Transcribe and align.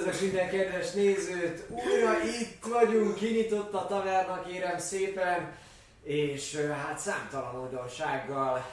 Üdvözlök 0.00 0.32
minden 0.32 0.50
kedves 0.50 0.92
nézőt! 0.92 1.64
Újra 1.68 2.22
itt 2.40 2.64
vagyunk, 2.64 3.14
kinyitott 3.14 3.74
a 3.74 3.86
taverna, 3.86 4.42
kérem 4.42 4.78
szépen, 4.78 5.56
és 6.02 6.56
hát 6.56 6.98
számtalan 6.98 7.62
újdonsággal 7.62 8.66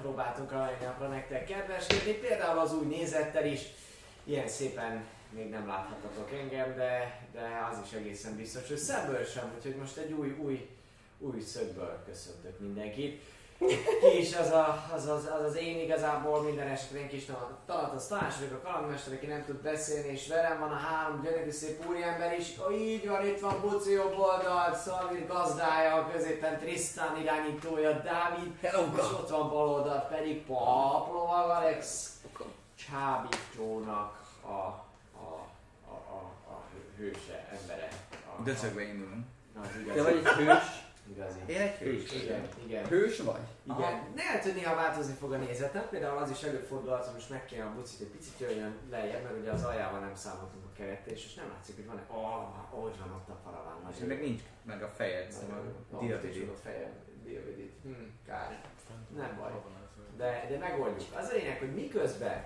próbáltunk 0.00 0.52
a 0.52 0.56
mai 0.56 0.86
napra 0.86 1.08
nektek 1.08 1.46
kedveskedni, 1.46 2.12
például 2.12 2.58
az 2.58 2.74
új 2.74 2.86
nézettel 2.86 3.46
is. 3.46 3.60
Ilyen 4.24 4.48
szépen 4.48 5.04
még 5.30 5.48
nem 5.48 5.66
láthatatok 5.66 6.32
engem, 6.32 6.76
de, 6.76 7.20
de 7.32 7.68
az 7.72 7.78
is 7.84 7.92
egészen 7.92 8.36
biztos, 8.36 8.68
hogy 8.68 8.76
szemből 8.76 9.24
sem, 9.24 9.52
úgyhogy 9.56 9.76
most 9.76 9.96
egy 9.96 10.12
új, 10.12 10.36
új, 10.40 10.68
új 11.18 11.40
szögből 11.40 12.02
köszöntök 12.06 12.58
mindenkit. 12.58 13.22
Ki 14.00 14.18
is 14.18 14.36
az, 14.36 14.50
a, 14.50 14.84
az, 14.94 15.06
az, 15.06 15.28
az, 15.38 15.44
az 15.44 15.56
én 15.56 15.78
igazából 15.80 16.42
minden 16.42 16.66
esetre 16.66 16.98
én 16.98 17.08
kis 17.08 17.24
Talatos 17.66 18.06
Tamás 18.06 18.34
vagyok 18.38 18.64
a 18.64 18.66
kalandmester, 18.68 19.12
aki 19.12 19.26
nem 19.26 19.44
tud 19.44 19.56
beszélni, 19.56 20.08
és 20.08 20.28
velem 20.28 20.58
van 20.58 20.70
a 20.70 20.76
három 20.76 21.22
gyönyörű 21.22 21.50
szép 21.50 21.86
úriember 21.88 22.38
is. 22.38 22.46
Ó, 22.66 22.70
így 22.70 23.08
van, 23.08 23.26
itt 23.26 23.40
van 23.40 23.60
Buci 23.60 23.90
jobb 23.92 24.18
oldalt, 24.18 24.76
Szalvin 24.76 25.26
gazdája, 25.26 25.94
a 25.94 26.10
középen 26.12 26.58
Tristan 26.58 27.20
irányítója, 27.20 27.90
Dávid, 27.92 28.52
Hello, 28.60 28.84
és 28.96 29.02
ott 29.02 29.28
van 29.28 29.48
bal 29.50 29.68
oldalt 29.68 30.08
pedig 30.08 30.44
Paplovag 30.46 31.50
Alex 31.50 32.12
csábítónak 32.86 34.20
a, 34.42 34.48
a, 34.48 35.46
a, 35.86 35.92
a, 35.92 36.32
a 36.48 36.60
hő- 36.72 36.94
hőse, 37.04 37.48
embere. 37.60 37.88
A, 38.38 38.42
Döcögbe 38.42 38.82
indulunk. 38.82 39.26
a, 39.56 39.58
az 39.60 39.66
Te 39.72 39.80
igazi, 39.80 40.00
vagy 40.00 40.16
egy 40.16 40.26
hős? 40.32 40.86
Igazi. 41.18 41.38
Én 41.46 41.60
egy 41.60 41.74
hős. 41.74 42.22
Igen, 42.22 42.48
igen. 42.66 42.86
Hős 42.86 43.18
vagy? 43.20 43.40
Igen, 43.64 43.94
lehet, 44.16 44.42
hogy 44.42 44.54
néha 44.54 44.74
változni 44.74 45.14
fog 45.14 45.32
a 45.32 45.36
nézetem, 45.36 45.88
például 45.90 46.18
az 46.18 46.30
is 46.30 46.42
előfordulhat, 46.42 47.04
hogy 47.04 47.14
most 47.14 47.30
meg 47.30 47.44
kéne 47.44 47.64
a 47.64 47.74
bucit 47.74 48.00
egy 48.00 48.06
picit 48.16 48.38
jöjjön 48.38 48.76
lejjebb, 48.90 49.22
mert 49.22 49.38
ugye 49.40 49.50
az 49.50 49.64
aljával 49.64 50.00
nem 50.00 50.14
számoltunk 50.14 50.64
a 50.64 50.76
keretés, 50.76 51.24
és 51.24 51.34
nem 51.34 51.48
látszik, 51.54 51.74
hogy 51.74 51.86
van-e, 51.86 52.02
oh, 52.08 52.82
hogy 52.82 52.98
van 52.98 53.10
ott 53.10 53.28
a 53.28 53.38
paraván 53.44 53.76
És 53.90 54.04
meg 54.06 54.20
nincs 54.20 54.40
meg 54.62 54.82
a 54.82 54.88
fejed, 54.88 55.30
szóval 55.32 55.74
Diavidit. 56.00 56.50
a 56.50 56.56
fejem, 56.56 56.92
Diavidit. 57.22 57.72
Hm, 57.82 57.92
kár. 58.26 58.60
Nem 59.16 59.36
baj. 59.38 59.52
De, 60.16 60.46
de 60.50 60.58
megoldjuk. 60.58 61.16
Az 61.16 61.28
a 61.28 61.32
lényeg, 61.32 61.58
hogy 61.58 61.74
miközben 61.74 62.44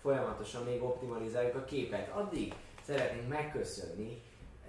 folyamatosan 0.00 0.64
még 0.64 0.82
optimalizáljuk 0.82 1.54
a 1.54 1.64
képet, 1.64 2.08
addig 2.08 2.54
szeretnénk 2.86 3.28
megköszönni 3.28 4.22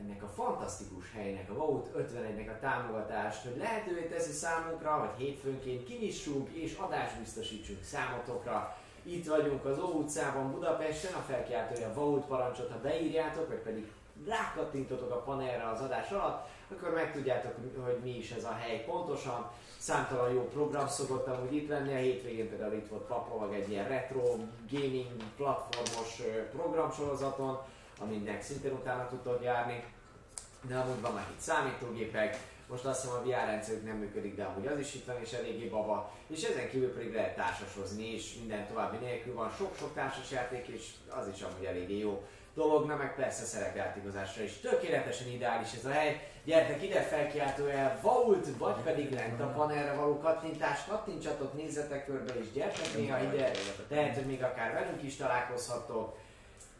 ennek 0.04 0.24
a 0.24 0.28
fantasztikus 0.28 1.12
helynek, 1.14 1.50
a 1.50 1.54
Vault 1.54 1.88
51-nek 1.98 2.50
a 2.50 2.60
támogatást, 2.60 3.44
hogy 3.44 3.58
lehetővé 3.58 4.06
teszi 4.06 4.32
számunkra, 4.32 4.92
hogy 4.92 5.26
hétfőnként 5.26 5.84
kinyissunk 5.84 6.50
és 6.50 6.78
adást 6.78 7.20
biztosítsunk 7.20 7.84
számotokra. 7.84 8.78
Itt 9.04 9.28
vagyunk 9.28 9.66
az 9.66 9.80
Ó 9.80 9.88
utcában 9.88 10.52
Budapesten, 10.52 11.14
a 11.14 11.20
felkiáltója 11.28 11.94
Vault 11.94 12.26
parancsot, 12.26 12.72
ha 12.72 12.80
beírjátok, 12.80 13.48
vagy 13.48 13.58
pedig 13.58 13.92
rákattintotok 14.28 15.12
a 15.12 15.22
panelre 15.22 15.70
az 15.70 15.82
adás 15.82 16.10
alatt, 16.10 16.48
akkor 16.72 16.94
megtudjátok, 16.94 17.54
hogy 17.84 18.00
mi 18.04 18.18
is 18.18 18.32
ez 18.32 18.44
a 18.44 18.52
hely 18.52 18.84
pontosan. 18.86 19.52
Számtalan 19.78 20.34
jó 20.34 20.48
program 20.48 20.88
szokott 20.88 21.28
amúgy 21.28 21.54
itt 21.54 21.70
lenni, 21.70 21.94
a 21.94 21.98
hétvégén 21.98 22.50
például 22.50 22.74
itt 22.74 22.90
volt 22.90 23.04
Paplovag 23.04 23.54
egy 23.54 23.70
ilyen 23.70 23.88
retro 23.88 24.36
gaming 24.72 25.08
platformos 25.38 26.20
ö, 26.20 26.58
programsorozaton, 28.02 28.08
aminek 28.08 28.42
szintén 28.42 28.72
utána 28.72 29.08
tudtok 29.08 29.44
járni. 29.44 29.84
De 30.68 30.78
amúgy 30.78 31.02
van 31.02 31.14
már 31.14 31.28
itt 31.32 31.40
számítógépek, 31.40 32.38
most 32.68 32.86
azt 32.86 33.02
hiszem 33.02 33.18
a 33.18 33.22
VR 33.22 33.46
rendszerük 33.46 33.86
nem 33.86 33.98
működik, 33.98 34.36
de 34.36 34.44
amúgy 34.44 34.68
az 34.68 34.80
is 34.80 34.94
itt 34.94 35.06
van 35.06 35.22
és 35.22 35.32
eléggé 35.32 35.66
baba. 35.66 36.12
És 36.28 36.44
ezen 36.44 36.70
kívül 36.70 36.94
pedig 36.94 37.14
lehet 37.14 37.36
társasozni 37.36 38.14
is, 38.14 38.36
minden 38.36 38.68
további 38.68 38.98
nélkül 38.98 39.34
van 39.34 39.52
sok-sok 39.58 39.94
társasjáték, 39.94 40.68
és 40.68 40.88
az 41.10 41.28
is 41.28 41.42
amúgy 41.42 41.66
eléggé 41.66 41.98
jó 41.98 42.24
dolog, 42.54 42.86
na 42.86 42.96
meg 42.96 43.16
persze 43.16 43.44
szerepjátékozásra 43.44 44.44
is. 44.44 44.60
Tökéletesen 44.60 45.28
ideális 45.28 45.74
ez 45.74 45.86
a 45.86 45.92
hely. 45.92 46.30
Gyertek 46.44 46.84
ide, 46.84 47.02
felkiáltójel 47.02 48.00
Vault, 48.02 48.48
vagy 48.58 48.76
pedig 48.84 49.12
lent 49.12 49.42
a 49.42 49.48
panelre 49.48 49.94
való 49.94 50.20
kattintás. 50.20 50.86
Kattintsatok, 50.88 51.54
nézzetek 51.54 52.06
körbe 52.06 52.34
és 52.40 52.52
gyertek 52.52 52.96
néha 52.96 53.24
ide. 53.24 53.52
Lehet, 53.90 54.16
hogy 54.16 54.26
még 54.26 54.44
akár 54.44 54.74
velünk 54.74 55.04
is 55.04 55.16
találkozhattok. 55.16 56.18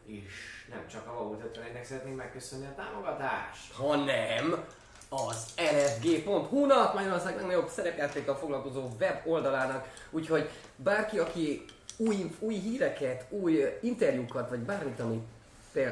És 0.06 0.51
nem 0.72 0.86
csak 0.88 1.06
a 1.06 1.12
Vault 1.12 1.42
51-nek 1.42 1.84
szeretnénk 1.84 2.16
megköszönni 2.16 2.66
a 2.66 2.74
támogatást. 2.74 3.72
Ha 3.72 3.96
nem, 3.96 4.64
az 5.08 5.46
lfg.hu-nak, 5.56 6.94
Magyarország 6.94 7.36
legnagyobb 7.36 7.68
szerepjátékkal 7.68 8.36
foglalkozó 8.36 8.88
web 9.00 9.26
oldalának, 9.26 9.92
úgyhogy 10.10 10.50
bárki, 10.76 11.18
aki 11.18 11.64
új, 11.96 12.30
új 12.38 12.54
híreket, 12.54 13.26
új 13.28 13.78
interjúkat, 13.80 14.48
vagy 14.48 14.58
bármit, 14.58 15.00
ami, 15.00 15.22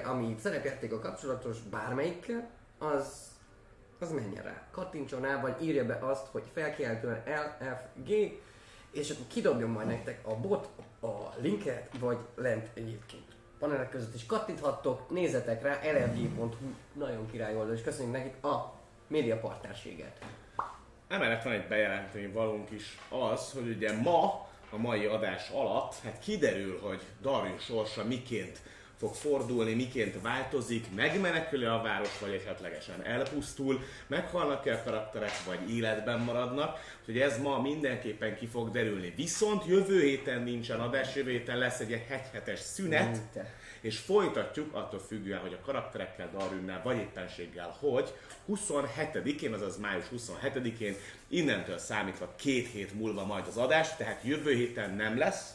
ami 0.05 0.37
szerepjátékkal 0.43 0.99
kapcsolatos, 0.99 1.59
bármelyikkel, 1.59 2.49
az, 2.79 3.31
az 3.99 4.13
menjen 4.13 4.43
rá. 4.43 4.63
Kattintson 4.71 5.21
rá, 5.21 5.41
vagy 5.41 5.63
írja 5.63 5.87
be 5.87 5.99
azt, 6.01 6.27
hogy 6.31 6.43
felkiáltóan 6.53 7.23
LFG, 7.27 8.09
és 8.91 9.11
akkor 9.11 9.27
kidobjon 9.27 9.71
majd 9.71 9.87
nektek 9.87 10.21
a 10.27 10.37
bot 10.37 10.69
a 11.01 11.41
linket, 11.41 11.91
vagy 11.99 12.19
lent 12.35 12.69
egyébként 12.75 13.30
panelek 13.61 13.91
között 13.91 14.15
is 14.15 14.27
kattinthattok, 14.27 15.11
nézzetek 15.11 15.63
rá, 15.63 15.81
lfg.hu, 15.93 16.49
nagyon 16.93 17.31
király 17.31 17.57
oldal, 17.57 17.75
és 17.75 17.83
köszönjük 17.83 18.15
nekik 18.15 18.45
a 18.45 18.73
média 19.07 19.37
partnerséget. 19.37 20.19
Emellett 21.09 21.43
van 21.43 21.53
egy 21.53 21.69
bejelenteni 21.69 22.27
valónk 22.27 22.71
is 22.71 22.99
az, 23.09 23.53
hogy 23.53 23.69
ugye 23.69 23.93
ma, 23.93 24.49
a 24.71 24.77
mai 24.77 25.05
adás 25.05 25.51
alatt, 25.51 25.95
hát 26.05 26.19
kiderül, 26.19 26.81
hogy 26.81 27.01
Darius 27.21 27.65
sorsa 27.65 28.05
miként 28.05 28.61
fog 29.01 29.15
fordulni, 29.15 29.75
miként 29.75 30.21
változik, 30.23 30.95
megmenekül 30.95 31.67
a 31.67 31.83
város, 31.83 32.19
vagy 32.19 32.33
esetlegesen 32.33 33.05
elpusztul, 33.05 33.81
meghalnak-e 34.07 34.75
a 34.75 34.83
karakterek, 34.83 35.45
vagy 35.47 35.75
életben 35.75 36.21
maradnak, 36.21 36.79
úgyhogy 37.01 37.21
ez 37.21 37.39
ma 37.39 37.61
mindenképpen 37.61 38.37
ki 38.37 38.47
fog 38.47 38.71
derülni. 38.71 39.13
Viszont 39.17 39.67
jövő 39.67 40.01
héten 40.01 40.43
nincsen 40.43 40.81
adás, 40.81 41.15
jövő 41.15 41.31
héten 41.31 41.59
lesz 41.59 41.81
egy 41.81 42.05
hegyhetes 42.09 42.59
szünet, 42.59 43.19
Te. 43.33 43.55
és 43.81 43.99
folytatjuk 43.99 44.75
attól 44.75 45.01
függően, 45.01 45.41
hogy 45.41 45.53
a 45.61 45.65
karakterekkel, 45.65 46.31
Darünnel, 46.39 46.81
vagy 46.85 46.97
éppenséggel, 46.97 47.77
hogy 47.79 48.13
27-én, 48.49 49.53
azaz 49.53 49.79
május 49.79 50.05
27-én, 50.17 50.97
innentől 51.29 51.79
számítva 51.79 52.35
két 52.37 52.69
hét 52.69 52.95
múlva 52.95 53.25
majd 53.25 53.47
az 53.47 53.57
adás, 53.57 53.97
tehát 53.97 54.23
jövő 54.25 54.55
héten 54.55 54.95
nem 54.95 55.19
lesz, 55.19 55.53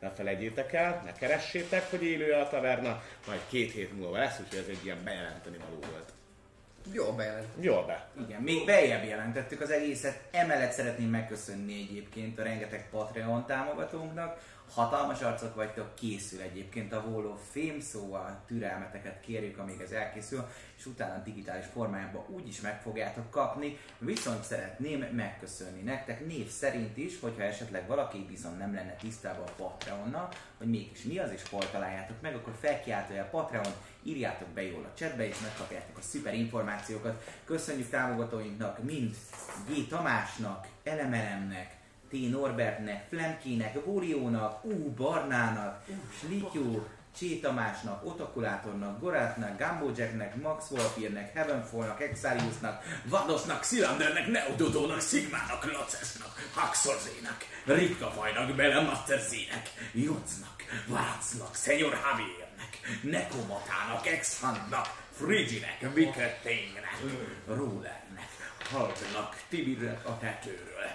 ne 0.00 0.10
felejtjétek 0.10 0.72
el, 0.72 1.02
ne 1.04 1.12
keressétek, 1.12 1.90
hogy 1.90 2.02
élő 2.02 2.32
a 2.32 2.48
taverna, 2.48 3.02
majd 3.26 3.40
két 3.48 3.72
hét 3.72 3.96
múlva 3.96 4.18
lesz, 4.18 4.40
úgyhogy 4.40 4.58
ez 4.58 4.68
egy 4.68 4.84
ilyen 4.84 5.04
bejelenteni 5.04 5.56
való 5.56 5.78
volt. 5.90 6.12
Jó 6.92 7.12
bejelent. 7.12 7.46
Jól 7.60 7.84
be. 7.86 8.08
Igen, 8.26 8.42
még 8.42 8.64
beljebb 8.64 9.04
jelentettük 9.04 9.60
az 9.60 9.70
egészet. 9.70 10.20
Emellett 10.30 10.72
szeretném 10.72 11.08
megköszönni 11.08 11.86
egyébként 11.90 12.38
a 12.38 12.42
rengeteg 12.42 12.88
Patreon 12.90 13.46
támogatónknak. 13.46 14.40
Hatalmas 14.72 15.22
arcok 15.22 15.54
vagytok, 15.54 15.94
készül 15.94 16.40
egyébként 16.40 16.92
a 16.92 17.04
of 17.06 17.40
Fame, 17.52 17.80
szóval 17.80 18.42
türelmeteket 18.46 19.20
kérjük, 19.20 19.58
amíg 19.58 19.80
ez 19.80 19.90
elkészül, 19.90 20.46
és 20.78 20.86
utána 20.86 21.22
digitális 21.22 21.64
formájában 21.72 22.24
úgy 22.28 22.48
is 22.48 22.60
meg 22.60 22.80
fogjátok 22.80 23.30
kapni. 23.30 23.78
Viszont 23.98 24.44
szeretném 24.44 25.00
megköszönni 25.00 25.82
nektek 25.82 26.26
név 26.26 26.48
szerint 26.48 26.96
is, 26.96 27.20
hogyha 27.20 27.42
esetleg 27.42 27.86
valaki 27.86 28.26
viszont 28.28 28.58
nem 28.58 28.74
lenne 28.74 28.94
tisztában 28.94 29.46
a 29.46 29.62
Patreonnal, 29.62 30.28
hogy 30.58 30.70
mégis 30.70 31.02
mi 31.02 31.18
az 31.18 31.30
és 31.30 31.48
hol 31.48 31.70
találjátok 31.70 32.20
meg, 32.20 32.34
akkor 32.34 32.54
felkiáltója 32.60 33.22
a 33.22 33.28
Patreon, 33.30 33.72
írjátok 34.02 34.48
be 34.48 34.62
jól 34.62 34.84
a 34.84 34.94
chatbe, 34.94 35.26
és 35.26 35.40
megkapjátok 35.40 35.98
a 35.98 36.02
szuper 36.02 36.34
információkat. 36.34 37.24
Köszönjük 37.44 37.88
támogatóinknak, 37.88 38.82
mind 38.82 39.16
G. 39.68 39.88
Tamásnak, 39.88 40.66
Elemelemnek, 40.84 41.75
T. 42.16 42.30
Norbertnek, 42.30 43.06
Flemkének, 43.08 43.84
Bóriónak, 43.84 44.64
U. 44.64 44.94
Barnának, 44.94 45.84
Slityó, 46.20 46.86
Csé 47.18 47.38
Tamásnak, 47.38 48.06
Otakulátornak, 48.06 49.00
Gorátnak, 49.00 49.58
Gumbo 49.58 49.92
Jacknek, 49.96 50.42
Max 50.42 50.70
Wolfirnek, 50.70 51.32
Heavenfallnak, 51.32 52.00
Exariusnak, 52.00 52.82
Vadosnak, 53.04 53.62
Szilandernek, 53.62 54.26
Neododónak, 54.26 55.00
Sigmának, 55.00 55.72
Locesnak, 55.72 56.50
Haxorzénak, 56.54 57.44
Ritka 57.64 58.10
Fajnak, 58.10 58.56
Belemaster 58.56 59.20
Zének, 59.20 59.70
Jucnak, 59.92 60.64
Varacnak, 60.86 61.54
Szenyor 61.54 61.92
Javiernek, 61.92 63.00
Nekomatának, 63.02 64.06
Exhandnak, 64.06 64.86
Friginek, 65.12 65.94
Vikettingnek, 65.94 67.02
Rulernek, 67.46 68.28
Haldnak, 68.70 69.42
Tibirnek 69.48 70.08
a 70.08 70.18
tetőről. 70.18 70.90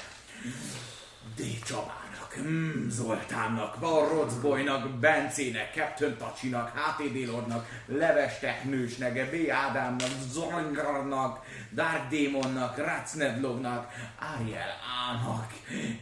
D. 1.35 1.41
Csabának, 1.65 2.37
mm, 2.41 2.89
Zoltánnak, 2.89 3.79
Varrocbolynak, 3.79 4.89
Bencének, 4.89 5.73
Captain 5.73 6.17
Tacsinak, 6.17 6.77
HTD 6.77 7.27
Lordnak, 7.27 7.69
Leves 7.85 8.39
Teknősnek, 8.39 9.29
B. 9.29 9.49
Ádámnak, 9.49 10.09
Zongarnak, 10.31 11.45
Dark 11.73 12.09
Demonnak, 12.09 12.77
Racnedlognak, 12.77 13.93
Ariel 14.35 14.69
Ának, 15.07 15.53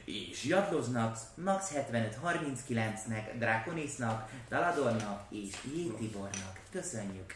és 0.05 0.43
Jadloznak, 0.43 1.17
Max 1.43 1.71
7539-nek, 1.75 3.23
Draconisnak, 3.37 4.29
Daladornak 4.49 5.21
és 5.29 5.49
J. 5.75 5.97
Tibornak. 5.97 6.59
Köszönjük! 6.71 7.35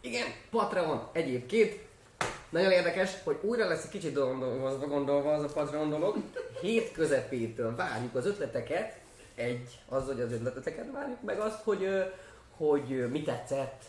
Igen, 0.00 0.26
Patreon 0.50 1.08
egyébként. 1.12 1.83
Nagyon 2.48 2.70
érdekes, 2.70 3.10
hogy 3.24 3.38
újra 3.40 3.68
lesz 3.68 3.84
egy 3.84 3.90
kicsit 3.90 4.14
gondolva, 4.14 4.78
gondolva 4.78 5.32
az 5.32 5.42
a 5.42 5.52
Patreon 5.52 5.90
dolog. 5.90 6.16
Hét 6.60 6.92
közepétől 6.92 7.76
várjuk 7.76 8.14
az 8.14 8.26
ötleteket. 8.26 8.92
Egy, 9.34 9.80
az, 9.88 10.06
hogy 10.06 10.20
az 10.20 10.32
ötleteket 10.32 10.92
várjuk, 10.92 11.22
meg 11.22 11.38
azt, 11.38 11.62
hogy, 11.62 11.88
hogy 12.56 13.10
mi 13.10 13.22
tetszett, 13.22 13.82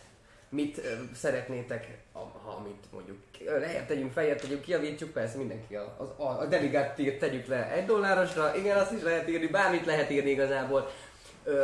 mit 0.50 0.82
szeretnétek, 1.14 1.98
ha 2.14 2.20
ha 2.20 2.62
mit 2.68 2.84
mondjuk 2.92 3.18
lejjebb 3.60 3.86
tegyünk, 3.86 4.12
feljebb 4.12 4.40
tegyünk, 4.40 4.62
kiavítsuk, 4.62 5.10
persze 5.10 5.38
mindenki 5.38 5.76
a, 5.76 6.16
a, 6.18 6.24
a 6.24 6.46
delegát 6.46 6.96
tegyük 7.20 7.48
le 7.48 7.72
egy 7.72 7.86
dollárosra, 7.86 8.56
igen, 8.56 8.78
azt 8.78 8.92
is 8.92 9.02
lehet 9.02 9.30
írni, 9.30 9.48
bármit 9.48 9.86
lehet 9.86 10.10
írni 10.10 10.30
igazából. 10.30 10.92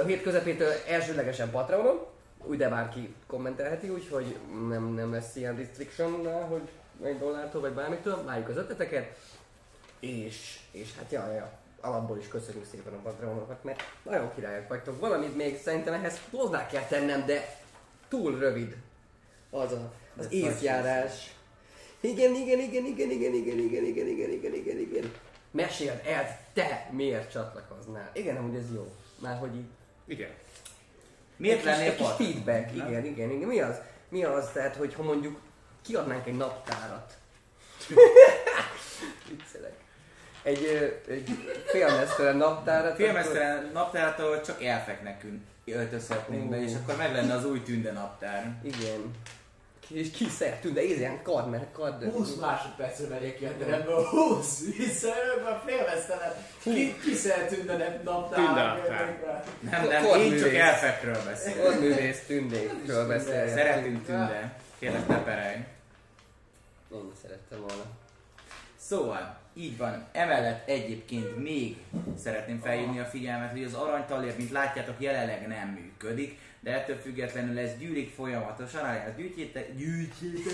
Hét 0.05 0.21
közepétől 0.21 0.71
elsődlegesen 0.87 1.51
Patreonon, 1.51 2.05
úgy 2.45 2.57
de 2.57 2.69
bárki 2.69 3.15
kommentelheti, 3.27 3.89
úgyhogy 3.89 4.38
nem, 4.69 4.93
nem 4.93 5.11
lesz 5.11 5.35
ilyen 5.35 5.55
restriction, 5.55 6.47
hogy 6.47 6.69
egy 7.03 7.19
dollártól 7.19 7.61
vagy 7.61 7.73
bármitől, 7.73 8.23
várjuk 8.23 8.49
az 8.49 8.57
ötleteket, 8.57 9.17
és, 9.99 10.59
és 10.71 10.95
hát 10.95 11.11
ja, 11.11 11.31
ja, 11.31 11.51
alapból 11.81 12.17
is 12.17 12.27
köszönjük 12.27 12.65
szépen 12.71 12.93
a 12.93 13.01
Patreonokat, 13.01 13.63
mert 13.63 13.81
nagyon 14.03 14.33
királyok 14.35 14.67
vagytok. 14.67 14.99
Valamit 14.99 15.35
még 15.35 15.57
szerintem 15.57 15.93
ehhez 15.93 16.19
hozzá 16.31 16.67
kell 16.67 16.83
tennem, 16.83 17.25
de 17.25 17.59
túl 18.07 18.39
rövid 18.39 18.75
az 19.49 19.71
a, 19.71 19.91
az 20.17 20.25
Ez 20.25 20.31
évjárás. 20.31 21.35
Igen, 21.99 22.33
igen, 22.33 22.59
igen, 22.59 22.85
igen, 22.85 23.09
igen, 23.09 23.31
igen, 23.31 23.57
igen, 23.57 23.83
igen, 23.83 24.07
igen, 24.07 24.29
igen, 24.31 24.53
igen, 24.53 24.77
igen. 24.77 25.11
Meséld 25.51 26.01
el, 26.05 26.39
te 26.53 26.89
miért 26.91 27.31
csatlakoznál? 27.31 28.09
Igen, 28.13 28.35
amúgy 28.35 28.55
ez 28.55 28.73
jó. 28.73 28.95
Már 29.19 29.37
hogy 29.37 29.55
így 29.55 29.69
Igen. 30.05 30.29
Miért 31.41 31.63
lennél 31.63 31.89
egy 31.89 31.95
kis 31.95 32.07
feedback, 32.17 32.75
Nem? 32.75 32.88
igen, 32.88 33.05
igen, 33.05 33.29
igen. 33.31 33.47
Mi 33.47 33.59
az? 33.59 33.75
Mi 34.09 34.23
az, 34.23 34.49
tehát, 34.53 34.75
hogy 34.75 34.93
ha 34.93 35.03
mondjuk 35.03 35.39
kiadnánk 35.85 36.27
egy 36.27 36.38
naptárat. 36.38 37.13
Viccelek. 39.29 39.73
Egy, 40.43 40.65
egy 41.07 41.29
félmeztelen 41.65 42.35
naptárat. 42.38 42.95
Filmesztelen 42.95 43.69
naptárat, 43.73 44.19
ahol 44.19 44.41
csak 44.41 44.63
elfeknek 44.63 45.25
öltözhetnénk 45.65 46.49
be, 46.49 46.57
Ú. 46.57 46.61
és 46.61 46.71
akkor 46.81 46.95
meg 46.95 47.11
lenne 47.13 47.33
az 47.33 47.45
új 47.45 47.63
tünde 47.63 47.91
naptár. 47.91 48.37
akkor- 48.59 48.79
Igen. 48.79 49.11
És 49.93 50.11
kiszertünk, 50.11 50.73
de 50.73 50.83
ilyen 50.83 51.21
kard, 51.23 51.49
mert 51.49 51.71
kard. 51.71 52.03
20 52.03 52.35
másodpercre 52.35 53.07
megyek 53.07 53.38
ki 53.38 53.45
a 53.45 53.57
teremből, 53.59 54.05
20, 54.05 54.63
hiszen 54.77 55.11
a 55.45 55.61
félvesztelen, 55.65 56.33
ki, 56.61 56.95
tünde 57.49 58.01
naptár. 58.03 58.45
Tündenaptár. 58.45 59.43
Nem, 59.59 59.88
nem, 59.88 60.05
Akkor 60.05 60.17
én 60.17 60.39
csak 60.39 60.53
elfekről 60.53 61.23
beszélek. 61.25 61.63
Kardművész 61.63 62.25
tündékről 62.25 63.07
beszélgetünk. 63.07 63.57
Szeretünk 63.57 64.05
tünde. 64.05 64.53
Kérlek, 64.79 65.07
ne 65.07 65.23
perelj. 65.23 65.55
Én 66.94 67.11
szerettem 67.21 67.59
volna. 67.59 67.83
Szóval, 68.79 69.37
így 69.53 69.77
van. 69.77 70.05
Emellett 70.11 70.69
egyébként 70.69 71.37
még 71.37 71.77
szeretném 72.17 72.59
felhívni 72.59 72.99
a 72.99 73.05
figyelmet, 73.05 73.51
hogy 73.51 73.63
az 73.63 73.73
aranytalér, 73.73 74.33
mint 74.37 74.51
látjátok, 74.51 74.95
jelenleg 74.97 75.47
nem 75.47 75.67
működik, 75.67 76.39
de 76.63 76.73
ettől 76.73 76.97
függetlenül 76.97 77.59
ez 77.59 77.77
gyűlik 77.77 78.13
folyamatosan, 78.13 78.83
alias 78.83 79.15
gyűjtjétek, 79.15 79.75
gyűjtjétek, 79.75 80.53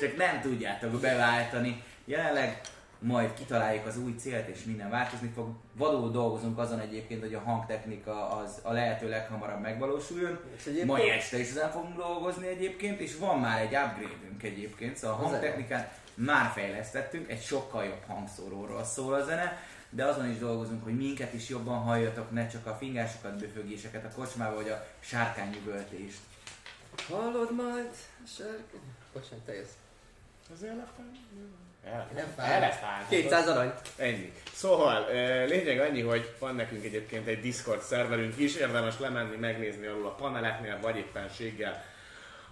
csak 0.00 0.16
nem 0.16 0.40
tudjátok 0.40 1.00
beváltani. 1.00 1.82
Jelenleg 2.04 2.60
majd 2.98 3.34
kitaláljuk 3.34 3.86
az 3.86 3.98
új 3.98 4.14
célt, 4.18 4.48
és 4.48 4.64
minden 4.64 4.90
változni 4.90 5.30
fog. 5.34 5.48
Vadul 5.76 6.10
dolgozunk 6.10 6.58
azon 6.58 6.80
egyébként, 6.80 7.20
hogy 7.20 7.34
a 7.34 7.40
hangtechnika 7.40 8.30
az 8.30 8.60
a 8.62 8.72
lehető 8.72 9.08
leghamarabb 9.08 9.60
megvalósuljon. 9.60 10.38
Mai 10.84 11.10
este 11.10 11.38
is 11.38 11.48
ezen 11.48 11.70
fogunk 11.70 11.96
dolgozni 11.96 12.46
egyébként, 12.46 13.00
és 13.00 13.16
van 13.16 13.40
már 13.40 13.60
egy 13.60 13.74
upgrade-ünk 13.74 14.42
egyébként, 14.42 14.96
szóval 14.96 15.16
a 15.16 15.26
hangtechnikán 15.26 15.88
már 16.14 16.50
fejlesztettünk, 16.54 17.30
egy 17.30 17.42
sokkal 17.42 17.84
jobb 17.84 18.02
hangszóróról 18.06 18.84
szól 18.84 19.14
a 19.14 19.24
zene, 19.24 19.58
de 19.90 20.04
azon 20.04 20.30
is 20.30 20.38
dolgozunk, 20.38 20.84
hogy 20.84 20.96
minket 20.96 21.32
is 21.32 21.48
jobban 21.48 21.78
halljatok, 21.78 22.30
ne 22.30 22.48
csak 22.48 22.66
a 22.66 22.74
fingásokat, 22.74 23.38
böfögéseket 23.38 24.04
a 24.04 24.14
kocsmába, 24.14 24.54
vagy 24.54 24.68
a 24.68 24.86
sárkányüvöltést. 25.00 26.18
Hallod 27.08 27.54
majd? 27.54 27.90
Sárkány? 28.36 28.94
Bocsánat, 29.12 29.44
te 29.44 29.54
jössz. 29.54 29.72
Az 30.52 30.62
elefánt? 30.62 31.16
Elefánt. 31.84 32.50
Elefánt. 32.50 33.08
200 33.08 33.48
arany. 33.48 33.72
Ennyi. 33.96 34.32
Szóval, 34.52 35.06
lényeg 35.46 35.80
annyi, 35.80 36.00
hogy 36.00 36.34
van 36.38 36.54
nekünk 36.54 36.84
egyébként 36.84 37.26
egy 37.26 37.40
Discord 37.40 37.82
szerverünk 37.82 38.38
is, 38.38 38.54
érdemes 38.54 38.98
lemenni, 38.98 39.36
megnézni 39.36 39.86
alul 39.86 40.06
a 40.06 40.14
paneleknél, 40.14 40.78
vagy 40.80 40.96
éppenséggel 40.96 41.84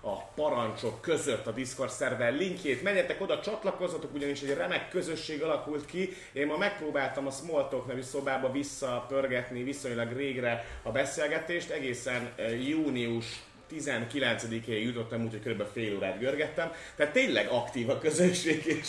a 0.04 0.30
parancsok 0.34 1.00
között 1.00 1.46
a 1.46 1.52
Discord 1.52 1.90
szerver 1.90 2.32
linkjét. 2.32 2.82
Menjetek 2.82 3.20
oda, 3.20 3.40
csatlakozzatok, 3.40 4.14
ugyanis 4.14 4.40
egy 4.40 4.54
remek 4.54 4.88
közösség 4.88 5.42
alakult 5.42 5.86
ki. 5.86 6.12
Én 6.32 6.46
ma 6.46 6.56
megpróbáltam 6.56 7.26
a 7.26 7.30
Smalltalk 7.30 7.86
nevű 7.86 8.02
szobába 8.02 8.52
visszapörgetni 8.52 9.62
viszonylag 9.62 10.12
régre 10.12 10.64
a 10.82 10.90
beszélgetést, 10.90 11.70
egészen 11.70 12.32
ö, 12.36 12.48
június 12.48 13.42
19-én 13.70 14.82
jutottam, 14.82 15.24
úgyhogy 15.24 15.52
kb. 15.52 15.62
fél 15.72 15.96
órát 15.96 16.18
görgettem. 16.18 16.72
Tehát 16.96 17.12
tényleg 17.12 17.48
aktív 17.48 17.90
a 17.90 17.98
közösség, 17.98 18.64
és, 18.66 18.88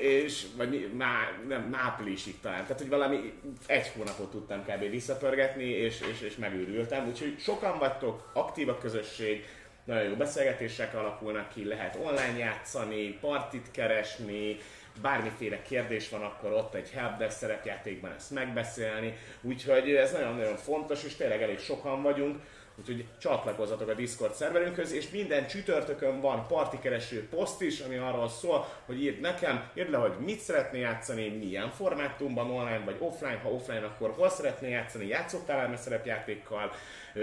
és 0.00 0.46
vagy 0.56 0.90
má, 0.96 1.32
nem, 1.48 1.70
áprilisig 1.72 2.40
talán. 2.40 2.62
Tehát, 2.62 2.78
hogy 2.78 2.88
valami 2.88 3.32
egy 3.66 3.88
hónapot 3.96 4.30
tudtam 4.30 4.64
kb. 4.64 4.90
visszapörgetni, 4.90 5.64
és, 5.64 6.00
és, 6.12 6.20
és 6.20 6.36
megőrültem. 6.36 7.06
Úgyhogy 7.06 7.34
sokan 7.38 7.78
vagytok, 7.78 8.30
aktív 8.32 8.68
a 8.68 8.78
közösség, 8.78 9.44
nagyon 9.88 10.08
jó 10.08 10.14
beszélgetések 10.14 10.94
alakulnak 10.94 11.48
ki, 11.48 11.64
lehet 11.64 11.98
online 12.02 12.38
játszani, 12.38 13.18
partit 13.20 13.70
keresni, 13.70 14.56
bármiféle 15.02 15.62
kérdés 15.62 16.08
van, 16.08 16.22
akkor 16.22 16.52
ott 16.52 16.74
egy 16.74 16.90
helpdesk 16.90 17.36
szerepjátékban 17.36 18.12
ezt 18.16 18.30
megbeszélni. 18.30 19.16
Úgyhogy 19.40 19.90
ez 19.90 20.12
nagyon-nagyon 20.12 20.56
fontos, 20.56 21.04
és 21.04 21.14
tényleg 21.14 21.42
elég 21.42 21.58
sokan 21.58 22.02
vagyunk. 22.02 22.36
Úgyhogy 22.78 23.04
csatlakozzatok 23.18 23.88
a 23.88 23.94
Discord 23.94 24.34
szerverünkhöz, 24.34 24.92
és 24.92 25.10
minden 25.10 25.46
csütörtökön 25.46 26.20
van 26.20 26.46
partikereső 26.46 27.28
poszt 27.28 27.62
is, 27.62 27.80
ami 27.80 27.96
arról 27.96 28.28
szól, 28.28 28.66
hogy 28.86 29.02
írd 29.02 29.20
nekem, 29.20 29.70
írd 29.74 29.90
le, 29.90 29.96
hogy 29.96 30.12
mit 30.18 30.38
szeretnél 30.38 30.80
játszani, 30.80 31.28
milyen 31.28 31.70
formátumban, 31.70 32.50
online 32.50 32.82
vagy 32.84 32.96
offline, 32.98 33.40
ha 33.42 33.48
offline, 33.48 33.84
akkor 33.84 34.10
hol 34.10 34.28
szeretnél 34.28 34.70
játszani, 34.70 35.06
játszottál 35.06 35.68
már 35.68 35.78
szerepjátékkal, 35.78 36.72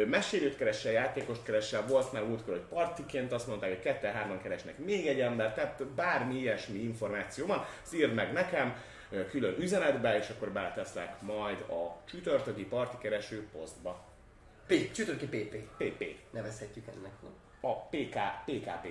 mesélőt 0.08 0.58
keresel, 0.58 0.92
játékost 0.92 1.44
keresel, 1.44 1.86
volt 1.88 2.12
már 2.12 2.24
múltkor, 2.24 2.54
hogy 2.54 2.78
partiként 2.78 3.32
azt 3.32 3.48
mondták, 3.48 3.70
hogy 3.70 3.80
ketten-hárman 3.80 4.42
keresnek 4.42 4.78
még 4.78 5.08
egy 5.08 5.20
ember, 5.20 5.54
tehát 5.54 5.86
bármi 5.86 6.40
ilyesmi 6.40 6.80
információ 6.80 7.46
van, 7.46 7.66
írd 7.94 8.14
meg 8.14 8.34
nekem, 8.34 8.76
külön 9.30 9.56
üzenetbe, 9.60 10.18
és 10.18 10.30
akkor 10.30 10.52
beleteszlek 10.52 11.22
majd 11.22 11.60
a 11.60 12.04
csütörtöki 12.06 12.66
partikereső 12.66 13.48
posztba. 13.52 14.15
P, 14.68 14.92
csütörtöki 14.92 15.44
PP. 15.44 15.56
PP. 15.78 16.04
Nevezhetjük 16.32 16.86
ennek. 16.88 17.12
A 17.62 17.76
PK, 17.76 18.18
PKP. 18.46 18.88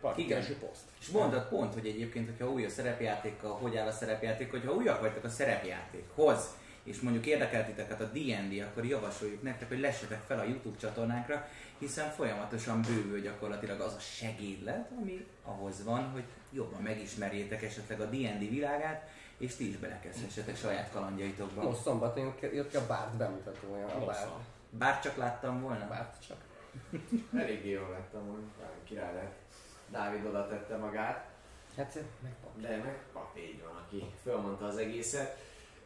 Partikereső 0.00 0.56
poszt. 0.56 0.84
És 1.00 1.08
mondod 1.08 1.48
pont, 1.48 1.74
hogy 1.74 1.86
egyébként, 1.86 2.28
hogyha 2.28 2.52
új 2.52 2.64
a 2.64 2.68
szerepjátékkal, 2.68 3.52
hogy 3.52 3.76
áll 3.76 3.86
a 3.86 3.92
szerepjáték, 3.92 4.50
hogyha 4.50 4.72
újak 4.72 5.00
vagytok 5.00 5.24
a 5.24 5.28
szerepjátékhoz, 5.28 6.56
és 6.82 7.00
mondjuk 7.00 7.26
érdekel 7.26 7.66
titeket 7.66 8.00
a 8.00 8.04
D&D, 8.04 8.60
akkor 8.70 8.84
javasoljuk 8.84 9.42
nektek, 9.42 9.68
hogy 9.68 9.80
lessetek 9.80 10.20
fel 10.26 10.38
a 10.38 10.44
YouTube 10.44 10.78
csatornánkra, 10.78 11.48
hiszen 11.78 12.10
folyamatosan 12.10 12.82
bővül 12.82 13.20
gyakorlatilag 13.20 13.80
az 13.80 13.94
a 13.94 13.98
segédlet, 13.98 14.90
ami 15.00 15.26
ahhoz 15.44 15.84
van, 15.84 16.10
hogy 16.10 16.24
jobban 16.52 16.82
megismerjétek 16.82 17.62
esetleg 17.62 18.00
a 18.00 18.04
D&D 18.04 18.50
világát, 18.50 19.08
és 19.38 19.54
ti 19.56 19.68
is 19.68 19.76
belekezdhessetek 19.76 20.56
saját 20.56 20.90
kalandjaitokba. 20.92 21.62
Most 21.62 21.82
szombaton 21.82 22.22
jött- 22.24 22.54
jött 22.54 22.70
ki 22.70 22.76
a 22.76 22.86
Bárt 22.86 23.16
bemutatója. 23.16 23.86
A 23.86 24.04
van. 24.04 24.44
Bár 24.70 25.00
csak 25.00 25.16
láttam 25.16 25.60
volna. 25.60 25.86
Bárt 25.88 26.26
csak. 26.26 26.36
Eléggé 27.42 27.70
jól 27.70 27.84
hogy 27.84 28.04
talán 28.10 28.84
király 28.84 29.14
lett. 29.14 29.34
Dávid 29.88 30.26
oda 30.26 30.46
tette 30.46 30.76
magát, 30.76 31.28
Hát 31.76 31.98
megpap. 32.22 32.60
de 32.60 32.76
meg 32.76 32.98
pap 33.12 33.36
így 33.38 33.62
van, 33.62 33.76
aki 33.76 34.12
fölmondta 34.22 34.64
az 34.64 34.76
egészet. 34.76 35.38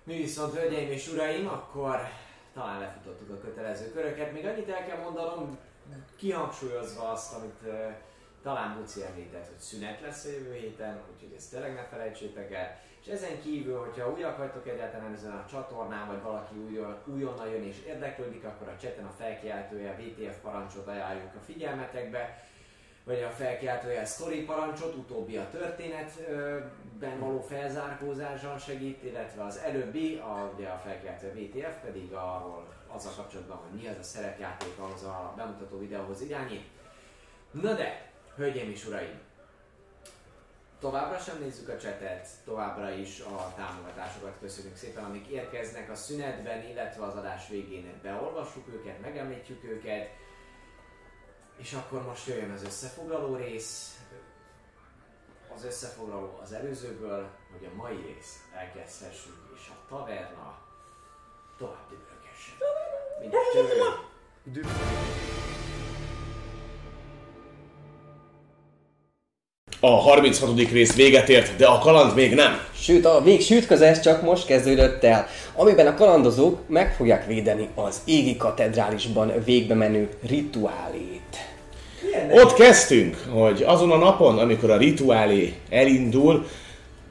Mi 0.02 0.16
viszont, 0.16 0.54
hölgyeim 0.54 0.90
és 0.90 1.08
uraim, 1.08 1.48
akkor 1.48 2.00
talán 2.54 2.80
lefutottuk 2.80 3.30
a 3.30 3.40
kötelező 3.40 3.92
köröket. 3.92 4.32
Még 4.32 4.46
annyit 4.46 4.68
el 4.68 4.86
kell 4.86 4.98
mondanom, 4.98 5.58
kihangsúlyozva 6.16 7.10
azt, 7.10 7.34
amit 7.34 7.60
uh, 7.64 7.92
talán 8.42 8.76
Muci 8.76 9.02
említett, 9.02 9.46
hogy 9.46 9.58
szünet 9.58 10.00
lesz 10.00 10.24
a 10.24 10.30
jövő 10.30 10.54
héten, 10.54 11.00
úgyhogy 11.14 11.32
ezt 11.36 11.50
tényleg 11.50 11.74
ne 11.74 11.84
felejtsétek 11.84 12.52
el. 12.52 12.80
És 13.04 13.10
ezen 13.10 13.40
kívül, 13.42 13.78
hogyha 13.78 14.12
újak 14.12 14.38
vagytok 14.38 14.68
egyáltalán 14.68 15.14
ezen 15.14 15.32
a 15.32 15.46
csatornán, 15.50 16.06
vagy 16.06 16.22
valaki 16.22 16.54
újon, 16.56 16.96
újonnan 17.04 17.48
jön 17.48 17.62
és 17.62 17.76
érdeklődik, 17.86 18.44
akkor 18.44 18.68
a 18.68 18.76
cseten 18.80 19.04
a 19.04 19.14
felkiáltója 19.18 19.96
VTF 19.96 20.36
parancsot 20.42 20.86
ajánljuk 20.86 21.34
a 21.34 21.44
figyelmetekbe, 21.44 22.42
vagy 23.04 23.22
a 23.22 23.28
felkiáltója 23.28 24.04
story 24.04 24.44
parancsot, 24.44 24.94
utóbbi 24.94 25.36
a 25.36 25.48
történetben 25.50 27.18
való 27.18 27.40
felzárkózással 27.40 28.58
segít, 28.58 29.04
illetve 29.04 29.44
az 29.44 29.58
előbbi, 29.58 30.16
a, 30.16 30.52
ugye 30.56 30.68
a 30.68 30.80
felkiáltója 30.84 31.32
VTF 31.32 31.74
pedig 31.84 32.12
arról 32.12 32.74
azzal 32.86 33.12
kapcsolatban, 33.16 33.56
hogy 33.56 33.80
mi 33.80 33.88
az 33.88 33.96
a 34.00 34.02
szerepjáték, 34.02 34.78
ahhoz 34.78 35.02
a 35.02 35.32
bemutató 35.36 35.78
videóhoz 35.78 36.20
irányít. 36.20 36.64
Na 37.50 37.74
de, 37.74 38.12
hölgyeim 38.36 38.70
és 38.70 38.86
uraim, 38.86 39.20
továbbra 40.84 41.18
sem 41.18 41.38
nézzük 41.38 41.68
a 41.68 41.78
csetet, 41.78 42.28
továbbra 42.44 42.90
is 42.90 43.20
a 43.20 43.52
támogatásokat 43.56 44.34
köszönjük 44.40 44.76
szépen, 44.76 45.04
amik 45.04 45.26
érkeznek 45.26 45.90
a 45.90 45.94
szünetben, 45.94 46.68
illetve 46.68 47.04
az 47.04 47.14
adás 47.14 47.48
végén 47.48 48.00
beolvassuk 48.02 48.68
őket, 48.68 49.00
megemlítjük 49.00 49.64
őket, 49.64 50.10
és 51.56 51.72
akkor 51.72 52.02
most 52.02 52.26
jöjjön 52.26 52.50
az 52.50 52.64
összefoglaló 52.64 53.36
rész, 53.36 53.98
az 55.54 55.64
összefoglaló 55.64 56.38
az 56.42 56.52
előzőből, 56.52 57.28
hogy 57.52 57.68
a 57.72 57.76
mai 57.76 57.96
rész 57.96 58.44
elkezdhessük, 58.54 59.36
és 59.54 59.68
a 59.68 59.88
taverna 59.88 60.58
tovább 61.58 61.88
dübörögessen. 61.88 62.56
Mindegy, 63.20 64.64
A 69.86 69.96
36. 69.96 70.70
rész 70.72 70.94
véget 70.94 71.28
ért, 71.28 71.56
de 71.56 71.66
a 71.66 71.78
kaland 71.78 72.14
még 72.14 72.34
nem. 72.34 72.58
Sőt, 72.80 73.04
a 73.04 73.20
végső 73.22 73.54
sütközés 73.54 74.00
csak 74.00 74.22
most 74.22 74.46
kezdődött 74.46 75.04
el, 75.04 75.26
amiben 75.54 75.86
a 75.86 75.94
kalandozók 75.94 76.58
meg 76.68 76.94
fogják 76.96 77.26
védeni 77.26 77.68
az 77.74 78.00
égi 78.04 78.36
katedrálisban 78.36 79.32
végbe 79.44 79.74
menő 79.74 80.08
rituálét. 80.28 81.36
Ott 82.30 82.54
kezdtünk, 82.54 83.16
hogy 83.30 83.62
azon 83.66 83.90
a 83.90 83.96
napon, 83.96 84.38
amikor 84.38 84.70
a 84.70 84.76
rituálé 84.76 85.54
elindul, 85.70 86.46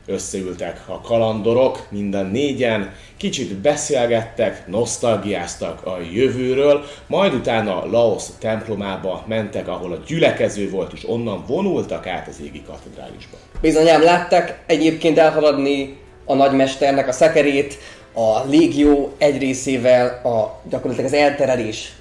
összeültek 0.05 0.81
a 0.86 1.01
kalandorok, 1.01 1.88
minden 1.89 2.25
négyen, 2.25 2.93
kicsit 3.17 3.55
beszélgettek, 3.55 4.67
nosztalgiáztak 4.67 5.86
a 5.86 5.98
jövőről, 6.13 6.83
majd 7.07 7.33
utána 7.33 7.86
Laos 7.86 8.24
templomába 8.39 9.24
mentek, 9.27 9.67
ahol 9.67 9.91
a 9.91 10.03
gyülekező 10.07 10.69
volt, 10.69 10.93
és 10.93 11.10
onnan 11.10 11.43
vonultak 11.48 12.07
át 12.07 12.27
az 12.27 12.36
égi 12.43 12.63
katedrálisba. 12.67 13.38
Bizonyám 13.62 14.03
látták 14.03 14.63
egyébként 14.65 15.17
elhaladni 15.17 15.98
a 16.25 16.33
nagymesternek 16.33 17.07
a 17.07 17.12
szekerét, 17.12 17.77
a 18.13 18.43
légió 18.50 19.13
egy 19.17 19.38
részével 19.38 20.07
a 20.24 20.62
gyakorlatilag 20.69 21.12
az 21.12 21.17
elterelés, 21.17 21.93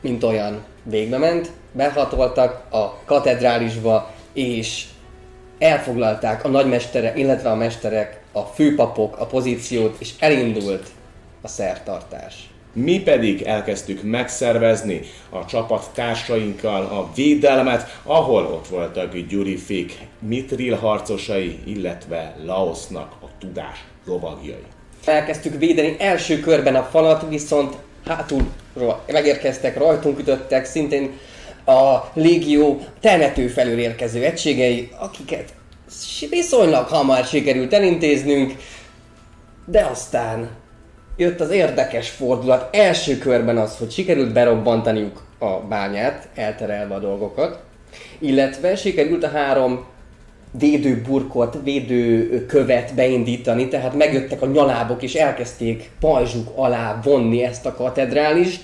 mint 0.00 0.22
olyan 0.22 0.64
végbe 0.82 1.18
ment, 1.18 1.50
behatoltak 1.72 2.72
a 2.72 3.04
katedrálisba, 3.04 4.10
és 4.32 4.84
elfoglalták 5.58 6.44
a 6.44 6.48
nagymestere, 6.48 7.12
illetve 7.16 7.50
a 7.50 7.54
mesterek, 7.54 8.22
a 8.32 8.40
főpapok 8.40 9.18
a 9.18 9.26
pozíciót, 9.26 9.96
és 9.98 10.10
elindult 10.18 10.86
a 11.42 11.48
szertartás. 11.48 12.48
Mi 12.72 13.00
pedig 13.02 13.42
elkezdtük 13.42 14.02
megszervezni 14.02 15.00
a 15.30 15.44
csapat 15.44 15.90
társainkkal 15.94 16.84
a 16.84 17.10
védelmet, 17.14 17.98
ahol 18.02 18.44
ott 18.44 18.68
voltak 18.68 19.16
Gyurifék, 19.16 19.98
Mitril 20.18 20.74
harcosai, 20.74 21.58
illetve 21.64 22.36
Laosnak 22.44 23.12
a 23.22 23.26
tudás 23.38 23.84
lovagjai. 24.06 24.64
Elkezdtük 25.04 25.58
védeni 25.58 25.96
első 25.98 26.40
körben 26.40 26.74
a 26.74 26.82
falat, 26.82 27.26
viszont 27.28 27.74
hátulról 28.06 29.02
megérkeztek, 29.06 29.78
rajtunk 29.78 30.18
ütöttek, 30.18 30.64
szintén 30.64 31.18
a 31.64 32.10
légió 32.12 32.80
temető 33.00 33.48
felől 33.48 33.78
érkező 33.78 34.24
egységei, 34.24 34.90
akiket 34.98 35.54
viszonylag 36.30 36.86
hamar 36.86 37.24
sikerült 37.24 37.72
elintéznünk, 37.72 38.54
de 39.66 39.84
aztán 39.90 40.50
jött 41.16 41.40
az 41.40 41.50
érdekes 41.50 42.10
fordulat. 42.10 42.76
Első 42.76 43.18
körben 43.18 43.58
az, 43.58 43.76
hogy 43.78 43.90
sikerült 43.90 44.32
berobbantaniuk 44.32 45.22
a 45.38 45.46
bányát, 45.46 46.28
elterelve 46.34 46.94
a 46.94 46.98
dolgokat, 46.98 47.62
illetve 48.18 48.76
sikerült 48.76 49.24
a 49.24 49.28
három 49.28 49.84
védőburkot, 50.58 51.58
védőkövet 51.64 52.94
beindítani, 52.94 53.68
tehát 53.68 53.94
megjöttek 53.94 54.42
a 54.42 54.46
nyalábok 54.46 55.02
és 55.02 55.14
elkezdték 55.14 55.90
pajzsuk 56.00 56.48
alá 56.54 57.00
vonni 57.02 57.42
ezt 57.42 57.66
a 57.66 57.74
katedrálist, 57.74 58.62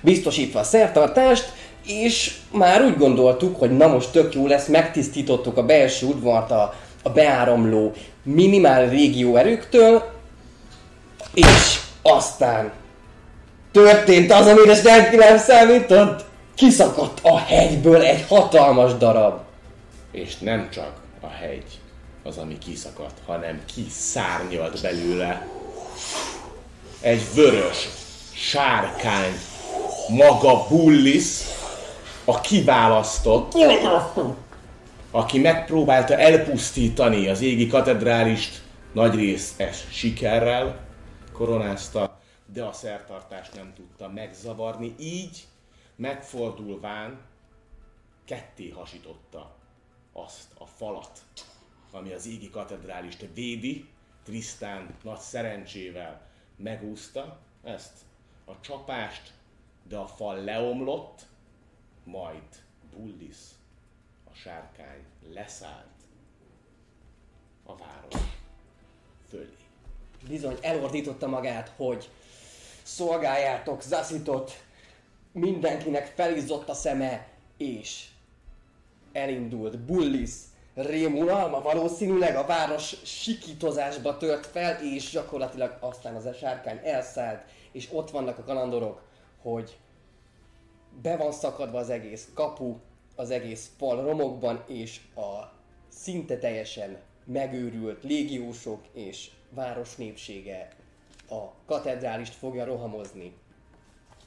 biztosítva 0.00 0.58
a 0.58 0.62
szertartást, 0.64 1.52
és 1.90 2.34
már 2.50 2.82
úgy 2.82 2.96
gondoltuk, 2.96 3.58
hogy 3.58 3.76
na 3.76 3.86
most 3.86 4.10
tök 4.10 4.34
jó 4.34 4.46
lesz, 4.46 4.66
megtisztítottuk 4.66 5.56
a 5.56 5.62
belső 5.62 6.06
udvart 6.06 6.50
a, 6.50 6.74
a 7.02 7.10
beáramló 7.10 7.92
minimál 8.22 8.88
régió 8.88 9.36
erőktől, 9.36 10.10
és 11.34 11.80
aztán 12.02 12.72
történt 13.72 14.32
az, 14.32 14.46
amire 14.46 14.74
senki 14.74 15.16
nem 15.16 15.38
számított. 15.38 16.24
Kiszakadt 16.54 17.18
a 17.22 17.38
hegyből 17.38 18.02
egy 18.02 18.24
hatalmas 18.28 18.96
darab. 18.96 19.40
És 20.12 20.38
nem 20.38 20.68
csak 20.70 20.92
a 21.20 21.26
hegy 21.26 21.64
az, 22.22 22.36
ami 22.36 22.58
kiszakadt, 22.58 23.18
hanem 23.26 23.60
kiszárnyalt 23.74 24.82
belőle 24.82 25.46
egy 27.00 27.22
vörös 27.34 27.88
sárkány 28.34 29.38
maga 30.08 30.66
Bullis, 30.68 31.24
a 32.30 32.40
kiválasztott, 32.40 33.52
aki 35.10 35.38
megpróbálta 35.38 36.16
elpusztítani 36.16 37.28
az 37.28 37.40
égi 37.40 37.66
katedrálist, 37.66 38.62
nagy 38.92 39.14
részes 39.14 39.86
sikerrel 39.90 40.80
koronázta, 41.32 42.18
de 42.52 42.64
a 42.64 42.72
szertartást 42.72 43.54
nem 43.54 43.72
tudta 43.74 44.08
megzavarni, 44.08 44.94
így 44.98 45.44
megfordulván 45.96 47.20
ketté 48.24 48.68
hasította 48.68 49.56
azt 50.12 50.52
a 50.58 50.66
falat, 50.66 51.10
ami 51.92 52.12
az 52.12 52.26
égi 52.26 52.50
katedrálist 52.50 53.26
védi, 53.34 53.88
Trisztán 54.24 54.94
nagy 55.02 55.18
szerencsével 55.18 56.20
megúszta 56.56 57.38
ezt 57.64 57.92
a 58.44 58.52
csapást, 58.60 59.32
de 59.88 59.96
a 59.96 60.06
fal 60.06 60.44
leomlott, 60.44 61.28
majd 62.04 62.42
Bullis, 62.96 63.36
a 64.30 64.34
sárkány 64.34 65.04
leszállt 65.34 65.86
a 67.64 67.76
város 67.76 68.22
fölé. 69.28 69.56
Bizony 70.28 70.58
elordította 70.60 71.26
magát, 71.26 71.72
hogy 71.76 72.10
szolgáljátok 72.82 73.82
Zaszitot, 73.82 74.64
mindenkinek 75.32 76.06
felizzott 76.06 76.68
a 76.68 76.74
szeme, 76.74 77.28
és 77.56 78.08
elindult 79.12 79.78
Bullis 79.78 80.30
rémuralma 80.74 81.60
valószínűleg 81.60 82.36
a 82.36 82.46
város 82.46 82.96
sikítozásba 83.04 84.16
tört 84.16 84.46
fel, 84.46 84.82
és 84.82 85.10
gyakorlatilag 85.10 85.76
aztán 85.80 86.14
az 86.14 86.24
a 86.24 86.32
sárkány 86.32 86.80
elszállt, 86.84 87.44
és 87.72 87.88
ott 87.92 88.10
vannak 88.10 88.38
a 88.38 88.44
kalandorok, 88.44 89.02
hogy 89.42 89.78
be 91.02 91.16
van 91.16 91.32
szakadva 91.32 91.78
az 91.78 91.90
egész 91.90 92.28
kapu, 92.34 92.76
az 93.16 93.30
egész 93.30 93.70
fal 93.76 94.02
romokban, 94.02 94.64
és 94.66 95.00
a 95.14 95.52
szinte 95.88 96.38
teljesen 96.38 96.98
megőrült 97.24 98.02
légiósok 98.02 98.84
és 98.92 99.30
város 99.50 99.94
népsége 99.96 100.76
a 101.28 101.64
katedrálist 101.66 102.34
fogja 102.34 102.64
rohamozni. 102.64 103.32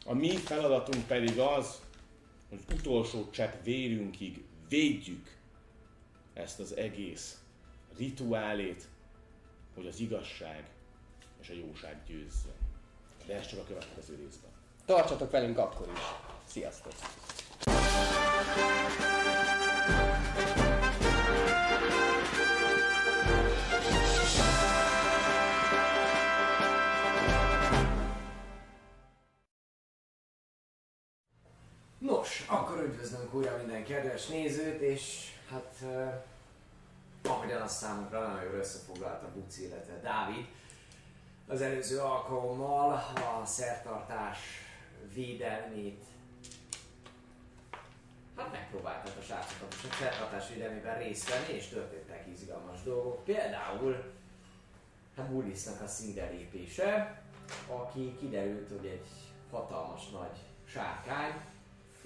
A 0.05 0.13
mi 0.13 0.29
feladatunk 0.29 1.07
pedig 1.07 1.39
az, 1.39 1.81
hogy 2.49 2.59
utolsó 2.73 3.29
csepp 3.29 3.63
vérünkig 3.63 4.43
védjük 4.69 5.37
ezt 6.33 6.59
az 6.59 6.75
egész 6.75 7.37
rituálét, 7.97 8.87
hogy 9.75 9.87
az 9.87 9.99
igazság 9.99 10.69
és 11.41 11.49
a 11.49 11.53
jóság 11.53 12.01
győzzön. 12.07 12.55
De 13.25 13.35
ez 13.35 13.47
csak 13.47 13.59
a 13.59 13.63
következő 13.67 14.15
részben. 14.15 14.51
Tartsatok 14.85 15.31
velünk 15.31 15.57
akkor 15.57 15.91
is! 15.93 16.32
Sziasztok! 16.53 16.93
Nos, 31.97 32.45
akkor 32.47 32.83
üdvözlünk 32.83 33.33
újra 33.33 33.57
minden 33.57 33.83
kedves 33.83 34.27
nézőt, 34.27 34.81
és 34.81 35.31
hát 35.49 35.75
uh, 35.81 36.13
ahogyan 37.23 37.61
azt 37.61 37.77
számunkra 37.77 38.27
nagyon 38.27 38.43
jól 38.43 38.53
összefoglalta 38.53 39.31
Buci, 39.33 39.63
illetve 39.63 39.99
Dávid, 39.99 40.45
az 41.47 41.61
előző 41.61 41.99
alkalommal 41.99 42.93
a 43.41 43.45
szertartás 43.45 44.39
védelmét 45.13 46.11
Hát 48.37 48.51
megpróbáltak 48.51 49.17
a 49.17 49.21
srácokat 49.21 49.73
is 49.73 49.89
a 49.89 49.93
szertartás 49.93 50.49
védelmében 50.49 50.97
részt 50.97 51.29
venni, 51.29 51.57
és 51.57 51.67
történtek 51.67 52.27
izgalmas 52.27 52.83
dolgok. 52.83 53.23
Például 53.23 54.13
hát 55.15 55.29
Bullisnak 55.29 55.81
a 55.81 55.87
színre 55.87 56.29
lépése, 56.29 57.21
aki 57.67 58.15
kiderült, 58.19 58.69
hogy 58.69 58.85
egy 58.85 59.07
hatalmas 59.51 60.09
nagy 60.09 60.37
sárkány, 60.65 61.33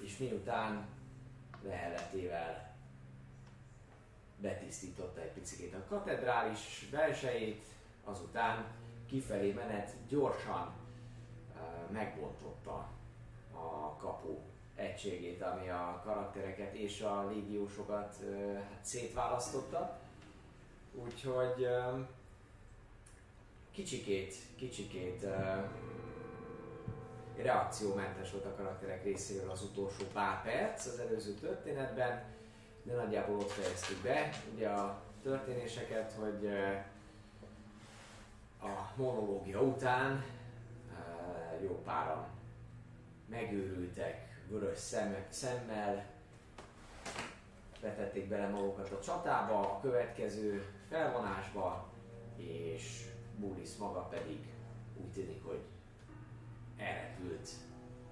és 0.00 0.16
miután 0.16 0.86
leheletével 1.62 2.76
betisztította 4.36 5.20
egy 5.20 5.32
picit 5.32 5.74
a 5.74 5.84
katedrális 5.88 6.88
belsejét, 6.90 7.64
azután 8.04 8.66
kifelé 9.06 9.52
menet 9.52 9.94
gyorsan 10.08 10.72
uh, 11.54 11.90
megbontotta 11.90 12.88
a 13.52 13.96
kapu 13.96 14.38
egységét, 14.78 15.42
ami 15.42 15.68
a 15.68 16.02
karaktereket 16.04 16.74
és 16.74 17.00
a 17.00 17.28
légiósokat 17.28 18.16
hát 18.54 18.84
szétválasztotta. 18.84 19.98
Úgyhogy 20.94 21.68
kicsikét, 23.70 24.34
kicsikét 24.56 25.26
reakciómentes 27.36 28.30
volt 28.30 28.44
a 28.44 28.54
karakterek 28.54 29.04
részéről 29.04 29.50
az 29.50 29.62
utolsó 29.62 30.04
pár 30.12 30.42
perc 30.42 30.86
az 30.86 30.98
előző 30.98 31.32
történetben, 31.32 32.24
de 32.82 32.94
nagyjából 32.94 33.36
ott 33.36 33.50
fejeztük 33.50 34.02
be 34.02 34.30
ugye 34.54 34.68
a 34.68 35.02
történéseket, 35.22 36.12
hogy 36.12 36.48
a 38.60 38.92
monológia 38.96 39.60
után 39.60 40.24
jó 41.62 41.82
páran 41.84 42.26
megőrültek, 43.26 44.27
vörös 44.50 44.78
szemek, 44.78 45.26
szemmel, 45.32 46.06
vetették 47.80 48.28
bele 48.28 48.48
magukat 48.48 48.90
a 48.90 49.00
csatába, 49.00 49.60
a 49.60 49.80
következő 49.80 50.66
felvonásba, 50.88 51.88
és 52.36 53.06
Bullis 53.36 53.76
maga 53.76 54.00
pedig 54.00 54.38
úgy 54.96 55.12
tűnik, 55.12 55.44
hogy 55.44 55.60
elrepült 56.76 57.48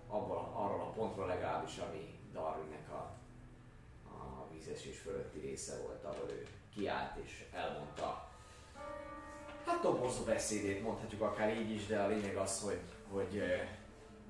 abban, 0.08 0.52
arról 0.54 0.80
a 0.80 0.92
pontról 0.92 1.26
legalábbis, 1.26 1.78
ami 1.78 2.18
Darwinnek 2.32 2.90
a, 2.90 3.12
a 4.08 4.46
vízesés 4.52 4.98
fölötti 4.98 5.38
része 5.38 5.80
volt, 5.82 6.04
ahol 6.04 6.30
ő 6.30 6.46
kiállt 6.74 7.16
és 7.16 7.44
elmondta. 7.52 8.28
Hát 9.66 9.80
toborzó 9.80 10.24
beszédét, 10.24 10.82
mondhatjuk 10.82 11.20
akár 11.20 11.56
így 11.56 11.70
is, 11.70 11.86
de 11.86 12.00
a 12.00 12.08
lényeg 12.08 12.36
az, 12.36 12.62
hogy, 12.62 12.80
hogy, 13.10 13.42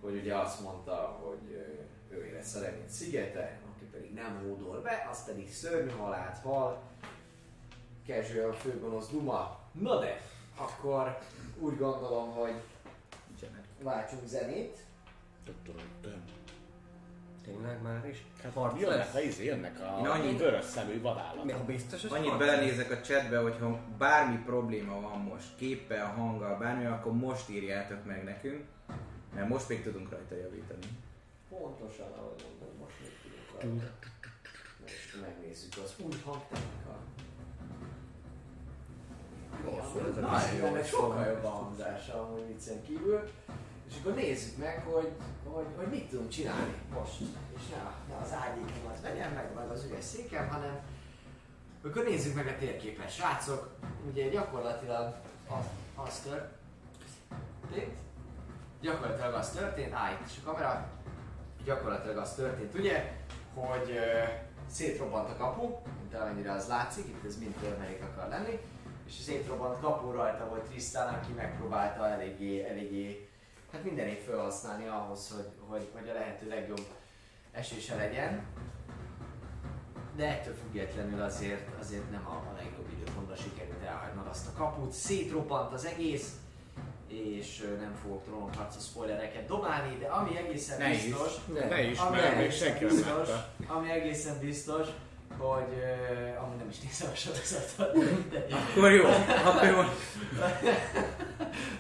hogy 0.01 0.17
ugye 0.17 0.37
azt 0.37 0.61
mondta, 0.61 0.95
hogy 0.95 1.57
ő 2.17 2.33
lesz 2.35 2.55
a 2.55 2.61
remény 2.61 2.89
szigete, 2.89 3.59
aki 3.75 3.85
pedig 3.93 4.15
nem 4.15 4.39
hódol 4.43 4.81
be, 4.81 5.07
az 5.11 5.25
pedig 5.25 5.53
szörnyű 5.53 5.91
halált 5.91 6.39
hal, 6.39 6.83
casual 8.07 8.53
főgonosz 8.53 9.09
Duma. 9.11 9.59
Na 9.73 9.99
de, 10.01 10.21
akkor 10.57 11.19
úgy 11.59 11.77
gondolom, 11.79 12.31
hogy 12.35 12.55
váltsunk 13.83 14.27
zenét. 14.27 14.79
Tényleg 17.45 17.83
már 17.83 18.07
is? 18.09 18.25
Hát 18.43 18.53
Harc 18.53 18.81
jönnek, 18.81 18.97
lesz? 18.97 19.15
a 19.15 19.21
izé, 19.21 19.45
jönnek 19.45 19.81
a 19.81 19.99
Én 20.01 20.07
annyit- 20.07 20.39
vörös 20.39 20.65
szemű 20.65 21.01
vadállat. 21.01 21.45
Mi 21.45 21.53
a 21.53 21.65
biztos, 21.65 22.03
hogy 22.03 22.13
Annyit 22.13 22.29
harc 22.29 22.39
belenézek 22.41 22.91
a 22.91 23.01
chatbe, 23.01 23.39
hogyha 23.39 23.79
bármi 23.99 24.37
probléma 24.45 25.01
van 25.01 25.19
most, 25.21 25.57
képpel, 25.57 26.07
hanggal, 26.07 26.59
bármi, 26.59 26.85
akkor 26.87 27.13
most 27.13 27.49
írjátok 27.51 28.05
meg 28.05 28.25
nekünk, 28.25 28.65
mert 29.35 29.49
most 29.49 29.69
még 29.69 29.83
tudunk 29.83 30.11
rajta 30.11 30.35
javítani. 30.35 30.87
Pontosan, 31.49 32.13
ahogy 32.19 32.45
mondom, 32.45 32.77
most 32.81 33.01
még 33.01 33.13
tudunk 33.23 33.79
rajta. 33.81 33.97
Most 34.81 35.21
megnézzük 35.21 35.73
az 35.85 35.95
új 36.05 36.21
hangtechnika. 36.25 36.95
Rosszul 39.65 40.09
ez 40.11 40.17
a 40.17 40.21
Nagyon 40.21 40.41
kis 40.41 40.59
jó, 40.59 40.67
jó, 40.67 40.73
meg 40.73 40.87
sokkal 40.87 41.27
jobb 41.27 41.45
a 41.45 41.49
hangzása, 41.49 42.23
amúgy 42.23 42.47
viccen 42.47 42.83
kívül. 42.83 43.31
És 43.89 43.95
akkor 44.01 44.15
nézzük 44.15 44.57
meg, 44.57 44.83
hogy, 44.85 45.13
hogy, 45.45 45.67
hogy 45.77 45.87
mit 45.87 46.09
tudunk 46.09 46.31
csinálni 46.31 46.75
most. 46.93 47.21
És 47.57 47.69
ne, 47.69 48.15
ne 48.15 48.21
az 48.23 48.33
ágyékom 48.33 48.91
az 48.93 49.03
legyen 49.03 49.33
meg, 49.33 49.55
meg 49.55 49.71
az 49.71 49.85
üres 49.85 50.05
székem, 50.05 50.49
hanem 50.49 50.81
akkor 51.85 52.05
nézzük 52.05 52.35
meg 52.35 52.47
a 52.47 52.59
térképet. 52.59 53.11
Srácok, 53.11 53.71
ugye 54.11 54.29
gyakorlatilag 54.29 55.15
az, 55.49 55.65
az 55.95 56.21
történt, 56.21 57.97
gyakorlatilag 58.81 59.35
az 59.35 59.51
történt, 59.51 59.95
itt 60.13 60.31
is 60.31 60.39
a 60.43 60.51
kamera, 60.51 60.89
gyakorlatilag 61.67 62.17
az 62.17 62.35
történt, 62.35 62.75
ugye, 62.75 63.13
hogy 63.55 63.91
ö, 63.91 64.23
szétrobbant 64.71 65.31
a 65.31 65.37
kapu, 65.37 65.67
mint 66.01 66.15
amennyire 66.15 66.53
az 66.53 66.69
látszik, 66.69 67.07
itt 67.07 67.25
ez 67.25 67.39
mind 67.39 67.55
törmelék 67.55 68.03
akar 68.03 68.29
lenni, 68.29 68.59
és 69.07 69.19
a 69.19 69.23
szétrobbant 69.23 69.81
kapu 69.81 70.11
rajta 70.11 70.49
volt 70.49 70.63
Trisztán, 70.63 71.15
aki 71.15 71.33
megpróbálta 71.33 72.09
eléggé, 72.09 72.65
eléggé, 72.65 73.29
hát 73.73 73.85
mindenét 73.85 74.23
felhasználni 74.23 74.87
ahhoz, 74.87 75.31
hogy, 75.31 75.49
hogy, 75.69 75.89
hogy 75.95 76.09
a 76.09 76.13
lehető 76.13 76.49
legjobb 76.49 76.87
esése 77.53 77.97
legyen. 77.97 78.47
De 80.17 80.27
ettől 80.29 80.55
függetlenül 80.55 81.23
azért, 81.23 81.79
azért 81.81 82.11
nem 82.11 82.27
a, 82.27 82.31
a 82.31 82.55
legjobb 82.57 82.89
időpontban 82.93 83.37
sikerült 83.37 83.83
elhagynod 83.85 84.27
azt 84.27 84.47
a 84.47 84.57
kaput, 84.57 84.93
szétrobbant 84.93 85.73
az 85.73 85.85
egész, 85.85 86.33
és 87.39 87.75
nem 87.81 87.95
fogok 88.03 88.25
trónokharca 88.25 88.79
spoilereket 88.81 89.47
dobálni, 89.47 89.99
de 90.01 90.07
ami 90.07 90.37
egészen 90.37 90.79
Ne 90.79 90.91
is. 90.91 91.05
biztos, 91.05 91.33
Ne. 91.55 91.67
Ne 91.69 91.83
is, 91.83 91.99
ami 91.99 92.17
mert 92.17 92.37
egészen 92.39 92.79
biztos, 92.79 93.07
látta. 93.29 93.49
ami 93.67 93.91
egészen 93.91 94.39
biztos, 94.41 94.87
hogy 95.39 95.73
uh, 95.73 96.43
amúgy 96.43 96.57
nem 96.57 96.69
is 96.69 96.79
nézem 96.79 97.11
a 97.13 97.15
sorozatot, 97.15 97.97
Akkor 98.51 98.91
jó, 98.93 99.05
akkor 99.45 99.65
jó. 99.65 99.81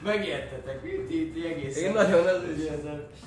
megértetek, 0.02 0.82
mi? 0.82 0.90
Ti, 0.90 1.30
ti 1.34 1.46
egészen... 1.46 1.82
Én 1.82 1.92
nagyon 1.92 2.26
az 2.26 2.42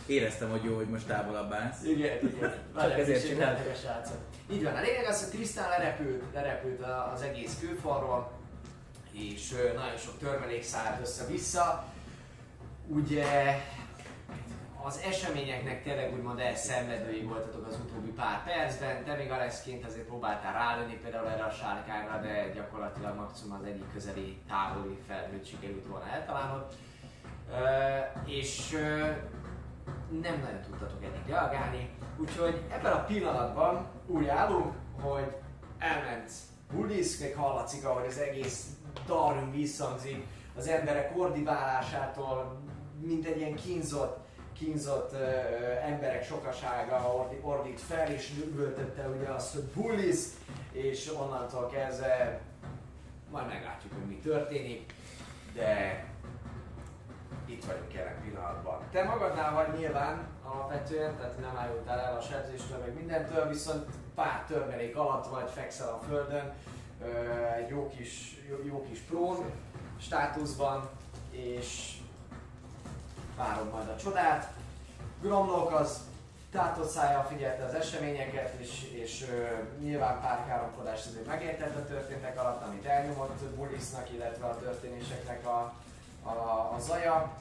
Éreztem, 0.06 0.50
hogy 0.50 0.64
jó, 0.64 0.76
hogy 0.76 0.88
most 0.88 1.08
távolabb 1.08 1.52
állsz. 1.52 1.84
Igen, 1.84 2.18
igen. 2.36 2.54
Várjál, 2.74 3.00
ezért 3.00 3.40
eltek 3.40 3.70
a 3.74 3.76
srácok. 3.82 4.18
Így 4.52 4.64
van, 4.64 4.76
a 4.76 4.82
lényeg 4.82 5.06
az, 5.06 5.24
hogy 5.24 5.30
Trisztán 5.32 5.70
lerepült, 5.70 6.24
lerepült 6.34 6.82
az 7.14 7.22
egész 7.22 7.58
kőfalról, 7.60 8.32
és 9.12 9.50
nagyon 9.76 9.98
sok 9.98 10.18
törmelék 10.20 10.64
szállt 10.64 11.02
össze-vissza. 11.02 11.86
Ugye 12.92 13.26
az 14.84 15.02
eseményeknek 15.10 15.84
tényleg 15.84 16.14
úgymond 16.14 16.40
elszenvedői 16.40 17.22
voltatok 17.24 17.68
az 17.68 17.80
utóbbi 17.86 18.10
pár 18.10 18.44
percben, 18.44 19.04
te 19.04 19.16
még 19.16 19.32
Alexként 19.32 19.86
azért 19.86 20.06
próbáltál 20.06 20.54
rálőni 20.54 20.94
például 20.94 21.28
erre 21.28 21.44
a 21.44 21.52
sárkányra, 21.52 22.22
de 22.22 22.50
gyakorlatilag 22.54 23.16
maximum 23.16 23.58
az 23.60 23.66
egyik 23.66 23.92
közeli 23.94 24.42
távoli 24.48 25.00
felhőt 25.08 25.46
sikerült 25.46 25.88
volna 25.88 26.10
eltalálnod. 26.10 26.66
És 28.26 28.72
nem 30.22 30.40
nagyon 30.40 30.62
tudtatok 30.62 31.04
eddig 31.04 31.28
reagálni, 31.28 31.90
úgyhogy 32.18 32.62
ebben 32.72 32.92
a 32.94 33.04
pillanatban 33.04 33.88
úgy 34.08 34.28
állunk, 34.28 34.74
hogy 35.02 35.36
elment 35.78 36.32
Bullis, 36.72 37.18
még 37.18 37.36
hallatszik, 37.36 37.86
ahogy 37.86 38.06
az 38.06 38.18
egész 38.18 38.68
Darwin 39.06 39.52
visszhangzik, 39.52 40.26
az 40.58 40.68
emberek 40.68 41.18
ordibálásától, 41.18 42.62
mint 43.02 43.26
egy 43.26 43.38
ilyen 43.38 43.56
kínzott, 43.56 44.18
kínzott 44.54 45.14
ö, 45.14 45.26
emberek 45.82 46.24
sokasága 46.24 47.14
ordi, 47.16 47.40
ordít 47.42 47.82
fel, 47.82 48.12
és 48.12 48.32
üvöltötte 48.46 49.08
ugye 49.08 49.28
azt, 49.28 49.54
hogy 49.54 49.64
Bullis, 49.64 50.18
és 50.72 51.12
onnantól 51.20 51.68
kezdve 51.68 52.42
majd 53.32 53.48
meglátjuk, 53.48 53.94
hogy 53.94 54.08
mi 54.08 54.16
történik, 54.16 54.94
de 55.54 56.04
itt 57.46 57.66
vagyunk 57.66 57.94
jelen 57.94 58.22
pillanatban. 58.22 58.80
Te 58.92 59.04
magadnál 59.04 59.54
vagy 59.54 59.80
nyilván 59.80 60.28
alapvetően, 60.44 61.16
tehát 61.16 61.40
nem 61.40 61.58
állultál 61.58 62.00
el 62.00 62.18
a 62.18 62.22
sebzéstől, 62.22 62.78
meg 62.78 62.94
mindentől, 62.94 63.48
viszont 63.48 63.86
pár 64.16 64.44
törmelék 64.48 64.98
alatt 64.98 65.28
vagy, 65.28 65.50
fekszel 65.50 65.88
a 65.88 66.06
földön, 66.08 66.54
egy 67.58 67.70
jó 67.70 67.88
kis, 67.88 68.44
jó, 68.50 68.56
jó 68.66 68.86
kis 68.90 69.00
prón 69.00 69.52
státuszban, 70.00 70.90
és 71.32 71.98
várom 73.40 73.70
majd 73.70 73.88
a 73.88 73.96
csodát. 73.96 74.54
Gromlok 75.22 75.72
az 75.72 76.00
tátott 76.52 76.90
szájjal 76.90 77.24
figyelte 77.24 77.64
az 77.64 77.74
eseményeket, 77.74 78.54
és, 78.60 78.84
és 78.92 79.26
ö, 79.32 79.46
nyilván 79.84 80.22
pár 80.22 80.46
káromkodást 80.48 81.06
azért 81.06 81.26
megértett 81.26 81.76
a 81.76 81.86
történtek 81.86 82.40
alatt, 82.40 82.64
amit 82.64 82.86
elnyomott 82.86 83.44
Bullisnak, 83.56 84.12
illetve 84.14 84.46
a 84.46 84.58
történéseknek 84.58 85.46
a, 85.48 85.74
a, 86.24 86.30
a 86.76 86.78
zaja. 86.80 87.38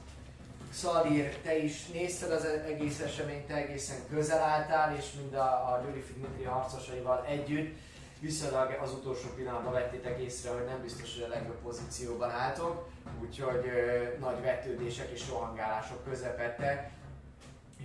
Szalír, 0.73 1.37
te 1.37 1.57
is 1.57 1.87
nézted 1.87 2.31
az 2.31 2.45
egész 2.45 2.99
eseményt, 2.99 3.47
te 3.47 3.53
egészen 3.53 3.97
közel 4.09 4.41
álltál, 4.41 4.95
és 4.95 5.05
mind 5.21 5.33
a, 5.33 5.73
a 5.73 5.81
Gyuri 5.85 6.05
Dimitri 6.13 6.43
harcosaival 6.43 7.25
együtt 7.27 7.77
viszonylag 8.19 8.77
az 8.81 8.91
utolsó 8.91 9.27
pillanatban 9.35 9.73
vettétek 9.73 10.19
észre, 10.19 10.51
hogy 10.51 10.65
nem 10.65 10.81
biztos, 10.81 11.13
hogy 11.13 11.23
a 11.23 11.27
legjobb 11.27 11.61
pozícióban 11.61 12.31
álltok, 12.31 12.87
úgyhogy 13.21 13.71
nagy 14.19 14.41
vetődések 14.41 15.09
és 15.09 15.29
rohangálások 15.29 16.03
közepette 16.03 16.91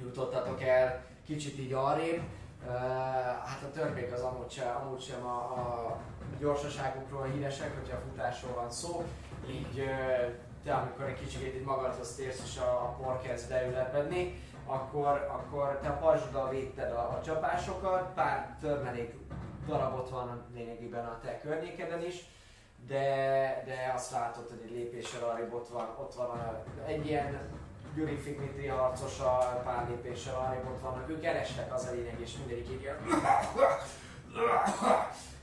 jutottatok 0.00 0.62
el 0.62 1.04
kicsit 1.26 1.58
így 1.58 1.72
arrébb. 1.72 2.22
Hát 3.44 3.62
a 3.62 3.70
törvék 3.70 4.12
az 4.12 4.20
amúgy 4.20 4.50
sem, 4.50 4.76
amúgy 4.82 5.00
sem 5.00 5.26
a, 5.26 5.36
a 5.36 5.98
gyorsaságukról 6.38 7.24
híresek, 7.24 7.74
hogyha 7.78 7.96
a 7.96 8.00
futásról 8.10 8.54
van 8.54 8.70
szó, 8.70 9.04
így 9.50 9.84
te 10.64 10.74
amikor 10.74 11.04
egy 11.04 11.18
kicsit 11.18 11.54
így 11.54 11.64
magadhoz 11.64 12.14
térsz 12.14 12.42
és 12.44 12.58
a, 12.58 12.70
a 12.70 12.96
por 13.00 13.20
kezd 13.20 13.48
beülepedni, 13.48 14.42
akkor, 14.66 15.08
akkor 15.08 15.78
te 15.82 15.88
a 15.88 15.96
pajzsoddal 15.96 16.48
védted 16.48 16.90
a, 16.90 16.98
a 16.98 17.20
csapásokat, 17.24 18.14
pár 18.14 18.56
törmelék 18.60 19.14
darabot 19.66 20.10
van 20.10 20.44
lényegében 20.54 21.04
a 21.04 21.18
te 21.22 21.40
környékeden 21.40 22.02
is, 22.02 22.14
de, 22.86 23.62
de 23.66 23.92
azt 23.94 24.10
látod, 24.10 24.48
hogy 24.48 24.60
egy 24.64 24.70
lépéssel 24.70 25.28
arrébb 25.28 25.52
ott 25.52 25.68
van, 25.68 25.96
ott 26.00 26.14
van 26.14 26.30
a, 26.30 26.62
egy 26.86 27.06
ilyen 27.06 27.40
Gyuri 27.94 28.16
Figmitri 28.16 28.66
harcosa 28.66 29.60
pár 29.64 29.88
lépéssel 29.88 30.36
arrébb 30.36 30.66
ott 30.66 30.80
vannak, 30.80 31.10
ők 31.10 31.20
kerestek 31.20 31.74
az 31.74 31.88
a 31.90 31.94
lényeg, 31.94 32.20
és 32.20 32.36
mindegyik 32.36 32.70
így 32.70 32.90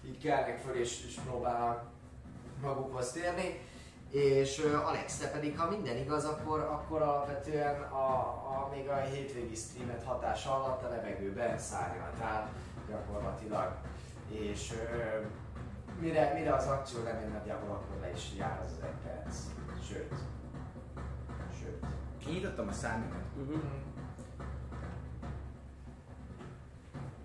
így 0.06 0.22
kelnek 0.22 0.60
föl 0.60 0.76
és, 0.76 1.06
és 1.06 1.16
próbálnak 1.26 1.84
magukhoz 2.62 3.12
térni. 3.12 3.60
És 4.10 4.62
Alex, 4.86 5.18
te 5.18 5.28
pedig, 5.28 5.58
ha 5.58 5.70
minden 5.70 5.98
igaz, 5.98 6.26
akkor, 6.26 6.60
akkor 6.60 7.02
alapvetően 7.02 7.82
a, 7.82 8.18
a, 8.28 8.70
még 8.76 8.90
a 8.90 8.96
hétvégi 8.96 9.56
streamet 9.56 10.04
hatása 10.04 10.64
alatt 10.64 10.84
a 10.84 10.90
levegőben 10.90 11.58
szárnyaltál 11.58 12.50
gyakorlatilag. 12.90 13.76
És 14.30 14.74
mire, 16.02 16.34
mire 16.34 16.54
az 16.54 16.68
akció 16.68 17.04
lemegy 17.04 17.32
nagyjából, 17.32 17.70
akkor 17.70 17.98
le 18.02 18.12
is 18.12 18.30
jár 18.38 18.62
az 18.66 18.72
egy 18.84 18.90
perc. 19.04 19.36
Sőt. 19.88 20.14
Sőt. 21.60 21.86
Kinyitottam 22.26 22.68
a 22.68 22.72
számimat. 22.72 23.24
Uh-huh. 23.42 23.62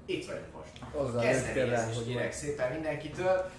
Itt 0.06 0.26
vagyunk 0.26 0.54
most. 0.56 0.70
Azzal 0.94 1.24
jöttél 1.24 1.66
rá, 1.66 1.70
Kezdeményezést 1.70 1.96
hogy 1.96 2.06
kérek 2.06 2.32
szépen 2.32 2.72
mindenkitől. 2.72 3.50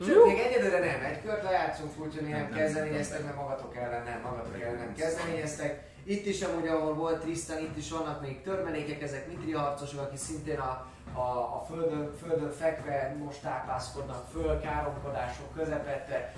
Sőt, 0.00 0.26
még 0.26 0.38
egyelőre 0.38 0.78
nem 0.78 1.04
egy 1.04 1.22
kört 1.22 1.42
lejátszunk, 1.42 1.98
úgyhogy 1.98 2.22
nem, 2.22 2.30
Nem, 2.30 2.40
nem, 2.40 2.52
kezdeményeztek, 2.52 3.24
mert 3.24 3.36
magatok 3.36 3.76
ellen 3.76 4.04
nem, 4.04 4.20
magatok 4.20 4.60
ellen 4.60 4.74
nem 4.74 4.94
kezdeményeztek. 4.94 5.92
Itt 6.04 6.26
is 6.26 6.42
amúgy, 6.42 6.66
ahol 6.66 6.94
volt 6.94 7.20
Tristan, 7.20 7.58
itt 7.58 7.76
is 7.76 7.90
vannak 7.90 8.20
még 8.20 8.42
törmelékek, 8.42 9.02
ezek 9.02 9.28
mitri 9.28 9.52
harcosok, 9.52 10.00
akik 10.00 10.18
szintén 10.18 10.58
a, 10.58 10.86
a, 11.14 11.20
a 11.20 11.64
földön, 11.68 12.12
földön 12.22 12.50
fekve 12.50 13.16
most 13.24 13.42
tápászkodnak 13.42 14.26
föl, 14.32 14.60
káromkodások 14.60 15.54
közepette. 15.54 16.32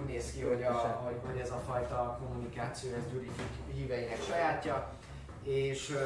Úgy 0.00 0.06
néz 0.06 0.32
ki, 0.32 0.42
hogy, 0.42 0.62
a, 0.62 0.72
hogy, 1.04 1.16
hogy 1.26 1.40
ez 1.40 1.50
a 1.50 1.62
fajta 1.66 2.18
kommunikáció, 2.22 2.90
ez 2.92 3.12
Gyuri 3.12 3.30
híveinek 3.74 4.22
sajátja. 4.22 4.90
És, 5.42 5.96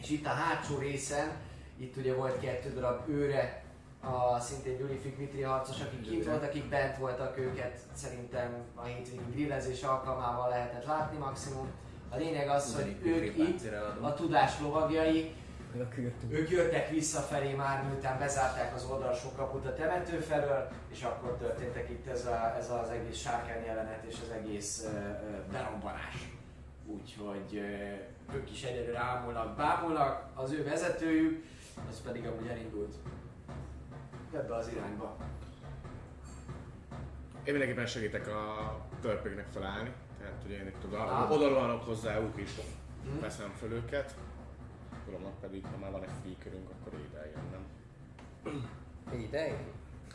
és 0.00 0.10
itt 0.10 0.26
a 0.26 0.28
hátsó 0.28 0.78
részen, 0.78 1.30
itt 1.76 1.96
ugye 1.96 2.14
volt 2.14 2.40
kettő 2.40 2.72
darab 2.72 3.08
őre, 3.08 3.62
a 4.00 4.40
szintén 4.40 4.76
Gyuri 4.76 5.14
Mitri 5.18 5.42
harcos, 5.42 5.80
akik 5.80 6.02
kint 6.02 6.24
voltak, 6.24 6.48
akik 6.48 6.68
bent 6.68 6.96
voltak 6.96 7.38
őket, 7.38 7.78
szerintem 7.92 8.54
a 8.74 8.84
hétvégi 8.84 9.30
grillezés 9.30 9.82
alkalmával 9.82 10.48
lehetett 10.48 10.84
látni 10.84 11.18
maximum. 11.18 11.68
A 12.10 12.16
lényeg 12.16 12.48
az, 12.48 12.74
hogy 12.74 12.96
ők 13.02 13.38
itt 13.38 13.72
a 14.02 14.14
tudás 14.14 14.60
lovagjai, 14.60 15.34
Meg 15.72 15.80
a 15.80 15.88
kürtünk. 15.88 16.32
ők 16.32 16.50
jöttek 16.50 16.88
visszafelé 16.90 17.52
már, 17.54 17.84
miután 17.84 18.18
bezárták 18.18 18.74
az 18.74 18.84
oldalsó 18.84 19.28
kaput 19.36 19.66
a 19.66 19.74
temető 19.74 20.18
felől, 20.18 20.68
és 20.88 21.02
akkor 21.02 21.36
történtek 21.36 21.90
itt 21.90 22.06
ez, 22.06 22.26
a, 22.26 22.54
ez 22.58 22.70
az 22.70 22.88
egész 22.90 23.16
sárkány 23.16 23.64
jelenet 23.64 24.04
és 24.04 24.14
az 24.22 24.30
egész 24.30 24.84
uh, 24.86 24.92
uh, 24.92 25.52
berobbanás. 25.52 26.28
Úgyhogy 26.86 27.52
uh, 27.52 28.34
ők 28.36 28.50
is 28.50 28.62
egyelőre 28.62 28.98
ámulnak, 28.98 29.56
bámulnak, 29.56 30.28
az 30.34 30.52
ő 30.52 30.64
vezetőjük, 30.64 31.44
az 31.90 32.02
pedig 32.02 32.26
amúgy 32.26 32.46
elindult 32.46 32.94
ebbe 34.34 34.54
az 34.54 34.68
irányba. 34.68 35.16
Én 37.44 37.52
mindenképpen 37.54 37.86
segítek 37.86 38.28
a 38.28 38.76
törpöknek 39.00 39.46
felállni, 39.52 39.92
tehát 40.20 40.42
ugye 40.46 40.56
én 40.58 40.66
itt 40.66 40.84
oda, 40.86 41.28
oda 41.30 41.48
rohanok 41.48 41.84
hozzájuk 41.84 42.40
is, 42.40 42.50
Mhm. 43.04 43.20
veszem 43.20 43.52
föl 43.58 43.72
őket. 43.72 44.14
Uromnak 45.08 45.40
pedig, 45.40 45.64
ha 45.64 45.76
már 45.78 45.90
van 45.90 46.02
egy 46.02 46.16
free 46.22 46.36
körünk, 46.42 46.68
akkor 46.70 46.92
ide 47.08 47.30
jönnem. 47.34 47.64
Ide? 49.26 49.42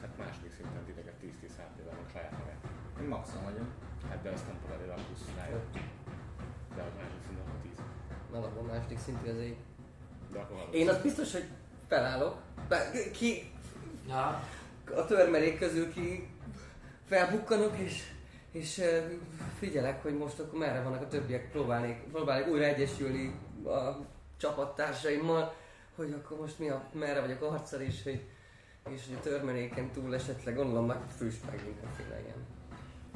Hát 0.01 0.17
második 0.17 0.51
szinten 0.51 0.83
titeket 0.85 1.13
10-10 1.23 1.25
HP-vel 1.57 1.97
a 2.05 2.09
saját 2.11 2.31
magát. 2.39 2.61
Én 3.01 3.07
maximum 3.07 3.43
vagyok. 3.43 3.67
Hát 4.09 4.21
de 4.21 4.29
azt 4.29 4.47
nem 4.47 4.57
tudod 4.61 4.77
elég 4.77 4.89
a 4.89 4.93
plusz 4.93 5.35
rájön. 5.37 5.61
De 6.75 6.81
hogy 6.81 6.91
második 6.97 7.23
szinten 7.25 7.45
van 7.45 7.61
10. 7.61 7.71
Na, 8.31 8.61
a 8.61 8.73
második 8.73 8.99
szintű 8.99 9.29
az 9.29 9.37
egy. 9.37 9.57
De 10.31 10.39
akkor. 10.39 10.67
Én 10.71 10.89
az 10.89 11.01
biztos, 11.01 11.31
hogy 11.31 11.47
felállok. 11.87 12.41
Be- 12.67 12.91
Ki 13.11 13.51
Na, 14.07 14.43
a 14.95 15.05
törmelék 15.05 15.59
közül 15.59 15.93
ki 15.93 16.27
felbukkanok, 17.05 17.77
és, 17.77 18.03
és 18.51 18.81
figyelek, 19.59 20.01
hogy 20.01 20.17
most 20.17 20.39
akkor 20.39 20.59
merre 20.59 20.81
vannak 20.81 21.01
a 21.01 21.07
többiek, 21.07 21.51
próbálnék, 21.51 21.97
próbálnék 22.11 22.47
újra 22.47 22.63
egyesülni 22.63 23.35
a 23.65 24.11
csapattársaimmal, 24.43 25.53
hogy 25.95 26.11
akkor 26.13 26.39
most 26.39 26.59
mi 26.59 26.69
a, 26.69 26.81
merre 26.91 27.21
vagyok 27.21 27.41
arccal, 27.41 27.79
és 27.79 28.03
hogy, 28.03 28.21
és 28.89 29.01
hogy 29.07 29.17
a 29.19 29.23
törmeléken 29.23 29.91
túl 29.91 30.15
esetleg 30.15 30.55
gondolom 30.55 30.85
meg 30.85 30.97
füst 31.17 31.45
meg 31.45 31.61
mindenféle 31.65 32.19
ilyen. 32.19 32.41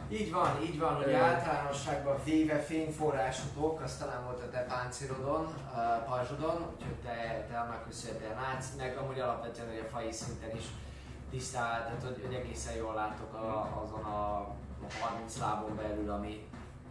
így 0.10 0.32
van, 0.32 0.62
így 0.62 0.80
van, 0.80 0.96
hogy 0.96 1.14
általánosságban 1.14 2.24
véve 2.24 2.60
fényforrásotok, 2.60 3.82
az 3.82 3.98
talán 3.98 4.24
volt 4.24 4.42
a 4.42 4.50
te 4.50 4.66
páncélodon, 4.70 5.46
uh, 5.46 6.06
pajzsodon, 6.06 6.74
úgyhogy 6.76 6.96
te, 7.04 7.46
te 7.50 7.60
annak 7.60 7.86
köszönhetően 7.86 8.36
látsz, 8.42 8.76
meg 8.78 8.98
amúgy 8.98 9.20
alapvetően 9.20 9.68
hogy 9.68 9.86
a 9.86 9.90
fai 9.90 10.12
szinten 10.12 10.56
is 10.56 10.66
tisztál, 11.30 11.84
tehát 11.86 12.04
hogy, 12.04 12.22
hogy 12.26 12.34
egészen 12.34 12.76
jól 12.76 12.94
látok 12.94 13.34
a, 13.34 13.82
azon 13.84 14.04
a 14.04 14.48
30 15.00 15.38
lábon 15.40 15.76
belül, 15.76 16.12
ami, 16.12 16.48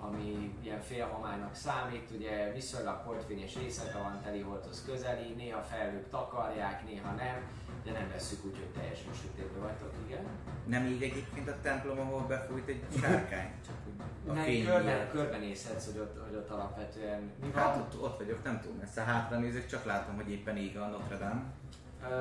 ami 0.07 0.57
ilyen 0.63 0.81
félhomálynak 0.81 1.55
számít, 1.55 2.11
ugye 2.11 2.53
viszonylag 2.53 3.03
portfényes 3.05 3.55
éjszaka 3.57 3.99
van, 4.03 4.21
teliholthoz 4.23 4.85
közeli, 4.87 5.35
néha 5.37 5.61
felhők 5.63 6.09
takarják, 6.11 6.85
néha 6.85 7.11
nem, 7.11 7.37
de 7.85 7.93
nem 7.93 8.09
veszük 8.13 8.45
úgy, 8.45 8.57
hogy 8.57 8.69
teljesen 8.81 9.13
sötétben 9.23 9.63
vagytok, 9.63 9.93
igen. 10.07 10.25
Nem 10.67 10.85
így 10.87 11.03
egyébként 11.03 11.49
a 11.49 11.61
templom, 11.63 11.99
ahol 12.01 12.21
befújt 12.21 12.69
egy 12.69 12.85
sárkány, 13.01 13.51
csak 13.67 13.75
úgy 13.87 14.01
a 14.29 14.33
Nem, 14.33 14.43
fény 14.45 14.65
körben, 14.65 14.85
miatt. 14.85 15.11
körbenézhetsz, 15.11 15.85
hogy 15.87 15.99
ott, 15.99 16.19
hogy 16.27 16.37
ott 16.37 16.51
alapvetően 16.51 17.33
mi 17.43 17.51
van. 17.51 17.63
Hát 17.63 17.77
ott, 17.77 18.03
ott 18.03 18.19
vagyok, 18.19 18.45
nem 18.45 18.61
túl 18.61 18.73
messze. 18.81 19.03
Hátra 19.03 19.39
nézek, 19.39 19.67
csak 19.67 19.85
látom, 19.85 20.15
hogy 20.17 20.31
éppen 20.31 20.57
ég 20.57 20.77
a 20.79 20.87
Notre 20.87 21.17
Dame. 21.17 21.43
Ö, 22.03 22.15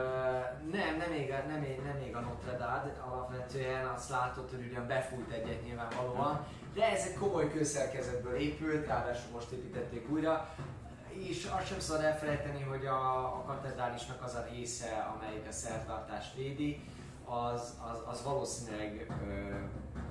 nem, 0.72 0.98
nem 0.98 1.12
ég, 1.14 1.34
nem, 1.48 1.64
ég, 1.64 1.82
nem 1.84 1.98
ég 2.08 2.16
a 2.16 2.20
Notre 2.20 2.58
Dame, 2.58 2.94
alapvetően 3.06 3.86
azt 3.86 4.10
látod, 4.10 4.50
hogy 4.50 4.68
ugyan 4.72 4.88
befújt 4.88 5.32
egyet 5.32 5.64
nyilvánvalóan, 5.64 6.46
de 6.76 6.92
ez 6.92 7.06
egy 7.08 7.18
komoly 7.18 7.52
kőszerkezetből 7.52 8.36
épült, 8.36 8.88
ráadásul 8.88 9.32
most 9.34 9.52
építették 9.52 10.10
újra, 10.10 10.56
és 11.10 11.48
azt 11.58 11.68
sem 11.68 11.80
szabad 11.80 12.04
elfelejteni, 12.04 12.62
hogy 12.62 12.86
a, 12.86 13.26
a 13.26 13.44
katedrálisnak 13.48 14.24
az 14.24 14.34
a 14.34 14.46
része, 14.52 15.14
amelyik 15.16 15.48
a 15.48 15.52
szertartást 15.52 16.36
védi, 16.36 16.84
az, 17.26 17.78
az, 17.92 17.98
az 18.06 18.24
valószínűleg 18.24 19.08
ö, 19.28 19.56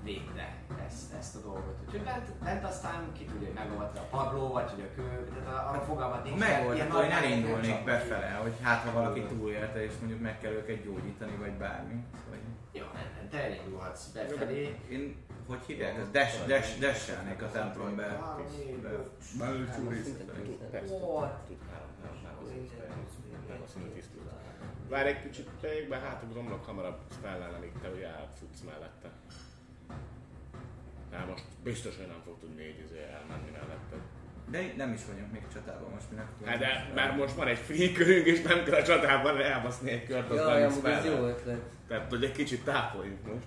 védte 0.04 0.56
ezt, 0.86 1.14
ezt 1.18 1.36
a 1.36 1.38
dolgot. 1.38 1.76
Úgyhogy 1.86 2.02
bent, 2.02 2.32
bent 2.42 2.64
aztán 2.64 3.12
ki 3.12 3.24
tudja, 3.24 3.46
hogy 3.46 3.56
megolvadta 3.56 4.00
a 4.00 4.16
padló, 4.16 4.52
vagy 4.52 4.70
hogy 4.70 4.80
a 4.80 4.94
kő, 4.94 5.28
tehát 5.28 5.74
a, 5.74 5.76
a 5.76 5.80
fogalmat 5.80 6.24
nincs. 6.24 6.38
megoldható, 6.38 7.00
én 7.00 7.10
elindulnék 7.10 7.84
befele, 7.84 8.38
hogy 8.42 8.52
hát 8.62 8.82
ha 8.82 8.92
valaki 8.92 9.22
túlélte, 9.22 9.84
és 9.84 9.92
mondjuk 10.00 10.20
meg 10.20 10.38
kell 10.40 10.52
őket 10.52 10.84
gyógyítani, 10.84 11.36
vagy 11.36 11.52
bármi. 11.52 12.04
Szóval 12.24 12.38
Jó, 12.72 12.84
nem, 12.94 13.10
nem, 13.16 13.28
te 13.30 13.44
elindulhatsz 13.44 14.06
befelé. 14.06 14.76
én, 14.88 15.16
hogy 15.46 15.58
hívják, 15.66 15.96
ez 15.98 16.10
dash, 16.10 16.46
dash, 16.46 16.78
dashelnék 16.78 17.42
a 17.42 17.50
templom 17.50 17.96
be. 17.96 18.06
be- 18.82 18.90
belcsúrészetelni. 19.38 20.56
Persze, 20.70 20.94
Ott. 20.94 21.46
tud 21.46 21.58
három, 21.70 21.90
három, 22.02 22.18
három, 22.24 22.68
nem 23.48 23.60
a 23.64 23.68
színű 23.72 23.88
tisztult. 23.94 24.24
Várj 24.88 25.08
egy 25.08 25.22
kicsit, 25.22 25.48
tegyek 25.60 25.88
be, 25.88 25.96
hát 25.96 26.22
ugromlok 26.28 26.64
hamarabb 26.64 26.98
spellel, 27.12 27.54
amíg 27.54 27.72
te 27.82 27.88
ugye 27.88 28.06
elfutsz 28.06 28.60
mellette. 28.60 29.10
Na 31.10 31.24
most 31.28 31.44
biztos, 31.62 31.96
hogy 31.96 32.06
nem 32.06 32.20
fog 32.24 32.38
tudni 32.40 32.62
így 32.62 32.82
izé 32.84 32.98
elmenni 32.98 33.50
mellette. 33.50 33.96
De 34.50 34.72
nem 34.76 34.92
is 34.92 35.00
vagyunk 35.06 35.32
még 35.32 35.42
csatában 35.52 35.90
most 35.90 36.10
minek. 36.10 36.26
Hát 36.44 36.58
de 36.58 36.90
már 36.94 37.16
most 37.16 37.34
van 37.34 37.46
egy 37.46 37.58
free 37.58 37.92
körünk, 37.92 38.26
és 38.26 38.42
nem 38.42 38.64
kell 38.64 38.80
a 38.80 38.82
csatában 38.82 39.40
elbaszni 39.40 39.90
egy 39.90 40.06
kört, 40.06 40.30
az 40.30 40.36
Jaj, 40.36 40.60
nem 40.60 40.84
ez 40.84 41.04
jó 41.04 41.12
ötlet. 41.12 41.60
Tehát, 41.88 42.08
hogy 42.10 42.24
egy 42.24 42.32
kicsit 42.32 42.64
tápoljunk 42.64 43.26
most. 43.26 43.46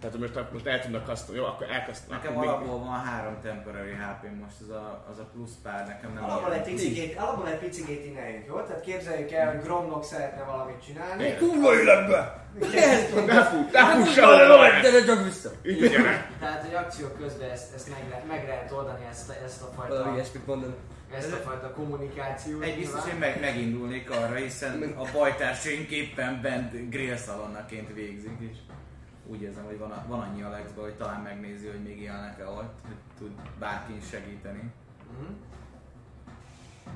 Tehát 0.00 0.18
most, 0.18 0.52
most 0.52 0.66
el 0.66 0.80
tudnak 0.80 1.06
custom, 1.06 1.34
jó, 1.36 1.44
akkor 1.44 1.66
elkasztnak. 1.70 2.22
Nekem 2.22 2.38
alapból 2.38 2.78
van 2.78 3.00
három 3.00 3.40
temporary 3.42 3.90
hp 3.90 4.22
most 4.42 4.54
az 4.60 4.68
a, 4.70 5.06
az 5.10 5.18
a 5.18 5.24
plusz 5.32 5.54
pár, 5.62 5.86
nekem 5.86 6.12
nem 6.14 6.24
Alapból 6.24 6.52
egy 6.52 6.66
ilyen. 6.66 6.76
picikét, 6.76 7.18
alapból 7.18 7.48
egy 7.48 7.58
picikét 7.58 8.04
innen 8.06 8.28
jó? 8.46 8.60
Tehát 8.60 8.80
képzeljük 8.82 9.30
el, 9.30 9.52
hogy 9.52 9.62
Gromnok 9.62 10.04
szeretne 10.04 10.42
valamit 10.42 10.84
csinálni. 10.86 11.24
Igen. 11.24 11.38
Kurva 11.38 11.74
életbe! 11.80 12.44
Ne 13.26 13.44
fut, 13.44 13.72
ne 13.72 13.90
Kurva 13.92 14.06
sehova, 14.06 14.66
gyere 14.82 15.04
csak 15.04 15.24
vissza! 15.24 15.50
Tehát, 16.40 16.64
hogy 16.64 16.74
akció 16.74 17.06
közben 17.08 17.50
ezt, 17.50 17.74
ezt 17.74 17.88
meg, 17.88 17.98
lehet, 18.08 18.26
meg 18.26 18.44
lehet 18.46 18.72
oldani, 18.72 19.04
ezt, 19.10 19.28
a- 19.30 19.44
ezt 19.44 19.62
a 19.62 19.68
Valami 19.76 19.94
fajta, 19.94 20.14
ilyesmit 20.14 20.46
mondani. 20.46 20.74
ezt 21.16 21.32
a 21.32 21.36
fajta 21.36 21.72
kommunikációt. 21.72 22.62
Egy 22.64 22.76
biztos, 22.78 23.00
én 23.12 23.18
meg, 23.18 23.40
megindulnék 23.40 24.10
arra, 24.10 24.34
hiszen 24.34 24.94
a 24.98 25.04
bajtársaink 25.12 25.90
éppen 25.90 26.38
bent 26.42 26.90
grillszalonnaként 26.90 27.94
végzik, 27.94 28.36
és 28.50 28.56
úgy 29.30 29.42
érzem, 29.42 29.64
hogy 29.64 29.78
van, 29.78 30.04
van 30.08 30.20
annyi 30.20 30.42
Alexba, 30.42 30.82
hogy 30.82 30.94
talán 30.94 31.20
megnézi, 31.20 31.66
hogy 31.66 31.82
még 31.82 32.00
élnek-e 32.00 32.46
ott, 32.46 32.74
hogy 32.86 32.96
tud 33.18 33.30
bárkin 33.58 34.00
segíteni. 34.00 34.72
Mhm. 35.18 35.32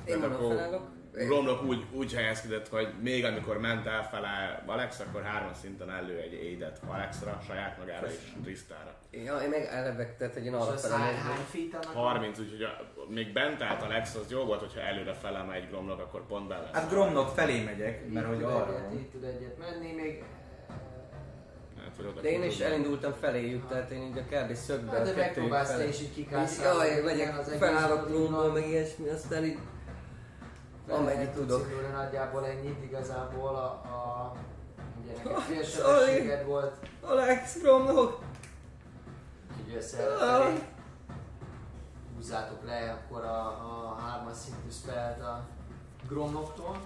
Én 0.05 0.23
akkor. 0.23 0.93
Romlok 1.27 1.63
úgy, 1.63 1.85
úgy 1.91 2.13
helyezkedett, 2.13 2.67
hogy 2.67 2.93
még 3.01 3.25
amikor 3.25 3.57
ment 3.59 3.85
elfele 3.85 4.63
Alex, 4.65 4.99
akkor 4.99 5.21
hármas 5.21 5.57
szinten 5.57 5.91
elő 5.91 6.19
egy 6.19 6.33
édet 6.33 6.81
Alexra, 6.87 7.41
saját 7.47 7.77
magára 7.77 8.07
és 8.07 8.31
Trisztára. 8.43 8.95
Ja, 9.11 9.37
én 9.37 9.49
meg 9.49 9.67
elevek, 9.71 10.17
tehát 10.17 10.33
hogy 10.33 10.45
én 10.45 10.53
arra 10.53 10.73
annak? 10.93 11.85
30, 11.93 12.39
úgyhogy 12.39 12.65
még 13.09 13.33
bent 13.33 13.61
állt 13.61 13.81
Alex, 13.81 14.15
az 14.15 14.31
jó 14.31 14.43
volt, 14.43 14.59
hogyha 14.59 14.79
előre 14.79 15.13
felem 15.13 15.49
egy 15.49 15.67
Gromlok, 15.69 15.99
akkor 15.99 16.25
pont 16.25 16.47
bele. 16.47 16.69
Hát 16.73 16.89
Gromnok 16.89 17.29
felé 17.29 17.63
megyek, 17.63 18.11
mert 18.11 18.27
hogy 18.27 18.43
arra 18.43 18.89
így 18.93 19.09
tud 19.09 19.23
egyet 19.23 19.57
menni, 19.57 19.91
még... 19.91 20.23
Vagy 21.97 22.05
oda 22.05 22.21
De 22.21 22.29
én 22.29 22.43
is 22.43 22.59
elindultam 22.59 23.13
feléjük, 23.13 23.67
tehát 23.67 23.89
én 23.89 24.01
így 24.01 24.17
a 24.17 24.21
kb. 24.21 24.53
szögbe 24.53 24.97
Hát, 24.97 25.05
de 25.05 25.15
megpróbálsz 25.15 25.75
te 25.75 25.87
is 25.87 26.01
így 26.01 26.13
kikászálni. 26.13 26.87
Jaj, 26.89 27.01
megyek, 27.01 27.33
felállok 27.33 28.07
trónból, 28.07 28.51
meg 28.51 28.67
ilyesmi, 28.67 29.09
aztán 29.09 29.45
így 29.45 29.57
amennyit 30.89 31.29
tudok. 31.29 31.69
Tudsz 31.69 31.91
nagyjából 31.93 32.45
ennyit 32.45 32.83
igazából 32.83 33.55
a... 33.55 33.65
a 33.65 34.33
ugye 35.01 35.13
neked 35.17 35.41
fél 35.41 35.63
Sorry. 35.63 36.05
sebességed 36.05 36.45
volt, 36.45 36.75
Alex, 37.01 37.61
Gromlok! 37.61 38.19
úgyhogy 39.57 39.75
összefelé 39.75 40.57
húzzátok 42.15 42.65
le 42.65 42.91
akkor 42.91 43.23
a, 43.23 43.47
a 43.47 43.95
hármas 43.99 44.37
szintű 44.37 44.69
spelt 44.69 45.21
a 45.21 45.47
Gromnoktól. 46.07 46.77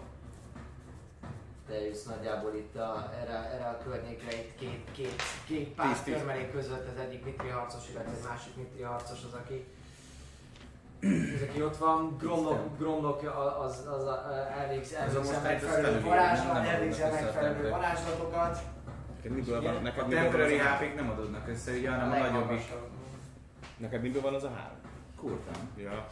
Te 1.69 1.85
jussz 1.85 2.03
nagyjából 2.03 2.53
itt 2.55 2.75
a, 2.75 3.11
erre, 3.21 3.51
erre 3.53 3.65
a 3.65 3.77
környékre, 3.83 4.31
itt 4.33 4.55
két, 4.59 4.83
két, 4.91 5.21
két 5.47 5.67
pár 5.67 6.03
körmelék 6.03 6.51
között, 6.51 6.87
az 6.87 7.01
egyik 7.01 7.25
mitri 7.25 7.47
harcos, 7.47 7.89
illetve 7.89 8.11
egy 8.11 8.23
másik 8.29 8.55
mitri 8.55 8.81
harcos 8.81 9.17
az, 9.27 9.33
aki 9.33 9.65
az, 11.35 11.41
aki 11.49 11.61
ott 11.61 11.77
van, 11.77 12.17
Gromnok, 12.17 12.77
Gromnok 12.77 13.21
az, 13.21 13.63
az, 13.67 13.87
az 13.87 14.07
a, 14.07 14.47
elvégz, 14.57 14.93
Ez 14.93 15.15
a 15.15 15.17
elvégzel 15.17 15.21
most 15.21 15.43
megfelelő 15.43 16.01
varázslat, 16.01 16.57
a 16.57 17.11
megfelelő 17.11 17.69
varázslatokat. 17.69 18.59
Neked 19.15 19.31
miből 19.31 19.61
van, 19.61 19.81
neked 19.81 20.03
A 20.03 20.07
miből 20.07 20.21
temporary 20.21 20.57
hp 20.57 20.95
nem 20.95 21.09
adódnak 21.09 21.47
össze, 21.47 21.71
ugye, 21.71 21.89
hanem 21.89 22.11
a 22.11 22.17
nagyobbik. 22.17 22.61
Neked 23.77 24.01
miből 24.01 24.21
van 24.21 24.33
az 24.33 24.43
a 24.43 24.49
három? 24.49 24.77
Kurtam. 25.15 25.69
Ja. 25.77 26.07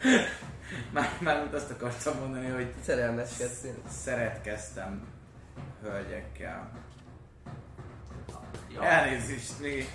Már, 0.90 1.18
már 1.20 1.54
azt 1.54 1.70
akartam 1.70 2.18
mondani, 2.18 2.48
hogy 2.48 2.74
Szerelmeskedsz 2.82 3.64
én. 3.64 3.74
szeretkeztem 3.88 5.06
hölgyekkel. 5.82 6.70
Ja. 8.74 8.82
Elnézést, 8.82 9.60
még, 9.60 9.88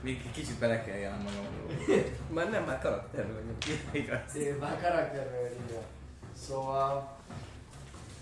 még 0.00 0.30
kicsit 0.30 0.58
bele 0.58 0.84
kell 0.84 0.96
jelnem 0.96 1.22
magamról. 1.22 2.04
Már 2.34 2.50
nem, 2.50 2.64
már 2.64 2.80
karakter 2.80 3.26
vagyok. 3.26 3.80
Igaz. 3.90 4.36
Én 4.36 4.54
már 4.54 4.80
karakterről 4.80 5.46
írja. 5.46 5.82
Szóval... 6.46 7.20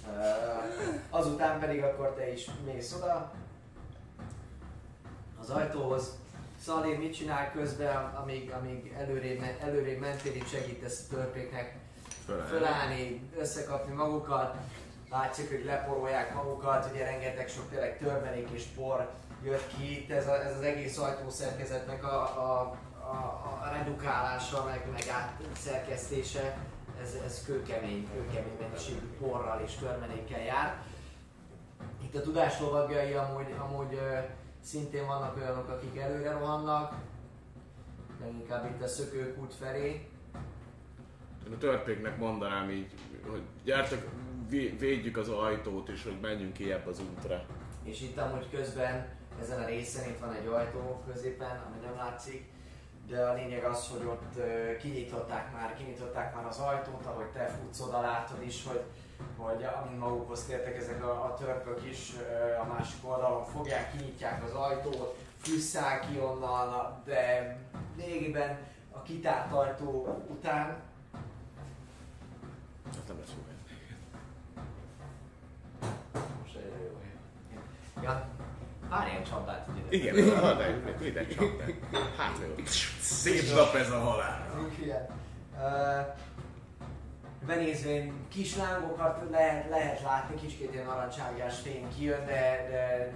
Uh, 0.06 1.00
azután 1.10 1.58
pedig 1.58 1.82
akkor 1.82 2.14
te 2.14 2.32
is 2.32 2.46
mész 2.64 2.94
oda 2.94 3.32
az 5.40 5.50
ajtóhoz. 5.50 6.18
Szalér 6.60 6.98
mit 6.98 7.14
csinál 7.14 7.52
közben, 7.52 7.96
amíg, 7.96 8.50
amíg 8.50 8.94
előrébb, 8.98 9.42
előrébb 9.60 10.00
mentél, 10.00 10.34
így 10.34 10.48
segítesz 10.48 11.06
a 11.10 11.14
törpéknek 11.14 11.79
Föláll. 12.26 12.46
fölállni, 12.46 13.30
összekapni 13.38 13.94
magukat. 13.94 14.56
Látszik, 15.11 15.48
hogy 15.48 15.64
leporolják 15.64 16.35
magukat, 16.35 16.90
ugye 16.92 17.04
rengeteg 17.04 17.48
sok 17.48 17.70
tényleg 17.70 17.98
törmelék 17.98 18.48
és 18.50 18.64
por 18.64 19.11
jött 19.44 19.76
ki. 19.76 20.00
Itt 20.00 20.11
ez, 20.11 20.28
a, 20.28 20.44
ez 20.44 20.56
az 20.56 20.62
egész 20.62 20.98
ajtószerkezetnek 20.98 22.04
a, 22.04 22.22
a, 22.22 22.61
a, 23.11 23.14
a 23.62 23.70
redukálása, 23.72 24.64
meg, 24.64 24.88
meg 24.92 25.04
átszerkesztése, 25.09 26.56
ez, 27.02 27.16
ez 27.24 27.44
kőkemény, 27.44 28.09
kőkemény 28.12 28.56
mennyiségű 28.61 29.16
porral 29.20 29.61
és 29.64 29.74
törmelékkel 29.74 30.40
jár. 30.40 30.83
Itt 32.02 32.14
a 32.14 32.22
tudás 32.22 32.61
lovagjai 32.61 33.12
amúgy, 33.12 33.54
amúgy 33.59 33.94
ö, 33.94 34.18
szintén 34.64 35.06
vannak 35.06 35.37
olyanok, 35.37 35.68
akik 35.68 35.98
előre 35.98 36.30
rohannak, 36.30 36.94
leginkább 38.20 38.70
itt 38.70 38.83
a 38.83 38.88
szökőkút 38.88 39.54
felé. 39.54 40.09
Én 41.50 41.56
a 41.56 41.58
törpéknek 41.58 42.18
mondanám 42.18 42.70
így, 42.70 42.90
hogy 43.30 43.42
gyertek, 43.64 44.06
vé- 44.48 44.80
védjük 44.80 45.16
az 45.16 45.28
ajtót, 45.28 45.88
és 45.88 46.02
hogy 46.02 46.18
menjünk 46.20 46.52
ki 46.52 46.72
ebbe 46.72 46.90
az 46.90 47.00
útra. 47.16 47.44
És 47.82 48.00
itt 48.00 48.18
amúgy 48.18 48.50
közben 48.50 49.08
ezen 49.40 49.62
a 49.62 49.66
részen 49.66 50.08
itt 50.08 50.18
van 50.18 50.32
egy 50.32 50.46
ajtó 50.46 51.02
középen, 51.12 51.62
ami 51.66 51.86
nem 51.86 51.96
látszik, 51.96 52.44
de 53.08 53.22
a 53.26 53.34
lényeg 53.34 53.64
az, 53.64 53.88
hogy 53.88 54.06
ott 54.06 54.40
kinyitották 54.80 55.52
már, 55.52 55.76
kinyitották 55.76 56.34
már 56.34 56.46
az 56.46 56.58
ajtót, 56.58 57.06
ahogy 57.06 57.26
te 57.26 57.46
futsz 57.46 57.80
oda, 57.80 58.00
látod 58.00 58.42
is, 58.42 58.66
hogy, 58.66 58.82
hogy 59.36 59.64
amint 59.64 59.98
magukhoz 59.98 60.44
tértek 60.44 60.76
ezek 60.76 61.04
a, 61.04 61.24
a 61.24 61.34
törpök 61.34 61.80
is 61.90 62.12
a 62.62 62.64
másik 62.64 63.08
oldalon 63.08 63.44
fogják, 63.44 63.96
kinyitják 63.96 64.44
az 64.44 64.52
ajtót, 64.52 65.16
fűszáll 65.38 66.00
ki 66.00 66.18
onnan, 66.18 67.02
de 67.04 67.56
lényegében 67.96 68.58
a 68.90 69.02
kitárt 69.02 69.52
ajtó 69.52 70.22
után 70.28 70.88
Ez 72.90 73.09
nem 73.09 73.18
lesz 73.18 73.35
jó 73.37 73.42
hely. 73.48 73.59
most 76.42 76.57
egyre 76.57 76.85
jó 76.85 76.98
hely. 77.03 77.14
Ja, 78.03 78.29
pár 78.88 79.09
ilyen 79.09 79.24
csapdát 79.24 79.68
ide. 79.76 79.96
Igen, 79.96 80.38
hadd 80.38 80.59
csak 81.37 81.57
be. 81.57 81.64
Hát 82.16 82.38
jó. 82.40 82.64
Szép 83.00 83.55
nap 83.55 83.74
ez 83.74 83.90
a 83.90 83.98
halál. 83.98 84.70
Igen. 84.83 85.07
Uh, 85.55 86.07
benézvén 87.46 88.12
kis 88.29 88.57
lángokat 88.57 89.31
lehet, 89.31 89.68
lehet 89.68 90.03
látni, 90.03 90.40
kicsit 90.40 90.72
ilyen 90.72 90.85
narancsárgás 90.85 91.61
fény 91.61 91.88
kijön, 91.96 92.26
de, 92.26 92.66
de 92.70 93.12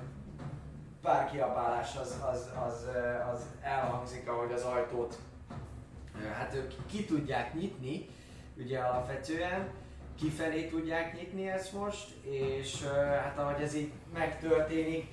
pár 1.03 1.31
kiabálás 1.31 1.97
az, 1.97 2.19
az, 2.33 2.51
az, 2.67 2.87
az 3.35 3.41
elhangzik, 3.63 4.29
ahogy 4.29 4.53
az 4.53 4.63
ajtót 4.63 5.19
hát 6.33 6.55
ők 6.55 6.73
ki 6.87 7.05
tudják 7.05 7.55
nyitni, 7.55 8.09
ugye 8.57 8.79
alapvetően, 8.79 9.69
kifelé 10.19 10.69
tudják 10.69 11.14
nyitni 11.17 11.49
ezt 11.49 11.73
most, 11.73 12.14
és 12.23 12.83
hát 13.23 13.38
ahogy 13.38 13.62
ez 13.62 13.75
így 13.75 13.93
megtörténik, 14.12 15.07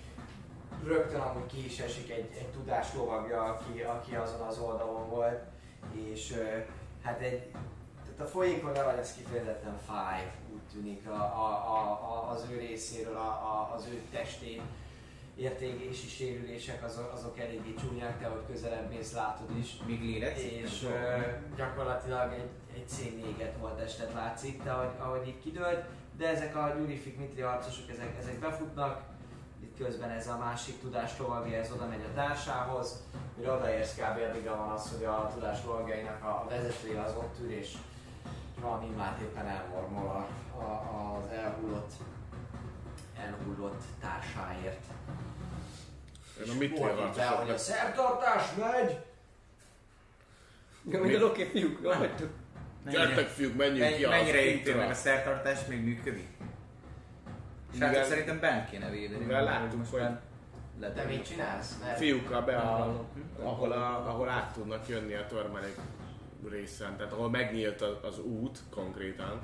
rögtön 0.83 1.19
amúgy 1.19 1.45
ki 1.45 1.65
is 1.65 1.79
esik 1.79 2.11
egy, 2.11 2.29
egy 2.37 2.47
tudás 2.47 2.93
lovagja, 2.93 3.43
aki, 3.43 3.81
aki 3.81 4.15
azon 4.15 4.47
az 4.47 4.59
oldalon 4.59 5.09
volt, 5.09 5.39
és 5.93 6.35
hát 7.03 7.19
egy, 7.19 7.51
tehát 8.03 8.19
a 8.19 8.25
folyékon 8.25 8.71
le 8.71 8.83
vagy, 8.83 8.97
ez 8.97 9.15
kifejezetten 9.15 9.79
fáj, 9.87 10.31
úgy 10.53 10.61
tűnik 10.73 11.07
a, 11.07 11.13
a, 11.13 11.47
a, 11.71 12.29
az 12.31 12.45
ő 12.51 12.57
részéről, 12.57 13.15
a, 13.15 13.29
a, 13.29 13.73
az 13.75 13.87
ő 13.91 14.01
testén 14.11 14.61
értégési 15.35 16.07
sérülések 16.07 16.83
azok, 16.83 17.11
azok 17.13 17.39
eléggé 17.39 17.73
csúnyák, 17.73 18.19
te 18.19 18.27
hogy 18.27 18.45
közelebb 18.47 18.89
mész, 18.89 19.13
látod 19.13 19.57
is. 19.57 19.77
Még 19.85 20.01
lélegzik? 20.01 20.51
És 20.51 20.83
ö, 20.83 21.19
gyakorlatilag 21.55 22.33
egy, 22.33 22.49
egy 22.75 22.87
szénnéget 22.87 23.57
volt 23.59 23.77
testet 23.77 24.13
látszik, 24.13 24.63
de 24.63 24.71
ahogy, 24.71 24.89
ahogy 24.99 25.27
így 25.27 25.41
kidőlt, 25.43 25.85
de 26.17 26.27
ezek 26.27 26.55
a 26.55 26.73
Gyurifik 26.77 27.17
Mitri 27.17 27.41
harcosok, 27.41 27.89
ezek, 27.89 28.17
ezek 28.19 28.39
befutnak, 28.39 29.01
itt 29.63 29.77
közben 29.77 30.09
ez 30.09 30.27
a 30.27 30.37
másik 30.37 30.81
tudás 30.81 31.17
lovagja, 31.19 31.57
ez 31.57 31.71
oda 31.71 31.85
megy 31.85 32.03
a 32.11 32.13
társához, 32.13 33.03
mire 33.37 33.51
odaérsz 33.51 33.95
kb. 33.95 34.21
addigra 34.29 34.55
van 34.55 34.69
az, 34.69 34.91
hogy 34.91 35.05
a 35.05 35.31
tudás 35.33 35.57
lovagjainak 35.65 36.23
a, 36.23 36.45
vezetője 36.49 37.01
az 37.01 37.15
ott 37.15 37.35
ül, 37.41 37.51
és 37.51 37.73
valami 38.59 38.85
immát 38.85 39.19
éppen 39.19 39.47
elmormol 39.47 40.07
a, 40.07 40.27
a, 40.57 41.17
az 41.17 41.31
elhullott, 41.31 41.91
elhullott 43.17 43.81
társáért. 43.99 44.83
Én 46.45 46.49
a 46.49 46.53
mit 46.53 46.79
hogy 47.35 47.49
a 47.49 47.57
szertartás 47.57 48.53
megy! 48.55 48.99
Ja, 50.89 51.01
mint 51.01 51.15
a 51.15 51.19
Loki 51.19 51.45
fiúk, 51.45 51.79
jól 51.81 51.95
vagytok. 52.83 53.01
Gyertek 53.05 53.27
fiúk, 53.27 53.55
menjünk 53.55 53.77
ki 53.77 53.91
Mennyi, 53.91 54.03
az 54.03 54.09
mennyire 54.11 54.59
útra. 54.59 54.75
meg 54.75 54.89
a 54.89 54.93
szertartás 54.93 55.65
még 55.67 55.83
működik? 55.83 56.27
Mivel- 57.73 57.93
Srácok 57.93 58.09
szerintem 58.11 58.39
bent 58.39 58.69
kéne 58.69 58.89
védeni. 58.89 59.23
mivel 59.25 59.43
mert 59.43 59.59
láttuk, 59.61 59.85
hogy- 59.91 60.01
Te 60.95 61.03
mit 61.03 61.25
csinálsz? 61.25 61.77
Mert 61.83 61.97
Fiúkkal 61.97 62.41
be, 62.41 62.55
a, 62.57 62.65
Hallom. 62.65 63.05
ahol, 63.43 63.71
a, 63.71 64.07
ahol 64.09 64.29
át 64.29 64.53
tudnak 64.53 64.87
jönni 64.87 65.13
a 65.13 65.25
törmelék 65.25 65.75
részen, 66.49 66.97
tehát 66.97 67.11
ahol 67.13 67.29
megnyílt 67.29 67.81
az, 67.81 67.95
az 68.03 68.19
út 68.19 68.59
konkrétan, 68.69 69.41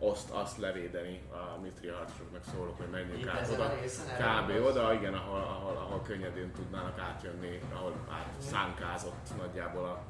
azt, 0.00 0.30
azt 0.30 0.58
levédeni 0.58 1.20
a 1.30 1.60
mitri 1.60 1.88
harcosoknak 1.88 2.42
szólok, 2.54 2.76
hogy 2.76 2.86
menjünk 2.90 3.20
Itt 3.20 3.28
át 3.28 3.50
oda. 3.52 3.74
Kb. 4.18 4.64
oda, 4.66 4.92
igen, 4.94 5.14
ahol, 5.14 5.40
ahol, 5.40 5.76
ahol 5.76 6.02
könnyedén 6.02 6.52
tudnának 6.52 6.98
átjönni, 6.98 7.60
ahol 7.74 7.94
át 8.10 8.26
szánkázott 8.50 9.28
nagyjából 9.38 9.84
a, 9.84 10.02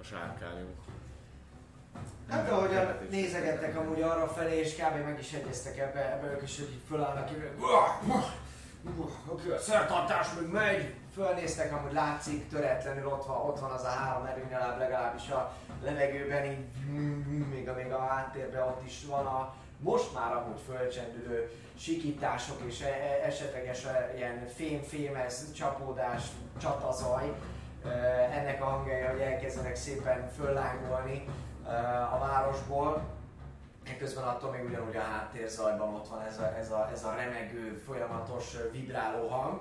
a 0.00 0.02
sárkányunk. 0.02 0.74
Hát 2.30 2.50
ahogyan 2.50 2.98
nézegettek 3.10 3.76
amúgy 3.76 4.02
arra 4.02 4.28
felé, 4.28 4.58
és 4.58 4.74
kb. 4.74 5.04
meg 5.04 5.18
is 5.18 5.32
egyeztek 5.32 5.78
ebbe, 5.78 6.12
ebbe 6.12 6.32
ők 6.32 6.42
is, 6.42 6.56
hogy 6.56 6.70
így 6.70 6.82
fölállnak, 6.88 7.30
így, 7.30 7.52
oké, 9.28 9.50
a 9.50 9.58
szertartás 9.58 10.26
még 10.40 10.50
megy, 10.50 10.94
fölnéztek, 11.14 11.72
amúgy 11.72 11.92
látszik, 11.92 12.48
töretlenül 12.48 13.06
ott 13.06 13.26
van, 13.26 13.36
ott 13.36 13.60
van 13.60 13.70
az 13.70 13.84
a 13.84 13.88
három 13.88 14.26
erőnyaláb 14.26 14.78
legalábbis 14.78 15.28
a 15.28 15.52
levegőben, 15.82 16.44
így 16.44 16.66
még 17.50 17.68
a, 17.68 17.74
még 17.74 17.92
a 17.92 18.06
háttérben 18.06 18.62
ott 18.62 18.86
is 18.86 19.04
van 19.08 19.26
a 19.26 19.54
most 19.78 20.14
már 20.14 20.32
amúgy 20.32 20.60
fölcsendülő 20.66 21.50
sikítások 21.78 22.60
és 22.66 22.80
e- 22.80 22.86
e- 22.86 23.26
esetleges 23.26 23.84
e, 23.84 24.12
ilyen 24.16 24.46
fém-fémez 24.54 25.52
csapódás, 25.52 26.22
csatazaj, 26.60 27.32
ennek 28.32 28.62
a 28.62 28.64
hangjai, 28.64 29.00
hogy 29.00 29.20
elkezdenek 29.20 29.76
szépen 29.76 30.30
föllángolni 30.36 31.24
a 32.12 32.18
városból. 32.18 33.02
Ekközben 33.84 34.24
attól 34.24 34.50
még 34.50 34.64
ugyanúgy 34.64 34.96
a 34.96 35.00
háttérzajban 35.00 35.94
ott 35.94 36.08
van 36.08 36.22
ez 36.22 36.38
a, 36.38 36.56
ez 36.58 36.70
a, 36.70 36.88
ez 36.92 37.04
a 37.04 37.14
remegő, 37.14 37.82
folyamatos 37.86 38.56
vibráló 38.72 39.28
hang. 39.28 39.60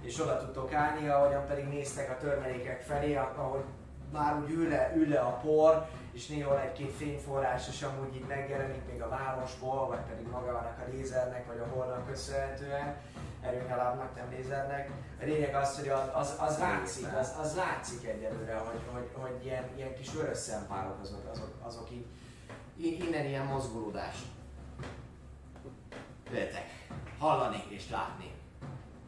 És 0.00 0.20
oda 0.20 0.38
tudtok 0.38 0.72
állni, 0.72 1.08
ahogyan 1.08 1.46
pedig 1.46 1.64
néztek 1.64 2.10
a 2.10 2.16
törmelékek 2.16 2.80
felé, 2.80 3.14
ahogy 3.14 3.64
már 4.12 4.36
úgy 4.42 4.50
ül 4.50 4.68
le, 4.68 4.92
ül 4.96 5.08
le 5.08 5.20
a 5.20 5.30
por, 5.30 5.86
és 6.12 6.26
néhol 6.26 6.60
egy-két 6.60 6.92
fényforrás 6.92 7.68
is 7.68 7.82
amúgy 7.82 8.14
így 8.14 8.26
megjelenik 8.28 8.86
még 8.90 9.02
a 9.02 9.08
városból, 9.08 9.86
vagy 9.86 10.00
pedig 10.08 10.26
magának 10.26 10.78
a 10.86 10.90
lézernek, 10.90 11.46
vagy 11.46 11.58
a 11.58 11.74
holnak 11.74 12.06
köszönhetően 12.06 12.96
erőnyalábnak, 13.42 14.14
nem 14.16 14.30
lézernek. 14.30 14.90
A 15.20 15.24
lényeg 15.24 15.54
az, 15.54 15.78
hogy 15.78 15.88
az, 15.88 16.08
az, 16.14 16.36
az 16.38 16.58
látszik, 16.58 17.06
az, 17.20 17.34
az 17.40 17.56
látszik 17.56 18.08
egyelőre, 18.08 18.54
hogy, 18.54 18.80
hogy, 18.92 19.08
hogy 19.12 19.44
ilyen, 19.44 19.64
ilyen 19.76 19.94
kis 19.94 20.12
vörös 20.12 20.38
szempárok 20.38 21.00
azok, 21.00 21.30
azok, 21.30 21.50
azok 21.62 21.88
így, 21.90 22.06
innen 22.76 23.24
ilyen 23.24 23.46
mozgulódás. 23.46 24.16
Véltek 26.30 26.82
hallani 27.18 27.62
és 27.68 27.90
látni. 27.90 28.30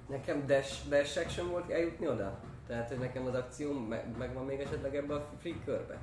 Nekem 0.08 0.46
dash, 0.46 0.88
dash 0.88 1.18
action 1.18 1.50
volt 1.50 1.70
eljutni 1.70 2.08
oda? 2.08 2.38
Tehát, 2.66 2.88
hogy 2.88 2.98
nekem 2.98 3.26
az 3.26 3.34
akció 3.34 3.72
meg, 3.72 4.16
megvan 4.18 4.44
még 4.44 4.60
esetleg 4.60 4.96
ebbe 4.96 5.14
a 5.14 5.28
free 5.40 5.54
körbe? 5.64 5.98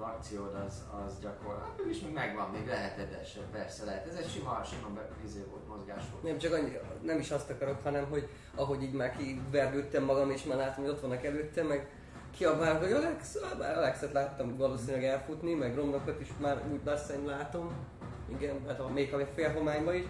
Az 0.00 0.06
akciód 0.06 0.54
az, 0.66 0.84
az 1.04 1.20
gyakorlatilag, 1.20 1.78
hát 1.78 1.90
is 1.90 2.00
még 2.00 2.12
megvan, 2.12 2.50
még 2.50 2.66
lehet 2.66 2.98
edesebb, 2.98 3.50
persze 3.52 3.84
lehet. 3.84 4.06
Ez 4.06 4.14
egy 4.14 4.28
sima, 4.28 4.60
sima 4.64 4.88
be- 4.94 5.08
izé 5.24 5.44
volt, 5.50 5.68
mozgás 5.68 6.02
volt. 6.12 6.24
Nem 6.24 6.38
csak 6.38 6.52
annyi, 6.52 6.78
nem 7.02 7.18
is 7.18 7.30
azt 7.30 7.50
akarok, 7.50 7.82
hanem 7.82 8.06
hogy 8.10 8.28
ahogy 8.54 8.82
így 8.82 8.92
már 8.92 9.16
kivergődtem 9.16 10.04
magam, 10.04 10.30
és 10.30 10.44
már 10.44 10.56
látom, 10.56 10.84
hogy 10.84 10.92
ott 10.92 11.00
vannak 11.00 11.24
előttem, 11.24 11.66
meg 11.66 11.88
kiabálok, 12.36 12.82
hogy 12.82 12.92
Alex, 12.92 13.38
bár 13.58 13.76
Alexet 13.78 14.12
láttam 14.12 14.56
valószínűleg 14.56 15.04
elfutni, 15.04 15.54
meg 15.54 15.74
romlokat 15.74 16.20
is 16.20 16.28
már 16.40 16.62
úgy 16.72 16.80
lassan 16.84 17.24
látom. 17.24 17.72
Igen, 18.26 18.56
hát 18.66 18.80
a, 18.80 18.88
még 18.88 19.10
ha 19.12 19.26
félhományban 19.34 19.94
is. 19.94 20.04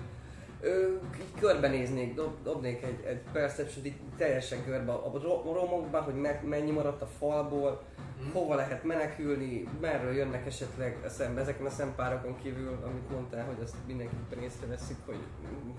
Ö, 0.60 0.94
így 1.20 1.40
körbenéznék, 1.40 2.14
dob, 2.14 2.42
dobnék 2.42 2.82
egy, 2.82 3.04
egy 3.04 3.22
perception 3.32 3.84
így 3.84 3.96
teljesen 4.16 4.64
körbe 4.64 4.92
a 4.92 5.10
ro- 5.12 5.44
romokba, 5.44 6.02
hogy 6.02 6.14
me, 6.14 6.40
mennyi 6.44 6.70
maradt 6.70 7.02
a 7.02 7.06
falból, 7.06 7.82
Mhm. 8.20 8.30
hova 8.32 8.54
lehet 8.54 8.84
menekülni, 8.84 9.68
merről 9.80 10.12
jönnek 10.14 10.46
esetleg 10.46 10.98
a 11.04 11.08
szembe, 11.08 11.40
ezeken 11.40 11.66
a 11.66 11.70
szempárokon 11.70 12.36
kívül, 12.42 12.78
amit 12.84 13.10
mondtál, 13.10 13.44
hogy 13.44 13.62
azt 13.62 13.74
mindenképpen 13.86 14.42
észreveszik, 14.42 14.96
hogy, 15.06 15.18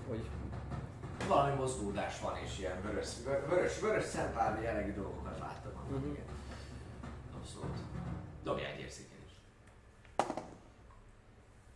hogy 0.08 0.20
Valami 1.28 1.54
mozgódás 1.54 2.20
van 2.20 2.36
és 2.44 2.58
ilyen 2.58 2.82
vörös, 2.82 3.08
vö- 3.24 3.48
vörös, 3.48 3.80
vörös 3.80 4.04
szempár 4.04 4.62
jellegű 4.62 4.92
dolgokat 4.92 5.38
láttam. 5.38 5.72
Igen. 6.12 6.24
Abszolút. 7.40 7.76
Dobjál 8.42 8.72
egy 8.72 8.80
érzékelést. 8.80 9.36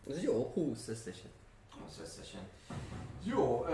ez 0.09 0.23
jó, 0.23 0.51
20 0.53 0.87
összesen. 0.87 1.29
Az 1.87 1.99
összesen. 2.03 2.41
Jó, 3.23 3.65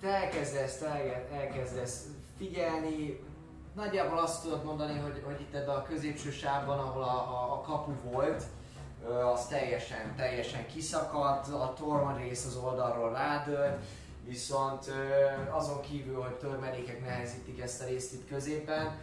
te 0.00 0.08
elkezdesz, 0.08 0.78
te 0.78 1.26
elkezdesz 1.32 2.06
figyelni, 2.36 3.20
nagyjából 3.74 4.18
azt 4.18 4.42
tudod 4.42 4.64
mondani, 4.64 4.98
hogy, 4.98 5.22
hogy 5.24 5.40
itt 5.40 5.54
ebben 5.54 5.74
a 5.74 5.82
középső 5.82 6.30
sávban, 6.30 6.78
ahol 6.78 7.02
a, 7.02 7.16
a, 7.16 7.52
a 7.52 7.60
kapu 7.60 7.92
volt, 8.10 8.44
az 9.32 9.46
teljesen, 9.46 10.14
teljesen 10.16 10.66
kiszakadt, 10.66 11.48
a 11.48 11.72
torma 11.76 12.16
rész 12.16 12.46
az 12.46 12.56
oldalról 12.56 13.12
rádőlt, 13.12 13.84
viszont 14.24 14.92
azon 15.50 15.80
kívül, 15.80 16.22
hogy 16.22 16.34
törmelékek 16.34 17.04
nehezítik 17.04 17.60
ezt 17.60 17.82
a 17.82 17.86
részt 17.86 18.12
itt 18.12 18.28
középen, 18.28 18.98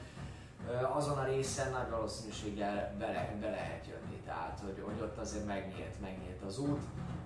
azon 0.94 1.18
a 1.18 1.26
részen 1.26 1.72
nagy 1.72 1.90
valószínűséggel 1.90 2.96
bele, 3.00 3.36
be 3.42 3.50
lehet 3.50 3.86
jönni, 3.88 4.22
tehát 4.26 4.60
hogy, 4.64 4.84
hogy 4.86 5.02
ott 5.02 5.18
azért 5.18 5.46
megnyílt, 5.46 6.02
megnyílt 6.02 6.42
az 6.48 6.60
út, 6.60 6.82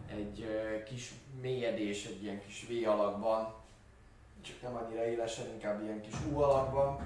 egy 0.08 0.48
kis 0.86 1.14
mélyedés, 1.42 2.06
egy 2.06 2.24
ilyen 2.24 2.42
kis 2.46 2.68
V 2.70 2.90
alakban, 2.90 3.54
csak 4.42 4.62
nem 4.62 4.76
annyira 4.76 5.06
élesen, 5.06 5.46
inkább 5.54 5.84
ilyen 5.84 6.02
kis 6.02 6.14
U 6.32 6.40
alakban. 6.40 7.00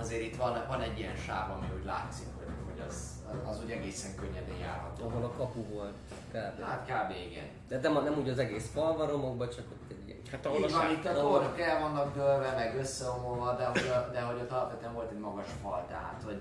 Azért 0.00 0.22
itt 0.22 0.36
van, 0.36 0.64
van 0.68 0.80
egy 0.80 0.98
ilyen 0.98 1.16
sáv, 1.16 1.50
ami 1.50 1.66
úgy 1.78 1.84
látszik, 1.84 2.26
hogy, 2.36 2.46
hogy 2.70 2.86
az, 2.88 3.22
az, 3.30 3.48
az 3.48 3.64
úgy 3.64 3.70
egészen 3.70 4.14
könnyedén 4.14 4.58
járható. 4.60 5.08
Ahol 5.08 5.24
a 5.24 5.30
kapu 5.30 5.62
volt, 5.62 5.94
kb. 6.28 6.62
Hát 6.62 6.84
kb. 6.84 7.10
igen. 7.30 7.46
De 7.68 7.78
nem, 7.78 8.04
nem 8.04 8.18
úgy 8.18 8.28
az 8.28 8.38
egész 8.38 8.70
fal 8.72 8.96
van 8.96 9.06
romokban, 9.08 9.48
csak 9.48 9.64
ott 9.72 9.90
egy 9.90 10.06
ilyen. 10.06 10.18
Hát 10.30 10.46
ahol 10.46 10.62
a 10.62 10.66
Így 10.66 10.72
van, 10.72 10.90
itt 10.90 11.06
a 11.06 11.12
tornok 11.12 11.60
el 11.60 11.80
vannak 11.80 12.14
dőlve, 12.14 12.54
meg 12.54 12.76
összeomolva, 12.76 13.56
de 13.56 13.64
hogy, 13.64 14.12
de 14.12 14.20
hogy 14.20 14.40
ott 14.40 14.50
alapvetően 14.50 14.94
volt 14.94 15.10
egy 15.10 15.18
magas 15.18 15.46
fal, 15.62 15.84
tehát 15.88 16.22
hogy 16.24 16.40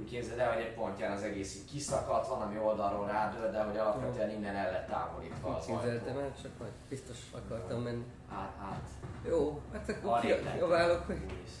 úgy 0.00 0.10
képzeld 0.10 0.38
el, 0.38 0.52
hogy 0.52 0.62
egy 0.62 0.74
pontján 0.74 1.12
az 1.12 1.22
egész 1.22 1.56
így 1.56 1.70
kiszakadt, 1.70 2.28
van, 2.28 2.40
ami 2.40 2.58
oldalról 2.58 3.06
rádől, 3.06 3.50
de 3.50 3.62
hogy 3.62 3.76
alapvetően 3.76 4.30
innen 4.30 4.56
el 4.56 4.70
lett 4.70 4.88
távolítva 4.88 5.56
az 5.56 5.64
képzeltem 5.66 6.18
el, 6.18 6.32
csak 6.42 6.50
majd 6.58 6.72
biztos 6.88 7.16
akartam 7.32 7.82
menni. 7.82 8.04
Át, 8.32 8.54
át. 8.70 8.88
Jó, 9.28 9.62
hát 9.72 9.88
akkor 9.88 10.20
kiabálok, 10.20 11.06
hogy 11.06 11.16
Úrisz. 11.24 11.58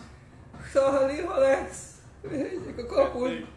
Szalli, 0.72 1.20
Alex! 1.20 1.94
Vigyük 2.20 2.78
a 2.78 2.86
kapun! 2.86 3.48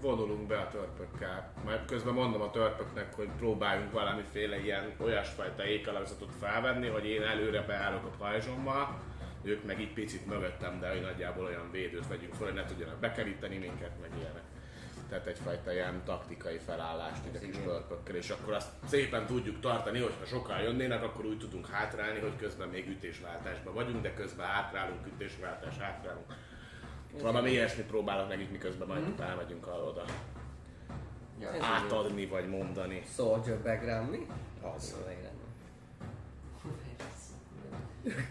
Vonulunk 0.00 0.46
be 0.46 0.58
a 0.58 0.68
törpökkel. 0.68 1.52
Majd 1.64 1.84
közben 1.84 2.14
mondom 2.14 2.40
a 2.40 2.50
törpöknek, 2.50 3.14
hogy 3.14 3.28
próbáljunk 3.38 3.92
valamiféle 3.92 4.60
ilyen 4.60 4.94
olyasfajta 5.00 5.64
ékalakzatot 5.64 6.30
felvenni, 6.40 6.88
hogy 6.88 7.06
én 7.06 7.22
előre 7.22 7.60
beállok 7.60 8.04
a 8.04 8.16
pajzsommal, 8.18 8.98
ők 9.42 9.64
meg 9.64 9.80
így 9.80 9.92
picit 9.92 10.26
mögöttem, 10.26 10.80
de 10.80 10.90
hogy 10.90 11.00
nagyjából 11.00 11.44
olyan 11.44 11.70
védőt 11.70 12.06
vegyünk 12.08 12.34
fel, 12.34 12.46
hogy 12.46 12.54
ne 12.54 12.64
tudjanak 12.64 12.98
bekeríteni 12.98 13.56
minket, 13.58 13.90
meg 14.00 14.10
ilyenek. 14.18 14.42
Tehát 15.08 15.26
egyfajta 15.26 15.72
ilyen 15.72 16.02
taktikai 16.04 16.58
felállást 16.58 17.22
így 17.28 17.36
a 17.36 17.38
kis 17.38 17.56
törpökkel, 17.64 18.14
és 18.14 18.30
akkor 18.30 18.52
azt 18.52 18.68
szépen 18.88 19.26
tudjuk 19.26 19.60
tartani, 19.60 20.00
hogy 20.00 20.14
ha 20.18 20.24
sokan 20.26 20.60
jönnének, 20.60 21.02
akkor 21.02 21.24
úgy 21.24 21.38
tudunk 21.38 21.66
hátrálni, 21.66 22.20
hogy 22.20 22.36
közben 22.36 22.68
még 22.68 22.88
ütésváltásban 22.88 23.74
vagyunk, 23.74 24.02
de 24.02 24.14
közben 24.14 24.46
hátrálunk, 24.46 25.06
ütésváltás, 25.06 25.78
hátrálunk. 25.78 26.24
Valami 27.20 27.50
ilyesmit 27.50 27.86
próbálok 27.86 28.28
nekik, 28.28 28.50
miközben 28.50 28.88
majd 28.88 29.08
Mhm. 29.08 29.22
elmegyünk 29.22 29.66
arra 29.66 29.82
oda 29.84 30.04
Ja. 31.40 31.50
Átadni 31.60 32.26
vagy 32.26 32.48
mondani. 32.48 33.02
Soldier 33.14 33.62
background, 33.62 34.10
mi? 34.10 34.26
Az. 34.76 34.96
Igen. 35.10 35.30
Eh, 38.04 38.26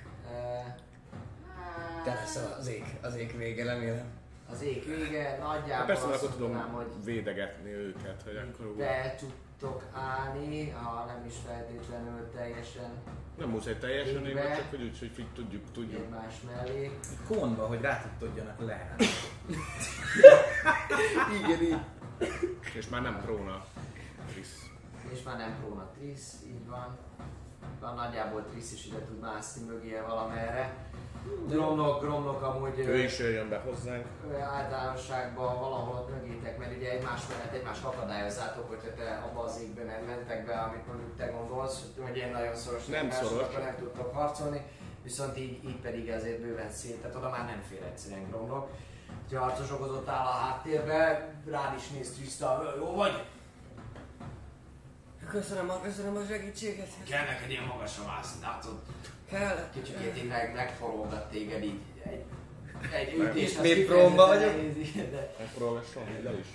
Lesz 2.33 2.57
az 2.59 2.67
ég, 2.67 2.83
az 3.01 3.15
ég 3.15 3.37
vége, 3.37 3.63
remélem. 3.63 4.05
Az 4.51 4.61
ég 4.61 4.85
vége, 4.85 5.23
Hát 5.23 5.39
nagyjából 5.39 5.85
persze, 5.85 6.03
mert 6.03 6.13
azt 6.15 6.23
akkor 6.23 6.35
tudom 6.35 6.51
mondanám, 6.51 6.75
hogy 6.75 7.03
védegetni 7.03 7.69
őket, 7.69 8.21
hogy 8.23 8.35
akkor 8.35 8.75
be 8.75 9.15
tudtok 9.19 9.83
állni, 9.93 10.69
ha 10.69 11.05
nem 11.05 11.25
is 11.25 11.33
feltétlenül 11.47 12.29
teljesen 12.35 12.91
Nem 13.37 13.49
muszáj 13.49 13.77
teljesen 13.77 14.25
én, 14.25 14.35
csak 14.35 14.69
hogy 14.69 14.81
úgy, 14.81 14.99
hogy 14.99 15.11
így 15.19 15.33
tudjuk, 15.33 15.71
tudjuk. 15.71 16.01
egymás 16.01 16.33
mellé. 16.55 16.99
Kónba, 17.27 17.65
hogy 17.65 17.81
rá 17.81 18.05
tudjanak 18.19 18.59
leállni. 18.59 19.05
Igen, 21.43 21.61
így. 21.61 21.81
És 22.75 22.87
már 22.89 23.01
nem 23.01 23.21
próna. 23.21 23.65
Krisz. 24.31 24.69
És 25.11 25.23
már 25.23 25.37
nem 25.37 25.55
próna 25.59 25.91
Trisz, 25.97 26.35
így 26.45 26.67
van. 26.67 26.97
Van 27.79 27.95
nagyjából 27.95 28.45
Trisz 28.51 28.71
is 28.73 28.85
ide 28.85 28.99
tud 28.99 29.19
mászni 29.19 29.63
mögé 29.65 29.99
valamerre. 30.07 30.89
Gromlok, 31.47 32.01
gromlok 32.01 32.41
amúgy 32.41 32.79
Ő 32.79 32.97
is 32.97 33.19
jöjjön 33.19 33.49
be 33.49 33.57
hozzánk. 33.57 34.05
általánosságban 34.41 35.59
valahol 35.59 35.95
ott 35.95 36.09
mögétek, 36.09 36.57
mert 36.57 36.75
ugye 36.77 36.89
egymás 36.91 37.21
mellett 37.29 37.53
egymást 37.53 37.83
akadályozzátok, 37.83 38.67
hogyha 38.69 38.93
te 38.93 39.21
abba 39.29 39.43
az 39.43 39.59
égbe 39.61 39.83
men- 39.83 40.03
mentek 40.03 40.45
be, 40.45 40.53
amit 40.53 40.87
mondjuk 40.87 41.15
te 41.17 41.25
gondolsz, 41.25 41.81
hogy 41.99 42.15
ilyen 42.15 42.31
nagyon 42.31 42.55
szoros 42.55 42.85
Nem 42.85 43.09
szoros. 43.11 43.31
akkor 43.43 43.59
nem 43.59 43.75
tudtok 43.79 44.13
harcolni, 44.15 44.61
viszont 45.03 45.37
így, 45.37 45.63
így 45.65 45.79
pedig 45.79 46.07
ezért 46.09 46.39
bőven 46.41 46.71
szét, 46.71 47.01
tehát 47.01 47.15
oda 47.15 47.29
már 47.29 47.45
nem 47.45 47.61
fér 47.69 47.83
egyszerűen 47.83 48.29
gromlok. 48.29 48.69
Ha 49.31 49.39
harcosok 49.39 49.81
ott 49.81 50.07
áll 50.07 50.25
a 50.25 50.29
háttérbe, 50.31 51.29
rád 51.49 51.75
is 51.77 51.87
néz 51.89 52.13
Trista, 52.13 52.73
jó 52.77 52.95
vagy? 52.95 53.23
Köszönöm 55.29 55.69
a, 55.69 55.81
köszönöm 55.81 56.15
a 56.15 56.21
segítséget. 56.29 56.87
Kell 57.09 57.25
neked 57.25 57.49
ilyen 57.49 57.63
magasra 57.63 58.05
mászni, 58.05 58.41
látod? 58.41 58.79
Kell. 59.31 59.69
Kicsikét 59.73 60.17
így 60.17 60.27
meg, 60.27 60.53
megforolgat 60.55 61.29
téged 61.29 61.63
így 61.63 61.79
egy, 62.03 62.23
egy 62.93 63.13
ütés. 63.13 63.43
Ismét 63.43 63.85
próba 63.85 64.27
vagyok? 64.27 64.53
De 65.11 65.33
Megpróbálom 65.39 65.81
ide 66.19 66.31
is. 66.39 66.47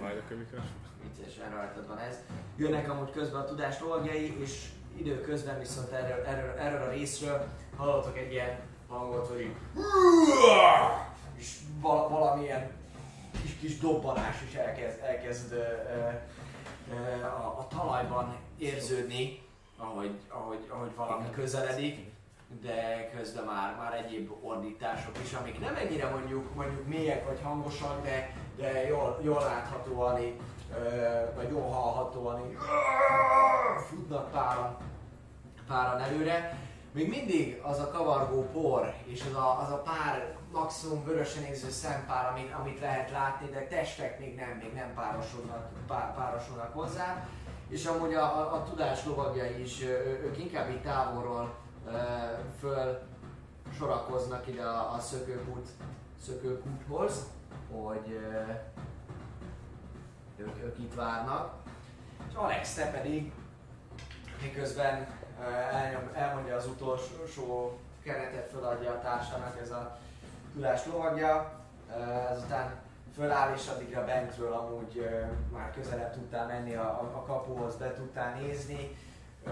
Majd 0.00 0.16
a 0.16 0.28
kövikre. 0.28 0.62
viccesen 1.02 1.50
rajtad 1.50 1.86
van 1.88 1.98
ez. 1.98 2.16
Jönnek 2.56 2.90
amúgy 2.90 3.10
közben 3.10 3.40
a 3.40 3.44
tudás 3.44 3.80
lovagjai, 3.80 4.40
és 4.42 4.64
időközben 4.96 5.58
viszont 5.58 5.90
erről, 5.92 6.24
erről, 6.24 6.58
erről 6.58 6.82
a 6.82 6.90
részről 6.90 7.46
hallottok 7.76 8.18
egy 8.18 8.32
ilyen 8.32 8.58
hangot, 8.88 9.26
hogy 9.28 9.40
így 9.40 9.54
és 11.38 11.56
val- 11.80 12.10
valamilyen 12.10 12.70
kis, 13.42 13.56
kis 13.60 13.78
dobbanás 13.78 14.36
is 14.48 14.54
elkezd, 14.54 14.98
elkezd 15.02 15.52
ö, 15.52 15.56
ö, 15.56 16.08
ö, 16.94 17.22
a, 17.24 17.56
a 17.58 17.66
talajban 17.68 18.36
érződni, 18.58 19.39
ahogy, 19.80 20.20
ahogy, 20.28 20.66
ahogy 20.68 20.94
valami 20.96 21.30
közeledik, 21.30 22.10
de 22.62 23.10
közben 23.16 23.44
már, 23.44 23.76
már 23.76 23.94
egyéb 23.94 24.32
ordítások 24.42 25.18
is, 25.22 25.32
amik 25.32 25.60
nem 25.60 25.74
ennyire 25.74 26.08
mondjuk, 26.08 26.54
mondjuk 26.54 26.86
mélyek 26.86 27.26
vagy 27.26 27.40
hangosak, 27.42 28.02
de, 28.02 28.34
de 28.56 28.86
jól, 28.88 29.18
jól 29.22 29.42
láthatóan, 29.42 30.22
így, 30.22 30.40
vagy 31.34 31.50
jól 31.50 31.70
hallhatóan 31.70 32.46
így, 32.46 32.56
futnak 33.88 34.30
páran, 34.30 34.76
páran 35.66 36.00
előre. 36.00 36.58
Még 36.92 37.08
mindig 37.08 37.60
az 37.62 37.78
a 37.78 37.90
kavargó 37.90 38.42
por, 38.42 38.94
és 39.04 39.24
az 39.30 39.36
a, 39.36 39.60
az 39.60 39.70
a 39.70 39.82
pár 39.82 40.36
maximum 40.52 41.04
vörösen 41.04 41.42
néző 41.42 41.70
szempár, 41.70 42.32
amit, 42.32 42.52
amit 42.60 42.80
lehet 42.80 43.10
látni, 43.10 43.48
de 43.50 43.66
testek 43.66 44.18
még 44.18 44.34
nem, 44.34 44.58
még 44.62 44.72
nem 44.72 44.94
párosodnak, 44.94 45.68
pá, 45.86 46.14
párosulnak 46.16 46.72
hozzá. 46.72 47.26
És 47.70 47.86
amúgy 47.86 48.14
a, 48.14 48.22
a, 48.22 48.54
a 48.54 48.64
tudás 48.64 49.04
lovagjai 49.04 49.62
is, 49.62 49.82
ők 50.24 50.38
inkább 50.38 50.70
így 50.70 50.82
távolról 50.82 51.54
ö, 51.86 51.90
föl 52.58 52.98
sorakoznak 53.76 54.46
ide 54.46 54.62
a, 54.62 54.94
a 54.94 54.98
szökőkút, 54.98 55.68
szökőkúthoz, 56.24 57.26
hogy 57.72 58.12
ö, 58.12 58.52
ők, 60.42 60.62
ők 60.62 60.78
itt 60.78 60.94
várnak. 60.94 61.54
És 62.28 62.34
Alex, 62.34 62.74
te 62.74 62.90
pedig 62.90 63.32
miközben 64.42 65.06
elnyom, 65.72 66.10
elmondja 66.14 66.56
az 66.56 66.66
utolsó 66.66 67.78
keretet, 68.02 68.50
föladja 68.50 68.90
a 68.90 69.00
társának 69.00 69.58
ez 69.60 69.70
a 69.70 69.98
tudás 70.52 70.86
lovagja, 70.86 71.60
ezután 72.30 72.72
föláll 73.20 73.54
és 73.54 73.68
addigra 73.68 74.04
bentről 74.04 74.52
amúgy 74.52 74.98
ö, 74.98 75.20
már 75.52 75.70
közelebb 75.70 76.12
tudtál 76.12 76.46
menni 76.46 76.74
a, 76.74 77.12
a, 77.14 77.22
kapuhoz, 77.26 77.76
be 77.76 77.92
tudtál 77.92 78.34
nézni. 78.40 78.96
Ö, 79.44 79.50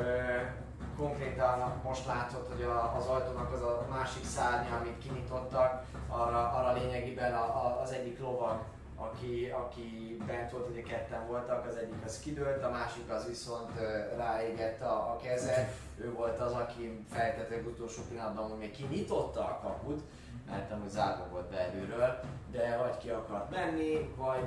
konkrétan 0.96 1.80
most 1.84 2.06
látod, 2.06 2.46
hogy 2.52 2.62
a, 2.62 2.96
az 2.96 3.06
ajtónak 3.06 3.52
az 3.52 3.62
a 3.62 3.86
másik 3.90 4.24
szárnya, 4.24 4.76
amit 4.76 4.98
kinyitottak, 4.98 5.84
arra, 6.08 6.48
arra 6.52 6.72
lényegében 6.72 7.34
a, 7.34 7.44
a, 7.44 7.80
az 7.82 7.92
egyik 7.92 8.20
lovag, 8.20 8.60
aki, 8.96 9.50
aki 9.50 10.16
bent 10.26 10.50
volt, 10.50 10.68
ugye 10.68 10.82
ketten 10.82 11.26
voltak, 11.26 11.66
az 11.66 11.76
egyik 11.76 12.04
az 12.04 12.18
kidőlt, 12.18 12.64
a 12.64 12.70
másik 12.70 13.10
az 13.10 13.26
viszont 13.26 13.70
ráégett 14.16 14.82
a, 14.82 14.92
a 14.92 15.16
keze. 15.22 15.68
Ő 16.00 16.12
volt 16.12 16.40
az, 16.40 16.52
aki 16.52 17.04
feltetett 17.10 17.66
utolsó 17.66 18.02
pillanatban, 18.08 18.58
még 18.58 18.70
kinyitotta 18.70 19.40
a 19.40 19.58
kaput, 19.62 20.02
mert 20.51 20.72
amúgy 20.72 20.88
zárva 20.88 21.26
volt 21.30 21.51
belülről, 21.51 22.20
de 22.51 22.76
vagy 22.76 22.99
ki 22.99 23.09
akart 23.09 23.51
menni, 23.51 24.14
vagy 24.16 24.44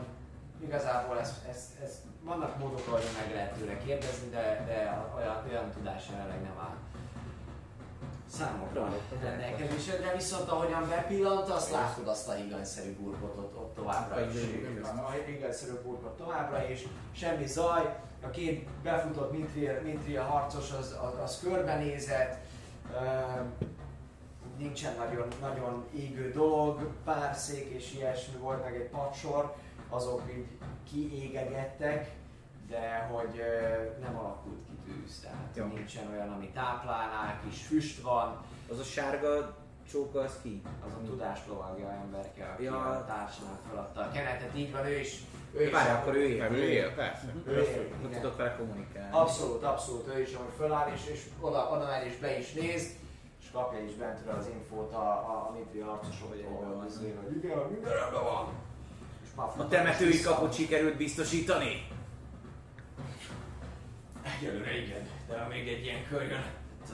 igazából 0.63 1.19
ez, 1.19 1.33
ez, 1.49 1.77
ez, 1.83 2.01
vannak 2.23 2.57
módok, 2.57 2.87
ahogy 2.87 3.03
meg 3.17 3.35
lehet 3.35 3.53
tőle 3.53 3.77
kérdezni, 3.77 4.29
de, 4.29 4.63
de 4.67 5.07
olyan, 5.15 5.43
olyan 5.49 5.71
tudás 5.71 6.09
jelenleg 6.09 6.41
nem 6.41 6.57
áll. 6.59 6.75
Számokra 8.29 8.93
rendelkezésedre, 9.21 10.15
viszont 10.15 10.49
ahogyan 10.49 10.89
bepillant, 10.89 11.49
azt 11.49 11.71
látod 11.71 12.07
azt 12.07 12.27
a 12.27 12.33
higanyszerű 12.33 12.95
burkot 12.95 13.37
ott, 13.37 13.57
ott 13.57 13.75
továbbra 13.75 14.25
is. 14.25 14.35
A 14.85 15.11
higanyszerű 15.25 15.71
burkot 15.83 16.17
továbbra 16.17 16.69
is, 16.69 16.83
semmi 17.11 17.47
zaj, 17.47 17.95
a 18.23 18.29
két 18.29 18.69
befutott 18.83 19.31
Mitria, 19.31 19.81
Mitria 19.83 20.23
harcos 20.23 20.71
az, 20.71 20.97
az, 21.01 21.23
az 21.23 21.39
körbenézett, 21.43 22.37
nincsen 24.61 24.95
nagyon, 24.97 25.27
nagyon 25.41 25.85
égő 25.95 26.31
dolog, 26.31 26.87
pár 27.03 27.35
szék 27.35 27.69
és 27.69 27.93
ilyesmi 27.93 28.37
volt, 28.37 28.63
meg 28.63 28.75
egy 28.75 28.89
padsor, 28.89 29.55
azok 29.89 30.21
így 30.35 30.45
kiégegettek, 30.91 32.11
de 32.67 33.09
hogy 33.11 33.41
nem 34.01 34.17
alakult 34.17 34.59
ki 34.67 34.91
tűz, 34.91 35.19
tehát 35.19 35.49
Jó. 35.55 35.65
nincsen 35.65 36.07
olyan, 36.11 36.29
ami 36.29 36.49
táplálná, 36.49 37.39
kis 37.49 37.65
füst 37.65 38.01
van, 38.01 38.43
Az 38.71 38.79
a 38.79 38.83
sárga 38.83 39.55
csóka, 39.91 40.19
az 40.19 40.33
ki? 40.41 40.61
az 40.87 40.91
a 40.93 41.05
tudás 41.05 41.39
lovagja 41.47 41.91
emberke, 41.91 42.45
aki 42.53 42.63
Ja. 42.63 42.79
a 42.85 43.05
társának 43.05 43.59
feladta 43.69 44.01
a 44.01 44.11
kenetet, 44.11 44.55
így 44.57 44.71
van, 44.71 44.85
ő 44.85 44.99
is, 44.99 45.21
ő 45.53 45.63
is 45.65 45.71
Várj, 45.71 45.89
akkor 45.91 46.15
ő 46.15 46.37
Nem, 46.37 46.53
él. 46.53 46.59
ő 46.59 46.63
él, 46.69 46.93
persze. 46.93 47.33
ő 47.45 47.51
él, 47.61 47.89
tudok 48.11 48.37
vele 48.37 48.55
kommunikálni. 48.55 49.09
Abszolút, 49.15 49.63
abszolút, 49.63 50.07
ő 50.15 50.21
is, 50.21 50.33
ahogy 50.33 50.53
föláll, 50.57 50.91
és, 50.93 51.05
és 51.07 51.25
oda, 51.39 51.69
oda 51.71 51.85
megy 51.85 52.05
és 52.05 52.17
be 52.17 52.37
is 52.37 52.53
néz, 52.53 52.95
és 53.51 53.57
kapja 53.57 53.79
is 53.79 53.93
bentről 53.93 54.35
az 54.35 54.47
infót 54.47 54.93
a, 54.93 55.11
a, 55.11 55.47
a 55.49 55.55
Mitri 55.57 55.79
harcosoktól, 55.79 56.27
hogy 56.27 57.35
igen, 57.35 57.57
minden 57.71 57.93
rendben 57.93 58.23
van. 58.23 58.47
A 59.57 59.67
temetői 59.67 60.21
kaput 60.21 60.53
sikerült 60.53 60.97
biztosítani? 60.97 61.87
Egyelőre 64.21 64.77
igen, 64.77 65.09
de 65.27 65.39
ha 65.39 65.47
még 65.47 65.67
egy 65.67 65.83
ilyen 65.83 66.07
kör 66.07 66.21
jön 66.21 66.43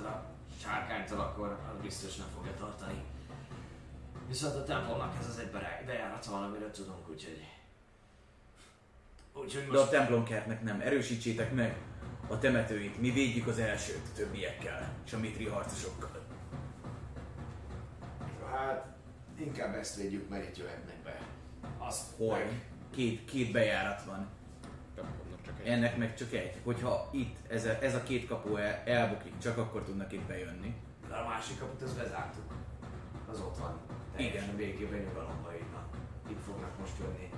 a 0.05 0.23
sárkánytól, 0.61 1.19
akkor 1.19 1.47
az 1.47 1.81
biztos 1.81 2.15
nem 2.15 2.27
fogja 2.35 2.51
tartani. 2.59 3.03
Viszont 4.27 4.55
a 4.55 4.63
templomnak 4.63 5.15
ez 5.19 5.27
az 5.27 5.39
egy 5.39 5.51
bejárata 5.85 6.31
van, 6.31 6.43
amiről 6.43 6.71
tudunk, 6.71 7.09
úgyhogy... 7.09 7.45
Úgyhogy 9.33 9.67
De 9.67 9.77
a 9.77 9.79
most... 9.79 9.91
templomkertnek 9.91 10.63
nem. 10.63 10.81
Erősítsétek 10.81 11.53
meg 11.53 11.77
a 12.27 12.39
temetőit. 12.39 13.01
Mi 13.01 13.11
védjük 13.11 13.47
az 13.47 13.59
elsőt 13.59 14.13
többiekkel. 14.15 14.93
És 15.05 15.13
a 15.13 15.17
mitri 15.17 15.45
harcosokkal. 15.45 16.26
Hát, 18.57 18.85
inkább 19.39 19.75
ezt 19.75 19.95
védjük, 19.95 20.29
mert 20.29 20.43
itt 20.47 20.57
jöhetnek 20.57 20.95
be. 21.03 21.19
Azt 21.77 22.15
Hol? 22.17 22.37
meg- 22.37 22.61
Két, 22.95 23.25
két 23.25 23.51
bejárat 23.51 24.03
van. 24.03 24.27
Csak 25.45 25.59
egy. 25.63 25.67
Ennek 25.67 25.97
meg 25.97 26.15
csak 26.15 26.33
egy. 26.33 26.55
Hogyha 26.63 27.09
itt 27.11 27.35
ez 27.49 27.65
a, 27.65 27.77
ez 27.83 27.95
a 27.95 28.03
két 28.03 28.27
kapu 28.27 28.55
el, 28.55 28.81
elbukik, 28.85 29.37
csak 29.37 29.57
akkor 29.57 29.83
tudnak 29.83 30.11
itt 30.11 30.21
bejönni. 30.27 30.75
De 31.07 31.15
a 31.15 31.27
másik 31.27 31.59
kaput 31.59 31.81
az 31.81 31.93
bezártuk. 31.93 32.53
Az 33.31 33.39
ott 33.39 33.57
van. 33.57 33.77
Teljesen 34.15 34.43
Igen. 34.43 34.55
végében 34.55 34.99
nyugalomba 34.99 35.51
van. 35.73 35.85
Itt 36.29 36.43
fognak 36.45 36.79
most 36.79 36.93
jönni. 36.99 37.29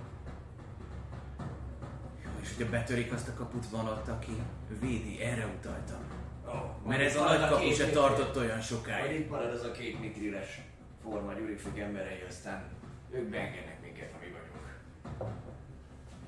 Jó, 2.23 2.29
és 2.41 2.55
hogyha 2.55 2.71
betörik 2.71 3.13
azt 3.13 3.27
a 3.27 3.33
kaput, 3.33 3.69
van 3.69 3.87
ott, 3.87 4.07
aki 4.07 4.41
védi. 4.79 5.21
Erre 5.21 5.45
utaltam. 5.57 5.99
Oh, 6.45 6.87
Mert 6.87 7.01
ez 7.01 7.15
a 7.15 7.23
nagy 7.23 7.49
kapu 7.49 7.71
se 7.71 7.89
tartott 7.89 8.37
olyan 8.37 8.61
sokáig. 8.61 9.19
itt 9.19 9.29
marad 9.29 9.51
az 9.53 9.63
a 9.63 9.71
két 9.71 9.99
mitrires 9.99 10.61
forma 11.09 11.33
gyurifik 11.33 11.79
emberei, 11.79 12.23
aztán 12.27 12.63
ők 13.11 13.29
beengednek 13.29 13.81
minket, 13.81 14.13
ami 14.17 14.31
vagyunk. 14.31 14.67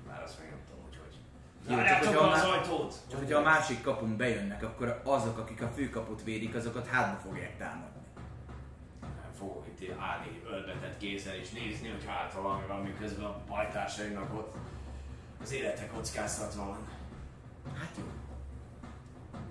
Már 0.08 0.22
azt 0.24 0.40
meg 0.40 0.50
nem 0.50 0.60
tudom, 0.70 0.84
hogy 0.84 0.98
hogy. 0.98 1.16
Jó, 1.70 1.76
csak 1.76 1.86
Zárjátok 1.86 2.14
be 2.14 2.32
az 2.32 2.44
ajtót! 2.44 2.96
Csak 3.10 3.20
hogyha 3.20 3.40
a 3.40 3.44
másik 3.44 3.82
kapun 3.82 4.18
bejönnek, 4.18 4.64
akkor 4.64 5.02
azok, 5.04 5.38
akik 5.38 5.62
a 5.62 5.68
főkaput 5.68 6.24
védik, 6.24 6.56
azokat 6.56 6.88
hátba 6.88 7.20
fogják 7.30 7.58
támadni. 7.58 8.02
Nem 9.02 9.34
fogok 9.38 9.66
itt 9.68 10.00
állni 10.00 10.42
ölbetett 10.46 10.98
kézzel 10.98 11.36
és 11.36 11.50
nézni, 11.50 11.90
hogy 11.90 12.06
hát 12.06 12.32
ha 12.32 12.42
valami 12.42 12.68
van, 12.68 12.82
miközben 12.82 13.26
a 13.26 13.42
bajtársainak 13.48 14.34
ott 14.34 14.56
az 15.42 15.52
élete 15.52 15.88
kockáztatva 15.88 16.66
van. 16.66 16.88
Hát 17.80 17.96
jó. 17.98 18.04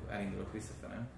Elindulok 0.08 0.52
visszafele. 0.52 1.08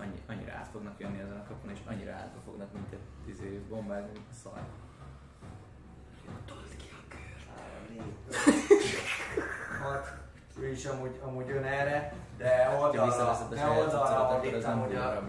Annyi, 0.00 0.22
annyira 0.28 0.52
át 0.52 0.68
fognak 0.72 0.98
jönni 0.98 1.20
ezen 1.20 1.36
a 1.36 1.44
kapun, 1.48 1.70
és 1.70 1.78
annyira 1.86 2.12
átba 2.12 2.40
fognak 2.44 2.72
minket 2.72 3.00
izé, 3.26 3.62
bombázni, 3.68 4.10
mint 4.12 4.26
a 4.30 4.34
szar. 4.42 4.58
Told 6.46 6.76
ki 6.76 6.88
a 6.92 7.02
kört. 7.08 7.46
Hat. 9.82 10.16
Ő 10.60 10.70
is 10.70 10.84
amúgy, 10.84 11.20
amúgy 11.24 11.46
jön 11.46 11.64
erre, 11.64 12.14
de 12.36 12.76
oldalra, 12.80 13.34
saját 13.56 13.78
oldalra 13.78 14.34
ordítam, 14.34 14.80
hogy 14.80 14.94
a, 14.94 15.22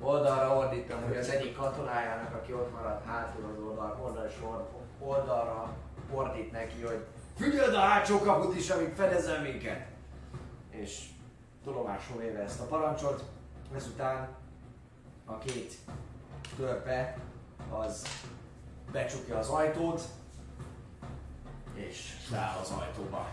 oldalra 0.00 0.56
ordítom, 0.56 1.02
hogy 1.02 1.16
az 1.16 1.28
egyik 1.28 1.56
katonájának, 1.56 2.34
aki 2.34 2.52
ott 2.52 2.72
maradt 2.72 3.06
hátul 3.06 3.44
az 3.44 3.62
oldal, 3.62 4.00
oldal 4.02 4.28
sor, 4.28 4.68
oldalra 4.98 5.76
ordít 6.12 6.52
neki, 6.52 6.82
hogy 6.82 7.06
figyeld 7.36 7.74
a 7.74 7.80
hátsó 7.80 8.18
kaput 8.18 8.56
is, 8.56 8.70
amíg 8.70 8.94
fedezel 8.94 9.42
minket. 9.42 9.86
És 10.70 11.08
tudomásul 11.64 12.20
véve 12.20 12.38
ezt 12.38 12.60
a 12.60 12.64
parancsot, 12.64 13.24
ezután 13.74 14.28
a 15.24 15.38
két 15.38 15.74
törpe 16.56 17.18
az 17.70 18.06
becsukja 18.92 19.38
az 19.38 19.48
ajtót, 19.48 20.02
és 21.74 22.16
száll 22.30 22.58
az 22.60 22.70
ajtóba 22.70 23.28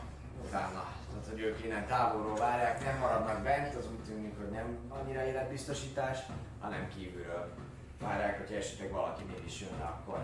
utána. 0.45 0.85
Tehát, 1.09 1.27
hogy 1.29 1.39
ők 1.39 1.63
innen 1.63 1.87
távolról 1.87 2.35
várják, 2.35 2.83
nem 2.83 2.97
maradnak 2.97 3.43
bent, 3.43 3.75
az 3.75 3.85
úgy 3.91 4.03
tűnik, 4.05 4.37
hogy 4.37 4.49
nem 4.49 4.77
annyira 4.89 5.25
életbiztosítás, 5.25 6.19
hanem 6.59 6.89
kívülről 6.95 7.53
várják, 7.99 8.47
hogy 8.47 8.55
esetleg 8.55 8.91
valaki 8.91 9.23
mégis 9.23 9.61
jönne, 9.61 9.83
akkor, 9.83 10.19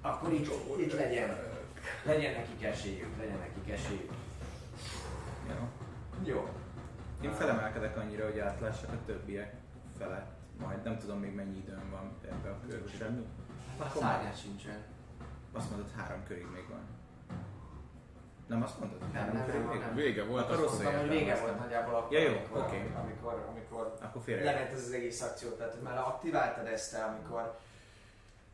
akkor 0.00 0.32
itt, 0.32 0.50
itt 0.78 0.92
legyen, 0.92 1.38
legyen 2.02 2.32
nekik 2.32 2.62
esélyük, 2.62 3.16
legyen 3.18 3.38
nekik 3.38 3.72
esélyük. 3.72 4.12
Jó. 5.48 5.68
Jó. 6.24 6.48
Én 7.20 7.32
felemelkedek 7.32 7.96
annyira, 7.96 8.24
hogy 8.24 8.38
átlássak 8.38 8.90
a 8.92 9.04
többiek 9.06 9.54
felett. 9.98 10.30
Majd 10.58 10.82
nem 10.82 10.98
tudom 10.98 11.18
még 11.18 11.34
mennyi 11.34 11.56
időm 11.56 11.90
van 11.90 12.16
ebbe 12.30 12.50
a 12.50 12.58
körbe. 12.68 12.90
Semmi. 12.98 13.26
A 13.78 13.98
szárnyás 13.98 14.40
sincsen. 14.40 14.82
Azt 15.52 15.70
mondod, 15.70 15.90
három 15.96 16.24
körig 16.26 16.46
még 16.52 16.68
van. 16.68 16.80
Nem 18.46 18.62
azt 18.62 18.78
mondod? 18.78 18.98
Nem, 19.00 19.10
Három 19.12 19.36
nem, 19.36 19.44
körig 19.44 19.60
nem, 19.60 19.70
még 19.70 19.80
nem. 19.80 19.94
Vége 19.94 20.24
volt, 20.24 20.42
Akkor 20.44 20.54
azt 20.54 20.62
rosszul 20.64 20.82
mondtam, 20.82 21.06
hogy 21.08 21.16
vége 21.18 21.40
volt 21.40 21.58
nagyjából 21.58 21.94
akkor, 21.94 22.12
Ja, 22.12 22.28
jó, 22.28 22.36
amikor, 22.36 22.60
oké. 22.60 22.90
amikor, 23.02 23.46
amikor 23.50 23.94
Akkor 24.02 24.22
lement 24.26 24.72
ez 24.72 24.82
az 24.82 24.92
egész 24.92 25.22
akció, 25.22 25.50
tehát 25.50 25.72
hogy 25.72 25.82
már 25.82 25.98
aktiváltad 25.98 26.66
ezt 26.66 26.92
te, 26.92 27.02
amikor 27.04 27.58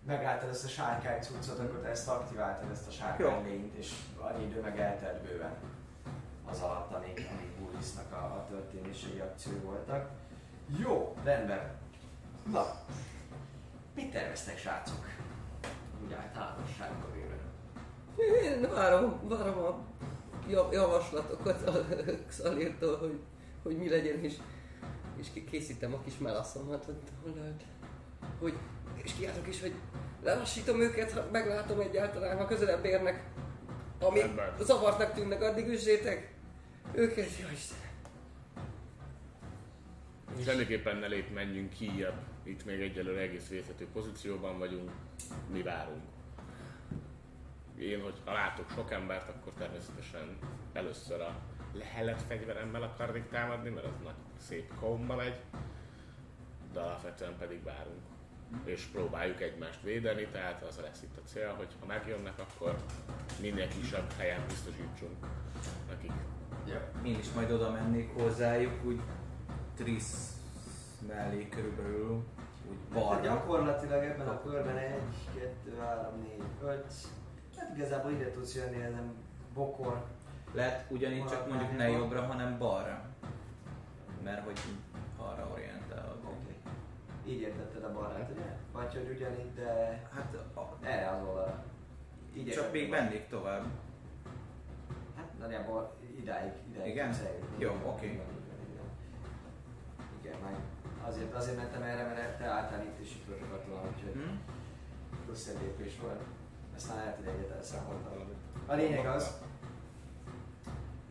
megálltad 0.06 0.48
ezt 0.48 0.64
a 0.64 0.68
sárkány 0.68 1.20
cuccot, 1.20 1.58
akkor 1.58 1.80
te 1.80 1.88
ezt 1.88 2.08
aktiváltad, 2.08 2.70
ezt 2.70 2.88
a 2.88 2.90
sárkány 2.90 3.44
lényt, 3.44 3.74
és 3.74 3.94
annyi 4.18 4.44
idő 4.44 4.60
meg 4.60 4.78
eltelt 4.78 5.22
bőven 5.22 5.52
az 6.50 6.60
alatt, 6.60 6.92
amíg, 6.92 7.28
amíg 7.32 7.50
Bullisnak 7.58 8.12
a, 8.12 8.16
a 8.16 8.46
történései 8.48 9.18
akció 9.18 9.52
voltak. 9.62 10.10
Jó, 10.78 11.16
rendben. 11.24 11.72
Na, 12.52 12.66
mit 13.94 14.10
terveztek 14.10 14.58
srácok? 14.58 15.06
Úgy 16.04 16.12
általánosságban 16.12 17.12
véve. 17.12 17.34
Én 18.42 18.70
várom, 18.70 19.20
várom 19.28 19.58
a 19.58 19.78
ja- 20.48 20.72
javaslatokat 20.72 21.68
a 21.68 21.72
Xalirtól, 22.28 22.98
hogy, 22.98 23.20
hogy 23.62 23.76
mi 23.78 23.88
legyen, 23.88 24.24
és, 24.24 24.34
és 25.16 25.26
ki- 25.32 25.44
készítem 25.44 25.94
a 25.94 26.00
kis 26.04 26.18
melaszomat, 26.18 26.84
hogy, 26.84 26.98
hogy, 27.22 27.34
hogy 28.40 28.58
és 29.02 29.12
kiáltok 29.12 29.48
is, 29.48 29.60
hogy 29.60 29.74
lelassítom 30.22 30.80
őket, 30.80 31.12
ha 31.12 31.26
meglátom 31.32 31.80
egyáltalán, 31.80 32.36
ha 32.36 32.46
közelebb 32.46 32.84
érnek, 32.84 33.24
ami 34.00 34.20
zavartnak 34.60 35.12
tűnnek, 35.12 35.42
addig 35.42 35.68
üzzétek 35.68 36.33
őket, 36.94 37.38
jó 37.38 37.46
Istenem. 37.52 37.82
Semmiképpen 40.44 40.96
ne 40.96 41.06
lép, 41.06 41.32
menjünk 41.34 41.72
kijebb. 41.72 42.22
Itt 42.42 42.64
még 42.64 42.80
egyelőre 42.80 43.20
egész 43.20 43.48
vészhető 43.48 43.86
pozícióban 43.92 44.58
vagyunk. 44.58 44.90
Mi 45.52 45.62
várunk. 45.62 46.02
Én, 47.78 48.02
hogy 48.02 48.20
ha 48.24 48.32
látok 48.32 48.70
sok 48.70 48.92
embert, 48.92 49.28
akkor 49.28 49.52
természetesen 49.52 50.38
először 50.72 51.20
a 51.20 51.40
lehellet 51.72 52.22
fegyveremmel 52.22 52.82
akarnék 52.82 53.28
támadni, 53.28 53.68
mert 53.70 53.86
az 53.86 53.92
nagy 54.04 54.14
szép 54.38 54.72
komba 54.80 55.14
megy. 55.14 55.40
De 56.72 56.80
alapvetően 56.80 57.36
pedig 57.38 57.62
várunk. 57.62 58.02
És 58.64 58.84
próbáljuk 58.84 59.40
egymást 59.40 59.82
védeni, 59.82 60.26
tehát 60.32 60.62
az 60.62 60.80
lesz 60.80 61.02
itt 61.02 61.16
a 61.16 61.28
cél, 61.28 61.54
hogy 61.54 61.68
ha 61.80 61.86
megjönnek, 61.86 62.38
akkor 62.38 62.76
minél 63.40 63.68
kisebb 63.68 64.12
helyen 64.16 64.44
biztosítsunk 64.46 65.26
nekik. 65.88 66.12
Ja. 66.66 66.80
Én 67.04 67.18
is 67.18 67.32
majd 67.32 67.50
oda 67.50 67.70
mennék 67.70 68.12
hozzájuk, 68.14 68.84
úgy 68.84 69.00
Trisz 69.76 70.36
mellé 71.06 71.48
körülbelül, 71.48 72.24
úgy 72.70 72.76
Tehát 72.92 73.06
balra. 73.06 73.22
gyakorlatilag 73.22 74.04
ebben 74.04 74.28
a 74.28 74.42
körben 74.42 74.76
1, 74.76 74.92
2, 75.34 75.76
3, 75.80 76.20
4, 76.20 76.42
5. 76.62 76.84
Hát 77.56 77.76
igazából 77.76 78.10
ide 78.10 78.30
tudsz 78.30 78.54
jönni 78.54 78.82
ezen 78.82 79.14
bokor. 79.54 80.04
Lehet 80.52 80.90
ugyanígy 80.90 81.24
csak 81.26 81.48
mondjuk 81.48 81.76
ne 81.76 81.88
jobbra, 81.90 82.22
hanem 82.22 82.58
balra. 82.58 83.04
Mert 84.24 84.44
hogy 84.44 84.60
arra 85.16 85.48
orientálod. 85.52 86.18
Oké. 86.24 86.56
Így 87.32 87.40
értetted 87.40 87.84
a 87.84 87.92
balrát, 87.92 88.30
ugye? 88.30 88.56
Vagy 88.72 88.92
hogy 88.92 89.10
ugyanígy, 89.16 89.54
de 89.54 90.02
Hát 90.14 90.34
a, 90.54 90.76
erre 90.80 91.10
az 91.10 91.26
oldalra. 91.26 91.64
Így 92.34 92.50
csak 92.50 92.72
még 92.72 92.88
mennék 92.90 93.28
tovább. 93.28 93.64
Hát 95.16 95.38
nagyjából 95.38 95.94
idáig, 96.20 96.52
idáig 96.72 96.90
Igen? 96.92 97.08
eljutni. 97.08 97.56
Jó, 97.58 97.70
oké. 97.86 98.06
igen, 98.06 98.26
igen, 100.20 100.38
meg 100.44 100.54
azért, 101.06 101.34
azért 101.34 101.56
mentem 101.56 101.82
erre, 101.82 102.02
mert 102.02 102.38
te 102.38 102.44
álltál 102.44 102.82
itt 102.82 103.28
a 103.52 103.62
tovább, 103.66 103.86
úgyhogy 103.96 104.12
Hm? 104.12 104.34
plusz 105.24 105.46
egy 105.46 105.60
lépés 105.60 105.92
volt. 106.00 106.20
Aztán 106.76 106.96
lehet, 106.96 107.16
hogy 107.16 107.26
egyet 107.26 107.50
elszámoltam. 107.56 108.12
A 108.66 108.74
lényeg 108.74 109.06
az, 109.06 109.30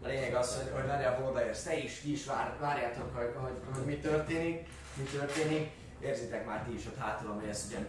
a 0.04 0.08
lényeg 0.08 0.34
az, 0.36 0.58
hogy, 0.58 0.72
hogy 0.74 0.86
nagyjából 0.86 1.30
odaérsz, 1.30 1.64
te 1.64 1.78
is, 1.78 2.00
ti 2.00 2.12
is 2.12 2.26
vár, 2.26 2.58
várjátok, 2.60 3.16
hogy, 3.16 3.34
hogy, 3.36 3.76
hogy, 3.76 3.86
mi 3.86 3.98
történik, 3.98 4.68
mi 4.98 5.04
történik. 5.04 5.72
Érzitek 6.00 6.46
már 6.46 6.64
ti 6.64 6.74
is 6.74 6.86
ott 6.86 6.98
hátul, 6.98 7.34
hogy 7.34 7.48
ez 7.50 7.66
ugyan... 7.70 7.88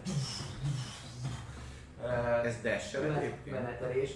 Ez 2.43 2.61
dash 2.61 2.95
egyébként? 2.95 3.55
Benetelés. 3.55 4.11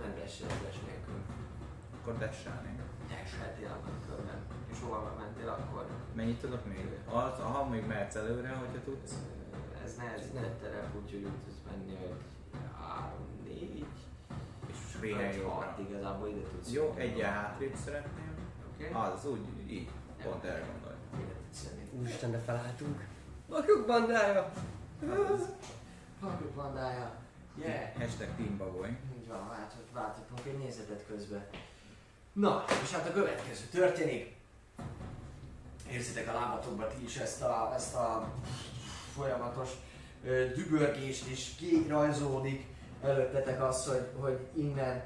Nem 0.00 0.14
dash, 0.14 0.42
ez 0.42 0.52
dash. 0.62 0.97
Akkor 2.08 2.20
dashelnék. 2.20 2.78
Dasheltél 3.08 3.66
abban 3.66 3.94
a 4.02 4.06
körben. 4.08 4.40
És 4.72 4.76
hova 4.80 5.14
mentél 5.18 5.48
akkor? 5.48 5.86
Mennyit 6.14 6.40
tudok 6.40 6.64
még? 6.66 6.88
Az, 7.06 7.38
aha, 7.38 7.68
még 7.68 7.86
mehetsz 7.86 8.14
előre, 8.14 8.48
hogyha 8.48 8.82
tudsz. 8.84 9.14
Ez 9.84 9.96
nehezített 9.96 10.60
terep, 10.60 10.94
úgyhogy 11.02 11.22
úgy 11.22 11.42
tudsz 11.44 11.60
menni, 11.70 11.96
hogy 11.96 12.16
3, 12.80 13.10
4, 13.44 13.84
És 14.66 15.00
réhen 15.00 15.28
5, 15.28 15.34
jobbra. 15.34 15.50
6, 15.50 15.78
igazából 15.78 16.28
ide 16.28 16.48
tudsz 16.48 16.72
Jó, 16.72 16.94
egy 16.96 17.20
hátrébb 17.20 17.74
szeretném. 17.84 18.34
Oké? 18.72 18.90
Az 18.92 19.26
úgy, 19.26 19.46
így. 19.66 19.90
Pont 20.22 20.44
erre 20.44 20.58
jönni. 20.58 21.88
Úristen, 21.98 22.30
de 22.30 22.38
felálltunk. 22.38 23.06
Vakjuk 23.48 23.86
bandája! 23.86 24.52
Halljuk 26.20 26.54
bandája. 26.54 27.14
Yeah. 27.54 27.92
Hashtag 27.98 28.28
Teambagoly. 28.36 28.98
Így 29.18 29.28
van, 29.28 29.48
váltott, 29.48 29.88
váltottunk 29.92 30.46
egy 30.46 30.58
nézetet 30.58 31.06
közben. 31.06 31.46
Na, 32.38 32.64
és 32.82 32.90
hát 32.90 33.08
a 33.08 33.12
következő 33.12 33.64
történik. 33.70 34.36
Érzitek 35.90 36.28
a 36.28 36.32
lábatokban 36.32 36.88
ti 36.88 37.04
is 37.04 37.16
ezt 37.16 37.42
a, 37.42 37.72
ezt 37.74 37.94
a 37.94 38.32
folyamatos 39.14 39.68
ö, 40.24 40.46
dübörgést 40.54 41.30
is 41.30 41.54
kirajzolódik 41.56 42.66
előttetek 43.02 43.62
az, 43.62 43.86
hogy, 43.86 44.08
hogy 44.20 44.38
innen 44.54 45.04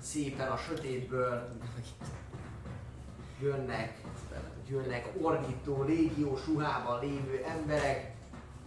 szépen 0.00 0.48
a 0.48 0.56
sötétből 0.56 1.48
jönnek, 3.40 4.00
jönnek 4.68 5.08
ordító, 5.20 5.82
légiós 5.82 6.46
ruhában 6.46 7.00
lévő 7.00 7.44
emberek, 7.44 8.12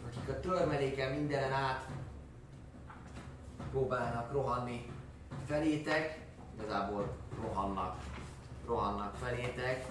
akik 0.07 0.30
a 0.30 0.39
törmeléken 0.39 1.11
mindenen 1.11 1.51
át 1.51 1.88
próbálnak 3.72 4.32
rohanni 4.32 4.86
felétek, 5.47 6.24
igazából 6.58 7.16
rohannak, 7.41 7.99
rohannak 8.66 9.16
felétek. 9.16 9.86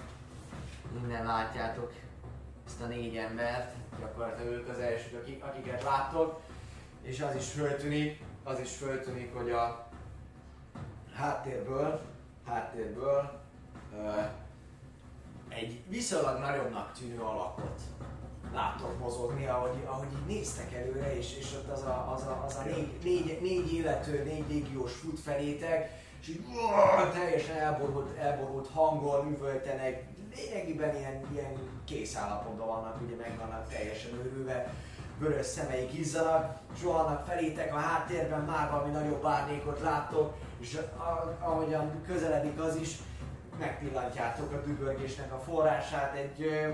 Innen 1.03 1.25
látjátok 1.25 1.93
ezt 2.65 2.81
a 2.81 2.85
négy 2.85 3.15
embert, 3.15 3.75
gyakorlatilag 3.99 4.53
ők 4.53 4.69
az 4.69 4.79
elsők, 4.79 5.21
akik, 5.21 5.43
akiket 5.43 5.83
láttok, 5.83 6.41
és 7.01 7.21
az 7.21 7.35
is 7.35 7.51
föltűnik, 7.51 8.23
az 8.43 8.59
is 8.59 8.75
föltűnik, 8.75 9.33
hogy 9.33 9.51
a 9.51 9.87
háttérből, 11.13 12.01
háttérből 12.45 13.41
ö, 13.95 14.21
egy 15.49 15.83
viszonylag 15.87 16.39
nagyobbnak 16.39 16.91
tűnő 16.91 17.19
alakot 17.19 17.81
láttok 18.53 18.99
mozogni, 18.99 19.45
ahogy, 19.45 19.83
ahogy 19.85 20.07
így 20.11 20.35
néztek 20.35 20.73
előre, 20.73 21.17
és, 21.17 21.37
és 21.37 21.53
ott 21.53 21.69
az 21.69 21.81
a, 21.83 22.11
az 22.15 22.21
a, 22.21 22.43
az 22.45 22.55
a 22.55 22.63
négy, 22.63 22.99
négy, 23.03 23.41
négy 23.41 23.73
élető, 23.73 24.23
négy 24.23 24.45
légiós 24.49 24.93
fut 24.93 25.19
felétek, 25.19 26.04
és 26.25 26.31
így 26.31 26.45
uah, 26.53 27.11
teljesen 27.13 27.57
elborult, 27.57 28.17
elborult 28.17 28.69
hangon 28.73 29.27
üvöltenek, 29.27 30.03
lényegében 30.35 30.95
ilyen, 30.95 31.21
ilyen 31.33 31.53
készállapotban 31.85 32.67
vannak, 32.67 33.01
ugye 33.01 33.15
meg 33.15 33.37
vannak 33.37 33.69
teljesen 33.69 34.11
őrülve, 34.13 34.73
vörös 35.17 35.45
szemeik 35.45 35.93
izzanak, 35.93 36.59
és 36.75 36.83
rohannak 36.83 37.25
felétek 37.25 37.73
a 37.73 37.77
háttérben, 37.77 38.41
már 38.41 38.71
valami 38.71 38.91
nagyobb 38.91 39.25
árnyékot 39.25 39.79
láttok, 39.79 40.33
és 40.59 40.77
ahogyan 41.39 42.03
közeledik 42.07 42.59
az 42.59 42.75
is, 42.75 42.97
megpillantjátok 43.59 44.51
a 44.51 44.61
dübörgésnek 44.61 45.33
a 45.33 45.39
forrását, 45.39 46.15
egy 46.15 46.41
ö, 46.41 46.71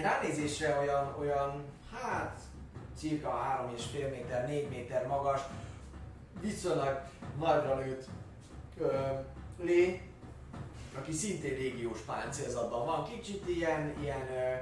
ránézésre 0.00 0.78
olyan, 0.78 1.14
olyan, 1.18 1.64
hát 1.92 2.38
cirka 2.96 3.28
3,5 3.70 4.10
méter, 4.10 4.46
4 4.46 4.68
méter 4.68 5.06
magas, 5.06 5.40
viszonylag 6.40 7.00
nagyra 7.38 7.74
nőtt 7.74 8.04
ö, 8.78 8.96
lény, 9.62 10.00
aki 10.98 11.12
szintén 11.12 11.54
légiós 11.54 11.98
páncélzatban 11.98 12.86
van, 12.86 13.04
kicsit 13.04 13.48
ilyen, 13.48 13.94
ilyen 14.00 14.28
ö, 14.30 14.52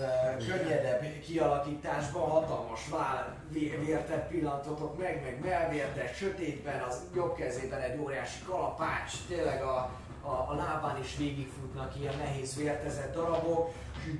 ö, 0.00 0.46
könnyedebb 0.46 1.20
kialakításban, 1.20 2.30
hatalmas 2.30 2.88
vál, 2.88 3.36
vé- 3.50 3.84
vértet 3.84 4.28
pillantotok 4.28 4.98
meg, 4.98 5.22
meg 5.22 5.40
melvértes, 5.44 6.16
sötétben, 6.16 6.82
az 6.82 7.02
jobb 7.14 7.34
kezében 7.34 7.80
egy 7.80 7.98
óriási 8.00 8.42
kalapács, 8.44 9.12
tényleg 9.28 9.62
a, 9.62 9.90
a, 10.22 10.30
a 10.48 10.54
lábán 10.54 11.00
is 11.00 11.16
végigfutnak 11.16 11.96
ilyen 12.00 12.16
nehéz 12.16 12.56
vértezett 12.56 13.14
darabok, 13.14 13.72
és 14.06 14.12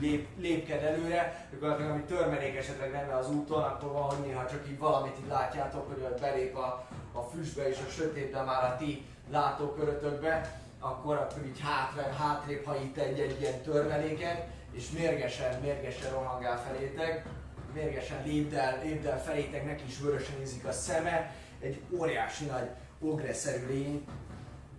lép, 0.00 0.28
lépked 0.38 0.82
előre, 0.82 1.46
gyakorlatilag 1.52 1.90
ami 1.90 2.02
törmelék 2.02 2.56
esetleg 2.56 2.90
lenne 2.90 3.16
az 3.16 3.30
úton, 3.30 3.62
akkor 3.62 3.92
van, 3.92 4.02
hogy 4.02 4.26
néha 4.26 4.46
csak 4.46 4.68
így 4.68 4.78
valamit 4.78 5.16
így 5.22 5.28
látjátok, 5.28 5.88
hogy 5.88 6.20
belép 6.20 6.56
a, 6.56 6.86
a 7.12 7.20
füstbe 7.20 7.68
és 7.68 7.78
a 7.86 7.90
sötétbe 7.90 8.42
már 8.42 8.64
a 8.64 8.76
ti 8.76 9.04
látókörötökbe, 9.30 10.60
akkor, 10.80 11.16
akkor 11.16 11.46
így 11.46 11.60
hátra, 11.60 12.12
hátrébb 12.12 12.64
hajít 12.64 12.98
egy-egy 12.98 13.40
ilyen 13.40 13.60
törmeléket, 13.60 14.46
és 14.72 14.90
mérgesen, 14.90 15.60
mérgesen 15.60 16.12
rohangál 16.12 16.58
felétek, 16.58 17.26
mérgesen 17.74 18.22
lépdel, 18.24 18.78
lépdel 18.82 19.22
felétek, 19.22 19.64
neki 19.64 19.82
is 19.86 20.00
vörösen 20.00 20.40
ízik 20.40 20.66
a 20.66 20.72
szeme, 20.72 21.34
egy 21.60 21.80
óriási 21.90 22.44
nagy 22.44 22.68
ogreszerű 23.00 23.66
lény, 23.66 24.04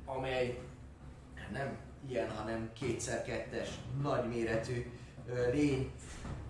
amely 0.05 0.59
nem 1.51 1.78
ilyen, 2.09 2.30
hanem 2.30 2.70
kétszer-kettes, 2.74 3.70
nagyméretű 4.01 4.76
ö, 4.76 5.03
lény 5.51 5.91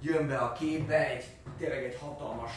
jön 0.01 0.27
be 0.27 0.37
a 0.37 0.51
képbe, 0.51 1.09
egy, 1.09 1.25
tényleg 1.57 1.83
egy 1.83 1.97
hatalmas 2.01 2.51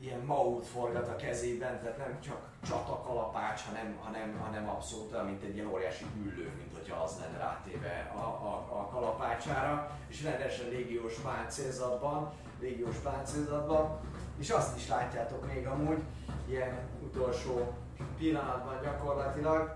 ilyen 0.00 0.20
maut 0.20 0.66
forgat 0.66 1.08
a 1.08 1.16
kezében, 1.16 1.80
tehát 1.80 1.98
nem 1.98 2.20
csak 2.20 2.48
csatakalapács, 2.68 3.60
hanem, 3.60 3.96
hanem, 4.02 4.38
hanem 4.42 4.68
abszolút 4.68 5.24
mint 5.24 5.42
egy 5.42 5.54
ilyen 5.54 5.70
óriási 5.72 6.04
üllő, 6.22 6.52
mint 6.58 6.72
hogyha 6.74 7.02
az 7.02 7.18
lenne 7.20 7.38
rátéve 7.38 8.12
a, 8.14 8.20
a, 8.20 8.66
a 8.78 8.88
kalapácsára, 8.92 9.90
és 10.08 10.22
rendesen 10.22 10.68
légiós 10.68 11.14
páncélzatban, 11.14 12.32
légiós 12.60 12.96
páncélzatban, 12.96 14.00
és 14.38 14.50
azt 14.50 14.76
is 14.76 14.88
látjátok 14.88 15.52
még 15.54 15.66
amúgy, 15.66 16.02
ilyen 16.48 16.78
utolsó 17.02 17.72
pillanatban 18.18 18.80
gyakorlatilag, 18.82 19.74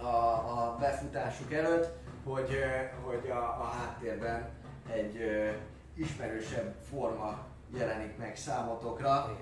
a, 0.00 0.06
a 0.06 0.76
befutásuk 0.80 1.52
előtt, 1.52 1.99
hogy, 2.24 2.52
ö, 2.52 2.66
hogy 3.06 3.30
a, 3.30 3.38
a 3.60 3.64
háttérben 3.64 4.48
egy 4.92 5.16
ö, 5.16 5.50
ismerősebb 5.94 6.74
forma 6.90 7.38
jelenik 7.74 8.16
meg 8.18 8.36
számotokra. 8.36 9.36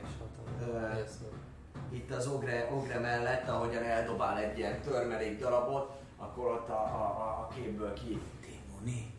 Ö, 0.60 0.64
van. 0.70 1.46
Itt 1.90 2.10
az 2.10 2.26
ogre, 2.26 2.68
ogre 2.72 2.98
mellett, 2.98 3.48
ahogyan 3.48 3.82
eldobál 3.82 4.38
egy 4.38 4.58
ilyen 4.58 4.80
törmelék 4.80 5.38
darabot, 5.38 6.00
akkor 6.16 6.46
ott 6.46 6.68
a, 6.68 6.72
a, 6.82 7.04
a- 7.40 7.48
képből 7.54 7.92
ki, 7.92 8.20
Démoni. 8.40 9.14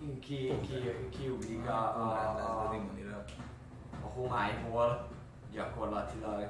ki, 0.00 0.18
ki, 0.20 0.60
ki, 0.60 1.08
kiugrik 1.18 1.68
a, 1.68 1.72
a, 1.72 2.00
a, 2.00 2.70
a, 2.70 3.24
a 4.04 4.08
homályból 4.08 5.08
gyakorlatilag 5.52 6.48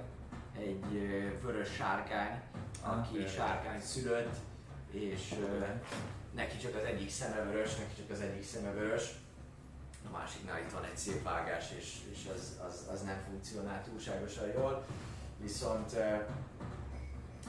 egy 0.58 1.08
vörös 1.42 1.68
sárkány, 1.72 2.40
aki 2.82 3.18
Ah, 3.22 3.26
sárkány 3.28 3.80
szülött, 3.80 4.36
és 4.90 5.34
ö, 5.40 5.64
neki 6.34 6.56
csak 6.56 6.74
az 6.74 6.84
egyik 6.84 7.10
szeme 7.10 7.42
vörös, 7.42 7.74
neki 7.76 7.94
csak 7.96 8.10
az 8.10 8.20
egyik 8.20 8.44
szeme 8.44 8.70
vörös, 8.70 9.10
a 10.06 10.16
másiknál 10.16 10.60
itt 10.60 10.72
van 10.72 10.84
egy 10.84 10.96
szép 10.96 11.22
vágás, 11.22 11.64
és, 11.78 11.96
és 12.12 12.18
az, 12.34 12.58
az, 12.68 12.86
az 12.92 13.02
nem 13.02 13.22
funkcionál 13.28 13.84
túlságosan 13.84 14.46
jól, 14.46 14.84
viszont 15.40 15.96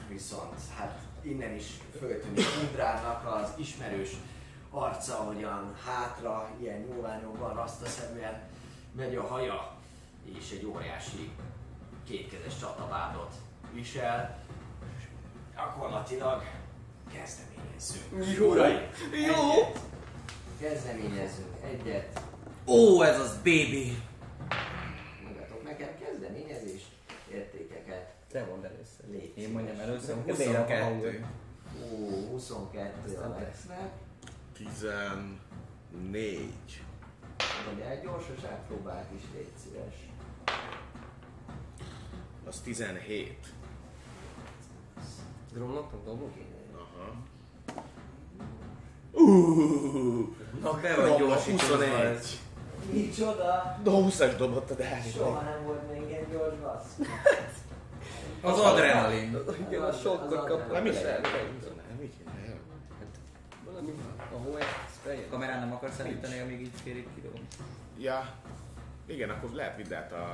viszont 0.08 0.60
hát 0.76 0.98
innen 1.20 1.54
is 1.54 1.66
föltűnik 1.98 2.46
Undrának 2.62 3.34
az 3.34 3.52
ismerős 3.56 4.10
arca, 4.70 5.18
ahogyan 5.18 5.74
hátra, 5.84 6.50
ilyen 6.60 6.80
nyúlványokban, 6.80 7.54
rasztaszerűen 7.54 8.42
megy 8.92 9.16
a 9.16 9.26
haja, 9.26 9.76
és 10.24 10.50
egy 10.50 10.64
óriási 10.64 11.30
kétkezes 12.06 12.58
csatabádot 12.58 13.34
visel. 13.72 14.38
Gyakorlatilag 15.54 16.42
kezdeményezzünk. 17.16 18.36
Jó. 18.38 18.50
Uraim, 18.50 18.78
Jó. 19.26 19.72
Kezdeményezzünk 20.60 21.48
egyet. 21.62 22.20
Ó, 22.66 23.02
ez 23.02 23.20
az 23.20 23.36
baby! 23.36 24.02
Mondjatok 25.24 25.62
nekem 25.62 25.88
kezdeményezés 25.98 26.82
értékeket. 27.32 28.12
Te 28.30 28.44
mondd 28.44 28.64
először. 28.64 29.10
Légy 29.10 29.38
Én 29.38 29.50
mondjam 29.50 29.78
először, 29.78 30.16
Ez 30.26 30.38
miért 30.38 30.54
a 30.54 30.60
22. 30.60 31.24
Ó, 31.82 32.30
22 32.30 32.94
a 32.96 33.06
Aztán 33.06 33.32
te. 33.32 33.40
Lexnek. 33.40 33.92
14. 34.52 36.50
Mondja 37.66 37.90
egy 37.90 38.02
gyorsaság 38.02 38.66
próbált 38.66 39.06
is, 39.16 39.22
légy 39.34 39.52
szíves. 39.62 39.94
Az 42.46 42.60
17. 42.60 43.36
Dromloknak 45.52 46.04
dobok? 46.04 46.32
Aha. 46.36 46.53
Na 50.62 50.72
be 50.82 50.94
vagy 50.96 51.16
gyorsítva 51.16 51.66
21. 51.66 51.88
ez. 51.88 52.38
Micsoda? 52.92 53.78
De 53.82 53.90
20-as 53.90 54.34
dobott 54.38 54.70
a 54.70 54.74
Dávid. 54.74 55.12
Soha 55.12 55.40
nem 55.40 55.64
volt 55.64 55.92
még 55.92 56.12
egy 56.12 56.26
gyors 56.32 56.54
bassz. 56.62 57.08
Az 58.40 58.58
adrenalin. 58.58 59.38
Igen, 59.68 59.82
a 59.82 59.92
sokkot 59.92 60.46
kaptam. 60.46 60.72
Nem 60.72 60.86
is 60.86 60.96
el. 60.96 61.20
Nem, 61.20 61.32
nem. 61.32 62.02
Valami 63.64 63.92
a 64.32 64.36
hó 64.36 64.56
spray 64.94 65.26
Kamerán 65.30 65.58
nem 65.58 65.72
akarsz 65.72 65.98
elíteni, 65.98 66.40
amíg 66.40 66.60
így 66.60 66.72
félig 66.82 67.06
kidobom. 67.14 67.46
Ja. 67.98 68.34
Igen, 69.06 69.30
akkor 69.30 69.50
lehet 69.50 69.76
vidd 69.76 69.94
át 69.94 70.12
a 70.12 70.26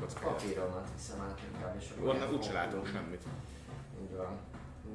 kockát. 0.00 0.22
Papíromat 0.22 0.88
hiszem 0.96 1.20
át 1.20 1.38
inkább, 1.52 1.76
és 1.80 1.86
akkor... 1.90 2.08
Onnan 2.08 2.28
ilyen 2.28 2.34
úgyse 2.34 2.52
látunk 2.52 2.86
semmit. 2.86 3.22
Így 4.02 4.16
van. 4.16 4.38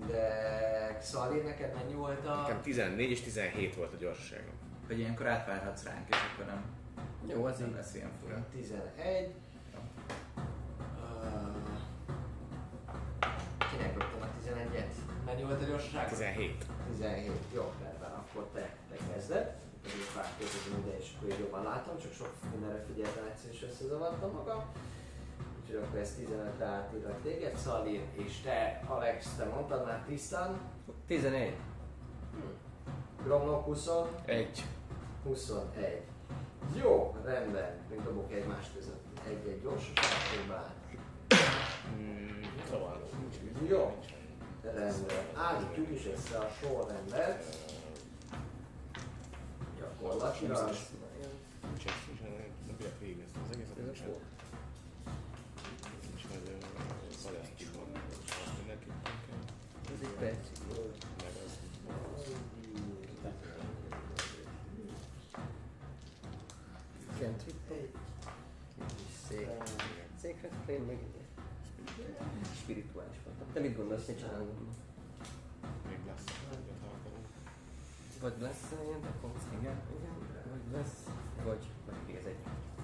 De 0.08 0.98
Xalir, 1.00 1.44
neked 1.44 1.74
mennyi 1.76 1.94
volt 1.94 2.26
a... 2.28 2.36
Nekem 2.42 2.62
14 2.62 3.10
és 3.12 3.22
17 3.22 3.76
volt 3.76 3.94
a 3.94 3.98
gyorsaságom. 3.98 4.54
Hogy 4.88 5.00
ilyenkor 5.00 5.28
átvárhatsz 5.28 5.84
ránk, 5.84 6.10
és 6.10 6.16
akkor 6.34 6.46
nem, 6.46 6.64
Jó, 7.28 7.46
az 7.46 7.58
nem 7.60 7.68
így. 7.70 7.76
lesz 7.76 7.96
ilyen 7.96 8.12
fura. 8.22 8.46
11. 8.52 9.34
Ö, 10.98 11.28
Kinek 13.72 13.98
dobtam 13.98 14.22
a 14.22 14.28
11-et? 14.46 14.94
Mennyi 15.26 15.44
volt 15.44 15.62
a 15.62 15.66
gyorsaság? 15.66 16.10
17. 16.10 16.66
17. 16.92 17.32
Jó, 17.54 17.72
rendben, 17.84 18.12
akkor 18.12 18.48
te, 18.54 18.74
te 18.90 18.96
kezded. 19.14 19.56
Pedig 19.84 20.06
változtatom 20.16 20.80
ide, 20.86 20.98
és 20.98 21.08
akkor 21.18 21.30
így 21.30 21.40
jobban 21.40 21.64
látom, 21.64 21.98
csak 22.02 22.14
sok 22.14 22.32
mindenre 22.52 22.84
figyeltem 22.88 23.24
egyszer, 23.32 23.52
és 23.52 23.64
összezavartam 23.70 24.32
magam. 24.32 24.64
Úgyhogy 25.66 25.84
akkor 25.84 26.00
ez 26.00 26.16
15-re 26.20 26.66
átírlak 26.66 27.22
téged, 27.22 27.56
Szalir, 27.56 28.02
és 28.14 28.42
te, 28.42 28.82
Alex, 28.88 29.36
te 29.38 29.46
mondtad 29.46 29.86
már 29.86 30.04
tisztán. 30.08 30.60
11. 31.08 31.56
Gromnok 33.24 33.64
20, 33.64 33.90
Egy. 34.26 34.64
21. 35.24 36.02
Jó, 36.76 37.16
rendben, 37.24 37.78
még 37.90 38.04
dobok 38.04 38.32
egymás 38.32 38.66
között 38.76 39.06
egy-egy 39.28 39.62
gyorsaság 39.62 40.10
próbát. 40.36 40.74
Mm, 41.96 42.44
szóval 42.70 43.02
nincs 43.20 43.70
Jó. 43.70 43.98
Rendben. 44.62 45.26
Állítjuk 45.36 45.92
is 45.92 46.08
össze 46.08 46.38
a 46.38 46.50
sorrendet. 46.62 47.44
Gyakorlatilag. 49.80 50.66
Nincs 50.68 51.86
ez, 51.86 51.94
nincs 52.08 52.22
ez, 52.22 52.50
nem 52.68 52.76
bírok 52.78 53.00
végignézni 53.00 53.40
az 53.44 53.56
egészet, 53.56 53.76
nincs 53.78 54.02
ez. 54.02 54.35
Egy 60.06 60.16
perc. 60.20 60.48
Az. 62.14 62.32
Cantrip. 67.20 67.56
Szék. 69.28 69.48
Székre 70.22 70.50
meg 70.68 70.98
spirituális 72.62 73.18
voltam. 73.26 73.48
Te 73.54 73.60
mit 73.60 73.76
gondolsz, 73.78 74.08
mit 74.08 74.20
csinálunk? 74.20 74.50
Még 75.90 76.00
lesz. 76.06 76.24
egyet, 76.52 76.82
akarunk. 76.98 77.28
Vagy 78.22 78.42
lesz 78.42 78.72
ilyen 78.86 79.00
akkor? 79.00 79.32
Igen. 79.60 79.82
Igen. 80.00 80.16
Vagy 80.50 80.72
lesz, 80.72 81.10
vagy 81.44 81.66
vagy 81.86 82.16
ez 82.16 82.26
egy. 82.26 82.38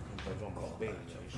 Mint 0.08 0.28
a 0.28 0.44
John 0.44 0.54
Block 0.54 0.78
Bane 0.78 1.04
is. 1.28 1.36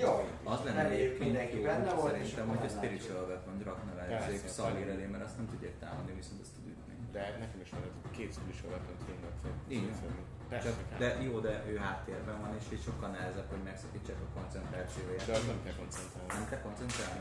Jó. 0.00 0.28
Az 0.44 0.60
lenne 0.64 0.82
Reméljük 0.82 1.18
mindenki 1.18 1.60
benne 1.60 1.92
volt, 1.94 2.12
szerintem, 2.12 2.48
hogy 2.48 2.66
a 2.66 2.68
spiritual 2.68 3.24
weapon 3.28 3.60
rakna 3.64 4.00
ezek 4.00 4.48
Szalir 4.48 4.74
persze. 4.84 4.92
elé, 4.92 5.06
mert 5.06 5.24
azt 5.24 5.36
nem 5.36 5.48
tudják 5.48 5.78
támadni, 5.78 6.12
viszont 6.14 6.40
azt 6.40 6.52
tud 6.54 6.66
ütni. 6.66 6.94
De 7.12 7.36
nekem 7.38 7.60
is 7.60 7.70
van 7.70 7.82
egy 7.82 8.10
két 8.16 8.32
spiritual 8.32 8.70
weapon 8.72 8.96
tényleg. 9.06 9.94
Persze, 10.48 10.70
de 10.98 11.22
jó, 11.22 11.38
de 11.40 11.64
ő 11.68 11.76
háttérben 11.76 12.40
van, 12.40 12.54
és 12.58 12.64
így 12.72 12.82
sokkal 12.82 13.08
nehezebb, 13.10 13.48
hogy 13.50 13.62
megszakítsák 13.64 14.16
a 14.26 14.38
koncentrációját. 14.40 15.26
De 15.26 15.32
az 15.32 15.46
nem 15.46 15.60
kell 15.64 15.74
koncentrálni. 15.74 16.32
Nem 16.32 16.48
kell 16.48 16.60
koncentrálni? 16.60 17.20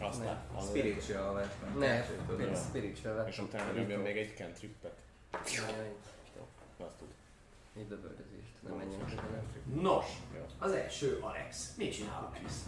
Azt 0.00 0.24
lát. 0.24 0.44
az- 0.56 0.68
Spiritual 0.68 1.34
weapon. 1.34 1.78
Ne, 1.78 2.00
kettőt 2.00 2.20
tudod. 2.26 2.56
spiritual 2.56 3.26
És 3.28 3.38
utána 3.38 3.72
rögtön 3.72 3.98
még 4.00 4.16
egy 4.16 4.34
cantrippet. 4.36 4.98
Jaj, 5.32 5.94
Azt 6.86 6.94
tud. 6.98 7.08
Egy 7.76 7.86
bevöltözést, 7.86 8.52
nem 8.68 8.76
menjen 8.76 9.00
Nos, 9.82 10.06
az 10.58 10.72
első 10.72 11.18
Alex. 11.20 11.74
Mit 11.76 11.92
csinál 11.92 12.32
Alex? 12.32 12.64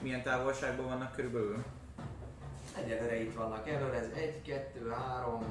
Milyen 0.00 0.22
távolságban 0.22 0.86
vannak 0.86 1.12
körülbelül? 1.12 1.64
Egyelőre 2.76 3.22
itt 3.22 3.34
vannak 3.34 3.68
előre, 3.68 3.96
ez 3.96 4.08
1, 4.14 4.42
2, 4.42 4.90
3, 4.90 5.44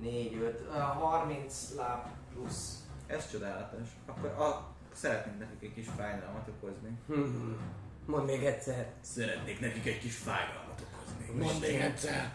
4, 0.00 0.34
5, 0.34 0.68
30 0.72 1.74
láb 1.76 2.06
plusz. 2.32 2.84
Ez 3.06 3.30
csodálatos. 3.30 3.88
Akkor 4.06 4.28
a, 4.28 4.66
szeretnénk 4.92 5.38
nekik 5.38 5.62
egy 5.62 5.74
kis 5.74 5.88
fájdalmat 5.96 6.48
okozni. 6.48 6.98
Hmm. 7.06 7.58
Mondd 8.06 8.26
még 8.26 8.44
egyszer. 8.44 8.92
Szeretnék 9.00 9.60
nekik 9.60 9.86
egy 9.86 9.98
kis 9.98 10.16
fájdalmat 10.16 10.80
okozni. 10.80 11.44
Mondd 11.44 11.60
még 11.60 11.80
egyszer! 11.80 12.34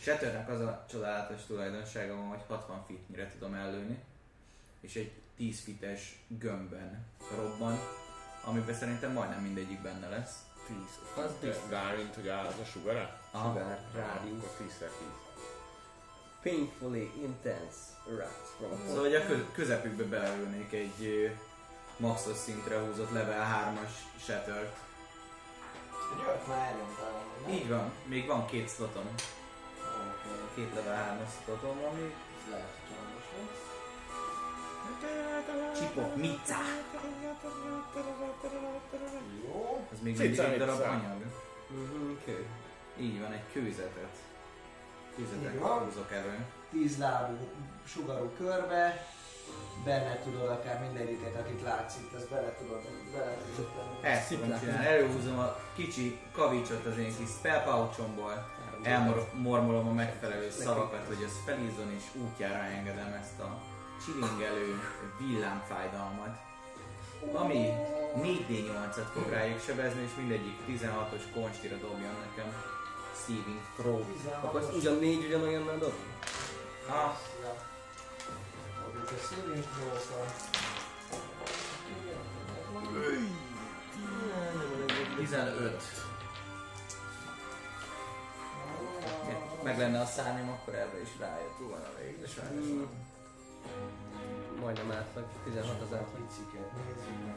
Shatternek 0.00 0.48
az 0.48 0.60
a 0.60 0.84
csodálatos 0.90 1.46
tulajdonsága 1.46 2.14
van, 2.14 2.26
hogy 2.26 2.42
60 2.48 2.84
feetnyire 2.86 3.30
tudom 3.30 3.54
ellőni, 3.54 3.98
és 4.80 4.96
egy 4.96 5.12
10 5.36 5.60
fites 5.60 6.16
gömbben 6.28 7.06
robban, 7.36 7.78
amiben 8.44 8.74
szerintem 8.74 9.12
majdnem 9.12 9.40
mindegyik 9.42 9.80
benne 9.82 10.08
lesz. 10.08 10.34
10. 10.66 10.76
Az 11.24 11.30
biztos. 11.40 11.70
Mármint, 11.70 12.14
hogy 12.14 12.28
áll 12.28 12.46
az 12.46 12.58
a 12.62 12.64
sugara? 12.64 13.20
Aha. 13.30 13.48
Sugár, 13.48 13.80
rádius. 13.94 14.38
Akkor 14.38 14.66
10 14.66 14.78
10. 14.78 14.88
Painfully 16.42 17.10
intense 17.22 17.76
rats 18.08 18.46
from 18.58 18.70
a 18.72 18.86
Szóval 18.86 19.02
hogy 19.02 19.14
a 19.14 19.26
kö- 19.26 19.52
közepükbe 19.52 20.04
beleülnék 20.04 20.72
egy 20.72 21.30
maxos 21.96 22.36
szintre 22.36 22.78
húzott 22.78 23.10
level 23.12 23.72
3-as 23.74 24.20
Shattert. 24.24 24.76
Egy 26.12 26.24
olyat 26.26 26.46
már 26.46 26.58
elnyomtál, 26.66 27.22
nem? 27.46 27.52
Így 27.54 27.68
van, 27.68 27.92
még 28.04 28.26
van 28.26 28.46
két 28.46 28.70
slotom. 28.70 29.04
Oké, 29.04 30.54
Két 30.54 30.74
level 30.74 31.18
3-as 31.18 31.44
slotom 31.44 31.78
ez 31.78 32.50
lehet. 32.50 32.68
Csipok, 35.78 36.16
mica! 36.16 36.58
Jó. 39.44 39.86
Ez 39.92 40.00
még 40.02 40.18
mindig 40.18 40.38
egy 40.38 40.58
darab 40.58 40.80
anyag. 40.80 41.22
Mhm, 41.68 42.12
kő. 42.24 42.46
Így 42.98 43.20
van, 43.20 43.32
egy 43.32 43.52
kőzetet. 43.52 44.16
Kőzetet 45.16 45.60
húzok 45.60 46.12
elő. 46.12 46.44
Tíz 46.70 46.98
lábú 46.98 47.36
sugarú 47.86 48.32
körbe, 48.38 49.06
benne 49.84 50.18
tudod 50.24 50.48
akár 50.48 50.80
mindegyiket, 50.80 51.40
akit 51.40 51.62
látsz 51.62 51.96
itt, 52.00 52.14
ezt 52.14 52.30
bele 52.30 52.54
tudod, 52.58 52.82
bele 53.12 53.36
tudod. 53.56 53.70
Ezt 54.00 54.28
tudom 54.28 54.58
csinálni. 54.60 54.86
Előhúzom 54.86 55.38
a 55.38 55.56
kicsi 55.74 56.18
kavicsot 56.32 56.86
az 56.86 56.98
én 56.98 57.16
kis 57.16 57.28
spell 57.28 57.62
pouchomból, 57.62 58.50
elmormolom 58.82 59.88
a 59.88 59.92
megfelelő 59.92 60.50
szavakat, 60.50 61.06
hogy 61.06 61.24
az 61.24 61.32
felízzon, 61.44 61.92
és 61.96 62.04
útjára 62.14 62.62
engedem 62.64 63.12
ezt 63.22 63.40
a 63.40 63.60
csilingelő 64.04 64.80
villámfájdalmat. 65.18 66.38
Ami 67.32 67.72
4D8-at 68.16 69.06
fog 69.12 69.28
rájuk 69.30 69.60
sebezni, 69.60 70.02
és 70.02 70.10
mindegyik 70.16 70.58
16-os 70.68 71.22
konstira 71.34 71.76
dobjon 71.76 72.14
nekem 72.28 72.54
saving 73.26 73.60
throw. 73.76 74.04
Akkor 74.42 74.70
ugyan 74.74 74.96
négy 74.98 75.24
ugyanolyannal 75.24 75.78
dob? 75.78 75.94
Ja. 76.88 77.20
Adjuk 78.86 79.10
a 79.10 79.34
saving 79.34 79.64
throw-kra. 79.64 80.24
15. 85.16 85.82
Meg 89.62 89.78
lenne 89.78 90.00
a 90.00 90.06
szárnyam, 90.06 90.48
akkor 90.48 90.74
erre 90.74 91.00
is 91.02 91.08
rájött 91.18 91.58
volna 91.58 91.88
végre 91.98 92.26
sajnos. 92.26 92.66
nem. 92.66 93.14
Majdnem 94.60 94.90
átlag, 94.90 95.24
16 95.44 95.80
az 95.82 95.92
átlag. 95.94 96.08
Piciket 96.26 96.72
nézzük 96.72 97.24
meg. 97.26 97.34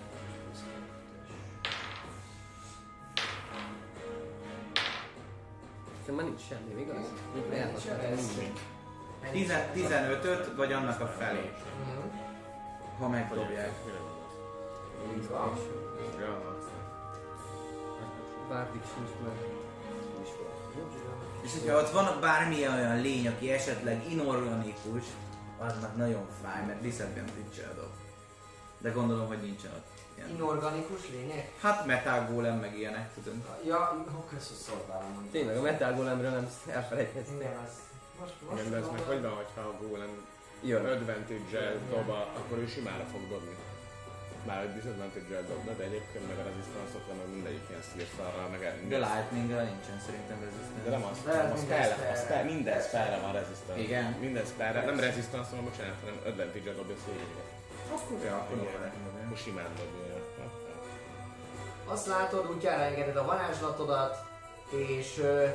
Szerintem 6.06 6.16
már 6.16 6.26
nincs 6.26 6.42
semmi, 6.50 6.82
igaz? 6.82 7.06
Nincs. 8.44 8.60
Tizen- 9.32 9.72
15-öt, 9.74 10.56
vagy 10.56 10.72
annak 10.74 11.00
a 11.02 11.08
felé, 11.08 11.52
Mhm. 11.86 12.08
ha 13.00 13.08
megdobják. 13.08 13.72
Bárdik 18.50 18.82
sincs 18.96 19.10
meg. 19.24 19.34
És 21.44 21.52
hogyha 21.54 21.78
ott 21.78 21.90
van 21.92 22.20
bármilyen 22.22 22.74
olyan 22.74 23.02
lény, 23.02 23.28
aki 23.28 23.52
esetleg 23.52 24.12
inorganikus, 24.12 25.04
az 25.60 25.74
már 25.82 25.96
nagyon 25.96 26.28
fáj, 26.44 26.66
mert 26.66 26.82
disadvantage 26.82 27.74
dob. 27.76 27.94
De 28.78 28.90
gondolom, 28.90 29.28
hogy 29.28 29.42
nincsen 29.42 29.72
ott 29.72 29.88
ilyen. 30.16 30.30
Inorganikus 30.30 31.10
lények? 31.10 31.60
Hát 31.62 31.86
metal 31.86 32.28
golem 32.32 32.58
meg 32.58 32.78
ilyenek, 32.78 33.14
tudod. 33.14 33.34
Ja, 33.66 34.06
kösz, 34.30 34.50
hogy. 34.50 35.30
Tényleg, 35.32 35.58
a 35.58 35.62
Metal 35.62 35.94
Golemről 35.94 36.30
nem 36.30 36.50
elfelejthettem. 36.68 37.36
Igen, 37.36 37.58
az... 37.66 37.72
Most, 38.20 38.34
most 38.50 38.62
Igen, 38.62 38.72
de 38.72 38.78
ez 38.78 38.92
meg 38.92 39.02
hogy 39.02 39.22
van, 39.22 39.32
hogyha 39.32 39.62
a 39.62 39.88
golem 39.88 40.10
Jön. 40.62 40.86
advantage-el 40.86 41.80
dob, 41.90 42.10
akkor 42.10 42.58
ő 42.58 42.68
simára 42.68 43.04
fog 43.04 43.28
dobni. 43.30 43.56
Már 44.48 44.60
egy 44.66 44.74
disadvantage-el 44.78 45.44
dobna, 45.52 45.72
de 45.80 45.84
egyébként 45.90 46.24
meg 46.30 46.38
a 46.42 46.44
resistance-ot 46.50 47.06
van, 47.10 47.18
hogy 47.22 47.34
mindegyik 47.38 47.66
ilyen 47.70 47.86
szírszarral, 47.92 48.48
meg 48.54 48.62
De 48.94 48.98
lightningra 49.06 49.62
nincsen 49.72 49.98
szerintem 50.08 50.38
resistance. 50.48 50.84
De 50.88 50.92
nem 50.98 51.04
az, 51.10 51.18
De 51.26 51.32
hanem 51.32 51.52
a 51.52 51.56
minden 51.60 51.84
spell, 51.84 52.12
a 52.16 52.18
spell, 52.24 52.44
minden 52.54 52.80
spellre 52.88 53.18
van 53.24 53.34
resistance. 53.40 53.80
Igen. 53.88 54.08
Minden 54.26 54.46
spellre, 54.52 54.80
nem 54.90 55.00
resistance, 55.08 55.50
hanem 55.50 55.66
bocsánat, 55.70 55.98
hanem 56.04 56.18
advantage-el 56.30 56.76
dobja 56.80 56.98
szívére. 57.06 57.44
Akkor, 57.96 58.18
ja, 58.30 58.36
akkor. 58.42 58.58
Akkor 59.26 59.40
simán 59.46 59.72
dobja. 59.80 60.04
Ja. 60.12 60.18
Azt 61.94 62.08
látod, 62.14 62.44
útjára 62.54 62.84
engeded 62.90 63.18
a 63.24 63.26
varázslatodat, 63.32 64.14
és 64.70 65.18
uh, 65.18 65.50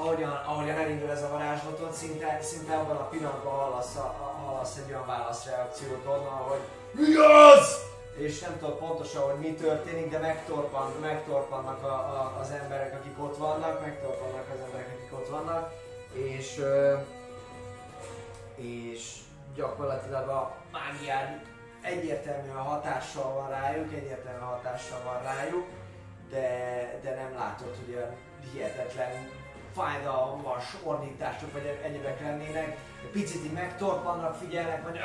ahogyan, 0.00 0.42
ahogyan 0.46 0.78
elindul 0.78 1.10
ez 1.10 1.22
a 1.22 1.28
varázslatod, 1.28 1.92
szinte, 1.92 2.38
szinte 2.42 2.76
abban 2.76 2.96
a 2.96 3.08
pillanatban 3.08 3.52
hallasz, 3.52 3.96
a, 3.96 4.34
hallasz 4.44 4.76
egy 4.76 4.90
olyan 4.90 5.06
válaszreakciót 5.06 6.06
onnan, 6.06 6.38
hogy 6.48 6.60
Mi 6.92 7.14
az? 7.14 7.88
És 8.16 8.40
nem 8.40 8.58
tudod 8.58 8.78
pontosan, 8.78 9.22
hogy 9.22 9.38
mi 9.38 9.54
történik, 9.54 10.10
de 10.10 10.18
megtorpan, 10.18 10.92
megtorpannak 11.00 11.82
a, 11.82 11.94
a, 11.94 12.36
az 12.40 12.50
emberek, 12.50 12.94
akik 12.94 13.22
ott 13.22 13.36
vannak, 13.36 13.80
megtorpannak 13.80 14.46
az 14.54 14.64
emberek, 14.64 14.88
akik 14.96 15.18
ott 15.18 15.28
vannak, 15.28 15.72
és, 16.12 16.60
és 18.54 19.16
gyakorlatilag 19.54 20.28
a 20.28 20.56
mágiád 20.72 21.40
egyértelműen 21.82 22.56
hatással 22.56 23.32
van 23.32 23.48
rájuk, 23.48 23.92
egyértelműen 23.92 24.48
hatással 24.48 25.00
van 25.04 25.22
rájuk, 25.22 25.66
de, 26.30 26.98
de 27.02 27.14
nem 27.14 27.34
látod, 27.38 27.76
hogy 27.84 27.94
olyan 27.94 28.16
hihetetlen 28.52 29.39
fájdalmas 29.74 30.76
ordítások 30.82 31.52
vagy 31.52 31.78
egyebek 31.82 32.20
lennének. 32.20 32.78
Picit 33.12 33.44
így 33.44 33.52
megtorpannak, 33.52 34.34
figyelnek, 34.34 34.82
vagy 34.82 35.00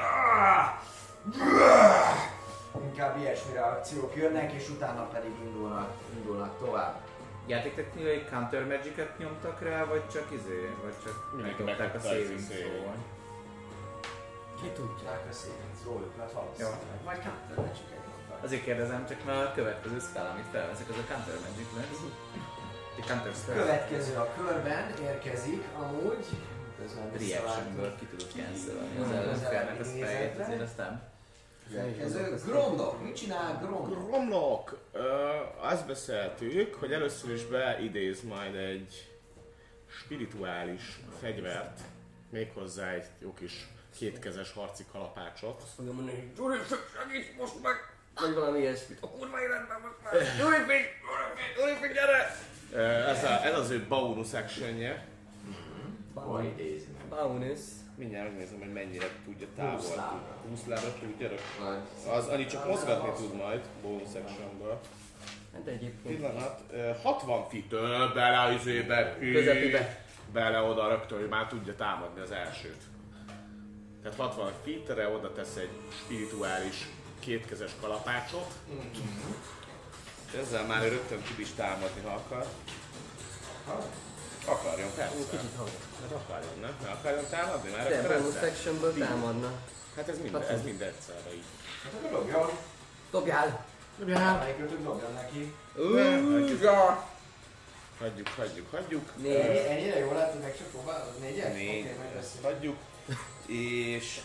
inkább 2.84 3.18
ilyesmi 3.18 3.53
reakciók 3.53 4.16
jönnek, 4.16 4.51
és 4.51 4.70
utána 4.70 5.03
pedig 5.03 5.32
indulnak, 5.43 5.91
indulnak 6.16 6.57
tovább. 6.57 6.99
Játéktechnikai 7.47 8.26
counter 8.30 8.66
magic 8.66 8.95
nyomtak 9.18 9.61
rá, 9.61 9.86
vagy 9.86 10.07
csak 10.09 10.28
izé, 10.32 10.76
vagy 10.84 10.93
csak 11.03 11.41
megdobták 11.41 11.95
a 11.95 11.99
saving 11.99 12.39
throw-val? 12.39 12.95
Ki 14.61 14.68
tudják 14.68 15.24
a 15.30 15.34
saving 15.34 15.74
throw-jukat 15.82 16.32
valószínűleg. 16.32 16.80
Majd 17.03 17.18
counter 17.18 17.66
magic 17.66 17.95
Azért 18.43 18.63
kérdezem, 18.63 19.07
csak 19.07 19.26
mert 19.26 19.47
a 19.47 19.51
következő 19.53 19.99
spell, 19.99 20.26
amit 20.26 20.45
felveszek, 20.51 20.89
az 20.89 20.95
a 20.97 21.13
counter 21.13 21.38
magic 21.45 21.70
lesz. 21.76 22.01
Következő 23.54 24.16
a 24.16 24.34
körben 24.38 24.93
érkezik 25.02 25.64
amúgy. 25.78 26.26
Közben 26.82 27.12
Reactionből 27.12 27.96
ki 28.00 28.06
tudod 28.06 28.28
cancelolni 28.36 28.98
az 28.98 29.06
Az 29.08 29.12
ellenfélnek 29.12 29.80
a 29.80 29.84
spelljét, 29.84 30.10
ellennézetre. 30.10 30.43
azért 30.43 30.62
aztán 30.62 31.14
Következő 31.70 32.36
Gromdok. 32.46 33.02
Mit 33.04 33.16
csinál 33.16 33.60
Gromdok? 33.62 34.10
Romlok! 34.12 34.78
Ö, 34.91 35.30
azt 35.60 35.88
beszéltük, 35.88 36.74
hogy 36.76 36.93
először 36.93 37.32
is 37.34 37.43
beidéz 37.46 38.22
majd 38.22 38.56
egy 38.56 39.12
spirituális 40.04 41.00
fegyvert, 41.22 41.80
méghozzá 42.30 42.89
egy 42.91 43.06
jó 43.20 43.34
kis 43.34 43.68
kétkezes 43.98 44.54
harci 44.54 44.84
kalapácsot. 44.91 45.64
Fogja 45.76 45.91
mondani, 45.91 46.18
hogy 46.18 46.34
Gyuri, 46.36 46.58
segíts 46.68 47.38
most 47.38 47.62
meg! 47.64 47.76
Vagy 48.16 48.34
valami 48.34 48.60
ilyesmit. 48.60 48.98
A 49.02 49.08
kurva 49.10 49.41
életben 49.41 49.80
most 49.82 49.96
már! 50.04 50.14
Gyuri! 50.38 50.58
Gyuri, 51.56 51.93
gyere! 51.93 52.36
Ö, 52.72 52.80
Ez, 52.82 53.24
a, 53.24 53.45
ez 53.45 53.57
az 53.59 53.70
ő 53.70 53.86
bonus 53.89 54.34
actionje. 54.34 55.05
Hol 56.13 56.43
idézi 56.43 56.86
meg? 56.97 57.20
Bonus. 57.20 57.59
Mindjárt 57.97 58.30
megnézem, 58.30 58.59
hogy 58.59 58.74
mennyire 58.74 59.07
tudja 59.26 59.47
távol. 59.55 59.76
Húsz 59.80 59.95
lábra. 59.95 60.38
20 60.49 60.66
lábra 60.66 60.93
tudja? 60.99 61.30
Az 62.11 62.28
annyit 62.28 62.49
csak 62.49 62.68
mozgatni 62.68 63.09
tud 63.18 63.36
majd, 63.36 63.61
bonus 63.82 64.13
actionből. 64.24 64.80
Hát 65.53 65.68
egyébként. 65.68 66.16
Pillanat, 66.18 66.61
ö, 66.72 66.91
60 67.03 67.47
feet 67.49 67.70
bele 68.13 68.39
a 68.39 68.51
izébe, 68.51 69.18
Közepibe. 69.20 70.03
bele 70.34 70.61
oda 70.61 70.88
rögtön, 70.88 71.20
hogy 71.20 71.30
már 71.30 71.47
tudja 71.47 71.76
támadni 71.76 72.22
az 72.22 72.32
elsőt. 72.32 72.82
Tehát 74.03 74.18
60 74.18 74.51
feetre 74.63 75.07
oda 75.09 75.32
tesz 75.32 75.55
egy 75.55 75.70
spirituális 76.03 76.88
kétkezes 77.20 77.72
kalapácsot. 77.82 78.51
És 80.36 80.42
ezzel 80.42 80.66
már 80.66 80.82
rögtön 80.82 81.22
tud 81.22 81.40
is 81.40 81.50
támadni, 81.56 82.02
ha 82.02 82.14
akar. 82.14 82.46
Akarjon, 84.46 84.90
persze. 84.96 85.16
Kicsit 85.16 85.56
hangos. 85.56 85.74
Hát 86.02 86.12
akarjon, 86.12 86.60
nem? 86.62 86.76
Ne 86.84 86.90
akarjon 86.90 87.26
támadni? 87.30 87.70
Már 87.70 87.90
De 87.90 87.98
akkor 88.00 88.22
bonus 88.22 88.36
actionből 88.36 88.94
támadna. 88.98 89.52
Hát 89.96 90.10
ez 90.10 90.18
mind, 90.20 90.36
ez 90.36 90.64
mind 90.64 90.82
egyszerre 90.82 91.34
így. 91.34 91.44
Hát 91.84 91.94
akkor 91.94 92.20
dobjon. 92.20 92.50
Dobjál! 93.12 93.66
Melyikötök 94.40 94.84
dobjon 94.84 95.14
neki. 95.14 95.54
Újja! 95.76 97.08
Hagyjuk, 98.00 98.28
hagyjuk, 98.28 98.72
hagyjuk. 98.72 99.12
Négy. 99.16 99.36
Ennyire 99.68 100.00
jól 100.00 100.14
lehet, 100.14 100.32
hogy 100.32 100.42
meg 100.42 100.58
csak 100.58 100.68
próbálod? 100.68 101.20
Négyes? 101.20 101.54
Négy, 101.54 101.86
ezt 102.18 102.36
össze. 102.36 102.48
hagyjuk. 102.48 102.78
És 103.46 104.22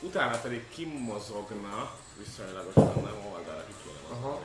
utána 0.00 0.38
pedig 0.38 0.68
kimozogna 0.68 1.90
viszonylagosan 2.18 3.02
nem 3.02 3.32
oldalra 3.32 3.64
ki 3.66 3.74
kéne 3.82 4.18
Aha. 4.20 4.40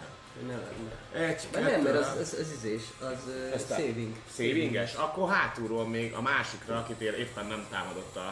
Ne 0.48 0.54
lenne. 0.56 1.26
Egy, 1.28 1.48
De 1.52 1.60
nem, 1.60 1.82
mert 1.82 1.96
az, 1.96 2.08
az, 2.08 2.34
az 2.40 2.52
izés, 2.52 2.82
az 3.00 3.32
Ez 3.54 3.66
te- 3.66 3.76
saving. 3.76 4.16
Savinges? 4.36 4.94
Akkor 4.94 5.30
hátulról 5.30 5.88
még 5.88 6.14
a 6.14 6.22
másikra, 6.22 6.78
akit 6.78 7.02
éppen 7.02 7.46
nem 7.46 7.68
támadott 7.70 8.16
a, 8.16 8.28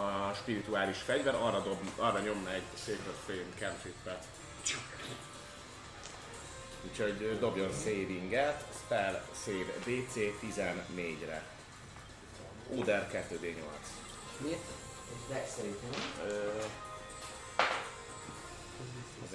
a 0.00 0.32
spirituális 0.34 0.98
fegyver, 0.98 1.34
arra, 1.34 1.60
dob, 1.60 1.78
arra 1.96 2.18
nyomna 2.20 2.52
egy 2.52 2.62
Sacred 2.74 3.14
Flame 3.24 3.42
cantripet. 3.58 4.24
Úgyhogy 6.90 7.38
dobjon 7.38 7.70
savinget, 7.84 8.64
spell 8.84 9.22
save 9.44 9.72
DC 9.84 10.14
14-re. 10.42 11.44
Oder 12.70 13.26
2D8. 13.30 13.54
Miért? 14.38 14.58
Dexterity, 15.28 15.84
nem? 15.90 16.28
Ö, 16.28 16.50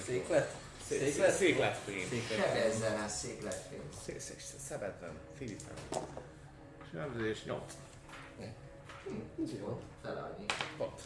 Széklet? 0.05 0.55
Szé- 0.91 1.11
Széklet? 1.11 1.35
Széklet 1.35 1.75
fém. 1.75 2.21
Sebezzen 2.29 2.97
el 2.97 3.07
székletfény. 3.07 3.79
Szé- 4.05 4.19
szé- 4.19 4.59
Szebedben, 4.67 5.11
Filipen. 5.37 5.73
Sebzés 6.91 7.43
8. 7.43 7.73
Jó, 9.59 9.81
fele 10.03 10.19
annyi. 10.19 10.45
Pont. 10.77 11.01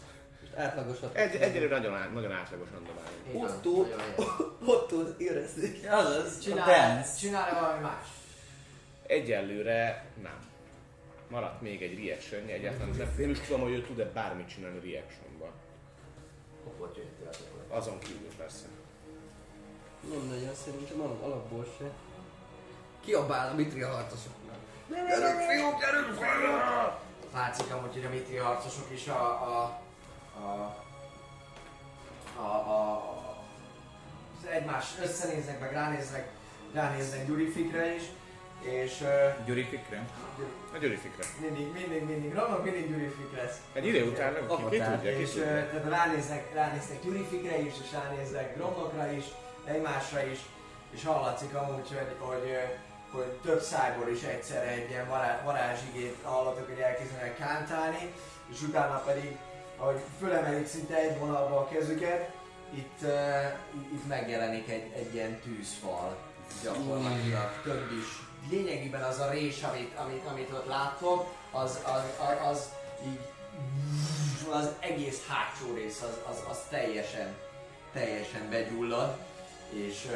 Átlagosat. 0.56 1.16
Egy, 1.16 1.36
egyelőre 1.36 1.78
nagyon, 1.78 1.96
át, 1.96 2.14
nagyon 2.14 2.32
átlagosan 2.32 2.84
dobálunk. 2.84 3.50
Otto. 3.54 3.82
nagyon 3.82 4.14
jó. 4.18 4.24
Otto 4.74 5.02
érezzük. 5.18 5.92
Azaz, 5.92 6.38
a 6.38 6.42
Csinál, 6.42 7.06
csinál 7.20 7.60
valami 7.62 7.82
más? 7.82 8.08
Egyelőre 9.08 10.06
nem. 10.22 10.54
Maradt 11.30 11.62
még 11.62 11.82
egy 11.82 12.06
reaction 12.06 12.48
egyáltalán 12.48 12.90
nem, 12.90 13.14
nem 13.18 13.30
is 13.30 13.40
tudom, 13.40 13.62
hogy 13.62 13.72
ő 13.72 13.82
tud-e 13.82 14.06
bármit 14.06 14.48
csinálni. 14.48 15.04
Opportunity 16.68 17.10
Azon 17.68 18.00
kívül 18.00 18.30
persze. 18.38 18.66
Nem 20.10 20.28
nagyon, 20.28 20.54
szerintem 20.66 21.02
alap, 21.02 21.24
alapból 21.24 21.66
se. 21.78 21.86
Kiabál 23.06 23.52
a 23.52 23.56
Mitri 23.56 23.82
a 23.82 23.90
harcosoknak. 23.92 24.56
Látszik 27.34 27.74
amúgy, 27.74 27.94
hogy 27.94 28.06
a 28.06 28.10
mitri 28.10 28.36
harcosok 28.36 28.92
is 28.94 29.08
a, 29.08 29.22
a, 29.22 29.80
a, 30.40 30.76
a, 32.36 32.46
a, 32.46 32.94
az 34.42 34.48
egymás 34.50 34.86
összenéznek, 35.04 35.60
meg 35.60 35.72
ránéznek, 35.72 36.30
ránéznek 36.74 37.26
Gyurifikre 37.26 37.96
is, 37.96 38.04
és 38.62 39.02
uh, 39.02 39.46
Gyuri 39.46 39.64
Fikre? 39.64 40.08
A 40.74 40.78
gyurifikre. 40.78 41.24
mindig, 41.42 41.72
mindig, 41.74 42.04
mindig, 42.04 42.34
Romnak 42.34 42.64
mindig 42.64 42.90
Gyurifik 42.90 43.36
lesz. 43.36 43.58
Egy 43.74 43.86
idő 43.86 44.04
után 44.04 44.34
nem 44.34 44.48
ki, 44.48 44.64
ki 44.70 44.84
tudja, 44.84 45.16
ki 45.16 45.22
És 45.22 45.36
uh, 45.36 45.44
tehát 45.44 45.90
ránéznek, 45.90 46.54
ránéznek 46.54 47.04
Gyurifikre 47.04 47.60
is, 47.60 47.74
és 47.84 47.92
ránéznek 47.92 48.56
Gromnokra 48.56 49.12
is, 49.12 49.24
egymásra 49.66 50.26
is, 50.26 50.40
és 50.92 51.04
hallatszik 51.04 51.56
amúgy, 51.56 51.88
hogy, 51.88 52.16
hogy, 52.20 52.58
hogy 53.12 53.32
több 53.44 53.62
szájból 53.62 54.10
is 54.10 54.24
egyszerre 54.24 54.68
egy 54.68 54.90
ilyen 54.90 55.08
vará, 55.08 55.42
varázsigét 55.44 56.18
hallatok, 56.24 56.68
hogy 56.68 56.80
elkezdenek 56.80 57.38
kántálni, 57.38 58.14
és 58.52 58.62
utána 58.62 58.98
pedig, 58.98 59.38
ahogy 59.78 60.00
fölemelik 60.20 60.68
szinte 60.68 60.96
egy 60.96 61.20
vonalba 61.20 61.58
a 61.60 61.68
kezüket, 61.68 62.32
itt, 62.74 63.00
uh, 63.02 63.94
itt 63.94 64.08
megjelenik 64.08 64.70
egy, 64.70 64.92
egy 64.96 65.14
ilyen 65.14 65.40
tűzfal 65.40 66.18
gyakorlatilag. 66.64 67.62
Több 67.64 67.92
is. 67.92 68.06
Lényegében 68.50 69.04
az 69.04 69.20
a 69.20 69.30
rés, 69.30 69.64
amit, 69.64 69.96
amit, 69.96 70.26
amit 70.26 70.52
ott 70.52 70.68
láttok, 70.68 71.34
az, 71.52 71.80
az, 71.84 72.04
az, 72.20 72.48
az 72.52 72.70
így 73.06 73.20
az 74.52 74.70
egész 74.80 75.28
hátsó 75.28 75.74
rész 75.74 76.02
az, 76.02 76.20
az, 76.30 76.44
az 76.50 76.58
teljesen, 76.70 77.36
teljesen 77.94 78.50
begyullad, 78.50 79.18
és 79.70 80.08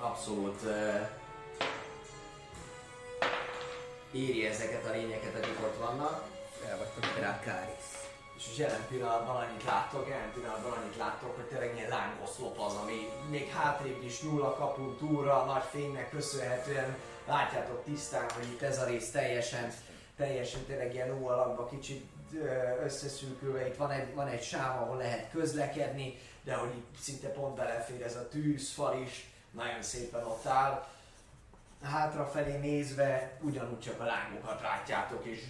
abszolút 0.00 0.60
éri 4.12 4.46
ezeket 4.46 4.86
a 4.86 4.90
lényeket, 4.90 5.34
akik 5.34 5.58
ott 5.62 5.78
vannak. 5.78 6.24
Elvagytak 6.68 7.18
Dracarys. 7.18 8.00
És 8.36 8.46
most 8.46 8.58
jelen 8.58 8.86
pillanatban 8.88 9.36
annyit 9.36 9.64
láttok, 9.64 10.08
jelen 10.08 10.32
pillanatban 10.34 10.72
annyit 10.72 10.96
láttok, 10.96 11.36
hogy 11.36 11.44
tényleg 11.44 11.76
ilyen 11.76 11.88
lángoszlop 11.88 12.58
az, 12.60 12.74
ami 12.74 13.08
még 13.30 13.48
hátrébb 13.48 14.02
is 14.02 14.22
nyúl 14.22 14.42
a 14.42 14.54
kapun 14.54 14.96
túlra, 14.98 15.42
a 15.42 15.44
nagy 15.44 15.64
fénynek 15.70 16.10
köszönhetően 16.10 16.96
látjátok 17.26 17.84
tisztán, 17.84 18.30
hogy 18.34 18.44
itt 18.44 18.62
ez 18.62 18.78
a 18.78 18.84
rész 18.84 19.10
teljesen, 19.10 19.72
teljesen 20.16 20.64
tényleg 20.64 20.94
ilyen 20.94 21.22
ó 21.22 21.26
alakba 21.26 21.66
kicsit 21.66 22.04
összeszűkülve, 22.84 23.66
itt 23.66 23.76
van 23.76 23.90
egy, 23.90 24.14
van 24.14 24.26
egy 24.26 24.42
sáv, 24.42 24.82
ahol 24.82 24.96
lehet 24.96 25.30
közlekedni, 25.30 26.18
de 26.42 26.54
hogy 26.54 26.82
szinte 27.00 27.28
pont 27.28 27.56
belefér 27.56 28.02
ez 28.02 28.16
a 28.16 28.28
tűzfal 28.28 29.02
is, 29.02 29.30
nagyon 29.50 29.82
szépen 29.82 30.24
ott 30.24 30.46
áll. 30.46 30.86
Hátrafelé 31.82 32.58
nézve 32.58 33.38
ugyanúgy 33.40 33.80
csak 33.80 34.00
a 34.00 34.04
lángokat 34.04 34.60
látjátok, 34.60 35.24
és 35.24 35.42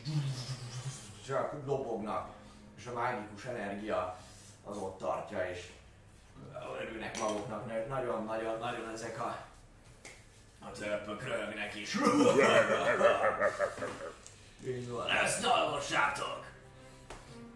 csak 1.26 1.64
dobognak, 1.64 2.30
és 2.78 2.86
a 2.86 2.92
mágikus 2.92 3.44
energia 3.44 4.16
az 4.64 4.76
ott 4.76 4.98
tartja, 4.98 5.50
és 5.50 5.70
örülnek 6.80 7.18
maguknak, 7.18 7.88
nagyon-nagyon-nagyon 7.88 8.90
ezek 8.92 9.20
a, 9.20 9.46
a 10.60 10.70
törpök 10.70 11.22
röhögnek 11.22 11.74
is. 11.74 11.96
Így 14.66 14.88
van, 14.90 15.10
ezt 15.10 15.44
almossátok! 15.44 16.46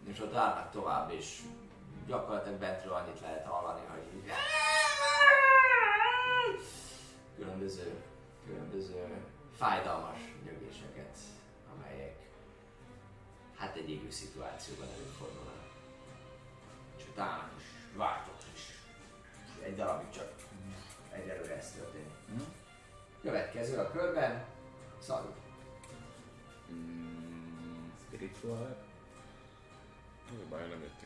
És 0.05 0.21
ott 0.21 0.35
állnak 0.35 0.71
tovább, 0.71 1.13
és 1.13 1.41
gyakorlatilag 2.07 2.59
bentről 2.59 2.93
annyit 2.93 3.21
lehet 3.21 3.47
hallani, 3.47 3.81
hogy 3.87 4.33
különböző, 7.37 8.03
különböző 8.47 9.25
fájdalmas 9.57 10.19
nyögéseket, 10.45 11.19
amelyek 11.75 12.17
hát 13.57 13.77
egy 13.77 13.91
égő 13.91 14.11
szituációban 14.11 14.89
előfordulnak. 14.89 15.65
És 16.97 17.05
utána 17.13 17.51
is 17.59 17.65
vártok 17.97 18.37
is. 18.55 18.61
Egy 19.63 19.77
darabig 19.77 20.11
csak 20.11 20.33
egyelőre 21.11 21.57
ez 21.57 21.73
történik. 21.73 22.13
Hm? 22.29 22.43
Következő 23.23 23.79
a 23.79 23.91
körben, 23.91 24.45
Szalú. 24.99 25.35
Mm, 26.73 27.91
spiritual. 28.07 28.77
A 30.29 30.49
baj, 30.49 30.69
nem. 30.69 30.81
Hát, 30.81 31.06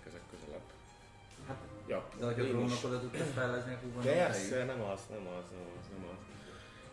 Ja, 1.90 2.08
de 2.18 2.24
hogy 2.24 2.34
a 2.40 2.42
én 2.42 2.44
is. 2.44 2.50
drónok 2.50 2.84
oda 2.84 3.00
tudtad 3.00 3.26
fejlezni, 3.26 3.72
akkor 3.74 3.92
van 3.92 4.02
Persze, 4.02 4.64
nem 4.64 4.80
az, 4.80 5.00
nem 5.10 5.26
az, 5.26 5.44
nem 5.50 5.66
az, 5.78 5.86
nem 5.96 6.08
az. 6.10 6.18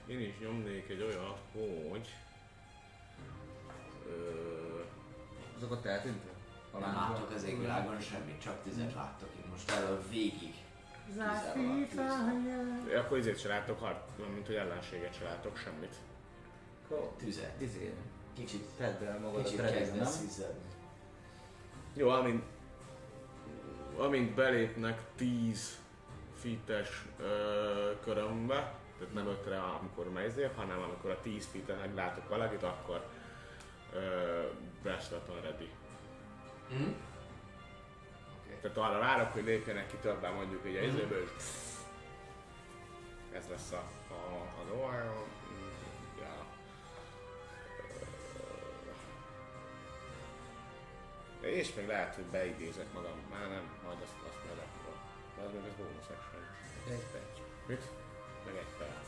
Én 0.07 0.19
is 0.19 0.33
nyomnék 0.41 0.89
egy 0.89 1.01
olyat, 1.01 1.39
hogy... 1.51 2.15
Ö, 4.07 4.79
Azokat 5.57 5.85
eltűntek? 5.85 6.35
Nem 6.79 6.81
láttok 6.81 7.31
az 7.35 7.43
égvilágon 7.43 7.99
semmit, 7.99 8.41
csak 8.41 8.63
tüzet 8.63 8.93
láttok 8.93 9.29
itt 9.37 9.49
most 9.49 9.71
elől 9.71 10.03
végig. 10.09 10.53
A 11.17 11.51
tűz. 11.53 12.95
akkor 12.95 13.17
ezért 13.17 13.39
se 13.39 13.47
látok, 13.47 13.79
mint 14.33 14.45
hogy 14.45 14.55
ellenséget 14.55 15.13
se 15.13 15.23
látok 15.23 15.57
semmit. 15.57 15.95
Tüzet. 17.17 17.61
izé, 17.61 17.93
Kicsit, 18.35 18.63
tedd 18.77 19.03
el 19.03 19.19
magadat 19.19 19.43
kicsit 19.43 19.59
reggel, 19.59 19.77
kezdesz 19.77 20.17
nem? 20.17 20.25
izzadni. 20.27 20.65
Jó, 21.93 22.09
amint, 22.09 22.43
amint 23.97 24.35
belépnek 24.35 25.01
10 25.15 25.79
fites 26.33 27.05
körömbe, 28.03 28.73
tehát 28.97 29.13
nem 29.13 29.27
ötre, 29.27 29.59
amikor 29.59 30.11
mezél, 30.11 30.51
hanem 30.55 30.81
amikor 30.81 31.09
a 31.09 31.21
10 31.21 31.47
feet-en 31.51 31.77
meglátok 31.77 32.29
valakit, 32.29 32.63
akkor 32.63 33.05
Weapon 34.83 35.41
ready. 35.41 35.69
Hm? 36.69 36.91
Tehát 38.61 38.77
arra 38.77 38.99
várok, 38.99 39.31
hogy 39.31 39.43
lépjenek 39.43 39.87
ki 39.87 39.95
többen 40.01 40.33
mondjuk 40.33 40.65
egy 40.65 40.83
izéből, 40.83 41.23
és 41.23 41.43
ez 43.31 43.45
lesz 43.49 43.71
a, 43.71 43.83
a, 44.13 44.47
az 44.61 44.71
Ohio. 44.71 45.25
És 51.49 51.73
még 51.73 51.87
lehet, 51.87 52.15
hogy 52.15 52.23
beidézek 52.23 52.93
magam. 52.93 53.17
Már 53.31 53.47
nem, 53.49 53.65
majd 53.83 53.97
azt, 54.03 54.17
azt 54.29 54.41
majd 54.45 54.59
akkor. 54.65 54.93
De 55.35 55.41
ez 55.43 55.51
még 55.53 55.63
ez 55.69 55.75
bonus 55.77 56.07
action. 56.15 56.43
Egy 56.93 57.05
perc. 57.11 57.37
Mit? 57.67 57.83
Meg 58.45 58.55
egy 58.55 58.73
perc. 58.77 59.07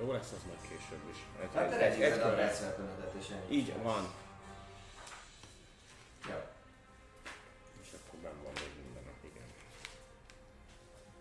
Jó 0.00 0.12
lesz 0.12 0.32
az 0.32 0.42
majd 0.46 0.60
később 0.68 1.04
is. 1.12 1.18
Egy, 1.40 1.48
Hát 1.54 1.64
egy, 1.64 1.78
te 1.78 1.84
egy, 1.84 2.00
egy 2.00 2.12
egy 2.12 2.18
percvelkönetet 2.18 3.14
és 3.20 3.28
ennyi. 3.28 3.56
Így 3.56 3.82
van. 3.82 4.04
Jó. 6.30 6.40
És 7.82 7.88
akkor 7.96 8.18
benn 8.24 8.42
van 8.42 8.52
még 8.62 8.72
minden 8.84 9.04
nap, 9.10 9.20
igen. 9.30 9.48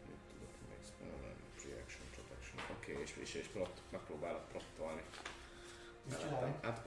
Mit 0.07 0.21
tudok 0.31 0.53
még 0.69 0.81
spell 0.89 1.17
reaction, 1.71 2.05
protection. 2.15 2.57
Oké, 2.75 2.91
okay, 2.91 3.03
és, 3.03 3.11
és, 3.23 3.33
és 3.41 3.47
plot, 3.53 3.75
megpróbálok 3.89 4.45
plottolni. 4.51 5.03
Mit 6.03 6.19
csinálj? 6.21 6.51
Hát 6.61 6.79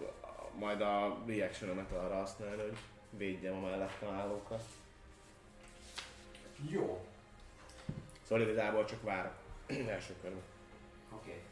majd 0.60 0.80
a 0.80 1.22
reactionomet 1.26 1.92
arra 1.92 2.14
használni, 2.14 2.62
hogy 2.62 2.76
védjem 3.10 3.54
a 3.54 3.60
mellettem 3.60 4.08
állókat. 4.08 4.62
Jó. 6.68 7.06
Szóval 8.28 8.44
igazából 8.44 8.84
csak 8.84 9.02
várok. 9.02 9.32
Első 9.88 10.14
körben. 10.22 10.42
Oké. 11.12 11.30
Okay. 11.30 11.42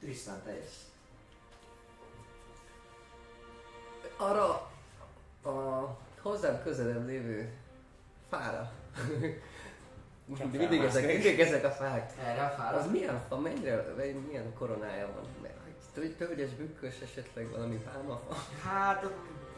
Tristan, 0.00 0.42
te 0.44 0.54
jössz. 0.54 0.82
Arra 4.16 4.70
a 5.42 5.98
hozzám 6.20 6.62
közelebb 6.62 7.06
lévő 7.06 7.52
fára. 8.28 8.72
Most 10.24 10.44
mindig 10.52 10.80
ezek, 10.80 11.06
mindig 11.06 11.40
ezek 11.40 11.64
a 11.64 11.70
fák. 11.70 12.12
Erre 12.24 12.44
a 12.44 12.48
fára. 12.48 12.78
Az 12.78 12.90
milyen 12.90 13.22
fa, 13.28 13.38
mennyire, 13.38 13.84
milyen 14.26 14.54
koronája 14.54 15.06
van? 15.14 15.24
Mert 15.42 15.59
Tölgyes, 15.94 16.50
bükkös, 16.50 17.00
esetleg 17.00 17.50
valami 17.50 17.76
pálmafa. 17.76 18.34
Hát 18.68 19.06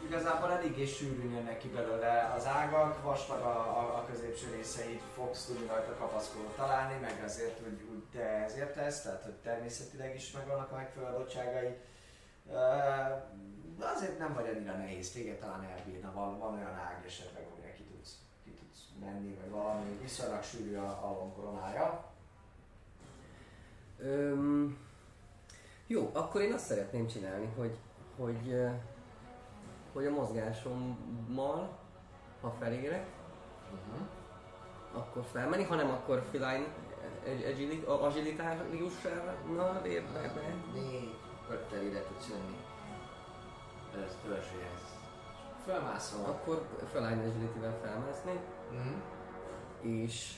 igazából 0.06 0.50
eléggé 0.50 0.86
sűrűn 0.86 1.32
jönnek 1.32 1.58
ki 1.58 1.68
belőle 1.68 2.32
az 2.36 2.46
ágak, 2.46 3.02
vastag 3.02 3.40
a, 3.40 3.78
a, 3.78 3.96
a 3.96 4.04
középső 4.10 4.50
részeit 4.54 5.02
fogsz 5.14 5.44
tudni 5.44 5.66
rajta 5.66 5.94
kapaszkodót 5.94 6.56
találni, 6.56 7.00
meg 7.00 7.22
azért 7.24 7.60
úgy, 7.60 7.82
úgy 7.94 8.04
te 8.12 8.20
ezért 8.20 8.74
tesz, 8.74 9.02
tehát 9.02 9.22
hogy 9.22 9.32
természetileg 9.32 10.14
is 10.14 10.32
megvannak 10.32 10.72
a 10.72 10.76
megfelelő 10.76 11.14
adottságai. 11.14 11.76
De 13.78 13.86
azért 13.94 14.18
nem 14.18 14.34
vagy 14.34 14.48
annyira 14.48 14.76
nehéz, 14.76 15.12
téged 15.12 15.38
talán 15.38 15.64
elbírna, 15.64 16.12
van, 16.12 16.38
van 16.38 16.54
olyan 16.54 16.74
ág 16.74 17.02
esetleg, 17.06 17.46
amire 17.52 17.72
ki 17.72 17.82
tudsz, 17.82 18.18
ki 18.44 18.50
tudsz 18.50 18.80
menni, 19.00 19.34
vagy 19.34 19.50
valami 19.50 19.98
viszonylag 20.02 20.42
sűrű 20.42 20.76
a, 20.76 20.88
a 20.88 21.16
lombkoronája. 21.18 22.10
Öm, 23.98 24.78
jó, 25.92 26.10
akkor 26.12 26.40
én 26.40 26.52
azt 26.52 26.64
szeretném 26.64 27.06
csinálni, 27.06 27.48
hogy, 27.56 27.78
hogy, 28.16 28.58
hogy 29.92 30.06
a 30.06 30.10
mozgásommal, 30.10 31.78
ha 32.40 32.50
felérek, 32.60 33.06
Uh-huh. 33.72 34.06
akkor 34.92 35.24
felmenni, 35.32 35.62
hanem 35.62 35.90
akkor 35.90 36.22
agili- 37.52 37.84
agilitáriussal 37.86 39.36
lépve 39.82 40.20
be. 40.34 40.54
Négy 40.74 41.14
öttel 41.50 41.82
ide 41.82 42.02
tudsz 42.02 42.28
jönni. 42.28 42.56
Ez 44.04 44.16
törzséhez. 44.24 44.80
Fölmászol. 45.64 46.24
Akkor 46.24 46.68
feline 46.92 47.22
agility-vel 47.22 47.78
felmászni, 47.82 48.40
Mm. 48.72 49.00
és 50.02 50.34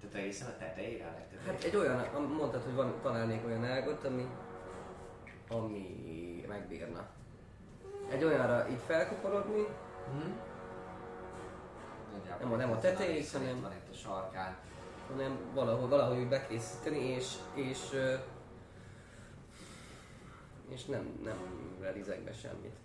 Tehát 0.00 0.16
egészen 0.16 0.48
a 0.48 0.56
tetejére, 0.58 1.04
legtetejére. 1.04 1.31
Hát 1.46 1.64
egy 1.64 1.76
olyan, 1.76 2.06
mondtad, 2.36 2.62
hogy 2.62 2.74
van, 2.74 2.94
találnék 3.02 3.44
olyan 3.46 3.64
ágot, 3.64 4.04
ami, 4.04 4.26
ami 5.48 6.44
megbírna. 6.48 7.06
Egy 8.10 8.24
olyanra 8.24 8.68
így 8.68 8.80
felkuporodni, 8.86 9.66
Mm. 10.14 10.32
Nagyjából 12.12 12.40
Nem 12.46 12.52
a- 12.52 12.56
nem 12.56 12.70
a 12.70 12.78
tetejéig, 12.78 13.30
hanem- 13.32 13.60
Van 13.60 13.72
itt 13.72 13.90
a 13.90 13.96
sarkán. 13.96 14.56
hanem 15.10 15.38
valahogy, 15.54 15.88
valahogy 15.88 16.18
úgy 16.18 16.28
bekészíteni, 16.28 16.98
és, 16.98 17.34
és, 17.54 17.78
és 20.68 20.84
nem, 20.84 21.20
nem 21.24 21.36
rerizek 21.80 22.20
be 22.20 22.32
semmit. 22.32 22.76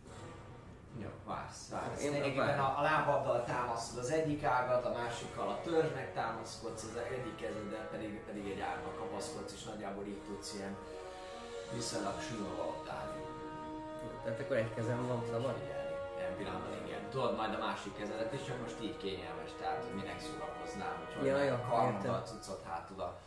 Jó, 1.04 1.10
vársz, 1.26 1.70
vársz. 1.72 2.04
Én 2.04 2.14
Én 2.14 2.22
Lényegében 2.22 2.60
a, 2.60 2.80
a 2.80 2.82
lábaddal 2.82 3.44
támasztod 3.44 4.04
az 4.04 4.12
egyik 4.12 4.44
ágat, 4.44 4.86
a 4.86 4.92
másikkal 4.92 5.48
a 5.50 5.62
törzsnek 5.62 6.14
támaszkodsz, 6.14 6.84
az 6.84 6.96
egyik 7.12 7.36
kezeddel 7.36 7.88
pedig, 7.92 8.20
pedig 8.20 8.52
egy 8.52 8.60
ágba 8.60 8.90
kapaszkodsz, 9.00 9.54
és 9.54 9.64
nagyjából 9.64 10.06
így 10.06 10.22
tudsz 10.28 10.54
ilyen 10.54 10.76
viszonylag 11.74 12.22
sima 12.22 12.50
alatt 12.64 12.90
állni. 12.90 13.22
Tehát 14.24 14.40
akkor 14.40 14.56
egy 14.58 14.74
kezem 14.74 15.08
van 15.08 15.24
szabad? 15.32 15.56
Figyelni. 15.60 15.86
Ilyen 16.18 16.36
pillanatban 16.38 16.86
igen. 16.86 17.10
Tudod 17.10 17.36
majd 17.36 17.54
a 17.54 17.58
másik 17.58 17.98
kezedet 17.98 18.34
is, 18.34 18.44
csak 18.48 18.62
most 18.62 18.78
így 18.82 18.98
kényelmes, 18.98 19.52
tehát 19.60 19.84
hogy 19.84 19.96
minek 20.02 20.20
szórakoznál, 20.20 20.96
hogy 21.16 21.26
Ja, 21.26 21.38
ja, 21.38 21.44
ja, 21.44 21.94
értem. 21.96 22.22
cuccot 22.24 22.64
hátul 22.70 23.02
a, 23.02 23.20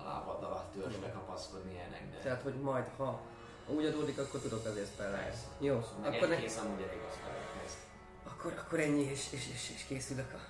a 0.00 0.02
lábaddal 0.04 0.52
a 0.52 0.64
törzsbe 0.74 1.10
kapaszkodni 1.12 1.72
ilyenek, 1.72 2.10
de... 2.10 2.18
Tehát, 2.18 2.42
hogy 2.42 2.54
majd, 2.54 2.86
ha 2.96 3.20
úgy 3.68 3.84
adódik, 3.84 4.18
akkor 4.18 4.40
tudok 4.40 4.64
azért 4.64 4.86
spellelni. 4.86 5.24
Persze. 5.24 5.46
Jó, 5.58 5.74
Meg 6.02 6.14
akkor, 6.14 6.22
egy 6.22 6.28
ne, 6.28 6.36
kész 6.36 6.58
amúgy 6.58 6.82
elég 6.82 7.00
az 7.08 7.16
felekhez. 7.22 7.76
akkor, 8.24 8.52
akkor 8.64 8.80
ennyi, 8.80 9.02
és, 9.02 9.32
és, 9.32 9.48
és, 9.52 9.70
és 9.74 9.84
készülök 9.88 10.32
a, 10.32 10.40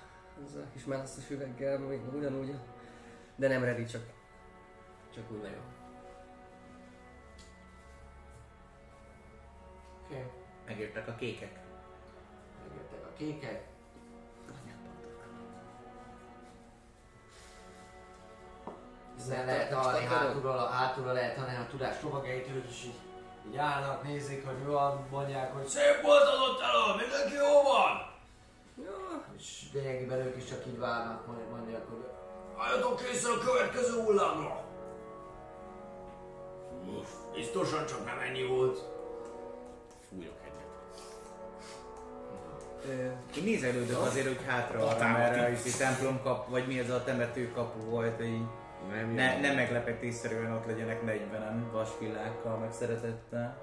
azzal 0.45 0.61
a 0.61 0.71
kis 0.73 0.85
melasztos 0.85 1.29
üveggel, 1.29 1.79
még 1.79 2.13
ugyanúgy. 2.13 2.55
De 3.35 3.47
nem 3.47 3.63
ready, 3.63 3.85
csak, 3.85 4.01
csak 5.13 5.31
úgy 5.31 5.39
vagyok. 5.39 5.63
Oké. 10.03 10.15
Okay. 10.15 10.31
Megjöttek 10.65 11.07
a 11.07 11.15
kékek. 11.15 11.59
Megjöttek 12.67 13.05
a 13.05 13.13
kékek. 13.17 13.67
Innen 19.25 19.45
lehet 19.45 19.73
hallani 19.73 20.05
hátulról, 20.05 20.67
hátulról 20.67 21.13
lehet 21.13 21.37
hallani 21.37 21.57
a 21.57 21.67
tudás 21.69 22.01
lovagjait, 22.01 22.47
ők 22.47 22.69
is 22.69 22.83
így, 22.83 22.99
így 23.47 23.57
állnak, 23.57 24.03
nézik, 24.03 24.45
hogy 24.45 24.57
mi 24.57 24.71
van, 24.71 25.07
mondják, 25.11 25.53
hogy 25.53 25.65
szép 25.65 26.01
volt 26.01 26.23
az 26.23 26.39
ott 26.49 26.61
elő, 26.61 26.95
mindenki 27.01 27.35
jó 27.35 27.61
van! 27.61 28.15
Ja, 28.83 29.23
És 29.37 29.61
lényegében 29.73 30.19
ők 30.19 30.37
is 30.37 30.45
csak 30.45 30.65
így 30.67 30.79
várnak, 30.79 31.27
majd 31.27 31.49
mondják, 31.49 31.85
hogy 31.89 32.05
álljatok 32.57 33.01
készen 33.01 33.31
a 33.31 33.43
következő 33.45 34.01
hullámra! 34.01 34.63
Uff, 36.85 37.07
biztosan 37.35 37.85
csak 37.85 38.05
nem 38.05 38.19
ennyi 38.19 38.45
volt. 38.45 38.79
Fújok 40.09 40.39
egyet. 42.85 43.43
nézelődök 43.43 44.01
azért, 44.01 44.27
hogy 44.27 44.45
hátra 44.47 44.85
mert 44.99 45.65
a 45.65 45.77
templom 45.77 46.21
kap, 46.23 46.49
vagy 46.49 46.67
mi 46.67 46.79
ez 46.79 46.89
a 46.89 47.03
temetőkapu 47.03 47.79
volt, 47.79 48.15
hogy 48.15 48.25
így 48.25 48.47
Nem, 48.91 49.09
ne, 49.09 49.39
nem 49.39 49.55
meglepetésszerűen 49.55 50.51
ott 50.51 50.65
legyenek 50.65 51.01
40-en 51.05 51.71
vasvillákkal, 51.71 52.57
meg 52.57 52.71
szeretettel. 52.71 53.57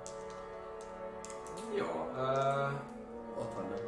Jó, 1.74 1.86
uh, 2.12 2.72
ott 3.38 3.54
vannak. 3.54 3.80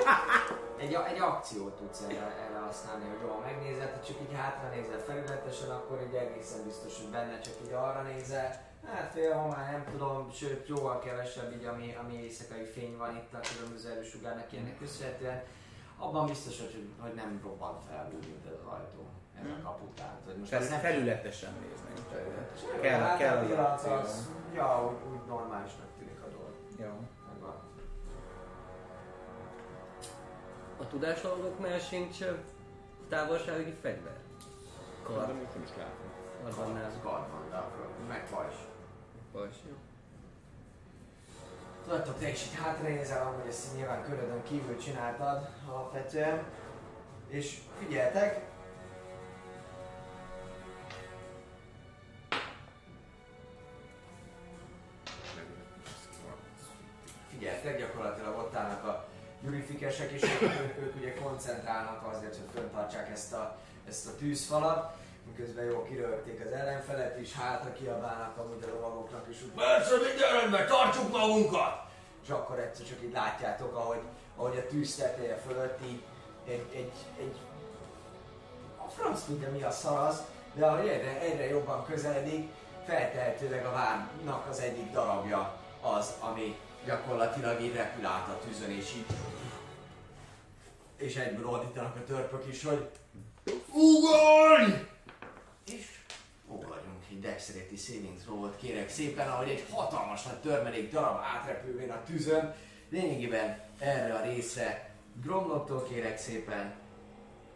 egy, 0.82 0.94
egy 1.12 1.18
akciót 1.18 1.76
tudsz 1.76 2.02
erre, 2.02 2.36
erre 2.46 2.58
használni, 2.58 3.04
hogy 3.08 3.28
jól 3.28 3.40
megnézed, 3.40 3.92
ha 3.92 4.02
csak 4.06 4.16
így 4.20 4.34
hátra 4.36 4.68
nézel 4.68 4.98
felületesen, 4.98 5.70
akkor 5.70 6.00
így 6.08 6.14
egészen 6.14 6.64
biztos, 6.64 6.96
hogy 7.00 7.10
benne 7.10 7.40
csak 7.40 7.54
így 7.64 7.72
arra 7.72 8.02
nézel. 8.02 8.68
Hát 8.86 9.12
fél 9.12 9.34
ma 9.34 9.46
már 9.46 9.72
nem 9.72 9.84
tudom, 9.90 10.30
sőt 10.32 10.68
jóval 10.68 10.98
kevesebb 10.98 11.52
így, 11.52 11.64
ami, 11.64 11.96
ami 12.00 12.22
éjszakai 12.22 12.64
fény 12.64 12.96
van 12.96 13.16
itt 13.16 13.34
a 13.34 13.40
különböző 13.54 13.90
erősugárnak 13.90 14.52
ilyenek 14.52 14.78
köszönhetően. 14.78 15.42
Abban 15.98 16.26
biztos, 16.26 16.58
hogy, 16.60 16.88
hogy 16.98 17.14
nem 17.14 17.40
robban 17.42 17.80
fel 17.88 18.08
mint 18.10 18.46
az 18.46 18.72
ajtó. 18.72 19.09
Ez 19.44 19.50
a 19.58 19.62
kapu, 19.62 19.84
tehát, 19.94 20.20
hogy 20.24 20.36
most 20.36 20.50
Fel, 20.50 20.60
azt 20.60 20.70
nem 20.70 20.80
felületesen. 20.80 21.52
Kell, 22.10 22.80
Kell- 22.80 23.00
hát 23.00 23.18
kell 23.18 23.36
a 23.36 23.72
az 23.72 23.84
az, 23.84 24.28
ja, 24.54 24.86
úgy, 24.86 25.12
úgy 25.12 25.26
normálisnak 25.28 25.86
tűnik 25.98 26.20
a 26.20 26.28
dolog. 26.28 26.54
Jó. 26.78 27.06
A 30.78 30.86
tudásalagoknál 30.86 31.78
sincs 31.78 32.18
távolsági 33.08 33.74
fegyver. 33.80 34.12
De 34.12 35.14
Kard. 35.14 35.34
most 35.34 35.54
nem 35.54 35.62
is 35.62 35.70
látom. 35.76 36.10
Kardannál. 36.42 36.84
Ez 36.84 36.92
karban, 37.02 37.50
de 37.50 37.56
akkor 37.56 37.88
meg 38.08 38.26
vagy. 38.30 38.54
Bajs, 39.32 39.54
jó. 39.68 39.74
Tudjátok, 41.84 42.18
te 42.18 42.28
is 42.28 42.44
itt 42.46 42.58
hátranézel, 42.58 43.26
amúgy 43.26 43.46
ezt 43.48 43.76
nyilván 43.76 44.02
körödön 44.02 44.42
kívül 44.42 44.76
csináltad 44.76 45.48
alapvetően. 45.68 46.42
És 47.28 47.60
figyeltek, 47.78 48.49
figyeltek, 57.40 57.78
gyakorlatilag 57.78 58.38
ott 58.38 58.54
állnak 58.54 58.84
a 58.84 59.04
gyurifikesek, 59.42 60.10
és 60.10 60.22
ők, 60.22 60.42
ők, 60.42 60.78
ők 60.78 60.96
ugye 60.96 61.14
koncentrálnak 61.14 62.06
azért, 62.12 62.36
hogy 62.36 62.48
föntartsák 62.54 63.10
ezt 63.10 63.32
a, 63.32 63.56
ezt 63.88 64.06
a 64.06 64.16
tűzfalat, 64.16 64.96
miközben 65.26 65.64
jó 65.64 65.82
kirögték 65.82 66.44
az 66.46 66.52
ellenfelet 66.52 67.20
is, 67.20 67.32
hátra 67.32 67.72
kiabálnak 67.72 68.36
amúgy 68.36 68.62
a 68.62 68.74
lovagoknak 68.74 69.26
is, 69.30 69.42
úgy 69.42 69.50
persze 69.50 69.94
minden 69.94 70.40
rendben, 70.40 70.66
tartsuk 70.66 71.10
magunkat! 71.10 71.88
És 72.22 72.30
akkor 72.30 72.58
egyszer 72.58 72.86
csak 72.86 73.02
így 73.02 73.12
látjátok, 73.12 73.76
ahogy, 73.76 74.02
ahogy 74.36 74.56
a 74.56 74.66
tűz 74.66 74.94
teteje 74.94 75.36
fölött 75.36 75.78
így 75.84 76.02
egy, 76.46 76.66
egy, 76.74 76.92
egy 77.18 77.36
a 78.76 78.88
franc 78.88 79.22
tudja 79.22 79.50
mi 79.50 79.62
a 79.62 79.70
szar 79.70 80.08
az, 80.08 80.22
de 80.54 80.66
ahogy 80.66 80.88
egyre, 80.88 81.20
egyre 81.20 81.48
jobban 81.48 81.84
közeledik, 81.84 82.50
feltehetőleg 82.86 83.66
a 83.66 83.72
várnak 83.72 84.46
az 84.50 84.60
egyik 84.60 84.90
darabja 84.90 85.58
az, 85.80 86.14
ami 86.20 86.56
gyakorlatilag 86.90 87.60
így 87.60 87.74
repül 87.74 88.06
át 88.06 88.28
a 88.28 88.40
tűzön, 88.44 88.70
és 88.70 88.94
így 88.96 89.04
és 90.96 91.16
egyből 91.16 91.48
ordítanak 91.48 91.96
a 91.96 92.04
törpök 92.04 92.46
is, 92.46 92.64
hogy 92.64 92.90
ugorj! 93.72 94.72
És 95.66 95.86
ugorjunk 96.46 97.04
egy 97.10 97.20
Dexterity 97.20 97.76
saving 97.76 98.18
throw 98.18 98.56
kérek 98.56 98.88
szépen, 98.88 99.28
ahogy 99.28 99.48
egy 99.48 99.64
hatalmas 99.70 100.22
nagy 100.22 100.40
törmelék 100.40 100.92
darab 100.92 101.20
átrepülvén 101.22 101.90
a 101.90 102.02
tűzön. 102.02 102.54
Lényegében 102.88 103.60
erre 103.78 104.14
a 104.14 104.22
részre 104.22 104.94
Gromlottól 105.22 105.82
kérek 105.82 106.18
szépen, 106.18 106.74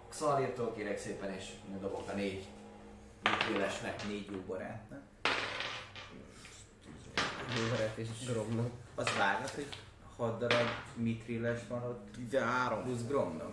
Xalirtól 0.09 0.73
kérek 0.73 0.99
szépen, 0.99 1.33
és 1.33 1.45
dobok 1.81 2.09
a 2.09 2.13
négy 2.13 2.47
műtélesnek. 3.23 4.07
Négy 4.07 4.31
jó 4.31 4.39
barátnak. 4.47 5.03
Bőveret 7.55 7.97
és 7.97 8.09
Gromnak. 8.27 8.84
Az 8.95 9.07
vágod, 9.19 9.51
hogy 9.51 9.67
6 10.17 10.39
darab 10.39 10.69
mitrilles 10.95 11.61
van 11.69 11.83
ott, 11.83 12.07
13. 12.15 12.83
plusz 12.83 13.03
gromnak. 13.09 13.53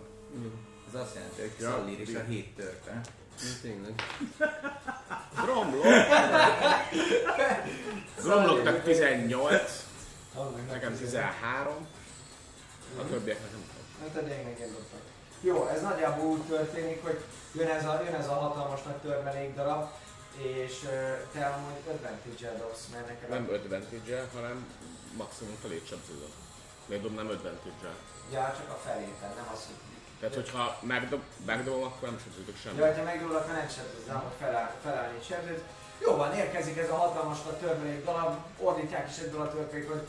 Ez 0.88 1.00
azt 1.00 1.14
jelenti, 1.14 1.40
hogy 1.40 1.52
Ja, 1.60 1.70
Szallir 1.70 2.00
és 2.00 2.14
a 2.14 2.20
hét 2.20 2.54
törpe. 2.56 3.00
Tényleg. 3.62 3.94
Gromlok. 5.42 5.84
Gromloknak 8.22 8.82
18, 8.82 9.86
nekem 10.70 10.96
13. 10.96 11.86
A 12.98 13.06
többieknek 13.08 13.50
nem 13.50 13.60
tudom. 13.60 13.86
Hát 14.00 14.22
a 14.22 14.26
lényeg 14.26 14.58
dobtak. 14.58 15.00
Jó, 15.40 15.66
ez 15.66 15.82
nagyjából 15.82 16.26
úgy 16.26 16.42
történik, 16.42 17.02
hogy 17.02 17.24
jön 17.52 17.68
ez 17.68 17.84
a, 17.84 18.02
jön 18.04 18.14
ez 18.14 18.28
a 18.28 18.32
hatalmas 18.32 18.82
nagy 18.82 18.96
törmelék 18.96 19.54
darab, 19.54 19.90
és 20.36 20.78
te 21.32 21.46
amúgy 21.46 21.72
advantage-el 21.88 22.56
dobsz, 22.56 22.88
mert 22.92 23.06
neked 23.06 23.28
Nem 23.28 23.48
advantage 23.52 24.28
hanem 24.34 24.66
maximum 25.16 25.56
felét 25.62 25.86
sebződöm. 25.88 26.32
Miért 26.86 27.02
dobnám 27.02 27.28
advantage 27.28 27.90
Ja, 28.32 28.54
csak 28.58 28.68
a 28.76 28.78
feléten, 28.84 29.32
nem 29.36 29.48
az, 29.52 29.60
hogy... 29.66 29.76
Tehát, 30.20 30.34
hogyha 30.34 30.78
megdob, 30.80 31.22
megdobom, 31.46 31.82
akkor 31.82 32.08
nem 32.08 32.18
sebződök 32.24 32.54
Ja, 32.54 32.60
semmit. 32.62 32.96
ha 32.96 33.02
megdobod, 33.02 33.36
akkor 33.36 33.54
nem 33.54 33.68
sebződsz, 33.76 34.06
de 34.06 34.12
hogy 34.12 34.32
feláll, 34.38 34.74
felállni 34.82 35.16
egy 35.18 35.26
sebzőt. 35.26 35.62
Jó 35.98 36.16
van, 36.16 36.34
érkezik 36.34 36.76
ez 36.76 36.90
a 36.90 36.94
hatalmas 36.94 37.42
nagy 37.42 37.56
törmelék 37.56 38.04
darab, 38.04 38.36
ordítják 38.58 39.10
is 39.10 39.16
egyből 39.18 39.40
a 39.40 39.50
törpék, 39.50 39.88
hogy 39.88 40.06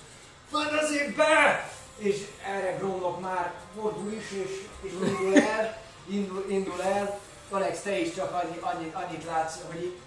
Fantasy 0.52 1.14
be! 1.16 1.70
És 1.98 2.26
erre 2.46 2.78
Gromlok 2.78 3.20
már 3.22 3.54
fordul 3.76 4.12
is, 4.12 4.32
és, 4.32 4.68
és 4.82 4.92
indul 4.92 5.38
el, 5.38 5.82
indul, 6.08 6.46
indul 6.50 6.82
el. 6.82 7.20
Alex, 7.50 7.82
te 7.82 8.00
is 8.00 8.14
csak 8.16 8.32
annyi, 8.32 8.58
annyit, 8.60 8.94
annyit 8.96 9.26
látsz, 9.26 9.56
hogy 9.72 9.84
így, 9.84 9.98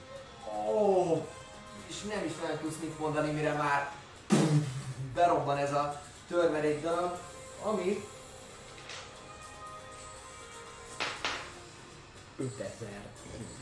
ó, 0.69 1.27
és 1.87 2.03
nem 2.03 2.25
is 2.25 2.33
nagyon 2.43 2.59
tudsz 2.59 2.77
mit 2.81 2.99
mondani, 2.99 3.31
mire 3.31 3.53
már 3.53 3.93
berobban 5.17 5.57
ez 5.57 5.73
a 5.73 6.01
törmelék 6.29 6.83
darab, 6.83 7.19
ami 7.63 8.05
5000. 12.39 12.89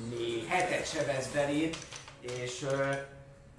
még 0.08 0.46
hetet 0.46 0.86
sebez 0.86 1.32
belét, 1.32 1.76
és 2.20 2.66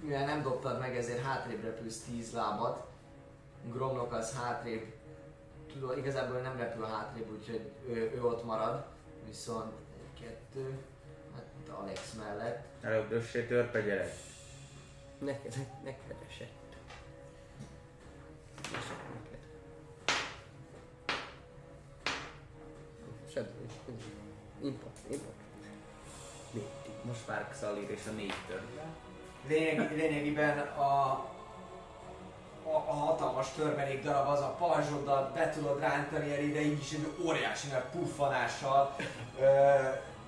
mivel 0.00 0.26
nem 0.26 0.42
dobtad 0.42 0.78
meg, 0.78 0.96
ezért 0.96 1.22
hátrébb 1.22 1.62
repülsz 1.62 2.00
10 2.00 2.32
lábad. 2.32 2.84
Gromlok 3.72 4.12
az 4.12 4.34
hátrébb, 4.34 4.94
tudod, 5.72 5.98
igazából 5.98 6.40
nem 6.40 6.56
repül 6.56 6.84
hátrébb, 6.84 7.30
úgyhogy 7.30 7.70
ő, 7.88 8.12
ő 8.14 8.24
ott 8.24 8.44
marad, 8.44 8.84
viszont 9.26 9.72
egy, 9.94 10.20
kettő, 10.20 10.78
hát 11.34 11.78
Alex 11.78 12.12
mellett. 12.12 12.64
Előbb 12.80 13.30
törpe 13.30 13.80
gyerek. 13.80 14.12
Neked, 15.18 15.54
neked 15.84 16.16
esett. 16.28 16.55
Impact, 24.62 24.98
impact. 25.10 25.40
Lépti. 26.52 26.90
Most 27.02 27.26
már 27.28 27.48
Xalir 27.50 27.90
és 27.90 28.00
a 28.08 28.10
négy 28.10 28.34
törpe. 28.46 28.82
Lényeg, 29.48 29.96
lényegében 29.96 30.58
a, 30.58 30.82
a, 32.62 32.74
a 32.86 32.92
hatalmas 32.92 33.52
törmelék 33.56 34.02
darab 34.02 34.28
az 34.28 34.40
a 34.40 34.56
pajzsodat 34.58 35.32
be 35.34 35.50
tudod 35.50 35.80
rántani 35.80 36.32
el 36.32 36.42
ide, 36.42 36.60
így 36.60 36.78
is 36.78 36.92
egy 36.92 37.14
óriási 37.26 37.68
nagy 37.68 37.84
puffanással 37.92 38.96
ö, 39.40 39.44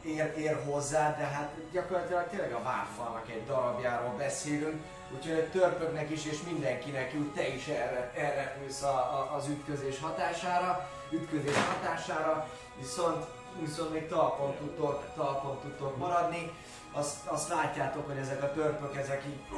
ér, 0.05 0.35
ér 0.37 0.63
hozzá, 0.65 1.17
de 1.17 1.25
hát 1.25 1.55
gyakorlatilag 1.73 2.29
tényleg 2.29 2.53
a 2.53 2.63
várfalnak 2.63 3.31
egy 3.31 3.47
darabjáról 3.47 4.15
beszélünk, 4.17 4.85
úgyhogy 5.15 5.45
törpöknek 5.45 6.11
is 6.11 6.25
és 6.27 6.43
mindenkinek 6.43 7.15
úgy 7.15 7.33
te 7.33 7.49
is 7.55 7.67
erre, 7.67 8.13
erre 8.17 8.59
ülsz 8.65 8.83
a, 8.83 8.97
a, 8.97 9.35
az 9.37 9.49
ütközés 9.49 10.01
hatására, 10.01 10.89
ütközés 11.11 11.57
hatására, 11.57 12.49
viszont, 12.79 13.25
viszont 13.61 13.93
még 13.93 14.09
talpon 14.09 14.55
tudtok, 14.57 15.05
talpon 15.15 15.61
tudtok 15.61 15.97
maradni, 15.97 16.53
azt, 16.93 17.27
azt 17.27 17.49
látjátok, 17.49 18.07
hogy 18.07 18.17
ezek 18.17 18.43
a 18.43 18.53
törpök, 18.53 18.97
ezek 18.97 19.23
így, 19.27 19.57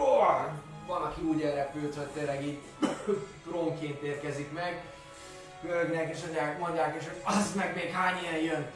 van, 0.87 1.03
aki 1.03 1.21
úgy 1.21 1.43
elrepült, 1.43 1.95
hogy 1.95 2.07
tényleg 2.07 2.45
így 2.45 2.59
drónként 3.47 4.03
érkezik 4.03 4.53
meg, 4.53 4.83
pörögnek 5.61 6.15
és 6.15 6.23
mondják, 6.23 6.59
mondják 6.59 6.97
és 7.01 7.07
az 7.25 7.55
meg 7.55 7.75
még 7.75 7.91
hány 7.91 8.23
ilyen 8.23 8.43
jön, 8.43 8.67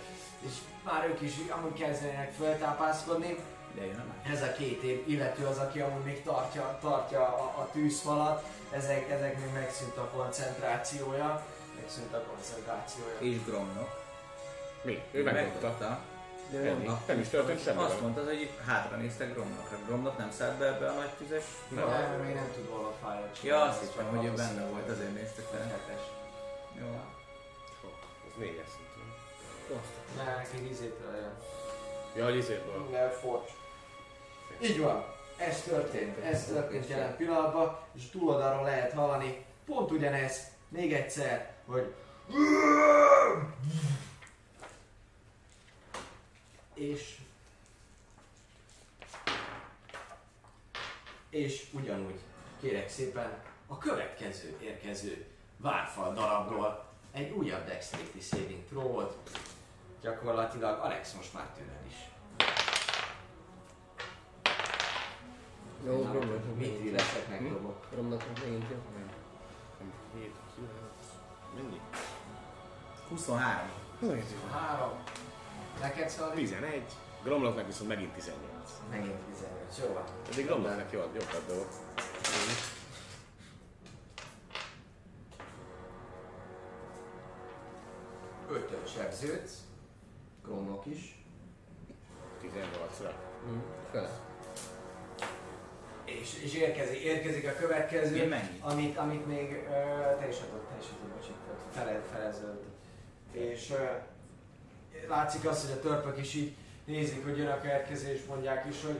és 0.40 0.52
már 0.84 1.06
ők 1.08 1.20
is 1.20 1.32
amúgy 1.50 1.78
kezdenek 1.78 2.32
feltápászkodni. 2.38 3.36
De 3.74 3.86
jön 3.86 4.00
a 4.00 4.04
másik. 4.16 4.32
Ez 4.32 4.42
a 4.48 4.52
két 4.52 4.82
év 4.82 5.08
illető 5.08 5.46
az, 5.46 5.58
aki 5.58 5.80
amúgy 5.80 6.04
még 6.04 6.22
tartja, 6.22 6.78
tartja 6.80 7.20
a, 7.20 7.60
a 7.60 7.68
tűzfalat, 7.72 8.44
ezek, 8.70 9.10
ezek 9.10 9.40
még 9.40 9.52
megszűnt 9.52 9.96
a 9.96 10.10
koncentrációja, 10.16 11.44
megszűnt 11.80 12.14
a 12.14 12.22
koncentrációja. 12.22 13.14
És 13.18 13.44
gromnak. 13.44 14.02
Mi? 14.82 15.02
Ő 15.10 15.22
megdobta. 15.22 16.00
De 16.50 16.58
Ennyi. 16.58 16.84
nem 16.86 17.02
Nem 17.06 17.20
is 17.20 17.28
történt 17.28 17.62
semmi. 17.62 17.78
Azt 17.78 17.88
vele. 17.88 18.00
mondtad, 18.00 18.26
hogy 18.26 18.50
hátra 18.66 18.96
néztek 18.96 19.32
Gromnokra. 19.32 19.78
Gromnak 19.86 20.18
nem 20.18 20.30
szállt 20.30 20.58
be 20.58 20.66
ebbe 20.66 20.88
a 20.88 20.92
nagy 20.94 21.10
tüzes? 21.18 21.44
Nem. 21.68 21.88
Nem, 21.88 22.20
még 22.20 22.34
nem 22.34 22.50
tud 22.54 22.68
volna 22.68 22.92
fájt 23.02 23.42
Ja, 23.42 23.62
azt 23.62 23.80
hittem, 23.80 24.06
hogy 24.06 24.24
ő 24.24 24.32
benne 24.32 24.64
volt, 24.66 24.88
azért 24.88 25.14
néztek 25.14 25.44
fel. 25.44 25.60
Hetes. 25.60 26.04
Jó. 26.80 27.00
Ez 28.26 28.32
négyes 28.38 28.66
szintű. 28.74 29.00
Ne, 30.16 30.34
neki 30.34 30.70
izétől 30.70 31.14
jön. 31.14 31.32
Ja, 32.16 32.24
hogy 32.24 32.36
izéből. 32.36 33.10
Forcs. 33.20 33.50
Így 34.60 34.80
van. 34.80 35.04
Ez 35.36 35.62
történt. 35.62 36.18
Ez 36.24 36.44
történt 36.44 36.88
jelen 36.88 37.16
pillanatban, 37.16 37.78
és 37.92 38.10
túloldalról 38.10 38.64
lehet 38.64 38.92
hallani 38.92 39.44
pont 39.64 39.90
ugyanez, 39.90 40.50
még 40.68 40.92
egyszer, 40.92 41.54
hogy 41.66 41.94
és 46.74 47.18
és 51.30 51.66
ugyanúgy 51.72 52.20
kérek 52.60 52.88
szépen 52.88 53.42
a 53.66 53.78
következő 53.78 54.56
érkező 54.60 55.26
várfal 55.56 56.14
darabról 56.14 56.84
egy 57.12 57.30
újabb 57.30 57.66
Dexterity 57.66 58.20
Saving 58.20 58.64
Throw-ot. 58.68 59.30
Gyakorlatilag 60.00 60.80
Alex 60.80 61.12
most 61.12 61.32
már 61.32 61.46
tőled 61.56 61.86
is. 61.86 62.13
Jó, 65.86 65.96
Mit 66.02 66.56
megint 66.56 66.78
jó. 66.78 66.84
illeszek 66.84 67.28
megdobok? 67.28 67.86
Gromnak 67.90 68.24
megint 68.42 68.64
jó. 68.70 68.76
7, 70.14 70.32
9, 70.54 70.70
mennyi? 71.54 71.80
23. 73.08 73.70
Három. 74.50 74.92
Neked 75.80 76.08
szóval 76.08 76.34
11. 76.34 76.82
Gromloknak 77.22 77.66
viszont 77.66 77.88
megint 77.88 78.12
18. 78.12 78.40
megint 78.90 79.18
18. 79.32 79.78
Jó 79.88 79.92
van. 79.94 80.04
Eddig 80.32 80.46
Gromloknak 80.46 80.92
jó, 80.92 81.00
jobb 81.00 81.44
dolgok. 81.48 81.68
Ötöt 88.50 88.88
sebződsz. 88.88 89.58
Gromnok 90.42 90.86
is. 90.86 91.24
18-ra. 92.42 93.12
Hm, 93.46 93.58
Fele. 93.90 94.10
És, 96.20 96.42
és 96.42 96.54
érkezik, 96.54 97.00
érkezik 97.00 97.48
a 97.48 97.60
következő, 97.60 98.34
amit, 98.60 98.96
amit 98.96 99.26
még 99.26 99.52
ö, 99.52 99.72
te 100.18 100.28
is 100.28 100.36
adod, 100.36 100.60
te 100.68 100.74
is 100.80 100.86
adod, 100.86 101.16
bocsánat, 101.16 101.62
fele, 101.72 102.02
felezöld. 102.12 102.62
És 103.32 103.70
ö, 103.70 103.84
látszik 105.08 105.48
az, 105.48 105.60
hogy 105.60 105.78
a 105.78 105.80
törpök 105.80 106.18
is 106.20 106.34
így 106.34 106.52
nézik, 106.84 107.24
hogy 107.24 107.38
jön 107.38 107.50
a 107.50 107.60
következő, 107.60 108.12
és 108.12 108.20
mondják 108.28 108.66
is, 108.70 108.76
hogy 108.84 108.98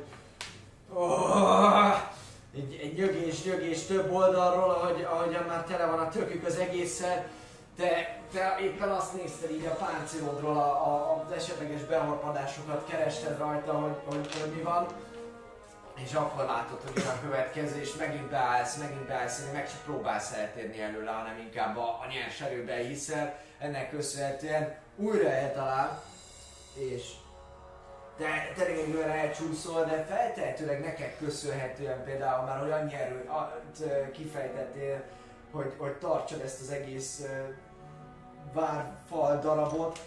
oh, 0.92 1.94
egy, 2.56 2.80
egy 2.82 2.96
nyögés, 2.96 3.44
nyögés 3.44 3.86
több 3.86 4.12
oldalról, 4.12 4.70
ahogy, 4.70 5.02
ahogyan 5.02 5.44
már 5.44 5.64
tele 5.64 5.86
van 5.86 5.98
a 5.98 6.08
tökük 6.08 6.46
az 6.46 6.56
egésszel, 6.56 7.26
te, 7.76 8.20
te 8.32 8.56
éppen 8.60 8.90
azt 8.90 9.14
nézted 9.14 9.50
így 9.50 9.66
a 9.66 9.84
páncélodról 9.84 10.56
a, 10.56 10.86
a, 10.86 11.24
az 11.26 11.36
esetleges 11.36 11.82
behorpadásokat, 11.82 12.88
kerested 12.88 13.38
rajta, 13.38 13.72
hogy, 13.72 13.96
hogy, 14.04 14.40
hogy 14.40 14.50
mi 14.56 14.62
van, 14.62 14.86
és 15.94 16.12
akkor 16.12 16.44
látod, 16.44 16.80
hogy 16.82 17.02
a 17.02 17.20
következő, 17.20 17.80
és 17.80 17.94
megint 17.94 18.28
beállsz, 18.28 18.76
megint 18.76 19.06
beállsz, 19.06 19.50
meg 19.52 19.68
sem 19.68 19.78
próbálsz 19.84 20.32
eltérni 20.32 20.80
előle, 20.80 21.10
hanem 21.10 21.38
inkább 21.38 21.76
a, 21.76 21.82
a 21.82 22.06
nyers 22.12 22.40
erőben 22.40 22.78
hiszel, 22.78 23.38
ennek 23.58 23.90
köszönhetően 23.90 24.76
újra 24.96 25.28
eltalál, 25.28 26.02
és 26.74 27.12
te, 28.16 28.52
te 28.56 28.64
lényegében 28.64 29.10
elcsúszol, 29.10 29.84
de 29.84 30.04
feltehetőleg 30.04 30.80
neked 30.80 31.16
köszönhetően 31.18 32.04
például 32.04 32.44
már, 32.44 32.92
erőt 32.92 33.28
a- 33.28 33.60
kifejtettél, 34.12 35.02
hogy, 35.50 35.72
hogy 35.78 35.92
tartsad 35.92 36.40
ezt 36.40 36.60
az 36.60 36.70
egész 36.70 37.26
várfal 38.52 39.38
darabot, 39.38 39.98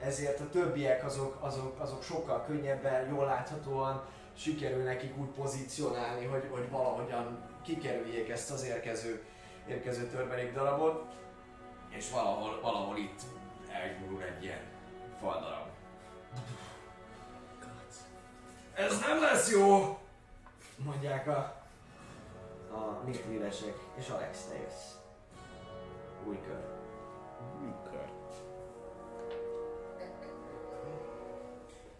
ezért 0.00 0.40
a 0.40 0.50
többiek 0.50 1.04
azok, 1.04 1.36
azok, 1.40 1.80
azok 1.80 2.02
sokkal 2.02 2.44
könnyebben, 2.46 3.08
jól 3.08 3.24
láthatóan 3.24 4.02
sikerül 4.38 4.82
nekik 4.82 5.18
úgy 5.18 5.28
pozícionálni, 5.28 6.24
hogy, 6.24 6.48
hogy 6.50 6.70
valahogyan 6.70 7.42
kikerüljék 7.62 8.28
ezt 8.28 8.50
az 8.50 8.64
érkező, 8.64 9.24
érkező 9.68 10.06
törmelék 10.06 10.52
darabot, 10.52 11.04
és 11.88 12.10
valahol, 12.10 12.60
valahol 12.60 12.96
itt 12.96 13.20
elgurul 13.72 14.22
egy 14.22 14.44
ilyen 14.44 14.60
faldarab. 15.20 15.66
Ez 18.74 19.00
nem 19.00 19.20
lesz 19.20 19.50
jó! 19.50 19.98
Mondják 20.76 21.26
a, 21.26 21.38
a 22.70 23.02
mitríresek, 23.04 23.74
és 23.94 24.08
Alex 24.08 24.44
te 24.44 24.58
jössz. 24.58 24.94
Új 26.26 26.38
kör. 26.46 26.64
Kör. 27.90 28.08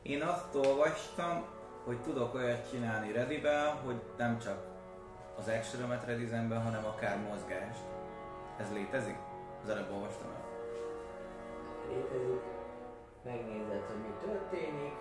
Én 0.03 0.23
azt 0.23 0.55
olvastam, 0.55 1.45
hogy 1.89 2.01
tudok 2.03 2.35
olyat 2.35 2.71
csinálni 2.71 3.13
Redivel, 3.13 3.81
hogy 3.85 4.01
nem 4.17 4.39
csak 4.39 4.59
az 5.39 5.49
action 5.49 6.01
redizem 6.07 6.49
be, 6.49 6.57
hanem 6.57 6.85
akár 6.85 7.19
mozgást. 7.19 7.85
Ez 8.59 8.73
létezik? 8.73 9.17
Az 9.63 9.69
előbb 9.69 9.91
olvastam 9.93 10.31
el. 10.31 10.45
Létezik. 11.89 12.43
Megnézed, 13.25 13.83
hogy 13.87 14.01
mi 14.01 14.27
történik. 14.27 14.93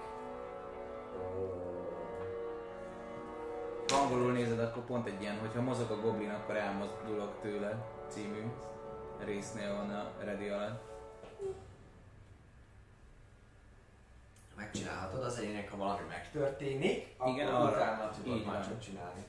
Ha 3.88 3.98
angolul 3.98 4.32
nézed, 4.32 4.60
akkor 4.60 4.84
pont 4.84 5.08
egy 5.08 5.22
ilyen, 5.22 5.40
hogyha 5.40 5.62
mozog 5.62 5.92
a 5.92 6.00
goblin, 6.02 6.30
akkor 6.30 6.56
elmozdulok 6.56 7.40
tőle 7.42 7.86
című 8.08 8.52
résznél 9.26 9.76
van 9.76 9.90
a 9.90 10.12
Ready 10.24 10.50
alatt. 10.50 10.87
Megcsinálhatod 14.58 15.24
az 15.24 15.40
lényeg, 15.40 15.70
ha 15.70 15.78
valami 15.78 16.08
megtörténik, 16.08 17.16
Igen, 17.26 17.48
akkor 17.48 17.68
arra. 17.68 17.76
utána 17.76 18.10
tudod 18.10 18.38
Így 18.38 18.46
már 18.46 18.66
csak 18.68 18.80
csinálni. 18.80 19.24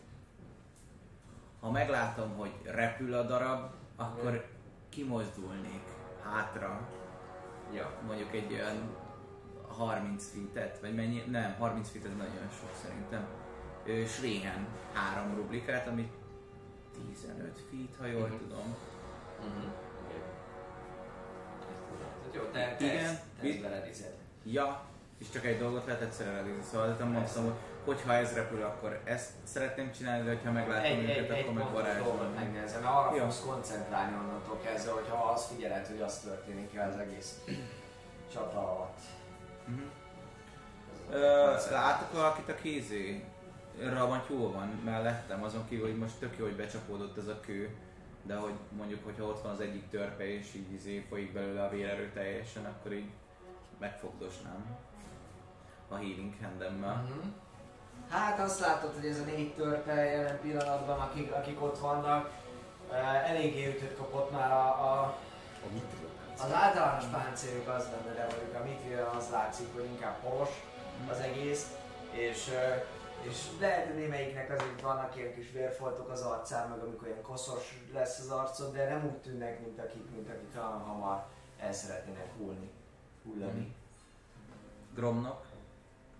Ha 1.61 1.71
meglátom, 1.71 2.37
hogy 2.37 2.53
repül 2.65 3.15
a 3.15 3.23
darab, 3.23 3.71
akkor 3.97 4.45
kimozdulnék 4.89 5.83
hátra, 6.23 6.89
Ja. 7.73 7.91
mondjuk 8.07 8.35
egy 8.35 8.53
olyan 8.53 8.97
30 9.69 10.31
feet 10.33 10.79
vagy 10.81 10.95
mennyi, 10.95 11.23
nem, 11.27 11.55
30 11.59 11.91
feet 11.91 12.05
ez 12.05 12.17
nagyon 12.17 12.49
sok 12.61 12.71
szerintem. 12.83 13.27
Ö, 13.85 14.05
Sréhen 14.07 14.67
három 14.93 15.35
rublikát, 15.35 15.87
ami 15.87 16.11
15 16.93 17.59
feet, 17.71 17.97
ha 17.99 18.07
jól 18.07 18.29
Mhm. 18.29 18.37
tudom. 18.39 18.75
Uh-huh. 19.39 19.73
Jó, 22.33 22.43
te, 22.43 22.75
te 22.77 22.85
Igen, 22.85 23.05
ezt, 23.05 23.23
te 23.41 23.83
ezt. 23.85 24.15
Ja, 24.45 24.85
és 25.19 25.31
csak 25.31 25.45
egy 25.45 25.59
dolgot 25.59 25.87
lehet 25.87 26.01
egyszerre 26.01 26.31
elérni, 26.31 26.63
szóval 26.71 26.97
nem 26.99 27.09
mondtam, 27.09 27.45
hogy 27.45 27.55
hogyha 27.85 28.13
ez 28.13 28.35
repül, 28.35 28.63
akkor 28.63 29.01
ezt 29.05 29.31
szeretném 29.43 29.93
csinálni, 29.93 30.25
de 30.25 30.41
ha 30.45 30.53
meglátom 30.53 30.85
Egy, 30.85 31.03
őket, 31.19 31.31
egy 31.31 31.43
akkor 31.43 31.55
meg 31.55 31.73
varázsolom. 31.73 32.33
megnézem, 32.35 32.83
mert 32.83 32.95
arra 32.95 33.15
Jó. 33.15 33.23
fogsz 33.23 33.43
koncentrálni 33.47 34.17
onnantól 34.17 34.61
kezdve, 34.65 34.93
hogyha 34.93 35.25
azt 35.25 35.53
figyeled, 35.55 35.87
hogy 35.87 36.01
az 36.01 36.19
történik 36.19 36.81
az 36.89 36.97
egész 36.99 37.45
csata 38.33 38.59
alatt. 38.59 38.99
Ö, 41.11 41.55
látok 41.71 42.13
valakit, 42.13 42.49
aki 42.49 42.77
izé 42.77 43.25
rabatyó 43.79 44.53
van 44.53 44.69
mellettem, 44.85 45.43
azon 45.43 45.69
kívül, 45.69 45.87
hogy 45.87 45.99
most 45.99 46.19
tök 46.19 46.37
jó, 46.39 46.45
hogy 46.45 46.57
becsapódott 46.57 47.19
ez 47.19 47.27
a 47.27 47.41
kő, 47.41 47.77
de 48.23 48.35
hogy 48.35 48.55
mondjuk, 48.77 49.05
hogyha 49.05 49.25
ott 49.25 49.43
van 49.43 49.53
az 49.53 49.61
egyik 49.61 49.89
törpe 49.91 50.27
és 50.27 50.55
így 50.55 50.73
izé 50.73 51.07
folyik 51.09 51.33
belőle 51.33 51.63
a 51.65 51.71
vérerő 51.71 52.11
teljesen, 52.15 52.65
akkor 52.65 52.93
így 52.93 53.11
megfogdosnám 53.79 54.77
a 55.89 55.95
healing 55.95 56.35
handemmel. 56.43 56.95
Mhm. 56.95 57.29
Hát 58.09 58.39
azt 58.41 58.61
látod, 58.61 58.95
hogy 58.95 59.07
ez 59.07 59.19
a 59.19 59.25
négy 59.25 59.55
törpe 59.55 59.95
jelen 59.95 60.41
pillanatban, 60.41 60.99
akik, 61.01 61.33
akik 61.33 61.63
ott 61.63 61.79
vannak, 61.79 62.31
eh, 62.93 63.31
eléggé 63.31 63.67
ütött 63.69 63.97
kapott 63.97 64.33
már 64.33 64.53
a, 64.53 64.67
a, 64.67 65.03
A 65.65 65.73
mit 65.73 65.85
az 66.43 66.53
általános 66.53 67.05
páncéljuk 67.05 67.69
az 67.69 67.85
lenne, 67.85 68.15
de 68.15 68.27
mondjuk 68.31 68.55
a 68.61 68.65
mitril 68.65 69.11
az 69.19 69.31
látszik, 69.31 69.75
hogy 69.75 69.85
inkább 69.85 70.21
poros 70.21 70.63
az 71.11 71.19
egész, 71.19 71.77
és, 72.11 72.49
eh, 72.49 72.85
és 73.21 73.47
lehet, 73.61 73.87
hogy 73.87 73.95
némelyiknek 73.95 74.51
azért 74.51 74.81
vannak 74.81 75.17
ilyen 75.17 75.35
kis 75.35 75.51
vérfoltok 75.53 76.11
az 76.11 76.23
arcán, 76.23 76.69
meg 76.69 76.79
amikor 76.79 77.09
ilyen 77.09 77.23
koszos 77.23 77.85
lesz 77.93 78.19
az 78.19 78.31
arcod, 78.31 78.73
de 78.73 78.89
nem 78.89 79.05
úgy 79.05 79.17
tűnnek, 79.17 79.61
mint 79.61 79.79
akik, 79.79 80.11
mint 80.11 80.29
akik 80.29 80.49
olyan 80.57 80.81
hamar 80.81 81.25
el 81.61 81.73
szeretnének 81.73 82.37
hullni, 82.37 82.71
hullani. 83.25 83.75
Gromnak, 84.95 85.48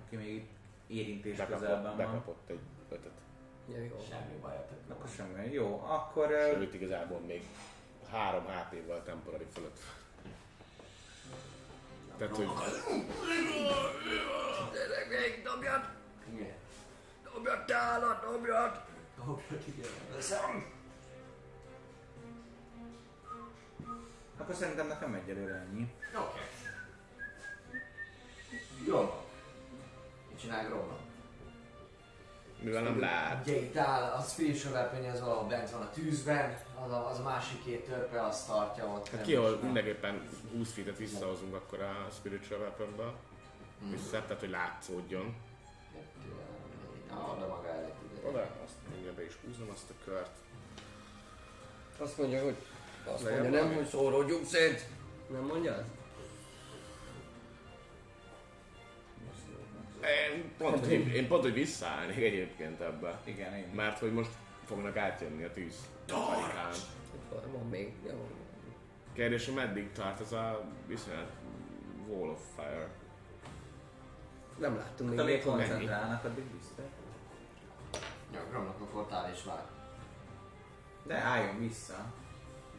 aki 0.09 0.17
még 0.17 0.35
itt 0.35 0.51
érintés 0.87 1.37
Bekapott, 1.37 1.59
közelben 1.61 1.97
van. 1.97 1.97
bekapott 1.97 2.49
egy 2.51 2.61
ötöt. 2.89 3.13
Ja, 3.69 3.79
jó. 3.83 4.05
Semmi 4.11 4.39
bajotok. 4.41 4.79
Akkor 4.89 5.09
semmi. 5.17 5.53
Jó, 5.53 5.83
akkor... 5.87 6.29
Sőt, 6.29 6.75
igazából 6.75 7.21
még 7.21 7.43
3 8.11 8.45
HP-val 8.45 9.03
temporary 9.03 9.47
fölött. 9.53 9.79
Tehát, 12.19 12.37
hogy 12.37 12.49
Gyerek, 14.73 15.09
még 15.09 15.43
dobjad! 15.43 15.89
Igen. 16.35 16.55
Dobjad 17.35 17.65
te 17.65 17.77
állat, 17.77 18.23
dobjad! 18.23 18.85
Dobjad, 19.17 19.63
igen. 19.67 19.91
Veszem. 20.15 20.77
Akkor 24.39 24.55
szerintem 24.55 24.87
nekem 24.87 25.15
egyelőre 25.15 25.55
ennyi. 25.55 25.93
Oké. 26.17 26.41
Gromnak. 28.85 29.15
Mit 29.21 29.28
csinál 30.41 30.67
Gromnak? 30.67 30.99
mivel 32.63 32.83
nem 32.83 33.01
lát, 33.01 33.47
Ugye 33.47 33.57
itt 33.57 33.77
áll 33.77 34.03
a 34.03 34.21
spiritual 34.23 34.73
weapon, 34.73 35.05
az 35.11 35.21
valahol 35.21 35.49
bent 35.49 35.71
van 35.71 35.81
a 35.83 35.91
tűzben, 35.91 36.59
az 36.85 36.91
a, 36.93 37.09
az 37.11 37.19
a 37.19 37.23
másik 37.23 37.65
két 37.65 37.85
törpe 37.85 38.23
azt 38.23 38.47
tartja 38.47 38.87
ott. 38.87 39.09
hát 39.09 39.23
ki, 39.23 39.35
ahol 39.35 39.59
mindenképpen 39.63 40.29
20 40.53 40.73
feet-et 40.73 40.97
visszahozunk 40.97 41.55
akkor 41.55 41.81
a 41.81 42.09
spiritual 42.19 42.61
weapon 42.61 42.95
Hmm. 43.81 43.91
vissza, 43.91 44.11
tehát 44.11 44.41
hogy 44.41 44.51
látszódjon. 44.51 45.35
Na, 47.11 47.35
oda 47.37 47.47
maga 47.47 47.69
előtt 47.69 47.95
ide. 48.13 48.29
Oda, 48.29 48.41
azt 48.41 48.75
mindjárt 48.93 49.17
be 49.17 49.25
is 49.25 49.33
húzom 49.45 49.69
azt 49.73 49.91
a 49.91 50.05
kört. 50.05 50.31
Azt 51.99 52.19
mondja, 52.19 52.43
hogy... 52.43 52.57
Azt 53.05 53.23
mondja, 53.31 53.51
nem, 53.51 53.75
hogy 53.75 53.87
szóródjunk 53.87 54.47
szét. 54.47 54.87
Nem 55.33 55.43
mondja 55.43 55.75
ezt? 55.75 55.98
Én 60.03 60.53
pont, 60.59 60.87
hogy, 60.87 60.93
én 61.15 61.29
pont, 61.29 61.43
hogy 61.43 61.53
visszaállnék 61.53 62.17
egyébként 62.17 62.81
ebbe. 62.81 63.21
Igen, 63.25 63.55
én. 63.55 63.69
Mert 63.75 63.99
hogy 63.99 64.13
most 64.13 64.31
fognak 64.65 64.97
átjönni 64.97 65.45
a 65.45 65.51
tűz. 65.51 65.75
Karikán. 66.09 66.71
Van- 67.31 67.69
még. 67.71 67.93
Jó. 68.07 68.29
Kérdés, 69.13 69.45
hogy 69.45 69.55
meddig 69.55 69.93
tart 69.93 70.21
ez 70.21 70.33
a 70.33 70.65
viszonyat 70.87 71.31
Wall 72.09 72.29
of 72.29 72.41
Fire? 72.57 72.89
Nem 74.59 74.77
láttunk 74.77 75.11
még. 75.11 75.19
Ha 75.19 75.25
még 75.25 75.45
van. 75.45 75.57
koncentrálnak, 75.57 76.25
addig 76.25 76.45
vissza. 76.59 76.89
Ja, 78.35 78.41
Gromnak 78.51 78.81
a 78.81 78.85
portál 78.85 79.31
is 79.33 79.45
vár. 79.45 79.67
De 81.03 81.15
álljon 81.15 81.59
vissza. 81.59 82.13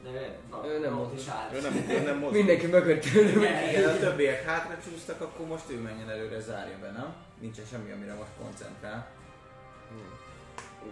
De 0.03 0.37
na, 0.49 0.65
Ő 0.67 0.79
nem 0.79 0.93
mond. 0.93 1.11
Ő 1.53 1.61
nem, 1.61 1.85
ő 1.89 2.01
nem 2.03 2.17
mozdul. 2.17 2.37
Mindenki 2.37 2.65
mögött. 2.67 3.05
Igen, 3.05 3.89
a 3.89 3.97
többiek 3.99 4.43
hátra 4.43 4.77
csúsztak, 4.83 5.21
akkor 5.21 5.47
most 5.47 5.63
ő 5.69 5.79
menjen 5.79 6.09
előre, 6.09 6.39
zárja 6.39 6.77
be, 6.81 6.91
nem? 6.91 7.13
Nincsen 7.39 7.65
semmi, 7.71 7.91
amire 7.91 8.13
most 8.13 8.29
koncentrál. 8.41 9.07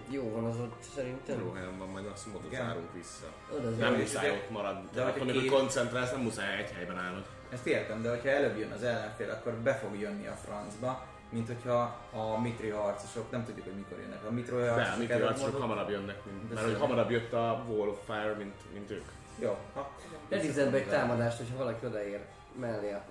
Jó 0.10 0.32
van 0.32 0.46
az 0.46 0.56
ott 0.60 0.84
szerintem. 0.96 1.40
Jó 1.40 1.52
helyen 1.52 1.78
van, 1.78 1.88
majd 1.88 2.06
azt 2.14 2.26
mondod, 2.26 2.52
zárunk 2.54 2.94
vissza. 2.94 3.26
Oda 3.58 3.70
Nem 3.70 3.94
muszáj 3.94 4.30
ott 4.32 4.50
maradni. 4.50 4.88
de 4.94 5.02
akkor, 5.02 5.22
amikor 5.22 5.46
koncentrálsz, 5.46 6.12
nem 6.12 6.22
muszáj 6.22 6.58
egy 6.58 6.72
helyben 6.72 6.98
állnod. 6.98 7.26
Ezt 7.50 7.66
értem, 7.66 8.02
de 8.02 8.10
hogyha 8.10 8.30
előbb 8.30 8.58
jön 8.58 8.72
az 8.72 8.84
ellenfél, 8.84 9.30
akkor 9.30 9.54
be 9.54 9.74
fog 9.76 10.00
jönni 10.00 10.28
a 10.28 10.34
francba, 10.46 11.06
mint 11.30 11.48
hogyha 11.48 11.80
a 12.12 12.40
mitri 12.42 12.70
harcosok, 12.70 13.32
nem 13.32 13.46
tudjuk, 13.46 13.66
hogy 13.66 13.76
mikor 13.76 14.00
jönnek. 14.00 14.24
A 14.26 14.32
mitri 14.32 14.56
De, 14.56 14.72
harcosok 14.72 15.00
mit 15.00 15.10
előbb 15.10 15.26
harcosok 15.26 15.52
mondod- 15.52 15.70
hamarabb 15.70 15.90
jönnek, 15.90 16.26
mint, 16.26 16.48
De 16.48 16.54
mert 16.54 16.66
hogy 16.68 16.78
hamarabb 16.80 17.10
jött 17.12 17.34
a 17.34 17.64
Wall 17.68 17.88
of 17.88 18.00
Fire, 18.06 18.34
mint, 18.34 18.74
mint 18.74 18.92
ők. 18.92 19.04
Jó, 19.40 19.58
ha. 19.74 19.92
Redizem 20.30 20.72
be 20.72 20.78
egy 20.78 20.88
támadást, 20.88 21.38
hogyha 21.38 21.58
valaki 21.58 21.86
odaér 21.86 22.26
mellé 22.60 22.92
a 22.92 23.04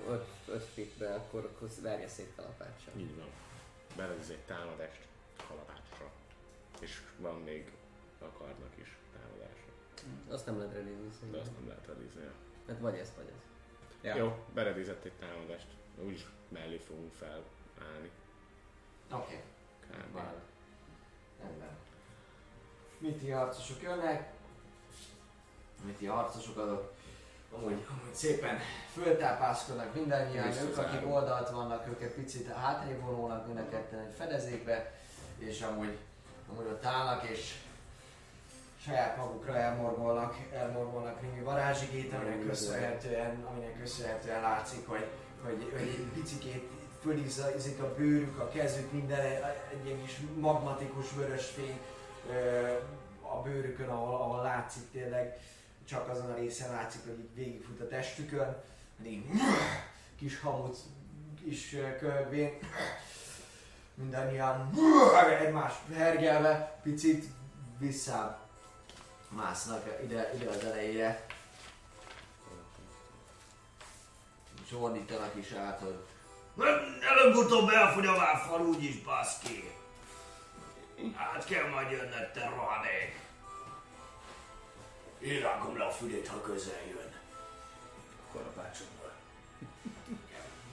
5 0.49 0.63
fitbe, 0.75 1.15
akkor, 1.15 1.51
akkor 1.55 1.69
verje 1.83 2.09
szét 2.09 2.33
kalapáccsal. 2.37 2.93
Így 2.97 3.17
van. 3.17 3.27
Berediz 3.97 4.31
egy 4.31 4.39
támadást 4.47 5.01
kalapácsra. 5.49 6.07
És 6.81 7.01
van 7.19 7.35
még 7.45 7.73
a 8.19 8.25
kardnak 8.39 8.73
is 8.75 8.97
támadásra. 9.13 9.71
Azt 10.31 10.47
nem 10.47 10.59
lehet 10.59 10.73
redizni 10.75 11.31
De 11.31 11.39
azt 11.39 11.53
nem 11.59 11.69
lehet 11.69 11.87
redizni. 11.87 12.21
Hát 12.69 12.79
vagy 12.79 12.95
ez, 12.95 13.13
vagy 13.17 13.27
ez. 13.35 13.41
Ja. 14.03 14.17
Jó, 14.17 14.45
beredizett 14.55 15.05
egy 15.05 15.13
támadást. 15.21 15.67
Úgyis 16.05 16.27
mellé 16.49 16.77
fogunk 16.77 17.13
felállni. 17.79 18.11
Oké. 19.13 19.43
Kb. 19.91 20.15
Vár. 20.15 20.35
Rendben. 21.43 21.77
Miti 22.99 23.31
harcosok 23.31 23.83
jönnek. 23.83 24.33
Miti 25.85 26.07
harcosok 26.07 26.57
azok 26.59 26.95
amúgy, 27.53 27.87
amúgy 27.91 28.15
szépen 28.15 28.59
föltápászkodnak 28.93 29.95
mindannyian, 29.95 30.47
ők 30.47 30.53
Visszazárul. 30.53 30.85
akik 30.85 31.09
oldalt 31.09 31.51
vannak, 31.51 31.89
ők 31.89 32.03
egy 32.03 32.15
picit 32.15 32.53
hátrébb 32.53 33.01
vonulnak 33.01 33.47
mind 33.47 33.59
a 33.59 33.69
ketten 33.69 33.99
egy 33.99 34.15
fedezékbe, 34.19 34.93
és 35.39 35.61
amúgy, 35.61 35.99
amúgy 36.51 36.67
ott 36.67 36.85
állnak, 36.85 37.29
és 37.29 37.55
saját 38.85 39.17
magukra 39.17 39.57
elmorgolnak, 39.57 40.37
elmorgolnak 40.53 41.23
némi 41.23 41.41
varázsigét, 41.41 42.13
aminek 42.13 42.47
köszönhetően, 42.47 43.45
aminek 43.51 43.79
köszönhetően 43.81 44.41
látszik, 44.41 44.89
hogy, 44.89 45.07
hogy, 45.43 45.69
hogy 45.73 45.89
egy 45.89 46.11
picikét 46.15 46.71
fölizzik 47.07 47.83
a 47.83 47.95
bőrük, 47.95 48.39
a 48.39 48.49
kezük, 48.49 48.93
minden 48.93 49.21
egy 49.21 49.87
ilyen 49.87 50.03
kis 50.03 50.21
magmatikus 50.35 51.13
vörös 51.13 51.47
fény 51.47 51.81
ö, 52.31 52.73
a 53.21 53.43
bőrükön, 53.43 53.89
ahol, 53.89 54.15
ahol 54.15 54.43
látszik 54.43 54.91
tényleg, 54.93 55.39
csak 55.89 56.09
azon 56.09 56.31
a 56.31 56.35
részen 56.35 56.71
látszik, 56.71 57.01
hogy 57.05 57.19
így 57.19 57.35
végigfut 57.35 57.81
a 57.81 57.89
testükön, 57.89 58.57
így 59.05 59.25
kis 60.19 60.41
hamut 60.41 60.77
is 61.45 61.75
ö, 61.75 61.97
körvén, 61.97 62.59
mindannyian 63.95 64.73
egymás 65.41 65.73
hergelve, 65.95 66.81
picit 66.83 67.25
vissza 67.79 68.41
másznak 69.29 70.03
ide, 70.03 70.31
ide 70.35 70.51
az 70.51 70.65
elejére. 70.65 71.27
És 74.65 74.73
ordítanak 74.73 75.35
is 75.35 75.53
át, 75.53 75.81
hogy 75.81 76.05
Előbb-utóbb 77.01 77.69
elfogy 77.69 78.07
a 78.07 78.15
váfal 78.17 78.61
úgyis, 78.61 78.99
baszki. 79.03 79.71
Hát 81.15 81.45
kell 81.45 81.69
majd 81.69 81.91
jönned, 81.91 82.31
te 82.33 82.49
rohadék. 82.49 83.21
Én 85.19 85.41
rágom 85.41 85.79
le 85.79 85.85
a 85.85 85.91
fülét, 85.91 86.29
ha 86.29 86.41
közel 86.41 86.87
jön. 86.89 87.15
Korapácsommal. 88.33 89.13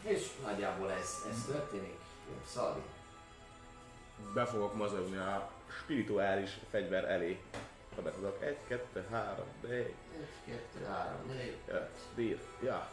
És 0.01 0.27
nagyjából 0.43 0.91
ez, 0.91 1.15
ez 1.31 1.45
történik. 1.51 1.99
Szalvi. 2.53 2.81
Be 4.33 4.45
fogok 4.45 4.75
mozogni 4.75 5.17
a 5.17 5.49
spirituális 5.83 6.49
fegyver 6.71 7.03
elé. 7.03 7.41
Ha 7.95 8.01
be 8.01 8.11
tudok. 8.11 8.43
Egy, 8.43 8.57
kettő, 8.67 9.07
három, 9.11 9.47
négy, 9.61 9.93
Egy, 10.19 10.27
kettő, 10.45 10.85
három, 10.85 11.27
négy. 11.27 11.57
öt, 11.67 11.89
bír. 12.15 12.39
Ja. 12.63 12.89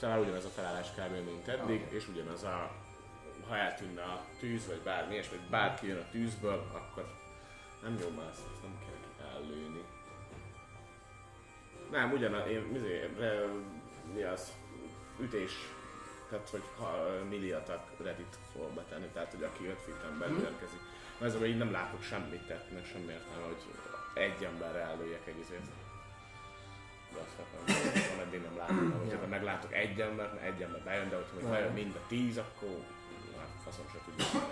Szóval 0.00 0.20
ugyanaz 0.20 0.44
a 0.44 0.48
felállás 0.48 0.88
kb. 0.90 1.24
mint 1.24 1.48
eddig, 1.48 1.86
és 1.90 2.08
ugyanaz 2.08 2.42
a 2.42 2.70
ha 3.48 3.56
eltűnne 3.56 4.02
a 4.02 4.24
tűz, 4.38 4.66
vagy 4.66 4.80
bármi 4.80 5.12
ilyesmi, 5.12 5.36
vagy 5.36 5.48
bárki 5.48 5.86
jön 5.86 5.98
a 5.98 6.10
tűzből, 6.10 6.70
akkor 6.72 7.14
nem 7.82 7.98
jó 8.00 8.08
más, 8.08 8.34
ezt 8.52 8.62
nem 8.62 8.78
kell 8.78 9.28
ellőni. 9.34 9.84
Nem, 11.90 12.12
ugyanaz, 12.12 12.48
én, 12.48 12.60
mizé, 12.60 13.10
mi 14.14 14.22
az, 14.22 14.52
ütés, 15.20 15.52
tehát 16.30 16.48
hogy 16.48 16.62
ha 16.78 17.06
milliatak 17.28 17.90
Reddit 18.02 18.36
fogok 18.52 18.72
betenni, 18.72 19.06
tehát 19.12 19.30
hogy 19.30 19.42
aki 19.42 19.66
5 19.66 19.78
fitten 19.78 20.18
belül 20.18 20.40
érkezik. 20.40 20.80
Mert 21.18 21.34
ez 21.34 21.42
így 21.42 21.56
nem 21.56 21.70
látok 21.70 22.02
semmit, 22.02 22.46
tehát 22.46 22.72
meg 22.72 22.84
semmi 22.84 23.12
értelme, 23.12 23.44
hogy 23.46 23.62
egy 24.14 24.44
emberre 24.44 24.80
ellőjek 24.80 25.26
egy 25.26 25.38
izét. 25.38 25.87
Nekem, 27.66 28.02
ameddig 28.14 28.42
nem 28.42 28.56
látom, 28.56 28.92
hogy 28.98 29.18
ha 29.20 29.26
meglátok 29.26 29.72
egy 29.74 30.00
embert, 30.00 30.34
mert 30.34 30.46
egy 30.46 30.62
ember 30.62 30.80
bejön, 30.80 31.08
de 31.08 31.16
hogyha 31.16 31.34
meg 31.40 31.50
bejön 31.50 31.72
mind 31.72 31.94
a 31.96 32.06
tíz, 32.08 32.36
akkor 32.36 32.84
hát 33.38 33.48
faszom 33.64 33.84
se 33.92 33.98
tudjuk. 34.04 34.42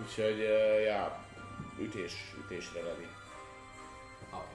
Úgyhogy, 0.00 0.38
ja, 0.84 1.24
ütés, 1.78 2.34
ütésre 2.38 2.80
ready. 2.80 3.08
Oké. 4.32 4.54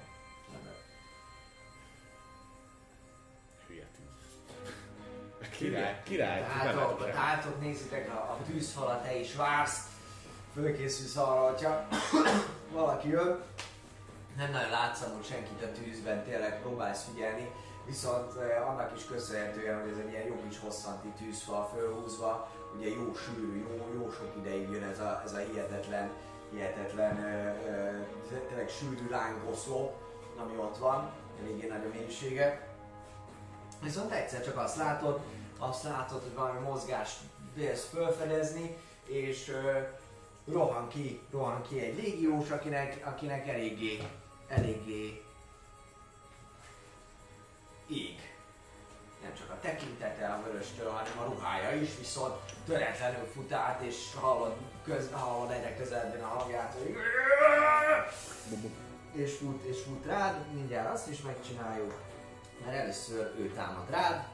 Hülye 3.67 3.85
tűz. 3.95 5.49
Király, 5.57 6.01
király. 6.03 6.45
Király. 6.61 7.11
tátok, 7.11 7.61
nézitek 7.61 8.09
a, 8.09 8.17
a 8.17 8.37
tűzfalat, 8.45 9.03
te 9.03 9.19
is 9.19 9.35
vársz, 9.35 9.87
fölkészülsz 10.53 11.15
arra, 11.15 11.49
hogyha 11.49 11.87
valaki 12.71 13.07
jön. 13.09 13.43
Nem 14.39 14.51
nagyon 14.51 14.69
látsz 14.69 15.01
amúgy 15.01 15.25
senkit 15.25 15.63
a 15.63 15.71
tűzben, 15.71 16.23
tényleg 16.23 16.61
próbálsz 16.61 17.03
figyelni, 17.03 17.51
viszont 17.85 18.37
eh, 18.37 18.69
annak 18.69 18.91
is 18.95 19.05
köszönhetően, 19.05 19.81
hogy 19.81 19.91
ez 19.91 19.97
egy 19.97 20.11
ilyen 20.11 20.27
jó 20.27 20.35
kis 20.47 20.59
hosszanti 20.59 21.07
tűzfal 21.07 21.69
fölhúzva, 21.73 22.51
ugye 22.77 22.87
jó 22.87 23.15
sűrű, 23.15 23.59
jó, 23.59 23.89
jó 23.93 24.11
sok 24.11 24.31
ideig 24.37 24.69
jön 24.69 24.83
ez 24.83 24.99
a, 24.99 25.21
ez 25.25 25.33
a 25.33 25.37
hihetetlen, 25.37 26.09
hihetetlen, 26.51 27.23
ö, 27.23 27.69
ö, 27.69 28.45
tényleg 28.47 28.69
sűrű 28.69 29.09
lángoszlop, 29.09 29.95
ami 30.37 30.57
ott 30.57 30.77
van, 30.77 31.11
eléggé 31.41 31.67
nagy 31.67 31.85
a 31.85 31.97
mélysége. 31.97 32.67
Viszont 33.81 34.11
egyszer 34.11 34.43
csak 34.43 34.57
azt 34.57 34.77
látod, 34.77 35.19
azt 35.57 35.83
látod, 35.83 36.21
hogy 36.21 36.35
valami 36.35 36.59
mozgást 36.59 37.17
vélsz 37.55 37.89
felfedezni, 37.93 38.77
és 39.05 39.49
ö, 39.49 39.79
rohan 40.51 40.87
ki, 40.87 41.21
rohan 41.31 41.61
ki 41.61 41.79
egy 41.79 42.03
légiós, 42.03 42.49
akinek, 42.49 43.01
akinek 43.05 43.47
eléggé, 43.47 43.97
eléggé 44.49 45.23
ég. 47.87 48.33
Nem 49.21 49.35
csak 49.35 49.49
a 49.49 49.59
tekintete 49.61 50.27
a 50.27 50.41
vöröstől, 50.43 50.89
hanem 50.89 51.19
a 51.19 51.23
ruhája 51.23 51.81
is, 51.81 51.97
viszont 51.97 52.35
töretlenül 52.65 53.25
fut 53.33 53.51
át, 53.51 53.81
és 53.81 53.95
hallod, 54.15 54.55
köz, 54.83 55.11
hallod 55.11 55.51
egyre 55.51 55.75
közelben 55.75 56.23
a 56.23 56.27
hangját, 56.27 56.73
hogy 56.73 56.95
és 59.11 59.37
fut, 59.37 59.63
és 59.63 59.81
fut 59.81 60.05
rád, 60.05 60.53
mindjárt 60.53 60.93
azt 60.93 61.09
is 61.09 61.21
megcsináljuk, 61.21 62.01
mert 62.65 62.77
először 62.77 63.33
ő 63.37 63.49
támad 63.49 63.89
rád. 63.89 64.27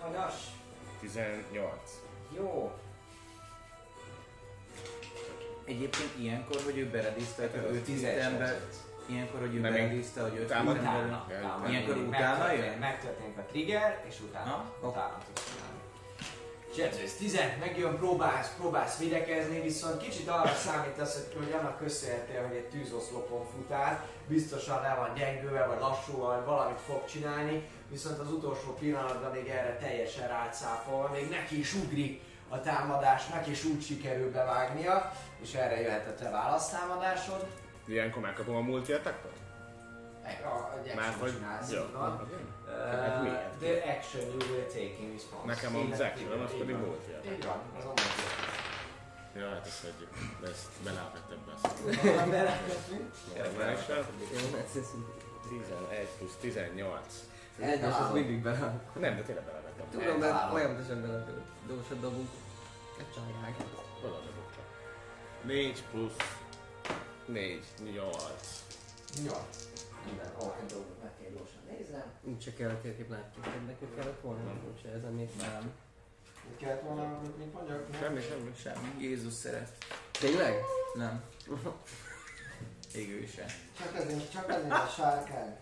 Hagyas, 0.00 0.34
18. 1.00 1.74
jó, 2.36 2.72
Egyébként 5.66 6.10
ilyenkor, 6.18 6.56
hogy 6.64 6.78
ő 6.78 6.90
beredízte, 6.90 7.48
hogy 7.50 7.74
ő 7.74 7.80
10 7.80 7.94
Tízes 7.94 8.24
ember, 8.24 8.60
ilyenkor, 9.06 9.40
hogy 9.40 9.54
ő 9.54 9.60
Nem, 9.60 9.72
beredízta, 9.72 10.22
hogy 10.22 10.38
ő 10.38 10.44
utána. 10.44 10.70
ember, 10.70 10.82
Utána, 10.82 11.26
utána. 11.28 11.68
Ilyenkor 11.68 11.96
utána 11.96 12.52
jön? 12.52 12.78
Megtörténik 12.78 13.38
a 13.38 13.42
trigger, 13.42 14.04
és 14.08 14.20
utána, 14.20 14.50
Ha? 14.50 14.88
utána 14.88 15.18
tudsz 15.26 15.44
csinálni. 15.52 15.74
És 16.94 17.02
ez 17.02 17.12
10 17.12 17.38
megjön, 17.60 17.96
próbálsz, 17.96 18.54
próbálsz 18.56 18.98
védekezni, 18.98 19.60
viszont 19.60 20.00
kicsit 20.02 20.28
arra 20.28 20.54
számítasz, 20.54 21.14
hogy, 21.14 21.44
hogy 21.44 21.52
annak 21.60 21.78
köszönhetően, 21.78 22.46
hogy 22.46 22.56
egy 22.56 22.68
tűzoszlopon 22.68 23.46
futál, 23.56 24.04
biztosan 24.26 24.82
le 24.82 24.94
van 24.98 25.14
gyengülve, 25.14 25.66
vagy 25.66 25.80
lassú, 25.80 26.16
vagy 26.16 26.44
valamit 26.44 26.80
fog 26.86 27.04
csinálni, 27.04 27.68
viszont 27.90 28.18
az 28.18 28.32
utolsó 28.32 28.74
pillanatban 28.80 29.30
még 29.30 29.48
erre 29.48 29.76
teljesen 29.76 30.28
rátszáfolva, 30.28 31.08
még 31.12 31.28
neki 31.28 31.58
is 31.58 31.74
ugrik 31.74 32.22
a 32.48 32.60
támadásnak, 32.60 33.46
és 33.46 33.64
úgy 33.64 33.82
sikerül 33.84 34.30
bevágnia, 34.30 35.12
és 35.42 35.54
erre 35.54 35.80
jöhet 35.80 36.06
a 36.06 36.14
te 36.14 36.30
választámadásod. 36.30 37.46
Ilyenkor 37.86 38.22
megkapom 38.22 38.56
a 38.56 38.60
multi 38.60 38.92
attackot? 38.92 39.32
Egy, 40.22 40.42
a, 40.44 40.78
egy 40.84 40.94
Már 40.94 41.08
action 41.08 41.20
hogy... 41.20 41.32
csinálsz, 41.32 41.72
Jó. 41.72 41.80
Uh, 41.80 42.20
the 43.60 43.96
action 43.96 44.22
you 44.22 44.50
will 44.50 44.66
take 44.66 44.94
in 45.02 45.12
response. 45.12 45.46
Nekem 45.46 45.90
az 45.92 46.00
action, 46.00 46.40
az 46.40 46.50
pedig 46.58 46.76
multi 46.76 47.12
attack. 47.12 47.36
Így 47.36 47.44
van, 47.44 47.60
az 47.78 47.84
a 47.84 47.86
multi 47.86 48.54
Ja, 49.38 49.48
hát 49.48 49.66
ezt 49.66 49.82
hagyjuk. 49.82 50.10
De 50.40 50.48
ezt 50.48 50.68
belátett 50.84 51.30
ebbe. 51.36 51.52
Belekötni. 52.30 52.98
Normálisan. 53.36 53.96
Jó, 54.32 54.50
mert 54.52 54.76
ez 54.76 54.88
11 55.48 56.08
plusz 56.18 56.36
18. 56.40 57.00
Az 57.60 57.68
egyes 57.68 57.98
az 57.98 58.12
mindig 58.12 58.42
bele. 58.42 58.80
Nem, 59.00 59.16
de 59.16 59.22
tényleg 59.22 59.44
belevettem. 59.44 59.86
Tudom, 59.90 60.18
mert 60.18 60.50
folyamatosan 60.50 61.02
bele 61.02 61.24
dósat 61.66 62.00
dobunk. 62.00 62.28
Egy 62.98 63.10
csalják. 63.14 63.85
Oda 65.46 65.54
dobok 65.54 65.70
csak. 65.70 65.84
4 65.84 65.84
plusz 65.90 66.16
4, 67.26 67.64
8. 67.92 68.64
Jó. 69.24 69.32
Minden, 70.04 70.32
ó, 70.42 70.54
egy 70.60 70.66
dolgot 70.66 71.02
meg 71.02 71.10
kell 71.20 71.30
gyorsan 71.30 71.60
néznem. 71.70 72.12
Úgy 72.22 72.42
se 72.42 72.52
kell 72.52 72.70
a 72.70 72.80
térkép 72.80 73.10
látjuk, 73.10 73.44
hogy 73.44 73.66
nekünk 73.66 73.94
kellett 73.94 74.20
volna, 74.20 74.52
úgy 74.68 74.80
se 74.82 74.88
ezen 74.88 75.12
még. 75.12 75.28
Nem. 75.38 75.72
Mit 76.48 76.58
kellett 76.58 76.82
volna, 76.82 77.20
mit 77.38 77.52
mondjak? 77.52 77.90
Nem? 77.90 78.00
Semmi, 78.00 78.20
semmi. 78.20 78.52
Semmi. 78.62 79.02
Jézus 79.02 79.32
szeret. 79.32 79.84
Tényleg? 80.10 80.54
Nem. 80.94 81.22
Égő 82.94 83.26
se. 83.26 83.46
Csak 83.78 83.94
azért, 83.94 84.30
csak 84.30 84.48
azért 84.48 84.70
a 84.70 84.86
sárkány. 84.96 85.56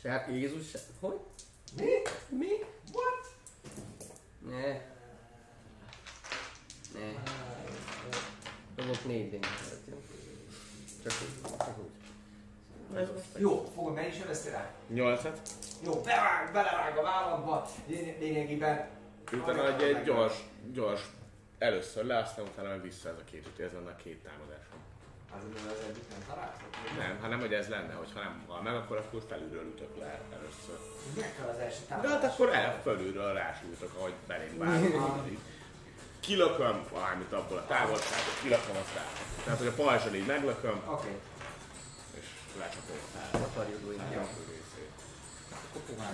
Se, 0.00 0.26
Jézus 0.30 0.68
se. 0.68 0.78
Hogy? 1.00 1.20
Mi? 1.76 1.90
Mi? 2.28 2.48
What? 2.92 3.34
Ne. 4.40 4.72
Ne. 6.92 7.22
Dobok 8.78 9.04
négy 9.04 9.38
d 9.38 9.46
Csak 11.02 11.12
úgy. 11.22 11.56
Csak 11.58 11.78
úgy. 11.78 13.40
Jó, 13.40 13.70
fogom, 13.74 13.94
mennyi 13.94 14.12
sebeztél 14.12 14.52
rá? 14.52 14.70
8-et. 14.94 15.38
Jó, 15.84 16.00
bevág, 16.00 16.52
belevág 16.52 16.96
a 16.98 17.02
vállamba. 17.02 17.66
Lény- 17.86 18.16
Lényegében... 18.18 18.88
Utána 19.32 19.74
egy, 19.74 19.82
egy 19.82 20.02
gyors, 20.04 20.34
gyors 20.72 21.00
először 21.58 22.04
le, 22.04 22.18
aztán 22.18 22.44
utána 22.44 22.68
meg 22.68 22.82
vissza 22.82 23.08
ez 23.08 23.14
a 23.20 23.24
két 23.30 23.46
ütés, 23.46 23.66
ez 23.66 23.72
lenne 23.72 23.90
a 23.90 23.96
két 23.96 24.22
támadásom. 24.22 24.78
Azért 25.36 25.64
mert 25.64 25.78
az 25.78 25.84
egyik 25.88 26.04
nem 26.10 26.24
találtak. 26.28 26.68
Nem, 26.98 27.18
hanem 27.20 27.38
hogy 27.40 27.52
ez 27.52 27.68
lenne, 27.68 27.92
hogy 27.94 28.08
ha 28.14 28.20
nem 28.20 28.44
hal 28.46 28.62
meg, 28.62 28.74
akkor, 28.74 28.96
akkor 28.96 29.22
felülről 29.28 29.64
ütök 29.64 29.96
le 29.98 30.20
először. 30.32 30.78
Meg 31.16 31.34
kell 31.36 31.48
az 31.48 31.58
első 31.58 31.80
De 31.80 31.86
támadás. 31.88 32.10
hát 32.10 32.24
akkor 32.24 32.54
el 32.54 32.80
fölülről 32.82 33.32
rásújtok, 33.32 33.94
ahogy 33.98 34.14
belém 34.26 34.58
vágok. 34.58 35.26
Kilököm 36.20 36.84
valamit 36.92 37.32
abból 37.32 37.56
a 37.56 37.66
távolságból, 37.66 38.32
kilököm 38.42 38.76
azt 38.76 38.94
rá. 38.94 39.04
Tehát, 39.44 39.58
hogy 39.58 39.68
a 39.68 39.72
pajzson 39.72 40.14
így 40.14 40.26
meglököm, 40.26 40.82
Oké. 40.86 41.16
és 42.14 42.24
lecsapom 42.58 42.96
úgy. 43.88 43.98
a 43.98 44.18
első 44.18 44.44
részét. 44.48 44.90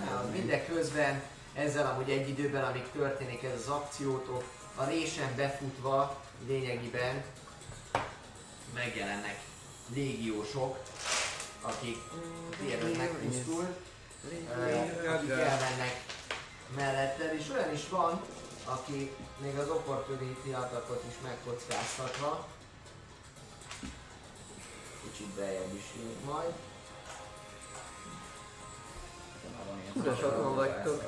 Na, 0.09 0.29
Mindeközben 0.31 1.23
ezzel 1.53 1.91
amúgy 1.91 2.09
egy 2.09 2.29
időben, 2.29 2.63
amíg 2.63 2.83
történik 2.93 3.43
ez 3.43 3.59
az 3.59 3.67
akciótok, 3.67 4.43
a 4.75 4.83
résen 4.83 5.35
befutva 5.35 6.21
lényegében 6.47 7.23
megjelennek 8.73 9.39
légiósok, 9.93 10.79
akik 11.61 11.97
tényleg 12.57 12.97
megpusztul, 12.97 13.75
eh, 14.49 15.13
akik 15.13 15.29
elmennek 15.29 16.03
melletted, 16.75 17.33
és 17.39 17.49
olyan 17.49 17.73
is 17.73 17.89
van, 17.89 18.21
aki 18.65 19.11
még 19.37 19.57
az 19.57 19.69
opportunity 19.69 20.53
atakot 20.53 21.03
is 21.09 21.15
megkockáztatva. 21.23 22.47
Kicsit 25.03 25.27
bejebb 25.27 25.73
is 25.73 25.83
jön 25.97 26.15
majd. 26.25 26.53
Ura, 29.93 30.15
sokan 30.15 30.55
vagytok. 30.55 31.03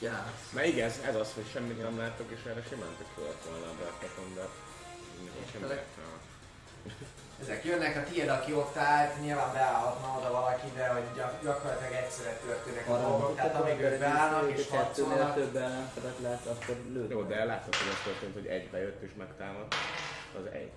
Ja. 0.00 0.32
Mert 0.52 0.66
igen, 0.66 0.90
ez 1.04 1.14
az, 1.14 1.32
hogy 1.34 1.50
semmit 1.52 1.82
nem 1.82 1.98
láttok, 1.98 2.30
és 2.30 2.44
erre 2.44 2.62
simán 2.68 2.96
tök 2.98 3.34
volna 3.48 3.66
a 3.66 3.74
Bertekon, 3.78 4.34
de 4.34 4.48
Értelek. 5.40 5.86
értelme. 5.86 6.20
Ezek 7.40 7.64
jönnek, 7.64 7.96
a 7.96 8.02
tiéd, 8.10 8.28
aki 8.28 8.52
ott 8.54 8.76
állt, 8.76 9.20
nyilván 9.20 9.52
beállhatna 9.52 10.18
oda 10.18 10.30
valaki, 10.32 10.66
de 10.76 10.88
hogy 10.88 11.02
gyak- 11.14 11.42
gyakorlatilag 11.42 11.92
egyszerre 11.92 12.32
történnek 12.46 12.88
a 12.88 12.98
dolgok, 12.98 13.36
tehát 13.36 13.54
amíg 13.54 13.80
ők 13.80 13.98
beállnak 13.98 14.50
és 14.50 14.68
harcolnak, 14.68 15.34
több 15.34 15.56
ellenfelet 15.56 16.18
lát, 16.22 16.46
akkor 16.46 16.76
lőd. 16.92 17.10
Jó, 17.10 17.22
de 17.22 17.44
látod, 17.44 17.74
hogy 17.74 17.88
az 17.88 18.00
történt, 18.04 18.34
hogy 18.34 18.46
egy 18.46 18.70
bejött 18.70 19.02
és 19.02 19.10
megtámadt. 19.18 19.74
Az 20.38 20.52
egy. 20.52 20.72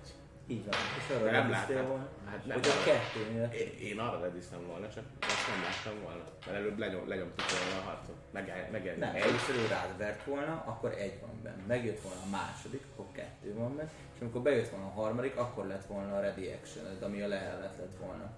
Így 0.54 0.64
van. 0.66 0.74
És 0.98 1.06
De 1.08 1.14
arra 1.14 1.30
nem 1.30 1.50
láttad. 1.50 1.86
volna. 1.86 2.06
Hát 2.30 2.46
nem. 2.46 2.56
Hogy 2.56 2.68
a 2.68 2.84
kettőnél. 2.90 3.48
Én, 3.62 3.70
én 3.88 3.98
arra 3.98 4.20
rediztem 4.20 4.66
volna, 4.66 4.88
csak 4.94 5.04
ezt 5.20 5.46
nem 5.52 5.60
láttam 5.66 6.02
volna. 6.02 6.22
Mert 6.46 6.56
előbb 6.58 6.78
lenyom, 6.78 7.08
lenyomtuk 7.08 7.46
volna 7.50 7.76
a 7.80 7.84
harcot. 7.88 8.16
Meg, 8.30 8.68
meg 8.72 8.98
Nem, 8.98 9.14
egy. 9.14 9.22
először 9.22 9.54
ő 9.56 9.66
rád 9.66 9.98
vert 9.98 10.24
volna, 10.24 10.62
akkor 10.66 10.90
egy 10.98 11.20
van 11.20 11.40
benne. 11.42 11.62
Megjött 11.66 12.00
volna 12.00 12.20
a 12.26 12.30
második, 12.30 12.82
akkor 12.92 13.06
kettő 13.12 13.54
van 13.54 13.76
benne. 13.76 13.90
És 14.14 14.20
amikor 14.20 14.40
bejött 14.40 14.68
volna 14.68 14.86
a 14.86 15.00
harmadik, 15.00 15.36
akkor 15.36 15.66
lett 15.66 15.86
volna 15.86 16.16
a 16.16 16.20
ready 16.20 16.52
action 16.52 16.84
ami 17.02 17.22
a 17.22 17.28
lehelet 17.28 17.76
lett 17.78 17.96
volna. 18.00 18.30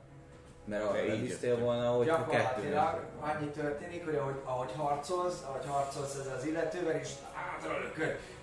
Mert 0.65 0.85
arra 0.85 1.03
jöttem. 1.03 1.61
volna, 1.61 1.89
hogy 1.91 2.09
a 2.09 2.27
kettő 2.27 2.81
annyi 3.21 3.47
történik, 3.47 4.05
hogy 4.05 4.15
ahogy, 4.15 4.41
ahogy 4.45 4.73
harcolsz, 4.77 5.43
ahogy 5.49 5.67
harcolsz 5.67 6.15
ezzel 6.15 6.37
az 6.37 6.45
illetővel, 6.45 6.95
és 6.97 7.09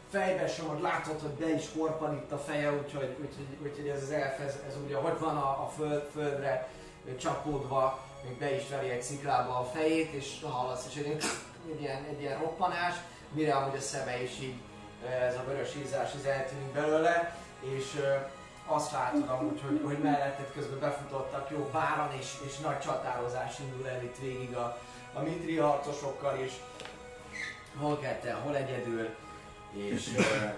átrölököd, 0.09 0.27
fejbe 0.27 0.47
somod, 0.47 0.81
látod, 0.81 1.21
hogy 1.21 1.31
be 1.31 1.53
is 1.53 1.65
korpan 1.77 2.13
itt 2.13 2.31
a 2.31 2.37
feje, 2.37 2.73
úgyhogy, 2.73 3.15
úgyhogy, 3.19 3.57
úgyhogy 3.63 3.87
ez 3.87 4.03
az 4.03 4.11
elf, 4.11 4.39
ez, 4.39 4.59
ez 4.67 4.75
ugye, 4.85 4.95
hogy 4.95 5.19
van 5.19 5.37
a, 5.37 5.49
a 5.49 5.71
föld, 5.75 6.09
földre 6.13 6.67
csapódva, 7.17 7.99
még 8.23 8.37
be 8.37 8.55
is 8.55 8.69
veri 8.69 8.89
egy 8.89 9.01
sziklába 9.01 9.59
a 9.59 9.63
fejét, 9.63 10.11
és 10.11 10.39
hallasz 10.43 10.85
is 10.87 10.95
egy, 10.95 11.23
egy, 11.71 11.81
ilyen, 11.81 12.03
egy 12.09 12.21
ilyen 12.21 12.39
roppanás, 12.39 12.95
mire 13.31 13.55
amúgy 13.55 13.75
a 13.75 13.81
szeme 13.81 14.21
is 14.21 14.39
így, 14.41 14.55
ez 15.27 15.35
a 15.35 15.43
vörös 15.47 15.75
ízás 15.75 16.09
így 16.19 16.25
eltűnik 16.25 16.73
belőle, 16.73 17.35
és 17.59 18.01
azt 18.65 18.91
látod 18.91 19.29
amúgy, 19.29 19.61
hogy, 19.67 19.81
hogy 19.85 19.97
melletted 19.97 20.51
közben 20.53 20.79
befutottak 20.79 21.49
jó 21.49 21.69
báran, 21.71 22.11
és, 22.19 22.33
és 22.45 22.57
nagy 22.57 22.79
csatározás 22.79 23.59
indul 23.59 23.87
el 23.87 24.03
itt 24.03 24.17
végig 24.19 24.55
a, 24.55 24.77
a 25.13 25.21
mitri 25.21 25.57
harcosokkal, 25.57 26.37
és 26.37 26.53
hol 27.79 27.99
ketten, 27.99 28.35
hol 28.35 28.55
egyedül, 28.55 29.09
és 29.71 30.09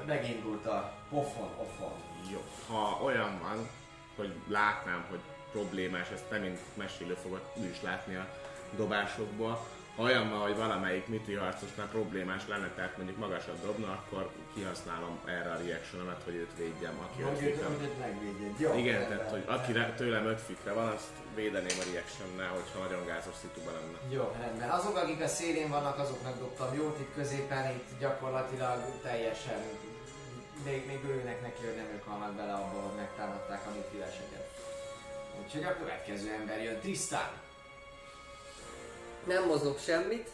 megindult 0.06 0.66
a 0.66 0.94
pofon, 1.10 1.50
offon. 1.58 1.92
Jó. 2.32 2.44
Ha 2.68 3.00
olyan 3.04 3.40
van, 3.42 3.70
hogy 4.16 4.34
látnám, 4.48 5.06
hogy 5.10 5.20
problémás, 5.52 6.10
ezt 6.14 6.30
nem 6.30 6.42
mint 6.42 6.60
mesélő 6.74 7.14
fogod 7.14 7.42
ő 7.62 7.70
is 7.70 7.82
látni 7.82 8.16
a 8.16 8.28
dobásokból. 8.76 9.68
Ha 9.96 10.04
olyan 10.04 10.30
van, 10.30 10.40
hogy 10.40 10.56
valamelyik 10.56 11.08
mitri 11.08 11.34
harcosnál 11.34 11.88
problémás 11.88 12.48
lenne, 12.48 12.70
tehát 12.76 12.98
mondjuk 12.98 13.18
magasat 13.18 13.62
dobna, 13.66 13.92
akkor 13.92 14.32
kihasználom 14.54 15.20
erre 15.26 15.52
a 15.52 15.58
reactionomat, 15.66 16.22
hogy 16.26 16.36
őt 16.36 16.58
védjem, 16.58 16.94
aki 17.00 17.22
öt 17.22 17.28
Hogy 17.28 17.44
őt, 17.44 17.82
őt 17.82 18.00
megvédjed. 18.00 18.60
Jó, 18.60 18.74
Igen, 18.78 19.08
tehát 19.08 19.30
hogy 19.30 19.44
aki 19.46 19.74
tőlem 19.96 20.26
5 20.26 20.42
fitre 20.42 20.74
van, 20.74 20.88
azt 20.88 21.10
védeném 21.36 21.78
a 21.80 21.84
reactionnál, 21.92 22.50
hogyha 22.50 22.80
nagyon 22.80 23.06
gázos 23.06 23.36
szituban 23.42 23.74
lenne. 23.74 23.98
Jó, 24.16 24.36
rendben. 24.40 24.70
Azok, 24.70 24.98
akik 24.98 25.22
a 25.22 25.28
szélén 25.28 25.70
vannak, 25.70 26.00
azoknak 26.00 26.40
dobtam 26.40 26.74
jót, 26.74 27.00
itt 27.00 27.14
középen, 27.16 27.72
itt 27.72 28.00
gyakorlatilag 28.00 28.80
teljesen, 29.02 29.62
még, 30.66 30.86
még 30.86 31.04
örülnek 31.04 31.42
neki, 31.42 31.66
hogy 31.66 31.76
nem 31.76 31.90
ők 31.94 32.04
halnak 32.04 32.34
bele 32.34 32.54
abba, 32.54 32.80
hogy 32.82 32.96
megtámadták 32.96 33.62
a 33.68 33.76
mitriveseket. 33.76 34.50
Úgyhogy 35.44 35.64
a 35.64 35.78
következő 35.78 36.32
ember 36.32 36.64
jön, 36.64 36.80
Tristan. 36.80 37.30
Nem 39.24 39.46
mozog 39.46 39.80
semmit. 39.80 40.30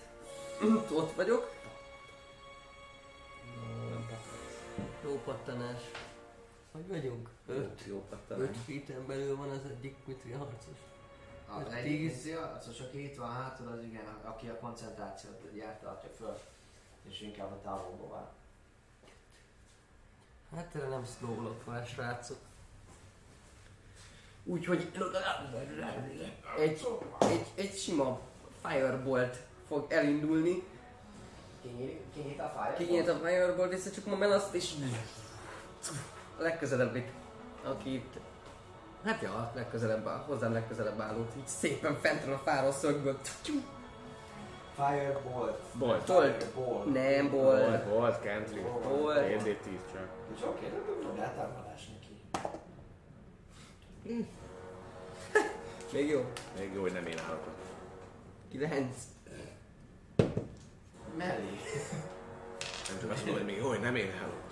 Ott 0.92 1.16
vagyok. 1.16 1.56
Jó 5.04 5.22
pattanás. 5.26 5.82
Hogy 6.72 6.88
vagyunk? 6.88 7.30
Öt. 7.48 7.82
Jó 7.88 8.06
pattanás. 8.10 8.48
Öt 8.48 8.56
feet 8.66 9.02
belül 9.02 9.36
van 9.36 9.50
az 9.50 9.62
egyik 9.70 9.96
mitri 10.06 10.32
harcos. 10.32 10.78
Az 11.48 11.74
egyik 11.74 12.00
izé, 12.00 12.34
az, 12.34 12.82
aki 12.88 13.04
itt 13.04 13.18
van 13.18 13.32
hátul, 13.32 13.68
az 13.68 13.84
igen, 13.84 14.06
aki 14.24 14.48
a 14.48 14.60
koncentrációt 14.60 15.54
gyárt 15.54 15.82
tartja 15.82 16.10
föl, 16.18 16.38
és 17.10 17.22
inkább 17.22 17.52
a 17.52 17.62
távolból 17.62 18.08
van. 18.08 18.28
Hát 20.56 20.76
erre 20.76 20.88
nem 20.88 21.06
szlólok 21.06 21.62
fel, 21.66 21.86
srácok. 21.86 22.38
Úgyhogy 24.44 24.92
egy, 26.58 26.88
egy, 27.20 27.46
egy 27.56 27.78
sima 27.78 28.20
firebolt 28.66 29.38
fog 29.68 29.92
elindulni. 29.92 30.64
Kinyit 32.14 32.40
a 32.40 32.54
fájt? 32.56 32.78
Kinyílt 32.78 33.08
a 33.08 33.16
firebolt, 33.16 33.72
visszacsukom 33.72 34.22
a 34.22 34.26
azt 34.26 34.54
és 34.54 34.74
a 36.38 36.42
legközelebbit, 36.42 37.12
aki 37.64 37.94
itt 37.94 38.20
Hát 39.08 39.22
ja, 39.22 39.34
a 39.34 39.52
legközelebb, 39.56 40.08
hozzám 40.08 40.54
legközelebb 40.54 41.00
állót, 41.00 41.34
így 41.38 41.48
szépen 41.48 41.98
fentről 42.00 42.34
a 42.34 42.38
fáról 42.38 42.72
szögből. 42.72 43.20
Firebolt. 44.76 45.60
Bolt. 45.74 46.06
Bolt. 46.06 46.46
Bolt. 46.56 46.94
Nem, 46.94 47.30
bolt. 47.30 47.66
Bolt, 47.66 47.88
Bolt, 47.88 48.22
Country. 48.22 48.60
Bolt. 48.60 49.18
2D10 49.18 49.80
csak. 49.92 50.08
És 50.36 50.42
oké, 50.44 50.66
de 50.66 51.02
dobd 51.04 51.20
el 51.20 51.36
támadás 51.36 51.88
neki. 51.88 52.24
Még 55.94 56.10
jó. 56.10 56.32
Még 56.58 56.74
jó, 56.74 56.82
hogy 56.82 56.94
nem 56.94 57.06
én 57.06 57.20
állok 57.28 57.48
ott. 57.48 57.66
9. 58.50 58.96
Mellé. 61.18 61.60
Nem 62.90 63.00
csak 63.00 63.12
azt 63.12 63.26
mondom, 63.26 63.44
hogy 63.44 63.54
még 63.54 63.58
jó, 63.58 63.68
hogy 63.68 63.82
nem 63.82 63.96
én 63.96 64.12
állok. 64.22 64.44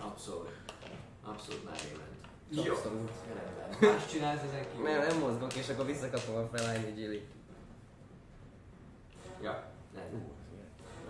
Abszolút. 0.00 0.50
Abszolút 1.24 1.64
mellé 1.64 1.92
ment. 1.96 2.13
Jó. 2.48 2.62
Abszolút. 2.72 3.10
Rendben. 3.26 3.90
Más 3.92 4.06
csinálsz 4.06 4.42
ezen 4.42 4.66
kívül? 4.70 4.88
Nem, 4.88 5.06
nem 5.06 5.18
mozgok, 5.18 5.54
és 5.54 5.68
akkor 5.68 5.86
visszakapom 5.86 6.34
a 6.36 6.48
felállni 6.56 6.90
Gilly. 6.92 7.26
Ja, 9.42 9.64
nem. 9.94 10.32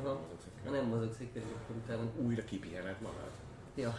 Aha. 0.02 0.20
Ha 0.65 0.70
nem 0.70 0.85
mozogsz 0.85 1.19
egy 1.20 1.32
kicsit, 1.32 1.48
akkor 1.62 1.77
utána... 1.77 2.11
Újra 2.16 2.44
kipihened 2.44 2.97
magad. 3.01 3.31
Ja. 3.74 3.94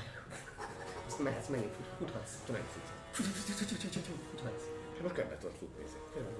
Azt 1.07 1.19
mehetsz 1.23 1.47
megint, 1.47 1.71
fut- 1.75 1.97
futhatsz. 1.97 2.31
Nem 2.51 2.61
futsz. 2.71 2.91
Futhatsz. 4.31 4.63
Hát 5.03 5.13
körbe 5.13 5.37
tudod 5.37 5.55
futni. 5.59 5.83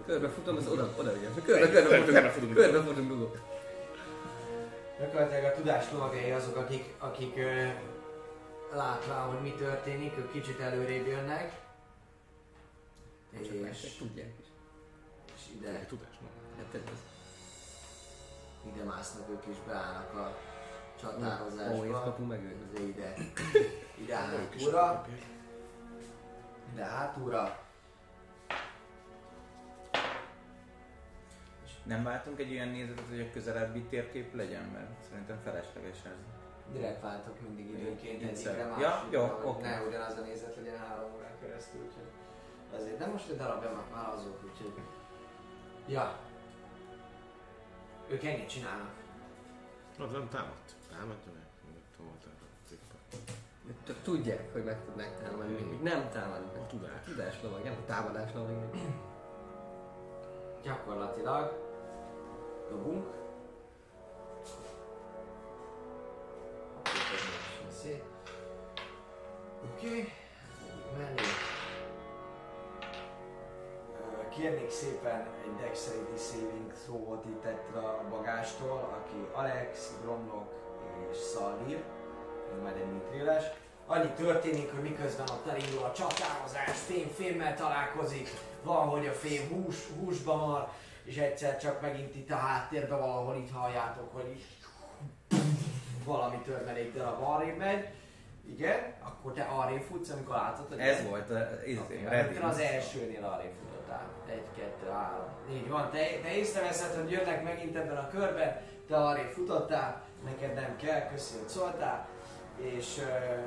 Körbe 0.05 0.29
futom, 0.29 0.55
az 0.57 0.67
oda, 0.67 0.93
oda 0.99 1.11
ugye. 1.11 1.27
Körbe, 1.45 1.69
körbe 1.71 2.05
Körbe 2.05 2.29
futunk. 2.29 2.53
körbe 2.53 2.81
futunk, 2.81 3.07
dugok. 3.07 3.39
Gyakorlatilag 4.99 5.43
a 5.43 5.51
tudás 5.55 5.91
lovagjai 5.91 6.31
azok, 6.31 6.55
akik, 6.55 6.93
akik 6.97 7.35
látván, 8.75 9.27
hogy 9.27 9.41
mi 9.41 9.53
történik, 9.57 10.17
ők 10.17 10.31
kicsit 10.31 10.59
előrébb 10.59 11.07
jönnek. 11.07 11.63
Mások 13.31 13.83
És, 13.83 13.97
tudják 13.97 14.33
is. 14.41 14.45
és 15.35 15.41
ide, 15.55 15.71
De 15.71 15.85
tudás. 15.85 16.19
Hát 16.57 16.73
ez 16.73 16.81
ide 18.73 18.83
másznak 18.83 19.29
ők 19.29 19.45
is, 19.51 19.55
beállnak 19.67 20.13
a 20.13 20.37
csatározásba. 20.99 22.01
kapunk 22.01 22.29
meg 22.29 22.43
őt. 22.43 22.73
De 22.73 22.81
ide, 22.81 23.13
ide 23.95 24.15
hátulra, 24.25 24.87
kapják. 24.87 25.21
ide 26.73 26.85
hátulra. 26.85 27.63
Nem 31.83 32.03
váltunk 32.03 32.39
egy 32.39 32.51
olyan 32.51 32.67
nézetet, 32.67 33.05
hogy 33.09 33.19
a 33.21 33.31
közelebbi 33.31 33.81
térkép 33.81 34.33
legyen, 34.35 34.63
mert 34.63 35.03
szerintem 35.09 35.39
felesleges 35.43 35.97
ez. 36.05 36.44
Direkt 36.71 37.01
váltok 37.01 37.41
mindig 37.41 37.69
időnként 37.69 38.21
egyikre 38.23 38.65
másikra, 38.65 38.81
Ja, 38.89 39.03
jó, 39.09 39.25
hogy 39.25 39.45
oké. 39.47 39.61
ne 39.61 39.81
ugyanaz 39.87 40.17
a 40.17 40.21
nézet 40.21 40.55
legyen 40.55 40.77
három 40.77 41.13
órán 41.15 41.39
keresztül, 41.41 41.81
úgyhogy 41.81 42.09
azért. 42.77 42.97
De 42.97 43.05
most 43.05 43.29
egy 43.29 43.37
darabja 43.37 43.71
már, 43.71 43.85
már 43.93 44.13
azok, 44.13 44.43
úgyhogy... 44.43 44.73
Ja. 45.87 46.17
Ők 48.09 48.23
ennyit 48.23 48.49
csinálnak. 48.49 48.93
Az 49.99 50.11
nem 50.11 50.29
támadt. 50.29 50.71
Támadja 50.89 51.31
meg. 51.33 51.43
Nem 51.63 51.81
hol 51.97 52.17
támadt. 52.23 52.67
Cikpa. 52.67 52.95
Csak 53.87 54.01
tudják, 54.03 54.53
hogy 54.53 54.63
meg 54.63 54.77
tudnak 54.85 55.21
támadni 55.23 55.53
mindig. 55.53 55.81
Nem 55.81 56.09
támadnak. 56.09 56.55
A 56.55 56.67
tudás. 56.67 57.03
Tudás 57.05 57.41
lovag, 57.43 57.63
nem 57.63 57.75
a 57.81 57.85
támadás 57.85 58.33
lovag. 58.33 58.69
Gyakorlatilag 60.63 61.59
dobunk. 62.69 63.05
Oké, 67.79 68.01
okay. 69.75 70.11
Ö, 70.99 71.13
Kérnék 74.35 74.69
szépen 74.69 75.27
egy 75.43 75.55
Dexterity 75.59 76.17
Saving 76.17 76.73
throw-ot 76.83 77.25
itt 77.25 77.45
a 77.75 78.03
bagástól, 78.09 79.01
aki 79.01 79.27
Alex, 79.31 79.93
Gromlok 80.01 80.53
és 81.11 81.17
Szaldir, 81.17 81.83
ez 82.53 82.61
majd 82.61 82.75
egy 82.75 82.91
mitréles. 82.91 83.43
Annyi 83.85 84.09
történik, 84.09 84.71
hogy 84.71 84.81
miközben 84.81 85.27
ott 85.29 85.47
elindul 85.47 85.83
a 85.83 85.91
csatározás, 85.91 86.77
fém 86.85 87.07
fémmel 87.07 87.55
találkozik, 87.55 88.29
valahogy 88.63 89.07
a 89.07 89.11
fém 89.11 89.47
hús, 89.49 89.75
húsba 89.99 90.35
mar, 90.35 90.71
és 91.03 91.17
egyszer 91.17 91.57
csak 91.57 91.81
megint 91.81 92.15
itt 92.15 92.31
a 92.31 92.35
háttérben 92.35 92.99
valahol 92.99 93.35
itt 93.35 93.51
halljátok, 93.51 94.13
hogy 94.13 94.45
valami 96.05 96.37
törmelék 96.45 96.93
darab 96.93 97.23
arrébb 97.23 97.57
megy. 97.57 97.87
Igen, 98.49 98.93
akkor 99.03 99.33
te 99.33 99.43
arrébb 99.43 99.81
futsz, 99.81 100.09
amikor 100.09 100.35
látod, 100.35 100.67
hogy 100.67 100.79
Ez 100.79 101.07
volt 101.07 101.29
a, 101.29 101.37
ez 101.37 101.77
Rögtön 102.09 102.43
az 102.43 102.59
elsőnél 102.59 103.23
arrébb 103.23 103.53
futottál. 103.59 104.09
Egy, 104.29 104.43
kettő, 104.57 104.87
három. 104.91 105.27
Így 105.51 105.69
van, 105.69 105.89
te, 105.89 105.99
te 106.23 106.35
észreveszed, 106.35 106.95
hogy 107.01 107.11
jönnek 107.11 107.43
megint 107.43 107.75
ebben 107.75 107.97
a 107.97 108.07
körben, 108.07 108.61
te 108.87 108.95
arrébb 108.95 109.31
futottál, 109.31 110.03
neked 110.25 110.53
nem 110.53 110.75
kell, 110.75 111.09
köszi, 111.09 111.37
hogy 111.37 111.47
szóltál, 111.47 112.07
és 112.57 112.97
uh, 112.97 113.45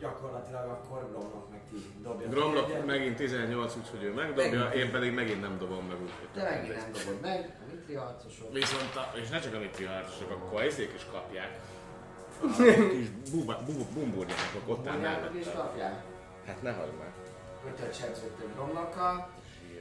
gyakorlatilag 0.00 0.68
akkor 0.68 1.08
Gromlok 1.10 1.50
meg 1.50 1.60
ti 1.70 1.76
dobjatok 2.02 2.34
Gromlok 2.34 2.86
megint 2.86 3.16
18, 3.16 3.76
úgyhogy 3.76 4.02
ő 4.02 4.12
megdobja, 4.12 4.68
én 4.68 4.90
pedig 4.90 5.12
megint 5.12 5.40
nem 5.40 5.58
dobom 5.58 5.86
meg 5.86 5.96
úgyhogy. 6.02 6.28
Te 6.34 6.42
megint 6.42 6.76
nem 6.76 6.92
dobod 6.92 7.20
meg, 7.20 7.56
mitri 7.86 7.94
harcosok. 7.94 8.52
Viszont, 8.52 8.96
a, 8.96 9.12
és 9.16 9.28
ne 9.28 9.40
csak 9.40 9.54
a 9.54 9.58
mitri 9.58 9.84
harcosok, 9.84 10.30
akkor 10.30 10.62
ezék 10.62 10.92
is 10.94 11.06
kapják. 11.10 11.58
A 12.42 12.46
kis 12.96 13.08
buba- 13.30 13.64
bu- 13.64 13.92
bumburnyákok 13.92 14.62
ott 14.66 14.86
áll 14.86 14.92
Mondjátok 14.92 15.34
is 15.34 15.44
mellette. 15.44 15.62
kapják. 15.62 16.02
Hát 16.46 16.62
ne 16.62 16.72
hagyd 16.72 16.98
meg. 16.98 17.12
Ötöt 17.66 17.96
sebződtök 17.96 18.54
Gromlokkal, 18.54 19.28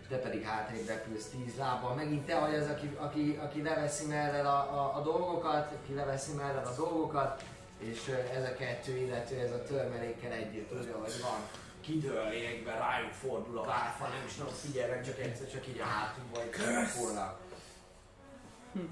te 0.10 0.18
pedig 0.18 0.44
hátrébb 0.44 0.88
repülsz 0.88 1.26
tíz 1.26 1.56
lábbal. 1.58 1.94
Megint 1.94 2.26
te 2.26 2.40
vagy 2.40 2.56
az, 2.56 2.68
aki, 2.70 2.96
aki, 2.98 3.40
aki 3.44 3.62
leveszi 3.62 4.06
mellel 4.06 4.46
a, 4.46 4.60
a, 4.60 4.96
a 4.98 5.02
dolgokat, 5.02 5.72
aki 5.84 5.94
leveszi 5.94 6.34
mellel 6.34 6.66
a 6.66 6.76
dolgokat, 6.76 7.44
és 7.80 8.08
ez 8.36 8.44
a 8.44 8.54
kettő, 8.54 8.98
illetve 8.98 9.42
ez 9.42 9.52
a 9.52 9.64
törmelékkel 9.64 10.32
együtt, 10.32 10.70
tudja, 10.70 10.98
hogy 10.98 11.22
van 11.22 11.40
kidől 11.82 12.30
lényegben, 12.30 12.78
rájuk 12.78 13.12
fordul 13.12 13.58
a 13.58 13.64
várfa, 13.64 14.08
nem 14.08 14.24
is 14.28 14.36
nagyon 14.36 14.54
figyel 14.54 14.90
meg, 14.90 15.06
csak 15.06 15.20
egyszer 15.20 15.48
csak 15.48 15.68
így 15.68 15.80
a 15.80 15.84
hátunkba, 15.84 16.40
hogy 16.40 16.50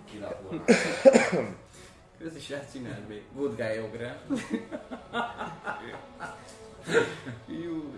kilapulnak. 0.06 0.66
Kilapulnak. 0.66 1.60
Ez 2.26 2.36
is 2.36 2.50
ezt 2.50 2.72
csináld 2.72 3.08
még. 3.08 3.24
Good 3.34 3.56
guy 3.56 3.80
ogre. 3.80 4.22
Jó. 7.46 7.96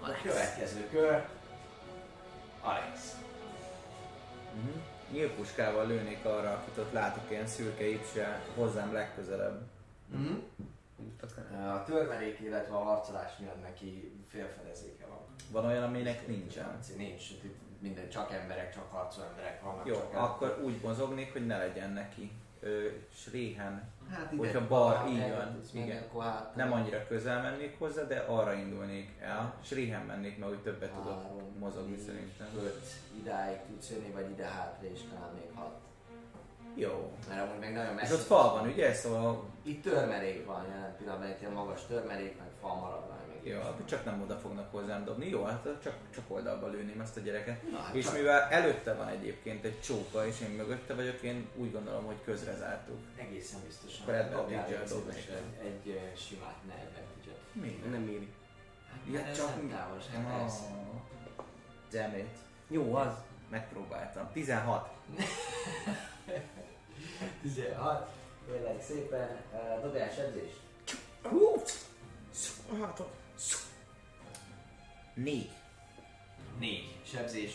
A 0.00 0.10
következő 0.22 0.88
kör, 0.90 1.26
Alex. 2.60 3.16
Uh-huh. 4.54 4.82
Nyílpuskával 5.12 5.86
lőnék 5.86 6.24
arra, 6.24 6.50
akit 6.50 6.78
ott 6.78 6.92
látok 6.92 7.30
ilyen 7.30 7.46
szürke 7.46 7.88
ipse, 7.88 8.42
hozzám 8.54 8.92
legközelebb. 8.92 9.62
Mm-hmm. 10.16 10.38
A 11.72 11.84
törmelék, 11.84 12.40
illetve 12.40 12.74
a 12.74 12.82
harcolás 12.82 13.32
miatt 13.38 13.62
neki 13.62 14.12
félfedezéke 14.28 15.06
van. 15.06 15.18
Van 15.50 15.64
olyan, 15.64 15.82
aminek 15.82 16.26
nincsen. 16.26 16.78
Nincs, 16.96 17.30
itt 17.30 17.67
minden, 17.78 18.08
csak 18.08 18.32
emberek, 18.32 18.74
csak 18.74 18.90
harcol 18.92 19.24
emberek 19.24 19.62
vannak. 19.62 19.86
Jó, 19.86 19.94
csak 19.94 20.14
akkor 20.14 20.60
úgy 20.64 20.80
mozognék, 20.82 21.32
hogy 21.32 21.46
ne 21.46 21.58
legyen 21.58 21.90
neki. 21.90 22.30
Ö, 22.60 22.86
Sréhen. 23.14 23.90
hát 24.10 24.32
hogyha 24.36 24.66
bal, 24.66 24.94
ha 24.94 25.08
így 25.08 25.18
el 25.18 25.36
van, 25.36 25.60
igen. 25.72 26.02
Akkor 26.02 26.22
hát, 26.22 26.54
Nem 26.56 26.72
annyira 26.72 27.06
közel 27.06 27.42
mennék 27.42 27.78
hozzá, 27.78 28.02
de 28.02 28.18
arra 28.18 28.52
indulnék 28.52 29.10
el. 29.20 29.54
Sréhen 29.62 30.06
mennék, 30.06 30.38
mert 30.38 30.50
úgy 30.52 30.62
többet 30.62 30.90
tudok 30.90 31.22
Három, 31.22 31.56
mozogni 31.58 31.94
négy, 31.94 32.04
szerintem. 32.04 32.46
Öt, 32.64 32.86
idáig 33.18 33.58
tudsz 33.66 33.90
jönni, 33.90 34.10
vagy 34.10 34.30
ide 34.30 34.44
hátra, 34.44 34.88
és 34.88 35.00
talán 35.10 35.34
még 35.34 35.50
hat. 35.54 35.76
Jó. 36.74 37.12
Mert 37.28 37.40
amúgy 37.48 37.58
meg 37.60 37.72
nagyon 37.72 37.94
És 37.94 38.00
messze. 38.00 38.14
ott 38.14 38.20
fal 38.20 38.52
van, 38.52 38.68
ugye? 38.68 38.92
Szóval 38.94 39.44
Itt 39.62 39.82
törmelék 39.82 40.46
van 40.46 40.64
jelen 40.68 40.96
pillanatban, 40.96 41.28
itt 41.28 41.40
ilyen 41.40 41.52
magas 41.52 41.86
törmelék, 41.86 42.38
meg 42.38 42.48
fal 42.60 42.74
marad 42.74 43.08
jó, 43.48 43.60
akkor 43.60 43.84
csak 43.84 44.04
nem 44.04 44.22
oda 44.22 44.36
fognak 44.36 44.70
hozzám 44.70 45.04
dobni. 45.04 45.28
Jó, 45.28 45.44
hát 45.44 45.68
csak, 45.82 45.94
csak 46.14 46.24
oldalba 46.28 46.66
lőném 46.68 47.00
ezt 47.00 47.16
a 47.16 47.20
gyereket. 47.20 47.70
Na, 47.70 47.78
hát 47.78 47.94
És 47.94 48.04
csak- 48.04 48.14
mivel 48.14 48.40
előtte 48.40 48.94
van 48.94 49.08
egyébként 49.08 49.64
egy 49.64 49.80
csóka, 49.80 50.26
és 50.26 50.40
én 50.40 50.50
mögötte 50.50 50.94
vagyok, 50.94 51.20
én 51.22 51.48
úgy 51.56 51.72
gondolom, 51.72 52.04
hogy 52.04 52.22
közre 52.24 52.56
zártuk. 52.56 52.98
Egészen 53.16 53.60
biztosan. 53.66 54.02
Akkor 54.02 54.30
Dobjál 54.40 54.66
egy 54.66 54.88
dobnék. 54.88 55.28
Egy 55.62 55.88
ö, 55.88 56.16
simát, 56.16 56.56
ne 56.66 56.74
Mi? 57.52 57.82
Nem 57.90 58.08
éri. 58.08 58.32
Hát, 58.90 58.98
Ja, 59.12 59.20
ez 59.20 59.36
csak- 59.36 59.56
nem 59.56 59.68
távolság, 59.68 60.14
Ah, 60.26 60.38
persze. 60.40 60.62
Damn 61.90 62.18
it. 62.18 62.36
Jó, 62.68 62.94
az. 62.94 63.12
Megpróbáltam. 63.50 64.30
16. 64.32 64.88
16. 67.42 68.10
Kérlek 68.46 68.82
szépen, 68.82 69.36
uh, 69.52 69.82
dobjál 69.82 70.10
sebzés. 70.10 70.50
Hát, 72.80 73.02
4. 75.14 75.50
4. 76.58 77.00
Sebzés. 77.12 77.52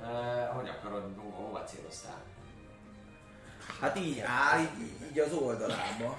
Uh, 0.00 0.56
hogy 0.56 0.68
akarod, 0.68 1.02
hova, 1.16 1.36
hova 1.36 1.64
céloztál? 1.64 2.22
Hát 3.80 3.98
így 3.98 4.20
áll, 4.20 4.60
így, 4.60 5.10
így 5.10 5.18
az 5.18 5.32
oldalába. 5.32 6.18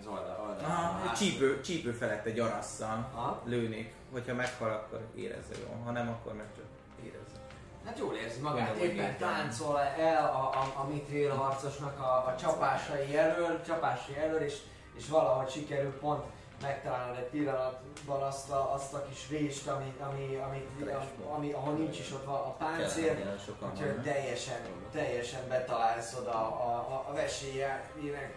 Az 0.00 0.06
oldal, 0.06 0.46
oldal. 0.48 0.64
Ah, 0.70 1.10
egy 1.10 1.12
csípő, 1.12 1.60
csípő 1.60 1.92
felett 1.92 2.24
egy 2.26 2.38
arasszal 2.38 3.10
Aha. 3.14 3.42
lőnék. 3.44 3.94
Hogyha 4.12 4.34
meghal, 4.34 4.70
akkor 4.70 5.06
érezze 5.14 5.54
jól. 5.58 5.80
Ha 5.84 5.90
nem, 5.90 6.08
akkor 6.08 6.34
meg 6.34 6.46
csak 6.56 6.64
érezze. 7.04 7.36
Hát 7.84 7.98
jól 7.98 8.14
érzi 8.14 8.40
magát, 8.40 8.68
Gondolom, 8.68 8.90
éppen 8.94 9.06
négy. 9.08 9.16
táncol 9.16 9.80
el 9.80 10.24
a, 10.24 10.50
a, 10.50 10.80
a 10.80 10.84
Mithril 10.84 11.30
harcosnak 11.30 11.98
a, 12.00 12.26
a 12.26 12.34
csapásai 12.40 13.16
elől, 13.16 13.62
csapásai 13.62 14.16
elől, 14.16 14.40
és, 14.40 14.56
és 14.96 15.08
valahogy 15.08 15.50
sikerül 15.50 15.92
pont 15.98 16.24
megtalálnod 16.62 17.16
egy 17.16 17.30
pillanatban 17.30 18.22
azt 18.22 18.50
a, 18.50 18.74
azt 18.74 18.94
a 18.94 19.06
kis 19.08 19.28
rést, 19.28 19.66
ami, 19.66 19.92
ami, 20.00 20.36
ami, 20.36 20.66
ami, 20.80 20.92
ami, 21.34 21.52
ahol 21.52 21.74
nincs 21.74 21.98
is 21.98 22.12
ott 22.12 22.26
a 22.26 22.56
páncél, 22.58 23.38
úgyhogy 23.72 24.00
teljesen, 24.02 24.60
teljesen 24.92 25.48
betalálsz 25.48 26.14
oda 26.14 26.30
a, 26.30 26.74
a, 26.74 27.06
a 27.08 27.12
vesélyenek, 27.12 28.34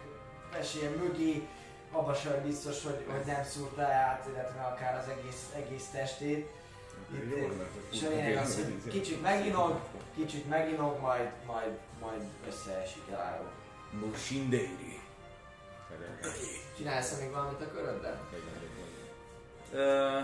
vesélye 0.52 0.90
mögé, 0.90 1.48
abban 1.92 2.16
sem 2.16 2.44
biztos, 2.44 2.84
hogy, 2.84 3.06
hogy 3.08 3.26
nem 3.26 3.44
szúrta 3.44 3.82
át, 3.82 4.28
illetve 4.34 4.62
akár 4.62 4.98
az 4.98 5.06
egész, 5.18 5.50
egész 5.56 5.88
testét. 5.92 6.50
És 7.92 8.04
a 8.04 8.10
lényeg 8.10 8.38
az, 8.38 8.56
hogy 8.56 8.92
kicsit 8.92 9.22
meginog, 9.22 9.80
kicsit 10.16 10.50
meginog, 10.50 11.00
majd, 11.00 11.32
majd, 11.46 11.78
majd 12.02 12.22
összeesik 12.48 13.04
el. 13.12 13.52
Mushindéri. 13.92 15.00
Csinálsz 16.80 17.20
még 17.20 17.32
valamit 17.32 17.62
a 17.62 17.72
köröddel? 17.72 18.28
Ö, 19.74 20.20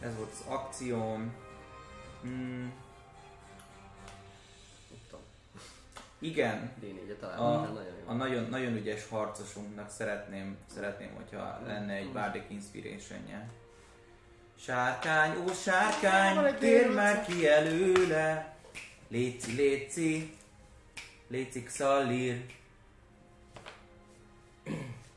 ez 0.00 0.16
volt 0.16 0.30
az 0.32 0.44
akcióm. 0.46 1.34
Tudtam. 4.88 5.20
igen, 6.18 6.72
D4-et 6.82 7.20
a, 7.20 7.42
a 8.04 8.12
nagyon, 8.12 8.44
nagyon 8.48 8.76
ügyes 8.76 9.08
harcosunknak 9.08 9.90
szeretném, 9.90 10.56
szeretném, 10.74 11.14
hogyha 11.14 11.60
lenne 11.66 11.92
egy 11.92 12.12
Bardic 12.12 12.44
inspiration 12.48 13.26
-je. 13.28 13.48
Sárkány, 14.58 15.36
ó 15.36 15.52
sárkány, 15.52 16.58
tér 16.58 16.90
már 16.90 17.26
ki 17.26 17.48
előle. 17.48 18.56
Léci, 19.08 19.54
léci, 19.54 20.36
léci 21.28 21.62
Xallir. 21.62 22.44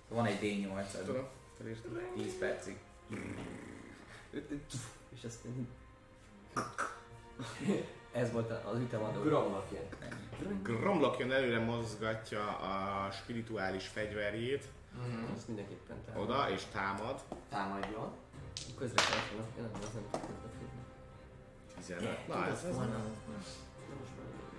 Van 0.08 0.26
egy 0.26 0.40
D8, 0.42 0.86
az 0.86 1.02
Tudom, 1.06 1.28
felírtam. 1.58 1.92
10 2.16 2.38
percig. 2.38 2.78
És 5.16 5.24
ezt 5.24 5.46
Ez 8.12 8.32
volt 8.32 8.52
az 8.66 8.80
ütemadó. 8.80 9.22
Gromlok 10.64 11.18
jön 11.20 11.32
előre 11.32 11.60
mozgatja 11.60 12.58
a 12.58 13.12
spirituális 13.12 13.88
fegyverjét 13.88 14.66
Azt 15.36 15.48
mindenképpen 15.48 15.98
támad. 16.06 16.24
oda, 16.24 16.50
és 16.50 16.64
támad. 16.72 17.22
Támadjon. 17.50 18.12
Közre 18.78 19.02
volna. 19.32 19.48
Ja, 19.58 19.62
nem, 19.62 19.72
az 19.82 19.94
nem. 19.94 20.22
15. 21.78 22.28
Na, 22.28 22.46
ez, 22.48 22.64
ez 22.64 22.76
nem. 22.78 23.18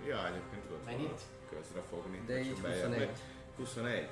Ja, 0.07 0.27
egyébként 0.27 0.63
tudod 0.63 0.85
Mennyit? 0.85 1.21
közre 1.51 1.81
fogni. 1.91 2.23
De 2.27 2.41
így 2.41 2.47
hogyha 2.49 2.63
bejönnek. 2.63 3.19
21. 3.57 4.09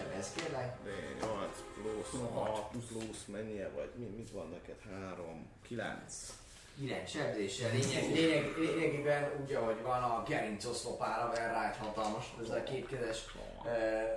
21. 0.00 0.10
Sebez 0.12 0.32
kérlek. 0.34 0.76
De 0.84 1.26
8 1.26 1.50
plusz 1.74 2.20
Hat 2.32 2.46
6 2.46 2.70
plusz 2.70 3.24
mennyi 3.26 3.62
vagy? 3.74 3.90
Mi, 3.96 4.06
mit 4.16 4.30
van 4.30 4.48
neked? 4.48 4.76
3, 4.90 5.50
9. 5.62 6.38
Kilenc 6.78 7.10
sebzéssel. 7.10 7.70
Lényeg, 7.70 8.12
lényeg, 8.12 8.54
lényegében 8.56 9.30
úgy, 9.42 9.52
ahogy 9.52 9.82
van 9.82 10.02
a 10.02 10.22
gerincoszlopára 10.28 11.30
ver 11.34 11.50
rá 11.50 11.70
egy 11.70 11.76
hatalmas, 11.76 12.24
ez 12.42 12.50
a 12.50 12.62
kétkezes 12.62 13.24
uh, 13.34 13.72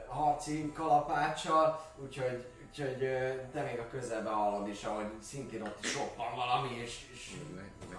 harci 0.07 0.72
kalapáccsal, 0.72 1.93
úgyhogy, 2.03 2.45
úgyhogy 2.69 3.03
uh, 3.03 3.51
te 3.53 3.61
még 3.61 3.80
a 3.80 3.88
közelben 3.88 4.34
hallod 4.34 4.68
is, 4.68 4.84
ahogy 4.84 5.05
szintén 5.22 5.61
ott 5.61 5.84
is 5.84 5.95
roppan 5.95 6.35
valami, 6.35 6.76
és, 6.76 7.05
és 7.14 7.31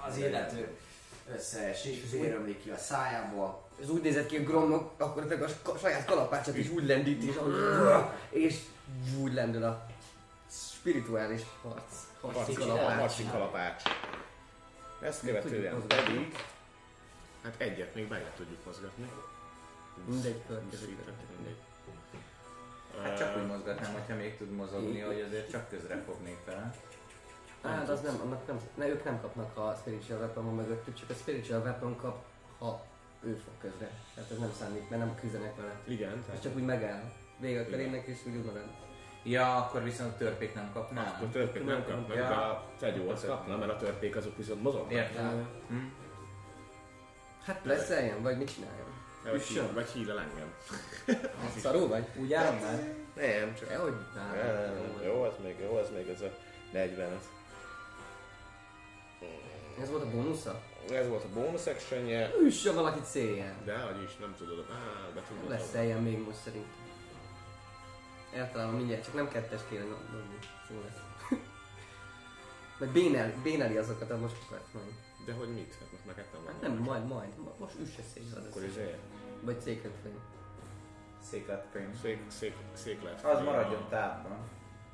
az 0.06 0.16
illető 0.16 0.76
összeesik, 1.34 2.10
vérömlik 2.10 2.62
ki 2.62 2.70
a 2.70 2.76
szájából. 2.76 3.63
Ez 3.80 3.90
úgy 3.90 4.02
nézett 4.02 4.26
ki, 4.26 4.36
hogy 4.36 4.46
Gromnak 4.46 5.00
akkor 5.00 5.36
a 5.64 5.78
saját 5.78 6.04
kalapácsát 6.04 6.56
is 6.56 6.68
úgy 6.68 6.86
lendíti, 6.86 7.26
és, 7.26 7.36
és 8.30 8.60
úgy 9.20 9.32
lendül 9.32 9.64
a 9.64 9.86
spirituális 10.50 11.40
harc. 11.62 11.94
Harci 12.20 12.52
kalapács. 12.52 12.98
harci 12.98 13.24
kalapács. 13.30 13.82
Ezt 15.00 15.20
követően 15.20 15.86
pedig, 15.86 16.34
hát 17.42 17.54
egyet 17.58 17.94
még 17.94 18.08
meg 18.08 18.32
tudjuk 18.36 18.64
mozgatni. 18.64 19.10
Mindegy 20.06 20.42
mindegy. 20.48 21.56
Hát 23.02 23.18
csak 23.18 23.36
úgy 23.36 23.46
mozgatnám, 23.46 23.92
hogyha 23.92 24.14
még 24.14 24.36
tud 24.36 24.50
mozogni, 24.50 25.00
hogy 25.00 25.20
azért 25.20 25.50
csak 25.50 25.68
közre 25.68 26.02
fognék 26.06 26.38
vele. 26.44 26.74
Hát 27.62 27.88
az 27.88 28.00
nem, 28.00 28.20
annak 28.22 28.46
nem, 28.46 28.60
ne, 28.74 28.88
ők 28.88 29.04
nem 29.04 29.20
kapnak 29.20 29.56
a 29.56 29.76
spiritual 29.80 30.18
weapon 30.18 30.44
mögöttük, 30.44 30.94
csak 30.94 31.10
a 31.10 31.14
spiritual 31.14 31.60
weapon 31.60 31.96
kap, 31.96 32.24
ha 32.58 32.84
ő 33.26 33.40
fog 33.44 33.52
közre. 33.60 33.90
Tehát 34.14 34.30
ez 34.30 34.38
nem 34.38 34.52
számít, 34.58 34.90
mert 34.90 35.02
nem 35.04 35.14
küzdenek 35.14 35.56
vele. 35.56 35.80
Igen, 35.86 36.18
Ez 36.18 36.24
tehát 36.26 36.42
csak 36.42 36.56
úgy 36.56 36.64
megáll. 36.64 37.12
Vége 37.38 37.60
a 37.60 37.66
körének 37.66 38.06
és 38.06 38.18
úgy 38.26 38.44
marad. 38.44 38.64
Ja, 39.22 39.56
akkor 39.56 39.82
viszont 39.82 40.12
a 40.12 40.16
törpék 40.16 40.54
nem 40.54 40.70
kapnám. 40.72 41.12
akkor 41.16 41.28
törpék 41.28 41.64
nem 41.64 41.84
kapnak, 41.84 42.16
Ja. 42.16 42.28
de 42.28 42.34
a 42.34 42.70
fegyó 42.76 43.08
az 43.08 43.24
kapna, 43.26 43.56
mert 43.56 43.70
a 43.72 43.76
törpék 43.76 44.16
azok 44.16 44.36
viszont 44.36 44.62
mozognak. 44.62 44.92
Értem. 44.92 45.48
Hm? 45.68 45.76
Hát 47.44 47.60
lesz 47.64 47.88
ilyen, 47.90 48.22
vagy 48.22 48.36
mit 48.38 48.54
csináljon? 48.54 48.92
Üssön. 49.34 49.74
Vagy 49.74 49.88
hílel 49.88 50.18
engem. 50.18 50.54
Szarú 51.62 51.88
vagy? 51.88 52.06
Úgy 52.16 52.32
állom 52.32 52.60
már? 52.60 52.94
Nem, 53.16 53.54
csak... 53.54 53.70
Ja, 53.70 53.80
hogy? 53.82 53.94
Nem, 54.14 54.46
nem, 54.46 54.74
nem. 54.74 55.02
Jó, 55.04 55.24
ez 55.24 55.32
még, 55.42 55.56
jó, 55.60 55.78
ez 55.78 55.90
még 55.94 56.08
ez 56.08 56.20
a 56.20 56.30
45. 56.72 57.18
Ez 59.80 59.90
volt 59.90 60.02
a 60.02 60.10
bónusza? 60.10 60.60
Ez 60.90 61.08
volt 61.08 61.24
a 61.24 61.28
bonus 61.34 61.66
actionje, 61.66 62.30
Üssön 62.42 62.74
valakit 62.74 63.04
széjjel. 63.04 63.56
de 63.64 63.78
hogy 63.78 64.02
is 64.02 64.16
nem 64.16 64.34
tudod, 64.38 64.66
á, 64.70 65.10
be 65.14 65.22
tudod. 65.28 65.48
Lesz 65.48 65.74
ilyen 65.74 66.02
még 66.02 66.18
most 66.24 66.36
szerintem. 66.36 66.70
Eltalálom 68.34 68.74
mindjárt, 68.74 69.04
csak 69.04 69.14
nem 69.14 69.28
kettes 69.28 69.60
kéne 69.68 69.82
dobni. 69.84 70.38
Jó 70.70 70.80
lesz. 70.84 71.30
Vagy 72.78 72.88
bénel, 72.88 73.32
béneli 73.42 73.76
azokat 73.76 74.10
a 74.10 74.16
moskokat 74.16 74.64
majd. 74.72 74.92
De 75.26 75.32
hogy 75.32 75.48
mit? 75.54 75.74
Hát 75.80 75.92
most 75.92 76.04
neked 76.06 76.26
nem 76.32 76.42
van. 76.44 76.52
Hát 76.52 76.62
nem, 76.62 76.76
majd, 76.76 77.06
majd. 77.06 77.28
Most 77.58 77.74
üsse 77.80 78.02
széjjel. 78.14 78.46
Akkor 78.50 78.62
izé, 78.64 78.94
Vagy 79.40 79.56
Sacred 79.56 79.92
Flame. 80.02 80.18
Széklet 81.22 81.66
cream. 81.70 81.94
szék, 82.02 82.18
szék, 82.28 82.54
szék 82.72 83.02
lehet. 83.02 83.24
Az 83.24 83.42
maradjon 83.42 83.86
távban. 83.88 84.38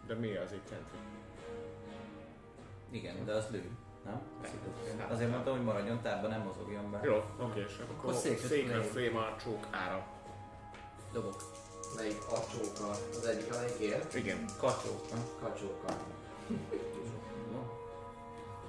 De 0.07 0.15
mi 0.15 0.37
az 0.37 0.53
itt 0.53 0.69
country? 0.69 0.99
Igen, 2.91 3.25
de 3.25 3.33
az 3.33 3.51
lő. 3.51 3.71
Nem? 4.05 4.21
Hát, 4.99 5.11
Azért 5.11 5.31
mondtam, 5.31 5.57
hogy 5.57 5.65
maradjon 5.65 6.01
távban, 6.03 6.31
nem 6.31 6.43
mozogjon 6.43 6.91
be. 6.91 7.01
Jó, 7.05 7.25
oké, 7.41 7.61
és 7.61 7.79
akkor 7.83 7.95
Akkor 7.99 8.15
Sacred 8.15 8.39
Sacred 8.39 8.65
Flame. 8.67 8.83
Flame 8.85 9.19
a 9.19 9.37
csók 9.45 9.67
ára. 9.71 10.07
Dobok. 11.13 11.43
Melyik 11.97 12.19
a 12.31 12.39
csóka? 12.53 12.91
Az 12.91 13.27
egyik, 13.27 13.55
amelyik 13.55 13.79
él? 13.79 14.01
Igen, 14.15 14.45
Kacsók, 14.59 15.11
nem? 15.11 15.21
Kacsóka. 15.41 15.97
Jó. 17.53 17.73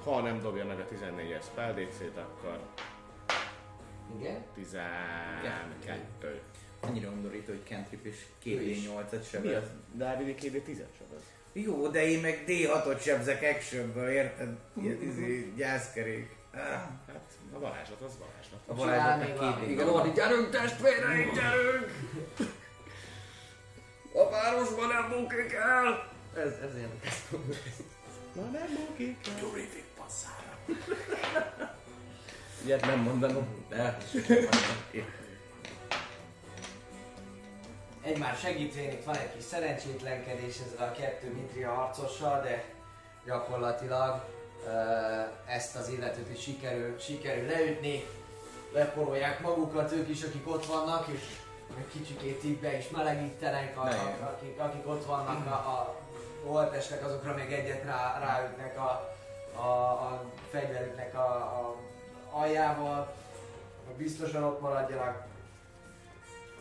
ha 0.03 0.21
nem 0.21 0.41
dobja 0.41 0.65
meg 0.65 0.79
a 0.79 0.85
14-es 0.95 1.43
spell 1.43 1.73
DC-t, 1.73 2.17
akkor 2.17 2.59
Igen? 4.19 4.43
12. 4.53 6.41
Annyira 6.79 7.09
undorító, 7.09 7.51
hogy 7.51 7.63
cantrip 7.63 8.05
és 8.05 8.25
Ő 8.45 8.61
is. 8.61 8.87
2D8-et 8.87 9.11
Mi 9.11 9.17
az? 9.17 9.27
sebez. 9.27 9.63
Dávidi 9.93 10.35
2D 10.39 10.61
10 10.63 10.83
sebez. 10.97 11.21
Jó, 11.53 11.88
de 11.88 12.06
én 12.06 12.19
meg 12.19 12.44
D6-ot 12.48 13.02
sebzek 13.02 13.41
actionből, 13.56 14.10
érted? 14.10 14.49
Ilyen 14.82 15.02
izé, 15.02 15.53
gyászkerék. 15.56 16.36
Hát 16.52 17.23
a 17.53 17.60
varázslat 17.60 18.02
az 18.02 18.18
varázslat. 18.19 18.60
A 18.65 18.76
Csinál 18.76 19.07
varázslatnak 19.07 19.60
még 19.60 19.68
két. 19.68 19.69
Igen, 19.69 19.90
Ordi, 19.90 20.11
gyerünk 20.11 20.49
testvéreink, 20.49 21.34
gyerünk! 21.34 21.91
A 24.14 24.30
városban 24.30 24.88
nem 24.88 25.10
bukik 25.10 25.53
el! 25.53 26.10
Ez, 26.36 26.52
ez 26.64 26.76
ilyen. 26.76 26.99
Na 28.34 28.41
nem 28.41 28.68
bukik. 28.76 29.18
Terrific 29.22 29.84
passzára. 29.98 30.57
Ilyet 32.65 32.86
nem 32.86 32.99
mondanom. 32.99 33.65
De, 33.69 33.98
Egymás 38.03 38.40
segítvén 38.40 38.91
itt 38.91 39.03
van 39.03 39.15
egy 39.15 39.34
kis 39.34 39.44
szerencsétlenkedés 39.44 40.56
ezzel 40.60 40.88
a 40.88 40.91
kettő 40.91 41.34
Mitria 41.34 41.73
harcossal, 41.73 42.41
de 42.41 42.64
gyakorlatilag 43.26 44.23
ezt 45.45 45.76
az 45.76 45.90
illetőt 45.90 46.34
is 46.34 46.41
sikerül, 46.41 46.99
sikerül 46.99 47.48
leütni. 47.48 48.03
Leporolják 48.73 49.40
magukat 49.40 49.91
ők 49.91 50.10
is, 50.10 50.23
akik 50.23 50.48
ott 50.49 50.65
vannak, 50.65 51.07
és 51.07 51.22
egy 51.78 51.88
kicsikét 51.91 52.44
így 52.44 52.60
be 52.60 52.78
is 52.78 52.90
melegítenek, 52.90 53.78
a, 53.78 53.88
akik, 54.23 54.60
akik 54.60 54.88
ott 54.88 55.06
vannak 55.06 55.45
a, 55.45 55.49
a 55.49 55.95
holtestek, 56.45 57.06
azokra 57.06 57.34
még 57.34 57.52
egyet 57.52 57.84
rá, 57.84 58.19
ráütnek 58.19 58.78
a, 58.78 59.15
a, 59.56 59.91
a 59.91 60.23
fegyverüknek 60.52 61.15
a, 61.15 61.28
a 61.36 61.76
aljával, 62.32 63.14
biztosan 63.98 64.44
ott 64.44 64.61
maradjanak. 64.61 65.30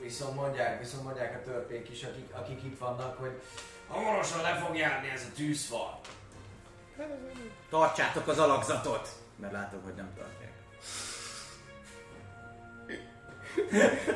Viszont 0.01 0.35
mondják, 0.35 0.79
viszont 0.79 1.05
mondják 1.05 1.35
a 1.35 1.45
törpék 1.45 1.91
is, 1.91 2.03
akik, 2.03 2.35
akik 2.35 2.63
itt 2.63 2.79
vannak, 2.79 3.19
hogy 3.19 3.41
hamarosan 3.89 4.43
le 4.43 4.55
fog 4.55 4.77
járni 4.77 5.09
ez 5.09 5.27
a 5.31 5.35
tűzfal. 5.35 6.01
Tartsátok 7.71 8.29
az 8.29 8.39
alakzatot! 8.39 9.09
Mert 9.37 9.53
látom, 9.53 9.83
hogy 9.83 9.95
nem 9.95 10.13
tartják. 10.17 10.53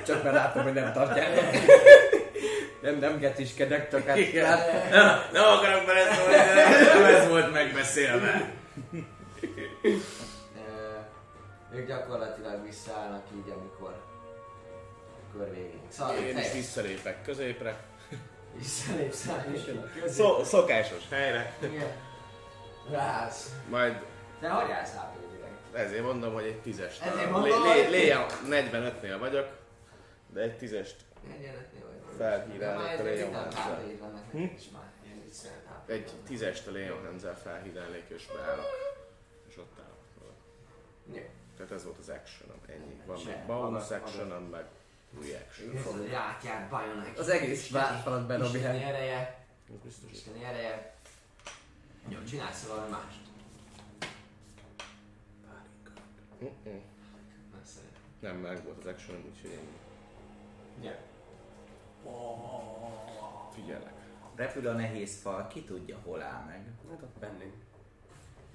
Csak 0.07 0.23
mert 0.23 0.35
látom, 0.35 0.63
hogy 0.63 0.73
nem 0.73 0.93
tartják. 0.93 1.41
nem, 2.83 2.99
nem 2.99 3.19
getiskedek, 3.19 3.91
csak 3.91 4.07
hát... 4.07 4.17
Igen. 4.17 4.47
hát 4.47 4.91
Nem, 4.91 5.21
nem 5.33 5.45
akarok 5.45 5.87
beleszólni, 5.87 6.35
nem 6.95 7.05
ez 7.05 7.29
volt 7.29 7.53
megbeszélve. 7.53 8.53
Ők 11.75 11.87
gyakorlatilag 11.87 12.63
visszaállnak 12.65 13.25
így, 13.35 13.53
amikor 13.57 14.04
kör 15.37 15.51
végén. 15.55 15.81
Szóval 15.89 16.17
Én 16.17 16.39
is 16.39 16.53
visszalépek 16.53 17.23
középre. 17.23 17.77
visszalépsz 18.59 19.27
rá, 19.27 19.45
és 19.53 19.61
közé. 20.01 20.13
Szó, 20.13 20.45
szokásos 20.45 21.03
helyre. 21.11 21.57
Igen. 21.61 21.91
Rász. 22.91 23.55
Majd 23.69 24.03
Te 24.41 24.49
állsz 24.49 24.95
lábjegyűleg? 24.95 25.51
Ezért 25.73 26.03
mondom, 26.03 26.33
hogy 26.33 26.45
egy 26.45 26.61
tízest. 26.61 27.03
Ezért 27.03 27.17
Lé- 27.17 27.31
mondom, 27.31 27.63
lé- 27.63 27.83
hogy- 27.83 27.91
Léja 27.91 28.27
45-nél 28.49 29.17
vagyok, 29.19 29.49
de 30.33 30.41
egy 30.41 30.57
tízest 30.57 30.97
Egyenletnél 31.39 31.83
vagy. 31.85 32.17
Felhírálni 32.17 32.83
Már 32.83 33.01
a 33.01 33.05
egy 35.87 36.13
tízest 36.27 36.67
a 36.67 36.73
Leon 36.73 37.05
Hanzel 37.05 37.37
felhídálnék 37.39 38.05
és 38.09 38.27
beállok. 38.27 38.67
És 39.49 39.57
ott 39.59 39.79
állok. 39.79 39.95
Jó. 41.13 41.23
Tehát 41.57 41.73
ez 41.73 41.85
volt 41.85 41.99
az 41.99 42.09
actionom, 42.09 42.59
ennyi. 42.67 43.01
Van 43.07 43.21
még 43.27 43.37
bonus 43.47 43.91
actionom, 43.91 44.43
meg 44.43 44.65
reaction. 45.23 45.77
Ez 45.77 45.87
a 45.87 46.05
játját 46.11 46.69
Bionek. 46.69 47.19
Az 47.19 47.29
egész 47.29 47.71
várfalat 47.71 48.27
bedobják. 48.27 48.55
Isteni 48.55 48.83
ereje. 48.83 49.47
Isteni 50.11 50.45
ereje. 50.45 50.95
Jó, 52.09 52.23
csinálsz 52.23 52.67
valami 52.67 52.91
mást. 52.91 53.23
Mm-mm. 56.43 56.81
Nem 58.21 58.37
meg 58.37 58.65
volt 58.65 58.79
az 58.79 58.87
actionom, 58.87 59.25
úgyhogy 59.35 59.51
ennyi. 59.51 59.77
Ja. 60.87 60.99
Figyelek. 63.55 63.93
Repül 64.35 64.69
a 64.69 64.73
nehéz 64.73 65.21
fal, 65.21 65.47
ki 65.47 65.65
tudja 65.65 65.99
hol 66.05 66.23
áll 66.23 66.45
meg. 66.45 66.73
Hát 66.91 67.03
ott 67.03 67.19
bennünk. 67.19 67.64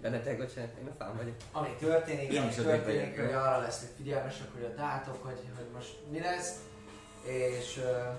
Bennetek, 0.01 0.38
bocsánat, 0.38 0.71
én 0.81 0.88
a 0.88 0.95
fán 0.97 1.17
vagyok. 1.17 1.35
Ami 1.51 1.69
történik, 1.80 2.31
Én 2.31 2.41
ami 2.41 2.53
történik, 2.53 3.19
hogy 3.19 3.34
arra 3.34 3.57
lesznek 3.57 3.91
figyelmesek, 3.97 4.47
hogy 4.53 4.63
a 4.63 4.73
dátok, 4.81 5.23
hogy, 5.23 5.41
hogy 5.57 5.69
most 5.73 5.93
mi 6.11 6.19
lesz. 6.19 6.51
És 7.23 7.77
uh, 7.77 8.13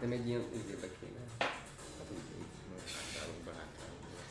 De 0.00 0.06
még 0.06 0.26
ilyen 0.26 0.44
ügyébe 0.54 0.88
kéne. 1.00 1.22
Hát 1.38 2.08
úgy, 2.14 2.26
úgy, 2.40 2.50
hátrálunk 2.96 3.42
be, 3.46 3.52
hátrálunk 3.60 4.04
be. 4.10 4.22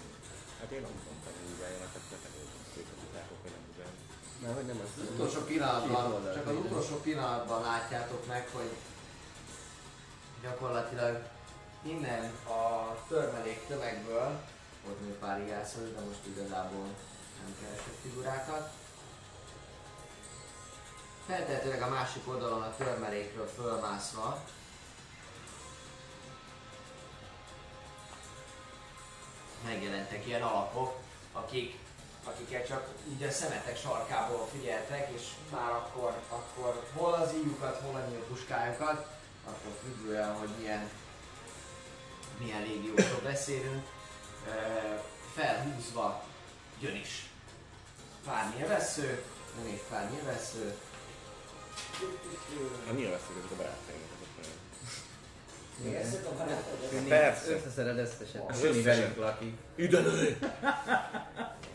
Hát 0.59 0.72
én 0.76 0.81
nem 0.85 0.91
mondtam, 1.07 1.34
hogy 1.38 1.49
úgy 1.51 1.61
álljanak, 1.65 1.91
hát 1.95 2.05
betegődök 2.11 2.89
az 2.95 3.01
utákok, 3.09 3.39
hogy 3.43 3.53
nem 3.57 3.63
üzenni. 3.72 4.01
Már 4.41 4.53
hogy 4.59 4.67
nem 4.72 4.80
az. 4.85 4.91
az 5.03 5.09
utolsó 5.15 5.41
pillanatban, 5.51 6.07
csak 6.35 6.45
az 6.51 6.57
utolsó 6.65 6.95
pillanatban 7.07 7.61
látjátok 7.72 8.22
meg, 8.34 8.43
hogy 8.57 8.72
gyakorlatilag 10.43 11.15
innen 11.91 12.23
a 12.59 12.63
törmelék 13.09 13.59
tömegből, 13.67 14.30
volt 14.86 15.02
még 15.02 15.14
pár 15.14 15.40
ijászol, 15.40 15.84
de 15.84 15.99
most 15.99 16.26
igazából 16.26 16.88
nem 17.41 17.56
keresett 17.62 17.99
figurákat. 18.02 18.72
Feltehetőleg 21.28 21.82
a 21.82 21.90
másik 21.90 22.28
oldalon 22.28 22.62
a 22.62 22.76
törmelékről 22.76 23.48
fölmászva 23.48 24.44
megjelentek 29.66 30.28
ilyen 30.28 30.41
alakok, 30.41 30.98
akik, 31.32 31.80
akiket 32.24 32.68
csak 32.68 32.88
így 33.10 33.24
a 33.24 33.32
szemetek 33.32 33.78
sarkából 33.78 34.48
figyeltek, 34.52 35.12
és 35.16 35.22
már 35.52 35.72
akkor, 35.72 36.22
akkor 36.30 36.84
hol 36.94 37.14
az 37.14 37.34
íjukat, 37.34 37.82
hol 37.82 37.95
a 37.95 38.10
nyílpuskájukat, 38.10 39.07
akkor 39.45 39.72
függően, 39.84 40.34
hogy 40.34 40.49
milyen, 40.60 40.90
milyen 42.40 42.62
légiósról 42.62 43.22
beszélünk, 43.24 43.86
felhúzva 45.34 46.23
jön 46.80 46.95
is. 46.95 47.30
Pár 48.26 48.53
nyilvessző, 48.57 49.23
még 49.63 49.81
pár 49.89 50.09
nyilvessző, 50.11 50.73
A 52.89 52.93
nyilvánvalóan 52.93 53.19
ezek 53.38 53.51
a 53.51 53.55
barátaimok 53.55 54.09
azok. 54.39 54.53
Nyilvesszők 55.84 56.26
a 56.26 56.35
barátok? 56.38 57.07
Persze. 57.07 57.51
Összeszeded 57.51 57.97
összesen. 57.97 58.41
A 58.41 58.53
Söni 58.53 58.81
velünk 58.81 59.15
lakik. 59.17 59.53
Üdenő! 59.76 60.38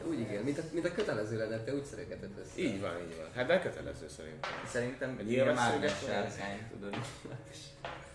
Úgy 0.04 0.20
igen, 0.20 0.42
mint 0.42 0.58
a, 0.58 0.62
mint 0.72 0.86
a 0.86 0.92
kötelező 0.92 1.36
lenne, 1.36 1.58
te 1.64 1.74
úgy 1.74 1.84
szeregetett 1.84 2.38
össze. 2.38 2.50
Így 2.54 2.80
van, 2.80 3.00
így 3.00 3.16
van. 3.16 3.26
Hát 3.34 3.46
de 3.46 3.60
kötelező 3.60 4.08
szerintem. 4.16 4.50
Szerintem 4.72 5.10
Egy 5.10 5.18
egy 5.20 5.30
ilyen 5.30 5.46
nyilván 5.46 5.70
mágnes 5.70 5.92
szöget 5.92 6.14
sárkány, 6.14 6.70
tudod. 6.70 6.96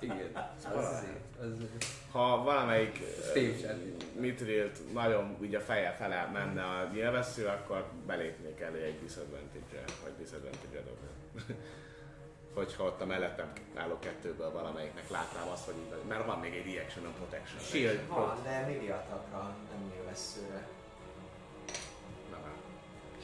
Igen. 0.00 0.30
Az, 0.34 0.76
az, 0.76 1.04
az, 1.40 1.48
Ha 2.12 2.42
valamelyik 2.42 2.96
Fémsár. 3.32 3.76
mitrilt 4.12 4.92
nagyon 4.92 5.36
úgy 5.40 5.54
a 5.54 5.60
feje 5.60 5.92
fele 5.92 6.30
menne 6.32 6.62
a 6.62 6.88
nyilvessző, 6.92 7.46
akkor 7.46 7.86
belépnék 8.06 8.60
elé 8.60 8.82
egy 8.82 9.00
disadvantage 9.00 9.84
vagy 10.02 10.12
disadvantage 10.18 10.82
dobni. 10.82 11.08
Hogyha 12.54 12.84
ott 12.84 13.00
a 13.00 13.06
mellettem 13.06 13.52
álló 13.74 13.98
kettőből 13.98 14.50
valamelyiknek 14.52 15.10
látnám 15.10 15.48
azt, 15.48 15.64
hogy 15.64 15.74
így, 15.74 16.08
mert 16.08 16.26
van 16.26 16.38
még 16.38 16.54
egy 16.54 16.74
reaction 16.74 17.04
and 17.04 17.14
protection. 17.14 17.60
Shield. 17.60 18.08
Van, 18.08 18.38
de 18.42 18.66
milliatakra, 18.66 19.54
nem 19.70 19.92
nyilvesszőre. 19.92 20.68
Hát. 22.32 22.54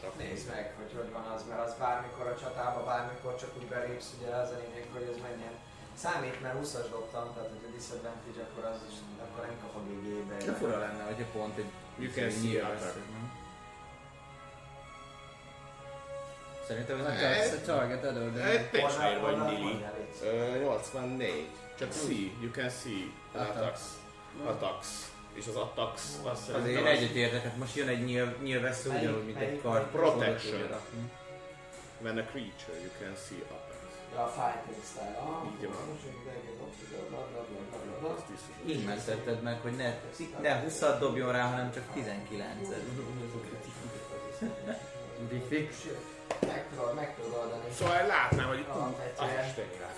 csak 0.00 0.18
Nézd 0.18 0.48
meg, 0.48 0.74
hogy 0.76 0.92
hogy 0.96 1.12
van 1.12 1.26
az, 1.34 1.42
mert 1.48 1.60
az 1.66 1.74
bármikor 1.78 2.26
a 2.26 2.36
csatába, 2.36 2.84
bármikor 2.84 3.36
csak 3.36 3.50
úgy 3.58 3.66
belépsz, 3.66 4.14
ugye 4.18 4.34
az 4.34 4.50
a 4.50 4.56
lényeg, 4.62 4.86
hogy 4.92 5.02
ez 5.12 5.22
menjen. 5.22 5.54
Számít, 6.02 6.42
mert 6.42 6.54
20-as 6.62 6.86
dobtam, 6.90 7.24
tehát 7.34 7.48
hogy 7.54 7.64
a 7.68 7.74
disadvantage, 7.76 8.40
akkor 8.50 8.64
az 8.72 8.78
is, 8.90 8.96
akkor 9.24 9.40
nem 9.46 9.56
kap 9.62 9.74
a 9.76 9.80
GG-be. 9.88 10.36
De 10.44 10.52
fura 10.52 10.78
lenne, 10.78 11.02
hogyha 11.02 11.24
pont 11.32 11.56
egy 11.58 11.70
You 11.98 12.10
can 12.12 12.30
see 12.30 12.62
attack. 12.62 12.96
Szerintem 16.66 16.98
ez 17.00 17.06
a 17.06 17.08
nem 17.08 17.18
tar- 17.18 17.62
a 17.62 17.64
target 17.72 18.04
adod, 18.04 18.34
de 18.34 18.44
Egy 18.44 18.70
péksnél 18.70 19.20
vagy 19.20 19.36
Nili. 19.36 19.62
honnan 19.62 19.92
létsz? 19.98 20.22
Ö, 20.22 20.58
84. 20.58 21.48
Csak 21.78 21.92
see, 21.92 22.30
you 22.40 22.50
can 22.50 22.70
see 22.70 23.12
attacks. 23.32 23.80
Attacks. 24.46 24.86
És 25.32 25.46
az 25.46 25.56
attacks 25.56 26.02
az 26.24 26.38
szerintem 26.44 26.86
egyet 26.86 27.10
értek, 27.14 27.42
hát 27.42 27.56
most 27.56 27.76
jön 27.76 27.88
egy 27.88 28.04
nyilv, 28.04 28.42
nyilvessző 28.42 28.90
ugyanúgy, 28.90 29.24
mint 29.24 29.38
egy 29.38 29.60
kar. 29.62 29.90
Protection. 29.90 30.68
When 32.00 32.18
a 32.18 32.22
creature, 32.24 32.78
you 32.80 32.90
can 33.00 33.14
see 33.28 33.38
attacks. 33.50 33.65
Ja, 34.16 34.22
a 34.22 34.28
fighting 34.28 34.82
style. 34.90 35.18
Így 35.60 35.68
van. 35.68 35.98
Így 38.66 38.84
mentetted 38.84 39.42
meg, 39.42 39.60
hogy 39.60 39.76
ne, 39.76 39.94
ne 40.40 40.60
20 40.60 40.78
dobjon 40.98 41.32
rá, 41.32 41.48
hanem 41.50 41.72
csak 41.72 41.84
19-et. 41.94 42.82
Diffik. 45.28 45.72
Meg 46.40 46.66
tudod, 46.70 46.94
meg 46.94 47.14
tudod 47.14 47.38
oldani. 47.38 47.64
Szóval 47.78 48.06
látnám, 48.06 48.46
hogy 48.46 48.66
az 48.70 48.76
Alapvetően. 48.76 49.90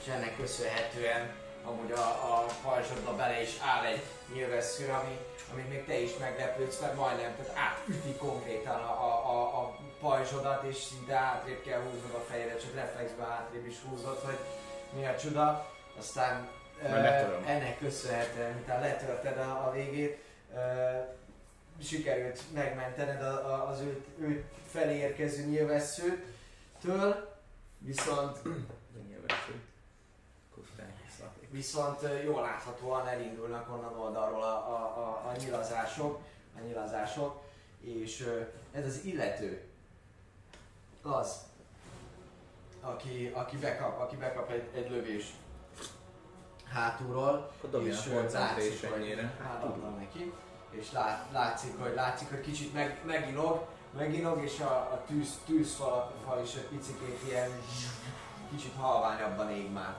És 0.00 0.06
ennek 0.08 0.36
köszönhetően 0.36 1.34
amúgy 1.64 1.92
a, 1.92 2.06
a 2.06 2.46
pajzsodba 2.62 3.14
bele 3.14 3.42
is 3.42 3.58
áll 3.60 3.84
egy 3.84 4.02
nyilvessző, 4.34 4.88
ami, 4.88 5.18
amit 5.52 5.68
még 5.68 5.84
te 5.84 5.98
is 6.00 6.10
meglepődsz, 6.20 6.80
mert 6.80 6.96
majdnem, 6.96 7.36
tehát 7.36 7.56
átüti 7.56 8.14
konkrétan 8.16 8.80
a, 8.80 8.90
a, 8.90 9.30
a, 9.30 9.58
a 9.60 9.76
pajzsodat, 10.06 10.64
és 10.64 10.76
szinte 10.76 11.14
átrébb 11.14 11.62
kell 11.62 11.80
húznod 11.80 12.14
a 12.14 12.24
fejedet, 12.30 12.60
csak 12.60 12.74
reflexben 12.74 13.30
átrébb 13.30 13.66
is 13.66 13.76
húzod, 13.88 14.18
hogy 14.18 14.38
mi 14.92 15.06
a 15.06 15.16
csuda. 15.16 15.70
Aztán 15.98 16.48
ö, 16.82 16.86
ennek 17.46 17.78
köszönhetően, 17.78 18.52
miután 18.52 18.80
letörted 18.80 19.38
a, 19.38 19.66
a 19.66 19.70
végét, 19.72 20.18
ö, 20.54 20.58
sikerült 21.82 22.42
megmentened 22.54 23.22
a, 23.22 23.54
a, 23.54 23.68
az 23.68 23.80
őt, 23.80 24.06
őt 24.18 24.44
felé 24.70 24.96
érkező 24.96 25.44
nyilvesszőtől, 25.44 27.34
viszont 27.78 28.42
Nyilvessző. 29.08 29.60
Viszont 31.50 32.00
jól 32.24 32.42
láthatóan 32.42 33.06
elindulnak 33.06 33.70
onnan 33.72 33.98
oldalról 33.98 34.42
a, 34.42 34.56
a, 34.56 34.98
a, 34.98 35.28
a 35.28 35.36
nyilazások, 35.38 36.20
a 36.56 36.60
nyilazások, 36.66 37.42
és 37.80 38.28
ez 38.72 38.84
az 38.84 39.04
illető 39.04 39.62
az, 41.06 41.36
aki, 42.80 43.30
aki, 43.34 43.56
bekap, 43.56 44.00
aki 44.00 44.16
bekap 44.16 44.50
egy, 44.50 44.68
egy 44.74 44.90
lövés 44.90 45.34
hátulról, 46.72 47.50
ö, 48.06 48.32
látszik, 48.32 48.90
hogy 48.90 49.18
hátatlan 49.42 49.94
neki, 49.98 50.32
és 50.70 50.92
lát, 50.92 51.26
látszik, 51.32 51.78
hogy 51.78 51.94
látszik, 51.94 52.28
hogy 52.28 52.40
kicsit 52.40 52.72
meg, 52.74 53.00
meginog, 53.04 53.66
meginog, 53.96 54.42
és 54.42 54.60
a, 54.60 54.72
a 54.72 55.02
tűz, 55.06 55.38
tűzfal 55.46 56.12
fal 56.24 56.42
is 56.42 56.54
egy 56.54 56.66
picit 56.66 57.00
ilyen 57.26 57.50
kicsit 58.50 58.74
halványabban 58.80 59.50
ég 59.50 59.72
már. 59.72 59.96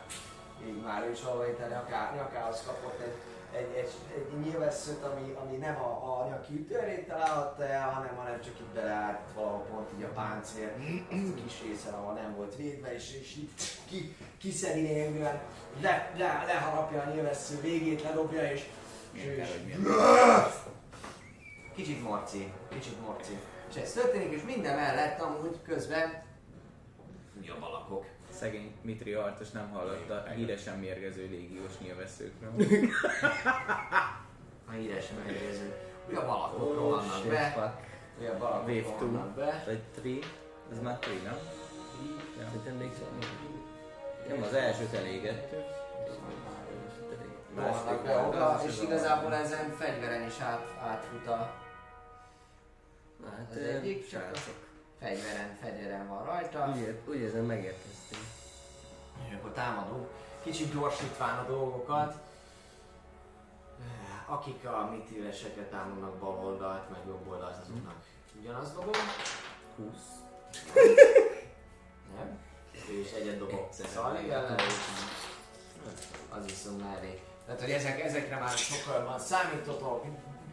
Ég 0.66 0.82
már, 0.84 1.10
valahol 1.24 1.48
itt 1.48 1.60
a 1.60 1.68
nyaká, 1.68 2.14
nyakához 2.16 2.64
kapott 2.66 3.00
egy, 3.00 3.16
egy, 3.52 3.74
egy, 3.76 3.92
egy 4.16 4.40
nyilvesszőt, 4.40 5.04
ami, 5.04 5.36
ami 5.44 5.58
nem 5.58 5.76
a, 5.76 6.22
a 6.22 6.28
nyaki 6.30 6.54
ütőrét 6.54 7.08
találhatta 7.08 7.64
el, 7.64 7.90
hanem, 7.90 8.16
hanem 8.16 8.42
csak 8.42 8.60
itt 8.60 8.74
beleállt 8.74 9.20
valahol 9.36 9.66
pont 9.72 9.90
így 9.98 10.04
a 10.04 10.08
páncél, 10.08 10.72
azt 11.10 11.40
a 11.40 11.44
kis 11.44 11.62
részen, 11.62 11.94
ahol 11.94 12.14
nem 12.14 12.36
volt 12.36 12.56
védve, 12.56 12.94
és, 12.94 13.14
és 13.22 13.36
így 13.36 13.50
ki, 13.90 14.16
kiszedi 14.38 14.82
le, 15.82 16.12
le, 16.18 16.44
leharapja 16.48 17.02
a 17.02 17.10
nyilvessző 17.10 17.62
végét, 17.62 18.04
ledobja, 18.04 18.52
és, 18.52 18.70
és. 19.12 19.48
Kicsit 21.76 22.04
morci, 22.04 22.52
kicsit 22.70 23.02
morci. 23.02 23.40
És 23.70 23.76
ez 23.76 23.92
történik, 23.92 24.32
és 24.32 24.44
minden 24.44 24.76
mellett 24.76 25.22
amúgy 25.22 25.62
közben 25.62 26.24
jobb 27.42 27.62
alakok. 27.62 28.06
Szegény 28.40 28.72
Mitri 28.82 29.12
harcos 29.12 29.50
nem 29.50 29.70
hallotta 29.70 30.24
híresen 30.36 30.80
mérgező 30.80 31.28
légiós 31.30 31.78
nyilvesszőkről. 31.80 32.52
A 34.68 34.72
híres 34.78 35.06
mérgező. 35.26 35.76
Ugye 36.08 36.18
a 36.18 36.26
balakok 36.26 36.62
Oh, 36.62 36.76
rohannak 36.76 37.14
shit, 37.14 37.30
be. 37.30 37.82
Ugye 38.20 38.30
a 38.30 38.38
balakok 38.38 38.90
rohannak 38.90 39.36
be. 39.36 39.64
Vagy 39.66 39.82
3. 39.96 40.20
Ez 40.72 40.80
már 40.82 40.98
3, 41.02 41.24
nem? 41.24 41.38
Szerintem 42.48 42.76
még 42.76 42.92
Nem, 44.28 44.44
az 44.44 44.54
elsőt 44.54 44.94
elégettük. 44.94 45.64
Rohannak 47.56 48.04
be 48.04 48.18
oda, 48.18 48.62
és 48.68 48.82
igazából 48.82 49.34
ezen 49.34 49.72
fegyveren 49.72 50.26
is 50.26 50.40
át, 50.40 50.66
átfut 50.82 51.28
a 51.28 51.66
Hát, 53.26 53.48
az 53.50 53.58
egyik, 53.58 54.10
csak 54.10 54.32
a. 54.34 54.67
fegyveren, 55.00 55.58
fegyveren 55.62 56.08
van 56.08 56.24
rajta. 56.26 56.68
Úgy, 56.70 56.78
ér- 56.78 57.02
úgy 57.08 57.16
érzem 57.16 57.46
megérkeztünk. 57.46 58.22
És 59.28 59.34
akkor 59.34 59.52
támadunk, 59.52 60.08
kicsit 60.44 60.74
gyorsítván 60.74 61.38
a 61.38 61.48
dolgokat. 61.48 62.26
Akik 64.26 64.66
a 64.66 64.90
mitíveseket 64.92 65.70
támadnak 65.70 66.16
bal 66.16 66.46
oldalt, 66.46 66.90
meg 66.90 67.00
jobb 67.08 67.28
oldalt, 67.28 67.58
azoknak 67.62 67.96
ugyanaz 68.40 68.74
dobom. 68.74 68.94
20. 69.78 69.86
Nem? 72.16 72.40
És 73.02 73.12
egyet 73.12 73.38
dobok 73.38 73.70
Szali 73.72 74.32
ellen. 74.32 74.60
Az 76.30 76.46
viszont 76.46 76.84
már 76.84 76.98
elég. 76.98 77.22
Tehát, 77.46 77.62
hogy 77.62 77.72
ezek, 77.72 78.00
ezekre 78.00 78.38
már 78.40 78.58
sokkal 78.58 79.06
van 79.06 79.20
számítotok, 79.20 80.06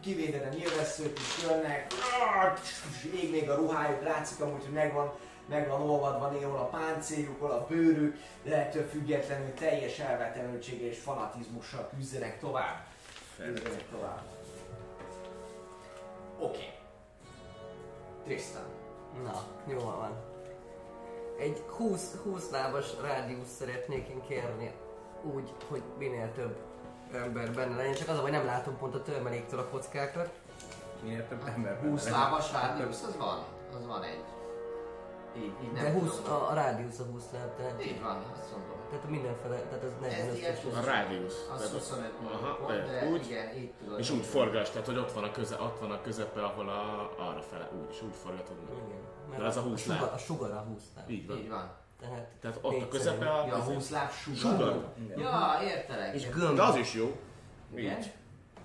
kivédene 0.05 0.49
nyilvesszők 0.49 1.19
is 1.19 1.43
jönnek, 1.43 1.93
és 2.93 3.11
ég 3.23 3.31
még 3.31 3.51
a 3.51 3.55
ruhájuk, 3.55 4.03
látszik 4.03 4.41
amúgy, 4.41 4.63
hogy 4.63 4.73
megvan, 4.73 5.13
megvan 5.49 5.81
olvadva 5.81 6.29
néhol 6.29 6.59
a 6.59 6.69
páncéljuk, 6.69 7.41
hol 7.41 7.51
a 7.51 7.67
bőrük, 7.67 8.17
de 8.43 8.57
ettől 8.57 8.89
függetlenül 8.89 9.55
teljes 9.55 9.99
elvetemültséggel 9.99 10.89
és 10.89 10.99
fanatizmussal 10.99 11.91
küzdenek 11.97 12.39
tovább. 12.39 12.87
Küzdenek 13.37 13.89
tovább. 13.91 14.23
Oké. 16.39 16.45
Okay. 16.47 16.73
Tristan. 18.25 18.65
Na, 19.23 19.45
jól 19.69 19.97
van. 19.97 20.23
Egy 21.39 21.63
20, 21.67 22.15
20 22.23 22.51
lábas 22.51 22.87
rádiusz 23.03 23.57
szeretnék 23.59 24.09
én 24.09 24.23
kérni, 24.29 24.73
úgy, 25.35 25.53
hogy 25.69 25.83
minél 25.99 26.33
több 26.33 26.57
ember 27.15 27.53
benne 27.53 27.77
legyen, 27.77 27.95
csak 27.95 28.09
az, 28.09 28.19
a 28.19 28.21
hogy 28.21 28.31
nem 28.31 28.45
látom 28.45 28.77
pont 28.79 28.95
a 28.95 29.03
törmeléktől 29.03 29.61
a 29.61 29.65
kockákat. 29.69 30.31
Minél 31.03 31.29
több 31.29 31.47
ember 31.55 31.75
benne 31.81 31.91
20 31.91 32.05
legyen. 32.05 32.19
lábas 32.21 32.53
rádiusz, 32.53 33.03
az 33.03 33.17
van. 33.17 33.39
Az 33.77 33.87
van 33.87 34.03
egy. 34.03 34.25
Így, 35.37 35.53
így 35.65 35.73
nem 35.73 35.85
De 35.85 35.93
20, 35.93 36.17
tudom. 36.17 36.33
a, 36.33 36.51
a 36.51 36.55
rádiusz 36.55 36.99
a 36.99 37.05
20 37.05 37.23
láb, 37.33 37.57
tehát, 37.57 37.85
Így 37.87 38.01
van, 38.03 38.17
azt 38.33 38.51
mondom. 38.53 38.77
tehát 38.91 39.09
mindenfele, 39.09 39.57
tehát 39.57 39.83
az 39.85 39.91
Ez 39.91 40.11
45 40.11 40.37
ilyen 40.39 40.53
ös. 40.53 40.77
A 40.77 40.85
rádiusz. 40.85 41.47
Az 41.53 41.59
Tehát 41.59 41.75
ott- 41.75 41.81
25 41.81 42.13
Aha, 42.33 42.55
pont, 42.55 42.85
de 42.91 43.07
úgy. 43.11 43.27
igen, 43.27 43.57
így 43.57 43.73
tudod. 43.73 43.99
És 43.99 44.11
úgy 44.11 44.25
forgass, 44.25 44.69
tehát 44.71 44.87
hogy 44.87 44.97
ott 44.97 45.13
van 45.13 45.25
a, 45.25 45.31
köze, 45.31 45.57
ott 45.61 45.79
van 45.81 45.91
a 45.91 46.01
közepe, 46.01 46.45
ahol 46.45 46.69
a, 46.69 47.11
arra 47.19 47.43
fele, 47.43 47.71
úgy, 47.81 47.87
és 47.91 48.03
úgy 48.03 48.15
forgatod 48.23 48.57
meg. 48.69 48.77
Igen. 48.87 49.01
Mert 49.31 49.41
De 49.43 49.47
az 49.49 49.57
a 49.57 49.61
20 49.61 49.81
sugar, 49.83 50.01
láb. 50.01 50.13
a 50.13 50.19
sugar 50.19 50.51
a 50.51 50.65
20 50.69 50.83
láb. 50.97 51.11
Így 51.11 51.27
van. 51.27 51.37
Így 51.37 51.49
van. 51.49 51.71
Tehát 52.09 52.27
Tehát 52.41 52.59
ott 52.63 52.83
a 52.83 52.89
közepe 52.89 53.31
a... 53.31 53.47
Ja, 53.47 53.55
20 53.57 53.91
láb 53.91 54.11
sugar. 54.11 54.37
Sugar? 54.39 54.93
Ja, 55.17 55.59
értelek. 55.63 56.15
És 56.15 56.29
gömb. 56.29 56.57
De 56.57 56.63
az 56.63 56.77
is 56.77 56.95
jó. 56.95 57.17
Igen? 57.75 57.99
Így. 57.99 58.13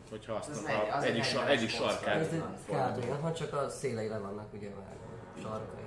Hogyha 0.10 0.34
azt 0.34 0.50
Az 0.50 0.58
a, 0.58 0.62
negy- 0.62 0.90
az 0.94 1.04
egyik, 1.04 1.24
egy 1.24 1.34
40-es 1.36 1.48
egyik 1.50 1.70
sarkát 1.70 2.16
egy 2.32 2.44
kb. 2.68 3.22
Ha 3.22 3.34
csak 3.34 3.54
a 3.54 3.70
szélei 3.70 4.08
le 4.08 4.18
vannak 4.18 4.54
ugye 4.54 4.68
vágva, 4.70 5.40
sarkai. 5.42 5.84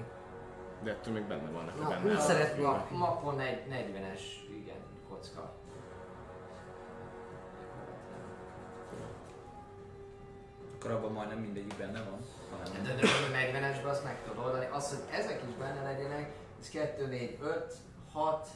De 0.82 0.90
ettől 0.90 1.14
még 1.14 1.22
benne 1.24 1.50
vannak 1.50 1.78
Na, 1.80 1.86
a 1.86 1.88
benne. 1.88 2.04
úgy 2.10 2.16
a- 2.16 2.20
szeretném. 2.20 2.64
Ma, 2.66 2.86
makon 2.90 3.40
egy 3.40 3.62
40-es, 3.70 4.20
igen, 4.62 4.76
kocka. 5.08 5.52
Akkor 10.78 10.90
abban 10.90 11.12
majdnem 11.12 11.38
mindegyik 11.38 11.76
benne 11.76 12.02
van. 12.10 12.18
hanem- 12.50 12.82
De, 12.82 12.94
de 12.94 13.06
a 13.06 13.30
40-esbe 13.36 13.88
azt 13.88 14.04
meg 14.04 14.22
tudod 14.22 14.44
oldani. 14.44 14.66
Az, 14.72 14.88
hogy 14.88 15.18
ezek 15.18 15.42
is 15.48 15.54
benne 15.54 15.82
legyenek, 15.82 16.32
ez 16.62 16.68
2, 16.68 17.06
4, 17.06 17.38
5, 17.42 17.74
6, 18.12 18.48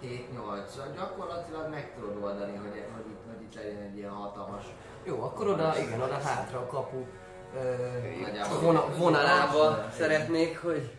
7, 0.00 0.32
8. 0.32 0.72
Szóval 0.72 0.92
gyakorlatilag 0.92 1.70
meg 1.70 1.94
tudod 1.94 2.22
oldani, 2.22 2.56
hogy, 2.56 2.84
hogy, 2.94 3.10
itt, 3.10 3.20
hogy 3.26 3.42
itt 3.42 3.54
legyen 3.54 3.82
egy 3.82 3.96
ilyen 3.96 4.10
hatalmas 4.10 4.64
Jó, 5.04 5.22
akkor 5.22 5.48
oda, 5.48 5.78
igen, 5.78 6.00
oda 6.00 6.18
hátra 6.20 6.58
a 6.58 6.66
kapu 6.66 7.04
ö, 7.54 7.74
vona, 8.60 8.96
vonalába 8.96 9.90
szeretnék, 9.96 10.58
hogy 10.58 10.90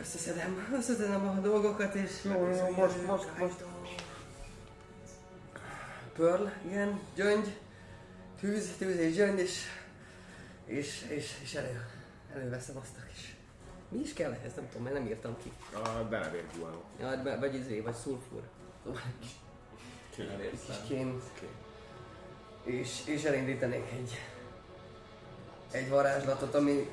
összeszedem, 0.00 0.74
összeszedem 0.78 1.28
a 1.28 1.40
dolgokat, 1.40 1.94
és 1.94 2.10
jó, 2.24 2.30
jó, 2.32 2.70
most, 2.76 3.06
most, 3.06 3.38
most. 3.38 3.64
Pearl, 6.16 6.44
igen, 6.66 7.00
gyöngy, 7.14 7.56
tűz, 8.40 8.76
tűz 8.78 8.96
és 8.96 9.14
gyöngy, 9.14 9.38
és, 9.38 9.60
és, 10.64 11.06
és, 11.08 11.38
és 11.42 11.54
elő, 11.54 11.86
előveszem 12.34 12.76
azt 12.76 12.96
a 12.98 13.06
kis... 13.12 13.33
Mi 13.94 14.00
is 14.00 14.12
kell 14.12 14.32
ehhez? 14.32 14.54
Nem 14.54 14.68
tudom, 14.68 14.82
mert 14.82 14.94
nem 14.96 15.06
írtam 15.06 15.36
ki. 15.42 15.52
A 15.74 15.88
Benevér 16.10 16.44
Guano. 16.56 16.80
Ja, 17.00 17.22
vagy- 17.22 17.38
vagy 17.38 17.54
izé, 17.54 17.80
vagy 17.80 17.94
szulfur. 17.94 18.42
Kis 20.10 20.24
kém. 20.88 21.22
És, 22.64 23.00
és 23.06 23.22
elindítanék 23.24 23.90
egy, 23.92 24.18
egy 25.70 25.88
varázslatot, 25.88 26.54
ami 26.54 26.90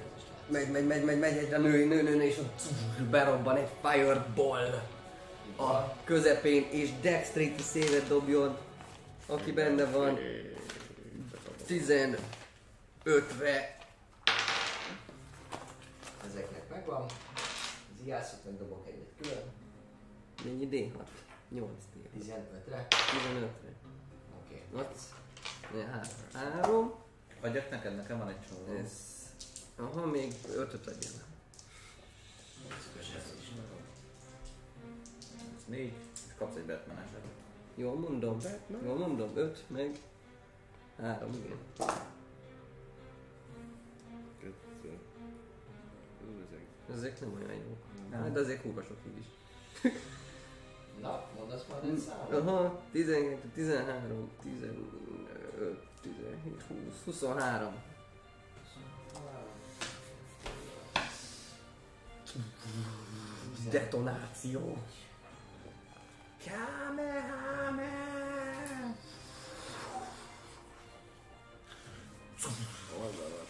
megy, 0.48 0.72
megy, 0.72 0.88
megy, 0.88 1.04
megy, 1.04 1.20
megy 1.20 1.38
egyre 1.38 1.58
nő, 1.58 1.86
nő, 1.86 2.02
nő, 2.02 2.16
nő, 2.16 2.24
és 2.24 2.38
ott 2.38 2.62
berobban 3.10 3.56
egy 3.56 3.70
fireball 3.82 4.82
a 5.58 5.94
közepén, 6.04 6.68
és 6.72 6.90
dexterity 7.02 7.62
szévet 7.62 8.08
dobjon, 8.08 8.58
aki 9.28 9.52
benne 9.52 9.86
van 9.86 10.20
15-re. 11.68 13.78
ezeknek 16.28 16.68
megvan. 16.82 17.06
Az 17.94 18.06
ijászot 18.06 18.46
meg 18.46 18.58
dobok 18.58 18.88
egyet 18.88 19.14
külön. 19.22 19.44
Mennyi 20.44 20.68
D6? 20.72 21.08
8 21.50 21.70
D6. 21.96 22.20
15-re. 22.20 22.88
15-re. 22.90 23.74
Oké. 24.44 24.64
Okay. 24.74 25.84
3. 26.34 26.94
Adjak 27.42 27.70
neked, 27.70 27.96
nekem 27.96 28.18
van 28.18 28.30
egy 28.30 28.42
csomó. 28.50 28.78
Ez... 28.78 28.92
Aha, 29.76 30.06
még 30.06 30.34
5-öt 30.48 30.88
adjál. 30.88 31.14
Ez 35.56 35.64
négy, 35.68 35.94
és 36.14 36.34
kapsz 36.38 36.56
egy 36.56 36.66
batman 36.66 36.98
eset. 36.98 37.22
Jól 37.76 37.96
mondom? 37.96 38.38
Jól 38.84 38.98
mondom? 38.98 39.32
5 39.36 39.64
meg 39.68 40.00
3, 40.98 41.34
igen. 41.34 41.58
Ezek. 46.96 47.20
Nem 47.20 47.34
olyan 47.34 47.54
jók. 47.54 47.78
Nem. 48.12 48.22
Hát, 48.22 48.32
de 48.32 48.40
azért 48.40 48.62
kurva 48.62 48.82
sok 48.82 48.98
így 49.08 49.18
is. 49.18 49.26
Na, 51.02 51.26
mondasz 51.38 51.66
majd 51.70 51.84
egy 51.84 52.00
számot? 52.00 52.48
Aha, 52.48 52.82
12, 52.92 53.48
13, 53.54 54.30
15, 54.42 54.76
17, 56.02 56.62
20, 56.68 56.78
23. 57.06 57.74
Detonáció. 63.70 64.78
Kamehameha! 66.46 68.02
Oldalra 73.00 73.46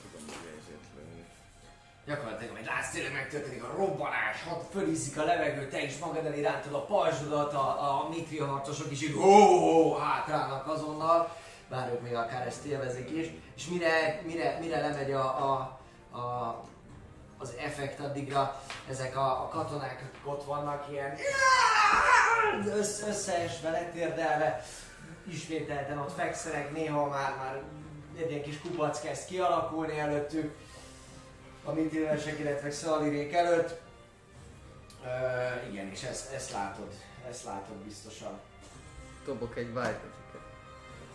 Gyakorlatilag, 2.05 2.51
amit 2.53 2.65
látsz, 2.65 2.91
tényleg 2.91 3.13
megtörténik 3.13 3.63
a 3.63 3.73
robbanás, 3.77 4.43
hat 4.43 4.65
fölízik 4.71 5.17
a 5.17 5.23
levegő, 5.23 5.67
te 5.67 5.83
is 5.83 5.97
magad 5.97 6.25
elé 6.25 6.45
a 6.71 6.85
pajzsodat, 6.85 7.53
a, 7.53 7.89
a 7.89 8.09
mitria 8.09 8.45
harcosok 8.45 8.91
is 8.91 9.01
így 9.01 9.15
hátrálnak 9.99 10.67
azonnal, 10.67 11.35
bár 11.69 11.91
ők 11.91 12.01
még 12.01 12.15
akár 12.15 12.47
ezt 12.47 12.65
élvezik 12.65 13.09
is, 13.09 13.27
és 13.55 13.67
mire, 13.67 14.21
mire, 14.25 14.57
mire 14.59 14.79
lemegy 14.79 15.11
a, 15.11 15.23
a, 15.23 15.53
a 16.17 16.59
az 17.41 17.53
effekt 17.57 17.99
addigra, 17.99 18.61
ezek 18.89 19.17
a, 19.17 19.43
a 19.43 19.47
katonák 19.47 20.11
ott 20.23 20.43
vannak 20.43 20.85
ilyen 20.91 21.17
össze, 22.65 23.07
összeesve, 23.07 23.69
letérdelve, 23.69 24.63
ismételten 25.27 25.97
ott 25.97 26.13
fekszenek, 26.13 26.71
néha 26.71 27.09
már, 27.09 27.35
már 27.37 27.61
egy 28.17 28.29
ilyen 28.29 28.43
kis 28.43 28.59
kupac 28.59 29.01
kezd 29.01 29.25
kialakulni 29.25 29.99
előttük, 29.99 30.55
a 31.63 31.71
mintilesek, 31.71 32.39
illetve 32.39 32.71
szalirék 32.71 33.33
előtt. 33.33 33.81
Ö, 35.03 35.69
igen, 35.69 35.87
és 35.87 36.03
ezt, 36.03 36.33
ezt 36.33 36.51
látod, 36.51 36.93
ezt 37.29 37.43
látod 37.43 37.75
biztosan. 37.75 38.39
Dobok 39.25 39.57
egy 39.57 39.69
white 39.75 39.79
magic 39.79 40.11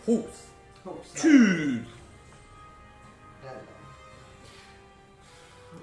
20. 0.05 0.23
Csű! 1.13 1.87
Rendben. 3.43 3.75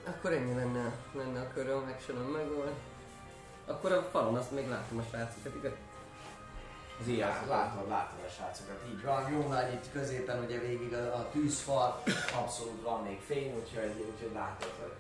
Akkor 0.05 0.33
ennyi 0.33 0.55
lenne, 0.55 0.93
lenne 1.13 1.41
a 1.41 1.53
köröm, 1.53 1.95
action 1.97 2.17
meg 2.17 2.49
volt. 2.49 2.73
Akkor 3.67 3.93
a 3.93 4.03
falon 4.03 4.37
azt 4.37 4.51
még 4.51 4.69
látom 4.69 4.99
a 4.99 5.03
srácokat, 5.11 5.55
igaz? 5.55 5.73
Az 7.01 7.07
ilyen 7.07 7.29
Látod, 7.49 7.89
látod 7.89 8.19
a 8.27 8.29
srácokat, 8.29 8.85
így 8.93 9.03
van. 9.03 9.33
Jó 9.33 9.49
nagy 9.49 9.73
itt 9.73 9.93
középen 9.93 10.45
ugye 10.45 10.59
végig 10.59 10.93
a, 10.93 11.15
a 11.15 11.29
tűzfal, 11.31 12.03
abszolút 12.35 12.83
van 12.83 13.03
még 13.03 13.21
fény, 13.21 13.55
úgyhogy, 13.55 14.07
úgyhogy 14.11 14.33
látod, 14.33 14.73
hogy 14.81 14.93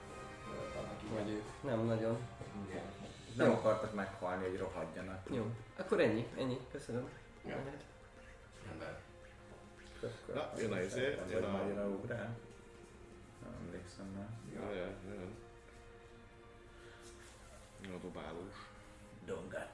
vannak 0.75 1.03
így. 1.05 1.13
Vagy 1.15 1.31
ők. 1.31 1.71
Nem 1.71 1.87
nagyon. 1.87 2.19
Igen. 2.69 2.83
Nem 3.37 3.47
Jó. 3.47 3.53
akartak 3.53 3.95
meghalni, 3.95 4.49
hogy 4.49 4.59
rohadjanak. 4.59 5.21
Jó. 5.31 5.47
Akkor 5.79 6.01
ennyi, 6.01 6.27
ennyi. 6.39 6.59
Köszönöm. 6.73 7.09
Ja. 7.47 7.57
Rendben. 8.67 8.97
Na, 10.35 10.51
jön 10.59 10.73
a 10.73 10.81
izé, 10.81 11.19
jön 11.31 11.45
a... 11.45 11.67
jön 11.67 11.79
a 11.79 11.87
ugrál. 11.87 12.37
Nem 13.43 13.55
emlékszem 13.67 14.07
már. 14.17 14.29
Ja, 14.55 14.75
ja, 14.75 14.87
jön. 15.09 15.35
Jön 17.83 17.95
a 17.95 17.99
dobálós. 17.99 18.69
Dongato. 19.25 19.74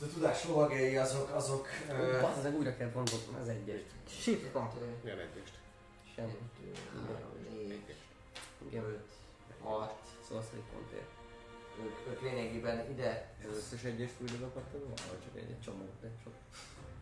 A 0.00 0.06
tudás 0.14 0.44
lovagjai 0.44 0.96
azok, 0.96 1.30
azok... 1.34 1.68
ö, 1.90 2.20
Bazd 2.20 2.42
meg 2.42 2.56
újra 2.56 2.76
kell 2.76 2.90
mondani 2.94 3.22
az 3.40 3.48
egyest. 3.48 3.84
Shit, 4.08 4.52
van. 4.52 4.70
Milyen 5.02 5.18
egyest? 5.18 5.52
Három, 6.16 6.50
négy, 7.68 7.96
öt, 8.72 9.00
hat. 9.62 9.94
Sorcery 10.28 10.62
pontért. 10.72 11.08
Ők, 11.84 12.12
ők 12.12 12.22
lényegében 12.22 12.90
ide... 12.90 13.34
Az 13.50 13.56
összes 13.56 13.82
egyes 13.84 14.10
fújra 14.18 14.50
kaptad 14.54 14.80
volna, 14.80 14.94
vagy 15.10 15.18
csak 15.24 15.36
Egy 15.36 15.60
csomó, 15.60 15.84
de 16.00 16.08
sok. 16.22 16.32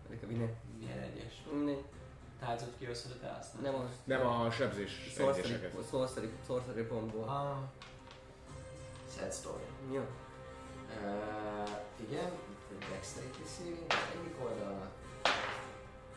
Elég 0.09 0.25
a 0.25 0.27
vinné. 0.27 0.55
Milyen 0.79 0.99
egyes? 0.99 1.43
Mindegy. 1.53 1.85
Tehát, 2.39 2.61
hogy 2.61 2.73
kihozod 2.79 3.12
a 3.12 3.21
te 3.21 3.33
használni? 3.33 3.69
Nem 3.69 3.87
az. 3.87 3.91
Nem 4.05 4.27
a 4.27 4.51
sebzés 4.51 5.12
egyeseket. 5.19 5.73
sorcery, 5.91 6.29
sorcery 6.47 6.83
pontból. 6.83 7.29
Ah. 7.29 7.59
Sad 9.19 9.33
story. 9.33 9.65
Jó. 9.93 10.07
Uh, 11.03 11.69
igen, 12.09 12.31
egy 12.81 12.89
dexterity 12.89 13.45
saving, 13.57 13.87
egyik 14.13 14.37
oldalnak, 14.43 14.91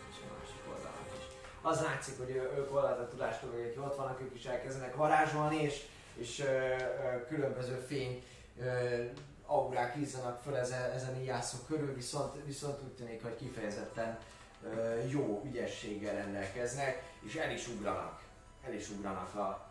és 0.09 0.17
a 0.21 0.33
másik 0.37 0.61
oldalnak 0.69 1.07
is. 1.17 1.23
Az 1.61 1.81
látszik, 1.81 2.17
hogy 2.17 2.29
ők 2.29 2.75
a 2.75 3.07
tudástól, 3.09 3.49
hogy 3.51 3.75
ott 3.77 3.95
vannak, 3.95 4.21
ők 4.21 4.35
is 4.35 4.45
elkezdenek 4.45 4.95
varázsolni, 4.95 5.61
és, 5.61 5.85
és 6.15 6.39
ö, 6.39 6.45
ö, 6.45 7.25
különböző 7.27 7.75
fény 7.87 8.23
ö, 8.59 9.03
aurák 9.45 9.95
ízzanak 9.95 10.41
föl 10.41 10.55
ezen, 10.55 10.91
ezen 10.91 11.21
íjászok 11.21 11.67
körül, 11.67 11.93
viszont, 11.93 12.45
viszont 12.45 12.81
úgy 12.83 12.93
tűnik, 12.93 13.23
hogy 13.23 13.35
kifejezetten 13.35 14.17
ö, 14.63 15.03
jó 15.07 15.41
ügyességgel 15.45 16.15
rendelkeznek, 16.15 17.03
és 17.19 17.35
el 17.35 17.51
is 17.51 17.67
ugranak, 17.67 18.21
el 18.65 18.73
is 18.73 18.89
ugranak 18.89 19.35
a, 19.35 19.67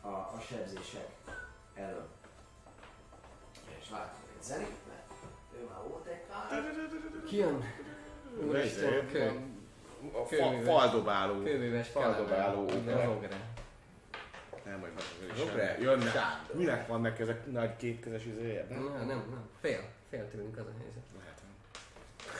a, 0.00 0.08
a 0.08 0.36
sebzések 0.48 1.08
elől. 1.74 2.08
És 3.80 3.90
látom 3.90 4.20
egy 4.36 4.42
zenét, 4.42 4.82
már 5.68 5.88
volt 5.88 6.06
egy 6.06 6.22
kár. 6.28 6.64
Ki 7.26 7.36
jön? 7.36 7.64
Úristen, 8.48 9.08
kő. 9.12 9.40
van 10.00 10.22
A 10.22 10.24
fa, 10.24 10.62
faldobáló. 10.64 11.42
Kőműves 11.42 11.88
Faldobáló. 11.88 12.70
Nem, 14.64 14.80
vagy 14.80 14.90
Zsokre? 15.36 15.76
is 15.78 15.84
Jönnek. 15.84 16.14
Minek 16.52 16.86
vannak 16.86 17.18
ezek 17.18 17.50
nagy 17.50 17.76
kétkezes 17.76 18.24
izéje? 18.24 18.66
Nem, 18.70 18.82
nem, 18.82 19.06
nem. 19.06 19.48
Fél. 19.60 19.84
Fél 20.08 20.28
tőlünk 20.30 20.58
az 20.58 20.66
a 20.66 20.72
helyzet. 20.78 21.02
Lehet. 21.18 21.40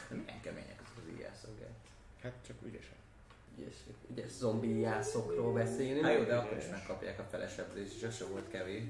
Milyen 0.08 0.40
kemények 0.40 0.80
azok 0.80 1.04
az 1.04 1.18
íjászok, 1.18 1.58
gell? 1.58 1.74
Hát 2.22 2.32
csak 2.46 2.56
ügyesen. 2.66 2.96
Ügyes, 3.58 3.74
ügyes 4.10 4.30
zombi 4.30 4.80
jászokról 4.80 5.52
beszélünk. 5.52 6.04
Hát 6.04 6.14
jó, 6.14 6.22
de 6.24 6.36
akkor 6.36 6.56
is 6.56 6.68
megkapják 6.70 7.18
a 7.18 7.26
felesebzést, 7.30 7.94
és 7.94 8.02
az 8.02 8.16
se 8.16 8.24
volt 8.24 8.48
kevés. 8.50 8.82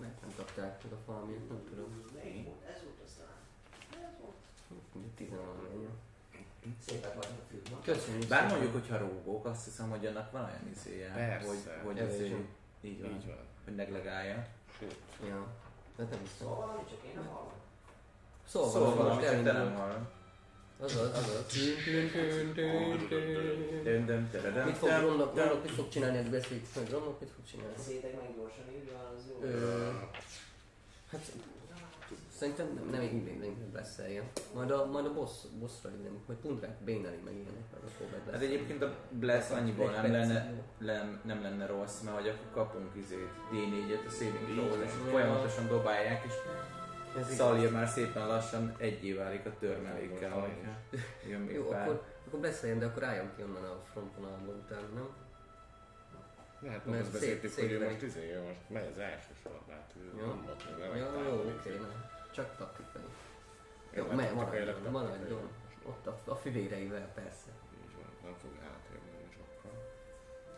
Mert 0.00 0.20
nem 0.20 0.30
kapták 0.36 0.82
meg 0.82 0.92
a 0.92 0.96
valamiért, 1.06 1.48
nem 1.48 1.64
tudom. 1.68 2.04
Ez 2.68 2.82
volt 5.00 5.12
aztán. 5.12 5.24
Ugye 5.24 5.24
tizenvalamennyi. 5.26 5.88
Szépek 6.86 7.14
vagynak 7.14 7.44
filmok. 7.50 7.82
Köszönjük 7.84 8.28
Bár 8.28 8.50
mondjuk, 8.50 8.72
hogyha 8.72 8.98
rógók, 8.98 9.44
azt 9.46 9.64
hiszem, 9.64 9.90
hogy 9.90 10.06
annak 10.06 10.30
van 10.32 10.44
olyan 10.44 10.68
izéje, 10.74 11.12
Persze. 11.12 11.48
hogy, 11.48 11.58
hogy 11.84 11.98
Ez 11.98 12.16
van. 12.16 12.48
így 12.80 13.00
van, 13.02 13.10
Így 13.10 13.26
van. 13.26 13.38
hogy 13.64 13.74
neglegálja. 13.74 14.46
Sőt. 14.78 14.96
Ja. 15.28 15.46
De 15.96 16.02
nem 16.02 16.20
hiszem. 16.20 16.36
Szóval 16.38 16.56
valami, 16.56 16.82
csak 16.90 17.04
én 17.04 17.12
nem 17.14 17.26
hallom. 17.26 17.52
Szóval, 18.48 18.70
Szóval 18.70 18.94
valami, 18.94 19.22
csak 19.22 19.42
te 19.42 19.52
nem 19.52 19.74
hallod. 19.74 20.06
Azaz, 20.78 21.10
azaz. 21.10 21.46
Mit 24.64 24.76
fog 24.76 24.88
tam. 24.88 25.00
Romnok 25.00 25.62
mit 25.62 25.72
fog 25.72 25.88
csinálni, 25.88 26.16
hogy 26.16 26.30
beszéljük 26.30 26.66
meg? 26.74 26.90
Romnok 26.90 27.20
mit 27.20 27.30
fog 27.30 27.44
csinálni? 27.50 27.72
Beszéltek 27.76 28.20
meg 28.20 28.34
gyorsan, 28.36 28.64
így 28.74 28.90
van, 28.92 29.14
az 29.16 29.22
jó. 29.28 29.48
Hát 31.10 31.22
szerintem 32.36 32.66
nem, 32.74 32.88
nem 32.90 33.02
így 33.02 33.38
nem 33.38 33.70
beszéljen. 33.72 34.24
Majd 34.54 34.70
a, 34.70 34.86
majd 34.86 35.06
a 35.06 35.12
boss, 35.12 35.32
bossra 35.58 35.90
indulunk, 35.90 36.26
majd 36.26 36.38
Pundrák 36.38 36.76
béneli 36.84 37.20
meg 37.24 37.34
ilyenek, 37.34 37.64
meg 37.72 37.80
akkor 37.82 38.06
meg 38.10 38.32
Hát 38.32 38.42
egyébként 38.42 38.82
a 38.82 38.94
Bless 39.10 39.50
annyiból 39.50 39.90
nem 39.90 40.10
lenne, 40.12 40.52
nem, 40.78 41.20
nem 41.24 41.42
lenne 41.42 41.66
rossz, 41.66 42.00
mert 42.00 42.16
hogy 42.16 42.28
akkor 42.28 42.50
kapunk 42.64 42.94
izét 42.96 43.28
D4-et 43.52 44.06
a 44.06 44.10
saving 44.10 44.46
throw 44.48 44.82
és 44.82 44.90
folyamatosan 45.10 45.68
dobálják, 45.68 46.24
és 46.24 46.32
Ez 47.18 47.34
Szalír 47.34 47.72
már 47.72 47.88
szépen 47.88 48.26
lassan 48.26 48.74
egyé 48.78 49.12
válik 49.12 49.46
a 49.46 49.52
törmelékkel, 49.58 50.30
hogyha 50.30 50.78
jön 51.28 51.40
még 51.40 51.54
Jó, 51.54 51.64
pár. 51.68 51.82
akkor, 51.82 52.02
akkor 52.26 52.40
beszéljen, 52.40 52.78
de 52.78 52.86
akkor 52.86 53.04
álljon 53.04 53.30
ki 53.36 53.42
onnan 53.42 53.64
a 53.64 53.82
frontvonalból 53.92 54.54
utána, 54.54 54.86
nem? 54.94 55.08
Hát 56.70 56.86
Mert 56.86 57.02
azt 57.02 57.12
beszéltük, 57.12 57.50
szép- 57.50 57.64
hogy 57.70 57.74
ő 57.74 57.84
most 57.84 58.02
izé, 58.02 58.38
most 58.46 58.60
megy 58.68 58.88
az 58.92 58.98
első 58.98 59.32
sorba, 59.42 59.72
hát 59.72 59.92
ő 59.96 60.18
Jó. 60.20 60.26
nem 60.26 60.42
volt 60.44 60.78
nem 61.14 61.24
jó, 61.24 61.32
oké. 61.32 61.70
Csak 62.36 62.56
taktikai. 62.56 63.02
Jó, 63.90 64.04
Jó, 64.04 64.12
me, 64.12 64.26
taktikailag 64.26 64.82
maradjon, 64.82 64.92
maradjon. 64.92 65.50
Ott 65.86 66.06
a, 66.06 66.30
a 66.30 66.34
fivéreivel 66.34 67.08
persze. 67.14 67.50
Így 67.74 67.94
van, 67.94 68.10
nem 68.22 68.34
fog 68.40 68.50
átérni 68.50 69.28
sokkal. 69.34 69.70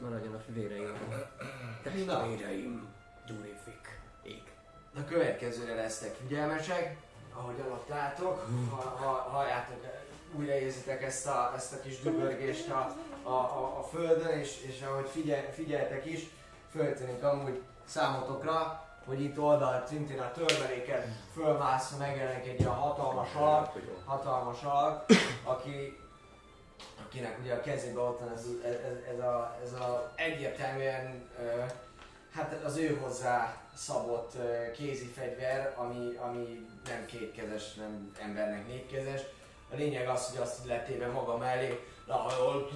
Maradjon 0.00 0.34
a 0.34 0.38
fivéreivel. 0.38 0.92
Na. 1.10 1.30
Testvéreim, 1.82 2.94
Durifik, 3.26 4.00
ég. 4.22 4.42
A 4.96 5.04
következőre 5.04 5.74
lesztek 5.74 6.14
figyelmesek, 6.14 6.96
ahogyan 7.34 7.70
ott 7.72 7.88
látok, 7.88 8.46
ha, 8.70 8.76
ha, 8.76 9.12
halljátok, 9.12 9.86
újra 10.32 10.52
érzitek 10.52 11.02
ezt 11.02 11.26
a, 11.26 11.52
ezt 11.56 11.72
a 11.72 11.80
kis 11.80 12.00
dübörgést 12.00 12.70
a, 12.70 12.96
a, 13.22 13.32
a, 13.32 13.78
a 13.78 13.82
földön, 13.82 14.38
és, 14.38 14.62
és 14.62 14.82
ahogy 14.82 15.08
figyel, 15.08 15.52
figyeltek 15.52 16.06
is, 16.06 16.28
föltűnik 16.70 17.22
amúgy 17.22 17.62
számotokra, 17.84 18.87
hogy 19.08 19.20
itt 19.20 19.38
oldalt 19.38 19.86
szintén 19.86 20.18
a 20.18 20.32
törmeléken 20.32 21.16
fölmászva 21.32 21.96
megjelenik 21.96 22.46
egy 22.46 22.60
ilyen 22.60 22.74
hatalmas 22.74 23.34
alak, 23.34 23.72
hatalmas 24.04 24.62
alak, 24.62 25.04
aki, 25.44 25.98
akinek 27.06 27.38
ugye 27.40 27.54
a 27.54 27.60
kezében 27.60 28.04
ott 28.04 28.20
van 28.20 28.32
ez, 28.32 28.46
ez, 28.64 29.14
ez, 29.14 29.18
a, 29.18 29.56
ez 29.64 29.72
a 29.72 30.12
egyértelműen 30.14 31.28
hát 32.34 32.64
az 32.64 32.76
ő 32.76 32.98
hozzá 33.02 33.56
szabott 33.74 34.36
kézi 34.76 35.06
fegyver, 35.06 35.74
ami, 35.76 36.16
ami 36.16 36.66
nem 36.86 37.06
kétkezes, 37.06 37.74
nem 37.74 38.12
embernek 38.20 38.66
négykezes. 38.66 39.20
A 39.72 39.76
lényeg 39.76 40.08
az, 40.08 40.30
hogy 40.30 40.40
azt 40.40 40.64
letéve 40.64 41.06
maga 41.06 41.36
mellé, 41.36 41.84
lehajol, 42.06 42.70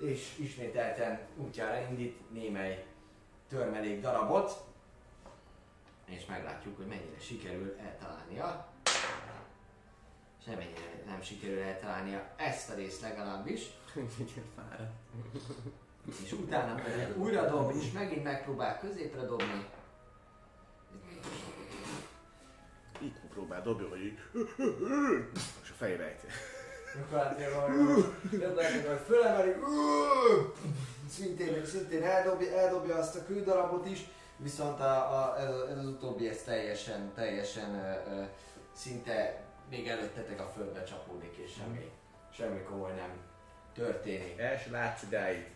és 0.00 0.38
ismételten 0.38 1.20
útjára 1.36 1.86
indít 1.90 2.32
némely 2.32 2.84
törmelék 3.56 4.00
darabot, 4.00 4.64
és 6.04 6.26
meglátjuk, 6.26 6.76
hogy 6.76 6.86
mennyire 6.86 7.18
sikerül 7.20 7.76
eltalálnia. 7.80 8.66
És 10.38 10.44
nem 10.44 10.56
mennyire 10.58 11.02
nem 11.06 11.22
sikerül 11.22 11.58
eltalálnia 11.62 12.30
ezt 12.36 12.70
a 12.70 12.74
részt 12.74 13.00
legalábbis. 13.00 13.62
Fáradt. 14.56 14.92
És 16.24 16.32
utána 16.32 16.74
pedig 16.82 17.18
újra 17.18 17.48
dob, 17.48 17.72
és 17.76 17.92
megint 17.92 18.22
megpróbál 18.24 18.78
középre 18.78 19.20
dobni. 19.20 19.66
Így 23.02 23.12
próbál 23.32 23.62
dobja, 23.62 23.88
hogy 23.88 24.00
így, 24.04 24.18
és 25.62 25.70
a 25.70 25.74
fejre 25.76 26.04
ejti. 26.04 26.26
Gyakorlatilag, 26.94 27.70
hogy- 27.70 28.38
gyakorlatilag, 28.38 28.86
hogy 28.86 29.00
fölemeli, 29.06 29.54
szintén, 31.12 31.66
szintén 31.66 32.02
eldobja, 32.02 32.58
eldobja 32.58 32.96
azt 32.96 33.16
a 33.16 33.24
küldarabot 33.24 33.86
is, 33.86 34.08
viszont 34.36 34.80
a, 34.80 35.20
a, 35.20 35.40
ez, 35.40 35.54
ez, 35.70 35.78
az 35.78 35.86
utóbbi 35.86 36.28
ez 36.28 36.42
teljesen, 36.42 37.12
teljesen 37.14 37.74
ö, 37.74 38.10
ö, 38.10 38.22
szinte 38.72 39.42
még 39.70 39.88
előttetek 39.88 40.40
a 40.40 40.52
földbe 40.54 40.82
csapódik, 40.82 41.36
és 41.36 41.52
semmi, 41.52 41.90
semmi 42.36 42.62
komoly 42.62 42.92
nem 42.92 43.10
történik. 43.74 44.38
Els 44.38 44.66
látsz 44.70 45.02
idáig. 45.02 45.50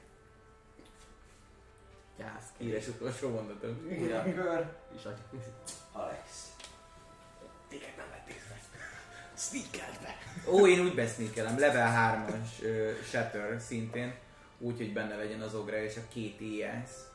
Gyász. 2.19 2.47
Híres 2.59 2.89
utolsó 2.89 3.31
mondatom. 3.31 3.87
Újra 4.01 4.23
kör, 4.23 4.73
És. 4.97 5.03
Alex. 5.93 6.53
Téged 7.69 7.97
nem 7.97 8.07
lett 8.11 8.29
észre. 8.29 8.61
Sneakeld 9.37 10.01
be. 10.03 10.15
Ó, 10.51 10.67
én 10.67 10.81
úgy 10.81 10.95
besznékelem, 10.95 11.59
level 11.59 12.25
3-as 12.27 12.63
uh, 12.63 13.03
Shatter 13.03 13.61
szintén, 13.61 14.15
úgy, 14.59 14.77
hogy 14.77 14.93
benne 14.93 15.17
legyen 15.17 15.41
az 15.41 15.55
ogra 15.55 15.77
és 15.83 15.97
a 15.97 16.09
két 16.13 16.41
éjjelsz. 16.41 17.07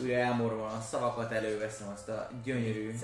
Újra 0.00 0.14
elmorvan 0.14 0.70
a 0.70 0.80
szavakat, 0.80 1.32
előveszem 1.32 1.88
azt 1.88 2.08
a 2.08 2.30
gyönyörű 2.44 2.94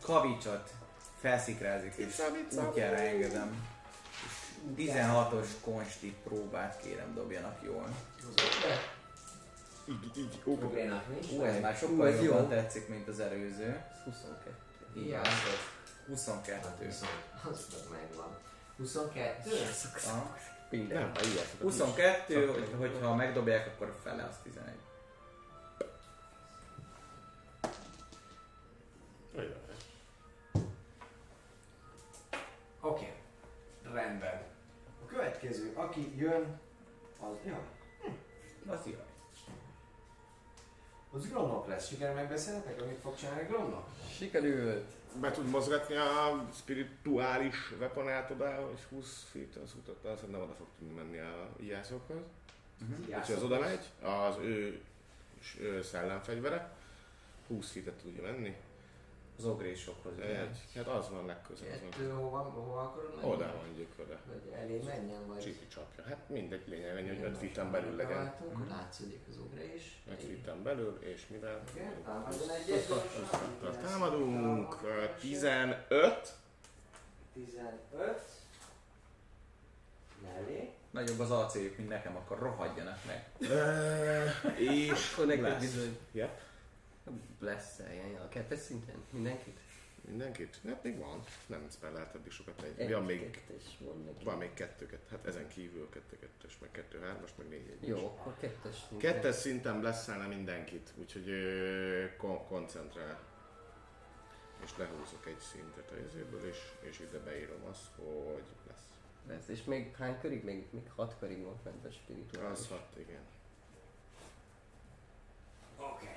kavicsot, 0.00 0.72
felszikrázik 1.20 1.94
és 1.96 2.20
útjára 2.68 2.96
engedem. 2.96 3.68
16-os 4.76 5.48
konsti 5.60 6.16
próbát 6.24 6.80
kérem 6.82 7.14
dobjanak 7.14 7.62
jól. 7.64 7.88
Így, 9.88 10.16
így, 10.16 10.40
nincs. 11.08 11.30
Ú, 11.32 11.42
ez 11.42 11.60
már 11.60 11.76
sokkal 11.76 12.08
ez 12.08 12.22
jobban 12.22 12.42
jó. 12.42 12.48
tetszik, 12.48 12.88
mint 12.88 13.08
az 13.08 13.20
előző. 13.20 13.84
Ez 13.92 14.04
22. 14.04 14.56
Így 14.96 15.10
van. 15.10 15.20
Jászok. 15.20 15.78
22. 16.06 16.86
Az 16.86 17.04
az 17.50 17.84
megvan. 17.90 18.38
22? 18.76 19.50
Minden. 20.70 21.00
nem, 21.02 21.12
ilyet. 21.32 21.46
22, 21.60 22.46
hogy- 22.46 22.74
hogyha 22.78 23.14
megdobják, 23.14 23.66
akkor 23.66 23.94
fele 24.02 24.24
az 24.24 24.36
11. 24.42 24.74
Oké. 32.80 33.12
Rendben. 33.92 34.42
A 35.02 35.06
következő, 35.06 35.72
aki 35.74 36.16
jön, 36.18 36.60
az... 37.20 37.36
Ja, 37.46 37.60
Az 38.66 38.86
jó. 38.86 38.96
Az 41.12 41.28
Gromnak 41.28 41.66
lesz. 41.66 41.88
Sikerül 41.88 42.14
megbeszélnetek, 42.14 42.82
amit 42.82 42.98
fog 43.02 43.16
csinálni 43.16 43.46
Gromnak? 43.46 43.88
Sikerült. 44.16 44.84
Be 45.20 45.30
tud 45.30 45.46
mozgatni 45.46 45.94
a 45.94 46.46
spirituális 46.54 47.72
weaponát 47.78 48.30
oda, 48.30 48.70
és 48.74 48.80
20 48.90 49.26
feet 49.30 49.56
az 49.64 49.74
utat, 49.74 50.04
azt 50.04 50.30
nem 50.30 50.40
oda 50.40 50.54
fog 50.58 50.66
tudni 50.78 50.94
menni 50.94 51.18
a 51.18 51.48
ijászokhoz. 51.60 52.22
Úgyhogy 52.98 53.34
az 53.34 53.42
oda 53.42 53.58
megy, 53.58 53.84
az 54.02 54.36
ő, 54.40 54.80
ő 55.60 55.82
szellemfegyvere, 55.82 56.76
20 57.48 57.70
feet 57.70 57.92
tudja 58.02 58.22
menni. 58.22 58.56
Az 59.40 59.46
ogrésokhoz. 59.46 60.18
Egy, 60.18 60.56
hát 60.74 60.86
az 60.86 61.10
van 61.10 61.26
legközelebb. 61.26 61.74
az 61.74 61.80
Kettő, 61.90 62.10
hova, 62.10 62.38
hova 62.38 62.80
akarod 62.80 63.10
menni? 63.10 63.22
van. 63.26 63.32
Oda 63.34 63.54
mondjuk 63.64 63.92
oda. 63.98 64.18
Vagy 64.26 64.52
elé 64.52 64.80
menjen, 64.86 65.26
vagy... 65.26 65.40
Csipi 65.40 65.66
csapja. 65.68 66.04
Hát 66.04 66.28
mindegy 66.28 66.62
lényeg, 66.68 66.96
ennyi, 66.96 67.08
hogy 67.08 67.22
5 67.22 67.38
feeten 67.38 67.70
belül 67.70 67.96
legyen. 67.96 68.16
Váltunk, 68.24 68.56
hogy 68.56 68.68
látszódik 68.68 69.20
az 69.28 69.36
ugrás. 69.38 70.02
5 70.10 70.22
feeten 70.22 70.62
belül, 70.62 70.98
és 71.02 71.26
mivel 71.26 71.62
Igen, 71.74 72.02
támadjon 72.04 72.48
gyorsan. 72.66 73.80
támadunk, 73.82 74.76
ö, 74.84 75.04
15, 75.20 76.32
15. 77.32 78.22
Mellé. 80.22 80.70
Nagyobb 80.90 81.18
az 81.18 81.30
AC-juk, 81.30 81.76
mint 81.76 81.88
nekem, 81.88 82.16
akkor 82.16 82.38
rohadjanak 82.38 82.98
meg. 83.06 83.28
és 84.58 85.12
Akkor 85.12 85.26
neked 85.26 85.58
bizony. 85.58 85.98
Yep. 86.12 86.48
Lesz 87.38 87.78
ilyen 87.78 88.14
a 88.20 88.28
kettes 88.28 88.58
szinten? 88.58 88.94
Mindenkit? 89.10 89.58
Mindenkit? 90.00 90.60
Hát 90.66 90.82
még 90.82 90.98
van. 90.98 91.22
Nem 91.46 91.66
spellelt 91.70 92.14
eddig 92.14 92.30
sokat 92.32 92.62
egy. 92.62 92.78
Egy, 92.78 92.92
Van 92.92 93.04
még, 93.04 93.30
kettes 93.30 93.64
van 93.78 94.02
neki. 94.04 94.24
van 94.24 94.38
még 94.38 94.54
kettőket. 94.54 95.00
Hát 95.10 95.26
ezen 95.26 95.48
kívül 95.48 95.88
kettő 95.88 96.18
kettes, 96.18 96.58
meg 96.58 96.70
kettő 96.70 97.00
hármas, 97.00 97.30
meg 97.36 97.48
négy 97.48 97.68
egy. 97.80 97.88
Jó, 97.88 97.96
akkor 98.06 98.36
kettes 98.38 98.74
szinten. 98.88 99.12
Kettes 99.12 99.34
szinten 99.34 99.80
blesszelne 99.80 100.26
mindenkit, 100.26 100.92
úgyhogy 100.96 101.28
ö, 101.28 102.16
kon- 102.16 102.46
koncentrál. 102.46 103.18
És 104.64 104.70
lehúzok 104.76 105.26
egy 105.26 105.38
szintet 105.38 105.90
a 105.90 105.96
izéből, 105.96 106.44
és, 106.48 106.58
és 106.80 106.98
ide 107.00 107.18
beírom 107.18 107.64
azt, 107.70 107.88
hogy 107.96 108.44
lesz. 108.68 108.84
Lesz. 109.26 109.48
És 109.48 109.64
még 109.64 109.96
hány 109.96 110.20
körig? 110.20 110.44
Még, 110.44 110.66
még 110.70 110.90
hat 110.96 111.16
körig 111.18 111.42
volt 111.42 111.60
fent 111.62 111.84
a 111.84 111.90
spirituális. 111.90 112.58
Az 112.58 112.68
hat, 112.68 112.88
igen. 112.98 113.22
Oké. 115.76 116.08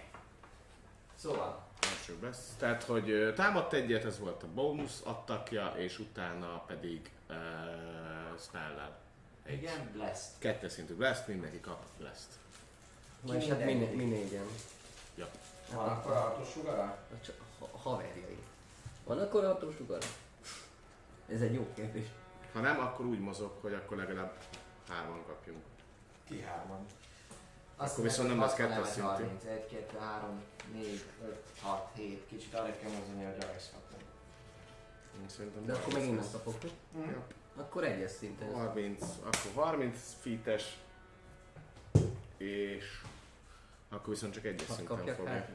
Szóval, 1.24 1.64
Első 1.82 2.16
bless. 2.16 2.38
Tehát, 2.58 2.84
hogy 2.84 3.34
támadt 3.36 3.74
egyet, 3.74 4.06
ez 4.06 4.20
volt 4.20 4.44
a 4.44 4.48
bónusz 4.54 5.02
attakja, 5.04 5.74
és 5.78 6.00
utána 6.00 6.64
pedig 6.68 7.12
uh, 7.30 7.36
spellel. 8.40 8.98
Egy 9.44 9.54
igen, 9.54 9.90
blessed. 9.94 10.32
kettes 10.38 10.72
szintű 10.72 10.94
blast, 10.94 11.28
mindenki 11.28 11.60
kap 11.60 11.86
blast. 11.98 12.28
Vagyis 13.22 13.50
hát 13.50 13.58
mi, 13.58 13.66
mindenki? 13.66 13.96
mi 13.96 14.04
négyen. 14.04 14.46
Ja. 15.16 15.30
Van 15.74 15.88
akkor 15.88 16.14
hatos 16.14 16.52
sugara? 16.52 16.98
Csak 17.26 17.36
ha, 17.60 17.70
haverjai. 17.78 18.38
Van 19.04 19.20
akkor 19.20 19.46
hatós 19.46 19.76
sugara? 19.76 20.06
Ez 21.28 21.42
egy 21.42 21.54
jó 21.54 21.68
kérdés. 21.76 22.08
Ha 22.54 22.60
nem, 22.60 22.80
akkor 22.80 23.06
úgy 23.06 23.20
mozog, 23.20 23.52
hogy 23.62 23.74
akkor 23.74 23.98
legalább 23.98 24.38
hárman 24.88 25.24
kapjunk. 25.26 25.64
Ki 26.28 26.42
hárman. 26.42 26.86
Akkor 27.78 28.04
viszont 28.04 28.28
nem 28.28 28.40
lesz 28.40 28.54
kettes 28.54 28.88
szintű. 28.88 29.08
30, 29.08 29.44
1, 29.46 29.66
2, 29.68 29.98
3, 30.00 30.42
4, 30.74 31.04
5, 31.26 31.44
6, 31.62 31.90
7. 31.96 32.26
Kicsit 32.28 32.54
arra 32.54 32.76
kell 32.82 32.92
mozdulni, 32.92 33.24
hogy 33.24 33.38
kapta. 33.38 33.96
Én 35.22 35.30
Szerintem 35.30 35.66
De 35.66 35.74
akkor 35.74 35.94
30 35.94 35.96
megint 36.00 36.16
nem 36.16 36.24
lesz. 36.24 36.32
kapok. 36.32 36.62
mi? 36.92 37.02
Ja. 37.12 37.24
Akkor 37.56 37.84
egyes 37.84 38.12
szinten. 38.12 38.54
30, 38.54 39.04
akkor 39.24 39.64
30 39.64 39.98
feet-es, 40.20 40.78
és 42.38 43.02
akkor 43.90 44.10
viszont 44.14 44.34
csak 44.34 44.46
egyes 44.46 44.68
szinten 44.68 44.98
fogja. 45.16 45.46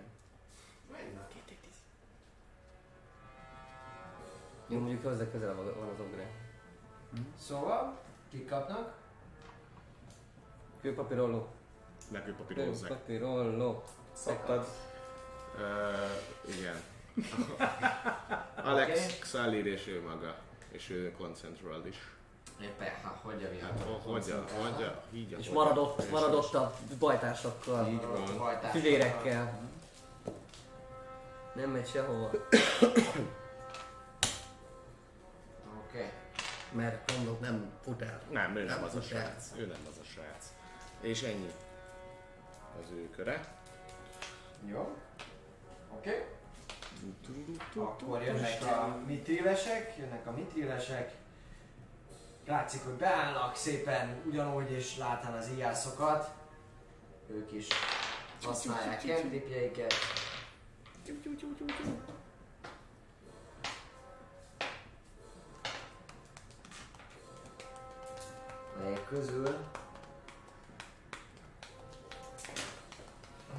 Jó, 4.71 4.79
mondjuk 4.79 5.03
hozzá 5.05 5.31
közel 5.31 5.55
van 5.55 5.65
van 5.79 5.89
az 5.89 6.01
ogré. 6.01 6.27
Szóval, 7.39 7.99
kik 8.31 8.49
kapnak? 8.49 8.97
Kőpapírolló. 10.81 11.49
Megőpapírozzák. 12.09 12.89
Kőpapírolló. 12.89 13.83
Szoktad? 14.13 14.67
Uh, 15.55 16.55
igen. 16.59 16.77
Alex, 18.57 19.05
okay. 19.05 19.19
Xalir 19.19 19.67
és 19.67 19.87
ő 19.87 20.03
maga. 20.03 20.37
És 20.71 20.91
ő 20.91 21.13
koncentrál 21.19 21.87
is. 21.87 21.97
Éppen, 22.63 22.89
ha, 23.03 23.21
hogy 23.23 23.59
a 23.61 23.65
Hát 23.65 23.81
ho- 23.87 24.03
hogyan, 24.03 24.45
hogyan, 24.63 24.95
így 25.13 25.37
És 25.39 25.49
maradott, 25.49 26.11
maradott 26.11 26.55
a 26.55 26.75
bajtársakkal. 26.99 27.89
Így 27.89 28.03
van. 28.39 28.61
Fivérekkel. 28.71 29.61
Nem 31.55 31.71
megy 31.71 31.89
sehova. 31.89 32.31
Oké. 35.79 36.13
Mert 36.73 37.13
mondok, 37.17 37.41
nem 37.41 37.71
fut 37.83 38.03
el. 38.03 38.23
Nem, 38.31 38.57
ő 38.57 38.65
nem 38.65 38.75
Nem 38.77 38.85
az 38.85 38.95
a 38.95 38.99
az 38.99 39.05
a 39.05 39.07
srác. 39.07 39.53
Ő 39.57 39.67
nem 39.67 39.81
az 39.91 39.99
a 40.01 40.05
srác. 40.05 40.47
És 41.01 41.23
ennyi. 41.23 41.51
Az 42.83 42.91
ő 42.91 43.11
köre. 43.11 43.57
Jó. 44.67 44.97
Oké. 45.97 46.25
Akkor 47.77 48.23
jönnek 48.23 48.63
a 48.63 49.03
mitrilesek, 49.07 49.97
jönnek 49.99 50.27
a 50.27 50.31
mitrilesek. 50.31 51.15
Látszik, 52.47 52.85
hogy 52.85 52.93
beállnak 52.93 53.57
szépen 53.57 54.23
ugyanúgy, 54.27 54.71
és 54.71 54.97
látán 54.97 55.33
az 55.33 55.49
iászokat. 55.57 56.31
Ők 57.31 57.53
is 57.53 57.67
használják 58.43 59.01
cantripjeiket. 59.01 59.95
Melyek 68.83 69.05
közül 69.05 69.57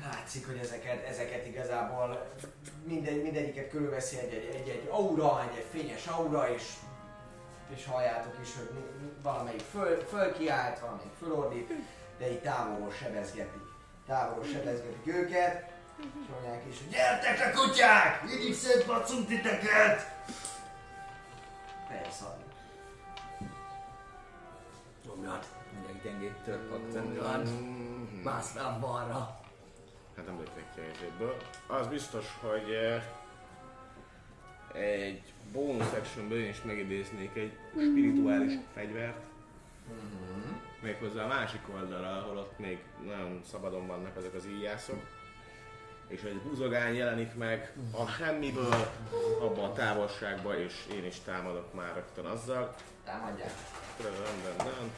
látszik, 0.04 0.46
hogy 0.48 0.58
ezeket, 0.58 1.08
ezeket 1.08 1.48
igazából 1.48 2.28
mindegy, 2.84 3.22
mindegyiket 3.22 3.70
körülveszi 3.70 4.18
egy, 4.18 4.34
egy, 4.34 4.56
egy, 4.56 4.70
egy 4.70 4.88
aura, 4.90 5.42
egy, 5.42 5.58
egy 5.58 5.66
fényes 5.72 6.08
aura, 6.08 6.54
és, 6.54 6.64
és 7.76 7.86
halljátok 7.86 8.34
is, 8.42 8.50
hogy 8.56 8.70
valamelyik 9.22 9.62
föl, 9.72 10.06
fölkiált, 10.10 10.80
valamelyik 10.80 11.14
fölordít, 11.20 11.72
de 12.18 12.32
így 12.32 12.42
távolról 12.42 12.92
sebezgetik. 12.92 13.62
Távolról 14.08 14.46
sebezgetik 14.46 15.08
őket, 15.08 15.72
és 16.00 16.32
mondják 16.34 16.64
is, 16.70 16.78
hogy 16.78 16.90
gyertek 16.90 17.40
le 17.40 17.52
kutyák! 17.52 18.24
Mindig 18.24 18.54
szétbacunk 18.54 19.28
titeket! 19.28 20.18
Persze. 21.88 22.38
Nyomjad. 25.06 25.46
Mondják 25.74 26.04
gyengét 26.04 26.36
törp 26.46 26.94
Nyomjad. 26.94 27.44
Mhm. 27.44 28.22
Mász 28.24 28.54
rá 28.56 28.78
balra. 28.80 29.39
Hát 30.20 30.28
nem 30.28 30.38
lépnek 30.38 30.66
ki 30.76 31.24
a. 31.24 31.74
Az 31.74 31.88
biztos, 31.88 32.26
hogy 32.42 32.72
eh, 32.72 33.04
egy 34.82 35.22
bonus 35.52 35.92
actionből 35.92 36.44
én 36.44 36.50
is 36.50 36.62
megidéznék 36.62 37.36
egy 37.36 37.58
spirituális 37.72 38.54
fegyvert. 38.74 39.18
Méghozzá 40.82 41.24
a 41.24 41.28
másik 41.28 41.62
oldalra, 41.74 42.18
ahol 42.18 42.38
ott 42.38 42.60
még 42.60 42.80
nagyon 43.06 43.42
szabadon 43.50 43.88
vannak 43.88 44.18
ezek 44.18 44.34
az 44.34 44.46
íjászok. 44.46 45.08
És 46.08 46.22
egy 46.22 46.42
buzogány 46.42 46.96
jelenik 46.96 47.36
meg 47.36 47.74
a 47.92 48.08
semmiből, 48.08 48.92
abban 49.42 49.70
a 49.70 49.74
távolságban, 49.74 50.60
és 50.60 50.74
én 50.94 51.06
is 51.06 51.20
támadok 51.20 51.74
már 51.74 51.94
rögtön 51.94 52.26
azzal. 52.26 52.76
Támadják. 53.04 53.52
Dun. 54.58 54.92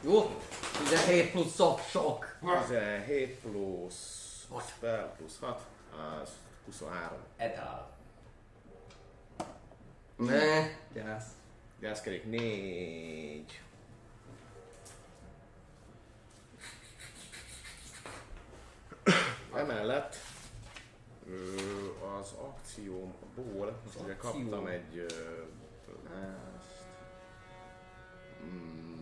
Jó? 0.00 0.40
17 0.88 1.30
plusz 1.30 1.54
sok, 1.54 1.80
sok. 1.80 2.36
17 2.40 3.38
plusz 3.40 4.31
spell 4.60 5.14
plusz 5.16 5.38
6, 5.38 5.66
az 6.22 6.30
23. 6.64 7.18
Etal. 7.36 7.90
Ne, 10.16 10.68
gyász. 10.92 11.26
Gyászkerék 11.80 12.24
négy. 12.24 13.60
Emellett 19.54 20.16
ö, 21.26 21.56
az 22.18 22.32
akciómból, 22.32 23.80
most 23.84 24.00
ugye 24.00 24.12
akció. 24.12 24.30
kaptam 24.30 24.66
egy 24.66 24.96
ö, 24.96 25.42
ezt, 26.12 26.84
mm, 28.44 28.92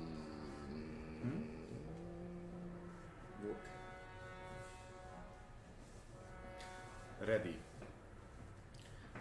jó. 1.22 1.49
Ready. 7.24 7.58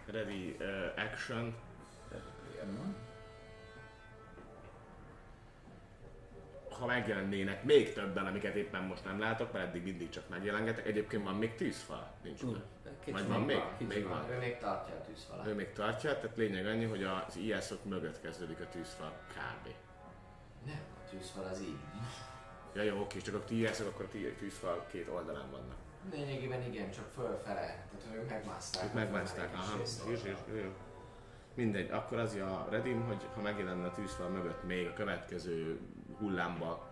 Ready 0.06 0.56
uh, 0.60 0.92
action. 0.96 1.54
ha 6.80 6.86
megjelennének 6.86 7.64
még 7.64 7.92
többen, 7.92 8.26
amiket 8.26 8.54
éppen 8.54 8.82
most 8.82 9.04
nem 9.04 9.20
látok, 9.20 9.52
mert 9.52 9.68
eddig 9.68 9.82
mindig 9.82 10.08
csak 10.08 10.28
megjelengetek. 10.28 10.86
Egyébként 10.86 11.24
van 11.24 11.34
még 11.34 11.54
tűzfal? 11.54 12.12
Nincs 12.22 12.42
meg. 12.42 12.62
Kicsi 13.04 13.12
Vagy 13.12 13.28
van 13.28 13.40
még? 13.40 13.62
kicsi 13.78 13.94
Még 13.94 14.08
van. 14.08 14.30
Ő 14.30 14.38
még 14.38 14.58
tartja 14.58 14.94
a 14.94 15.00
tűzfalát. 15.00 15.46
Ő 15.46 15.54
még 15.54 15.72
tartja, 15.72 16.18
tehát 16.18 16.36
lényeg 16.36 16.66
annyi, 16.66 16.84
hogy 16.84 17.02
az 17.02 17.36
IS-ok 17.36 17.84
mögött 17.84 18.20
kezdődik 18.20 18.60
a 18.60 18.68
tűzfal 18.68 19.12
kb. 19.28 19.68
Nem, 20.66 20.80
a 21.04 21.10
tűzfal 21.10 21.44
az 21.44 21.60
így. 21.60 21.78
Ja 22.74 22.82
jó, 22.82 23.00
oké, 23.00 23.20
csak 23.20 23.34
a 23.34 23.52
IS-ok 23.52 23.86
akkor 23.86 24.08
a 24.12 24.38
tűzfal 24.38 24.86
két 24.90 25.08
oldalán 25.08 25.50
vannak. 25.50 25.76
Lényegében 26.10 26.62
igen, 26.62 26.90
csak 26.90 27.04
fölfele. 27.14 27.86
Tehát 28.00 28.16
ők 28.16 28.28
megmászták. 28.28 28.84
Ők 28.84 28.92
megmászták, 28.92 29.54
aha. 29.54 29.78
Jó, 30.06 30.12
jó, 30.48 30.56
jó. 30.56 30.70
Mindegy, 31.54 31.90
akkor 31.90 32.18
az 32.18 32.34
a 32.34 32.66
Redim, 32.70 33.06
hogy 33.06 33.26
ha 33.34 33.40
megjelenne 33.40 33.86
a 33.86 33.92
tűzfal 33.92 34.28
mögött 34.28 34.64
még 34.64 34.86
a 34.86 34.92
következő 34.92 35.80
hullámba 36.18 36.88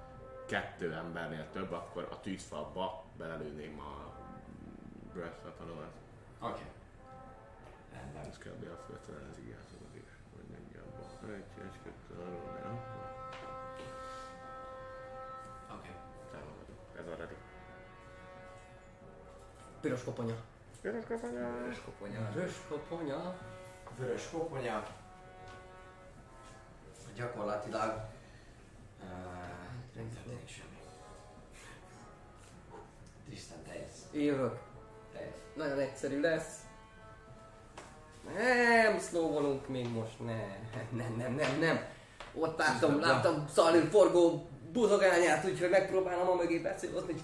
kettő 0.47 0.93
embernél 0.93 1.47
több, 1.53 1.73
akkor 1.73 2.09
a 2.11 2.21
tűzfalba 2.21 3.05
belelőném 3.17 3.81
a 3.81 4.15
Breath 5.13 5.45
Weapon-omat. 5.45 5.93
Oké. 6.41 6.63
Rendben. 7.93 8.27
Ez 8.29 8.39
kb. 8.39 8.65
a 8.65 8.79
föltelen 8.87 9.29
az 9.31 9.39
igázolod 9.39 9.95
is, 9.95 10.11
hogy 10.35 10.45
mennyi 10.51 10.77
abban. 10.77 11.35
Egy, 11.35 11.65
egy, 11.65 11.79
kettő, 11.85 12.15
három, 12.63 12.98
Piros 19.81 20.05
koponya. 20.05 20.35
Piros 20.83 21.05
kaponya! 21.09 21.51
Vörös 21.51 21.79
koponya. 21.85 22.31
Piros 22.35 22.55
koponya. 22.69 23.35
Vörös 23.99 24.29
koponya. 24.31 24.87
Gyakorlatilag... 27.17 28.07
Uh, 29.01 29.09
nem 29.95 30.11
történik 30.15 30.49
semmi. 30.49 30.79
Tisztán 33.29 33.63
teljes. 33.63 33.91
Jövök. 34.13 34.59
Teljes. 35.13 35.35
Nagyon 35.55 35.79
egyszerű 35.79 36.21
lesz. 36.21 36.61
Nem, 38.35 38.99
szlóvolunk 38.99 39.69
még 39.69 39.89
most, 39.89 40.25
ne. 40.25 40.37
Nem, 41.03 41.15
nem, 41.17 41.35
nem, 41.35 41.59
nem. 41.59 41.85
Ott 42.35 42.59
láttam, 42.59 43.01
láttam 43.01 43.49
Szalin 43.53 43.91
forgó 43.91 44.49
buzogányát, 44.73 45.45
úgyhogy 45.45 45.71
megpróbálom 45.71 46.29
a 46.29 46.35
mögé 46.35 46.59
becélozni. 46.59 47.15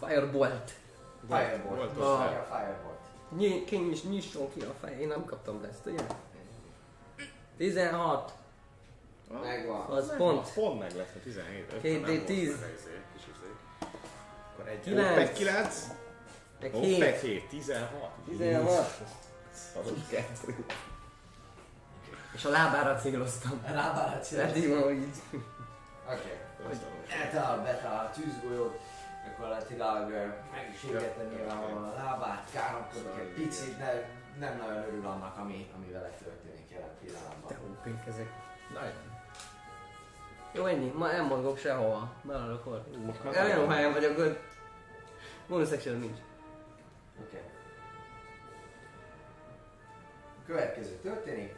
Firebolt. 0.00 0.72
Firebolt. 1.28 1.96
A 1.98 2.46
Firebolt? 2.50 2.98
Nyí- 3.36 3.64
King 3.64 3.92
is 3.92 4.02
nyisson 4.02 4.50
ki 4.54 4.60
a 4.60 4.74
fej, 4.80 5.00
én 5.00 5.08
nem 5.08 5.24
kaptam 5.24 5.62
le 5.62 5.68
ezt, 5.68 5.86
ugye? 5.86 6.02
16. 7.56 8.32
Megvan. 9.42 9.80
Az 9.90 10.08
Meg- 10.08 10.16
pont. 10.16 10.52
Pont 10.52 10.80
meg 10.80 10.92
lesz 10.96 11.12
a 11.16 11.18
17. 11.22 11.72
öt, 11.72 11.80
Két 11.80 12.00
nem 12.00 12.10
volt 12.10 12.22
D10. 12.28 12.28
meg 12.60 12.70
a 12.70 12.72
izé, 12.72 13.00
kis. 13.16 13.22
Akkor 14.52 14.68
egy 14.68 14.80
Kilenc. 14.80 15.08
Hopp, 15.08 15.16
egy 15.18 15.32
9. 15.32 15.86
Meg 16.60 16.72
Hopp, 16.72 16.82
egy 16.82 17.20
7. 17.20 17.20
7. 17.20 17.48
16. 17.48 17.90
16. 18.28 19.06
Szaros 19.52 19.88
kettő. 20.10 20.64
És 22.34 22.44
a 22.44 22.48
lábára 22.50 22.94
céloztam. 22.96 23.60
Rábárat 23.64 24.24
szíves. 24.24 24.50
Eddig 24.50 24.68
van, 24.68 24.92
így. 24.92 25.16
Oké. 26.12 26.38
Eltalál, 27.22 27.62
betalál 27.62 28.06
a 28.06 28.10
tűzgolyót, 28.10 28.80
gyakorlatilag 29.24 30.10
meg 30.52 30.70
is 30.74 30.82
égette 30.90 31.24
nyilvánvalóan 31.24 31.84
a 31.84 31.94
lábát, 31.94 32.48
káromkodik 32.52 33.20
egy 33.20 33.32
picit, 33.32 33.78
de 33.78 34.08
nem 34.38 34.56
nagyon 34.56 34.82
örül 34.82 35.06
annak, 35.06 35.36
ami, 35.36 35.70
ami 35.76 35.90
vele 35.92 36.08
történik 36.08 36.70
jelen 36.70 36.88
Te 36.88 37.04
pillanatban. 37.04 37.56
hópink 37.56 38.06
ezek. 38.06 38.28
Nagyon. 38.72 39.12
Jó, 40.52 40.64
ennyi. 40.64 40.92
Ma 40.94 41.06
nem 41.06 41.26
mozgok 41.26 41.58
sehova. 41.58 42.12
Beállok 42.22 42.64
már 43.24 43.44
Olyan 43.44 43.58
jó 43.60 43.66
helyen 43.66 43.92
vagyok, 43.92 44.16
hogy 44.16 44.38
bonus 45.48 45.70
action 45.70 45.98
nincs. 45.98 46.18
Oké. 47.20 47.42
A 50.42 50.46
következő 50.46 50.98
történik. 51.02 51.54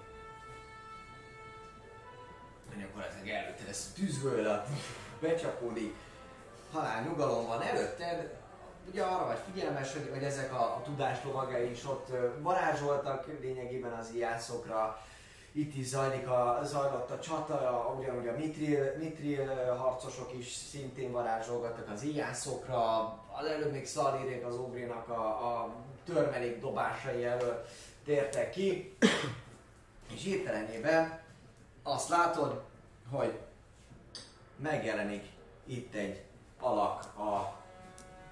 Gyakorlatilag 2.79 3.29
előtte 3.29 3.63
lesz 3.67 3.91
a 3.91 3.95
tűzvölet, 3.95 4.69
becsapódik, 5.21 5.95
halál 6.73 7.03
nyugalom 7.03 7.47
van 7.47 7.63
előtted, 7.63 8.35
ugye 8.91 9.03
arra 9.03 9.27
vagy 9.27 9.39
figyelmes, 9.53 9.93
hogy, 9.93 10.11
hogy 10.13 10.23
ezek 10.23 10.53
a, 10.53 10.63
a 10.63 10.83
tudáslovagai 10.85 11.71
is 11.71 11.85
ott 11.85 12.09
varázsoltak 12.41 13.27
lényegében 13.41 13.93
az 13.93 14.11
ijászokra, 14.15 15.01
itt 15.57 15.75
is 15.75 15.87
zajlik 15.87 16.29
a, 16.29 16.61
zajlott 16.65 17.11
a 17.11 17.19
csata, 17.19 17.95
ugyanúgy 17.99 18.29
a 18.29 18.37
mitril, 18.37 18.95
mitril 18.99 19.75
harcosok 19.75 20.33
is 20.39 20.53
szintén 20.53 21.13
varázsolgattak 21.13 21.91
az 21.91 22.03
ijászokra, 22.03 22.99
az 23.39 23.47
előbb 23.47 23.73
még 23.73 23.87
Szalírék 23.87 24.47
az 24.47 24.57
Ogrinak 24.57 25.09
a, 25.09 25.23
a 25.27 25.75
törmelék 26.05 26.61
dobásai 26.61 27.25
elől 27.25 27.65
tértek 28.05 28.51
ki, 28.51 28.97
és 30.15 30.23
hirtelenében 30.23 31.21
azt 31.83 32.09
látod, 32.09 32.63
hogy 33.11 33.39
megjelenik 34.57 35.25
itt 35.67 35.95
egy 35.95 36.26
alak 36.61 37.05
a 37.19 37.55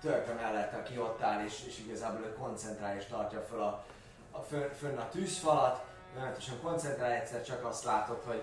törpe 0.01 0.33
mellett, 0.33 0.73
aki 0.73 0.99
ott 0.99 1.23
áll, 1.23 1.45
és, 1.45 1.65
és 1.67 1.79
igazából 1.79 2.27
ő 2.27 2.33
koncentrál 2.33 2.97
és 2.97 3.05
tartja 3.05 3.41
föl 3.41 3.61
a, 3.61 3.85
a 4.31 4.41
fönn, 4.41 4.71
fönn 4.79 4.97
a 4.97 5.09
tűzfalat. 5.09 5.85
Folyamatosan 6.15 6.61
koncentrál, 6.63 7.11
egyszer 7.11 7.45
csak 7.45 7.65
azt 7.65 7.85
látod, 7.85 8.23
hogy 8.27 8.43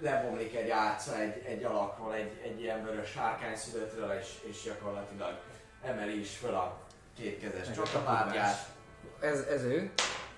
lebomlik 0.00 0.54
egy 0.54 0.70
álca 0.70 1.18
egy, 1.18 1.44
egy 1.44 1.64
alakról, 1.64 2.14
egy, 2.14 2.40
egy 2.42 2.60
ilyen 2.60 2.84
vörös 2.84 3.10
sárkány 3.10 3.56
szülőtről, 3.56 4.10
és, 4.10 4.38
és 4.42 4.62
gyakorlatilag 4.62 5.38
emeli 5.82 6.20
is 6.20 6.36
föl 6.36 6.54
a 6.54 6.78
kétkezes 7.16 7.70
csatapárgyát. 7.74 8.68
Ez, 9.20 9.40
ez 9.40 9.62
ő. 9.62 9.92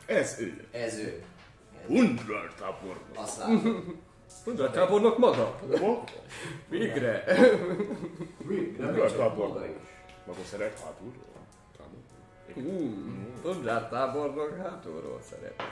Ez 0.07 0.41
ő. 0.41 0.69
Ez 0.71 0.99
ő. 0.99 1.25
Undrar 1.87 2.55
tábor. 2.55 3.01
Azt 3.15 3.39
látod. 3.39 3.85
A 4.57 4.71
tábornok 4.71 5.19
maga. 5.19 5.55
Végre. 6.69 7.25
Undrar 8.79 9.13
tábor. 9.13 9.49
Maga 10.27 10.39
szeret 10.51 10.81
hátulról. 10.81 11.47
Tábor. 11.77 12.01
Tudlát 13.43 13.91
tábornok 13.91 14.57
hátulról 14.57 15.21
szeret. 15.31 15.63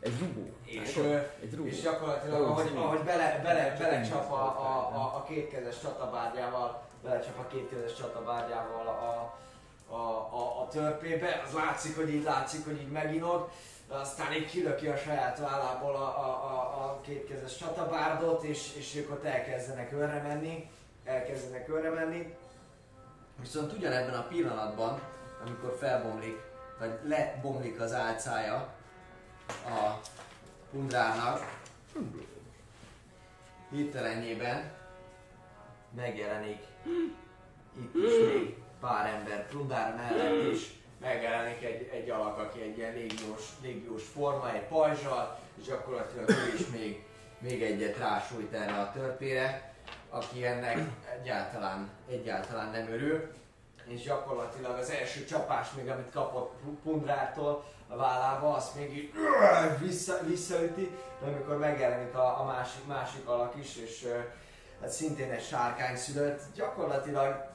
Egy 0.00 0.18
rugó. 0.18 0.48
És, 0.64 0.96
Egy 1.42 1.54
rugó. 1.54 1.68
és 1.68 1.80
gyakorlatilag, 1.80 2.42
ahogy, 2.42 2.70
ahogy 2.76 3.00
bele, 3.00 3.40
bele, 3.42 3.76
belecsap 3.78 4.30
a, 4.32 4.34
a, 4.34 4.90
a, 4.94 5.16
a 5.16 5.24
kétkezes 5.28 5.80
csatabárgyával, 5.80 6.82
belecsap 7.02 7.38
a 7.38 7.46
kétkezes 7.46 7.94
csatabárgyával 7.94 8.86
a, 8.86 9.34
a, 9.94 9.96
a, 10.30 10.60
a 10.62 10.68
törpébe, 10.70 11.42
az 11.46 11.52
látszik, 11.54 11.96
hogy 11.96 12.14
így 12.14 12.22
látszik, 12.22 12.64
hogy 12.64 12.80
így 12.80 12.90
meginod, 12.90 13.48
de 13.88 13.94
aztán 13.94 14.32
így 14.32 14.50
kilöki 14.50 14.86
a 14.86 14.96
saját 14.96 15.38
vállából 15.38 15.94
a, 15.94 16.18
a, 16.18 16.44
a, 16.44 16.84
a 16.84 17.00
kétkezes 17.00 17.56
csatabárdot, 17.56 18.42
és, 18.42 18.74
és 18.76 18.96
ők 18.96 19.10
ott 19.10 19.24
elkezdenek 19.24 19.92
örre 19.92 20.22
menni, 20.22 20.70
elkezdenek 21.04 21.68
örre 21.68 21.90
menni. 21.90 22.36
Viszont 23.40 23.72
ugyanebben 23.72 24.14
a 24.14 24.26
pillanatban, 24.26 25.00
amikor 25.46 25.76
felbomlik, 25.80 26.40
vagy 26.78 26.98
lebomlik 27.04 27.80
az 27.80 27.92
álcája 27.92 28.72
a 29.48 30.00
Undrának, 30.70 31.60
hirtelenjében 33.70 34.72
megjelenik 35.96 36.62
itt 37.76 37.94
is 37.94 38.12
még 38.32 38.56
pár 38.80 39.06
ember 39.06 39.46
Trundár 39.46 39.94
mellett 39.94 40.52
is 40.52 40.83
megjelenik 41.04 41.64
egy, 41.64 41.90
egy 41.92 42.10
alak, 42.10 42.38
aki 42.38 42.62
egy 42.62 42.78
ilyen 42.78 42.92
légiós, 42.92 43.42
légiós 43.62 44.02
forma, 44.04 44.54
egy 44.54 44.66
pajzsal, 44.66 45.38
és 45.58 45.64
gyakorlatilag 45.64 46.28
ő 46.28 46.54
is 46.58 46.66
még, 46.66 47.04
még 47.38 47.62
egyet 47.62 47.96
rásújt 47.96 48.52
erre 48.52 48.80
a 48.80 48.92
törpére, 48.92 49.72
aki 50.08 50.46
ennek 50.46 50.78
egyáltalán, 51.20 51.90
egyáltalán 52.08 52.70
nem 52.70 52.92
örül. 52.92 53.32
és 53.86 54.02
gyakorlatilag 54.02 54.78
az 54.78 54.90
első 54.90 55.24
csapás 55.24 55.72
még, 55.76 55.88
amit 55.88 56.10
kapott 56.12 56.54
Pundrától 56.82 57.64
a 57.88 57.96
vállába, 57.96 58.54
azt 58.54 58.74
még 58.74 58.96
így 58.96 59.12
vissza, 59.80 60.18
visszaüti, 60.26 60.90
de 61.20 61.26
amikor 61.26 61.58
megjelenik 61.58 62.14
a, 62.14 62.40
a 62.40 62.44
másik, 62.44 62.86
másik 62.86 63.28
alak 63.28 63.54
is, 63.60 63.76
és 63.76 64.06
hát 64.80 64.90
szintén 64.90 65.30
egy 65.30 65.44
sárkány 65.44 65.96
szülött, 65.96 66.42
gyakorlatilag 66.54 67.52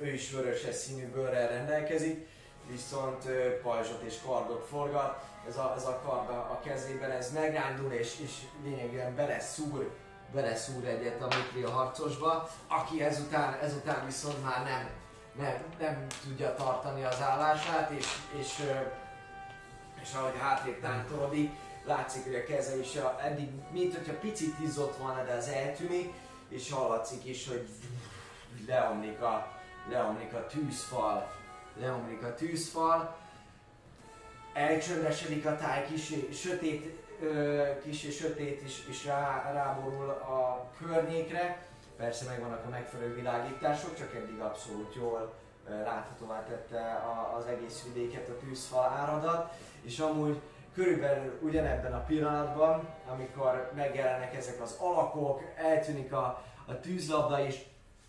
ő 0.00 0.12
is 0.12 0.30
vöröses 0.30 0.74
színű 0.74 1.10
bőrrel 1.10 1.48
rendelkezik, 1.48 2.28
viszont 2.70 3.24
pajzsot 3.62 4.02
és 4.02 4.14
kardot 4.26 4.66
forgat, 4.66 5.22
ez 5.48 5.56
a, 5.56 5.72
ez 5.76 5.86
a 5.86 6.00
kard 6.04 6.28
a, 6.28 6.32
a 6.32 6.60
kezében, 6.64 7.10
ez 7.10 7.32
megrándul 7.32 7.92
és, 7.92 8.20
és 8.20 8.32
lényegében 8.64 9.14
beleszúr, 9.14 9.90
beleszúr 10.32 10.84
egyet 10.84 11.22
a 11.22 11.36
Mitria 11.36 11.70
harcosba, 11.70 12.48
aki 12.68 13.02
ezután, 13.02 13.58
ezután 13.62 14.04
viszont 14.06 14.44
már 14.44 14.64
nem, 14.64 14.90
nem, 15.38 15.62
nem 15.78 16.06
tudja 16.22 16.54
tartani 16.54 17.04
az 17.04 17.22
állását, 17.22 17.90
és, 17.90 18.06
és, 18.38 18.62
és 20.02 20.14
ahogy 20.14 20.38
hátrébb 20.38 20.80
tántorodik, 20.80 21.50
látszik, 21.84 22.24
hogy 22.24 22.34
a 22.34 22.44
keze 22.44 22.78
is 22.78 22.96
a, 22.96 23.18
eddig, 23.24 23.48
mint 23.70 23.96
hogyha 23.96 24.18
picit 24.18 24.58
izzott 24.60 24.96
volna, 24.96 25.24
de 25.24 25.32
az 25.32 25.48
eltűnik, 25.48 26.12
és 26.48 26.72
hallatszik 26.72 27.24
is, 27.24 27.48
hogy 27.48 27.68
leomlik 28.66 29.20
a, 29.20 29.52
leomlik 29.90 30.32
a 30.34 30.46
tűzfal, 30.46 31.37
leomlik 31.80 32.22
a 32.22 32.34
tűzfal, 32.34 33.16
elcsöndesedik 34.52 35.46
a 35.46 35.56
táj, 35.56 35.86
kis 35.86 36.14
sötét, 36.32 36.98
kis 37.82 38.16
sötét 38.16 38.62
is, 38.62 38.86
is 38.88 39.04
rá, 39.04 39.52
ráborul 39.52 40.10
a 40.10 40.70
környékre. 40.78 41.66
Persze 41.96 42.24
megvannak 42.28 42.64
a 42.66 42.68
megfelelő 42.68 43.14
világítások, 43.14 43.96
csak 43.96 44.14
eddig 44.14 44.40
abszolút 44.40 44.94
jól 44.94 45.32
láthatóvá 45.84 46.44
tette 46.44 47.02
az 47.36 47.46
egész 47.46 47.84
vidéket 47.92 48.28
a 48.28 48.38
tűzfal 48.38 48.84
áradat, 48.84 49.54
és 49.82 49.98
amúgy 49.98 50.40
körülbelül 50.74 51.38
ugyanebben 51.42 51.92
a 51.92 52.04
pillanatban, 52.04 52.88
amikor 53.08 53.72
megjelennek 53.74 54.34
ezek 54.34 54.60
az 54.62 54.76
alakok, 54.80 55.42
eltűnik 55.56 56.12
a, 56.12 56.44
a 56.66 56.80
tűzlabda 56.80 57.40
is, 57.40 57.54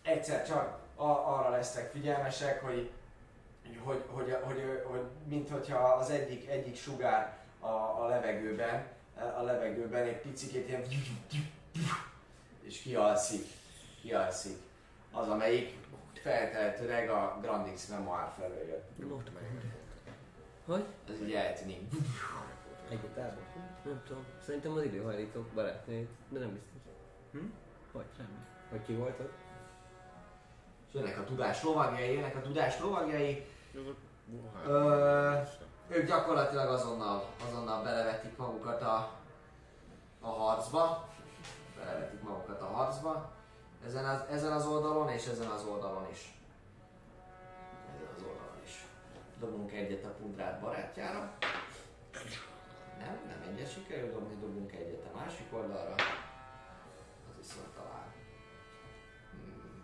egyszer 0.03 0.47
csak 0.47 0.79
a, 0.95 1.03
arra 1.05 1.49
lesznek 1.49 1.91
figyelmesek, 1.91 2.63
hogy 2.63 2.91
hogy, 3.84 4.03
hogy, 4.07 4.38
hogy, 4.41 4.84
hogy 4.84 5.01
mint 5.27 5.49
hogyha 5.49 5.77
az 5.77 6.10
egyik, 6.10 6.49
egyik 6.49 6.76
sugár 6.76 7.38
a, 7.60 7.68
a 7.68 8.07
levegőben, 8.07 8.88
a 9.38 9.41
levegőben 9.41 10.03
egy 10.03 10.22
picit 10.22 10.68
ilyen 10.68 10.84
és 12.61 12.81
kialszik, 12.81 13.45
kialszik. 14.01 14.57
Az, 15.11 15.27
amelyik 15.27 15.77
feltehetőleg 16.14 17.10
a 17.10 17.38
Grandix 17.41 17.88
Memoir 17.88 18.31
felől 18.38 18.68
jött. 18.68 18.89
Hogy? 20.65 20.85
Ez 21.10 21.22
így 21.22 21.34
eltűnik. 21.34 21.80
Egyetában. 22.89 23.43
Nem 23.84 24.01
tudom. 24.07 24.26
Szerintem 24.45 24.72
az 24.72 24.84
időhajlítók 24.84 25.47
barátnőjét, 25.53 26.10
de 26.30 26.39
nem 26.39 26.53
biztos. 26.53 26.91
Hm? 27.31 27.45
Vagy 27.91 28.06
semmi. 28.15 28.38
Hogy 28.69 28.81
ki 28.85 28.93
volt 28.93 29.19
ott? 29.19 29.34
És 30.88 30.93
jönnek 30.93 31.19
a 31.19 31.23
tudás 31.23 31.64
lovagjai, 31.64 32.14
jönnek 32.14 32.35
a 32.35 32.41
tudás 32.41 32.80
lovagjai. 32.80 33.45
Ö, 34.65 35.33
ők 35.87 36.07
gyakorlatilag 36.07 36.69
azonnal, 36.69 37.25
azonnal 37.47 37.83
belevetik 37.83 38.37
magukat 38.37 38.81
a, 38.81 39.11
a 40.21 40.27
harcba. 40.27 41.09
Belevetik 41.75 42.21
magukat 42.21 42.61
a 42.61 42.65
harcba. 42.65 43.31
Ezen 43.85 44.05
az, 44.05 44.21
ezen 44.29 44.51
az 44.51 44.65
oldalon 44.65 45.09
és 45.09 45.25
ezen 45.27 45.47
az 45.47 45.63
oldalon 45.63 46.07
is. 46.11 46.33
Ezen 47.95 48.07
az 48.15 48.21
oldalon 48.21 48.61
is. 48.63 48.85
Dobunk 49.39 49.71
egyet 49.71 50.05
a 50.05 50.09
pundrát 50.09 50.59
barátjára. 50.59 51.31
Nem, 52.99 53.19
nem 53.27 53.53
egyet 53.53 53.73
sikerül 53.73 54.11
dobni, 54.11 54.39
dobunk 54.39 54.71
egyet 54.71 55.05
a 55.13 55.17
másik 55.17 55.53
oldalra. 55.53 55.95
Az 57.29 57.37
viszont 57.37 57.67
talán. 57.75 58.13
Hmm. 59.31 59.83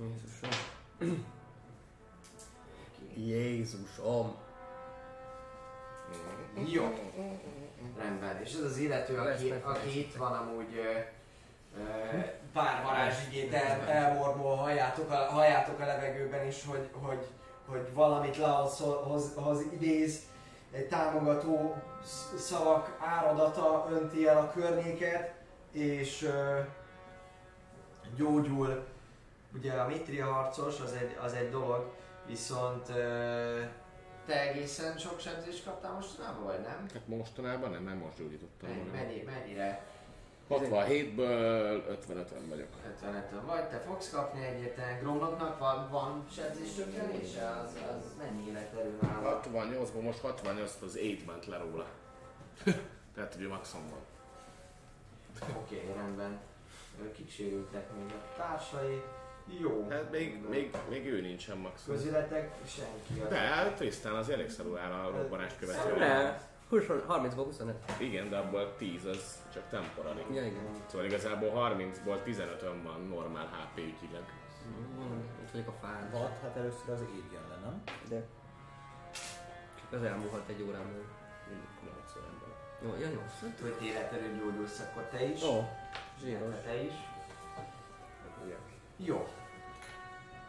Jézusom. 0.00 0.76
Jézusom. 3.16 4.34
Jó. 6.66 6.82
Rendben. 7.98 8.40
És 8.42 8.52
ez 8.54 8.60
az 8.62 8.76
illető, 8.76 9.16
aki, 9.18 9.50
aki 9.62 9.98
itt 9.98 10.14
van 10.14 10.32
amúgy 10.32 10.76
ö, 10.76 10.98
ö, 11.80 12.18
pár 12.52 12.82
varázsigét 12.82 13.52
el, 13.52 13.80
elmormol, 13.88 14.56
halljátok 14.56 15.10
a, 15.10 15.14
halljátok 15.14 15.80
a 15.80 15.86
levegőben 15.86 16.46
is, 16.46 16.64
hogy, 16.64 16.88
hogy, 16.92 17.26
hogy 17.66 17.92
valamit 17.92 18.36
Laoszhoz 18.36 19.34
hoz 19.34 19.62
idéz, 19.72 20.22
egy 20.72 20.88
támogató 20.88 21.76
sz- 22.04 22.38
szavak 22.38 22.96
áradata 23.00 23.88
önti 23.90 24.26
el 24.26 24.38
a 24.38 24.50
környéket, 24.50 25.34
és 25.72 26.22
ö, 26.22 26.60
gyógyul. 28.16 28.86
Ugye 29.58 29.72
a 29.72 29.86
Mitria 29.86 30.32
harcos 30.32 30.80
az 30.80 30.92
egy, 30.92 31.16
az 31.20 31.32
egy 31.32 31.50
dolog, 31.50 31.92
viszont 32.26 32.86
te 34.26 34.48
egészen 34.48 34.98
sok 34.98 35.20
sebzést 35.20 35.64
kaptál 35.64 35.92
mostanában, 35.92 36.44
vagy 36.44 36.60
nem? 36.60 36.86
Hát 36.92 37.06
mostanában 37.06 37.70
nem, 37.70 37.82
nem 37.84 37.96
most 37.96 38.18
gyógyítottam 38.18 38.68
Mennyi, 38.68 38.90
mennyi, 38.90 39.22
mennyire? 39.22 39.86
67-ből 40.50 41.98
55-en 42.08 42.48
vagyok. 42.48 42.68
55 43.00 43.30
vagy, 43.46 43.68
te 43.68 43.78
fogsz 43.78 44.10
kapni 44.10 44.44
egyetlen 44.44 44.98
Gromloknak 44.98 45.58
van, 45.58 45.88
van 45.90 46.26
sebzés 46.32 46.74
csökkenése? 46.74 47.48
Az, 47.48 47.70
az 47.98 48.14
mennyi 48.18 48.48
életerő 48.48 48.98
nála? 49.00 49.40
68-ból 49.44 50.02
most 50.02 50.20
68 50.20 50.78
az 50.82 50.94
8 50.94 51.24
ment 51.26 51.46
le 51.46 51.56
róla. 51.56 51.86
Tehát, 53.14 53.36
ő 53.38 53.48
maximum 53.48 53.90
van. 53.90 54.00
Oké, 55.56 55.82
okay, 55.82 55.94
rendben. 55.94 56.38
Ö, 57.02 57.12
Kik 57.12 57.30
sérültek 57.30 57.86
még 57.96 58.12
a 58.12 58.36
társai? 58.36 59.02
Jó. 59.60 59.86
Hát 59.90 60.10
még, 60.10 60.40
még, 60.48 60.76
még 60.88 61.06
ő 61.06 61.20
nincsen 61.20 61.56
maximum. 61.56 61.96
Közületek 61.96 62.54
senki. 62.66 63.20
az- 63.22 63.28
De, 63.28 63.36
hát 63.36 63.74
Tristan 63.76 64.14
az 64.16 64.28
elég 64.30 64.50
szarul 64.50 64.78
áll 64.78 64.92
a 64.92 65.10
robbanást 65.10 65.58
követően. 65.58 65.98
Ne. 65.98 66.38
20, 66.68 66.82
30-ból 67.08 67.44
25. 67.44 67.74
Igen, 67.98 68.30
de 68.30 68.36
abból 68.36 68.74
10 68.78 69.04
az 69.04 69.42
csak 69.52 69.62
temporary. 69.70 70.24
Ja, 70.34 70.44
igen. 70.46 70.70
Szóval 70.86 71.06
igazából 71.06 71.50
30-ból 71.54 72.16
15-ön 72.24 72.82
van 72.82 73.00
normál 73.08 73.46
HP 73.46 73.76
ügyileg. 73.78 74.22
Mondom, 74.98 75.22
Itt 75.44 75.50
vagyok 75.50 75.68
a 75.68 75.72
fán. 75.86 76.10
Hat, 76.12 76.38
hát 76.42 76.56
először 76.56 76.90
az 76.94 77.00
év 77.00 77.24
jön 77.32 77.42
le, 77.48 77.56
nem? 77.64 77.82
De. 78.08 78.22
Csak 79.80 79.92
az 80.00 80.02
elmúlhat 80.06 80.48
egy 80.48 80.62
órán 80.62 80.86
belül. 80.86 81.06
Mindig 81.48 81.68
9 81.80 82.12
ember. 82.30 82.48
Jó, 82.82 82.90
ja, 83.04 83.08
jó. 83.16 83.22
Hogy 83.60 83.86
életerő 83.86 84.36
gyógyulsz, 84.38 84.80
akkor 84.80 85.02
te 85.02 85.22
is. 85.24 85.42
Ó, 85.42 85.64
zsíros. 86.20 86.54
Te 86.64 86.82
is. 86.82 86.92
Jó. 89.04 89.28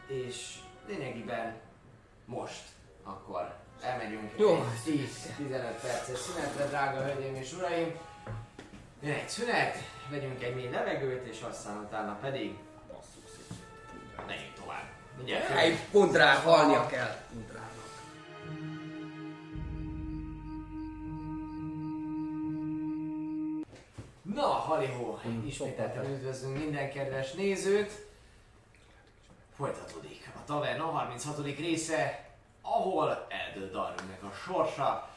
És 0.07 0.55
lényegében 0.88 1.55
most 2.26 2.61
akkor 3.03 3.55
elmegyünk 3.81 4.31
Jó. 4.38 4.55
egy 4.55 5.07
10-15 5.39 5.81
perces 5.81 6.17
szünetre, 6.17 6.65
drága 6.65 7.03
hölgyeim 7.03 7.35
és 7.35 7.53
uraim. 7.53 7.97
Jön 9.01 9.13
egy 9.13 9.30
szünet, 9.30 9.76
vegyünk 10.09 10.43
egy 10.43 10.55
mély 10.55 10.69
levegőt, 10.69 11.26
és 11.26 11.41
aztán 11.41 11.77
utána 11.77 12.17
pedig 12.21 12.57
megyünk 14.27 14.53
tovább. 14.53 14.88
Mindjárt 15.17 15.49
Egy 15.49 15.80
pundrá 15.91 16.34
halnia 16.34 16.88
kell. 16.88 17.15
Pundrának. 17.31 17.69
Na, 24.21 24.45
halihó, 24.45 25.19
ismételten 25.45 26.05
üdvözlünk 26.05 26.57
minden 26.57 26.91
kedves 26.91 27.31
nézőt. 27.31 28.09
Folytatódik 29.60 30.31
a 30.36 30.44
Taverna 30.45 30.84
36. 30.84 31.45
része, 31.57 32.30
ahol 32.61 33.27
eldől 33.30 33.72
Darwinnek 33.72 34.23
a 34.23 34.31
sorsa. 34.31 35.10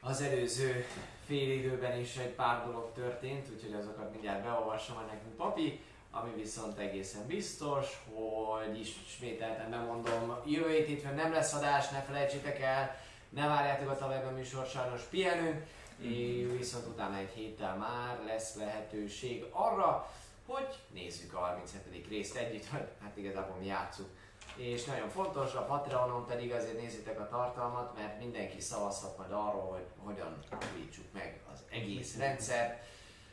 Az 0.00 0.20
előző 0.20 0.86
fél 1.26 1.52
időben 1.52 2.00
is 2.00 2.16
egy 2.16 2.30
pár 2.30 2.64
dolog 2.66 2.92
történt, 2.94 3.48
úgyhogy 3.54 3.72
azokat 3.72 4.10
mindjárt 4.10 4.42
beolvasom 4.42 4.94
majd 4.94 5.06
nekünk 5.06 5.36
papi, 5.36 5.80
ami 6.10 6.30
viszont 6.34 6.78
egészen 6.78 7.26
biztos, 7.26 8.02
hogy 8.14 8.80
ismételten 8.80 9.70
bemondom, 9.70 10.36
jövő 10.44 10.70
hét 10.70 10.86
hétfőn 10.86 11.14
nem 11.14 11.32
lesz 11.32 11.52
adás, 11.52 11.88
ne 11.88 12.00
felejtsétek 12.00 12.60
el, 12.60 12.96
ne 13.28 13.46
várjátok 13.46 13.90
a 13.90 13.96
Taverna 13.96 14.30
műsor, 14.30 14.66
sajnos 14.66 15.02
pihenünk, 15.02 15.66
és 15.98 16.46
viszont 16.58 16.86
utána 16.86 17.16
egy 17.16 17.32
héttel 17.34 17.76
már 17.76 18.18
lesz 18.26 18.54
lehetőség 18.54 19.44
arra, 19.50 20.10
hogy 20.46 20.78
nézzük 20.92 21.34
a 21.34 21.38
37. 21.38 22.06
részt 22.08 22.36
együtt, 22.36 22.66
vagy 22.66 22.88
hát 23.02 23.16
igazából 23.16 23.56
mi 23.56 23.66
játszunk. 23.66 24.08
És 24.56 24.84
nagyon 24.84 25.08
fontos, 25.08 25.54
a 25.54 25.64
Patreonon 25.64 26.26
pedig 26.26 26.52
azért 26.52 26.80
nézzétek 26.80 27.20
a 27.20 27.28
tartalmat, 27.28 27.96
mert 27.96 28.18
mindenki 28.18 28.60
szavazhat 28.60 29.18
majd 29.18 29.30
arról, 29.30 29.70
hogy 29.70 29.86
hogyan 29.96 30.38
újítsuk 30.76 31.04
meg 31.12 31.40
az 31.52 31.58
egész 31.70 32.16
rendszert, 32.16 32.82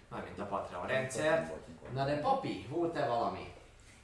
mármint 0.07 0.39
a 0.39 0.45
Patreon 0.45 0.87
rendszert. 0.87 1.53
Na 1.93 2.05
de 2.05 2.19
papi, 2.19 2.65
volt-e 2.69 3.07
valami? 3.07 3.53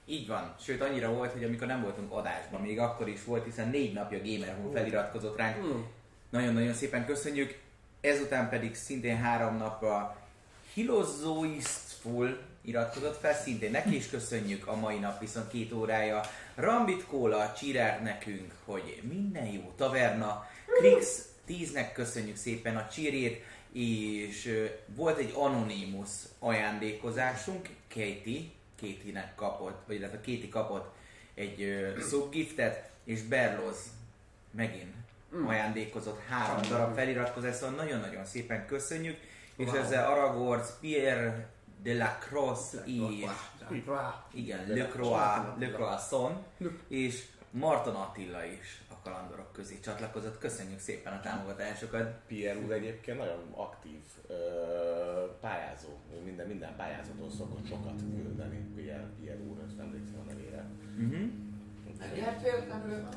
Így 0.06 0.28
van. 0.28 0.56
Sőt, 0.60 0.82
annyira 0.82 1.14
volt, 1.14 1.32
hogy 1.32 1.44
amikor 1.44 1.68
nem 1.68 1.82
voltunk 1.82 2.12
adásban, 2.12 2.62
még 2.62 2.80
akkor 2.80 3.08
is 3.08 3.24
volt, 3.24 3.44
hiszen 3.44 3.70
négy 3.70 3.94
napja 3.94 4.18
Gamer 4.18 4.56
Home 4.56 4.78
feliratkozott 4.78 5.38
ránk. 5.38 5.66
Mm. 5.66 5.82
Nagyon-nagyon 6.30 6.74
szépen 6.74 7.06
köszönjük. 7.06 7.60
Ezután 8.02 8.50
pedig 8.50 8.76
szintén 8.76 9.18
három 9.18 9.58
napra 9.58 10.18
Hilozoistful 10.74 12.38
iratkozott 12.68 13.20
fel, 13.20 13.34
szintén 13.34 13.72
neki 13.72 13.96
is 13.96 14.10
köszönjük 14.10 14.68
a 14.68 14.76
mai 14.76 14.98
nap, 14.98 15.20
viszont 15.20 15.48
két 15.48 15.72
órája. 15.72 16.22
Rambit 16.56 17.06
Kóla 17.06 17.54
csirált 17.54 18.04
nekünk, 18.04 18.52
hogy 18.66 19.02
minden 19.10 19.46
jó 19.46 19.74
taverna. 19.78 20.48
Krix 20.80 21.28
10-nek 21.48 21.90
köszönjük 21.94 22.36
szépen 22.36 22.78
a 22.78 22.88
csírét, 22.88 23.44
és 23.74 24.68
volt 24.96 25.18
egy 25.18 25.32
anonimus 25.36 26.10
ajándékozásunk, 26.40 27.70
Katie, 27.88 28.42
Katie-nek 28.82 29.36
kapott, 29.36 29.84
vagy 29.88 29.96
illetve 29.96 30.18
Katie 30.18 30.50
kapott 30.50 30.96
egy 31.34 31.88
subgiftet, 32.10 32.90
és 33.04 33.22
Berloz 33.22 33.78
megint 34.52 34.94
mm. 35.36 35.48
ajándékozott 35.48 36.20
három 36.30 36.62
darab 36.70 36.96
feliratkozást, 36.96 37.58
szóval 37.58 37.76
nagyon-nagyon 37.76 38.26
szépen 38.26 38.66
köszönjük, 38.66 39.18
és 39.56 39.68
Wow. 39.68 39.76
ezzel 39.76 40.12
Aragorn, 40.12 40.62
Pierre 40.80 41.50
de 41.84 41.94
la 41.94 42.18
Crosse 42.20 42.84
és 42.86 43.30
igen, 44.34 44.68
Le 44.68 44.88
Croix, 44.88 45.60
Le 45.60 45.70
Croixon, 45.72 46.44
és 46.88 47.26
Marton 47.52 47.96
Attila 47.96 48.46
is 48.46 48.84
a 48.90 48.94
kalandorok 49.04 49.54
közé 49.54 49.80
csatlakozott. 49.80 50.38
Köszönjük 50.38 50.80
szépen 50.80 51.14
a 51.14 51.20
támogatásokat. 51.20 52.20
Pierre 52.28 52.60
úr 52.60 52.72
egyébként 52.72 53.18
nagyon 53.18 53.46
aktív 53.52 54.00
ö, 54.28 54.34
pályázó. 55.42 55.90
Ő 56.14 56.24
minden, 56.24 56.48
minden 56.48 56.76
pályázaton 56.76 57.30
szokott 57.30 57.68
sokat 57.68 58.00
küldeni. 58.00 58.58
Pierre, 58.76 59.10
Pierre 59.20 59.40
úr, 59.40 59.58
ezt 59.68 59.80
emlékszem 59.80 60.20
a 60.20 60.32
nevére. 60.32 60.66
Uh-huh. 61.00 61.30
Véletlenül? 62.14 63.08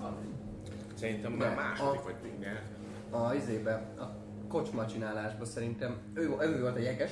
Szerintem 0.95 1.32
Nem. 1.32 1.55
már 1.55 1.57
második 1.57 2.01
A- 2.01 2.03
vagy 2.03 2.39
nyert. 2.39 2.66
A 3.11 3.35
izébe, 3.35 3.73
a 3.99 4.05
kocsma 4.49 4.87
csinálásba 4.87 5.45
szerintem, 5.45 5.99
ő, 6.15 6.37
ő 6.41 6.61
volt 6.61 6.77
a 6.77 6.81
jeges, 6.81 7.11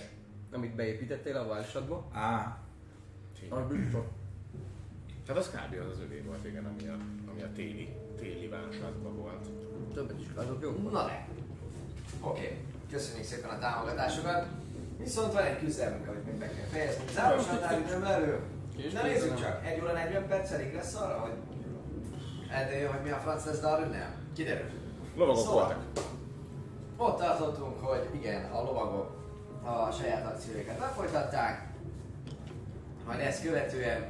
amit 0.53 0.75
beépítettél 0.75 1.37
a 1.37 1.47
válsadba. 1.47 2.09
Á, 2.13 2.59
Az 3.49 3.67
biztos. 3.71 4.05
Hát 5.29 5.37
az 5.37 5.49
kb. 5.51 5.81
az 5.81 5.91
az 5.93 6.01
övé 6.01 6.21
volt, 6.21 6.45
igen, 6.47 6.65
ami 6.65 6.89
a, 6.89 6.97
ami 7.31 7.43
a 7.43 7.53
téli, 7.55 7.89
téli 8.17 8.49
válságban 8.49 9.17
volt. 9.17 9.49
Többet 9.95 10.21
is 10.21 10.27
azok 10.35 10.63
jó. 10.63 10.71
Na 10.91 11.07
ne. 11.07 11.27
Oké, 12.21 12.65
köszönjük 12.91 13.25
szépen 13.27 13.51
a 13.51 13.59
támogatásokat. 13.59 14.47
Viszont 14.99 15.33
van 15.33 15.43
egy 15.43 15.59
küzdelmünk, 15.59 16.09
amit 16.09 16.25
még 16.25 16.35
be 16.35 16.47
kell 16.47 16.65
fejezni. 16.67 17.05
Záros 17.15 17.47
határidőn 17.47 18.01
belül. 18.01 18.39
Na 18.93 19.03
nézzük 19.03 19.41
csak, 19.41 19.67
1 19.67 19.81
óra 19.81 19.93
40 19.93 20.27
perc 20.27 20.51
elég 20.51 20.75
lesz 20.75 20.95
arra, 20.95 21.19
hogy 21.19 21.33
eldőjön, 22.51 22.93
hogy 22.93 23.03
mi 23.03 23.11
a 23.11 23.17
franc 23.17 23.45
lesz, 23.45 23.61
de 23.61 23.67
arra 23.67 23.87
nem. 23.87 24.15
Kiderül. 24.35 24.71
Lovagok 25.17 25.43
Szóval. 25.45 25.65
voltak. 25.65 25.83
Ott 26.97 27.19
tartottunk, 27.19 27.79
hogy 27.85 28.09
igen, 28.15 28.51
a 28.53 28.63
lovagok 28.63 29.18
a 29.69 29.91
saját 30.01 30.27
akcióikat 30.27 30.79
lefolytatták, 30.79 31.67
majd 33.07 33.21
ezt 33.21 33.43
követően 33.43 34.09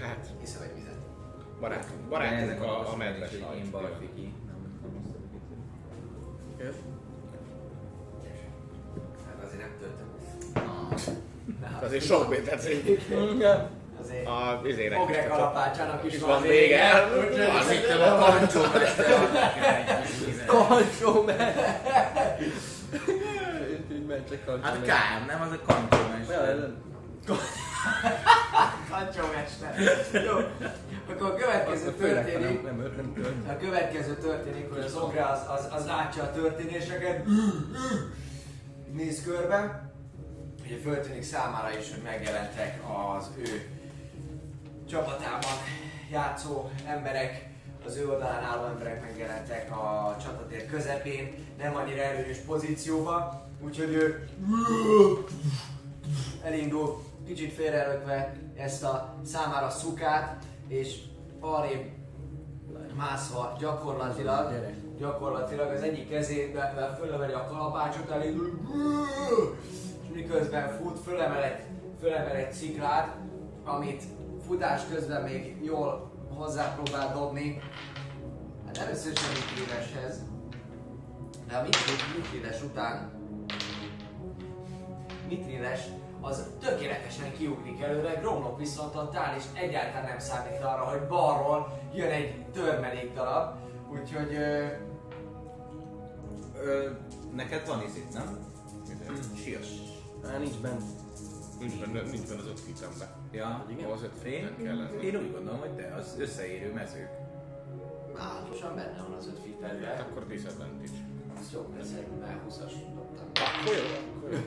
Hát, 0.00 0.26
iszol 0.42 0.62
egy 0.62 0.74
vizet. 0.74 0.94
barátunk, 1.60 2.08
ezek 2.42 2.58
barátunk 2.58 2.62
a, 2.62 2.78
a 2.78 2.80
azt 2.80 2.96
medves 2.96 3.30
Én. 3.32 4.34
Kész. 6.58 6.74
Hát 9.26 9.44
azért 9.46 9.60
nem 9.60 9.70
töltöm. 9.80 10.08
Hát 11.72 11.82
Azért 11.82 12.04
sok 12.04 12.28
bétet 12.28 12.62
Azért 14.02 14.26
a 14.26 14.60
izének. 14.64 15.00
Ogrek 15.00 15.30
alapácsának 15.32 16.04
is 16.04 16.18
van 16.18 16.42
vége. 16.42 17.06
úgyhogy- 17.18 17.40
Azt 17.58 17.70
hittem 17.70 18.00
a 18.00 18.18
kancsó 18.18 18.60
Kalcsó 20.46 21.24
kalcsó 24.46 24.62
Hát 24.62 24.78
meg. 24.78 24.86
kár, 24.88 25.26
nem? 25.26 25.40
Az 25.40 25.52
a 25.52 25.58
kancsó 25.66 26.32
Ja, 26.32 26.46
ez- 26.46 26.58
Kancsómester. 28.90 29.74
Jó, 30.26 30.36
akkor 31.14 31.30
a 31.30 31.34
következő 31.34 31.88
Akkor 31.88 32.00
főleg, 32.00 32.24
ha 32.24 32.30
történik. 32.30 32.62
nem, 32.62 32.76
nem, 32.76 32.92
nem 32.96 33.12
tört. 33.14 33.48
A 33.48 33.56
következő 33.56 34.14
történik, 34.16 34.72
hogy 34.72 34.82
az 34.84 34.94
Ogre 34.94 35.24
az, 35.24 35.40
az, 35.48 35.68
az 35.70 35.86
látja 35.86 36.22
a 36.22 36.30
történéseket, 36.32 37.24
néz 38.92 39.22
körbe, 39.24 39.90
ugye 40.66 40.76
föltűnik 40.82 41.22
számára 41.22 41.78
is, 41.78 41.90
hogy 41.90 42.02
megjelentek 42.02 42.80
az 43.18 43.30
ő 43.38 43.68
csapatában 44.90 45.52
játszó 46.10 46.70
emberek, 46.86 47.48
az 47.86 47.96
ő 47.96 48.08
oldalán 48.08 48.42
álló 48.42 48.64
emberek 48.64 49.00
megjelentek 49.00 49.70
a 49.70 50.16
csatatér 50.22 50.66
közepén, 50.66 51.34
nem 51.58 51.76
annyira 51.76 52.02
előnyös 52.02 52.38
pozícióba, 52.38 53.46
úgyhogy 53.64 53.92
ő 53.94 54.28
elindul, 56.42 57.02
kicsit 57.26 57.52
félrelökve 57.52 58.36
ezt 58.56 58.82
a 58.82 59.14
számára 59.24 59.70
szukát, 59.70 60.44
és 60.68 60.98
arrébb 61.40 61.90
mászva 62.96 63.56
gyakorlatilag, 63.58 64.52
gyakorlatilag 64.98 65.70
az 65.70 65.82
egyik 65.82 66.08
kezével 66.08 66.96
fölemeli 67.00 67.32
a 67.32 67.46
kalapácsot, 67.46 68.10
elindul, 68.10 68.60
és 70.02 70.14
miközben 70.14 70.78
fut, 70.78 70.98
fölemel 70.98 71.42
egy, 71.42 71.60
fölemel 72.00 72.36
egy 72.36 72.52
sziklát, 72.52 73.16
amit 73.64 74.02
futás 74.46 74.82
közben 74.90 75.22
még 75.22 75.56
jól 75.64 76.11
hozzá 76.42 76.74
próbál 76.74 77.12
dobni. 77.12 77.60
Hát 78.66 78.78
először 78.78 79.16
sem 79.16 79.30
Mitrideshez, 79.30 80.22
de 81.48 81.56
a 81.56 81.62
Mitrides 81.62 82.62
után 82.62 83.10
Mitrides 85.28 85.80
az 86.20 86.46
tökéletesen 86.60 87.32
kiugrik 87.32 87.80
előre, 87.80 88.14
Gromlok 88.14 88.58
viszont 88.58 88.94
ott 88.94 89.16
áll 89.16 89.36
és 89.36 89.44
egyáltalán 89.54 90.04
nem 90.04 90.18
számít 90.18 90.62
arra, 90.62 90.84
hogy 90.84 91.06
balról 91.06 91.78
jön 91.94 92.10
egy 92.10 92.46
törmelék 92.52 93.14
darab, 93.14 93.56
úgyhogy 93.90 94.34
ö, 94.34 94.66
Ö, 96.64 96.90
neked 97.34 97.66
van 97.66 97.82
izit, 97.82 98.12
nem? 98.12 98.38
Sias. 99.42 99.68
Á, 100.24 100.38
nincs 100.38 100.58
bent. 100.58 100.82
Nincs 101.58 101.78
benne, 101.78 102.02
nincs 102.02 102.28
benne 102.28 102.40
az 102.40 102.46
öt. 102.46 103.21
Ja, 103.32 103.64
igen? 103.68 103.90
Az 103.90 104.02
öt 104.02 104.12
fiten 104.22 104.56
kell 104.56 104.66
én, 104.74 104.76
lenni. 104.78 105.06
én 105.06 105.16
úgy 105.16 105.32
gondolom, 105.32 105.60
hogy 105.60 105.70
te 105.70 105.94
az 105.98 106.16
összeérő 106.18 106.72
mezők. 106.72 107.10
állandósan 108.18 108.74
benne 108.74 109.04
van 109.08 109.16
az 109.18 109.26
öt 109.26 109.34
Hát 109.36 109.44
fitterben. 109.44 110.00
akkor 110.00 110.26
disadvantage. 110.26 110.90
Ez 111.40 111.52
jó, 111.52 111.66
ez 111.80 111.90
egy 111.98 112.06
20-as 112.48 112.72
dobtam. 112.94 113.26
Akkor 113.34 113.74
jó, 113.74 113.82
akkor 114.16 114.32
jó. 114.32 114.38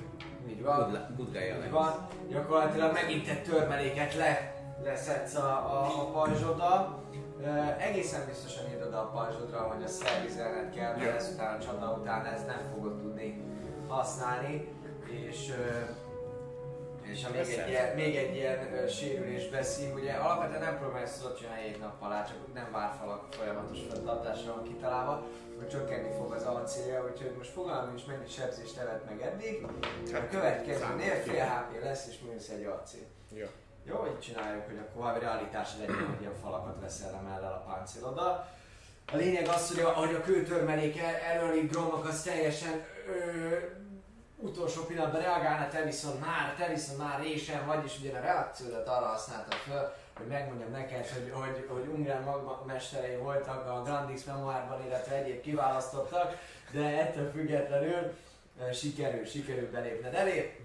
Így 0.50 0.62
Good, 0.62 0.92
van. 0.92 1.14
good 1.16 1.32
guy 1.32 1.64
Így 1.66 1.70
van. 1.72 2.08
Gyakorlatilag 2.30 2.94
megint 2.94 3.28
egy 3.28 3.44
törmeléket 3.44 4.16
le, 4.16 4.54
leszedsz 4.84 5.36
a, 5.36 5.48
a, 5.48 6.02
a 6.02 6.12
pajzsoddal. 6.12 7.04
Ö, 7.42 7.48
egészen 7.80 8.26
biztosan 8.26 8.64
írod 8.72 8.94
a 8.94 9.10
pajzsodra, 9.14 9.60
hogy 9.60 9.84
a 9.84 9.88
szervizelned 9.88 10.76
kell, 10.76 10.96
mert 10.98 11.16
ezután 11.16 11.56
a 11.56 11.60
csata 11.60 11.98
után 12.02 12.26
ezt 12.26 12.48
nem 12.48 12.60
fogod 12.74 12.98
tudni 13.02 13.42
használni. 13.88 14.68
És, 15.30 15.50
ö, 15.58 15.80
és 17.12 17.24
a 17.24 17.30
még 17.30 17.40
egy, 17.40 17.70
ilyen, 17.70 17.96
még 17.96 18.16
egy 18.16 18.36
ilyen 18.36 18.74
ö, 18.74 18.88
sérülés 18.88 19.50
beszív, 19.50 19.94
ugye 19.94 20.14
alapvetően 20.14 20.62
nem 20.62 20.80
próbálsz 20.80 21.18
tudod 21.18 21.38
csinálni 21.38 21.64
egy 21.64 21.80
nap 21.80 22.02
alá, 22.02 22.24
csak 22.24 22.54
nem 22.54 22.72
várfalak 22.72 23.34
folyamatos 23.34 23.78
fenntartásra 23.90 24.54
van 24.54 24.64
kitalálva, 24.64 25.24
hogy 25.58 25.68
csökkenni 25.68 26.10
fog 26.18 26.32
az 26.32 26.44
acélja, 26.44 27.04
úgyhogy 27.12 27.34
most 27.38 27.52
fogalmam 27.52 27.96
is 27.96 28.06
mennyi 28.06 28.28
sebzést 28.28 28.78
evett 28.78 29.06
meg 29.06 29.22
eddig. 29.22 29.66
A 30.14 30.28
következőnél 30.30 31.16
fél 31.16 31.46
HP 31.46 31.84
lesz 31.84 32.08
és 32.08 32.16
mínusz 32.26 32.50
egy 32.50 32.64
acél. 32.64 33.08
Jó. 33.32 33.46
Jó, 33.84 34.06
így 34.08 34.20
csináljuk, 34.20 34.66
hogy 34.66 34.78
akkor 34.78 35.02
valami 35.02 35.20
realitás 35.20 35.70
legyen, 35.80 36.06
hogy 36.06 36.22
ilyen 36.22 36.36
falakat 36.42 36.82
veszel 36.82 37.14
emellel 37.14 37.52
a 37.52 37.72
páncéloddal. 37.72 38.48
A 39.14 39.16
lényeg 39.16 39.48
az, 39.48 39.74
hogy 39.74 39.84
a, 39.84 39.90
hogy 39.90 40.16
a 40.16 40.22
kőtörmelék 40.22 41.00
el, 41.00 41.16
előri 41.16 41.66
drónok 41.66 42.06
az 42.06 42.22
teljesen 42.22 42.84
ö, 43.08 43.56
utolsó 44.38 44.82
pillanatban 44.82 45.22
reagálna, 45.22 45.68
te 45.68 45.84
viszont 45.84 46.26
már, 46.26 46.56
te 46.58 46.68
viszont 46.68 46.98
már 46.98 47.20
résen 47.22 47.66
vagy, 47.66 47.86
és 47.86 48.00
ugye 48.00 48.18
a 48.18 48.22
reakciódat 48.22 48.88
arra 48.88 49.06
használtam 49.06 49.60
föl, 49.60 49.94
hogy 50.18 50.28
megmondjam 50.28 50.72
neked, 50.72 51.08
hogy, 51.08 51.32
hogy, 51.34 51.66
hogy 51.68 51.88
Ungrán 51.88 52.24
magmesterei 52.24 53.16
voltak 53.16 53.68
a 53.68 53.82
Grandix 53.82 54.24
memoárban, 54.24 54.86
illetve 54.86 55.16
egyéb 55.16 55.42
kiválasztottak, 55.42 56.38
de 56.72 57.02
ettől 57.02 57.32
függetlenül 57.32 58.14
ö, 58.62 58.72
sikerül, 58.72 59.26
sikerül 59.26 59.72
belépned 59.72 60.14
elé. 60.14 60.60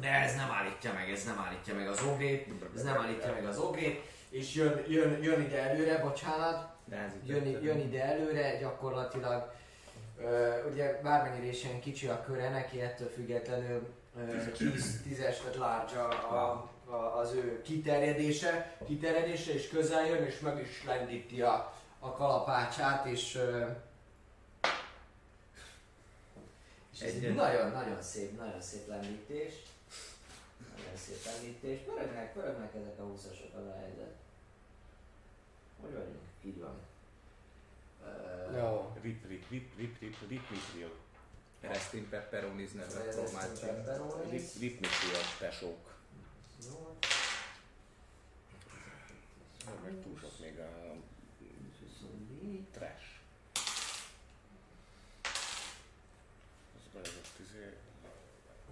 De 0.00 0.08
ez 0.08 0.36
nem 0.36 0.50
állítja 0.50 0.92
meg, 0.92 1.10
ez 1.10 1.24
nem 1.24 1.44
állítja 1.46 1.74
meg 1.74 1.88
az 1.88 2.02
ogrét, 2.02 2.48
ez 2.74 2.82
nem 2.82 2.98
állítja 2.98 3.32
meg 3.32 3.46
az 3.46 3.58
ogrét, 3.58 4.02
és 4.28 4.54
jön, 4.54 4.84
jön, 4.88 5.22
jön 5.22 5.40
ide 5.40 5.62
előre, 5.62 5.98
bocsánat, 5.98 6.68
jön, 7.24 7.46
jön 7.62 7.78
ide 7.78 8.04
előre, 8.04 8.58
gyakorlatilag 8.58 9.52
ugye 10.70 11.00
bármennyire 11.02 11.46
is 11.46 11.64
ilyen 11.64 11.80
kicsi 11.80 12.06
a 12.06 12.24
köre, 12.24 12.50
neki 12.50 12.80
ettől 12.80 13.08
függetlenül 13.08 13.88
10, 14.56 15.02
10-es 15.08 15.36
vagy 15.44 15.56
large 15.56 16.00
a, 16.00 16.34
a, 16.34 17.18
az 17.18 17.32
ő 17.32 17.62
kiterjedése, 17.62 18.76
kiterjedése 18.86 19.52
és 19.52 19.68
közel 19.68 20.06
jön, 20.06 20.24
és 20.24 20.40
meg 20.40 20.60
is 20.60 20.84
lendíti 20.84 21.42
a, 21.42 21.74
a 21.98 22.12
kalapácsát, 22.12 23.06
és, 23.06 23.40
és 26.92 27.00
ez 27.00 27.14
nagyon-nagyon 27.34 28.02
szép, 28.02 28.38
nagyon 28.38 28.60
szép 28.60 28.88
lendítés. 28.88 29.52
Nagyon 30.76 30.96
szép 30.96 31.24
lendítés. 31.24 31.78
Pörögnek, 31.78 32.32
pörögnek 32.32 32.74
ezek 32.74 32.98
a 32.98 33.02
húszasok 33.02 33.54
az 33.54 33.66
a 33.66 33.76
helyzet. 33.80 34.14
Hogy 35.80 35.92
vagyunk? 35.92 36.22
Így 36.42 36.60
van. 36.60 36.80
Ö, 38.04 38.58
Jó. 38.58 38.92
Rip, 39.02 39.26
rip, 39.28 39.50
rip, 39.50 39.76
rip, 39.76 39.98
rip, 40.00 40.16
rip, 40.28 40.50
mithril. 40.50 40.92
Rest 41.60 41.92
in 41.92 42.08
pepperonis 42.08 42.70
egy 42.72 43.14
Tomácsi. 43.14 43.60
pepperoni. 43.66 44.30
Rip, 44.30 44.50
rip, 44.58 44.80
mithril, 44.80 45.18
tesók. 45.38 45.94
Jó. 46.64 46.96
Meg 49.84 50.02
túl 50.02 50.18
sok 50.20 50.38
még 50.40 50.58
a 50.58 50.94
24. 51.80 52.64
trash. 52.72 53.04
Az 56.74 56.82
bevezett 56.92 57.38
izé... 57.40 57.72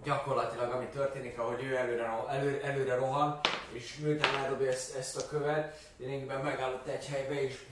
gyakorlatilag 0.03 0.71
ami 0.71 0.85
történik, 0.85 1.39
ahogy 1.39 1.63
ő 1.63 1.75
előre, 1.75 2.05
ro- 2.05 2.29
elő, 2.29 2.61
előre 2.63 2.95
rohan, 2.95 3.39
és 3.71 3.97
miután 3.97 4.35
eldobja 4.43 4.69
ezt, 4.69 4.95
ezt 4.95 5.17
a 5.17 5.27
követ, 5.27 5.79
lényegében 5.97 6.39
megállott 6.39 6.87
egy 6.87 7.05
helybe, 7.05 7.41
és 7.41 7.65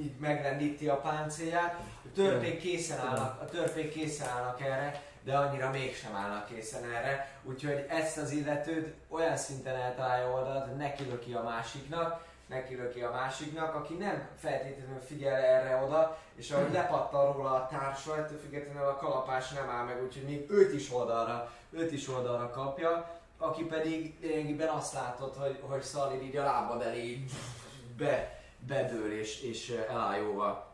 így 0.00 0.18
megrendíti 0.18 0.88
a 0.88 0.96
páncélját. 0.96 1.80
A 2.04 2.12
törpék 2.14 2.60
készen 2.60 2.98
állnak, 2.98 3.40
a 3.42 3.44
törpék 3.44 3.92
készen 3.92 4.28
állnak 4.28 4.60
erre, 4.60 5.02
de 5.24 5.36
annyira 5.36 5.70
mégsem 5.70 6.14
állnak 6.14 6.46
készen 6.46 6.84
erre, 6.84 7.30
úgyhogy 7.42 7.86
ezt 7.88 8.16
az 8.16 8.30
illetőt 8.30 8.94
olyan 9.08 9.36
szinten 9.36 9.76
eltalálja 9.76 10.30
oldalt, 10.30 10.66
hogy 10.66 10.76
neki 10.76 11.04
löki 11.04 11.32
a 11.32 11.42
másiknak, 11.42 12.26
neki 12.48 12.74
löki 12.74 13.00
a 13.00 13.10
másiknak, 13.10 13.74
aki 13.74 13.94
nem 13.94 14.28
feltétlenül 14.38 15.00
figyel 15.00 15.36
erre 15.36 15.82
oda, 15.84 16.18
és 16.34 16.50
ahogy 16.50 16.72
lepattan 16.72 17.32
róla 17.32 17.50
a 17.50 17.66
társa, 17.66 18.16
ettől 18.16 18.38
függetlenül 18.38 18.88
a 18.88 18.96
kalapás 18.96 19.50
nem 19.50 19.68
áll 19.68 19.84
meg, 19.84 20.02
úgyhogy 20.02 20.24
még 20.24 20.50
őt 20.50 20.72
is 20.72 20.92
oldalra, 20.92 21.52
őt 21.70 21.92
is 21.92 22.08
oldalra 22.08 22.50
kapja, 22.50 23.20
aki 23.38 23.64
pedig 23.64 24.14
lényegében 24.20 24.68
azt 24.68 24.94
látod, 24.94 25.34
hogy, 25.36 25.58
hogy 25.60 25.82
Szalid 25.82 26.22
így 26.22 26.36
a 26.36 26.44
lábad 26.44 26.82
elé 26.82 27.24
be, 27.96 28.40
bedől 28.66 29.12
és, 29.12 29.42
és 29.42 29.70
elájóva 29.88 30.66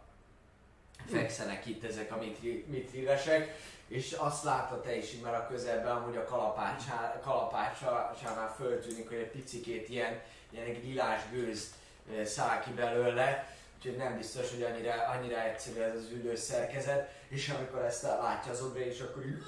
fekszenek 1.11 1.67
itt 1.67 1.85
ezek 1.85 2.13
a 2.13 2.17
mitri, 2.17 2.65
mitrilesek, 2.69 3.57
és 3.89 4.13
azt 4.13 4.45
látod 4.45 4.83
te 4.83 4.97
is 4.97 5.17
már 5.23 5.35
a 5.35 5.47
közelben, 5.47 6.01
hogy 6.01 6.17
a 6.17 6.25
kalapácsá- 6.25 7.21
kalapácsánál 7.23 8.55
föltűnik, 8.57 9.09
hogy 9.09 9.19
egy 9.19 9.31
picikét 9.31 9.89
ilyen, 9.89 10.21
ilyen 10.55 10.67
egy 10.67 10.85
lilás 10.85 11.21
gőz 11.33 11.75
eh, 12.17 12.25
száll 12.25 12.61
ki 12.61 12.71
belőle, 12.71 13.57
úgyhogy 13.77 13.97
nem 13.97 14.17
biztos, 14.17 14.51
hogy 14.51 14.63
annyira, 14.63 15.09
annyira 15.09 15.41
egyszerű 15.41 15.81
ez 15.81 15.97
az 15.97 16.11
ülő 16.11 16.37
szerkezet, 16.37 17.11
és 17.29 17.49
amikor 17.49 17.83
ezt 17.85 18.03
látja 18.03 18.53
az 18.53 18.63
Obre, 18.63 18.87
és 18.87 19.01
akkor 19.01 19.27
így 19.27 19.43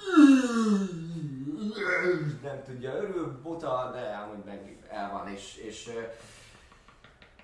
nem 2.41 2.63
tudja, 2.65 2.93
örül, 2.93 3.41
buta, 3.41 3.91
de 3.93 3.99
amúgy 3.99 4.45
meg 4.45 4.77
el 4.89 5.11
van, 5.11 5.27
és, 5.33 5.55
és 5.55 5.87
eh, 5.87 6.11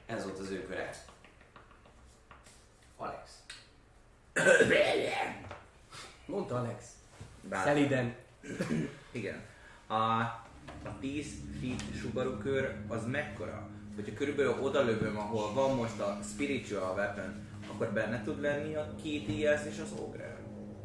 ez 0.05 0.23
volt 0.23 0.39
az 0.39 0.49
ő 0.49 0.65
köre. 0.65 0.91
Alex. 2.97 3.29
Mondta 6.25 6.55
Alex. 6.55 6.83
Bár- 7.41 7.63
Szeliden. 7.63 8.15
Igen. 9.11 9.41
A, 9.87 10.21
a 10.85 10.99
10 10.99 11.25
feet 11.61 11.83
sugarú 12.01 12.37
kör 12.37 12.75
az 12.87 13.05
mekkora? 13.05 13.69
Hogyha 13.95 14.13
körülbelül 14.13 14.55
oda 14.61 14.81
lövöm, 14.83 15.17
ahol 15.17 15.53
van 15.53 15.75
most 15.75 15.99
a 15.99 16.19
spiritual 16.33 16.93
weapon, 16.95 17.33
akkor 17.71 17.87
benne 17.87 18.23
tud 18.23 18.41
lenni 18.41 18.75
a 18.75 18.95
két 19.03 19.27
IS 19.27 19.59
és 19.69 19.79
az 19.83 19.99
ogre. 19.99 20.35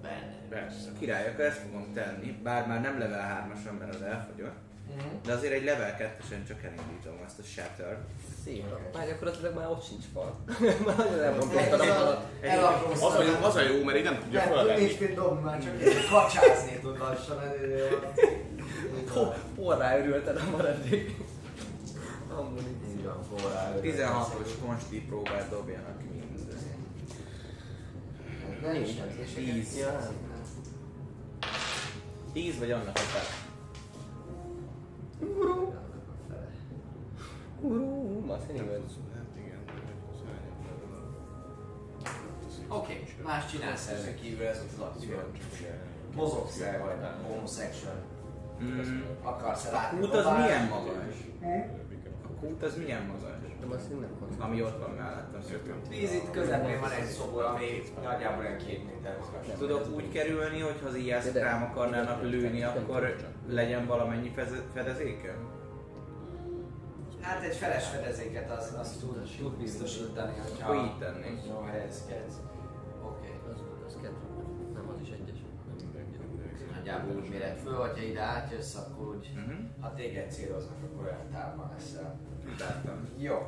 Benne. 0.03 0.37
Persze. 0.49 0.89
Király, 0.99 1.29
akkor 1.29 1.45
ezt 1.45 1.61
fogom 1.61 1.93
tenni, 1.95 2.31
bár 2.43 2.67
már 2.67 2.81
nem 2.81 2.99
level 2.99 3.49
3-asan, 3.53 3.79
mert 3.79 3.95
az 3.95 4.03
elfogyott. 4.03 4.67
De 5.27 5.33
azért 5.33 5.53
egy 5.53 5.65
level 5.65 5.97
2-esen 5.99 6.47
csak 6.49 6.63
elindítom 6.63 7.23
azt 7.27 7.39
a 7.39 7.43
shatter. 7.43 7.99
Szép. 8.45 8.65
Már 8.95 9.07
gyakorlatilag 9.07 9.55
már 9.55 9.67
ott 9.67 9.85
sincs 9.85 10.05
fal. 10.13 10.39
már 10.87 10.97
nagyon 10.97 11.41
falat. 11.41 12.25
Az 12.93 13.15
a, 13.15 13.23
jó, 13.23 13.45
az 13.45 13.57
a 13.57 13.63
jó, 13.63 13.85
mert 13.85 13.99
így 13.99 14.05
nem 14.05 14.19
tudja 14.23 14.39
Nem, 14.39 14.49
fölvenni. 14.53 14.81
nincs 14.85 15.01
mit 15.01 15.15
dobni, 15.15 15.43
már 15.43 15.63
csak 15.63 15.73
kacsázni 16.11 16.79
tud 16.83 16.99
lassan. 16.99 17.39
Porrá 19.55 19.99
örülted 19.99 20.37
a 20.37 20.51
maradék. 20.51 21.17
Forrá. 23.37 23.75
16-os 23.83 24.51
konsti 24.65 25.01
próbát 25.01 25.49
dobjanak 25.51 26.03
mindezért. 26.11 26.63
Nem 28.63 28.83
is 28.83 28.95
sebzéseket. 28.95 29.55
Tíz. 29.55 29.77
Ja. 29.77 30.11
10 32.33 32.59
vagy 32.59 32.71
annak 32.71 32.97
a 32.97 32.99
fel. 32.99 33.23
Uru. 35.29 35.73
Uru. 37.61 38.27
Ma 38.27 38.39
szerintem. 38.47 38.67
Hát 38.69 39.27
Oké, 42.69 43.07
más 43.25 43.51
csinálsz 43.51 43.89
ezen 43.89 44.15
kívül, 44.15 44.47
ez 44.47 44.59
az 44.59 44.81
akció. 44.81 45.17
Mozogsz 46.15 46.61
el 46.61 46.85
vagy 46.85 47.27
homosexual. 47.27 48.03
Mm. 48.63 49.03
Akarsz-e 49.23 49.71
látni? 49.71 49.99
Kút 50.01 50.15
az 50.15 50.25
milyen 50.25 50.67
magas? 50.69 51.15
A 52.23 52.41
kút 52.41 52.63
az 52.63 52.77
milyen 52.77 53.03
magas? 53.03 53.37
Nem 53.61 53.71
azt 53.71 53.91
nem. 53.91 54.09
Ami 54.39 54.63
ott 54.63 54.79
van 54.79 54.91
mellettem 54.91 55.43
szökött. 55.43 55.89
Víz 55.89 56.13
itt 56.13 56.31
közepén 56.31 56.81
van 56.81 56.91
egy 56.91 57.05
szobor, 57.05 57.45
ami 57.45 57.83
nagyjából 58.03 58.45
olyan 58.45 58.57
két 58.57 58.85
méter 58.85 59.19
magas. 59.19 59.59
Tudok 59.59 59.95
úgy 59.95 60.13
kerülni, 60.13 60.61
hogy 60.61 60.79
ha 60.83 60.89
az 60.89 60.95
ijászok 60.95 61.35
rám 61.35 61.63
akarnának 61.63 62.23
lőni, 62.23 62.63
akkor 62.63 63.17
legyen 63.49 63.87
valamennyi 63.87 64.33
fedezéke? 64.75 65.35
Hát 67.21 67.43
egy 67.43 67.57
feles 67.57 67.87
fedezéket 67.87 68.51
az, 68.51 68.75
az 68.81 68.97
tud, 69.01 69.37
tud 69.39 69.59
biztosítani, 69.59 70.33
hogyha 70.43 70.73
Akkor 70.73 70.85
így 70.85 70.99
tennék. 70.99 71.39
Jó 71.49 71.61
helyezkedsz. 71.61 72.35
Nagyjából 76.89 77.23
úgy 77.23 77.29
méret 77.31 77.61
föl, 77.61 77.75
hogyha 77.75 78.03
ide 78.05 78.21
átjössz, 78.21 78.75
akkor 78.75 79.07
úgy, 79.17 79.31
Mhm. 79.35 79.65
ha 79.81 79.95
téged 79.95 80.31
céloznak, 80.31 80.77
akkor 80.85 81.05
olyan 81.07 81.31
távban 81.33 81.71
leszel. 81.75 82.19
Láttam. 82.61 83.09
Jó. 83.17 83.47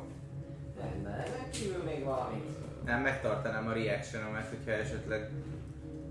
Rendben, 0.81 1.13
ezen 1.19 1.49
kívül 1.51 1.83
még 1.83 2.03
valami? 2.03 2.43
Nem 2.85 3.01
megtartanám 3.01 3.67
a 3.67 3.73
reactionomat, 3.73 4.45
hogyha 4.47 4.71
esetleg 4.71 5.29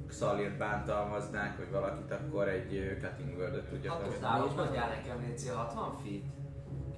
Xalirt 0.08 0.56
bántalmaznák, 0.56 1.56
vagy 1.56 1.70
valakit, 1.70 2.10
akkor 2.10 2.48
egy 2.48 2.96
cutting 3.00 3.38
word 3.38 3.62
tudja 3.68 3.92
Hatos 3.92 4.08
tartani. 4.18 4.32
nálunk 4.34 4.56
mondjál 4.56 4.88
nekem, 4.88 5.20
Léci, 5.28 5.48
60 5.48 5.96
feet? 6.02 6.22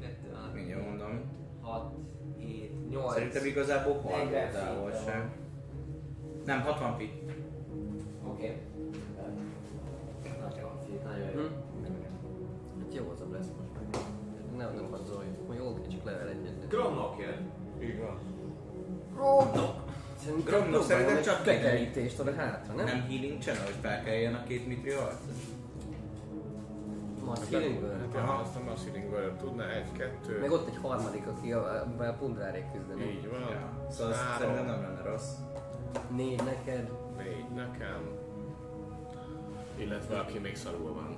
2, 0.01 0.35
6, 0.35 0.55
Mindjárt 0.55 0.87
mondom. 0.89 1.21
6, 1.61 1.95
7, 2.39 2.89
8. 2.91 3.13
Szerintem 3.13 3.45
igazából 3.45 3.93
40 3.95 4.13
30 4.19 4.33
feet 4.33 4.53
távolság. 4.65 5.19
van. 5.19 5.31
Nem, 6.45 6.61
60 6.61 6.97
feet. 6.97 7.11
Oké. 8.27 8.57
Nagyon 11.13 11.27
nagyon 11.27 11.33
Hm? 11.33 11.41
jó. 11.41 11.49
Hát 12.81 12.95
jó 12.95 13.05
az 13.13 13.21
a 13.21 13.27
lesz 13.33 13.51
most 13.59 13.73
meg. 13.75 14.03
Nem, 14.57 14.75
nem 14.75 14.93
az 14.93 15.01
zaj. 15.09 15.25
Hogy 15.47 15.57
jó, 15.57 15.69
oké, 15.69 15.87
csak 15.91 16.05
level 16.05 16.29
egyet. 16.29 16.69
Gromnok 16.69 17.15
jön. 17.19 17.51
Így 17.89 17.99
van. 18.01 18.19
Gromnok! 19.15 19.75
Szerintem 20.17 20.45
Gromnok 20.45 20.69
próbálom 20.69 20.87
szerintem 20.87 21.23
csak 21.23 21.43
Kekerítést 21.43 22.19
oda 22.21 22.35
hátra, 22.35 22.75
nem? 22.75 22.85
Nem 22.85 23.01
healing 23.09 23.39
channel, 23.41 23.65
hogy 23.65 23.75
felkeljen 23.81 24.35
a 24.35 24.43
két 24.43 24.67
mitri 24.67 24.91
harc? 24.91 25.21
Mark 27.25 27.51
Healingből. 27.51 27.99
Hát 27.99 28.15
ja, 28.15 28.39
azt 28.39 28.57
a 28.57 28.61
Massilingből 28.65 29.37
tudna 29.37 29.71
egy, 29.71 29.93
kettő. 29.93 30.41
Meg 30.41 30.51
ott 30.51 30.69
egy 30.69 30.79
harmadik, 30.83 31.27
aki 31.27 31.53
a, 31.53 31.85
a, 31.99 32.03
a 32.05 32.13
pundrárék 32.13 32.65
küzdenek. 32.73 33.05
Így 33.07 33.29
van. 33.31 33.41
Ja. 33.41 33.87
Szóval 33.91 34.13
szerintem 34.39 34.65
nem 34.65 34.83
lenne 34.83 35.03
rossz. 35.03 35.31
Négy 36.17 36.43
neked. 36.45 36.91
négy 37.17 37.49
nekem. 37.55 38.01
Illetve 39.83 40.19
aki 40.19 40.39
még 40.39 40.57
szarul 40.57 40.95
van. 40.95 41.17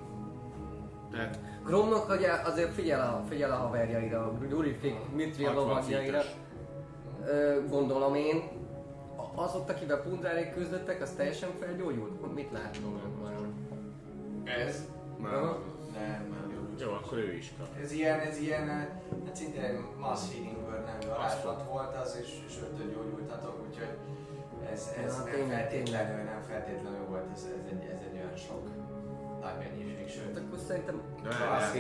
Tehát 1.11 1.39
Gromnak 1.65 2.09
ugye 2.11 2.33
azért 2.33 2.73
figyel 2.75 3.01
a, 3.01 3.25
figyel 3.29 3.51
a 3.51 3.55
haverjaira, 3.57 4.25
a 4.25 4.33
Durifik, 4.49 4.95
Mitri 5.15 5.45
a 5.45 5.49
60 5.49 5.67
lovagjaira. 5.67 6.21
gondolom 7.69 8.15
én. 8.15 8.43
A- 9.17 9.43
Az 9.43 9.55
ott, 9.55 9.71
akivel 9.71 10.03
pundrárék 10.03 10.53
küzdöttek, 10.55 11.03
az 11.03 11.11
teljesen 11.11 11.51
felgyógyult? 11.61 12.35
Mit 12.35 12.51
látom 12.53 13.01
vajon? 13.23 13.55
Ez? 14.45 14.85
Már 15.19 15.35
Aha. 15.35 15.59
Nem, 15.95 16.27
nem 16.31 16.53
jó. 16.81 16.93
Akkor 16.93 17.19
ő 17.19 17.33
is 17.37 17.53
kap. 17.59 17.67
Ez 17.83 17.93
ilyen, 17.93 18.19
ez 18.19 18.39
ilyen, 18.39 18.69
eh, 18.69 18.89
hát 19.27 19.37
szinte 19.37 19.63
egy 19.63 19.79
mass 20.01 20.21
healing 20.33 20.57
nevű 20.87 21.07
varázslat 21.09 21.63
volt 21.71 21.95
az, 21.97 22.19
és, 22.23 22.29
és 22.47 22.55
ötön 22.63 22.89
gyógyultatok, 22.93 23.67
úgyhogy 23.69 23.89
ez, 24.73 24.93
ez 25.05 25.13
Ja, 25.17 25.23
nem 25.25 25.33
tényleg, 25.33 25.69
feltétlenül, 25.69 26.25
nem 26.25 26.43
feltétlenül 26.49 27.07
volt, 27.09 27.25
ez, 27.35 27.43
ez, 27.43 27.71
egy, 27.71 27.85
ez 27.93 27.99
egy 28.01 28.04
olyan 28.35 28.47
sok. 28.47 28.69
Ágányézség 29.43 29.99
Hát 29.99 30.09
sőt. 30.09 30.37
akkor 30.37 30.59
szerintem 30.67 31.03
De 31.23 31.29
Az 31.29 31.37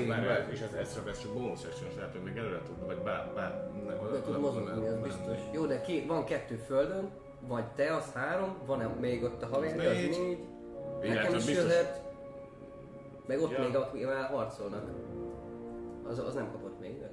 várj, 0.09 0.51
és 0.53 0.61
ez, 0.61 0.73
ez, 0.73 0.95
csak, 0.95 1.33
bónusz 1.33 1.65
action, 1.65 1.95
tehát 1.95 2.13
hogy 2.13 2.23
még 2.23 2.37
előre 2.37 2.63
tud, 2.63 2.87
vagy 2.87 2.99
be, 2.99 3.31
be, 3.35 3.71
ne, 3.87 3.95
be 3.95 4.21
tud 4.21 4.41
mozogni, 4.41 4.87
ez 4.87 4.99
biztos. 4.99 5.39
Jó, 5.53 5.67
de 5.67 5.81
két, 5.81 6.07
van 6.07 6.25
kettő 6.25 6.57
földön, 6.57 7.11
vagy 7.41 7.65
te, 7.67 7.95
az 7.95 8.13
három, 8.13 8.57
van 8.67 8.81
-e 8.81 8.87
még 8.87 9.23
ott 9.23 9.43
a 9.43 9.47
havéri, 9.47 9.79
az 9.87 9.95
négy. 9.97 10.09
négy. 10.11 10.39
Igen, 11.03 11.15
Nekem 11.15 11.33
hát 11.33 11.41
is 11.41 11.47
biztos. 11.47 11.65
jöhet. 11.65 12.03
Meg 13.27 13.41
ott 13.41 13.51
Ja. 13.51 13.59
még, 13.59 13.77
akivel 13.77 14.27
harcolnak. 14.27 14.91
Az, 16.09 16.19
az 16.19 16.35
nem 16.35 16.51
kapott 16.53 16.81
még, 16.81 17.01
nem? 17.01 17.11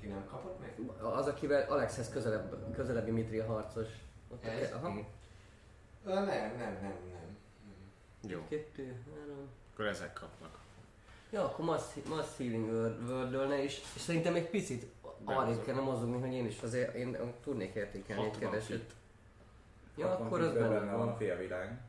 Ki 0.00 0.06
nem 0.06 0.24
kapott 0.30 0.60
még? 0.60 0.90
Az, 1.02 1.26
akivel 1.26 1.66
Alexhez 1.68 2.08
közelebb, 2.08 2.72
közelebbi 2.74 3.10
Mitria 3.10 3.44
harcos. 3.46 3.86
Ott 4.32 4.44
a 4.44 4.48
Ez? 4.48 4.72
aha. 4.72 4.88
Nem, 6.04 6.24
nem, 6.24 6.24
nem, 6.58 6.78
nem. 6.82 6.94
Jó, 8.26 8.46
Kettő, 8.48 9.02
három. 9.14 9.48
akkor 9.72 9.86
ezek 9.86 10.12
kapnak. 10.12 10.58
Ja, 11.30 11.44
akkor 11.44 11.64
Mass, 11.64 11.82
mass 12.08 12.36
Healing 12.38 12.70
World-ölne 13.08 13.62
is, 13.62 13.80
és 13.94 14.00
szerintem 14.00 14.34
egy 14.34 14.48
picit 14.50 14.86
arrébb 15.24 15.62
kellene 15.64 15.84
mozogni, 15.84 16.20
hogy 16.20 16.32
én 16.32 16.46
is 16.46 16.60
azért 16.62 16.94
én 16.94 17.16
tudnék 17.42 17.74
értékelni 17.74 18.22
egy 18.22 18.28
60 18.28 18.50
keveset. 18.50 18.94
Ja, 19.96 20.10
akkor 20.18 20.40
az 20.40 20.52
benne 20.52 20.68
van 20.80 20.88
a 20.88 20.96
van. 20.96 21.16
félvilág. 21.16 21.80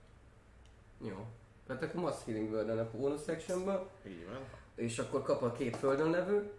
Jó. 1.01 1.25
Tehát 1.67 1.83
akkor 1.83 2.01
Mass 2.01 2.15
Healing 2.25 2.51
world 2.51 2.69
a 2.79 2.89
bonus 2.97 3.21
sectionből, 3.23 3.89
Így 4.07 4.25
van. 4.27 4.39
és 4.75 4.99
akkor 4.99 5.21
kap 5.21 5.41
a 5.41 5.51
két 5.51 5.75
földön 5.77 6.09
levő, 6.09 6.51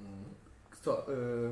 Mm. 0.00 0.22
Ö, 1.06 1.48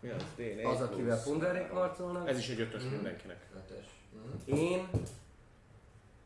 Mi 0.00 0.08
az? 0.10 0.22
D4 0.38 0.64
az, 0.66 0.80
akivel 0.80 1.22
Pundarék 1.22 1.70
harcolnak, 1.70 2.28
Ez 2.28 2.38
is 2.38 2.48
egy 2.48 2.60
ötös 2.60 2.82
Mhm. 2.82 2.92
mindenkinek. 2.94 3.46
Ötös. 3.56 3.93
Mm. 4.50 4.54
én, 4.56 4.88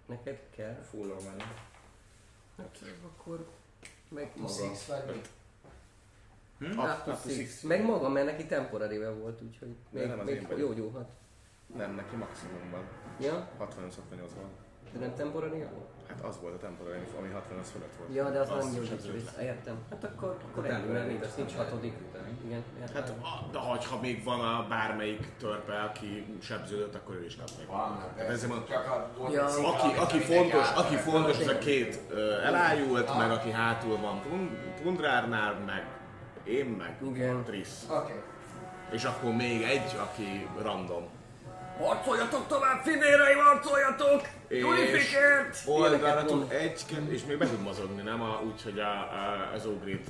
neked 0.06 0.38
kell, 0.50 0.74
Full 0.74 1.10
on 1.10 1.24
van. 1.24 1.42
Oké, 2.66 2.94
akkor 3.06 3.46
meg 4.08 4.32
maga. 4.36 4.52
Six 4.52 4.86
vagy? 4.86 5.20
Hm? 6.58 6.78
Up- 6.78 7.02
to 7.04 7.14
six. 7.14 7.34
six. 7.34 7.62
Meg 7.62 7.84
maga, 7.84 8.08
mert 8.08 8.26
neki 8.26 8.46
temporary 8.46 8.98
volt, 8.98 9.42
úgyhogy 9.42 9.74
még, 9.90 10.06
nem 10.06 10.18
az 10.18 10.28
én 10.28 10.34
még 10.34 10.46
vagyok. 10.46 10.58
jó 10.58 10.72
gyóhat. 10.72 11.10
Nem, 11.76 11.94
neki 11.94 12.16
maximum 12.16 12.70
van. 12.70 12.88
Ja, 13.20 13.48
65-68 13.58 14.30
van. 14.36 14.50
De 14.92 14.98
nem 14.98 15.14
temporary 15.14 15.58
volt? 15.58 15.86
Hát 16.08 16.24
az 16.24 16.38
volt 16.40 16.54
a 16.54 16.58
temporary, 16.58 16.98
ami 17.18 17.28
60 17.32 17.58
az 17.58 17.70
fölött 17.70 17.94
volt. 17.98 18.14
Ja, 18.14 18.30
de 18.30 18.38
az, 18.38 18.50
Azt 18.50 18.62
nem 18.64 18.74
gyógyít 18.74 18.88
sebződött 18.90 19.20
vissza. 19.20 19.42
Értem. 19.42 19.76
Hát 19.90 20.04
akkor, 20.04 20.36
akkor 20.50 20.66
temporary. 20.66 21.06
nincs, 21.12 21.26
nincs 21.36 21.54
hatodik. 21.54 21.94
Igen, 22.44 22.62
értem. 22.80 22.94
Hát, 23.02 23.08
a- 23.22 23.48
de 23.52 23.58
ha, 23.58 23.78
ha 23.90 24.00
még 24.00 24.24
van 24.24 24.40
a 24.40 24.66
bármelyik 24.68 25.28
törpe, 25.38 25.80
aki 25.80 26.38
sebződött, 26.42 26.94
akkor 26.94 27.14
ő 27.14 27.24
is 27.24 27.36
kap 27.36 27.48
még. 27.58 27.66
Tehát 28.16 28.30
ezért 28.30 28.48
mondom, 28.50 28.68
Csak 28.68 28.86
a 28.86 29.08
volt 29.18 29.32
Ja. 29.32 29.44
aki, 29.44 29.96
aki 29.98 30.18
fontos, 30.18 30.70
aki 30.76 30.96
fontos, 30.96 31.38
az 31.38 31.46
a 31.46 31.58
két 31.58 31.98
elájult, 32.44 33.08
Ah. 33.08 33.18
meg 33.18 33.30
aki 33.30 33.50
hátul 33.50 33.96
van 34.00 34.20
Pund- 34.22 34.50
Pundrárnál, 34.82 35.54
meg 35.66 35.86
én, 36.44 36.66
meg 36.66 36.96
Igen. 37.08 37.44
Trisz. 37.44 37.86
Oké. 37.90 38.12
És 38.90 39.04
akkor 39.04 39.32
még 39.34 39.62
egy, 39.62 39.96
aki 40.00 40.48
random. 40.62 41.06
Harcoljatok 41.78 42.46
tovább, 42.46 42.80
fivéreim, 42.82 43.38
harcoljatok! 43.38 44.20
És! 44.48 45.14
Oldalra 45.66 46.24
tud 46.24 46.52
egy, 46.52 46.86
kettő, 46.86 47.12
és 47.12 47.24
még 47.24 47.38
be 47.38 47.46
tud 47.46 47.62
mozogni, 47.62 48.02
nem? 48.02 48.22
A, 48.22 48.42
úgy, 48.46 48.62
hogy 48.62 48.78
a, 48.78 48.90
a, 48.90 49.50
az 49.54 49.66
ogrit 49.66 50.06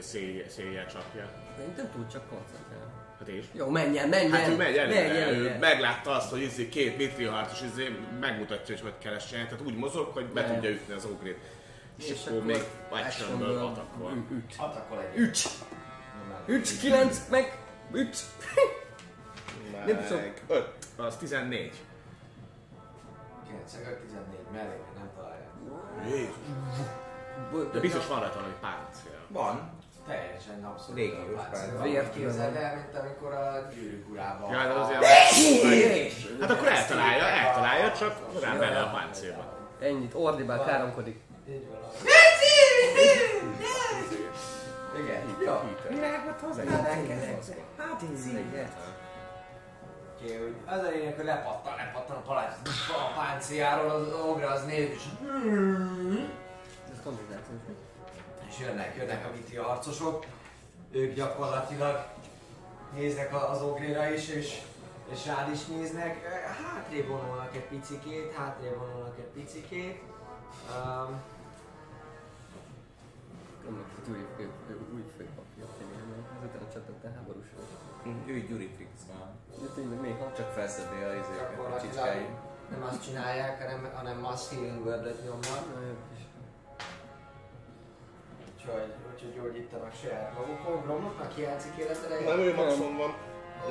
szél, 0.00 0.48
széljel 0.48 0.86
csapja. 0.86 1.28
Szerintem 1.56 1.90
tud 1.92 2.10
csak 2.12 2.28
koncentrálni. 2.28 2.92
Hát 3.18 3.28
és? 3.28 3.44
Jó, 3.52 3.68
menjen, 3.68 4.08
menjen! 4.08 4.32
Hát 4.32 4.48
ő 4.48 4.56
megy 4.56 4.76
előre, 4.76 5.08
menjen, 5.08 5.28
ő 5.28 5.56
meglátta 5.60 6.10
azt, 6.10 6.30
hogy 6.30 6.40
izé 6.40 6.68
két 6.68 6.96
mitri 6.96 7.24
harcos 7.24 7.60
izé 7.72 7.96
megmutatja, 8.20 8.76
hogy 8.80 8.92
hogy 9.02 9.16
csinálni, 9.26 9.48
tehát 9.48 9.64
úgy 9.66 9.76
mozog, 9.76 10.06
hogy 10.06 10.24
be 10.24 10.44
tudja 10.44 10.70
ütni 10.70 10.94
az 10.94 11.04
ogrit. 11.04 11.38
És, 11.98 12.10
És 12.10 12.26
akkor 12.26 12.44
még 12.44 12.62
actionből 12.88 13.58
atakol. 13.58 14.24
Üt. 14.30 14.54
Atakol 14.56 15.00
egy. 15.00 15.18
Üt! 15.18 15.38
Üt, 16.46 16.78
kilenc, 16.80 17.18
meg 17.30 17.58
üt! 17.92 18.16
Nem 19.86 20.04
tudom. 20.06 20.22
Meg 20.22 20.42
öt, 20.48 20.68
az 20.96 21.16
14. 21.16 21.72
95, 23.48 23.98
14 23.98 24.38
mellé, 24.52 24.76
nem 24.98 25.10
találja. 25.16 25.48
Jézus. 26.06 26.34
De 27.72 27.80
biztos 27.80 28.06
van 28.06 28.20
rajta 28.20 28.34
valami 28.34 28.54
páncél. 28.60 29.18
Van. 29.28 29.70
Teljesen 30.06 30.64
abszolút. 30.64 30.96
Légiós 30.96 31.42
páncél. 31.50 31.82
Vért 31.82 32.12
Képzeld 32.12 32.56
el, 32.56 32.74
mint 32.74 32.96
amikor 32.98 33.32
a 33.32 33.68
gyűrűk 33.74 34.10
urában. 34.10 34.50
Ja, 34.50 34.66
de 34.66 34.72
azért... 34.72 35.04
Hát 36.40 36.50
akkor 36.50 36.68
eltalálja, 36.68 37.24
eltalálja, 37.24 37.92
csak 37.92 38.40
rá 38.40 38.54
bele 38.56 38.80
a 38.80 38.90
páncélba. 38.90 39.44
Ennyit, 39.80 40.14
ordibál, 40.14 40.64
káromkodik. 40.64 41.20
Így 41.48 41.66
van. 41.68 41.78
Igen. 45.02 45.36
Jó. 45.44 45.60
Virágot 45.88 46.40
hozzá. 46.40 46.62
Hát 47.76 48.02
így. 48.02 48.66
Oké, 50.24 50.36
hogy 50.36 50.54
az 50.66 50.82
a 50.82 50.88
lényeg, 50.90 51.14
hogy 51.16 51.24
lepattan, 51.24 51.76
lepattan 51.76 52.16
a 52.16 52.20
palác, 52.20 52.56
a 52.88 53.18
páncéjáról, 53.20 53.90
az 53.90 54.12
ogra 54.12 54.48
az 54.50 54.64
néz, 54.64 54.88
és, 54.88 55.02
Ez 56.92 56.98
koncentrációs. 57.04 57.60
és 58.48 58.58
jönnek, 58.60 58.96
jönnek 58.96 59.24
a 59.26 59.30
miti 59.34 59.56
harcosok. 59.56 60.24
Ők 60.92 61.14
gyakorlatilag 61.14 62.06
néznek 62.94 63.34
a- 63.34 63.50
az 63.50 63.62
ogréra 63.62 64.08
is, 64.08 64.28
és, 64.28 64.60
és 65.12 65.26
rád 65.26 65.50
is 65.52 65.64
néznek. 65.66 66.24
Hátrébb 66.62 67.08
vonulnak 67.08 67.54
egy 67.54 67.64
picikét, 67.66 68.32
hátrébb 68.32 68.76
vonulnak 68.78 69.18
egy 69.18 69.42
picikét. 69.42 70.02
Um, 70.70 71.20
Annak 73.68 73.86
fő, 74.04 74.50
új 74.94 75.02
főpapja 75.16 75.66
figyelme. 75.78 76.16
Ezután 76.38 76.68
csatogtál 76.72 77.12
háborúsra. 77.16 77.58
Ő 78.26 78.40
Gyuri 78.48 78.68
tényleg 79.74 80.00
néha. 80.00 80.32
Csak 80.36 80.50
felszedi 80.52 81.02
a 81.02 81.12
izéket, 81.12 81.58
a 81.76 81.80
csicskáit. 81.80 82.28
nem 82.70 82.82
azt 82.82 83.04
csinálják, 83.04 83.62
hanem, 83.62 83.90
hanem 83.94 84.18
mass 84.18 84.48
healing 84.50 84.86
word 84.86 85.14
nyomnak. 85.24 85.64
Úgyhogy, 88.52 88.92
úgyhogy 89.12 89.34
gyógyítanak 89.34 89.92
saját 90.02 90.34
magukon. 90.38 90.82
Gromloknak 90.82 91.32
hiányzik 91.32 91.76
életere? 91.76 92.20
Nem, 92.20 92.38
ő 92.38 92.54
maximum 92.54 92.96
van. 92.96 93.14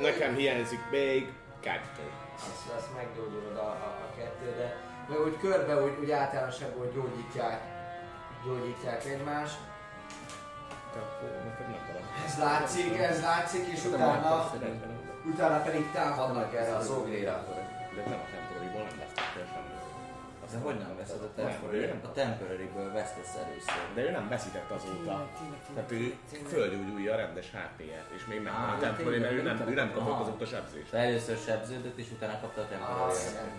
Nekem 0.00 0.34
hiányzik 0.34 0.90
még 0.90 1.32
kettő. 1.60 2.06
Azt, 2.34 2.76
azt 2.76 2.94
meggyógyulod 2.94 3.56
a, 3.56 3.68
a, 3.68 3.88
a 4.06 4.16
kettő, 4.16 4.54
de 4.56 4.76
meg 5.08 5.20
úgy 5.20 5.38
körbe, 5.38 5.82
úgy, 5.82 5.96
úgy 6.00 6.10
általánosabban 6.10 6.86
úgy 6.86 6.92
gyógyítják, 6.92 7.60
gyógyítják 8.44 9.04
egymást. 9.04 9.58
Ez 12.26 12.38
látszik, 12.38 12.98
ez 12.98 13.22
látszik, 13.22 13.66
és 13.66 13.84
utána, 13.84 14.50
utána 15.32 15.62
pedig 15.62 15.90
támadnak 15.92 16.54
erre 16.54 16.76
az 16.76 16.90
ogréra. 16.90 17.44
De 17.94 18.02
nem 18.10 18.20
a 18.20 18.28
temporary-ból 18.34 18.82
nem 18.82 18.98
vesztek 18.98 19.24
el 19.40 19.46
semmit. 19.52 19.74
De 20.52 20.60
hogy 20.60 20.78
nem 20.78 20.96
veszed 20.96 21.22
a 21.22 21.30
temporary. 21.34 21.84
A 21.84 22.12
temporary-ből 22.12 22.92
vesztesz 22.92 23.34
először. 23.44 23.74
De 23.94 24.02
ő 24.02 24.10
nem 24.10 24.28
veszített 24.28 24.70
azóta. 24.70 25.28
Tehát 25.74 25.90
ő 25.92 26.14
fölgyújulja 26.48 27.12
a 27.12 27.16
rendes 27.16 27.50
HP-ját, 27.50 28.08
és 28.16 28.26
még 28.26 28.42
nem 28.42 28.54
a 28.54 28.78
temporary, 28.80 29.18
mert 29.18 29.32
ő 29.32 29.42
nem, 29.42 29.68
ő 29.68 29.74
nem 29.74 29.92
kapott 29.92 30.20
azóta 30.20 30.46
sebzést. 30.46 30.84
Szóval 30.90 31.06
először 31.06 31.36
sebződött, 31.46 31.98
és 31.98 32.10
utána 32.10 32.40
kapta 32.40 32.60
a 32.60 32.66
temporary 32.66 33.14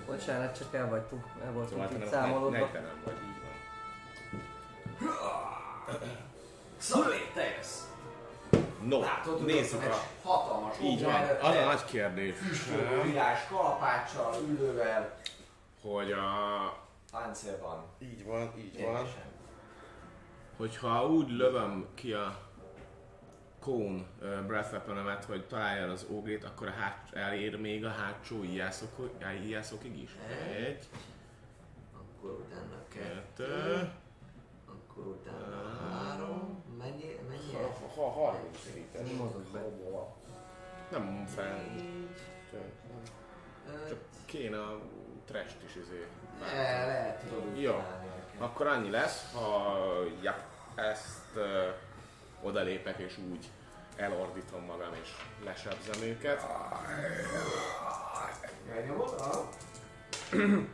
Bocsánat, 0.06 0.58
csak 0.58 0.74
el 0.74 0.90
vagytunk, 0.90 1.24
el 1.46 1.52
voltunk 1.52 1.72
Szóval 1.72 1.88
te 1.88 1.94
itt 1.94 2.00
nem, 2.00 2.10
számolódva. 2.10 2.70
te 2.72 2.80
nem 2.80 3.02
vagy, 3.04 3.14
így 3.14 3.42
van. 3.44 3.54
Szóval 6.78 7.12
te 7.34 7.44
jössz. 7.56 7.80
No, 8.88 9.00
Látod, 9.00 9.46
nézzük 9.46 9.84
a... 9.84 10.28
hatalmas 10.28 10.76
Így 10.82 11.04
van, 11.04 11.22
az 11.42 11.56
a 11.56 11.66
nagy 11.66 11.86
kérdés, 11.86 12.38
füstölő 12.38 13.02
virás, 13.02 13.48
kalapáccsal, 13.48 14.36
ülővel, 14.48 15.18
hogy 15.82 16.12
a... 16.12 16.24
páncélban. 17.12 17.84
Így 18.00 18.26
van, 18.26 18.54
így 18.58 18.74
Teljesen. 18.74 19.34
Hogyha 20.58 21.08
úgy 21.08 21.30
lövöm 21.30 21.88
ki 21.94 22.14
a 22.14 22.38
Cone 23.60 24.04
uh, 24.22 24.46
Breath 24.48 24.72
weapon 24.72 25.18
hogy 25.28 25.46
találja 25.48 25.92
az 25.92 26.06
ógrét, 26.10 26.44
akkor 26.44 26.68
a 26.68 26.72
hát, 26.72 27.10
elér 27.14 27.60
még 27.60 27.86
a 27.86 27.90
hátsó 27.90 28.44
ijászokig 29.44 30.02
is. 30.02 30.16
Egy, 30.56 30.86
Akkor 31.94 32.32
utána 32.32 32.84
kettő, 32.88 33.46
kettő, 33.46 33.92
akkor 34.68 35.06
utána 35.06 35.78
három, 35.90 36.35
mennyi? 37.56 37.74
ha, 37.96 38.02
ha 38.02 38.10
30 38.10 38.58
feet 38.74 39.08
Nem 39.08 39.16
mozog 39.16 39.44
be. 39.52 39.60
Nem 40.90 41.26
fel. 41.36 41.66
Csak 43.88 43.98
kéne 44.26 44.58
a 44.58 44.80
trash 45.26 45.56
is 45.66 45.76
izé. 45.76 46.06
Le, 46.42 46.86
lehet 46.86 47.20
tudod 47.20 47.62
Jó. 47.62 47.84
Akkor 48.38 48.68
annyi 48.68 48.90
lesz, 48.90 49.32
ha 49.34 49.78
ja, 50.22 50.36
ezt 50.76 51.36
uh, 51.36 51.44
odalépek 52.42 52.98
és 52.98 53.18
úgy 53.32 53.50
elordítom 53.96 54.62
magam 54.66 54.94
és 55.04 55.10
lesebzem 55.44 56.02
őket. 56.02 56.42
Megnyomod? 58.70 59.16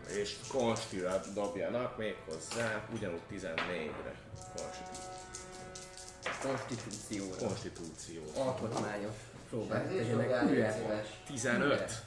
És 0.08 0.36
konstira 0.52 1.22
dobjanak 1.34 1.98
még 1.98 2.16
hozzá, 2.26 2.82
ugyanúgy 2.94 3.22
14-re. 3.32 4.14
Konstitú- 4.56 5.11
Konstitúcióra. 6.42 7.48
Konstitúció. 7.48 8.22
Alkotmányos 8.38 9.16
próbák 9.50 9.86
Ez 9.86 9.92
is 9.92 9.98
tegyenek 9.98 10.40
hülye. 10.40 10.72
szíves. 10.72 11.08
15. 11.26 12.04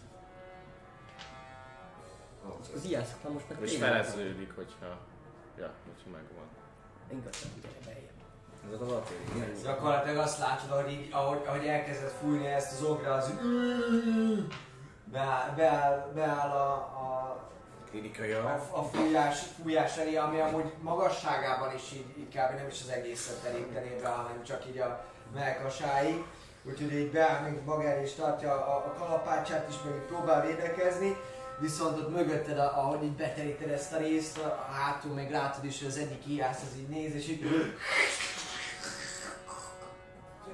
Az 2.75 2.85
ijászok 2.85 3.23
már 3.23 3.33
most 3.33 3.49
meg 3.49 3.59
És 3.63 3.77
feleződik, 3.77 4.53
hogyha... 4.55 4.99
Ja, 5.59 5.71
hogyha 5.87 6.11
megvan. 6.11 6.47
Ingatlan, 7.13 7.51
gyere 7.63 7.79
beljebb. 7.85 8.13
Ezek 8.67 8.81
az 8.81 8.91
artéri. 8.93 9.63
Gyakorlatilag 9.63 10.17
azt 10.17 10.39
látod, 10.39 10.71
hogy 10.83 10.93
így, 10.93 11.09
ahogy, 11.13 11.43
ahogy 11.47 11.67
elkezdett 11.67 12.13
fújni 12.21 12.47
ezt 12.47 12.73
az 12.73 12.83
ogra, 12.83 13.13
az 13.15 13.31
így 13.31 13.39
beáll, 15.05 15.55
beáll, 15.55 16.11
beáll 16.15 16.51
a, 16.51 16.73
a, 16.75 17.37
Klinikai 17.95 18.33
a, 18.33 18.69
a 18.71 18.83
fújás, 18.83 19.43
fújás 19.63 19.97
elé, 19.97 20.17
ami 20.17 20.41
amúgy 20.41 20.73
magasságában 20.81 21.75
is 21.75 21.93
így, 21.93 22.07
így 22.19 22.29
kb. 22.29 22.57
nem 22.57 22.67
is 22.71 22.81
az 22.83 22.89
egészet 22.89 23.43
terítené 23.43 23.99
be, 24.03 24.09
hanem 24.09 24.43
csak 24.43 24.67
így 24.67 24.79
a 24.79 25.05
melkasáig. 25.35 26.25
Úgyhogy 26.65 26.93
így 26.93 27.11
beáll 27.11 27.41
még 27.43 27.87
elé 27.87 28.03
és 28.03 28.13
tartja 28.13 28.53
a, 28.53 28.77
a 28.77 28.95
kalapácsát 28.99 29.69
is, 29.69 29.75
meg 29.85 29.95
próbál 30.07 30.47
védekezni. 30.47 31.17
Viszont 31.59 31.99
ott 31.99 32.11
mögötted, 32.11 32.59
a- 32.59 32.79
ahogy 32.79 33.03
így 33.03 33.17
beteríted 33.17 33.71
ezt 33.71 33.93
a 33.93 33.97
részt, 33.97 34.39
a 34.39 34.67
hátul 34.73 35.13
még 35.13 35.31
látod 35.31 35.65
is, 35.65 35.79
hogy 35.79 35.89
az 35.89 35.97
egyik 35.99 36.27
ijász 36.27 36.63
az 36.63 36.77
így 36.79 36.89
néz, 36.89 37.15
és 37.15 37.29
így 37.29 37.43
ő, 37.43 37.79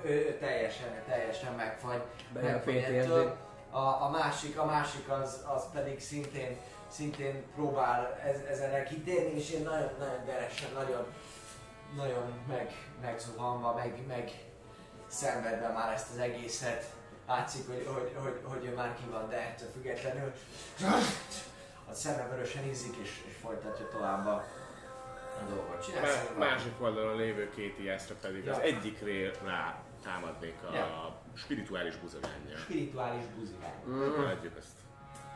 ő 0.04 0.36
teljesen, 0.40 1.02
teljesen 1.08 1.54
megfagy. 1.54 2.02
Bejön 2.32 2.54
a 2.54 2.70
megfagy. 2.90 3.32
A, 3.70 3.78
a, 3.78 4.10
másik, 4.10 4.58
a 4.58 4.64
másik 4.64 5.08
az, 5.08 5.44
az 5.54 5.62
pedig 5.72 6.00
szintén, 6.00 6.56
szintén 6.90 7.42
próbál 7.54 8.20
ez, 8.24 8.40
ezen 8.40 8.84
kitérni, 8.84 9.38
és 9.38 9.50
én 9.50 9.62
nagyon, 9.62 9.90
nagyon 9.98 10.24
deresen, 10.24 10.72
nagyon, 10.74 11.06
nagyon 11.96 12.44
meg, 12.48 12.72
megzuhanva, 13.02 13.74
meg, 13.74 14.06
meg 14.06 14.30
szenvedve 15.06 15.68
már 15.68 15.92
ezt 15.92 16.10
az 16.10 16.18
egészet. 16.18 16.84
Látszik, 17.26 17.66
hogy, 17.66 17.86
hogy, 17.94 18.14
hogy, 18.22 18.40
hogy 18.44 18.64
ő 18.64 18.74
már 18.74 18.94
ki 18.94 19.10
van, 19.10 19.28
de 19.28 19.36
ettől 19.36 19.68
függetlenül 19.72 20.32
a 21.90 21.94
szeme 21.94 22.28
vörösen 22.28 22.68
ízik, 22.68 22.96
és, 22.96 23.22
és 23.28 23.34
folytatja 23.42 23.88
tovább 23.88 24.26
a, 24.26 24.44
a 25.40 25.44
dolgot. 25.48 25.84
Csinálsz 25.84 26.22
valami? 26.22 26.52
másik 26.52 26.72
oldalon 26.80 27.16
lévő 27.16 27.50
két 27.50 27.78
ijászra 27.78 28.14
pedig 28.20 28.48
az 28.48 28.56
Ja. 28.56 28.62
egyikre 28.62 29.30
rá 29.44 29.82
támadnék 30.02 30.56
a 30.70 30.74
Ja. 30.74 31.20
spirituális 31.34 31.96
buzogánnyal. 31.96 32.56
Spirituális 32.56 33.24
buzigány. 33.38 33.80
Mhm. 33.84 34.24
Adjuk 34.24 34.56
ezt. 34.58 34.78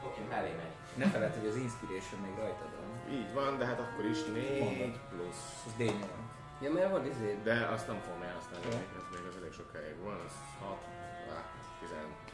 Oké, 0.04 0.20
okay, 0.22 0.36
mellé 0.36 0.54
megy. 0.54 0.72
Ne 0.94 1.06
feled, 1.06 1.34
hogy 1.38 1.48
az 1.48 1.56
Inspiration 1.56 2.20
még 2.20 2.34
rajtad 2.38 2.70
van. 2.78 3.14
Így 3.18 3.32
van, 3.32 3.58
de 3.58 3.64
hát 3.64 3.80
akkor 3.80 4.04
is 4.04 4.24
4 4.24 4.60
Mondod. 4.60 5.00
plusz. 5.10 5.42
Az 5.66 5.72
D8. 5.78 6.22
Ja, 6.60 6.72
mert 6.72 6.90
van 6.90 7.06
izé. 7.06 7.38
De 7.42 7.54
azt 7.74 7.86
nem 7.86 8.00
fogom 8.06 8.22
elhasználni, 8.22 8.66
Jó. 8.70 8.76
ez 9.00 9.06
még 9.14 9.26
az 9.30 9.36
elég 9.40 9.52
sokáig 9.52 9.96
van, 10.04 10.18
az 10.26 10.34
6, 10.60 10.78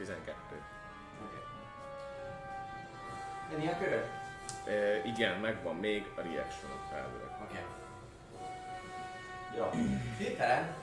12. 0.01 0.33
Okay. 1.25 1.43
Ennyi 3.53 3.67
a 3.67 3.77
köröd? 3.77 4.05
E, 4.65 5.05
igen, 5.05 5.39
megvan 5.39 5.75
még 5.75 6.05
a 6.15 6.21
reaction 6.21 6.71
elvileg. 6.93 7.29
Oké. 7.43 7.59
Okay. 7.59 7.65
Jó. 9.57 9.69
Hirtelen, 10.17 10.75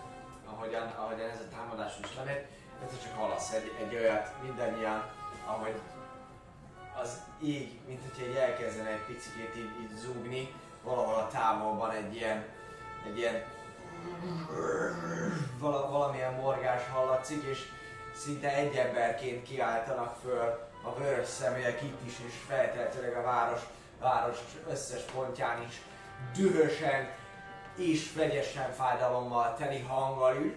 ahogyan, 0.44 0.86
ahogyan 0.88 1.30
ez 1.30 1.40
a 1.40 1.48
támadás 1.56 1.98
is 2.02 2.16
lemegy, 2.16 2.46
ez 2.84 3.02
csak 3.02 3.14
hallasz 3.16 3.52
egy, 3.52 3.72
egy 3.80 3.94
olyat 3.94 4.42
mindannyian, 4.42 5.10
ahogy 5.46 5.80
az 7.02 7.20
ég, 7.42 7.78
mint 7.86 8.00
hogyha 8.02 8.30
így 8.30 8.36
elkezdene 8.36 8.88
egy 8.88 9.04
picit 9.06 9.32
így, 9.56 9.70
így 9.82 9.96
zúgni, 9.96 10.54
valahol 10.82 11.14
a 11.14 11.28
távolban 11.28 11.90
egy 11.90 12.14
ilyen, 12.14 12.44
egy 13.06 13.18
ilyen 13.18 13.44
vala, 15.58 15.90
valamilyen 15.90 16.32
morgás 16.32 16.82
hallatszik, 16.92 17.42
és 17.42 17.58
szinte 18.14 18.54
egy 18.54 18.76
emberként 18.76 19.42
kiáltanak 19.42 20.16
föl 20.22 20.68
a 20.82 20.98
vörös 20.98 21.26
szeműek 21.28 21.82
itt 21.82 22.06
is, 22.06 22.14
és 22.26 22.32
feltehetőleg 22.46 23.16
a 23.16 23.22
város, 23.22 23.60
város 24.00 24.38
összes 24.70 25.02
pontján 25.02 25.62
is 25.68 25.82
dühösen 26.36 27.08
és 27.76 28.12
vegyesen 28.12 28.72
fájdalommal 28.72 29.56
teli 29.58 29.80
hanggal 29.80 30.36
így 30.36 30.54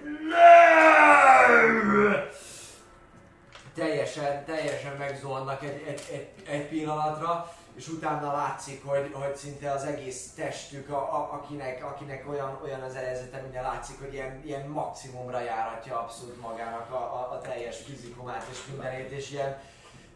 teljesen, 3.74 4.46
teljesen 4.46 4.96
megzuhannak 4.98 5.64
egy, 5.64 5.84
egy, 5.88 6.02
egy, 6.12 6.48
egy 6.48 6.68
pillanatra, 6.68 7.52
és 7.76 7.88
utána 7.88 8.32
látszik, 8.32 8.86
hogy, 8.86 9.12
hogy 9.14 9.36
szinte 9.36 9.72
az 9.72 9.84
egész 9.84 10.34
testük, 10.36 10.90
a, 10.90 10.98
a, 10.98 11.30
akinek, 11.34 11.86
akinek 11.86 12.30
olyan, 12.30 12.60
olyan 12.64 12.82
az 12.82 12.96
erezete, 12.96 13.42
minden 13.42 13.64
látszik, 13.64 14.00
hogy 14.00 14.14
ilyen, 14.14 14.42
ilyen 14.46 14.68
maximumra 14.68 15.40
járatja 15.40 16.00
abszolút 16.00 16.42
magának 16.42 16.92
a, 16.92 16.96
a, 16.96 17.32
a 17.32 17.42
teljes 17.42 17.78
fizikumát 17.78 18.46
és 18.52 18.58
mindenét, 18.68 19.12
és 19.12 19.32
ilyen 19.32 19.58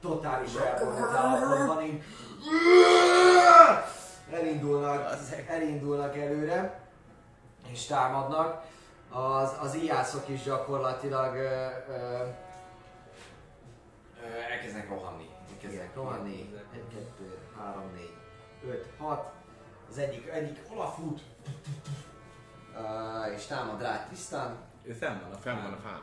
totális 0.02 0.56
elborult 0.56 1.16
állapotban 1.16 1.84
így 1.84 2.04
elindulnak, 4.32 5.18
elindulnak 5.48 6.18
előre, 6.18 6.80
és 7.72 7.86
támadnak. 7.86 8.64
Az, 9.10 9.58
az 9.62 9.76
ijászok 9.76 10.30
is 10.30 10.44
gyakorlatilag 10.44 11.36
ö, 11.36 11.68
ö, 11.90 12.24
elkezdenek 14.52 14.90
rohanni. 14.90 15.30
Elkezdenek 15.52 15.96
rohanni. 15.96 16.54
1, 16.74 16.82
2, 16.94 17.38
3, 17.58 17.84
4, 17.94 18.14
5, 18.68 18.88
6. 18.98 19.32
Az 19.90 19.98
egyik, 19.98 20.28
egyik 20.28 20.60
olafut. 20.74 21.22
Uh, 22.78 23.34
és 23.36 23.46
támad 23.46 23.82
rá 23.82 24.06
Tristan. 24.06 24.58
Ő 24.84 24.92
fenn 24.94 25.20
van 25.22 25.32
a 25.32 25.38
Fenn 25.38 25.56
van 25.56 25.64
fán. 25.64 25.74
a 25.74 25.78
fán. 25.78 26.02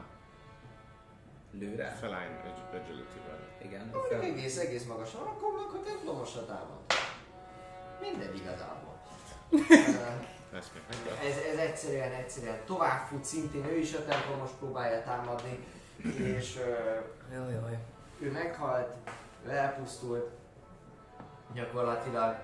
Lő 1.51 1.75
rá? 1.75 1.89
Feline 1.89 2.41
ag- 2.47 2.75
agility-vel. 2.83 3.39
Igen, 3.63 3.81
ő 3.81 3.85
Mondjuk 3.85 4.05
fenn 4.07 4.21
egész, 4.23 4.59
egész 4.59 4.85
magasan, 4.85 5.21
akkor 5.23 5.53
meg 5.61 5.81
a 5.81 5.85
templomosra 5.85 6.45
támad. 6.47 6.79
Mindegy 8.01 8.37
igazából. 8.37 9.01
Ö, 9.51 10.57
Ezt 10.57 10.71
még 10.75 10.83
megvan. 10.89 11.27
ez, 11.27 11.37
ez 11.53 11.59
egyszerűen, 11.59 12.13
egyszerűen 12.13 12.65
tovább 12.67 13.07
fut, 13.07 13.25
szintén 13.25 13.65
ő 13.65 13.77
is 13.79 13.95
a 13.95 14.05
templomos 14.05 14.51
próbálja 14.59 15.03
támadni, 15.03 15.67
és 16.17 16.57
ö, 16.57 16.99
Jaj, 17.33 17.53
jaj. 17.53 17.79
Ő 18.23 18.31
meghalt, 18.31 18.95
ő 19.47 19.51
elpusztult, 19.51 20.31
gyakorlatilag 21.53 22.37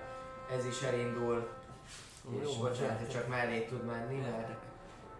ez 0.51 0.65
is 0.65 0.81
elindul, 0.81 1.49
és 2.29 2.43
Jó, 2.43 2.61
bocsánat, 2.61 2.97
hogy 2.97 3.05
hát- 3.05 3.11
csak 3.11 3.27
mellé 3.27 3.65
tud 3.65 3.85
menni, 3.85 4.19
mert 4.19 4.67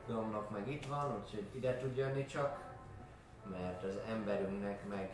Domnak 0.07 0.49
meg 0.49 0.67
itt 0.67 0.85
van, 0.85 1.21
úgyhogy 1.23 1.47
ide 1.51 1.77
tud 1.77 1.95
jönni 1.95 2.25
csak, 2.25 2.57
mert 3.51 3.83
az 3.83 3.95
emberünknek 4.09 4.88
meg, 4.88 5.09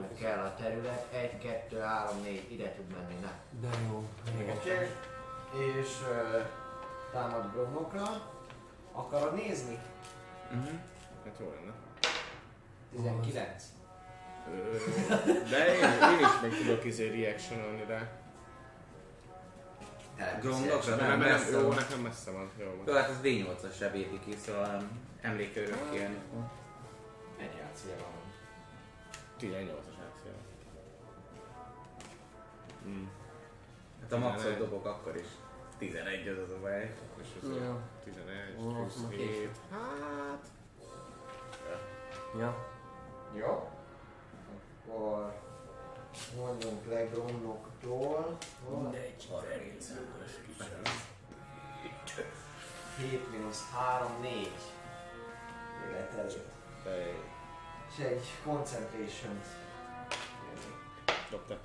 meg 0.00 0.08
kell 0.18 0.38
a 0.38 0.54
terület, 0.54 1.12
1, 1.12 1.38
2, 1.38 1.80
3, 1.80 2.22
4, 2.22 2.52
ide 2.52 2.72
tud 2.72 2.90
menni, 2.90 3.14
ne. 3.20 3.32
De 3.60 3.76
jó. 3.88 4.08
jó. 4.38 4.52
Oké. 4.52 4.90
És 5.78 6.00
uh, 6.00 6.46
támad 7.12 7.52
Gromnokra. 7.52 8.02
Akarod 8.92 9.34
nézni? 9.34 9.78
Mhm. 10.50 10.74
Hát 11.24 11.38
jó 11.38 11.54
lenne. 11.54 11.74
19. 12.90 13.73
De 15.50 15.74
én, 15.74 15.82
én 15.82 16.18
is 16.18 16.40
meg 16.42 16.50
tudok 16.58 16.84
izé 16.84 17.08
reactionolni 17.08 17.84
rá. 17.88 18.08
Gromnokra 20.40 20.96
Nem, 20.96 21.08
nem, 21.08 21.18
messze 21.18 21.50
jó, 21.50 21.66
van. 21.66 21.74
nekem 21.76 22.00
messze 22.00 22.30
van. 22.30 22.50
Jó 22.58 22.64
Jó, 22.64 22.92
van. 22.92 22.96
hát 22.96 23.08
ez 23.10 23.16
D8-as 23.22 23.76
sebéti 23.78 24.20
ki, 24.24 24.36
szóval 24.36 24.66
nem 24.66 24.90
emléke 25.20 25.60
örökké 25.60 25.96
jönni 25.96 26.18
fog. 26.30 26.42
Egy 27.38 27.56
játszója 27.58 27.94
van. 27.96 28.22
18-as 29.40 29.98
átszél. 30.06 30.32
Mm. 32.86 33.06
Hát 34.00 34.12
a 34.12 34.18
maxot 34.18 34.42
11. 34.42 34.58
dobok 34.58 34.86
akkor 34.86 35.16
is. 35.16 35.26
11 35.78 36.28
az 36.28 36.38
az 36.38 36.50
a 36.50 36.60
baj. 36.60 36.94
És 37.20 37.26
ez 37.42 37.48
Jó. 37.48 37.70
a 37.70 37.80
11 38.04 38.54
Ó, 38.58 38.72
plusz 38.72 38.96
ma 38.96 39.08
7. 39.08 39.50
Hát... 39.70 40.44
Ja. 42.38 42.66
Jó. 43.34 43.68
Akkor 44.88 45.34
mondjunk 46.36 46.86
le 46.88 47.04
Gromnoktól. 47.04 48.36
Hol? 48.68 48.94
7 52.98 53.30
mínusz 53.30 53.62
3, 53.72 54.20
4. 54.20 54.50
Élet 55.90 56.14
előtt. 56.14 56.52
És 57.90 58.04
egy 58.04 58.26
concentration. 58.44 59.40
dobtad. 61.30 61.58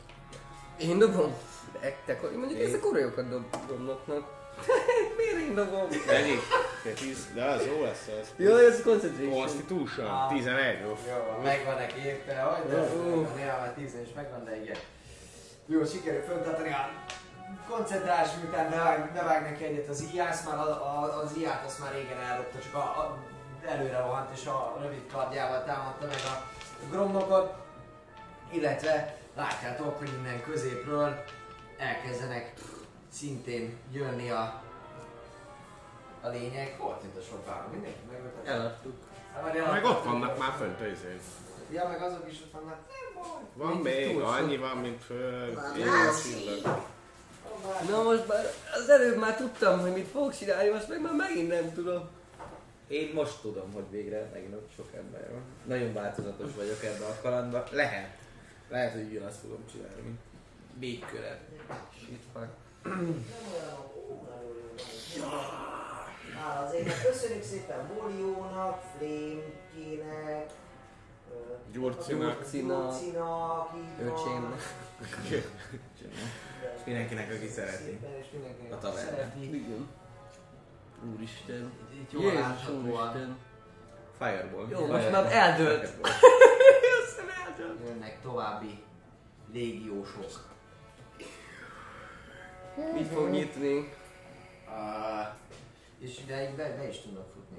Én 0.80 1.00
dobom? 1.00 1.34
De 1.72 2.02
te, 2.06 2.20
mondjuk 2.38 2.60
ezek 2.60 2.86
órajokat 2.86 3.30
dobomnak. 3.30 4.39
Miért? 5.18 6.42
Te 6.84 6.90
tíz- 6.92 7.34
De 7.34 7.44
az 7.46 7.66
jó 7.66 7.84
lesz 7.84 8.08
az. 8.22 8.28
Jaj, 8.38 8.66
ez 8.66 8.82
concentration. 8.84 9.34
Constitution, 9.34 10.06
Ah. 10.08 10.30
11. 10.34 10.84
Uff. 10.92 11.00
Jó, 11.08 11.32
van, 11.32 11.42
megvan 11.44 11.76
neki 11.76 12.06
éppen, 12.06 12.44
hogy 12.46 12.70
de 12.70 12.78
Ó. 12.82 13.28
néha 13.36 13.60
már 13.60 13.74
10 13.74 13.94
is 14.06 14.14
megvan, 14.16 14.46
de 14.46 14.62
igen. 14.62 14.78
Jó, 15.66 15.86
sikerül 15.86 16.22
föntartani 16.22 16.70
a 16.70 16.90
koncentrálás, 17.70 18.30
miután 18.42 18.70
bevág, 18.70 19.12
bevág 19.14 19.42
neki 19.42 19.64
egyet 19.64 19.88
az 19.88 20.04
íjász, 20.14 20.46
már 20.46 20.58
a, 20.58 20.62
a, 20.70 21.22
az 21.24 21.32
íját 21.38 21.66
azt 21.66 21.80
már 21.80 21.94
régen 21.94 22.20
eldobta, 22.30 22.58
csak 22.60 22.74
a, 22.74 22.78
a, 22.78 23.18
előre 23.68 23.98
rohant 24.00 24.30
és 24.40 24.46
a 24.46 24.78
rövid 24.82 25.02
kardjával 25.12 25.64
támadta 25.64 26.06
meg 26.06 26.18
a 26.26 26.44
gromnokot, 26.92 27.54
illetve 28.52 29.18
látjátok, 29.36 29.98
hogy 29.98 30.10
innen 30.20 30.42
középről 30.44 31.24
elkezdenek 31.78 32.54
szintén 33.10 33.78
jönni 33.92 34.30
a, 34.30 34.62
a 36.22 36.28
lényeg. 36.28 36.76
Volt 36.80 37.04
itt 37.04 37.18
a 37.18 37.22
sok 37.22 37.46
várom, 37.46 37.72
mindenki 37.72 38.00
megölt. 38.12 38.48
Eladtuk. 38.48 38.96
Meg 39.72 39.84
ott 39.84 40.04
vannak 40.04 40.38
már 40.38 40.54
fönt 40.58 40.82
a 40.82 40.86
izén. 40.86 41.20
Ja, 41.72 41.88
meg 41.88 42.02
azok 42.02 42.32
is 42.32 42.42
ott 42.42 42.52
vannak. 42.52 42.78
Nem 42.88 43.24
baj. 43.24 43.42
Van 43.54 43.72
Mint 43.72 43.84
még, 43.84 44.20
annyi 44.20 44.58
van, 44.58 44.78
mint 44.78 45.04
föl. 45.04 45.54
Na 47.90 48.04
most 48.04 48.28
már 48.28 48.46
az 48.74 48.90
előbb 48.90 49.18
már 49.18 49.36
tudtam, 49.36 49.80
hogy 49.80 49.94
mit 49.94 50.08
fogok 50.08 50.36
csinálni, 50.36 50.70
most 50.70 50.88
meg 50.88 51.02
már 51.02 51.14
megint 51.14 51.48
nem 51.48 51.74
tudom. 51.74 52.10
Én 52.88 53.12
most 53.14 53.42
tudom, 53.42 53.74
hogy 53.74 53.84
végre 53.90 54.30
megint 54.34 54.54
ott 54.54 54.72
sok 54.76 54.90
ember 54.98 55.32
van. 55.32 55.42
Nagyon 55.66 55.94
változatos 55.94 56.52
vagyok 56.56 56.84
ebben 56.84 57.10
a 57.10 57.22
kalandban. 57.22 57.64
Lehet. 57.72 58.18
Lehet, 58.70 58.94
hogy 58.94 59.08
ugyanazt 59.10 59.40
fogom 59.40 59.66
csinálni, 59.72 60.02
mint 60.02 60.20
végköre. 60.80 61.40
Shit, 61.98 62.24
fuck. 62.34 62.48
Hála 66.36 66.66
az 66.66 66.74
égnek, 66.74 67.02
köszönjük 67.02 67.44
szépen 67.44 67.88
Boliónak, 67.94 68.82
Flémkinek, 68.98 70.50
ö, 71.32 71.72
Gyurcinak. 71.72 72.38
Gyurcinak, 72.40 73.74
öcsémnek. 74.02 74.62
És 76.78 76.86
mindenkinek, 76.86 77.32
aki 77.34 77.48
szereti. 77.48 78.00
A 78.82 78.92
szereti. 78.92 79.56
Igen. 79.56 79.88
Úristen. 81.16 81.72
Itt 81.94 82.12
jól 82.12 82.24
Jézus 82.24 82.40
láthatóan 82.40 82.84
úristen. 82.84 83.38
Fireball. 84.18 84.68
Jó, 84.70 84.86
most 84.86 85.12
már 85.12 85.32
eldőlt. 85.32 85.84
Aztán 85.84 87.30
eldőlt. 87.48 87.88
jönnek 87.88 88.22
további 88.22 88.84
légiósok. 89.52 90.48
Mit 92.94 93.08
fog 93.08 93.30
nyitni? 93.30 93.94
Uh, 94.68 95.28
és 96.00 96.20
ide 96.20 96.54
be, 96.56 96.76
be 96.76 96.88
is 96.88 97.02
tudnak 97.02 97.26
futni. 97.34 97.58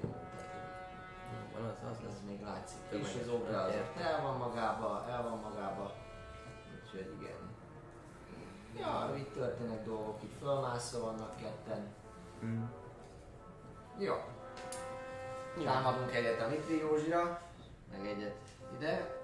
Van 1.53 1.63
az, 1.63 1.77
az 1.91 1.97
lesz. 2.03 2.21
még 2.27 2.41
látszik. 2.41 2.77
Tömeg. 2.89 3.05
És 3.05 3.21
az 3.21 3.29
obra 3.29 3.61
azért 3.61 3.97
el 3.99 4.21
van 4.21 4.37
magába, 4.37 5.05
el 5.09 5.23
van 5.23 5.39
magába. 5.39 5.93
Úgyhogy 6.83 7.15
igen. 7.19 7.39
Ja, 8.77 9.13
itt 9.17 9.33
történnek 9.33 9.85
dolgok, 9.85 10.23
itt 10.23 10.37
fölmászva 10.39 10.99
vannak 10.99 11.35
ketten. 11.35 11.87
Mm. 12.45 12.63
Jó. 13.99 14.13
Támadunk 15.63 16.15
egyet 16.15 16.41
a 16.41 16.47
Mitri 16.47 16.77
Józsira, 16.77 17.41
meg 17.91 18.07
egyet 18.07 18.37
ide. 18.77 19.19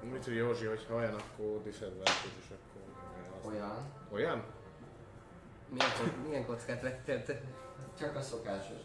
Mit 0.00 0.24
tudja 0.24 0.44
Józsi, 0.44 0.64
hogy 0.66 0.86
ha 0.88 0.94
olyan, 0.94 1.14
akkor 1.14 1.62
disadvantage 1.62 2.36
is 2.40 2.50
akkor... 2.50 3.52
Olyan. 3.52 3.76
Olyan? 4.12 4.44
Milyen, 5.72 5.90
kock- 5.98 6.26
milyen 6.26 6.46
kockát 6.46 6.82
vettél 6.82 7.24
te? 7.24 7.40
Csak 7.98 8.16
a 8.16 8.20
szokásos. 8.22 8.76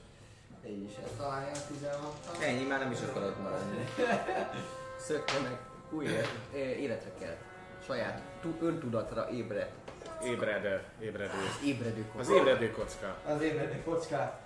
Így 0.67 0.83
is 0.83 0.91
eltalálja 1.03 1.48
a 1.51 1.67
16 1.74 2.38
Ennyi, 2.41 2.64
már 2.66 2.80
nem 2.80 2.91
is 2.91 3.01
akarod 3.01 3.41
maradni. 3.41 3.83
Szökte 5.07 5.40
meg. 5.40 5.57
Új 5.91 6.07
életre 6.53 7.11
kell. 7.19 7.35
Saját 7.85 8.22
tu- 8.41 8.61
öntudatra 8.61 9.30
ébred. 9.30 9.69
Ébredő, 10.24 10.83
ébredő. 10.99 11.32
Ébredő 11.64 12.06
Az 12.17 12.27
kocka. 12.27 12.35
ébredő 12.35 12.72
kocka. 12.72 13.17
Az 13.25 13.41
ébredő 13.41 13.82
kockát. 13.83 14.41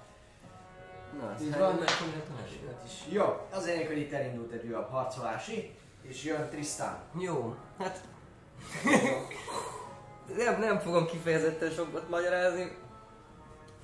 Na, 1.19 1.35
Így 1.41 1.49
hát 1.51 1.59
van. 1.59 1.69
tanulni. 1.69 1.85
is. 2.85 3.13
Jó, 3.13 3.47
azért, 3.51 3.87
hogy 3.87 3.97
itt 3.97 4.11
elindult 4.13 4.51
egy 4.51 4.65
újabb 4.67 4.89
harcolási, 4.89 5.75
és 6.01 6.23
jön 6.23 6.49
Tristan. 6.49 6.97
Jó, 7.19 7.55
hát... 7.77 7.99
nem, 10.37 10.59
nem 10.59 10.79
fogom 10.79 11.05
kifejezetten 11.05 11.69
sokat 11.69 12.09
magyarázni. 12.09 12.77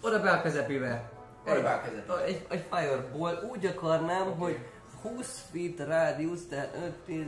Oda 0.02 0.22
be 0.22 0.32
a 0.32 0.42
közepébe. 0.42 1.12
Oda 1.46 1.62
be 1.62 1.74
a 1.74 1.82
közepébe. 1.82 2.24
Egy, 2.24 2.46
egy 2.50 2.66
fireball 2.72 3.50
úgy 3.52 3.66
akarnám, 3.66 4.28
okay. 4.28 4.38
hogy 4.38 4.60
20 5.02 5.46
feet 5.52 5.88
rádiusz, 5.88 6.48
tehát 6.48 6.76
5 6.76 6.92
10 7.06 7.26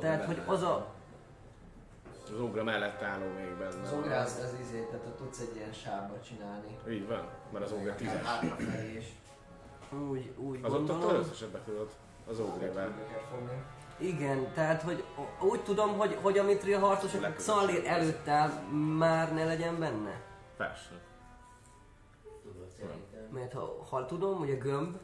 tehát 0.00 0.24
hogy 0.24 0.40
az 0.46 0.62
a... 0.62 0.86
Az 2.32 2.40
ugra 2.40 2.64
mellett 2.64 3.02
álló 3.02 3.24
még 3.36 3.56
benne. 3.58 3.82
Az 3.82 3.92
ugra 3.92 4.16
az, 4.16 4.40
az 4.44 4.54
izé, 4.60 4.86
tehát 4.90 5.06
ott 5.06 5.16
tudsz 5.16 5.40
egy 5.40 5.56
ilyen 5.56 5.72
sávba 5.72 6.20
csinálni. 6.20 6.78
Így 6.88 7.06
van, 7.06 7.28
mert 7.52 7.64
az 7.64 7.72
ugra 7.72 7.94
tízes. 7.94 8.22
Hátrafelé 8.22 8.96
is. 8.96 9.06
Úgy, 10.10 10.32
úgy 10.36 10.60
Az 10.62 10.72
ott 10.72 10.80
ott 10.80 10.86
gondolom. 10.86 11.20
összesebbet 11.20 11.60
tudod. 11.60 11.88
Az 12.30 12.40
ugrével. 12.40 12.94
Igen, 13.98 14.52
tehát 14.54 14.82
hogy 14.82 15.04
úgy 15.40 15.62
tudom, 15.62 15.98
hogy, 15.98 16.18
hogy 16.22 16.38
a 16.38 16.44
Mithril 16.44 16.78
harcosok 16.78 17.34
Szallir 17.38 17.82
sem. 17.84 17.92
előtt 17.94 18.28
áll, 18.28 18.50
már 18.98 19.34
ne 19.34 19.44
legyen 19.44 19.78
benne. 19.78 20.20
Persze. 20.56 20.90
Mert 23.30 23.52
ha, 23.52 23.84
ha 23.90 24.06
tudom, 24.06 24.38
hogy 24.38 24.50
a 24.50 24.56
gömb, 24.56 24.96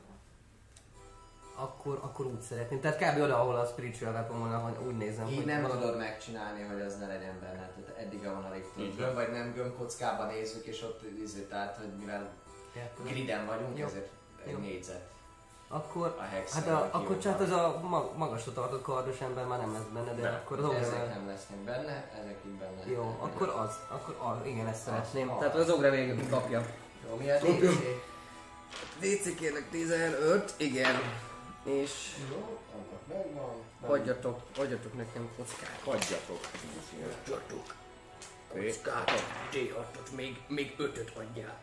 akkor, 1.56 1.98
akkor 2.02 2.26
úgy 2.26 2.40
szeretném. 2.40 2.81
Tehát 2.81 2.97
kb. 2.97 3.23
oda, 3.23 3.40
ahol 3.40 3.55
a 3.55 3.64
spiritual 3.66 4.12
weapon 4.12 4.40
van, 4.40 4.52
ahol 4.55 4.86
úgy 4.86 4.97
nézem, 4.97 5.26
Így 5.26 5.36
hogy 5.36 5.44
nem 5.44 5.66
tudod 5.66 5.97
megcsinálni, 5.97 6.62
hogy 6.62 6.81
az 6.81 6.98
ne 6.98 7.06
legyen 7.06 7.40
benne. 7.40 7.52
Tehát 7.68 7.97
eddig 7.98 8.24
van 8.24 8.42
tudod. 8.42 8.76
van. 8.76 8.97
Gömb 8.97 9.14
vagy 9.14 9.31
nem 9.31 9.52
gömb 9.52 9.76
kockában 9.76 10.26
nézzük, 10.26 10.66
és 10.66 10.82
ott 10.82 11.02
izé, 11.23 11.42
tehát, 11.42 11.76
hogy 11.76 11.89
mivel 11.98 12.32
griden 13.05 13.47
vagyunk, 13.47 13.78
Jó. 13.78 13.86
ezért 13.86 14.10
egy 14.44 14.52
Jó. 14.52 14.58
négyzet. 14.58 15.12
Akkor, 15.74 16.16
A 16.18 16.22
hát 16.54 16.66
a, 16.68 16.88
akkor 16.92 17.18
csak 17.18 17.40
az 17.40 17.50
a 17.50 17.80
mag, 17.88 18.16
magasra 18.16 18.52
tartott 18.52 18.82
kardos 18.82 19.20
ember 19.20 19.46
már 19.46 19.58
nem 19.58 19.72
lesz 19.72 19.82
benne, 19.92 20.14
de 20.14 20.22
Nem. 20.22 20.34
akkor 20.34 20.58
az 20.58 20.74
Ezek 20.74 20.92
ogre... 20.92 21.14
nem 21.14 21.26
lesznek 21.26 21.58
benne, 21.58 22.10
ezek 22.22 22.38
így 22.46 22.52
benne. 22.52 22.92
Jó, 22.92 23.16
akkor 23.20 23.48
az, 23.48 23.78
akkor 23.88 24.16
az, 24.18 24.46
igen, 24.46 24.66
ezt 24.66 24.82
szeretném. 24.82 25.30
az. 25.30 25.38
Tehát 25.38 25.54
az 25.54 25.70
ogre 25.70 25.90
végül 25.90 26.28
kapja. 26.28 26.66
Jó, 27.08 27.16
mi 27.16 27.30
a 27.30 27.38
DC? 27.38 27.74
DC 29.00 29.34
kérlek 29.34 29.70
15, 29.70 30.54
igen. 30.56 30.94
És 31.64 32.16
Jó, 32.30 32.58
annak 32.74 33.06
megvan. 33.08 33.54
hagyjatok, 33.86 34.40
hagyjatok 34.56 34.96
nekem 34.96 35.28
kockát. 35.36 35.80
Hagyjatok. 35.84 36.40
Hagyjatok 37.24 37.74
kockákat, 38.52 39.22
D6-ot, 39.52 40.14
még, 40.16 40.40
még 40.48 40.74
5-öt 40.78 41.12
adjál. 41.16 41.58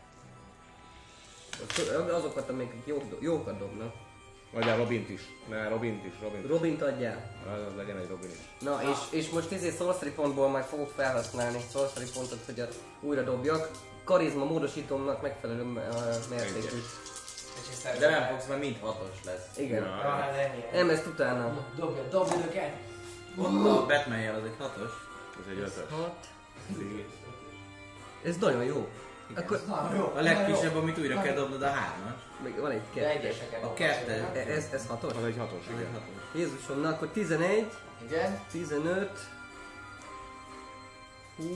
Azokat, 2.10 2.48
amik 2.48 2.72
jók, 2.84 3.02
jókat 3.20 3.58
dobnak. 3.58 3.94
Adjál 4.54 4.76
Robint 4.76 5.08
is. 5.08 5.20
Ne, 5.48 5.68
Robint 5.68 6.04
is, 6.04 6.12
Robint. 6.22 6.46
Robint 6.46 6.82
adjál. 6.82 7.30
Az, 7.46 7.76
legyen 7.76 7.96
egy 7.96 8.08
Robin 8.08 8.30
is. 8.30 8.38
Na, 8.60 8.80
és, 8.82 9.18
és 9.18 9.30
most 9.30 9.50
izé 9.50 9.70
sorcery 9.70 10.10
pontból 10.10 10.48
majd 10.48 10.64
fogok 10.64 10.90
felhasználni 10.96 11.58
sorcery 11.72 12.06
pontot, 12.14 12.38
hogy 12.46 12.60
a, 12.60 12.68
újra 13.00 13.22
dobjak. 13.22 13.70
Karizma 14.04 14.44
módosítomnak 14.44 15.22
megfelelő 15.22 15.62
uh, 15.62 15.78
mértékű. 16.30 16.76
De 17.98 18.08
nem 18.10 18.26
fogsz, 18.28 18.46
mert 18.46 18.60
mind 18.60 18.78
hatos 18.80 19.16
lesz. 19.24 19.58
Igen. 19.58 19.82
Ja. 19.82 19.90
Ah, 19.90 20.20
hát 20.20 20.36
ennyi. 20.36 20.64
Nem, 20.72 20.90
ezt 20.90 21.06
utána. 21.06 21.66
Dobja, 21.76 22.02
dobja 22.02 22.36
őket! 22.46 22.72
Ott 23.36 23.66
a 23.66 23.86
batman 23.86 24.18
jel 24.18 24.34
az 24.34 24.44
egy 24.44 24.54
hatos. 24.58 24.90
Ez 25.40 25.50
egy 25.50 25.58
ötös. 25.58 25.90
Hat. 25.90 26.26
Ez 28.24 28.36
nagyon 28.36 28.64
jó. 28.64 28.88
Akkor 29.36 29.60
Na, 29.66 29.90
jó. 29.96 30.12
A 30.16 30.20
legkisebb, 30.20 30.76
amit 30.76 30.98
újra 30.98 31.20
kell 31.22 31.34
dobnod 31.34 31.62
a 31.62 31.66
hármas. 31.66 32.20
még 32.42 32.60
van 32.60 32.70
egy 32.70 32.98
egyeseket. 33.02 33.62
A 33.62 33.74
kettő. 33.74 34.12
E- 34.34 34.46
Ez, 34.52 34.68
ez 34.72 34.86
hatos? 34.86 35.12
Az 35.14 35.24
egy 35.24 35.36
hatos, 35.38 35.64
igen. 35.66 35.92
hatos. 35.92 36.08
Jézusom, 36.34 36.80
na 36.80 36.88
akkor 36.88 37.08
11, 37.08 37.66
Igen. 38.04 38.40
15, 38.50 39.10
20, 41.36 41.46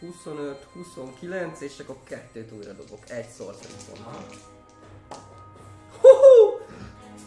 25, 0.00 0.66
29, 0.72 1.60
és 1.60 1.78
akkor 1.78 1.96
kettőt 2.04 2.52
újra 2.52 2.72
dobok. 2.72 3.10
Egy 3.10 3.26
pont. 3.36 3.58
Huhu! 6.00 6.58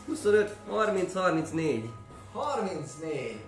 25, 0.08 0.56
30, 0.70 1.14
34. 1.14 1.90
34. 2.34 3.42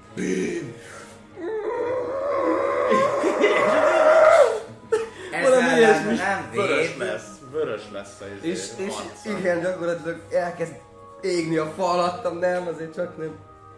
Valami 5.31 5.61
Ezzel 5.67 5.77
ilyesmi. 5.77 6.15
nem 6.15 6.49
Vörös 6.53 6.97
lesz. 6.97 7.27
Vörös 7.51 7.81
lesz 7.91 8.19
a 8.21 8.25
izé, 8.37 8.49
És, 8.51 8.67
és 8.77 8.93
igen, 9.39 9.61
gyakorlatilag 9.61 10.21
elkezd 10.31 10.73
égni 11.21 11.57
a 11.57 11.65
fal 11.75 11.99
alattam, 11.99 12.37
nem, 12.37 12.67
azért 12.67 12.93
csak 12.93 13.17
nem. 13.17 13.35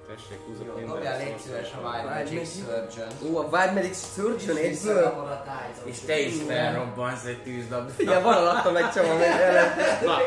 Tessék, 0.08 0.40
húzok 0.46 0.66
Jó, 0.68 0.74
minden. 0.74 0.94
dobjál 0.96 1.18
légy 1.18 1.38
szíves 1.46 1.72
a 1.74 1.90
Wild 1.90 2.06
Magic 2.10 2.34
Magic. 2.34 2.54
Surgeon. 2.56 3.10
Ó, 3.34 3.38
a 3.38 3.48
Wild 3.52 3.74
Medic 3.74 3.98
Surgeon 4.16 4.58
És 4.58 4.64
egyből? 4.80 5.42
És 5.84 6.00
te 6.00 6.20
is 6.20 6.34
felrobbansz 6.48 7.26
egy 7.26 7.44
tűzlabdát. 7.44 7.96
Figyelj, 7.96 8.24
van 8.24 8.34
alattam 8.34 8.76
egy 8.76 8.90
csomó 8.92 9.14
még 9.14 9.28
ellen. 9.28 9.78
Na, 10.06 10.18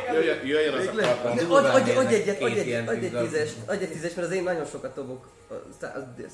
jöjjön, 0.45 0.75
az 0.75 0.87
a 0.87 0.91
karta. 0.91 1.29
Adj- 1.29 1.41
durván 1.41 1.75
Adj 1.75 2.15
egyet, 2.15 2.41
adj 2.43 2.59
egy, 3.05 3.17
tízest, 3.21 3.57
adj 3.67 3.83
egy 3.83 3.91
tízest, 3.91 4.17
mert 4.17 4.29
az 4.29 4.35
én 4.35 4.43
nagyon 4.43 4.65
sokat 4.67 4.95
dobok. 4.95 5.27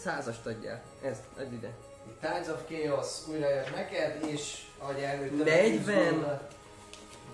Százast 0.05 0.47
adjál. 0.47 0.83
Ezt, 1.03 1.21
adj 1.39 1.55
ide. 1.55 1.71
Tides 2.21 2.49
of 2.49 2.61
Chaos 2.69 3.07
újra 3.31 3.49
jött 3.49 3.75
neked, 3.75 4.17
és 4.33 4.57
ahogy 4.83 5.03
előttem... 5.03 5.37
40. 5.37 6.41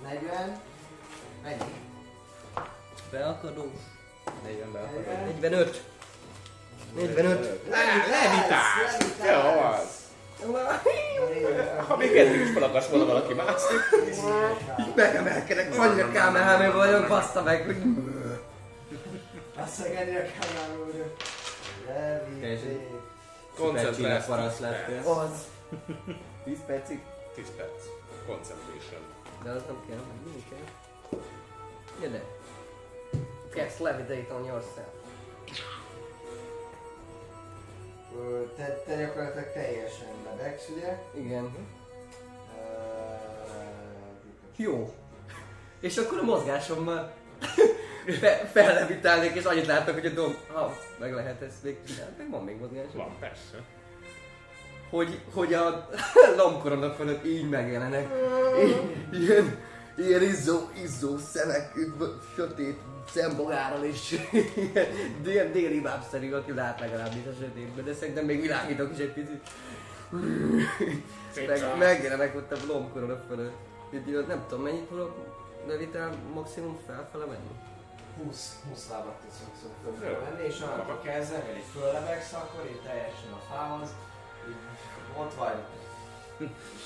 40. 0.03 0.61
Mennyi? 1.43 1.75
Beakadós. 3.11 3.65
40 4.45 4.73
be 4.73 4.79
akarod. 4.79 5.05
40. 5.05 5.41
45. 5.41 5.83
45. 6.95 7.61
Levitálsz! 8.11 9.17
Jó, 9.25 9.61
az. 9.61 9.97
Ha 11.87 11.97
még 11.97 12.17
eddig 12.17 12.41
is 12.41 12.51
fel 12.53 12.63
akarsz 12.63 12.89
volna 12.89 13.05
valaki 13.05 13.35
mászni. 13.35 13.77
Így 14.81 14.95
megemelkedek, 14.95 15.79
annyira 15.79 16.11
kámehámé 16.11 16.69
vagyok, 16.69 17.09
bassza 17.09 17.43
meg, 17.43 17.65
hogy... 17.65 17.77
Azt 19.57 19.79
meg 19.83 19.95
ennyire 19.95 20.23
kell 20.23 20.49
vagyok. 20.87 21.17
Teljesen. 22.41 22.81
Koncentrálsz. 23.57 23.97
Szuper 23.97 24.27
paraszt 24.27 24.61
lettél. 24.61 25.03
Az. 25.07 25.31
10 26.45 26.59
percig? 26.67 27.01
10 27.39 27.51
perc. 27.57 27.83
Concentration. 28.27 29.01
De 29.43 29.51
az 29.51 29.63
nem 29.67 29.85
kell, 29.89 29.97
meg 29.97 30.35
mi 30.35 30.45
kell. 30.51 31.21
Gyere. 32.01 32.25
Cast 33.51 33.79
levitate 33.79 34.35
on 34.35 34.45
yourself. 34.45 34.87
Ö, 38.17 38.43
Te, 38.57 38.83
te 38.87 38.97
gyakorlatilag 38.97 39.53
teljesen 39.53 40.07
lebegsz, 40.25 40.69
ugye? 40.69 40.99
Igen. 41.15 41.57
Ö, 42.57 42.63
Jó. 44.57 44.95
És 45.81 45.97
akkor 45.97 46.19
a 46.19 46.23
mozgásommal 46.23 47.13
fe, 48.21 48.37
fellevitálnék, 48.53 49.35
és 49.35 49.45
annyit 49.45 49.67
láttak, 49.67 49.95
hogy 49.95 50.07
a 50.07 50.11
dom... 50.11 50.35
Ha, 50.53 50.77
meg 50.99 51.15
lehet 51.15 51.43
ezt 51.43 51.63
még 51.63 51.77
csinálni, 51.87 52.15
meg 52.19 52.31
van 52.31 52.45
még 52.45 52.57
mozgásom. 52.59 52.97
Van, 52.97 53.17
persze. 53.19 53.65
Hogy, 54.91 55.21
hogy 55.35 55.55
a 55.55 55.89
lombkoronok 56.39 56.95
fölött 56.95 57.25
így 57.25 57.49
megjelenek. 57.49 58.09
Így- 58.65 58.97
Ilyen, 59.23 59.59
ilyen 59.97 60.23
izzó, 60.23 60.59
izzó 60.83 61.19
szemek, 61.19 61.73
sötét 62.35 62.79
szembogárral 63.13 63.85
és 63.85 64.11
ilyen 64.73 64.87
dél, 65.23 65.51
déli 65.53 65.81
bábszerű, 65.81 66.33
aki 66.33 66.53
lát 66.53 66.81
legalábbis 66.81 67.27
a 67.27 67.33
sötétben, 67.41 67.85
de 67.85 67.95
szerintem 67.95 68.25
még 68.25 68.41
világítok 68.41 68.91
is 68.93 68.99
egy 68.99 69.13
picit. 69.13 69.41
Meg, 71.47 71.77
megjelenek 71.79 72.37
ott 72.37 72.53
a 72.53 72.57
lombkorona 72.67 73.23
fölött. 73.29 73.57
Így, 73.95 74.25
nem 74.27 74.45
tudom, 74.49 74.65
mennyit 74.65 74.83
tudok 74.89 75.15
levitál 75.67 76.11
maximum 76.35 76.79
felfele 76.87 77.25
menni? 77.25 77.53
20, 78.25 78.53
20 78.69 78.89
lábat 78.91 79.15
tudsz 79.21 79.39
maximum 79.49 80.19
menni, 80.25 80.47
és 80.49 80.61
onnantól 80.61 81.01
kezdve, 81.05 81.37
hogy 81.37 81.63
föllebegsz, 81.73 82.33
akkor 82.33 82.65
így 82.71 82.81
teljesen 82.87 83.33
a 83.33 83.55
fához, 83.55 83.89
ott 85.19 85.35
vagy, 85.35 85.57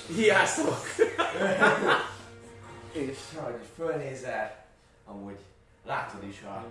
Hiászok! 0.07 0.79
és 2.93 3.19
ahogy 3.39 3.61
fölnézel, 3.75 4.65
amúgy 5.05 5.39
látod 5.85 6.25
is, 6.25 6.43
a, 6.43 6.67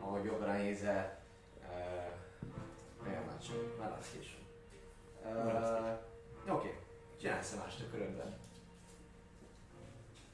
ahogy 0.00 0.24
jobbra 0.24 0.52
nézel, 0.52 1.18
uh, 1.62 3.06
olyan 3.06 3.24
már 3.24 3.38
csak, 3.46 3.78
már 3.78 3.96
az 4.00 4.06
késő. 4.12 4.36
Uh, 5.24 6.54
Oké, 6.54 6.78
csinálsz-e 7.20 7.56
mást 7.56 7.80
a 7.80 7.90
körödben? 7.90 8.34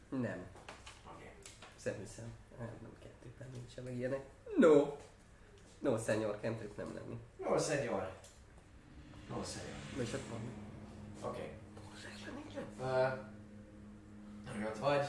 nem. 0.08 0.46
Oké. 1.14 1.32
Szerintem. 1.76 2.32
Nem, 2.58 2.70
nem 2.82 2.90
kettőben 3.02 3.48
nincsen 3.52 3.84
meg 3.84 3.96
ilyenek. 3.96 4.24
No! 4.56 4.96
No, 5.78 5.98
szenyor, 5.98 6.40
kentrip 6.40 6.76
nem 6.76 6.94
lenni. 6.94 7.20
Jó, 7.36 7.58
szenyor. 7.58 8.12
Jó, 9.34 9.42
szenyor. 9.42 9.76
Vagy 9.96 10.10
van. 10.30 10.40
Oké. 11.30 11.38
Okay. 11.38 11.58
Uh, 12.80 14.66
ott 14.66 14.78
vagy. 14.78 15.08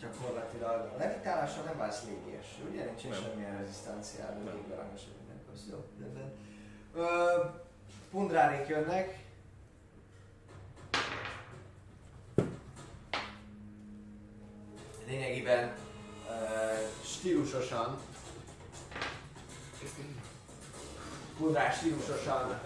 Gyakorlatilag 0.00 0.92
a 0.94 0.96
levitálásra 0.96 1.62
nem 1.62 1.76
válsz 1.76 2.04
légies, 2.04 2.46
ugye? 2.70 2.84
Nincs 2.84 3.00
semmilyen 3.00 3.58
rezisztenciád, 3.58 4.34
hogy 4.34 4.54
légbe 4.54 4.74
rangos, 4.74 5.00
hogy 5.00 5.14
minden 5.18 5.44
köz. 5.50 5.68
Jó, 5.70 5.84
rendben. 6.00 6.32
Uh, 6.94 7.54
Pundrárék 8.10 8.68
jönnek. 8.68 9.24
Lényegében 15.06 15.74
uh, 16.28 17.04
stílusosan 17.04 17.98
Pundrás 21.38 21.76
stílusosan 21.76 22.60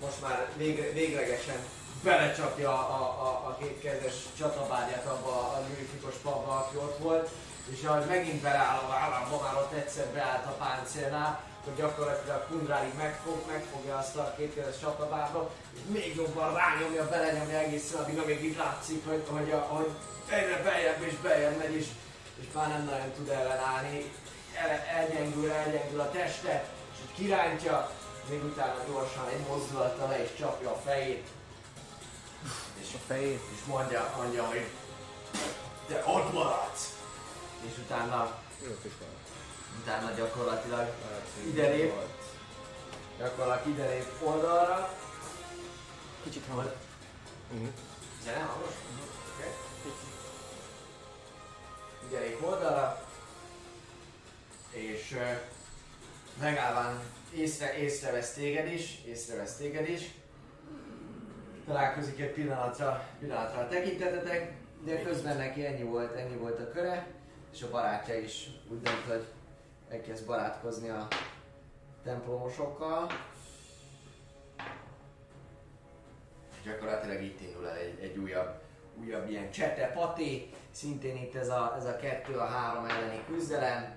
most 0.00 0.20
már 0.22 0.48
végre, 0.56 0.92
véglegesen 0.92 1.56
belecsapja 2.02 2.70
a, 2.70 3.00
a, 3.26 3.28
a 3.48 3.56
kétkezes 3.60 4.14
csatabágyát 4.38 5.06
abba 5.06 5.30
a 5.30 5.62
lőfikos 5.68 6.14
pabba, 6.22 6.56
aki 6.56 6.76
ott 6.76 6.98
volt, 6.98 7.28
és 7.70 7.84
ahogy 7.84 8.06
megint 8.06 8.42
beáll 8.42 8.78
a 8.78 8.88
vállába, 8.88 9.42
már 9.42 9.54
ott 9.54 9.72
egyszer 9.72 10.06
beállt 10.06 10.46
a 10.46 10.56
páncélnál, 10.64 11.40
hogy 11.64 11.74
gyakorlatilag 11.76 12.46
Pundráig 12.46 12.94
megfog, 12.96 13.38
megfogja 13.46 13.96
azt 13.96 14.16
a 14.16 14.34
kétkezes 14.36 14.80
csatabába, 14.80 15.50
és 15.74 15.80
még 15.88 16.16
jobban 16.16 16.54
rányomja, 16.54 17.08
belenyomja 17.08 17.58
egészen, 17.58 18.00
addig 18.00 18.18
amíg 18.18 18.44
így 18.44 18.56
látszik, 18.56 19.06
hogy, 19.08 19.22
hogy, 19.28 19.50
a, 19.50 19.58
hogy 19.58 19.90
egyre 20.28 20.62
beljebb 20.62 21.02
és 21.02 21.14
beljebb 21.22 21.58
megy, 21.58 21.74
és, 21.74 21.86
és 22.40 22.46
már 22.54 22.68
nem 22.68 22.84
nagyon 22.84 23.12
tud 23.16 23.28
ellenállni. 23.28 24.12
El, 24.54 24.70
elgyengül, 24.96 25.50
elgyengül 25.50 26.00
a 26.00 26.10
teste, 26.10 26.64
kirántja, 27.14 27.90
még 28.28 28.44
utána 28.44 28.84
gyorsan 28.86 29.28
egy 29.28 29.46
mozdulattal 29.46 30.08
le 30.08 30.22
is 30.22 30.30
csapja 30.38 30.70
a 30.70 30.76
fejét, 30.84 31.26
És 32.80 32.94
a 32.94 32.98
fejét. 33.06 33.40
és 33.54 33.64
mondja, 33.66 34.14
mondja, 34.16 34.44
hogy 34.44 34.66
te 35.86 36.02
ott 36.06 36.32
maradsz! 36.32 36.96
És 37.66 37.78
utána, 37.78 38.38
utána 39.80 40.10
gyakorlatilag 40.10 40.92
ide 41.46 41.68
lép, 41.68 41.92
gyakorlatilag 43.18 43.76
ide 43.76 43.88
lép 43.88 44.12
oldalra. 44.22 44.90
Kicsit 46.22 46.44
hamar. 46.48 46.76
Zene 48.24 48.40
hangos? 48.42 48.72
Oké. 49.34 49.50
Ide 52.08 52.18
lép 52.18 52.44
oldalra, 52.44 53.06
és 54.70 55.12
ö, 55.12 55.32
megállván 56.40 57.00
észre, 57.34 57.76
észrevesz 57.76 58.32
téged 58.32 58.72
is, 58.72 59.02
észrevesz 59.06 59.56
téged 59.56 59.88
is. 59.88 60.14
Találkozik 61.66 62.20
egy 62.20 62.32
pillanatra, 62.32 63.08
pillanatra 63.18 63.60
a 63.60 63.68
tekintetetek, 63.68 64.52
de 64.84 65.02
közben 65.02 65.36
neki 65.36 65.66
ennyi 65.66 65.82
volt, 65.82 66.14
ennyi 66.14 66.36
volt 66.36 66.58
a 66.58 66.70
köre, 66.70 67.06
és 67.52 67.62
a 67.62 67.70
barátja 67.70 68.18
is 68.18 68.50
úgy 68.70 68.82
dönt, 68.82 69.04
hogy 69.06 69.24
elkezd 69.88 70.26
barátkozni 70.26 70.88
a 70.88 71.08
templomosokkal. 72.04 73.06
És 76.50 76.62
gyakorlatilag 76.64 77.22
itt 77.22 77.40
indul 77.40 77.68
el 77.68 77.76
egy, 77.76 77.98
egy 78.00 78.16
újabb, 78.16 78.60
újabb 79.00 79.30
ilyen 79.30 79.50
csete 79.50 79.86
paté, 79.86 80.50
szintén 80.70 81.16
itt 81.16 81.34
ez 81.34 81.48
a, 81.48 81.74
ez 81.76 81.84
a 81.84 81.96
kettő, 81.96 82.34
a 82.34 82.46
három 82.46 82.84
elleni 82.84 83.24
küzdelem. 83.26 83.96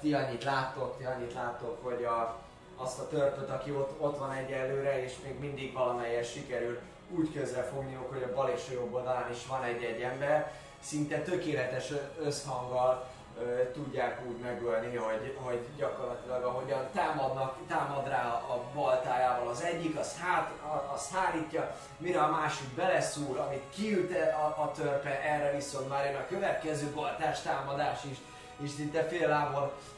Ti 0.00 0.14
annyit 0.14 0.44
láttok, 0.44 0.98
ti 0.98 1.04
annyit 1.04 1.34
láttok, 1.34 1.84
hogy 1.84 2.04
a, 2.04 2.36
azt 2.76 2.98
a 2.98 3.08
törpöt, 3.08 3.50
aki 3.50 3.70
ott, 3.70 4.00
ott 4.00 4.18
van 4.18 4.32
egyelőre, 4.32 5.02
és 5.02 5.12
még 5.24 5.38
mindig 5.38 5.72
valamelyes 5.72 6.30
sikerül 6.30 6.78
úgy 7.10 7.32
közrefogniuk, 7.32 8.12
hogy 8.12 8.22
a 8.22 8.34
bal 8.34 8.48
és 8.48 8.62
a 8.70 8.72
jobb 8.72 8.94
oldalán 8.94 9.30
is 9.30 9.46
van 9.46 9.62
egy-egy 9.62 10.00
ember, 10.00 10.52
szinte 10.80 11.18
tökéletes 11.18 11.92
összhanggal 12.24 13.06
ö, 13.40 13.70
tudják 13.72 14.20
úgy 14.28 14.38
megölni, 14.38 14.96
hogy, 14.96 15.36
hogy 15.42 15.66
gyakorlatilag 15.76 16.44
ahogyan 16.44 16.88
támadnak, 16.94 17.56
támad 17.68 18.08
rá 18.08 18.24
a 18.24 18.62
baltájával 18.74 19.48
az 19.48 19.62
egyik, 19.62 19.98
az, 19.98 20.16
hát, 20.20 20.50
az 20.94 21.10
hárítja, 21.12 21.76
mire 21.96 22.20
a 22.20 22.30
másik 22.30 22.68
beleszúr, 22.68 23.38
amit 23.38 23.64
kiült 23.74 24.12
a, 24.32 24.62
a 24.62 24.72
törpe, 24.76 25.22
erre 25.22 25.54
viszont 25.54 25.88
már 25.88 26.04
jön 26.04 26.20
a 26.20 26.26
következő 26.26 26.90
baltás 26.94 27.42
támadás 27.42 28.04
is, 28.10 28.18
és 28.62 28.70
szinte 28.70 29.08
fél 29.08 29.32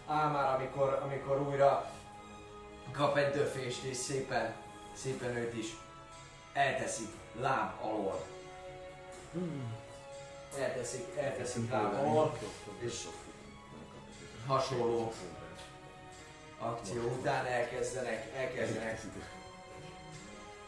áll 0.06 0.30
már, 0.30 0.54
amikor, 0.54 1.00
amikor 1.02 1.40
újra 1.40 1.92
kap 2.92 3.16
egy 3.16 3.32
döfést, 3.32 3.82
és 3.82 3.96
szépen, 3.96 4.54
szépen 4.94 5.36
őt 5.36 5.54
is 5.54 5.76
elteszik 6.52 7.08
láb 7.40 7.72
alól. 7.80 8.24
Elteszik, 10.58 11.16
elteszik 11.16 11.70
láb 11.70 11.94
alól, 11.94 12.38
és 12.78 13.06
hasonló 14.46 15.12
akció 16.58 17.02
után 17.02 17.46
elkezdenek, 17.46 18.32
elkezdenek 18.36 19.00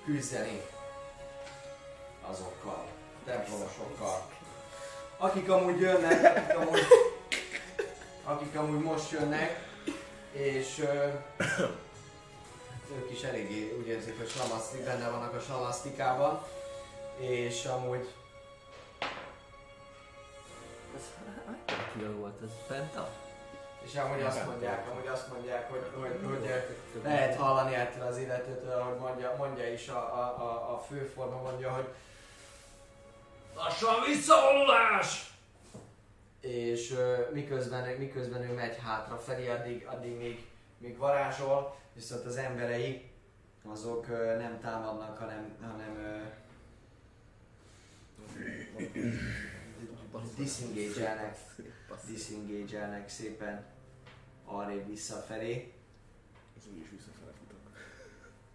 küzdeni 0.05 0.61
azokkal, 2.27 2.87
templomosokkal. 3.25 4.31
Akik 5.17 5.51
amúgy 5.51 5.81
jönnek, 5.81 6.37
akik 6.37 6.57
amúgy, 6.57 6.87
akik 8.25 8.57
amúgy 8.57 8.83
most 8.83 9.11
jönnek, 9.11 9.69
és 10.33 10.79
ö, 10.79 11.09
ők 12.97 13.11
is 13.11 13.23
eléggé 13.23 13.77
úgy 13.79 13.87
érzik, 13.87 14.19
hogy 14.19 14.29
slamasztik, 14.29 14.85
benne 14.85 15.11
vannak 15.11 15.35
a 15.35 15.41
slamasztikában. 15.41 16.43
És 17.19 17.65
amúgy 17.65 18.09
Ez 20.97 21.03
hány 21.67 22.17
volt 22.17 22.43
ez? 22.43 22.67
Penta? 22.69 23.09
És 23.85 23.95
amúgy 23.95 24.23
azt 24.23 24.47
mondják, 24.47 24.89
amúgy 24.91 25.07
azt 25.07 25.29
mondják, 25.29 25.71
hogy, 25.71 25.91
hogy, 25.95 26.21
hogy 26.25 26.45
eh, 26.45 26.65
lehet 27.03 27.37
hallani 27.37 27.75
ettől 27.75 28.07
az 28.07 28.19
illetőtől, 28.19 28.83
hogy 28.83 28.99
mondja, 28.99 29.35
mondja 29.39 29.73
is 29.73 29.89
a, 29.89 29.99
a, 29.99 30.43
a, 30.43 30.75
a 30.75 30.79
főforma, 30.89 31.41
mondja, 31.41 31.71
hogy 31.71 31.89
lassan 33.55 33.95
visszavonulás! 34.07 35.32
És 36.43 36.95
miközben, 37.33 37.97
miközben 37.99 38.43
ő 38.43 38.53
megy 38.55 38.77
hátrafelé, 38.77 39.49
addig, 39.49 39.87
addig 39.87 40.17
még, 40.17 40.47
még 40.79 40.97
varázsol, 40.97 41.77
viszont 41.95 42.25
az 42.25 42.37
emberei 42.37 43.11
azok 43.65 44.09
nem 44.39 44.59
támadnak, 44.61 45.19
hanem, 45.19 45.57
hanem 45.61 46.23
disengage-elnek, 50.37 51.37
disengage-elnek 52.07 53.09
szépen 53.09 53.65
arrébb 54.45 54.87
visszafelé, 54.87 55.73
Ez 56.57 56.63
úgyis 56.73 56.91
visszafele 56.91 57.33
futok. 57.39 57.59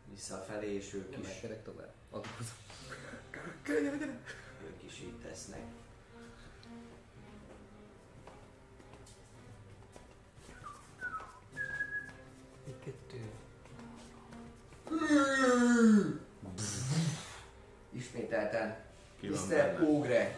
visszafelé, 0.09 0.75
és 0.75 0.93
ők 0.93 1.11
Nem 1.11 1.19
is, 1.19 1.27
megkerek 1.27 1.63
tovább. 1.63 1.93
Ők 4.65 4.83
is 4.83 4.99
így 4.99 5.19
tesznek. 5.23 5.61
Kettő. 12.83 13.21
Ismételten 17.89 18.77
Ki 19.19 19.29
van 19.29 19.39
Mr. 19.47 19.47
benne? 19.49 19.87
Ogre 19.89 20.35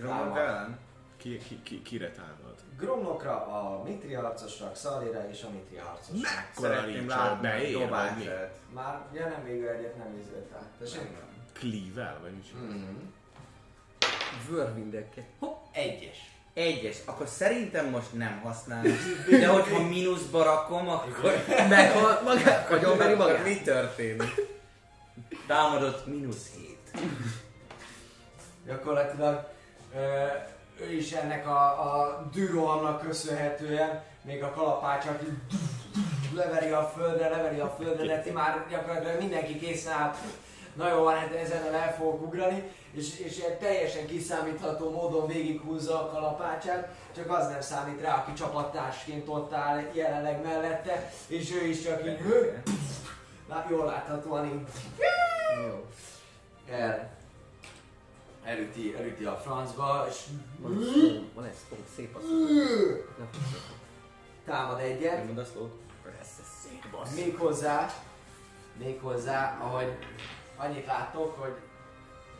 támad. 0.00 0.36
ellen? 0.36 0.78
Ki, 1.16 1.38
ki, 1.38 1.62
ki, 1.62 1.82
kire 1.82 2.10
támad? 2.10 2.54
Gromlokra, 2.78 3.46
a 3.46 3.82
Mitri 3.82 4.12
harcosra, 4.12 4.70
Xalira 4.72 5.28
és 5.30 5.42
a 5.42 5.50
Mitri 5.50 5.76
harcosra. 5.76 6.14
Mekkora 6.22 6.68
Szeretném 6.68 7.00
Richard, 7.02 7.08
látni 7.42 7.46
a 7.48 7.50
beér, 7.50 7.72
vagy 7.88 8.16
mi? 8.16 8.24
dobását. 8.24 8.58
Már 8.74 9.06
ja 9.12 9.28
nem 9.28 9.44
végül 9.44 9.68
egyet 9.68 9.96
nem 9.96 10.18
izéltál. 10.20 10.70
Tessék? 10.78 11.08
Cleave-el, 11.52 12.18
vagy 12.20 12.32
mit 12.32 12.46
csinál? 12.46 12.64
Mhm. 12.64 12.96
Whirlwindekkel. 14.48 15.24
Hopp! 15.38 15.66
Egyes. 15.74 16.35
Egyes, 16.56 16.96
akkor 17.04 17.26
szerintem 17.26 17.86
most 17.90 18.12
nem 18.12 18.40
használom. 18.44 18.96
De 19.40 19.46
hogyha 19.48 19.82
mínuszba 19.82 20.42
rakom, 20.42 20.88
akkor... 20.88 21.44
Meghal 21.68 22.20
magát, 22.24 22.70
agyonveri 22.70 23.12
Akkor 23.12 23.26
magát. 23.26 23.44
mi 23.44 23.60
történik? 23.60 24.34
Támadott 25.46 26.06
mínusz 26.06 26.50
7. 26.54 27.06
Gyakorlatilag 28.66 29.48
ö, 29.94 30.24
ő 30.80 30.92
is 30.92 31.12
ennek 31.12 31.46
a, 31.46 31.60
a 31.66 32.22
dűrohamnak 32.32 33.00
köszönhetően 33.00 34.02
még 34.22 34.42
a 34.42 34.50
kalapácsát 34.50 35.22
így 35.22 35.58
leveri 36.34 36.70
a 36.70 36.92
földre, 36.96 37.28
leveri 37.28 37.60
a 37.60 37.74
földre, 37.78 38.06
de 38.06 38.20
ti 38.20 38.30
már 38.30 38.66
gyakorlatilag 38.70 39.18
mindenki 39.18 39.58
készen 39.58 39.92
áll. 39.92 40.14
Na 40.76 40.88
jó, 40.88 41.02
van, 41.02 41.14
hát 41.14 41.34
ezen 41.34 41.74
el 41.74 41.94
fogok 41.94 42.22
ugrani, 42.22 42.62
és, 42.92 43.18
és 43.18 43.38
ilyen 43.38 43.58
teljesen 43.58 44.06
kiszámítható 44.06 44.90
módon 44.90 45.26
végighúzza 45.26 46.02
a 46.02 46.10
kalapácsát, 46.10 46.94
csak 47.14 47.30
az 47.30 47.48
nem 47.48 47.60
számít 47.60 48.00
rá, 48.00 48.14
aki 48.16 48.32
csapattársként 48.32 49.28
ott 49.28 49.52
áll 49.52 49.82
jelenleg 49.92 50.42
mellette, 50.42 51.12
és 51.26 51.54
ő 51.54 51.66
is 51.66 51.82
csak 51.82 52.06
így, 52.06 52.18
lá- 53.48 53.70
jól 53.70 53.84
láthatóan 53.86 54.44
így 54.46 54.60
el, 56.70 57.10
elüti, 58.44 58.94
elüti 58.98 59.24
a 59.24 59.36
francba, 59.36 60.06
és 60.08 60.16
Van 60.60 60.72
egy 60.78 60.84
szó, 60.94 61.28
van 61.34 61.44
egy 61.44 61.54
szó, 61.68 61.76
szép 61.96 62.16
a. 62.16 62.18
Nem 63.18 63.28
támad 64.44 64.80
egyet, 64.80 65.16
Nem 65.16 65.26
mondasz 65.26 65.54
lót? 65.54 65.72
még 67.14 67.36
hozzá, 67.36 67.90
még 68.78 69.00
hozzá, 69.00 69.58
ahogy 69.60 69.96
annyit 70.56 70.86
látok, 70.86 71.40
hogy 71.40 71.54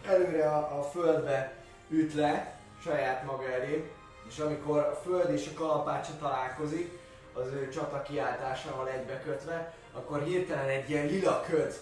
előre 0.06 0.50
a, 0.50 0.78
a 0.78 0.82
földbe 0.82 1.54
üt 1.88 2.14
le 2.14 2.60
saját 2.82 3.24
maga 3.24 3.52
elé, 3.52 3.90
és 4.28 4.38
amikor 4.38 4.78
a 4.78 4.94
föld 4.94 5.30
és 5.30 5.46
a 5.46 5.58
kalapácsa 5.58 6.12
találkozik, 6.18 6.98
az 7.32 7.46
ő 7.46 7.68
csata 7.68 8.02
kiáltásával 8.02 8.88
egybekötve, 8.88 9.74
akkor 9.92 10.22
hirtelen 10.22 10.68
egy 10.68 10.90
ilyen 10.90 11.06
lila 11.06 11.42
köd 11.48 11.80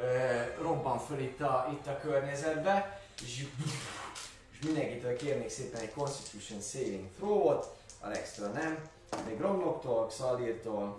ö, 0.00 0.62
robban 0.62 0.98
föl 0.98 1.18
itt 1.18 1.40
a, 1.40 1.68
itt 1.72 1.86
a 1.86 1.98
környezetbe, 2.00 3.00
és, 3.22 3.46
és 4.52 4.64
mindenkitől 4.64 5.16
kérnék 5.16 5.48
szépen 5.48 5.80
egy 5.80 5.92
Constitution 5.92 6.60
Saving 6.60 7.08
Throw-ot, 7.16 7.76
Alextől 8.00 8.48
nem, 8.48 8.78
még 9.26 9.36
Gromloktól, 9.36 10.06
Xaldirtól, 10.06 10.96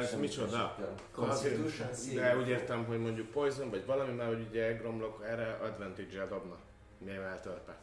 Ez 0.00 0.14
micsoda? 0.14 0.76
Constitution 1.12 1.88
De 2.14 2.36
úgy 2.36 2.48
értem, 2.48 2.84
hogy 2.84 2.98
mondjuk 3.00 3.26
Poison, 3.30 3.70
vagy 3.70 3.86
valami, 3.86 4.12
mert 4.12 4.28
hogy 4.28 4.46
ugye 4.48 4.72
Gromlok 4.72 5.22
erre 5.26 5.52
advantage-el 5.62 6.28
dobna. 6.28 6.56
Mivel 6.98 7.22
eltörpe. 7.24 7.76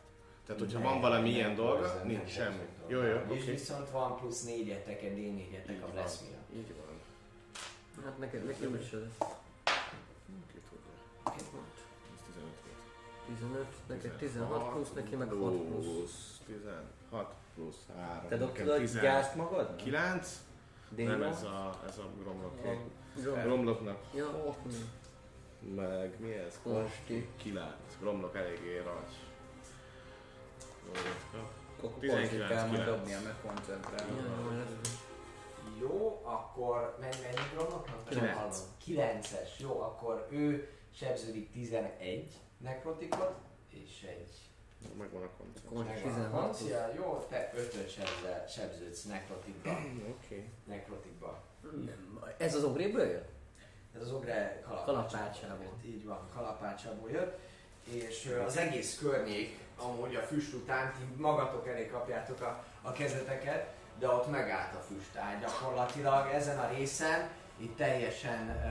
Tehát, 0.46 0.62
hogyha 0.62 0.80
Nem, 0.80 0.92
van 0.92 1.02
valami 1.02 1.22
nem 1.30 1.36
ilyen 1.36 1.56
poison, 1.56 1.66
dolga, 1.66 1.94
nem 1.94 2.08
nincs 2.08 2.20
poison 2.22 2.44
semmi. 2.44 2.66
dolga. 2.90 3.06
Jó, 3.08 3.14
jó, 3.14 3.36
És 3.36 3.42
oké. 3.42 3.52
viszont 3.52 3.90
van 3.90 4.18
plusz 4.18 4.44
négyetek, 4.44 5.02
egy 5.04 5.18
D4-etek 5.18 5.72
Így 5.72 5.78
a 5.78 5.82
van. 5.82 5.92
Blessmia. 5.92 6.38
Így 6.56 6.74
van. 6.78 8.04
Hát 8.06 8.18
neked, 8.18 8.46
nekem 8.46 8.76
is 8.76 8.92
ez. 8.92 9.18
Ki 10.52 10.60
tudja. 10.70 10.94
Két 11.36 11.50
volt. 11.52 11.76
Ez 12.16 12.22
15 12.26 12.52
volt. 12.66 13.28
15, 13.28 13.66
neked 13.88 14.12
16 14.18 14.72
plusz, 14.74 14.92
neki 14.94 15.16
meg 15.16 15.28
6 15.30 15.38
plusz. 15.38 15.86
Plusz 15.86 16.40
16 16.46 17.34
plusz 17.56 17.78
3. 17.98 18.28
Te 18.28 18.38
dobtad 18.38 18.68
a 18.70 18.78
gyászt 19.02 19.36
magad? 19.36 19.76
9? 19.76 20.40
Nem, 20.96 21.24
ez 21.24 21.44
a, 21.44 21.80
ez 21.88 21.98
a 21.98 22.10
Gromloké. 22.22 22.80
Gromloknak 23.44 23.98
Ja, 24.14 24.56
meg 25.76 26.20
mi 26.20 26.34
ez? 26.34 26.60
Konsti. 26.64 27.30
9. 27.38 27.66
Gromlok 28.00 28.36
eléggé 28.36 28.82
Akkor 31.78 32.00
19, 32.00 32.30
konzit 32.30 32.48
kell 32.48 32.68
majd 32.68 32.84
9. 32.84 32.86
dobnia, 32.86 33.20
mert 33.22 33.42
koncentrálni. 33.42 34.22
Jó, 35.80 36.22
akkor 36.24 36.98
mennyi, 37.00 37.16
mennyi 37.22 37.48
gromloknak? 37.54 38.08
Kilenc. 38.08 38.60
9-es, 38.86 39.58
jó, 39.58 39.82
akkor 39.82 40.28
ő 40.30 40.70
sebződik 40.94 41.52
11 41.52 42.34
nekrotikot, 42.58 43.36
és 43.70 44.04
egy 44.04 44.45
Megvan 44.98 45.22
a 45.22 45.26
a 45.26 45.84
16 45.94 46.02
plusz. 46.02 46.30
francia, 46.30 46.92
jó, 46.96 47.26
te 47.30 47.52
5-öt 47.56 47.90
sebzel, 47.90 48.46
sebződsz 48.48 49.04
nekrotikba. 49.04 49.70
Oké. 50.10 50.50
nekrotikba. 50.64 51.44
Nem 51.62 52.18
baj. 52.20 52.36
Ez 52.38 52.56
az 52.56 52.64
ogréből 52.64 53.06
jön? 53.08 53.26
Ez 53.96 54.02
az 54.02 54.12
ogre 54.12 54.62
Kalapácsából. 54.86 55.64
jött, 55.64 55.86
így 55.86 56.06
van, 56.06 56.30
kalapácsából 56.36 57.10
jött, 57.10 57.38
és 57.84 58.40
az 58.46 58.58
egész 58.58 58.98
környék, 58.98 59.58
amúgy 59.78 60.16
a 60.16 60.22
füst 60.22 60.54
után, 60.54 60.94
ti 60.94 61.22
magatok 61.22 61.68
elé 61.68 61.88
kapjátok 61.88 62.42
a, 62.42 62.64
a 62.82 62.92
kezeteket, 62.92 63.74
de 64.00 64.08
ott 64.10 64.30
megállt 64.32 64.76
a 64.76 64.80
füst, 64.80 65.12
tehát 65.14 65.42
gyakorlatilag 65.42 66.34
ezen 66.34 66.60
a 66.60 66.70
részen, 66.70 67.30
itt 67.58 67.78
teljesen 67.78 68.50
ö, 68.50 68.70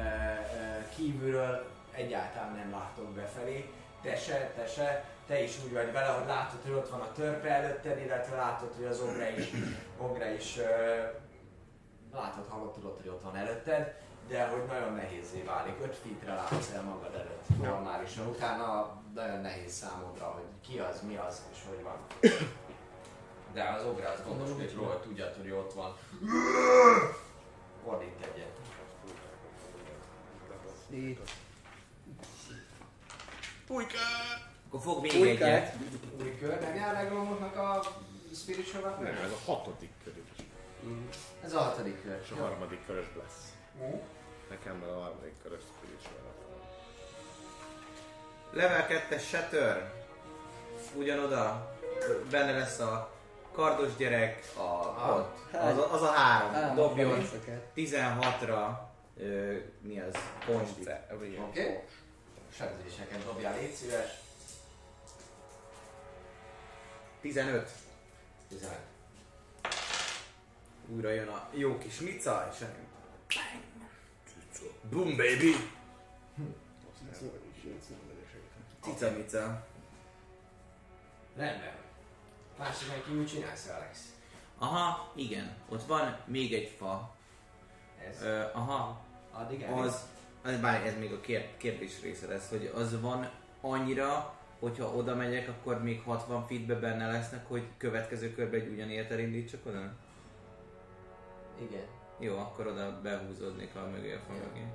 ö, 0.58 0.88
kívülről 0.96 1.66
egyáltalán 1.92 2.54
nem 2.54 2.70
látok 2.70 3.08
befelé, 3.10 3.72
te 4.04 4.16
se, 4.16 4.52
te 4.56 4.66
se, 4.66 5.04
te 5.26 5.42
is 5.42 5.52
úgy 5.64 5.72
vagy 5.72 5.92
vele, 5.92 6.06
hogy 6.06 6.26
látod, 6.26 6.62
hogy 6.62 6.72
ott 6.72 6.88
van 6.88 7.00
a 7.00 7.12
törpe 7.12 7.48
előtted, 7.48 7.98
illetve 7.98 8.36
látod, 8.36 8.72
hogy 8.76 8.84
az 8.84 9.00
ogre 9.00 9.36
is, 9.36 9.50
ogre 9.98 10.34
is 10.34 10.58
látod, 12.12 12.46
hallod, 12.48 12.72
tudod, 12.72 12.96
hogy 12.96 13.08
ott 13.08 13.22
van 13.22 13.36
előtted, 13.36 13.94
de 14.28 14.46
hogy 14.46 14.64
nagyon 14.64 14.92
nehézé 14.92 15.42
válik. 15.42 15.74
5 15.82 15.96
feetre 15.96 16.34
látsz 16.34 16.72
el 16.74 16.82
magad 16.82 17.14
előtt 17.14 17.62
normálisan. 17.62 18.26
Utána 18.26 19.00
nagyon 19.14 19.40
nehéz 19.40 19.72
számodra, 19.72 20.24
hogy 20.24 20.44
ki 20.68 20.78
az, 20.78 21.02
mi 21.06 21.16
az, 21.16 21.42
és 21.52 21.58
hogy 21.68 21.82
van. 21.82 21.96
De 23.52 23.62
az 23.62 23.84
ogre 23.84 24.08
az 24.08 24.22
gondoskodik 24.26 24.74
róla, 24.74 24.88
hogy 24.88 25.00
tudjad, 25.00 25.36
hogy 25.36 25.50
ott 25.50 25.72
van. 25.72 25.96
Ordít 27.84 28.26
egyet. 28.32 28.58
Itt. 33.68 33.92
Akkor 34.68 34.80
fog 34.80 35.02
még 35.02 35.20
Újkát. 35.20 35.48
egyet. 35.48 35.74
Új 36.22 36.38
kör, 36.38 36.60
nem 36.60 36.74
jár 36.74 36.94
meg 36.94 37.08
Romoknak 37.08 37.56
a 37.56 37.82
spiritual 38.34 38.98
Nem, 39.02 39.06
ez 39.24 39.30
a 39.30 39.50
hatodik 39.50 39.90
körül. 40.04 40.22
Ez 41.44 41.54
a 41.54 41.58
hatodik 41.58 42.02
kör. 42.02 42.20
És 42.24 42.30
a 42.30 42.34
harmadik 42.42 42.86
körös 42.86 43.06
lesz. 43.22 43.52
Jó. 43.80 44.02
Nekem 44.50 44.82
a 44.88 44.92
harmadik 45.00 45.34
körös 45.42 45.62
spiritual. 45.76 46.32
Level 48.52 48.86
2-es 48.88 49.22
Shatter. 49.22 49.92
Ugyanoda. 50.94 51.72
Benne 52.30 52.52
lesz 52.58 52.78
a 52.78 53.12
kardos 53.52 53.96
gyerek, 53.96 54.44
a, 54.56 54.62
ott, 55.10 55.52
az, 55.52 55.78
a- 55.78 55.92
az 55.92 56.02
a 56.02 56.10
három. 56.10 56.54
Á, 56.54 56.74
Dobjon 56.74 57.18
visszakelt. 57.18 57.64
16-ra 57.76 58.92
Ö, 59.16 59.56
mi 59.80 60.00
az? 60.00 60.14
Konsti. 60.46 60.80
Oké. 61.12 61.38
Okay. 61.38 61.80
Sebzéseket 62.56 63.24
dobjál, 63.24 63.54
légy 63.56 63.72
szíves. 63.74 64.10
15. 67.20 67.70
15. 68.48 68.78
Újra 70.88 71.10
jön 71.10 71.28
a 71.28 71.48
jó 71.52 71.78
kis 71.78 71.98
mica, 72.00 72.50
és 72.54 72.60
a... 72.60 72.66
Boom 74.90 75.16
baby! 75.16 75.54
Cica 78.82 79.10
mica. 79.10 79.66
Rendben. 81.36 81.74
Másikon 82.58 83.02
kívül 83.04 83.26
csinálsz, 83.26 83.68
Alex. 83.68 83.98
Aha, 84.58 85.12
igen. 85.14 85.56
Ott 85.68 85.86
van 85.86 86.18
még 86.24 86.54
egy 86.54 86.74
fa. 86.78 87.14
Ez. 88.08 88.22
Ö, 88.22 88.40
aha, 88.52 89.04
Addig 89.32 89.62
elmész? 89.62 89.84
az, 89.84 90.00
bár 90.44 90.86
ez 90.86 90.98
még 90.98 91.12
a 91.12 91.20
kér, 91.20 91.56
kérdés 91.56 92.02
része 92.02 92.26
lesz, 92.26 92.48
hogy 92.48 92.72
az 92.74 93.00
van 93.00 93.30
annyira, 93.60 94.34
hogyha 94.58 94.94
oda 94.94 95.14
megyek, 95.14 95.48
akkor 95.48 95.82
még 95.82 96.02
60 96.02 96.46
feetbe 96.46 96.74
benne 96.74 97.06
lesznek, 97.06 97.48
hogy 97.48 97.62
következő 97.76 98.34
körbe 98.34 98.56
egy 98.56 98.68
ugyanilyet 98.68 99.10
elindítsak 99.10 99.66
oda? 99.66 99.92
Igen. 101.60 101.84
Jó, 102.18 102.38
akkor 102.38 102.66
oda 102.66 103.00
behúzódnék 103.02 103.74
a 103.74 103.88
mögé 103.88 104.14
a 104.14 104.18
fa 104.26 104.32
mögé. 104.32 104.66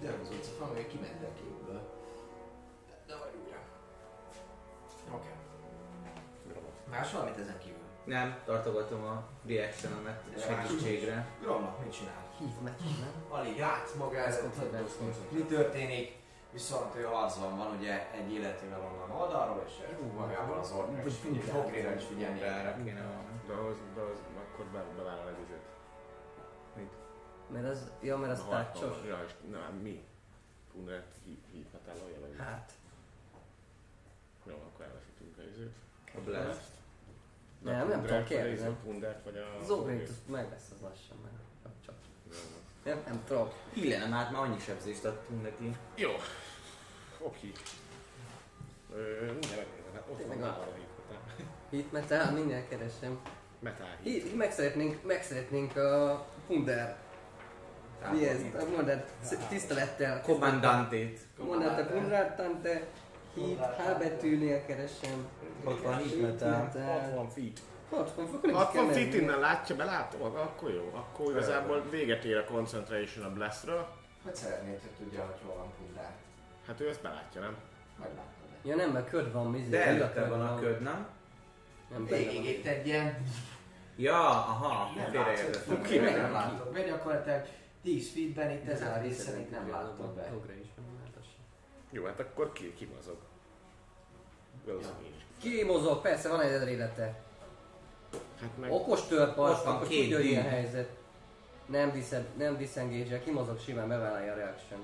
De 0.00 0.08
az 0.22 0.28
utca 0.30 0.50
fa, 0.58 0.64
hogy 0.64 0.86
kimentek 0.86 1.34
kívülből. 1.34 1.80
De 3.06 3.16
vagy 3.16 3.32
újra. 3.44 3.58
Oké. 5.14 5.28
Más 6.90 7.12
valamit 7.12 7.38
ezen 7.38 7.58
kívül? 7.58 7.76
Nem, 8.04 8.38
tartogatom 8.44 9.04
a 9.04 9.28
reactionomet 9.46 10.22
segítségre. 10.38 11.26
Gromnak 11.40 11.84
mit 11.84 11.92
csinál? 11.92 12.25
Hív 12.38 12.48
meg, 12.62 12.74
nem? 13.00 13.14
Alig 13.28 13.58
lát 13.58 13.94
maga 13.98 14.16
előtt, 14.16 15.32
mi 15.32 15.40
történik, 15.42 16.16
viszont 16.52 16.94
ő 16.94 17.02
harcban 17.02 17.56
van 17.56 17.76
ugye 17.76 18.10
egy 18.12 18.32
életével 18.32 18.80
onnan 18.80 19.20
oldalról, 19.20 19.64
és 19.66 19.72
magával 20.16 20.58
az 20.58 20.72
orra, 20.72 20.96
és 20.96 21.02
Vagy 21.02 21.12
figyelj, 21.12 21.48
Fogréra 21.48 21.94
is 21.94 22.04
figyelni. 22.04 22.38
Valami. 22.40 22.90
De 23.46 23.52
ahhoz, 23.52 23.76
de 23.94 24.00
ahhoz 24.00 24.18
akkor 24.36 24.64
be, 24.64 24.84
bevállal 24.96 25.28
egy 25.28 25.40
izét. 25.44 25.64
Mert 27.52 27.68
az, 27.68 27.90
ja, 28.00 28.16
mert 28.16 28.32
az 28.32 28.38
A 28.40 28.42
harcban- 28.42 29.06
Ja, 29.06 29.22
és 29.26 29.32
nem, 29.50 29.74
mi? 29.82 30.04
Fundert 30.72 31.14
hívhatál 31.52 31.94
olyan 32.06 32.20
vagy? 32.20 32.34
Hát, 32.38 32.72
Jó, 34.44 34.54
akkor 34.54 34.84
elveszítünk 34.84 35.38
a 35.38 35.42
izét. 35.42 35.74
A 36.14 36.20
blast. 36.24 36.60
Nem, 37.62 37.74
a 37.74 37.76
nem 37.76 37.86
tudom, 37.88 38.00
vagy 38.00 38.12
a 38.12 38.22
kérdezem. 38.22 38.76
Pundert 38.82 39.24
vagy 39.24 39.36
a... 39.36 39.58
az 39.60 39.70
ogrét 39.70 40.08
azt 40.08 40.28
meg 40.28 40.50
lesz 40.50 40.70
az 40.74 40.80
lassan 40.80 41.16
meg. 41.22 41.32
Nem, 42.84 42.98
nem 43.06 43.22
tudom. 43.26 43.48
Illene, 43.72 44.06
már 44.06 44.30
már 44.30 44.42
annyi 44.42 44.58
sebzést 44.58 45.04
adtunk 45.04 45.42
neki. 45.42 45.76
Jó. 45.94 46.10
Oké. 47.18 47.52
Ö, 48.94 48.96
mindjárt 49.32 49.56
megnézem, 49.56 50.00
ott 50.00 50.06
van 50.08 50.16
Tényleg 50.16 50.38
már 50.38 50.48
a- 50.48 50.52
arra 50.52 50.72
hívhatál. 50.74 51.46
Hit 51.70 51.92
metal, 51.92 52.30
mindjárt 52.32 52.68
keresem. 52.68 53.18
Metal 53.58 53.86
hit. 54.02 54.22
Hit, 54.22 54.36
meg 54.36 54.52
szeretnénk, 54.52 55.02
meg 55.06 55.22
szeretnénk 55.22 55.76
a 55.76 56.26
Punder. 56.46 56.96
Mi 58.12 58.28
ez? 58.28 58.40
Mondd 58.74 58.88
el, 58.88 59.04
tisztelettel. 59.48 60.20
Kommandantét. 60.22 61.20
Mondd 61.38 61.62
el, 61.62 61.76
te 61.76 61.84
Punder, 61.84 62.34
tante. 62.34 62.86
Hit, 63.34 63.58
H 63.60 63.98
betűnél 63.98 64.66
keresem. 64.66 65.26
Ott 65.64 65.82
van 65.82 65.96
hit 65.96 66.20
metal. 66.22 66.50
metal. 66.62 66.98
60 67.00 67.28
feet. 67.28 67.60
60 67.90 68.26
fokon 68.26 68.50
is 68.50 68.56
60 68.56 68.84
kell 68.84 68.94
feet 68.94 69.14
innen 69.14 69.38
látja, 69.38 69.76
belátod? 69.76 70.20
Akkor 70.20 70.70
jó. 70.70 70.90
Akkor 70.94 71.30
igazából 71.30 71.84
véget 71.90 72.24
ér 72.24 72.36
a 72.36 72.44
concentration 72.44 73.24
a 73.24 73.32
blastről. 73.32 73.88
Hogy 74.24 74.34
szeretnéd, 74.34 74.80
hogy 74.80 74.90
tudja, 74.90 75.24
hogy 75.24 75.40
hol 75.44 75.56
van 75.56 75.72
Pundár? 75.78 76.14
Hát 76.66 76.80
ő 76.80 76.88
ezt 76.88 77.02
belátja, 77.02 77.40
nem? 77.40 77.56
Meglátod. 77.98 78.34
Ja 78.62 78.76
nem, 78.76 78.90
mert 78.90 79.08
köd 79.08 79.32
van, 79.32 79.50
mizé. 79.50 79.68
De 79.68 79.84
előtte 79.84 80.28
van 80.28 80.40
a 80.40 80.58
köd, 80.58 80.80
nem? 80.80 81.06
Nem, 81.90 82.04
Végig 82.06 82.44
itt 82.44 82.66
egy 82.66 82.86
ilyen... 82.86 83.22
Ja, 83.96 84.28
aha, 84.28 84.92
Nem 84.96 85.10
félreértettem. 85.10 85.82
Ki 85.82 85.98
meg? 85.98 86.16
nem 86.16 86.32
látod. 86.32 86.72
Vagy 86.72 86.86
gyakorlatilag 86.86 87.46
10 87.82 88.12
feetben 88.12 88.50
itt 88.50 88.68
ezen 88.68 88.92
a 88.92 89.00
részen 89.00 89.40
itt 89.40 89.50
nem 89.50 89.70
látod 89.70 90.14
be. 90.14 90.32
Jó, 91.90 92.04
hát 92.04 92.20
akkor 92.20 92.52
ki, 92.52 92.74
kimozog. 92.74 93.16
Valószínűleg 94.64 95.02
én 95.04 95.14
is. 95.16 95.24
Ki 95.42 95.64
mozog? 95.64 96.00
Persze, 96.00 96.28
van 96.28 96.40
egy 96.40 96.68
élete. 96.68 97.25
Hát 98.40 98.56
meg... 98.60 98.72
Okos 98.72 99.06
törpart, 99.06 99.58
Ott 99.58 99.64
van 99.64 99.74
akkor 99.74 99.88
két 99.88 100.18
ilyen 100.18 100.42
helyzet. 100.48 100.88
Nem, 101.66 101.92
diszed, 101.92 102.26
nem 102.36 102.56
disengage 102.56 103.18
kimozog 103.20 103.60
simán, 103.60 103.88
bevállalja 103.88 104.32
a 104.32 104.36
reaction. 104.36 104.80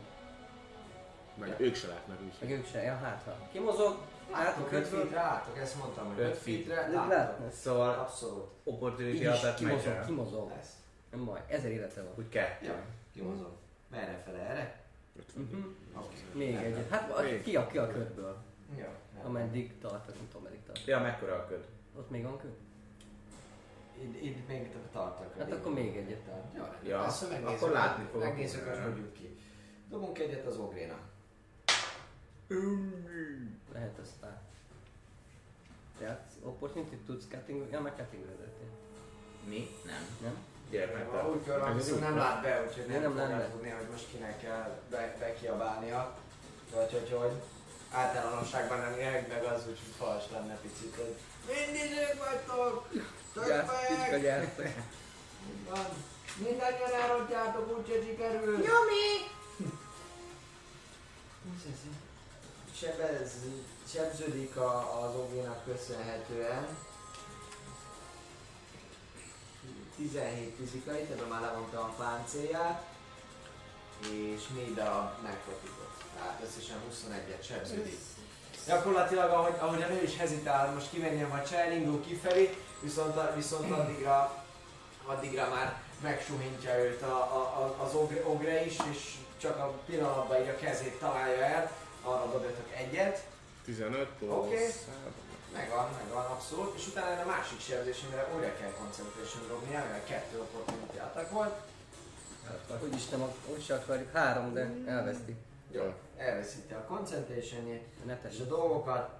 Meg 1.35 1.55
ők 1.59 1.75
se 1.75 1.87
látnak 1.89 2.19
Meg 2.41 2.51
úgy. 2.51 2.57
ők 2.57 2.67
se, 2.67 2.83
ja 2.83 2.95
hát 2.95 3.23
ha. 3.25 3.49
Kimozog, 3.53 3.97
át 4.31 4.41
a 4.41 4.45
Látok 4.45 4.65
5 4.65 4.71
ködből, 4.71 5.01
feetre, 5.01 5.17
látok, 5.23 5.59
ezt 5.59 5.79
mondtam, 5.79 6.07
hogy 6.07 6.19
Öt 6.21 6.29
5 6.31 6.37
feetre, 6.37 6.75
de 6.75 6.93
látok. 6.97 7.11
látnak. 7.11 7.53
Szóval 7.53 7.91
Abszolút. 7.99 8.45
opportunity 8.65 9.27
attack 9.27 9.57
kimozog, 9.57 10.05
kimozog. 10.07 10.49
Lesz. 10.57 10.73
Nem 11.11 11.25
baj, 11.25 11.41
ezer 11.49 11.71
élete 11.71 12.03
van. 12.03 12.13
Úgy 12.17 12.29
kettő. 12.29 12.67
Ja, 12.67 12.83
kimozog. 13.13 13.51
Merre 13.91 14.23
fele, 14.25 14.39
erre? 14.39 14.81
50. 15.19 15.43
Mhm. 15.43 15.67
Oké. 15.97 16.17
Még 16.33 16.55
egyet. 16.55 16.91
Hát 16.91 17.11
a- 17.19 17.23
Még. 17.23 17.43
ki 17.43 17.57
a, 17.57 17.67
ki 17.67 17.79
a 17.79 17.87
ködből? 17.87 18.37
Rendben. 18.69 19.25
Ameddig 19.25 19.79
tartok, 19.81 20.15
nem 20.15 20.27
tudom, 20.31 20.43
meddig 20.43 20.63
tart. 20.67 20.85
Ja, 20.87 21.01
mekkora 21.01 21.35
a 21.35 21.47
köd? 21.47 21.65
Ott 21.99 22.11
még 22.11 22.23
van 22.23 22.39
köd? 22.39 22.51
Itt, 24.03 24.23
itt 24.23 24.49
még 24.49 24.71
tartok. 24.93 25.39
Hát 25.39 25.53
akkor 25.53 25.73
még 25.73 25.97
egyet. 25.97 26.21
Jó, 26.27 26.63
rendben. 26.63 26.85
Ja, 26.85 27.01
Persze, 27.01 27.29
megnézzük, 27.29 27.57
akkor 27.57 27.71
látni 27.71 28.05
fogok. 28.05 28.23
Megnézzük, 28.23 28.69
hogy 28.69 28.79
hogy 28.83 28.97
jut 28.97 29.13
ki. 29.13 29.39
Dobunk 29.91 30.19
egyet 30.19 30.47
az 30.47 30.57
ogrénak. 30.59 31.01
Lehet 33.73 33.99
aztán. 33.99 34.41
Tehát 35.99 36.33
opportunity 36.43 36.95
tudsz 37.07 37.25
cutting, 37.31 37.71
ja 37.71 37.81
meg 37.81 37.93
cutting 37.97 38.25
vezetni. 38.25 38.67
Mi? 39.49 39.71
Nem. 39.85 40.03
Nem? 40.23 40.37
Gyere 40.71 40.93
meg. 40.93 41.31
Úgy 41.31 41.49
az 41.49 41.75
viszont 41.75 41.95
úgy 41.97 42.01
nem 42.01 42.15
van. 42.15 42.19
lát 42.19 42.43
be, 42.43 42.65
úgyhogy 42.69 42.87
nem, 42.87 43.01
Nem, 43.03 43.15
nem 43.15 43.29
nem 43.29 43.51
tudni, 43.51 43.69
hogy 43.69 43.87
most 43.91 44.09
kinek 44.11 44.41
kell 44.41 44.81
be, 44.91 45.17
bekiabálnia. 45.19 46.17
Vagy 46.75 46.93
hogy, 46.93 47.17
hogy 47.19 47.33
általánosságban 47.91 48.79
nem 48.79 48.99
jelent 48.99 49.29
meg 49.29 49.45
az, 49.45 49.65
hogy 49.65 49.79
fals 49.97 50.25
lenne 50.31 50.55
picit, 50.55 50.95
hogy 50.97 51.15
mindig 51.47 51.91
ők 51.99 52.25
vagytok! 52.25 52.89
Gyász. 53.35 53.67
Van. 55.69 55.87
Mindannyian 56.37 56.93
elrontjátok, 57.03 57.79
úgyse 57.79 58.03
sikerül! 58.07 58.57
Nyomi! 58.57 59.31
Sebez, 62.77 63.33
sebződik 63.93 64.57
a, 64.57 65.03
az 65.03 65.15
ogénak 65.15 65.65
köszönhetően. 65.65 66.67
17 69.97 70.55
fizikai, 70.59 71.03
tehát 71.03 71.29
már 71.29 71.41
levonta 71.41 71.81
a 71.81 71.95
páncélját, 71.99 72.85
és 74.01 74.47
4 74.55 74.75
darab 74.75 75.23
nekrotikot. 75.23 76.05
Tehát 76.17 76.43
összesen 76.47 76.77
21-et 76.91 77.47
sebződik. 77.47 77.99
Gyakorlatilag, 78.67 79.31
ahogy, 79.31 79.55
ahogy 79.59 79.83
a 79.83 79.87
nő 79.87 80.03
is 80.03 80.17
hezitál, 80.17 80.73
most 80.73 80.91
kimenjen 80.91 81.29
vagy 81.31 81.47
se, 81.47 81.57
elindul 81.65 82.05
kifelé, 82.05 82.57
viszont, 82.83 83.17
a- 83.17 83.33
viszont 83.35 83.71
addigra, 83.71 84.45
addigra 85.05 85.49
már 85.49 85.81
megsuhintja 86.03 86.79
őt 86.79 87.03
a, 87.03 87.17
a, 87.17 87.63
a, 87.63 87.83
az 87.85 87.95
ogre, 87.95 88.27
ogre 88.27 88.65
is, 88.65 88.77
és 88.91 89.15
csak 89.41 89.59
a 89.59 89.75
pillanatban 89.87 90.41
így 90.41 90.49
a 90.49 90.57
kezét 90.57 90.99
találja 90.99 91.45
el, 91.45 91.71
arra 92.03 92.31
dobjatok 92.33 92.73
egyet, 92.77 93.27
15 93.65 94.09
plusz... 94.19 94.31
Oké. 94.31 94.69
megvan, 95.53 95.89
megvan 96.03 96.25
abszolút, 96.25 96.77
és 96.77 96.87
utána 96.87 97.23
a 97.23 97.27
másik 97.27 97.61
sebzésemre 97.61 98.29
újra 98.35 98.57
kell 98.57 98.73
concentration 98.79 99.49
dobni, 99.49 99.73
mert 99.73 100.07
kettő 100.07 100.41
opportunity 100.41 100.99
attack 100.99 101.31
volt. 101.31 101.55
Úgyis 102.85 103.09
nem, 103.09 103.23
úgy 103.55 103.65
se 103.65 103.75
akarjuk. 103.75 104.13
Három, 104.13 104.53
de 104.53 104.71
elveszti. 104.87 105.37
Jó, 105.71 105.95
elveszíti 106.17 106.73
a 106.73 106.85
concentration 106.85 107.81
Ne 108.05 108.19
és 108.31 108.41
a 108.41 108.45
dolgokat. 108.45 109.11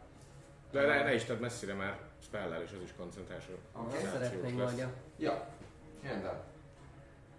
De 0.71 0.87
ne, 0.87 1.03
ne 1.03 1.15
is 1.15 1.25
tedd 1.25 1.39
messzire 1.39 1.75
már 1.75 1.99
spellel, 2.33 2.63
és 2.63 2.71
az 2.77 2.83
is 2.83 2.95
koncentráció. 2.97 3.55
Oké. 3.73 3.97
Azt 3.97 4.13
szeretnénk 4.13 4.59
majd. 4.59 4.87
Ja, 5.17 5.47
rendben. 6.03 6.41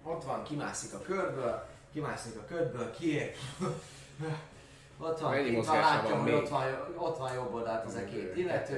Ott 0.03 0.23
van, 0.23 0.43
kimászik 0.43 0.93
a 0.93 1.01
körből, 1.01 1.65
kimászik 1.93 2.37
a 2.37 2.45
ködből, 2.45 2.91
kiér. 2.91 3.31
Ott 4.97 5.19
van, 5.19 5.31
Mennyi 5.31 5.49
itt 5.49 5.65
van, 5.65 5.79
látja, 5.79 6.15
hogy 6.15 6.31
ott 6.31 6.49
van, 6.49 6.63
ott 6.97 7.17
van 7.17 7.33
jobb 7.33 7.53
oldalt 7.53 7.85
az 7.85 7.95
a 7.95 8.05
két 8.05 8.37
illető. 8.37 8.75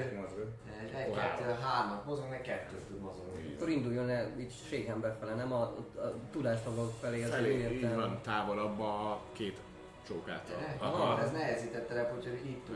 Egy, 0.95 1.14
kettő, 1.14 1.44
hármat 1.61 2.06
mozog, 2.06 2.30
meg 2.30 2.42
kettőt 2.42 2.80
tud 2.80 3.00
mozogni. 3.00 3.53
Akkor 3.56 3.69
induljon 3.69 4.10
el 4.10 4.40
így 4.40 4.53
ségen 4.68 5.00
befele, 5.00 5.34
nem 5.34 5.53
a, 5.53 5.61
a 5.61 6.14
tudásmagok 6.32 6.94
felé, 7.02 7.24
az 7.24 7.30
Felé, 7.30 7.76
így 7.76 7.95
van, 7.95 8.19
távolabb 8.22 8.80
a 8.80 9.22
két 9.32 9.60
csókától. 10.08 10.56
Gyere, 10.60 10.76
Aha. 10.80 11.22
Ez 11.22 11.32
nehezített 11.32 11.88
terep, 11.88 12.16
úgyhogy 12.18 12.45
így 12.45 12.64
tud. 12.64 12.76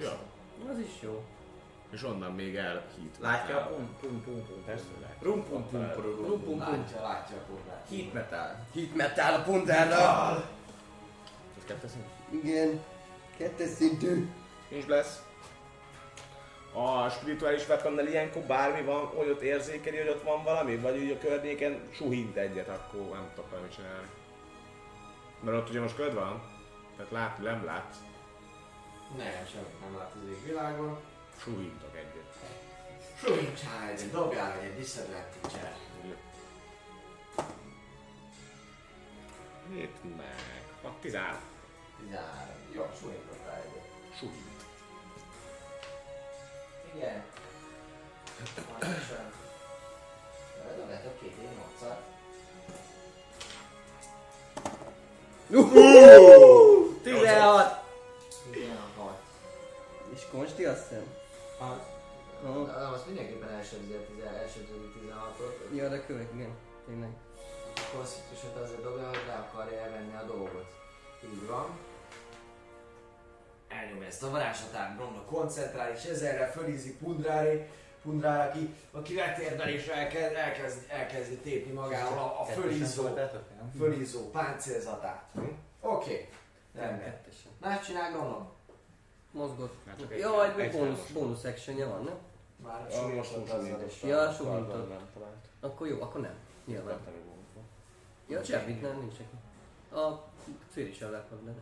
Ja. 0.00 0.18
Az 0.70 0.78
is 0.78 1.02
jó. 1.02 1.24
És 1.90 2.04
onnan 2.04 2.32
még 2.32 2.56
el 2.56 2.84
hit. 2.96 3.16
Látja 3.20 3.56
a 3.56 3.66
pum 3.66 3.96
pum 4.00 4.22
pum 4.24 4.46
pum. 4.46 4.64
Persze, 4.64 4.84
látja. 5.00 5.16
Rum 5.20 5.44
pum 5.44 5.68
pum 5.68 5.90
pum 5.90 6.02
Rum 6.04 6.44
pum 6.44 6.58
pum. 6.58 6.58
Látja, 6.58 7.02
látja 7.02 7.36
a 7.36 7.40
porrát. 7.40 7.86
Heat 7.90 8.12
metal. 8.12 8.66
Hit 8.72 8.96
metal 8.96 9.34
a 9.34 9.42
puntárra. 9.42 10.34
Ez 11.58 11.64
kettő 11.66 11.88
szint? 11.88 12.44
Igen. 12.44 12.80
Kettes 13.36 13.68
szintű. 13.68 14.30
Nincs 14.68 14.86
lesz. 14.86 15.22
A 16.72 17.08
spirituális 17.08 17.68
weaponnel 17.68 18.06
ilyenkor 18.06 18.42
bármi 18.42 18.82
van, 18.82 19.06
hogy 19.06 19.28
ott 19.28 19.40
érzékeli, 19.40 19.96
hogy 19.96 20.08
ott 20.08 20.22
van 20.22 20.44
valami, 20.44 20.76
vagy 20.76 20.98
úgy 20.98 21.10
a 21.10 21.18
környéken 21.18 21.80
suhint 21.92 22.36
egyet, 22.36 22.68
akkor 22.68 23.00
nem 23.00 23.30
tudok 23.34 23.50
valamit 23.50 23.74
csinálni. 23.74 24.08
Mert 25.40 25.56
ott 25.56 25.68
ugye 25.68 25.80
most 25.80 25.94
köd 25.94 26.14
van, 26.14 26.42
tehát 26.96 27.12
látni 27.12 27.44
nem 27.44 27.64
látsz, 27.64 27.96
Nem, 29.16 29.46
semmit 29.52 29.80
nem 29.80 29.98
lát 29.98 30.12
az 30.14 30.28
égvilágon. 30.30 30.98
Suhintok 31.42 31.96
egyet. 31.96 32.34
Súlyincsál 33.22 33.88
egyet, 33.88 34.10
dobjál 34.10 34.58
egyet, 34.58 34.76
disadvantage-el. 34.76 35.76
Itt 39.72 40.16
meg. 40.16 40.62
A 40.82 40.88
13. 41.00 41.38
13. 41.98 42.24
Jó, 42.72 42.86
súlyintottál 43.00 43.56
egyet. 43.56 43.88
Suhint. 44.18 44.62
Igen. 46.94 47.24
Pontosan. 48.68 49.32
Dobjátok 50.76 51.20
két 51.20 51.36
én 51.42 51.48
8 55.50 55.68
16. 57.02 57.84
16. 58.50 59.20
És 60.14 60.20
konsti 60.30 60.64
azt 60.64 60.88
hiszem. 60.88 61.17
Aha. 61.58 61.96
Nem, 62.42 62.92
azt 62.92 63.06
mindenképpen 63.06 63.48
a 63.48 63.60
10 63.60 63.72
elsebzi 64.42 64.72
16-ot. 64.94 65.74
Ja, 65.74 65.88
de 65.88 66.06
kövek, 66.06 66.28
igen. 66.34 66.56
Tényleg. 66.86 67.10
Constitution-t 67.94 68.56
azért 68.56 68.82
dobja, 68.82 69.08
hogy 69.08 69.24
le 69.26 69.34
akarja 69.34 69.78
elvenni 69.78 70.14
a 70.14 70.26
dolgot. 70.26 70.66
Így 71.24 71.46
van. 71.46 71.78
Elnyomja 73.68 74.06
ezt 74.06 74.22
a 74.22 74.30
varázsatát, 74.30 74.96
Bronna 74.96 75.24
koncentrál, 75.24 75.92
és 75.92 76.04
ezerre 76.04 76.46
fölízik 76.46 76.98
Pundrári, 76.98 77.66
Pundrár, 78.02 78.48
aki, 78.48 78.74
aki 78.90 79.14
vetérdel 79.14 79.68
elkezd, 79.68 80.34
elkezd, 80.34 80.84
elkezdi 80.88 81.36
tépni 81.36 81.72
magával 81.72 82.18
a, 82.18 82.40
a 82.40 82.44
fölízó, 82.44 83.08
fölízó 83.78 84.30
páncélzatát. 84.30 85.24
Hm? 85.34 85.40
Oké. 85.40 86.12
Okay. 86.12 86.28
Rendben. 86.74 87.20
Más 87.60 87.86
csinál 87.86 88.10
Bronna? 88.10 88.57
Mozgott. 89.38 89.74
Hát 89.86 90.02
Ja, 90.18 90.56
egy 90.60 90.72
bónusz, 90.72 91.10
bónusz 91.12 91.44
actionje 91.44 91.86
van, 91.86 92.04
nem? 92.04 92.14
Már 92.64 92.86
Ja, 92.90 93.22
suhintott. 93.22 93.86
is. 93.86 94.02
Ja, 94.02 94.32
talált. 95.14 95.48
Akkor 95.60 95.86
jó, 95.86 96.02
akkor 96.02 96.20
nem. 96.20 96.34
Nyilván. 96.64 96.98
Ja, 98.28 98.44
semmit 98.44 98.82
nem, 98.82 98.98
nincs 98.98 99.14
neki. 99.18 99.36
A 100.00 100.24
cél 100.72 100.86
is 100.86 101.00
el 101.00 101.10
lehet 101.10 101.28
de 101.28 101.36
nem. 101.44 101.54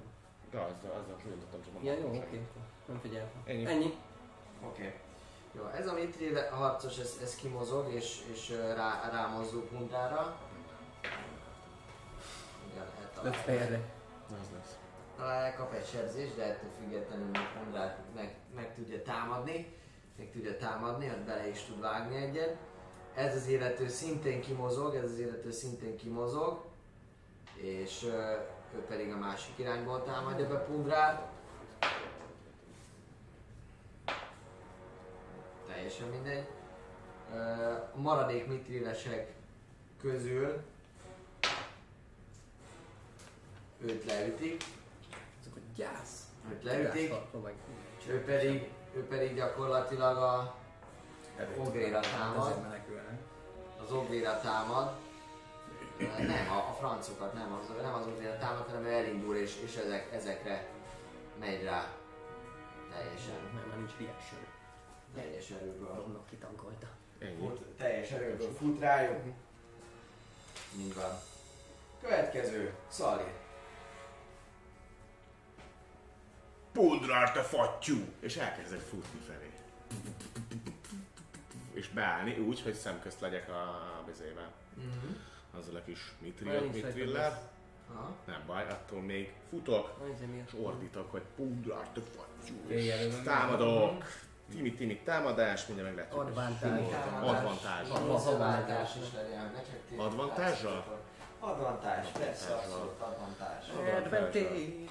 De 0.51 0.59
azzal, 0.59 0.91
azzal 0.91 1.17
csak 1.65 1.83
Ja, 1.83 1.93
jó, 1.93 2.01
mondtam 2.09 2.29
oké. 2.29 2.41
Nem 2.87 3.01
figyeltem. 3.01 3.43
Ennyi. 3.45 3.67
Ennyi. 3.67 3.95
Oké. 4.65 4.95
Jó, 5.53 5.67
ez 5.67 5.87
a 5.87 5.93
Mitri 5.93 6.35
harcos, 6.35 6.99
ez, 6.99 7.19
ez 7.23 7.35
kimozog 7.35 7.93
és, 7.93 8.25
és 8.33 8.51
rá, 8.75 9.11
rámozdul 9.13 9.69
Puntára. 9.69 10.37
Igen, 12.73 12.85
Öt 12.85 13.05
eltalálják. 13.05 13.43
fejre. 13.45 13.95
Találják, 15.17 15.57
kap 15.57 15.73
egy 15.73 15.87
sebzést, 15.87 16.37
de 16.37 16.45
ettől 16.45 16.71
függetlenül 16.81 17.31
Pundrát 17.59 17.99
meg, 18.15 18.37
meg 18.55 18.75
tudja 18.75 19.03
támadni. 19.03 19.75
Meg 20.17 20.31
tudja 20.31 20.57
támadni, 20.57 21.07
hát 21.07 21.25
bele 21.25 21.49
is 21.49 21.63
tud 21.63 21.81
vágni 21.81 22.17
egyet. 22.17 22.57
Ez 23.15 23.35
az 23.35 23.47
illető 23.47 23.89
szintén 23.89 24.41
kimozog, 24.41 24.95
ez 24.95 25.05
az 25.05 25.19
illető 25.19 25.51
szintén 25.51 25.97
kimozog. 25.97 26.65
És 27.55 28.05
ő 28.75 28.81
pedig 28.89 29.13
a 29.13 29.17
másik 29.17 29.59
irányból 29.59 30.03
támadja 30.03 30.49
be 30.49 30.59
Pundrát. 30.59 31.29
Teljesen 35.67 36.09
mindegy. 36.09 36.47
A 37.95 37.99
maradék 37.99 38.47
mitrilesek 38.47 39.33
közül 40.01 40.63
őt 43.81 44.05
leütik, 44.05 44.65
gyász. 45.77 46.25
őt 46.53 46.63
leütik, 46.63 47.13
ő 48.09 48.25
pedig, 48.25 48.71
ő 48.95 49.07
pedig 49.07 49.35
gyakorlatilag 49.35 50.17
a, 50.17 50.55
Ogréra 51.59 52.01
támad. 52.01 52.65
Az 53.83 53.93
ogvéra 53.93 54.41
támad. 54.41 54.95
Nem, 56.19 56.51
a, 56.51 56.57
a 56.57 56.77
francokat 56.79 57.35
nem, 57.35 57.53
az, 57.53 57.83
nem 57.83 57.95
az 57.95 58.07
ogvéra 58.07 58.39
támad, 58.39 58.67
hanem 58.67 58.85
ő 58.85 58.93
elindul 58.93 59.37
és, 59.37 59.57
és 59.65 59.77
ezek, 59.77 60.13
ezekre 60.13 60.67
megy 61.41 61.63
rá. 61.63 61.93
Teljesen, 62.91 63.35
Nem, 63.55 63.69
már 63.69 63.77
nincs 63.77 63.93
reaction. 63.99 64.41
teljes 65.15 65.51
erőből. 65.51 66.05
Annak 66.07 66.27
kitankolta. 66.29 66.87
Fut, 67.39 67.61
teljes 67.77 68.11
erőből 68.11 68.53
fut 68.53 68.81
rájuk. 68.81 69.25
Így 70.79 70.95
van. 70.95 71.19
Következő, 72.01 72.75
Szali. 72.89 73.25
Pundrár, 76.77 77.33
te 77.33 77.43
fattyú! 77.43 77.97
És 78.21 78.37
elkezdek 78.37 78.81
futni 78.81 79.21
felé. 79.27 79.51
És 81.73 81.89
beállni 81.89 82.39
úgy, 82.39 82.63
hogy 82.63 82.75
szemközt 82.75 83.21
legyek 83.21 83.49
a 83.49 84.03
bizével. 84.07 84.53
Mm-hmm. 84.79 85.17
Azzal 85.59 85.75
a 85.75 85.83
kis 85.85 85.99
Már 86.21 86.31
mitrill, 86.31 86.61
nincs 86.61 86.75
mitrillel. 86.75 87.51
Aha. 87.95 88.15
Nem 88.25 88.43
baj, 88.47 88.67
attól 88.69 89.01
még 89.01 89.33
futok, 89.51 90.15
és 90.47 90.53
ordítok, 90.63 91.11
hogy 91.11 91.23
Pundrár, 91.37 91.89
te 91.93 92.01
fattyú! 92.17 93.23
Támadok! 93.25 94.05
Timi, 94.51 94.73
timi, 94.73 94.99
támadás, 94.99 95.67
mindjárt 95.67 95.95
meg 95.95 95.99
lehet. 95.99 96.15
Advantage. 96.27 97.93
Advantage 97.93 98.89
is 99.03 99.13
legyen. 99.15 99.53
Advantage-ra? 99.97 100.85
Advantage, 101.41 102.09
persze, 102.19 102.55
abszolút 102.55 103.01
advantage. 103.01 103.97
Advantage. 103.97 104.85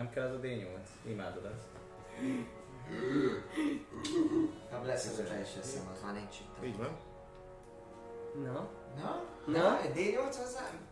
Nem 0.00 0.10
kell 0.10 0.26
az 0.26 0.34
a 0.34 0.38
D8? 0.38 0.86
Imádod 1.02 1.44
ezt. 1.44 1.66
Ha 4.70 4.84
lesz 4.84 5.06
ez 5.06 5.18
a 5.18 5.22
teljes 5.22 5.56
eszem, 5.60 5.88
az 5.92 6.02
már 6.04 6.14
nincs 6.14 6.36
itt. 6.40 6.64
Így 6.64 6.76
van. 6.76 6.96
Na? 8.44 8.68
Na? 8.96 9.22
Na? 9.46 9.80
Egy 9.80 9.92
D8 9.94 10.34
hozzám? 10.36 10.88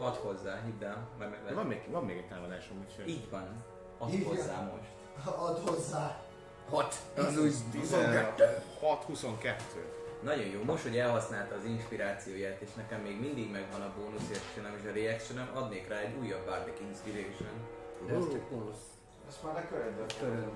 Add 0.00 0.14
hozzá, 0.14 0.62
hidd 0.64 0.84
el. 0.84 1.08
Meg 1.18 1.54
van 1.54 1.66
még, 1.66 1.90
van 1.90 2.04
még 2.04 2.16
egy 2.16 2.28
támadásom, 2.28 2.84
úgyhogy... 2.88 3.08
Így 3.08 3.30
van. 3.30 3.64
Add 3.98 4.22
hozzá 4.24 4.60
most. 4.60 4.90
Add 5.38 5.68
hozzá. 5.68 6.20
Hat. 6.68 6.94
Az 7.16 7.38
úgy 7.38 7.54
16-22. 7.72 9.54
Nagyon 10.22 10.46
jó, 10.46 10.62
most, 10.62 10.82
hogy 10.82 10.98
elhasználta 10.98 11.54
az 11.54 11.64
inspirációját, 11.64 12.60
és 12.60 12.74
nekem 12.74 13.00
még 13.00 13.20
mindig 13.20 13.50
megvan 13.50 13.80
a 13.80 13.92
bónusz 13.96 14.30
és 14.30 14.38
a 14.88 14.92
reactionem, 14.92 15.50
adnék 15.54 15.88
rá 15.88 15.98
egy 15.98 16.14
újabb 16.20 16.44
Bardic 16.44 16.80
Inspiration. 16.80 17.80
De 18.06 18.14
ez 18.14 18.30
csak 18.30 18.40
bónusz. 18.50 18.76
Azt 19.28 19.42
már 19.42 19.56
a 19.56 19.68
körödből. 19.68 20.52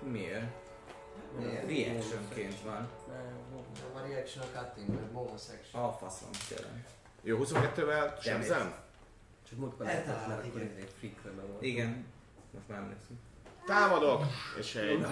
Miért? 0.00 0.44
Reactionként 1.66 2.60
van. 2.64 2.88
A 3.94 3.98
reaction 4.06 4.44
a 4.44 4.58
cutting, 4.58 4.88
vagy 4.94 5.10
bonus 5.12 5.42
action. 5.58 5.82
A 5.82 5.92
faszom, 5.92 6.28
tényleg. 6.48 6.84
Jó, 7.22 7.38
22-vel 7.42 8.22
sebzem? 8.22 8.74
Csak 9.48 9.58
múltkor 9.58 9.86
lehetett, 9.86 10.26
mert 10.26 10.46
akkor 10.46 10.70
free 10.98 11.10
körbe 11.22 11.42
volt. 11.42 11.62
Igen. 11.62 12.04
Most 12.50 12.68
már 12.68 12.78
emlékszem. 12.78 13.20
Támadok, 13.66 14.22
és 14.58 14.74
egy 14.74 15.06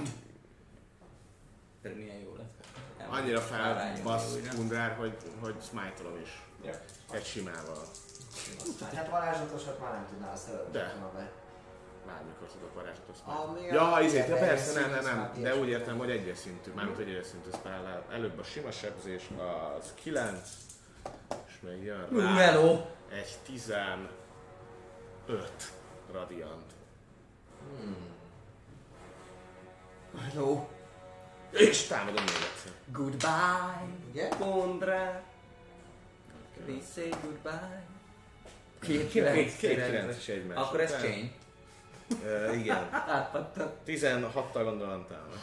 Pedig 1.83 1.97
milyen 1.97 2.17
jó 2.17 2.35
lett. 2.37 2.67
annyira 3.11 3.41
felbasz 3.41 4.35
újra. 4.35 4.51
Pundrár, 4.55 4.97
hogy, 4.97 5.17
hogy 5.41 5.55
smite-olom 5.69 6.21
is. 6.21 6.43
Egy 7.11 7.25
simával. 7.25 7.83
Hát 8.95 9.11
varázslatosat 9.11 9.81
már 9.81 9.93
nem 9.93 10.07
tudnál 10.09 10.33
azt 10.33 10.49
előtt. 10.49 10.73
De. 10.73 10.95
Bármikor 12.11 12.49
tudok 12.49 12.71
smite. 13.15 13.79
a- 13.79 13.95
Ja, 13.95 14.01
izét, 14.05 14.29
ja 14.29 14.37
persze, 14.37 14.81
nem, 14.81 14.91
nem, 14.91 15.05
nem. 15.05 15.43
De 15.43 15.57
úgy 15.57 15.69
értem, 15.69 15.99
hogy 15.99 16.11
egyes 16.11 16.39
szintű. 16.39 16.73
Mármint, 16.73 16.97
hogy 16.97 17.09
egyes 17.09 17.27
szintű 17.27 17.51
spell 17.55 18.05
Előbb 18.13 18.39
a 18.39 18.43
sima 18.43 18.71
sebzés 18.71 19.29
az 19.79 19.95
9, 19.95 20.49
és 21.49 21.53
még 21.61 21.83
jön 21.83 22.07
rá 22.11 22.35
hello! 22.35 22.81
egy 23.13 23.37
15 23.45 24.09
radiant. 26.13 26.73
Hmm. 27.81 27.97
Hello! 30.19 30.67
És 31.51 31.83
támadom 31.87 32.25
még 32.25 32.35
egyszer. 32.53 32.73
Goodbye! 32.93 33.87
Igen? 34.13 34.39
Pondra! 34.39 35.23
Please 36.65 36.87
say 36.95 37.09
goodbye! 37.23 37.83
Két 38.81 39.11
kilenc. 39.11 39.57
két 39.57 39.85
9 39.85 40.17
és 40.17 40.29
egymás. 40.29 40.57
Akkor 40.57 40.81
ez 40.81 40.91
chain. 41.01 41.33
Igen. 42.55 42.89
Átpattan. 42.93 43.71
16-tal 43.87 44.63
gondolom 44.65 45.07
támad. 45.09 45.39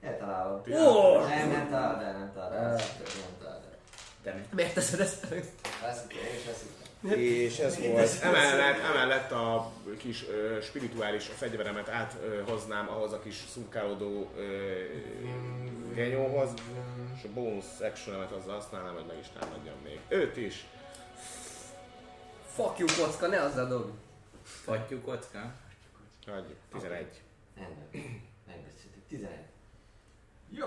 Eltalálom. 0.00 0.62
Ó! 0.72 1.18
Nem, 1.26 1.50
nem 1.50 1.68
találod 1.70 2.02
el, 2.02 2.18
nem 2.18 2.32
találod 2.34 2.56
el. 2.56 2.70
Nem 2.70 3.36
találod 3.38 3.62
el. 3.64 3.76
Te 4.22 4.32
mi? 4.32 4.40
Miért 4.54 4.74
teszed 4.74 5.00
ezt 5.00 5.24
én 5.30 5.38
is 5.38 6.44
veszítem. 6.46 7.18
És 7.18 7.58
ez 7.58 7.78
volt. 7.78 8.22
Emellett, 8.22 8.78
emellett 8.78 9.30
a 9.30 9.72
kis 9.98 10.28
ö, 10.28 10.58
spirituális 10.62 11.26
fegyveremet 11.26 11.88
áthoznám 11.88 12.88
ahhoz 12.88 13.12
a 13.12 13.20
kis 13.20 13.44
szurkálódó 13.52 14.30
genyóhoz, 15.94 16.50
és 17.16 17.24
a 17.24 17.28
bónusz 17.34 17.80
actionemet 17.80 18.30
azzal 18.32 18.54
használnám, 18.54 18.94
hogy 18.94 19.06
meg 19.06 19.16
is 19.20 19.26
támadjam 19.38 19.74
még. 19.84 20.00
Őt 20.08 20.36
is. 20.36 20.66
Fuck 22.54 22.78
you 22.78 22.88
kocka, 22.98 23.26
ne 23.26 23.40
azzal 23.40 23.66
dobj. 23.68 23.90
Fattyú 24.48 25.00
kocka? 25.00 25.54
Hagyjuk. 26.26 26.56
11. 26.72 27.22
Rendben. 27.54 27.88
Megbeszéltük. 28.46 29.02
11. 29.08 29.38
Jó. 30.50 30.66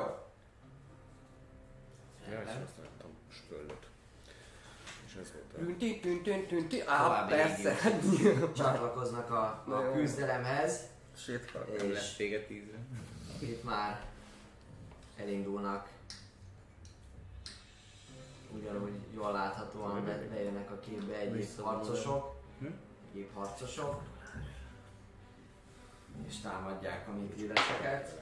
Ja, 2.29 2.41
és 2.41 2.47
azt 2.47 2.77
láttam 2.81 3.09
spöllöt. 3.31 3.85
És 5.05 5.13
ez 5.21 5.31
volt 5.33 5.53
a... 5.53 5.57
Tünti, 5.57 5.99
tünti, 5.99 6.45
tünti. 6.45 6.81
Á, 6.81 7.03
További 7.03 7.33
persze. 7.33 7.75
Csatlakoznak 8.55 9.29
a, 9.31 9.63
Na 9.67 9.75
a 9.77 9.83
jó. 9.85 9.91
küzdelemhez, 9.91 10.79
fuck. 11.15 11.77
Nem 11.77 11.87
és 11.87 11.93
lesz 11.93 12.15
vége 12.17 12.45
tízre. 12.45 12.77
itt 13.39 13.63
már 13.63 14.05
elindulnak. 15.17 15.89
Ugyanúgy 18.49 18.91
jól 19.13 19.31
láthatóan 19.31 20.05
be- 20.05 20.27
bejönnek 20.29 20.71
a 20.71 20.79
képbe 20.79 21.15
egyéb 21.15 21.59
harcosok. 21.59 22.40
Hm? 23.11 23.17
Egyéb 23.17 23.33
harcosok. 23.33 24.01
És 26.27 26.39
támadják 26.39 27.07
a 27.07 27.11
mitrilleseket. 27.11 28.19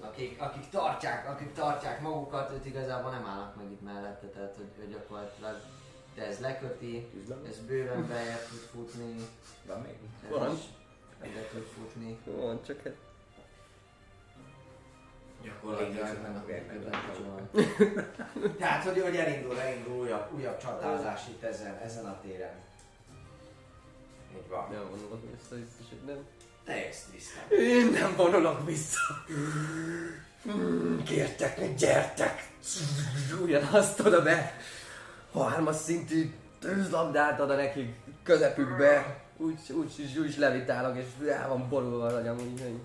Akik, 0.00 0.40
akik, 0.40 0.68
tartják, 0.68 1.28
akik 1.28 1.52
tartják 1.52 2.00
magukat, 2.00 2.52
őt 2.52 2.66
igazából 2.66 3.10
nem 3.10 3.26
állnak 3.26 3.56
meg 3.56 3.70
itt 3.70 3.82
mellette, 3.82 4.26
tehát 4.26 4.56
hogy, 4.56 4.70
hogy 4.78 4.90
gyakorlatilag 4.90 5.60
de 6.14 6.26
ez 6.26 6.40
leköti, 6.40 7.06
ez 7.48 7.58
bőven 7.66 8.08
bejebb 8.08 8.46
tud 8.48 8.58
futni, 8.58 9.14
Van 9.66 9.80
még? 9.80 9.96
ez 10.24 10.30
Van. 10.30 10.58
be 11.20 11.48
tud 11.52 11.62
futni. 11.62 12.18
Van, 12.24 12.62
csak 12.62 12.82
hát... 12.82 12.94
Gyakorlatilag 15.42 16.08
Tehát, 18.58 18.84
hogy, 18.84 19.00
hogy 19.00 19.16
elindul, 19.16 19.60
elindul 19.60 19.94
újabb, 19.94 20.32
újabb 20.34 20.58
csatázás 20.58 21.28
itt 21.28 21.42
ezen, 21.42 21.76
ezen 21.76 22.06
a 22.06 22.20
téren. 22.20 22.54
Így 24.36 24.48
van. 24.48 24.68
Nem 24.70 24.88
vonulok 24.90 25.20
vissza, 25.30 25.54
biztos, 25.62 25.86
hogy 25.88 25.98
nem. 26.06 26.16
Te 26.64 26.76
jössz 26.76 27.02
tisztán. 27.12 27.44
Én 27.58 27.86
nem 27.92 28.16
vonulok 28.16 28.66
vissza. 28.66 29.24
Kértek, 31.04 31.74
gyertek. 31.74 32.48
Ugyanazt 33.42 34.00
oda 34.00 34.22
be. 34.22 34.56
Hármas 35.34 35.76
szintű 35.76 36.30
tűzlabdát 36.58 37.40
oda 37.40 37.56
nekik 37.56 37.94
közepükbe. 38.22 39.20
Úgy, 39.36 39.58
úgy, 39.68 39.92
úgy, 39.98 40.18
úgy 40.18 40.38
levitálok, 40.38 40.96
és 40.96 41.28
el 41.28 41.48
van 41.48 41.68
borulva 41.68 42.06
az 42.06 42.14
agyam, 42.14 42.38
úgyhogy... 42.38 42.80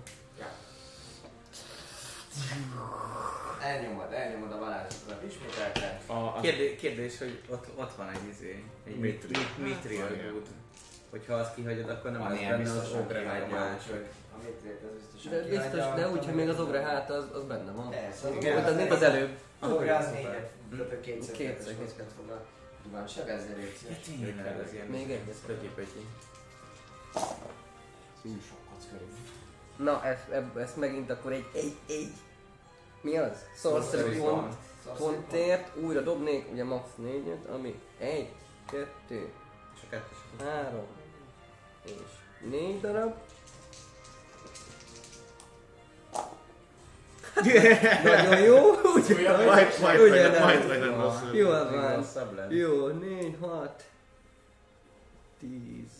Elnyomod, 3.62 4.12
elnyomod 4.12 4.52
a 4.52 4.58
varázslatodat 4.58 5.22
ismételten. 5.28 5.98
A, 6.06 6.12
a, 6.12 6.38
Kérdés, 6.40 6.80
kérdés, 6.80 7.18
hogy 7.18 7.42
ott, 7.48 7.66
ott 7.76 7.94
van 7.96 8.08
egy 8.10 8.28
izé, 8.30 8.64
egy 8.86 8.98
Mitri. 8.98 9.28
mit- 9.28 9.58
mit- 9.58 9.68
Mithril 9.68 10.00
Van 10.00 10.14
ilyen. 10.14 10.32
Good. 10.32 10.46
Hogyha 11.10 11.34
azt 11.34 11.54
kihagyod, 11.54 11.88
akkor 11.90 12.10
nem 12.10 12.20
lesz 12.28 12.38
benne 12.40 12.70
az 12.70 12.92
ogre 12.92 13.22
úgyhogy 13.74 14.06
az 14.34 15.12
biztosan 15.12 15.30
De 15.30 15.48
biztos, 15.48 15.94
de 15.94 16.08
úgy, 16.08 16.12
amit 16.12 16.24
hogy 16.24 16.34
még 16.34 16.48
az 16.48 16.60
ogre 16.60 16.80
hát 16.80 17.10
az, 17.10 17.24
az 17.34 17.42
benne 17.42 17.72
van. 17.72 17.90
Persze, 17.90 18.28
az 18.28 18.34
ogre 18.36 18.90
az 18.90 19.02
előbb. 19.02 19.30
Az 19.60 19.70
ogre 19.70 19.96
az 19.96 20.10
négyet, 20.10 20.50
tehát 20.70 21.00
kétszer 21.00 21.34
Kétszer, 21.36 21.56
kétszer. 21.56 21.74
kockát 21.76 22.12
fognak. 22.16 22.44
Van, 22.92 23.06
sebezze 23.06 23.54
légy 23.56 23.74
szíves. 23.80 23.96
tényleg, 24.04 24.60
az 24.66 24.72
ilyen 24.72 24.86
Még 24.86 25.10
egy. 25.10 25.20
pötyi-pötyi. 25.46 26.06
Sok 28.22 28.58
kocka. 28.72 28.96
Na, 29.76 30.04
ezt, 30.04 30.76
megint 30.76 31.10
akkor 31.10 31.32
egy, 31.32 31.46
egy, 31.54 31.76
egy. 31.88 32.12
Mi 33.00 33.16
az? 33.16 33.44
Sorcery 33.56 34.18
pont, 34.18 34.54
pont. 34.84 34.98
pontért 34.98 35.76
újra 35.76 36.00
dobnék, 36.00 36.48
ugye 36.52 36.64
max 36.64 36.88
négyet, 36.96 37.46
ami 37.54 37.80
egy, 37.98 38.28
kettő, 38.70 39.28
És 39.74 39.80
a 39.82 39.86
kettős. 39.90 40.18
három 40.48 40.86
és 41.86 42.48
négy 42.50 42.80
darab. 42.80 43.14
Nagyon 48.04 48.40
jó, 48.40 48.70
ugye? 48.94 49.44
majd, 49.44 49.80
majd, 49.80 50.10
nem? 50.10 50.42
majd 50.42 50.68
legyen 50.68 51.00
rosszul. 51.02 51.36
Jó, 51.36 51.48
van. 51.48 52.52
Jó, 52.52 52.86
négy, 52.86 53.36
hat, 53.40 53.84
tíz, 55.38 55.90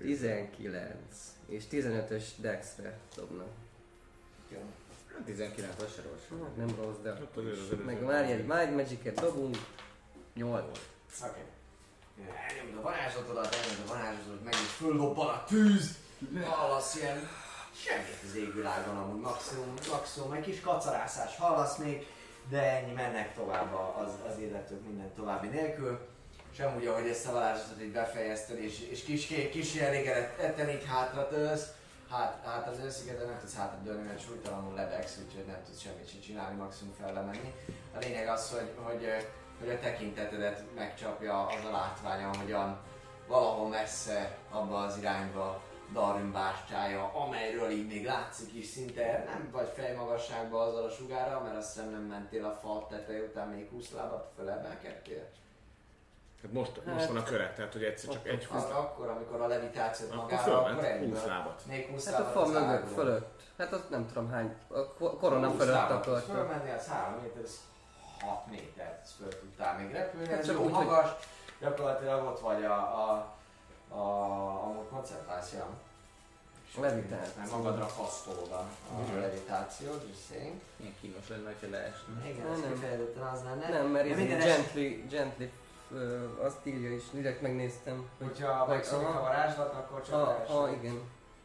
tizenkilenc 0.00 1.16
és 1.48 1.64
15-ös 1.70 2.24
dexre 2.36 2.98
dobnak. 3.14 3.48
19 5.24 5.82
az 5.82 5.94
se 5.94 6.02
rossz. 6.02 6.40
Hát 6.42 6.56
nem 6.56 6.76
rossz, 6.76 6.96
de... 7.02 7.10
Hát. 7.10 7.84
Meg 7.84 8.04
várj 8.04 8.32
egy 8.32 8.46
Mind 8.46 8.74
Magic-et 8.74 9.20
dobunk. 9.20 9.56
8. 10.34 10.64
Oké. 11.22 11.40
Elnyomod 12.18 12.78
a 12.78 12.82
varázslatodat, 12.82 13.54
elnyomod 13.54 13.88
a 13.88 13.92
varázslatodat, 13.92 14.44
meg 14.44 14.52
is 14.52 14.70
föllobban 14.70 15.28
a 15.28 15.44
tűz. 15.44 15.96
Hallasz 16.44 16.96
ilyen 16.96 17.28
semmit 17.74 18.22
az 18.28 18.36
égvilágon 18.36 18.96
amúgy, 18.96 19.20
maximum, 19.20 19.74
maximum 19.90 20.32
egy 20.32 20.44
kis 20.44 20.60
kacarászás 20.60 21.36
hallasz 21.36 21.76
még, 21.76 22.06
de 22.48 22.62
ennyi 22.62 22.92
mennek 22.92 23.34
tovább 23.34 23.74
az, 23.74 24.12
az 24.32 24.38
illetők 24.38 24.86
minden 24.86 25.12
további 25.14 25.46
nélkül. 25.46 25.98
És 26.52 26.60
amúgy, 26.60 26.86
ahogy 26.86 27.08
ezt 27.08 27.26
a 27.26 27.32
varázslatot 27.32 27.82
így 27.82 27.92
befejezted, 27.92 28.58
és, 28.58 28.80
és 28.80 29.04
kis, 29.04 29.26
kis 29.50 29.74
elégedetten 29.74 30.68
így 30.68 30.84
hátra 30.86 31.28
tősz, 31.28 31.66
hát, 32.10 32.42
hát 32.44 32.68
az 32.68 32.78
ősziget, 32.84 33.18
de 33.18 33.24
nem 33.24 33.38
tudsz 33.38 33.54
hátra 33.54 33.78
dőlni, 33.82 34.02
mert 34.02 34.24
súlytalanul 34.24 34.74
lebegsz, 34.74 35.18
úgyhogy 35.26 35.46
nem 35.46 35.62
tudsz 35.64 35.80
semmit 35.80 36.10
sem 36.10 36.20
csinálni, 36.20 36.56
maximum 36.56 36.94
fellemenni. 37.00 37.54
A 37.94 37.98
lényeg 37.98 38.28
az, 38.28 38.50
hogy, 38.50 38.70
hogy, 38.76 39.06
hogy 39.62 39.70
a 39.70 39.78
tekintetedet 39.78 40.62
megcsapja 40.74 41.46
az 41.46 41.64
a 41.68 41.70
látvány, 41.70 42.24
ahogyan 42.24 42.78
valahol 43.26 43.68
messze 43.68 44.36
abba 44.50 44.78
az 44.78 44.96
irányba 44.98 45.60
Darwin 45.92 46.32
bástyája, 46.32 47.10
amelyről 47.14 47.70
így 47.70 47.86
még 47.86 48.04
látszik 48.04 48.54
is 48.54 48.66
szinte, 48.66 49.24
nem 49.26 49.48
vagy 49.52 49.72
fejmagasságban 49.74 50.68
azzal 50.68 50.84
a 50.84 50.90
sugára, 50.90 51.40
mert 51.40 51.56
azt 51.56 51.72
hiszem 51.74 51.90
nem 51.90 52.00
mentél 52.02 52.44
a 52.44 52.58
fal 52.62 52.86
teteje 52.90 53.22
után 53.22 53.48
még 53.48 53.68
20 53.70 53.90
lábat 53.90 54.32
fölemelkedtél. 54.36 55.28
Hát 56.42 56.52
most, 56.52 56.84
most 56.84 57.06
van 57.06 57.16
a 57.16 57.22
köre, 57.22 57.52
tehát 57.52 57.72
hogy 57.72 57.84
egyszer 57.84 58.10
csak 58.12 58.28
egy 58.28 58.48
Az 58.50 58.62
húsz, 58.62 58.70
akkor, 58.70 59.08
amikor 59.08 59.40
a 59.40 59.46
levitációt 59.46 60.10
akkor 60.10 60.22
magára, 60.22 60.62
akkor 60.64 60.84
egyből. 60.84 61.08
20 61.08 61.24
lábat. 61.26 61.62
Még 61.66 61.88
20 61.90 62.10
Hát 62.10 62.20
a 62.20 62.24
fa 62.24 62.40
az 62.40 62.50
mögött, 62.50 62.92
fölött. 62.92 63.42
Hát 63.58 63.72
azt 63.72 63.90
nem 63.90 64.06
tudom 64.06 64.30
hány, 64.30 64.54
a 64.68 64.92
ko- 64.94 65.18
korona 65.18 65.48
20 65.48 65.56
fölött 65.58 65.74
akartam. 65.76 66.34
Fölmenni 66.34 66.70
az 66.70 66.86
3 66.86 67.20
méter, 67.22 67.42
az 67.42 67.60
6 68.22 68.46
méter, 68.50 69.00
ez 69.02 69.12
föl 69.18 69.38
tudtál 69.38 69.78
még 69.78 69.92
repülni, 69.92 70.28
Hát 70.28 70.38
ez 70.38 70.46
jó 70.46 70.54
úgy, 70.54 70.72
hogy- 70.72 70.84
magas, 70.84 71.10
gyakorlatilag 71.60 72.24
ott 72.26 72.40
vagy 72.40 72.64
a, 72.64 72.74
a, 72.74 73.34
a, 73.88 74.00
a 74.64 74.84
koncentráció. 74.90 75.60
Levitáció. 76.80 77.56
Magadra 77.56 77.86
kasztolod 77.96 78.50
a, 78.52 78.64
levitációt, 79.20 80.02
és 80.10 80.16
szénk. 80.28 80.60
Milyen 80.76 80.94
kínos 81.00 81.28
lenne, 81.28 81.54
ha 81.60 81.66
leesne. 81.70 82.28
Igen, 82.28 82.46
Nem, 82.46 82.60
nem. 82.60 82.72
kifejezetten 82.72 83.22
az 83.22 83.42
lenne. 83.44 83.68
Nem, 83.68 83.86
mert 83.86 84.08
ez 84.10 84.16
minden 84.16 84.38
gently, 84.38 84.86
gently 85.08 85.44
azt 86.42 86.56
írja 86.66 86.92
is, 86.94 87.02
direkt 87.10 87.40
megnéztem. 87.42 88.08
Hogy 88.18 88.26
Hogyha 88.26 88.66
megszokik 88.66 89.06
aha. 89.06 89.18
a 89.18 89.22
varázslat, 89.22 89.72
akkor 89.72 90.02
csak 90.02 90.14
Ah, 90.14 90.28
leesik. 90.28 90.54
ah, 90.54 90.70
igen. 90.72 91.00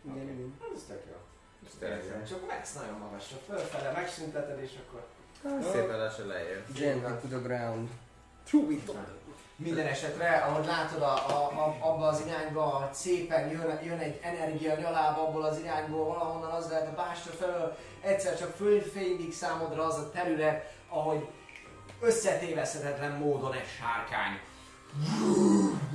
Igen, 0.06 0.18
Oké. 0.24 0.32
igen. 0.32 0.56
Ez 0.76 0.84
tök 0.88 1.04
jó. 1.12 1.16
Ez 1.68 1.74
tényleg 1.80 2.04
jó. 2.06 2.26
Csak 2.38 2.48
megsz 2.48 2.74
nagyon 2.74 2.98
magasra, 2.98 3.38
fölfele 3.48 3.92
megszünteted, 3.92 4.60
és 4.60 4.78
akkor 4.88 5.06
Szépen 5.72 5.98
lassan 5.98 6.28
lejjön. 6.28 6.64
Gently 6.74 7.28
to 7.28 7.28
the 7.28 7.38
ground. 7.38 7.90
It. 8.52 8.92
Minden 9.56 9.88
esetre, 9.88 10.36
ahogy 10.36 10.66
látod 10.66 11.02
a, 11.02 11.14
a, 11.14 11.66
a, 11.66 11.78
abba 11.80 12.08
az 12.08 12.24
irányba, 12.26 12.62
hogy 12.62 12.94
szépen 12.94 13.50
jön, 13.50 13.80
jön 13.84 13.98
egy 13.98 14.20
energia 14.22 14.76
nyalába 14.76 15.28
abból 15.28 15.44
az 15.44 15.60
irányból, 15.60 16.06
valahonnan 16.06 16.52
az 16.52 16.70
lehet 16.70 16.88
a 16.88 16.96
bástya 16.96 17.30
felől, 17.30 17.78
egyszer 18.02 18.38
csak 18.38 18.56
fölfénylik 18.56 19.34
számodra 19.34 19.86
az 19.86 19.96
a 19.96 20.12
terület, 20.12 20.74
ahogy 20.90 21.28
összetéveszthetetlen 22.02 23.12
módon 23.12 23.54
egy 23.54 23.68
sárkány 23.80 24.40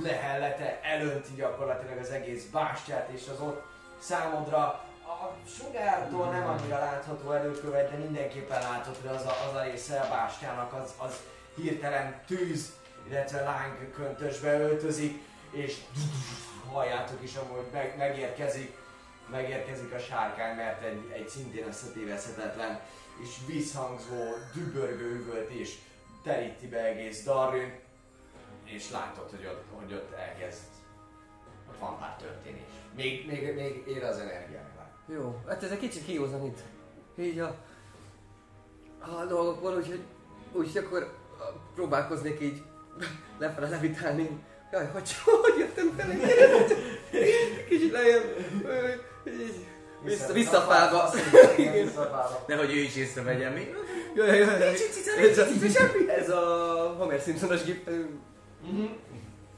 lehellete 0.01 0.79
elönti 0.83 1.33
gyakorlatilag 1.35 1.97
az 1.97 2.09
egész 2.09 2.45
bástyát, 2.45 3.09
és 3.09 3.27
az 3.33 3.39
ott 3.39 3.63
számodra 3.99 4.85
a 5.21 5.35
sugártól 5.57 6.31
nem 6.31 6.47
annyira 6.47 6.79
látható 6.79 7.31
előkövet, 7.31 7.91
de 7.91 7.97
mindenképpen 7.97 8.61
látható, 8.61 9.09
az 9.09 9.25
a, 9.25 9.35
az 9.49 9.55
a 9.55 9.63
része 9.63 9.99
a 9.99 10.09
bástyának 10.09 10.73
az, 10.73 10.93
az 10.97 11.19
hirtelen 11.55 12.21
tűz, 12.27 12.73
illetve 13.07 13.41
lányköntösbe 13.41 14.59
öltözik, 14.59 15.21
és 15.51 15.77
halljátok 16.71 17.23
is 17.23 17.35
amúgy 17.35 17.65
meg, 17.71 17.97
megérkezik 17.97 18.81
megérkezik 19.31 19.93
a 19.93 19.99
sárkány, 19.99 20.55
mert 20.55 20.83
egy, 20.83 21.11
egy 21.13 21.27
szintén 21.27 21.67
összetévezhetetlen 21.67 22.79
és 23.21 23.29
visszhangzó, 23.47 24.23
dübörgő 24.53 25.15
üvöltés 25.15 25.77
teríti 26.23 26.67
be 26.67 26.85
egész 26.85 27.23
Darwin, 27.23 27.79
és 28.63 28.91
látod, 28.91 29.29
hogy 29.29 29.45
ott, 29.45 29.63
hogy 29.73 29.93
ott 29.93 30.13
elkezd, 30.13 30.61
ott 31.69 31.79
van 31.79 31.99
pár 31.99 32.15
történés. 32.15 32.61
Még, 32.95 33.27
még, 33.27 33.55
még 33.55 33.83
ér 33.87 34.03
az 34.03 34.17
legalább. 34.17 34.72
Jó, 35.07 35.41
hát 35.47 35.63
ez 35.63 35.71
egy 35.71 35.79
kicsit 35.79 36.05
kiózanít. 36.05 36.59
Így 37.19 37.39
a, 37.39 37.55
a 38.99 39.25
dolgokból, 39.25 39.75
úgyhogy, 39.75 39.99
úgyhogy 40.51 40.83
akkor 40.85 41.13
próbálkoznék 41.75 42.41
így 42.41 42.61
lefele 43.39 43.69
levitálni. 43.69 44.29
Jaj, 44.71 44.85
hogy, 44.85 45.15
hogy 45.41 45.57
jöttem 45.57 45.93
fel 45.97 46.07
Kicsit 47.69 47.91
lejjebb. 47.91 48.37
így, 49.27 49.65
Vissza, 50.03 50.33
visszafálva. 50.33 51.09
Nehogy 52.47 52.69
ő 52.71 52.79
is 52.79 52.95
észrevegye 52.95 53.49
mi. 53.49 53.73
Jaj, 54.15 54.37
jaj, 54.37 54.59
jaj. 54.59 54.75
Ez 55.17 55.37
a, 55.37 55.45
ez 56.07 56.29
a 56.29 56.39
Homer 56.97 57.19
Simpsonos 57.19 57.63
gép. 57.63 57.89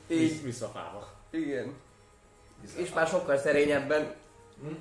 Így, 0.08 0.44
Visszafáva. 0.44 1.08
igen. 1.32 1.74
És 2.78 2.94
már 2.94 3.08
sokkal 3.08 3.38
szerényebben 3.38 4.14
Hm? 4.62 4.74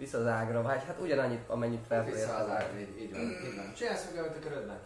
Vissza 0.00 0.18
az 0.18 0.26
ágra, 0.26 0.62
vagy 0.62 0.84
hát 0.86 0.98
ugyanannyit, 1.00 1.48
amennyit 1.48 1.88
Vissza 2.04 2.36
az 2.36 2.48
ágra, 2.50 2.78
így, 2.78 3.00
így 3.00 3.12
van, 3.12 3.20
így 3.20 3.56
van. 3.56 3.74
Csinálsz 3.74 4.10
meg, 4.14 4.24
amit 4.24 4.36
a 4.36 4.40
körödben. 4.40 4.78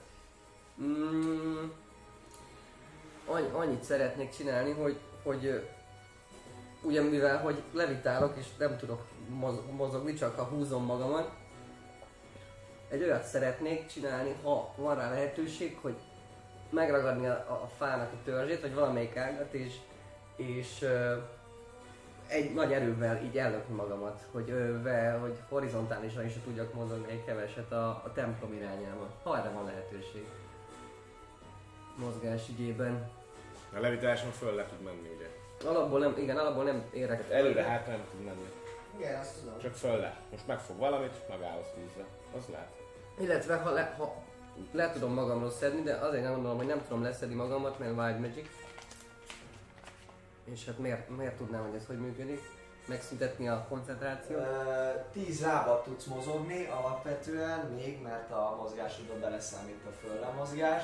Mm, 0.82 1.70
annyi, 3.26 3.48
annyit 3.52 3.82
szeretnék 3.82 4.30
csinálni, 4.30 4.72
hogy, 4.72 4.98
hogy 5.22 5.68
ugye 6.82 7.02
mivel, 7.02 7.38
hogy 7.38 7.62
levitálok 7.72 8.36
és 8.36 8.46
nem 8.58 8.76
tudok 8.76 9.06
moz- 9.28 9.72
mozogni, 9.72 10.14
csak 10.14 10.36
ha 10.36 10.44
húzom 10.44 10.84
magamat, 10.84 11.30
egy 12.88 13.02
olyat 13.02 13.24
szeretnék 13.24 13.86
csinálni, 13.86 14.34
ha 14.42 14.74
van 14.76 14.94
rá 14.94 15.10
lehetőség, 15.10 15.78
hogy 15.82 15.96
megragadni 16.70 17.26
a, 17.26 17.32
a 17.32 17.70
fának 17.76 18.12
a 18.12 18.16
törzsét, 18.24 18.60
vagy 18.60 18.74
valamelyik 18.74 19.16
ágat, 19.16 19.52
és, 19.52 19.74
és 20.36 20.86
egy 22.26 22.54
nagy 22.54 22.72
erővel 22.72 23.22
így 23.22 23.38
ellökni 23.38 23.74
magamat, 23.74 24.20
hogy, 24.30 24.52
ve, 24.82 25.12
hogy 25.12 25.38
horizontálisan 25.48 26.24
is 26.24 26.32
tudjak 26.44 26.74
mozogni 26.74 27.12
egy 27.12 27.24
keveset 27.24 27.72
a, 27.72 27.86
a 27.86 28.10
templom 28.14 28.52
irányába, 28.52 29.10
ha 29.22 29.38
erre 29.38 29.50
van 29.50 29.64
lehetőség 29.64 30.26
mozgás 31.96 32.48
ügyében. 32.48 33.10
A 33.76 33.80
levitáson 33.80 34.30
föl 34.30 34.54
le 34.54 34.66
tud 34.66 34.82
menni, 34.82 35.08
ugye? 35.16 35.28
Alapból 35.70 35.98
nem, 35.98 36.14
igen, 36.18 36.36
alapból 36.36 36.64
nem 36.64 36.84
érek. 36.92 37.22
Hát 37.22 37.30
előre 37.30 37.62
hátra 37.62 37.92
nem 37.92 38.04
tud 38.10 38.24
menni. 38.24 38.48
Igen, 38.96 39.20
azt 39.20 39.38
tudom. 39.38 39.58
Csak 39.58 39.74
föl 39.74 39.96
le. 39.96 40.16
Most 40.30 40.46
megfog 40.46 40.76
valamit, 40.78 41.10
és 41.12 41.28
megállsz 41.28 41.66
vízre. 41.76 42.04
Az 42.36 42.44
lehet. 42.50 42.68
Illetve 43.18 43.56
ha 43.56 43.70
le, 43.70 43.94
ha 43.98 44.22
le 44.72 44.92
tudom 44.92 45.12
magamról 45.12 45.50
szedni, 45.50 45.82
de 45.82 45.94
azért 45.94 46.22
nem 46.22 46.32
gondolom, 46.32 46.56
hogy 46.56 46.66
nem 46.66 46.82
tudom 46.88 47.02
leszedni 47.02 47.34
magamat, 47.34 47.78
mert 47.78 47.98
Wild 47.98 48.20
Magic. 48.20 48.46
És 50.44 50.64
hát 50.66 50.78
miért, 50.78 51.08
miért 51.08 51.36
tudnám, 51.36 51.62
hogy 51.66 51.74
ez 51.74 51.86
hogy 51.86 52.00
működik? 52.00 52.40
Megszüntetni 52.86 53.48
a 53.48 53.66
koncentrációt? 53.68 54.40
Ö, 54.40 54.90
Tíz 55.12 55.40
lábat 55.42 55.84
tudsz 55.84 56.04
mozogni 56.04 56.66
alapvetően 56.66 57.66
még, 57.66 58.02
mert 58.02 58.30
a 58.32 58.56
mozgásodba 58.60 59.18
beleszámít 59.18 59.84
a 59.86 59.90
fölle 59.90 60.28
mozgás, 60.28 60.82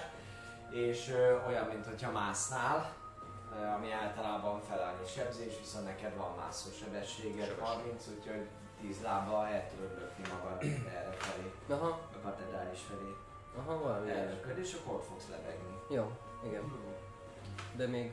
és 0.71 1.09
ö, 1.09 1.47
olyan, 1.47 1.67
mint 1.67 1.87
hogyha 1.87 2.11
másznál, 2.11 2.93
ö, 3.61 3.65
ami 3.67 3.93
általában 3.93 4.61
felelni 4.61 5.07
sebzés, 5.07 5.59
viszont 5.59 5.85
neked 5.85 6.17
van 6.17 6.35
mászó 6.37 6.71
sebességed, 6.71 7.47
Sebesség. 7.49 7.65
30, 7.65 8.07
úgyhogy 8.19 8.47
10 8.81 9.03
lába 9.03 9.49
el 9.49 9.69
tudod 9.69 9.99
lökni 9.99 10.25
magad 10.35 10.63
erre 10.89 11.13
felé, 11.19 11.53
Aha, 11.81 11.89
a 11.89 12.19
katedrális 12.23 12.81
felé. 12.89 13.11
aha, 13.59 13.79
valami. 13.83 14.11
Ellököd, 14.11 14.59
és 14.59 14.75
akkor 14.81 14.95
ott 14.95 15.07
fogsz 15.07 15.29
lebegni. 15.31 15.79
Jó, 15.89 16.11
igen. 16.47 16.73
De 17.77 17.87
még 17.87 18.13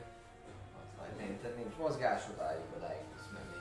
Ott 1.08 1.18
nem, 1.18 1.38
tehát 1.40 1.56
nincs 1.56 1.76
mozgás, 1.76 2.22
odáig, 2.34 2.64
odáig 2.76 3.02
tudsz 3.12 3.30
menni. 3.32 3.58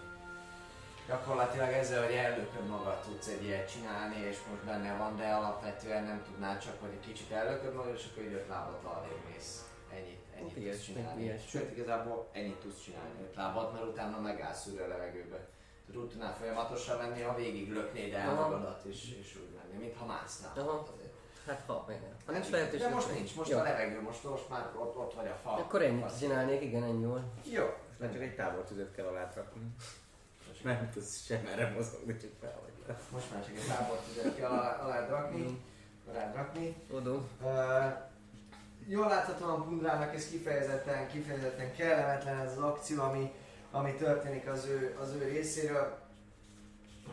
Gyakorlatilag 1.07 1.71
ezzel, 1.71 2.03
hogy 2.05 2.13
ellököd 2.13 2.67
magad 2.67 2.99
tudsz 3.01 3.27
egy 3.27 3.43
ilyet 3.43 3.71
csinálni, 3.71 4.15
és 4.15 4.37
most 4.49 4.63
benne 4.63 4.97
van, 4.97 5.17
de 5.17 5.27
alapvetően 5.33 6.03
nem 6.03 6.23
tudnád 6.23 6.59
csak, 6.59 6.81
hogy 6.81 6.89
egy 6.89 7.07
kicsit 7.07 7.31
ellököd 7.31 7.73
magad, 7.73 7.93
és 7.95 8.07
akkor 8.11 8.23
így 8.23 8.33
öt 8.33 8.47
lábat 8.47 8.83
arrébb 8.83 9.21
mész. 9.31 9.65
Ennyit, 9.93 10.21
ennyit 10.35 10.53
Hát 10.53 10.63
tudsz 10.63 10.85
csinálni. 10.85 11.39
Sőt, 11.47 11.71
igazából 11.77 12.29
ennyit 12.31 12.59
tudsz 12.59 12.81
csinálni, 12.83 13.21
öt 13.21 13.35
lábat, 13.35 13.73
mert 13.73 13.85
utána 13.85 14.19
megállsz 14.19 14.67
újra 14.67 14.83
a 14.83 14.87
levegőbe. 14.87 15.47
Tudnál 15.91 16.35
folyamatosan 16.35 16.97
menni, 16.97 17.21
ha 17.21 17.35
végig 17.35 17.71
löknéd 17.71 18.13
el 18.13 18.29
Aha. 18.29 18.41
magadat, 18.41 18.85
és, 18.85 19.17
és 19.19 19.35
úgy 19.35 19.55
menni, 19.55 19.83
mintha 19.83 20.05
másznál. 20.05 20.51
Aha. 20.55 20.87
Azért. 20.93 21.06
Hát 21.47 21.63
ha, 21.65 21.85
igen. 21.89 22.15
Ha 22.25 22.31
nincs 22.31 22.49
lehetőség. 22.49 22.87
De 22.87 22.93
most 22.93 23.13
nincs, 23.13 23.35
most 23.35 23.49
Jó. 23.49 23.57
a 23.57 23.63
levegő, 23.63 24.01
most, 24.01 24.23
most 24.23 24.49
már 24.49 24.69
ott, 24.75 24.97
ott 24.97 25.13
vagy 25.13 25.27
a 25.27 25.39
fal. 25.43 25.59
Akkor 25.59 25.81
ennyit 25.81 26.19
csinálnék, 26.19 26.61
igen, 26.61 26.83
ennyi 26.83 27.05
volt. 27.05 27.23
Jó. 27.51 27.63
Most 27.87 27.99
már 27.99 28.11
csak 28.11 28.21
egy 28.21 28.35
tábortüzet 28.35 28.95
kell 28.95 29.05
alá 29.05 29.31
rakni. 29.35 29.61
Nem 30.63 30.89
tudsz 30.93 31.25
sem 31.25 31.45
erre 31.45 31.69
mozogni, 31.69 32.17
csak 32.17 32.29
fel 32.39 32.59
vagy 32.61 32.87
le. 32.87 32.99
Most 33.11 33.31
már 33.33 33.45
csak 33.45 33.55
egy 33.55 33.67
tábort 33.67 34.01
tüzet 34.01 34.35
kell 34.35 34.49
alá, 34.49 34.75
alá 34.75 35.07
rakni. 35.07 35.61
Alá 36.09 36.33
rakni. 36.33 36.75
Odo. 36.91 37.13
Uh, 37.41 37.93
jól 38.87 39.07
láthatóan 39.07 39.63
Pundrának 39.63 40.15
ez 40.15 40.29
kifejezetten, 40.29 41.07
kifejezetten 41.07 41.75
kellemetlen 41.75 42.39
ez 42.39 42.51
az 42.51 42.63
akció, 42.63 43.03
ami, 43.03 43.33
ami 43.71 43.93
történik 43.93 44.47
az 44.47 44.65
ő, 44.65 44.97
az 45.01 45.13
ő 45.13 45.27
részéről. 45.27 45.97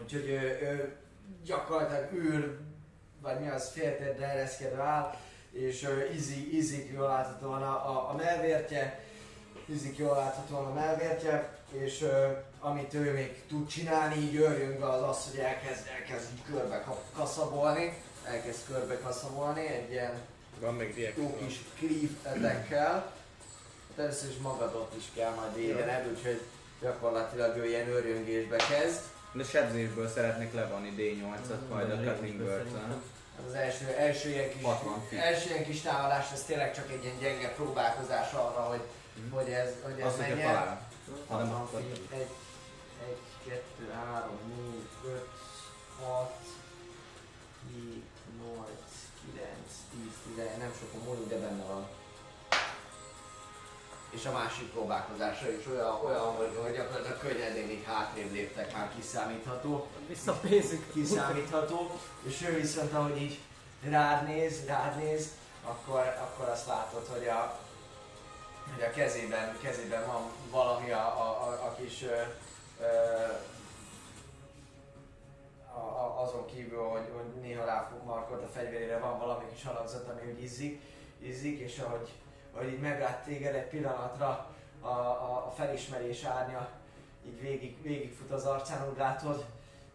Úgyhogy 0.02 0.28
ő, 0.28 0.58
ő 0.62 0.96
gyakorlatilag 1.44 2.12
űr, 2.12 2.58
vagy 3.24 3.40
mi 3.40 3.48
az 3.48 3.70
féltérdre 3.72 4.26
ereszkedve 4.26 4.82
áll, 4.82 5.14
és 5.52 5.82
ő 5.82 6.10
izik, 6.14 6.52
izik 6.52 6.90
jól 6.92 7.06
láthatóan 7.08 7.62
a, 7.62 7.90
a, 7.90 8.10
a 8.10 8.14
melvértje, 8.16 9.00
izik 9.66 9.98
jól 9.98 10.16
láthatóan 10.16 10.64
a 10.64 10.72
melvértje, 10.72 11.58
és 11.72 12.02
ö, 12.02 12.26
amit 12.60 12.94
ő 12.94 13.12
még 13.12 13.42
tud 13.48 13.68
csinálni, 13.68 14.14
így 14.14 14.36
örjünk 14.36 14.82
az 14.82 15.02
az, 15.02 15.30
hogy 15.30 15.40
elkezd, 15.40 15.86
elkezd 15.98 16.28
körbe 16.50 16.80
ka- 16.80 17.04
kaszabolni, 17.16 17.96
elkezd 18.24 18.60
körbe 18.66 18.98
kaszabolni 18.98 19.66
egy 19.66 19.90
ilyen 19.90 20.12
Van 20.60 20.74
még 20.74 21.14
jó 21.16 21.36
kis 21.36 21.60
cleave. 21.78 23.12
Először 23.96 24.30
is 24.30 24.36
magadot 24.36 24.94
is 24.96 25.04
kell 25.14 25.34
majd 25.34 25.54
védened, 25.54 26.06
úgyhogy 26.10 26.40
gyakorlatilag 26.80 27.56
ő 27.56 27.68
ilyen 27.68 27.88
örjöngésbe 27.88 28.56
kezd. 28.56 29.00
De 29.32 29.44
sebzésből 29.44 30.08
szeretnék 30.08 30.52
levonni 30.52 30.94
D8-at 30.96 31.68
majd 31.70 31.90
a 31.90 31.96
Cutting 31.96 32.36
bird 32.36 32.66
Az, 33.38 33.44
az 33.48 33.54
első, 33.54 33.86
első, 33.88 34.28
ilyen 34.28 34.50
kis, 34.50 34.62
60 34.62 35.02
feet. 35.08 35.22
első 35.22 35.48
ilyen 35.50 35.64
kis 35.64 35.80
támadás, 35.80 36.32
ez 36.32 36.42
tényleg 36.44 36.74
csak 36.74 36.90
egy 36.90 37.04
ilyen 37.04 37.18
gyenge 37.18 37.48
próbálkozás 37.54 38.32
arra, 38.32 38.60
hogy, 38.60 38.82
hogy 39.30 39.48
ez, 39.52 39.70
hogy 39.82 40.00
ez 40.00 40.06
Azt, 40.06 40.18
menjen. 40.18 40.38
talál. 40.38 40.88
Ha 41.28 41.36
nem, 41.36 41.48
60 41.48 41.60
akkor 41.60 41.80
feet, 41.80 42.20
egy, 42.20 42.30
egy, 43.08 43.18
kettő, 43.48 43.90
három, 43.92 44.38
négy, 44.48 44.88
öt, 45.12 45.28
hat, 46.00 46.34
hét, 47.70 48.04
nyolc, 48.38 48.90
kilenc, 49.20 49.70
tíz, 49.90 50.14
tizenegy, 50.26 50.58
nem 50.58 50.72
sokan 50.80 51.00
múlik, 51.06 51.28
de 51.28 51.38
benne 51.38 51.64
van. 51.64 51.86
És 54.14 54.26
a 54.26 54.32
másik 54.32 54.70
próbálkozása 54.70 55.50
is 55.50 55.66
olyan, 55.66 56.00
olyan 56.04 56.20
hogy, 56.20 56.58
hogy 56.62 56.72
gyakorlatilag 56.72 57.18
könnyedén 57.18 57.70
így 57.70 57.84
hátrébb 57.84 58.32
léptek, 58.32 58.72
már 58.72 58.90
kiszámítható 58.96 59.86
Visszapénzük. 60.08 60.92
kiszámítható, 60.92 61.90
és 62.22 62.42
ő 62.48 62.54
viszont 62.54 62.92
ahogy 62.92 63.22
így 63.22 63.38
rád 63.82 64.26
néz, 64.26 64.66
rád 64.66 64.96
néz, 64.96 65.28
akkor, 65.64 65.98
akkor 65.98 66.48
azt 66.48 66.66
látod, 66.66 67.06
hogy 67.06 67.26
a, 67.26 67.58
hogy 68.74 68.82
a 68.82 68.90
kezében, 68.90 69.58
kezében 69.62 70.06
van 70.06 70.22
valami 70.50 70.90
a, 70.90 71.06
a, 71.06 71.48
a, 71.48 71.74
kis 71.80 72.02
ö, 72.02 72.20
ö, 72.80 72.86
a, 75.74 75.78
a, 75.78 76.22
azon 76.22 76.46
kívül, 76.46 76.82
hogy, 76.82 77.08
hogy 77.14 77.42
néha 77.42 77.64
ráfog 77.64 78.04
markolt 78.04 78.42
a 78.42 78.48
fegyverére, 78.54 78.98
van 78.98 79.18
valami 79.18 79.44
kis 79.54 79.64
alakzat, 79.64 80.08
ami 80.08 80.32
úgy 80.32 80.42
izzik, 80.42 80.80
izzik 81.18 81.58
és 81.58 81.78
ahogy, 81.78 82.12
ahogy 82.54 82.72
így 82.72 82.80
meglát 82.80 83.24
téged 83.24 83.54
egy 83.54 83.68
pillanatra, 83.68 84.54
a, 84.80 84.88
a, 84.88 85.46
a 85.46 85.52
felismerés 85.56 86.24
árnya. 86.24 86.68
Így 87.26 87.40
végig, 87.40 87.82
végigfut 87.82 88.30
az 88.30 88.44
arcán, 88.44 88.88
úgy 88.90 88.98
látod, 88.98 89.44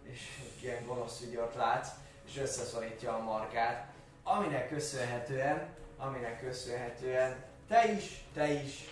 és 0.03 0.19
ilyen 0.61 0.85
gonosz 0.85 1.21
ügyört 1.21 1.55
látsz, 1.55 1.89
és 2.25 2.37
összeszorítja 2.37 3.13
a 3.13 3.23
markát, 3.23 3.87
aminek 4.23 4.69
köszönhetően, 4.69 5.67
aminek 5.97 6.39
köszönhetően 6.39 7.43
te 7.67 7.91
is, 7.91 8.23
te 8.33 8.51
is, 8.51 8.89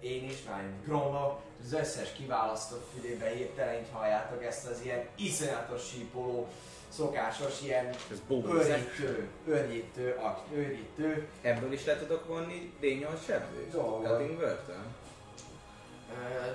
én 0.00 0.24
is, 0.24 0.42
már 0.48 0.64
Gronno, 0.84 1.36
az 1.64 1.72
összes 1.72 2.12
kiválasztott 2.12 2.90
fülébe 2.94 3.28
hirtelen 3.28 3.74
így 3.74 3.88
halljátok 3.92 4.44
ezt 4.44 4.66
az 4.66 4.80
ilyen 4.84 5.08
iszonyatos 5.16 5.88
sípoló, 5.88 6.48
szokásos 6.98 7.60
ilyen 7.62 7.86
Ez 7.86 8.20
őrítő, 8.30 9.28
őrítő, 9.46 10.16
ak, 10.20 10.40
őrítő. 10.52 11.28
Ebből 11.42 11.72
is 11.72 11.84
le 11.84 11.96
tudok 11.98 12.26
vonni 12.26 12.72
D8 12.82 13.24
sebzést? 13.26 13.70
Cutting 13.72 14.40
Ö, 14.40 14.54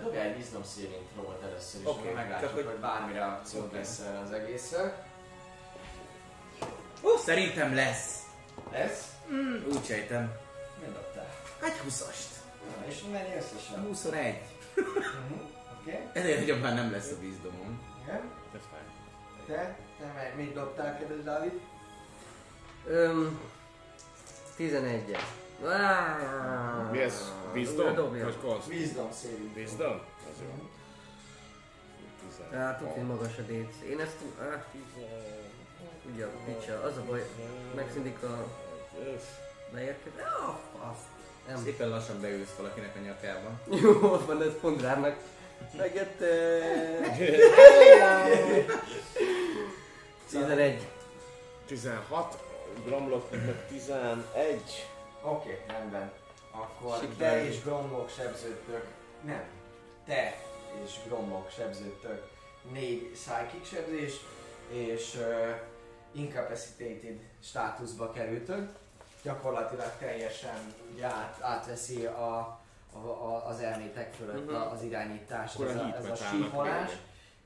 Dobjál 0.04 0.26
egy 0.26 0.36
wisdom 0.36 0.64
saving 0.64 1.02
throw 1.14 1.32
először 1.44 1.82
is, 1.82 1.88
okay, 1.88 2.14
meglátjuk, 2.14 2.40
csak 2.50 2.54
hogy- 2.54 2.66
hogy 2.66 2.80
bármi 2.80 3.14
reakciót 3.14 3.66
Oké. 3.66 3.76
lesz 3.78 4.02
az 4.24 4.32
egészre. 4.32 5.06
Ó, 7.04 7.18
szerintem 7.18 7.76
lesz. 7.76 8.22
Lesz? 8.72 9.12
Mm, 9.32 9.56
úgy 9.68 9.86
sejtem. 9.86 10.32
Mi 10.80 10.86
dobtál? 10.94 11.30
Egy 11.64 11.78
20-ast. 11.88 12.28
Na, 12.80 12.86
és 12.88 13.04
mennyi 13.12 13.36
összesen? 13.36 13.82
21. 13.88 14.36
Mhm, 14.76 15.40
Oké, 15.82 16.00
Ezért 16.14 16.40
nagyobb 16.40 16.62
már 16.62 16.74
nem 16.76 16.92
lesz 16.92 17.12
a 17.12 17.20
vízdomom. 17.20 17.82
igen. 18.04 18.22
Ez 18.56 18.62
fáj. 18.72 18.82
Te? 19.48 19.78
Te 20.04 20.12
me- 20.16 20.34
mit 20.44 20.54
dobtál, 20.54 20.98
kedves 20.98 21.24
Dávid? 21.24 21.60
Öm, 22.88 23.40
11 24.56 25.18
Ah, 25.66 26.92
Mi 26.92 27.00
ez? 27.00 27.32
Wisdom? 27.54 28.10
Vagy 28.10 28.38
konst? 28.42 28.68
Wisdom 28.68 29.10
saving. 29.22 29.56
Wisdom? 29.56 30.02
Az 30.32 30.42
jó. 30.42 30.70
Hát, 32.58 32.78
tudni 32.80 33.02
magas 33.02 33.38
a 33.38 33.42
DC. 33.42 33.90
Én 33.90 34.00
ezt... 34.00 34.16
Ah, 34.40 34.62
ugye, 36.14 36.26
picsa. 36.26 36.82
Az 36.82 36.98
a 36.98 37.04
baj, 37.08 37.26
megszindik 37.76 38.24
a 38.24 38.48
Öf. 39.14 39.24
leérkezés. 39.74 40.22
Ah, 40.22 40.56
fasz. 40.80 40.98
Nem. 41.48 41.64
Szépen 41.64 41.90
lassan 41.90 42.22
beülsz 42.22 42.56
valakinek 42.58 42.96
a 42.96 43.00
nyakába. 43.00 43.50
Jó, 43.82 44.12
ott 44.12 44.26
van, 44.26 44.42
ez 44.42 44.60
pont 44.62 44.82
rámnak. 44.82 45.16
Megette. 45.78 46.60
11. 50.34 50.88
16, 51.66 52.44
Gramlock 52.86 53.32
meg 53.32 53.66
11. 53.68 54.88
Oké, 55.22 55.64
rendben. 55.68 56.12
Akkor 56.52 56.98
Sikerült. 57.00 57.18
te 57.18 57.46
és 57.46 57.64
Gromlok 57.64 58.10
sebződtök. 58.10 58.86
Nem. 59.22 59.44
Te 60.06 60.36
és 60.84 60.92
Gromlok 61.08 61.50
sebződtök. 61.50 62.30
Négy 62.72 63.12
psychic 63.12 63.68
sebzés, 63.68 64.14
és 64.70 65.16
uh, 65.16 65.56
incapacitated 66.12 67.20
státuszba 67.44 68.12
kerültök. 68.12 68.72
Gyakorlatilag 69.24 69.92
teljesen 70.00 70.74
ugye 70.94 71.06
át, 71.06 71.38
átveszi 71.42 72.06
a, 72.06 72.38
a, 72.94 72.98
a, 72.98 73.48
az 73.48 73.60
elmétek 73.60 74.14
fölött 74.14 74.50
a, 74.50 74.72
az 74.72 74.84
irányítás, 74.84 75.54
Akkor 75.54 75.68
a 75.68 75.70
ez 75.70 75.76
a, 75.76 75.84
heat 75.84 75.96
ez 75.98 76.10
a 76.10 76.16
sípolás. 76.16 76.92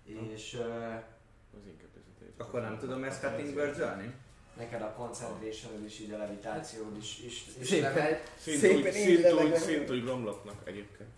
És 0.06 0.53
uh. 0.53 1.03
Akkor 2.38 2.61
nem 2.61 2.77
tudom 2.77 3.03
ezt 3.03 3.22
cutting 3.22 3.56
neked 4.57 4.82
a 4.82 4.93
concentration 4.98 5.85
is, 5.85 5.99
így 5.99 6.11
a 6.11 6.17
levitációd 6.17 6.98
is, 6.98 7.19
is, 7.25 7.45
is 7.59 7.67
Szépen. 7.67 8.19
Szépen 8.40 8.91
szint 9.56 9.90
úgy 9.90 10.03
Gramlocknak 10.03 10.56
egyébként. 10.64 11.09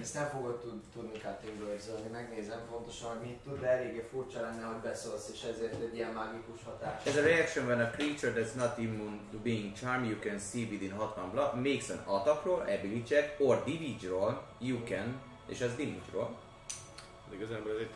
Ezt 0.00 0.14
nem 0.14 0.28
fogod 0.28 0.60
tud, 0.60 0.80
tudni 0.92 1.18
cutting 1.18 1.60
words 1.60 1.84
megnézem 2.12 2.60
pontosan, 2.70 3.08
hogy 3.16 3.26
mit 3.26 3.38
tud, 3.44 3.60
de 3.60 3.66
eléggé 3.66 4.04
furcsa 4.10 4.40
lenne, 4.40 4.64
hogy 4.64 4.82
beszólsz, 4.82 5.30
és 5.32 5.42
ezért 5.42 5.82
egy 5.82 5.94
ilyen 5.94 6.12
mágikus 6.12 6.64
hatás. 6.64 7.06
As 7.06 7.16
a 7.16 7.22
reaction 7.22 7.66
when 7.66 7.80
a 7.80 7.90
creature 7.90 8.32
that's 8.32 8.54
not 8.54 8.78
immune 8.78 9.18
to 9.30 9.38
being 9.38 9.72
charmed 9.74 10.08
you 10.10 10.18
can 10.18 10.38
see 10.38 10.66
within 10.70 10.92
60 10.92 11.30
block 11.30 11.54
makes 11.54 11.90
an 11.90 11.98
attack 12.06 12.44
roll, 12.44 12.60
ability 12.60 13.02
check 13.02 13.40
or 13.40 13.56
damage 13.64 14.08
roll, 14.08 14.34
you 14.58 14.84
can, 14.84 15.20
és 15.46 15.60
ez 15.60 15.70
damage 15.76 16.10
roll. 16.12 16.30
De 17.30 17.36
igazából 17.36 17.70
ez 17.70 17.78
egy 17.78 17.90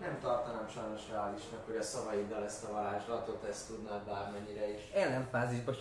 Nem 0.00 0.18
tartanám 0.20 0.68
sajnos 0.74 1.00
reálisnak, 1.10 1.66
hogy 1.66 1.76
a 1.76 1.82
szavaiddal 1.82 2.44
ezt 2.44 2.64
a 2.64 2.72
varázslatot, 2.72 3.44
ezt 3.50 3.66
tudnád 3.66 4.02
bármennyire 4.02 4.72
is. 4.74 4.80
Ellenfázisba 4.94 5.72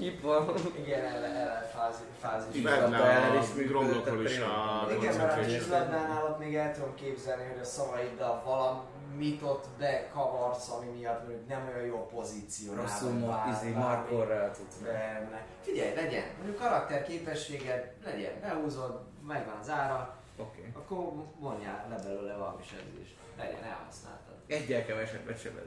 Így 0.00 0.20
van. 0.22 0.46
van. 0.46 0.56
Igen, 0.76 1.04
ellen, 1.04 1.34
ellen 1.36 1.62
fázi, 1.74 2.02
fázis. 2.20 2.62
Várnál 2.62 3.02
ellen 3.02 3.20
Várná 3.20 3.40
is 3.42 3.50
a 3.50 3.54
működött, 3.54 3.68
Gromlockról 3.68 4.24
is 4.24 4.38
a 4.38 4.86
Igen, 4.90 4.98
mert 4.98 4.98
a 4.98 4.98
concentration. 4.98 5.58
vízladnál 5.58 6.24
ott 6.24 6.38
még 6.38 6.56
el 6.56 6.74
tudom 6.74 6.94
képzelni, 6.94 7.44
hogy 7.52 7.60
a 7.60 7.64
szavaiddal 7.64 8.42
valamit 8.44 9.42
ott 9.42 9.64
bekavarsz, 9.78 10.68
ami 10.70 10.86
miatt 10.86 11.26
mondjuk 11.26 11.48
nem 11.48 11.70
olyan 11.74 11.86
jó 11.86 12.06
pozíciónál. 12.06 12.82
Rosszul 12.82 13.34
izé, 13.50 13.70
markorral 13.70 14.50
tudsz. 14.50 14.76
Benne. 14.76 15.46
Figyelj, 15.60 15.94
legyen, 15.94 16.24
mondjuk 16.36 16.58
karakter 16.58 17.02
képességed, 17.02 17.92
legyen, 18.04 18.32
behúzod, 18.40 19.00
megvan 19.26 19.58
az 19.60 19.70
ára, 19.70 20.17
Oké. 20.38 20.70
akkor 20.74 20.96
vonjál 21.38 21.86
le 21.90 21.96
belőle 22.02 22.34
valami 22.36 22.62
sebzést. 22.62 23.14
Legyen, 23.38 23.62
elhasználtad. 23.64 24.34
Egyel 24.46 24.84
kevesebbet 24.86 25.40
sebez. 25.40 25.62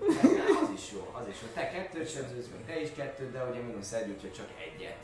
Az 0.64 0.70
is 0.74 0.92
jó, 0.92 1.10
az 1.14 1.28
is 1.28 1.42
jó. 1.42 1.48
Te 1.54 1.70
kettőt 1.70 2.10
sebzősz, 2.10 2.48
meg 2.56 2.66
te 2.66 2.82
is 2.82 2.90
kettőt, 2.96 3.32
de 3.32 3.44
ugye 3.50 3.60
mínusz 3.60 3.92
egy, 3.94 4.10
úgyhogy 4.10 4.34
csak 4.34 4.48
egyet. 4.68 4.98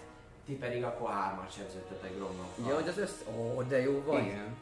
Ti 0.46 0.54
pedig 0.54 0.84
akkor 0.84 1.10
hármat 1.10 1.52
sebződtetek 1.54 2.16
Gromnokkal. 2.16 2.68
Ja, 2.68 2.76
hogy 2.76 2.88
az 2.88 2.98
össz... 2.98 3.22
Ó, 3.38 3.62
de 3.62 3.80
jó 3.82 4.02
vagy. 4.06 4.24
Igen. 4.24 4.56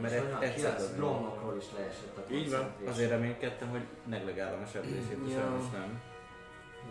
Mert 0.00 0.14
egy- 0.42 0.62
dobni. 0.62 0.96
Gromnokról 0.96 1.56
is 1.56 1.64
leesett 1.76 2.16
a 2.16 2.32
Így 2.32 2.50
van. 2.50 2.72
Azért 2.88 3.10
reménykedtem, 3.10 3.68
hogy 3.68 3.84
neglegálom 4.06 4.62
a 4.62 4.66
sebzését, 4.66 5.24
de 5.26 5.32
Ja. 5.32 5.40
sajnos 5.40 5.70
nem. 5.72 6.00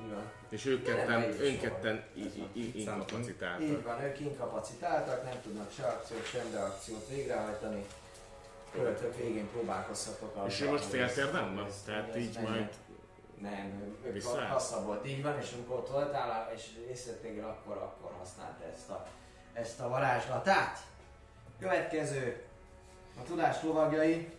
Így 0.03 0.12
van. 0.12 0.24
És 0.53 0.65
ők 0.65 0.83
ketten, 0.83 1.07
nem 1.22 1.30
is 1.30 1.35
ők 1.40 1.40
volt. 1.49 1.59
ketten 1.59 2.03
i- 2.14 2.19
i- 2.22 2.49
i- 2.53 2.59
Így 2.61 2.75
inkapacitáltak. 2.80 3.83
van, 3.83 4.01
ők 4.03 4.19
inkapacitáltak, 4.19 5.23
nem 5.23 5.41
tudnak 5.41 5.72
se 5.77 5.83
akciót, 5.83 6.25
sem 6.25 6.51
reakciót 6.53 7.07
végrehajtani. 7.09 7.85
Költök 8.72 9.17
végén 9.17 9.49
próbálkozhatok 9.51 10.43
És 10.48 10.53
azzal, 10.53 10.67
ő 10.67 10.72
most 10.72 10.83
hogy 10.83 10.91
fél 10.93 11.03
ezt- 11.03 11.15
térdemben? 11.15 11.65
ezt- 11.65 11.85
Tehát 11.85 12.17
így 12.17 12.40
majd 12.41 12.69
Nem, 13.41 13.98
ők 14.06 14.23
volt, 14.85 15.07
így 15.07 15.22
van, 15.23 15.40
és 15.41 15.51
amikor 15.53 15.75
ott 15.77 15.90
voltál, 15.90 16.51
és 16.56 16.64
észrevettél, 16.90 17.43
akkor, 17.45 17.77
akkor 17.77 18.11
használta 18.19 18.64
ezt 18.73 18.90
a, 18.90 19.06
ezt 19.53 19.80
a 19.80 19.88
varázslatát. 19.90 20.77
Következő, 21.59 22.41
a 23.19 23.23
tudás 23.23 23.64
lovagjai, 23.64 24.32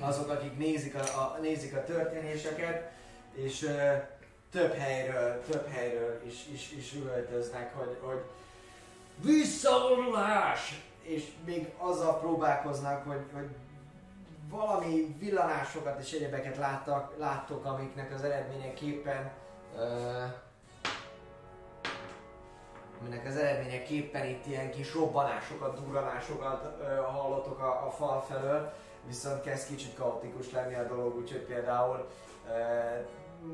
azok, 0.00 0.28
akik 0.30 0.56
nézik 0.58 0.94
a, 0.94 0.98
a, 1.00 1.38
nézik 1.40 1.76
a 1.76 1.82
történéseket, 1.84 2.90
és 3.34 3.62
ö, 3.62 3.92
több 4.50 4.74
helyről, 4.74 5.42
több 5.50 5.68
helyről 5.68 6.20
is, 6.26 6.46
is, 6.52 6.72
is 6.72 6.94
üvöltöznek, 6.94 7.74
hogy, 7.74 7.98
hogy 8.00 8.22
visszavonulás! 9.22 10.80
És 11.02 11.32
még 11.44 11.72
azzal 11.78 12.18
próbálkoznak, 12.18 13.06
hogy, 13.06 13.24
hogy 13.32 13.48
valami 14.50 15.16
villanásokat 15.18 16.00
és 16.00 16.12
egyebeket 16.12 16.56
láttak, 16.56 17.14
láttok, 17.18 17.64
amiknek 17.64 18.14
az 18.14 18.22
eredményeképpen 18.22 19.32
ö, 19.76 20.24
aminek 23.00 23.26
az 23.26 23.36
eredményeképpen 23.36 24.26
itt 24.26 24.46
ilyen 24.46 24.70
kis 24.70 24.94
robbanásokat, 24.94 25.80
durranásokat 25.80 26.76
ö, 26.80 26.94
hallotok 26.94 27.60
a, 27.60 27.86
a 27.86 27.90
fal 27.90 28.20
felől, 28.20 28.72
viszont 29.06 29.42
kezd 29.42 29.68
kicsit 29.68 29.94
kaotikus 29.94 30.52
lenni 30.52 30.74
a 30.74 30.86
dolog, 30.86 31.16
úgyhogy 31.16 31.44
például 31.44 32.06
ö, 32.48 32.52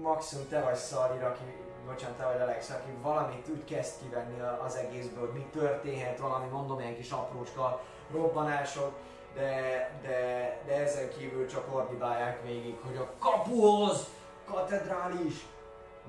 maximum 0.00 0.48
te 0.48 0.62
vagy 0.62 0.74
Szalir, 0.74 1.22
aki, 1.22 1.42
bocsánat, 1.86 2.16
te 2.16 2.24
vagy 2.24 2.40
Alex, 2.40 2.70
aki 2.70 2.90
valamit 3.02 3.48
úgy 3.48 3.64
kezd 3.64 4.02
kivenni 4.02 4.40
az 4.40 4.76
egészből, 4.76 5.20
hogy 5.20 5.34
mi 5.34 5.46
történhet, 5.52 6.18
valami 6.18 6.48
mondom, 6.48 6.80
ilyen 6.80 6.96
kis 6.96 7.10
aprócska 7.10 7.82
robbanások, 8.10 8.92
de, 9.34 9.90
de, 10.02 10.60
de 10.66 10.74
ezen 10.74 11.08
kívül 11.08 11.46
csak 11.46 11.74
ordibálják 11.74 12.42
végig, 12.42 12.78
hogy 12.80 12.96
a 12.96 13.12
kapuhoz, 13.18 14.08
katedrális, 14.44 15.46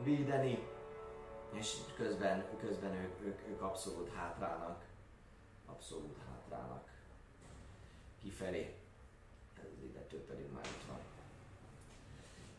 védeni. 0.03 0.67
És 1.51 1.77
közben, 1.95 2.45
közben 2.59 2.93
ők, 2.93 3.21
ők, 3.25 3.39
ők 3.49 3.61
abszolút 3.61 4.13
hátrálnak. 4.15 4.83
Abszolút 5.65 6.17
hátrálnak. 6.27 6.87
Kifelé. 8.21 8.75
Ez 9.57 9.83
illető 9.83 10.25
pedig 10.25 10.51
már 10.53 10.65
itt 10.65 10.87
van. 10.87 10.99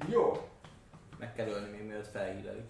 Jó, 0.09 0.49
Meg 1.25 1.35
kell 1.35 1.49
ölni 1.49 1.71
még 1.71 1.87
mielőtt 1.87 2.11
felhílelik. 2.11 2.65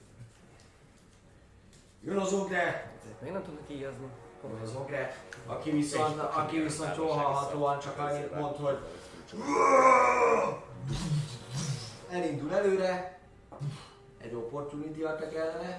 jön 2.00 2.16
az 2.16 2.32
ogre, 2.32 2.92
még 3.20 3.32
nem 3.32 3.42
tudnak 3.42 3.70
íjazni. 3.70 4.06
jön 4.42 4.60
az 4.62 4.74
ogre, 4.74 5.16
aki 5.46 5.70
viszont, 5.70 6.18
aki 6.18 6.58
viszont 6.58 6.96
jól 6.96 7.12
hallhatóan 7.12 7.78
csak 7.78 7.98
annyit 7.98 8.34
mond, 8.34 8.56
hogy 8.56 8.78
elindul 12.10 12.54
előre, 12.54 13.18
egy 14.18 14.34
opportunity 14.34 15.02
attack 15.02 15.34
ellene, 15.34 15.76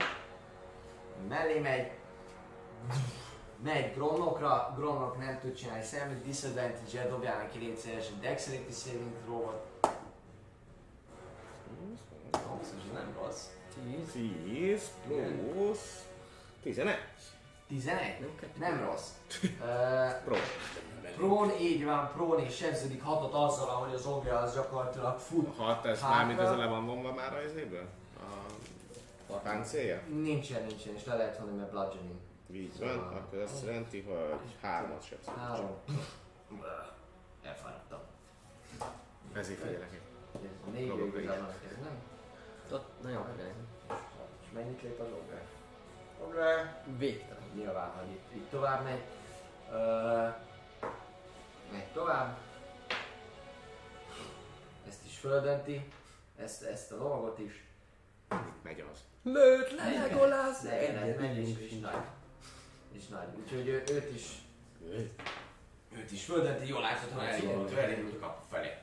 mellé 1.30 1.60
megy, 1.60 1.92
megy 3.64 3.94
Gromnokra, 3.94 4.74
Gromnok 4.78 5.18
nem 5.18 5.40
tud 5.40 5.54
csinálni 5.54 5.84
semmit, 5.84 6.24
disadvantage-el 6.24 7.10
dobjál 7.10 7.38
neki 7.38 7.58
létszeres 7.58 8.06
Dexterity 8.22 8.72
saving 8.72 9.14
throw-ot. 9.24 9.74
Ez 12.32 12.92
nem 12.94 13.16
rossz. 13.22 13.45
10. 13.84 14.12
10 14.44 14.92
plusz 15.08 16.06
11. 16.64 16.98
11? 17.68 18.30
Nem 18.60 18.86
rossz. 18.86 19.08
Pro. 20.26 20.36
Prón, 21.16 21.52
így 21.60 21.86
van, 21.86 22.12
Prón 22.14 22.40
és 22.40 22.56
sebződik 22.56 23.04
hatot 23.04 23.34
azzal, 23.34 23.70
ahogy 23.70 23.94
az 23.94 24.06
ogre 24.06 24.38
az 24.38 24.54
gyakorlatilag 24.54 25.20
fut. 25.20 25.58
Hat, 25.58 25.86
ez 25.86 26.00
Hátra. 26.00 26.16
már 26.16 26.26
mint 26.28 26.40
ez 26.40 26.58
le 26.58 26.68
van 26.68 26.86
vonva 26.86 27.14
már 27.14 27.34
az 27.38 27.52
izéből? 27.52 27.88
A 29.30 29.34
páncélja? 29.34 30.02
Nincsen, 30.08 30.66
nincsen, 30.66 30.94
és 30.95 31.06
le 31.06 31.16
lehet 31.16 31.38
vonni, 31.38 31.56
mert 31.56 31.72
bludgeoning. 31.72 32.20
Így 32.52 32.80
van, 32.80 33.00
akkor 33.00 33.40
azt 33.40 33.66
jelenti, 33.66 34.02
hogy 34.02 34.56
hármat 34.62 35.04
sebzünk. 35.08 35.38
Három. 35.38 35.76
Elfáradtam. 37.44 38.00
Ezért 39.34 39.60
figyelek 39.60 40.02
Négy 40.72 40.86
igazából 41.18 41.54
nem? 41.84 42.15
Ott 42.76 43.02
nagyon 43.02 43.26
figyelj. 43.32 43.52
És 44.42 44.48
mennyit 44.54 44.82
lép 44.82 45.00
az 45.00 45.08
ogre? 45.24 45.42
Ogre! 46.24 46.84
Végtelen. 46.98 47.44
Nyilván, 47.56 47.90
hogy 47.90 48.12
itt, 48.12 48.36
itt 48.36 48.50
tovább 48.50 48.84
megy. 48.84 49.02
Ö, 49.72 50.28
megy 51.72 51.86
tovább. 51.94 52.38
Ezt 54.88 55.06
is 55.06 55.18
földönti. 55.18 55.92
Ezt, 56.38 56.64
ezt 56.64 56.92
a 56.92 56.98
lovagot 56.98 57.40
is. 57.40 57.64
Megy 58.64 58.86
az. 58.92 59.00
Lőtt 59.24 59.72
le 59.76 59.90
Legolász! 59.90 60.64
Egyet 60.64 61.20
megy 61.20 61.38
és, 61.38 61.58
és 61.60 61.80
nagy. 61.80 62.04
És 62.92 63.08
nagy. 63.08 63.28
Úgyhogy 63.36 63.68
ő, 63.68 63.84
őt 63.92 64.16
is 64.16 64.44
őt 65.92 66.12
is 66.12 66.26
földönti, 66.26 66.68
jól 66.68 66.82
láthatóan 66.82 67.26
elindult, 67.26 67.74
elindult 67.74 68.14
a 68.14 68.20
kapu 68.20 68.42
felé. 68.50 68.78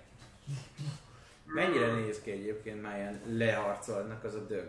Mennyire 1.55 1.93
néz 1.93 2.21
ki 2.21 2.31
egyébként 2.31 2.83
már 2.83 2.97
ilyen 2.97 3.21
leharcolnak 3.27 4.25
az 4.25 4.35
a 4.35 4.47
dög? 4.47 4.69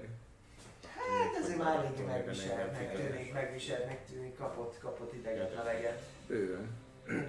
Hát 0.85 1.35
ezért 1.43 1.57
már 1.57 1.75
eléggé 1.77 2.03
megviselt, 2.03 2.71
Még- 2.71 2.87
megtűnik, 2.87 3.33
megviselt, 3.33 3.85
megtűnik, 3.85 4.35
kapott, 4.35 4.79
kapott 4.79 5.13
ideget, 5.13 5.55
meleget. 5.55 6.01
Bőven. 6.27 6.69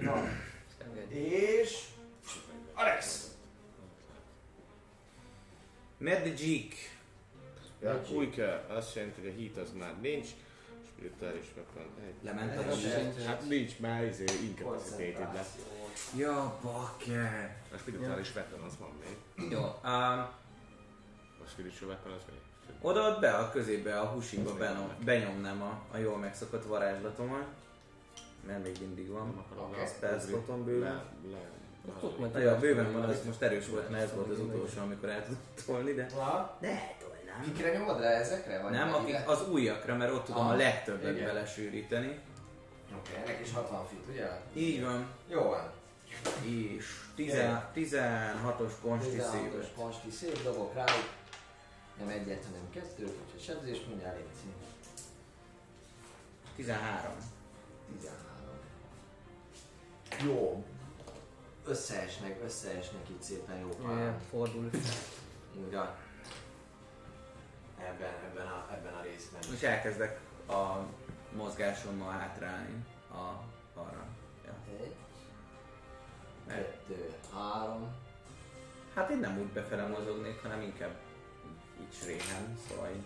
Van. 0.01 0.27
És... 1.09 1.83
Alex! 2.73 3.27
Magic. 5.97 6.75
Ja, 7.81 8.01
új 8.13 8.29
kell, 8.29 8.65
azt 8.67 8.95
jelenti, 8.95 9.21
hogy 9.21 9.29
a 9.29 9.33
hit 9.33 9.57
az 9.57 9.71
már 9.73 9.93
nincs. 10.01 10.27
Spirituális 10.87 11.45
weapon. 11.55 11.91
Egy. 12.07 12.13
Lement 12.23 12.57
a. 12.57 13.25
Hát 13.25 13.47
nincs 13.49 13.79
már, 13.79 14.03
izé, 14.03 14.23
incapacitated 14.43 15.33
lesz. 15.33 15.55
Ja, 16.15 16.59
bakker. 16.61 17.55
A 17.73 17.77
spirituális 17.77 18.35
weapon 18.35 18.59
az 18.67 18.73
van 18.79 18.89
még. 19.03 19.51
Jó, 19.51 19.59
um, 19.59 20.19
A 21.43 21.47
spiritual 21.49 21.89
weapon 21.89 22.11
az 22.11 22.21
még. 22.29 22.39
odaad 22.81 23.19
be 23.19 23.31
a 23.33 23.51
közébe 23.51 23.99
a 23.99 24.05
húsikba 24.05 24.53
benom, 24.53 24.89
benyomnám 25.03 25.61
a, 25.61 25.81
a 25.95 25.97
jól 25.97 26.17
megszokott 26.17 26.65
varázslatomat. 26.65 27.45
Mert 28.47 28.63
még 28.63 28.77
mindig 28.79 29.09
van. 29.09 29.45
Oké. 29.57 29.81
A 29.81 29.85
spell 29.85 30.19
sloton 30.19 30.63
bőven. 30.65 31.01
Le, 31.31 31.37
le, 31.85 31.93
Ott 32.01 32.19
majd 32.19 32.31
Na 32.31 32.39
jó, 32.39 32.55
bőven 32.55 32.91
van, 32.93 33.01
az 33.03 33.25
most 33.25 33.41
erős 33.41 33.67
volt, 33.67 33.89
mert 33.89 34.03
ez 34.03 34.13
volt 34.15 34.29
az 34.29 34.39
utolsó, 34.39 34.81
amikor 34.81 35.09
el 35.09 35.23
tudott 35.25 35.61
tolni, 35.65 35.93
de... 35.93 36.07
Ne, 36.59 36.77
tolnám. 36.99 37.41
kikre 37.43 37.77
nyomod 37.77 37.99
rá 37.99 38.09
ezekre? 38.09 38.61
Vagy 38.61 38.71
Nem, 38.71 38.93
akik 38.93 39.27
az 39.29 39.49
újakra, 39.49 39.95
mert 39.95 40.11
ott 40.11 40.25
tudom 40.25 40.41
a 40.41 40.45
Aha. 40.45 40.55
legtöbbet 40.55 41.23
belesűríteni. 41.23 42.19
Oké, 42.97 43.15
ennek 43.15 43.39
is 43.43 43.53
60 43.53 43.87
fit, 43.87 44.03
ugye? 44.09 44.29
Így 44.53 44.83
van. 44.83 45.07
Jó 45.27 45.41
van. 45.43 45.71
És 46.43 46.85
16-os 47.17 48.71
konsti 48.81 49.17
16-os 49.17 49.31
széves. 49.31 49.67
konsti 49.75 50.09
szép 50.09 50.43
dobok 50.43 50.73
rájuk. 50.73 51.09
Nem 51.99 52.07
egyet, 52.07 52.45
hanem 52.45 52.69
kettőt, 52.69 53.17
úgyhogy 53.25 53.41
sebzés 53.41 53.85
mindjárt 53.87 54.15
létszik. 54.15 54.53
13. 56.55 57.11
13. 57.99 58.25
Jó. 60.23 60.65
Összeesnek, 61.65 62.39
összeesnek 62.43 63.09
itt 63.09 63.21
szépen 63.21 63.57
jó 63.57 63.67
pár. 63.67 63.97
Igen, 63.97 64.19
fordul. 64.29 64.69
Igen. 65.67 65.89
Ebben, 67.79 68.13
ebben, 68.23 68.47
a, 68.47 68.67
ebben 68.73 68.93
a 68.93 69.01
részben. 69.01 69.41
És 69.53 69.61
elkezdek 69.61 70.19
a 70.47 70.85
mozgásommal 71.35 72.11
hátrálni 72.11 72.85
a 73.11 73.43
arra. 73.79 74.14
Kettő, 76.47 77.13
három. 77.33 77.93
hát 78.95 79.09
én 79.09 79.17
nem 79.17 79.37
úgy 79.39 79.47
befele 79.47 79.87
mozognék, 79.87 80.41
hanem 80.41 80.61
inkább 80.61 80.95
így 81.81 81.93
sréhen, 82.01 82.57
szóval 82.69 82.89
így. 82.89 83.03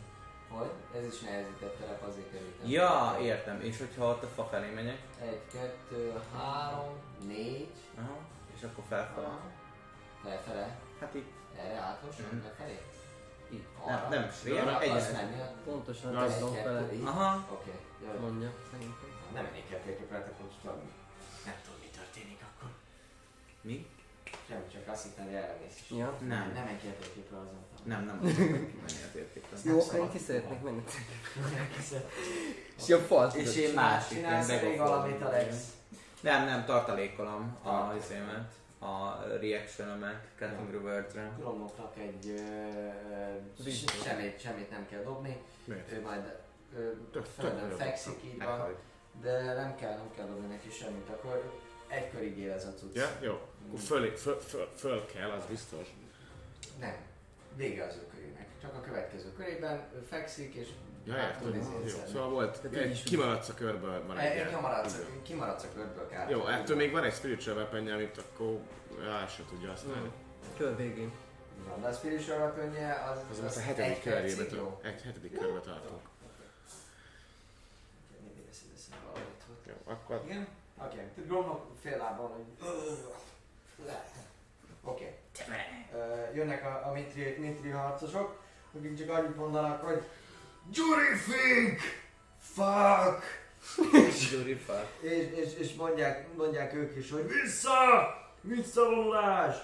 Hogy? 0.50 0.72
Ez 0.98 1.14
is 1.14 1.20
nehezített 1.20 1.78
terep, 1.80 2.04
azért 2.08 2.32
kerültem. 2.32 2.70
Ja, 2.70 3.18
értem. 3.22 3.62
És 3.62 3.78
hogyha 3.78 4.06
ott 4.10 4.24
a 4.24 4.28
fa 4.28 4.44
felé 4.46 4.70
megyek, 4.74 5.02
Egy, 5.22 5.42
kettő, 5.54 6.14
három, 6.38 6.94
négy. 7.28 7.72
aha, 7.98 8.18
és 8.56 8.64
akkor 8.64 8.84
felfele. 8.90 9.26
Aha. 9.28 9.40
Felfele. 10.24 10.78
Hát 11.00 11.16
így, 11.16 11.26
Erre 11.58 11.78
átlagosan, 11.80 12.26
Mhm. 12.26 12.42
befelé? 12.44 12.80
így. 13.52 13.64
Arra? 13.84 14.08
Nem, 14.10 14.20
nem 14.20 14.30
sréhen, 14.32 14.74
hanem? 14.74 15.62
Pontosan 15.66 16.30
fele. 16.30 16.94
így? 16.94 17.04
Aha. 17.06 17.46
Oké, 17.52 17.72
jó. 18.04 18.20
Mondja, 18.20 18.52
szerintem. 18.72 19.10
Nem 19.34 19.44
mennék 19.44 19.72
el 19.72 19.82
térképre, 19.84 20.18
akkor 20.18 20.34
most 20.46 20.58
tudom, 20.62 20.80
Mi? 23.62 23.88
Semmi, 24.48 24.68
csak 24.72 24.88
azt 24.88 25.04
hittem, 25.04 25.26
hogy 25.26 25.34
erre 25.34 25.58
mész 25.62 25.80
is. 25.82 25.98
Ja. 25.98 26.18
Nem. 26.28 26.52
Nem 26.54 26.64
menj 26.64 26.78
ki 26.78 26.88
a 26.88 26.94
térképre 27.00 27.38
azon. 27.38 27.58
Nem, 27.84 28.06
nem 28.06 28.20
a 29.08 29.12
térképre. 29.12 29.58
Nem 29.64 29.74
Jó, 29.74 30.02
én 30.02 30.10
ki 30.10 30.18
szeretnék 30.18 30.62
menni. 30.62 30.84
És 32.78 32.88
ilyen 32.88 33.02
fal. 33.02 33.32
És 33.36 33.56
én 33.56 33.74
másik, 33.74 34.18
Csinálsz 34.18 34.62
még 34.62 34.78
valamit, 34.78 35.22
Alex? 35.22 35.56
Nem, 36.22 36.46
nem, 36.46 36.66
tartalékolom 36.66 37.58
a 37.64 37.96
izémet, 37.98 38.54
a 38.80 39.24
reactionomet 39.40 40.28
Cutting 40.38 40.72
Reverse-re. 40.72 41.32
Gromnoknak 41.38 41.98
egy 41.98 42.28
ö, 42.28 43.72
semmit, 44.04 44.40
semmit 44.40 44.70
nem 44.70 44.88
kell 44.90 45.04
dobni. 45.04 45.38
Miért? 45.64 45.92
Ő 45.92 46.02
majd 46.02 46.36
földön 47.36 47.78
fekszik, 47.78 48.24
így 48.24 48.44
van. 48.44 48.76
De 49.22 49.54
nem 49.54 49.76
kell, 49.76 49.96
nem 49.98 50.12
kell 50.16 50.26
dobni 50.26 50.48
neki 50.48 50.70
semmit, 50.70 51.10
akkor 51.10 51.60
egy 51.88 52.10
körig 52.10 52.38
él 52.38 52.52
ez 52.52 52.66
a 52.66 52.74
cucc. 52.74 52.96
Ja, 52.96 53.10
jó. 53.22 53.40
Akkor 53.68 53.80
föl, 53.80 54.16
föl, 54.16 54.40
föl, 54.40 54.68
föl 54.76 55.06
kell, 55.06 55.30
az 55.30 55.44
biztos. 55.50 55.88
Nem. 56.80 56.96
Vége 57.56 57.86
az 57.86 57.96
ő 57.96 58.08
körének. 58.16 58.48
Csak 58.62 58.74
a 58.76 58.82
következő 58.82 59.34
körében 59.34 59.88
ő 59.96 60.06
fekszik 60.10 60.54
és 60.54 60.68
Ja, 61.06 61.16
értem. 61.16 61.54
Jó, 61.86 61.98
szóval 62.12 62.30
volt, 62.30 62.62
Tehát 62.62 62.90
is- 62.90 63.04
kimaradsz 63.04 63.50
a 63.50 63.54
körből, 63.54 64.06
van 64.08 64.18
egy 64.18 64.38
Egy 64.38 64.48
kimaradsz, 64.48 65.00
kimaradsz 65.24 65.64
a 65.64 65.68
körből 65.76 66.08
kár. 66.08 66.30
Jó, 66.30 66.48
ettől 66.48 66.76
még 66.76 66.92
van 66.92 67.04
egy 67.04 67.14
spiritual 67.14 67.56
weapon 67.56 67.88
amit 67.88 68.18
akkor 68.18 68.60
el 69.06 69.28
se 69.28 69.44
tudja 69.50 69.70
használni. 69.70 70.12
Kör 70.58 70.76
végén. 70.76 71.12
Van, 71.68 71.82
de 71.82 71.88
a 71.88 71.94
spiritual 71.94 72.38
weaponje 72.38 72.94
az, 73.12 73.20
Az 73.32 73.40
most 73.40 73.56
a 73.56 73.60
hetedik 73.60 74.06
egy 74.06 74.52
jó. 74.56 74.80
egy 74.84 75.02
hetedik 75.02 75.40
körbe 75.40 75.60
tartunk. 75.60 76.02
Jó, 79.68 79.74
akkor 79.86 80.22
Igen? 80.26 80.48
Oké. 80.78 80.88
Okay. 80.88 81.26
Gromnak 81.26 81.66
fél 81.82 81.98
lábon, 81.98 82.32
hogy... 82.32 82.68
Oké. 84.84 85.16
Okay. 85.42 85.58
Jönnek 86.34 86.66
a, 86.66 86.88
a 86.88 86.92
mitri, 86.92 87.36
mitri 87.40 87.70
harcosok, 87.70 88.42
akik 88.78 88.98
csak 88.98 89.10
annyit 89.10 89.36
mondanak, 89.36 89.84
hogy 89.84 90.04
Gyuri 90.72 91.16
Fink! 91.16 91.80
Fuck! 92.40 93.24
Gyuri 94.32 94.56
fuck. 94.56 94.88
És, 95.02 95.28
és, 95.36 95.54
és 95.54 95.74
mondják, 95.74 96.36
mondják 96.36 96.74
ők 96.74 96.96
is, 96.96 97.12
hogy 97.12 97.28
vissza! 97.28 97.70
Visszavonulás! 98.42 99.56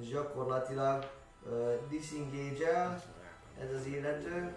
És 0.00 0.08
gyakorlatilag 0.08 1.10
uh, 1.42 1.74
disengage-el 1.88 3.02
ez 3.60 3.72
az 3.80 3.86
illető. 3.86 4.54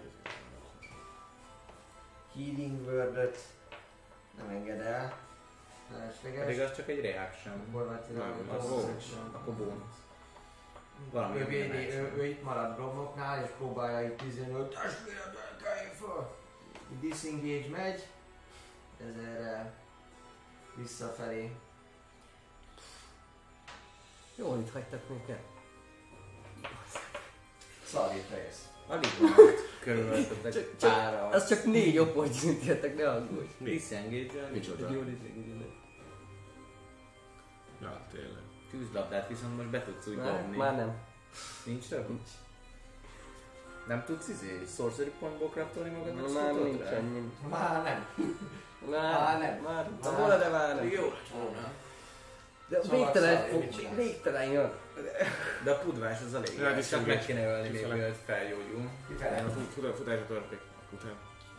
Healing 2.34 2.86
word 2.86 3.36
nem 4.36 4.48
enged 4.48 4.80
el. 4.80 5.16
Felesleges. 5.92 6.44
Pedig 6.44 6.60
az 6.60 6.76
csak 6.76 6.88
egy 6.88 7.00
reaction. 7.00 7.62
Gyakorlatilag 7.64 8.28
Nem, 8.28 8.50
a 8.50 8.54
az. 8.54 8.84
Akkor 9.32 9.54
bónusz. 9.54 10.00
Valami 11.10 11.38
ő, 11.38 11.44
védi, 11.44 11.90
ő, 11.90 12.12
ő, 12.16 12.26
itt 12.26 12.42
marad 12.42 12.76
Gromnoknál 12.76 13.44
és 13.44 13.50
próbálja 13.56 14.08
itt 14.08 14.16
tűzni, 14.16 14.50
hogy 14.50 14.68
testvérem, 14.68 15.34
kelj 15.62 15.88
föl! 15.98 16.30
Disengage 17.00 17.68
megy, 17.68 18.06
ez 19.00 19.24
erre 19.24 19.72
visszafelé. 20.74 21.52
Jól 24.34 24.58
itt 24.58 24.72
hagytak 24.72 25.08
minket. 25.08 25.40
Szarít 27.84 28.30
egész. 28.30 28.68
Alig 28.86 29.10
van 29.20 29.32
körülöttetek 29.80 30.52
Csak- 30.52 30.92
pára. 30.92 31.26
Az 31.26 31.48
csak 31.48 31.64
négy 31.64 31.98
opportunityátok, 31.98 32.96
ne 32.96 33.10
aggódj. 33.10 33.48
Disengage-el. 33.58 34.50
Micsoda? 34.50 34.86
Egy 34.86 34.92
jó 34.92 35.00
disengage 35.02 35.80
Ja, 37.82 38.00
tényleg. 38.12 38.42
Tűzlabdát 38.70 39.28
viszont 39.28 39.56
most 39.56 39.68
be 39.68 39.82
tudsz 39.82 40.06
úgy 40.06 40.16
Már, 40.16 40.40
dobni. 40.40 40.56
már 40.56 40.76
nem. 40.76 40.94
Nincs 41.64 41.88
több? 41.88 42.08
Nincs. 42.08 42.28
Nem 43.86 44.04
tudsz 44.04 44.28
izé 44.28 44.60
sorcery 44.76 45.10
pointból 45.18 45.48
craftolni 45.48 45.90
magadnak 45.90 46.32
Már 46.34 46.52
nincs 46.54 46.80
rá? 46.80 46.90
ennyi. 46.90 47.32
Már 47.50 47.82
nem. 47.82 48.06
Már, 48.90 49.12
Már 49.20 49.38
nem. 49.38 49.62
Már, 49.62 49.90
Már. 50.02 50.16
volna, 50.16 50.36
de 50.38 50.48
már 50.48 50.74
nem. 50.74 50.88
Jó 50.90 51.02
lett 51.08 51.28
volna. 51.34 51.70
De 52.68 52.82
Szóval 52.82 52.98
végtelen 52.98 53.48
fog, 53.48 53.94
végtelen 53.96 54.50
jön. 54.52 54.72
De 55.64 55.70
a 55.70 55.78
pudvás 55.78 56.20
az 56.26 56.34
elég. 56.34 56.58
Ja, 56.58 56.68
Ja, 56.68 56.82
csak 56.84 57.06
meg 57.06 57.24
kéne 57.24 57.46
ölni 57.46 57.68
még 57.68 57.86
mielőtt 57.86 58.24
felgyógyul. 58.24 58.90
Futásra 59.74 60.26
törték 60.26 60.60
után. 60.92 61.14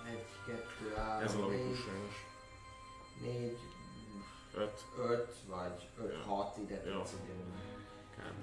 Egy, 0.10 0.26
kettő, 0.46 0.94
három, 0.98 1.24
Ez 1.28 1.36
a 1.36 1.40
logikus 1.40 1.78
sajnos. 1.80 2.26
négy, 3.22 3.58
Öt 4.56 4.82
öt, 5.00 5.34
vagy 5.48 5.90
öt, 6.04 6.14
Jó. 6.26 6.34
hat, 6.36 6.58
ide 6.58 6.82
Jó. 6.86 6.98
tudsz 6.98 7.12
ide. 7.12 7.34
kb. 8.16 8.42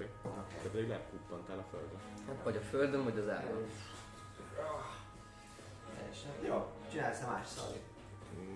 Te 0.63 0.69
pedig 0.71 0.87
lepuppantál 0.87 1.57
a 1.57 1.63
földre. 1.71 1.97
Hát 2.27 2.35
vagy 2.43 2.55
a 2.55 2.59
földön, 2.61 3.03
vagy 3.03 3.17
az 3.17 3.29
áron. 3.29 3.65
Teljesen. 5.97 6.31
Jó, 6.45 6.65
csinálsz 6.91 7.21
a 7.23 7.31
más 7.31 7.47
szalét. 7.47 7.81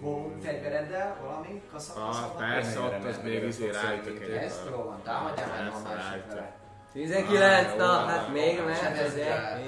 Hol 0.01 0.35
fegyvereddel, 0.41 1.17
valami? 1.21 1.61
Kasza, 1.71 2.07
Ah, 2.07 2.37
persze, 2.37 2.79
ott 2.79 3.03
az 3.03 3.19
még 3.23 3.43
izé 3.43 3.69
ráütök 3.69 4.21
egy 4.21 4.29
Ezt 4.29 4.69
jó 4.69 4.83
van, 4.83 5.01
támadjál 5.03 5.63
meg 5.63 5.73
a 5.73 5.79
másik 5.79 6.25
vele. 6.27 6.59
19, 6.91 7.71
Ah, 7.71 7.77
na, 7.77 7.91
hát 8.05 8.33
még 8.33 8.57
Sebezd 8.57 9.05
azért. 9.05 9.63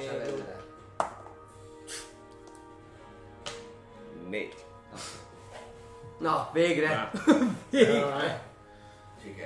Négy. 4.29 4.65
Na, 6.17 6.49
végre. 6.53 6.87
Hát. 6.87 7.23
Végre. 7.69 8.45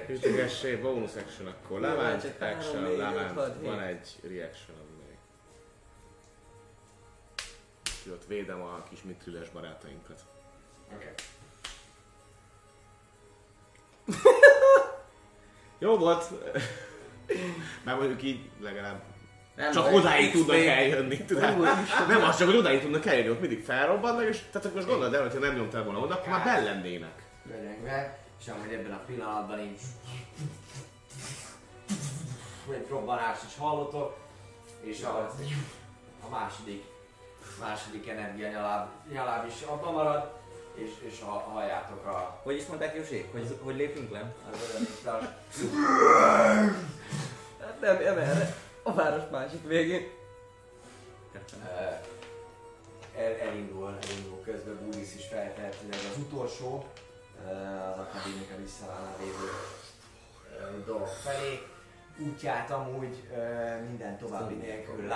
Ütögessé, 0.08 0.76
bonus 0.76 1.16
action 1.16 1.48
akkor. 1.48 1.82
Csak 1.82 2.38
három, 2.38 2.58
action, 2.58 3.36
hat, 3.36 3.62
Van 3.62 3.80
egy 3.80 4.08
reaction 4.22 4.78
még. 5.08 5.18
Úgyhogy 7.98 8.12
ott 8.12 8.26
védem 8.28 8.62
a 8.62 8.84
kis 8.90 9.02
mitrilles 9.02 9.50
barátainkat. 9.50 10.26
Oké. 10.94 11.14
Jó 15.80 15.98
volt. 15.98 16.30
Már 17.84 17.98
mondjuk 17.98 18.24
így 18.24 18.50
legalább 18.60 19.11
Nem 19.56 19.72
csak 19.72 19.92
odáig 19.94 20.32
tudnak 20.32 20.56
eljönni. 20.56 21.18
tudod? 21.26 21.60
Nem 22.08 22.24
az 22.24 22.38
csak, 22.38 22.48
hogy 22.48 22.58
odáig 22.58 22.82
tudnak 22.82 23.06
eljönni, 23.06 23.30
ott 23.30 23.40
mindig 23.40 23.64
felrobbannak, 23.64 24.30
és 24.30 24.38
tehát 24.52 24.66
akkor 24.68 24.76
most 24.76 24.88
gondold 24.88 25.14
el, 25.14 25.22
hogyha 25.22 25.40
nem 25.40 25.56
nyomtál 25.56 25.84
volna 25.84 26.00
oda, 26.00 26.14
akkor 26.14 26.30
már 26.30 26.44
bellennének. 26.44 27.24
Görengve, 27.44 28.18
és 28.40 28.48
amúgy 28.48 28.74
ebben 28.74 28.92
a 28.92 29.02
pillanatban 29.08 29.60
így 29.60 29.80
egy 32.74 32.88
robbanást 32.90 33.44
is 33.48 33.58
hallotok, 33.58 34.18
és 34.82 35.04
a, 35.04 35.32
a 36.26 36.30
második, 36.30 36.84
második 37.60 38.08
energia 38.08 38.50
nyaláb, 38.50 38.90
nyaláb 39.12 39.48
is 39.48 39.62
abban 39.62 39.94
marad, 39.94 40.32
és, 40.74 40.90
és 41.00 41.22
ha 41.22 41.32
halljátok 41.32 42.06
a, 42.06 42.40
Hogy 42.44 42.56
is 42.56 42.66
mondták 42.66 42.96
Józsi? 42.96 43.30
Hogy, 43.32 43.58
hogy 43.62 43.76
lépünk 43.76 44.12
le? 44.12 44.34
az 44.52 44.60
örömítás. 44.70 45.24
Hát 47.60 47.82
nem, 47.82 47.98
nem 48.04 48.18
erre. 48.18 48.56
A 48.84 48.94
város 48.94 49.24
másik 49.32 49.68
végén. 49.68 50.10
El, 53.16 53.34
elindul, 53.40 53.98
elindul 54.02 54.42
közben 54.44 54.80
Búris 54.84 55.16
is 55.16 55.26
feltehetőleg 55.28 56.00
az 56.12 56.18
utolsó 56.18 56.86
az 57.92 58.00
akadémika 58.00 58.56
visszaállna 58.62 59.16
lévő 59.20 59.50
dolog 60.86 61.08
felé. 61.08 61.60
Útját 62.18 62.72
amúgy 62.72 63.24
minden 63.88 64.18
további 64.18 64.54
nélkül 64.54 65.08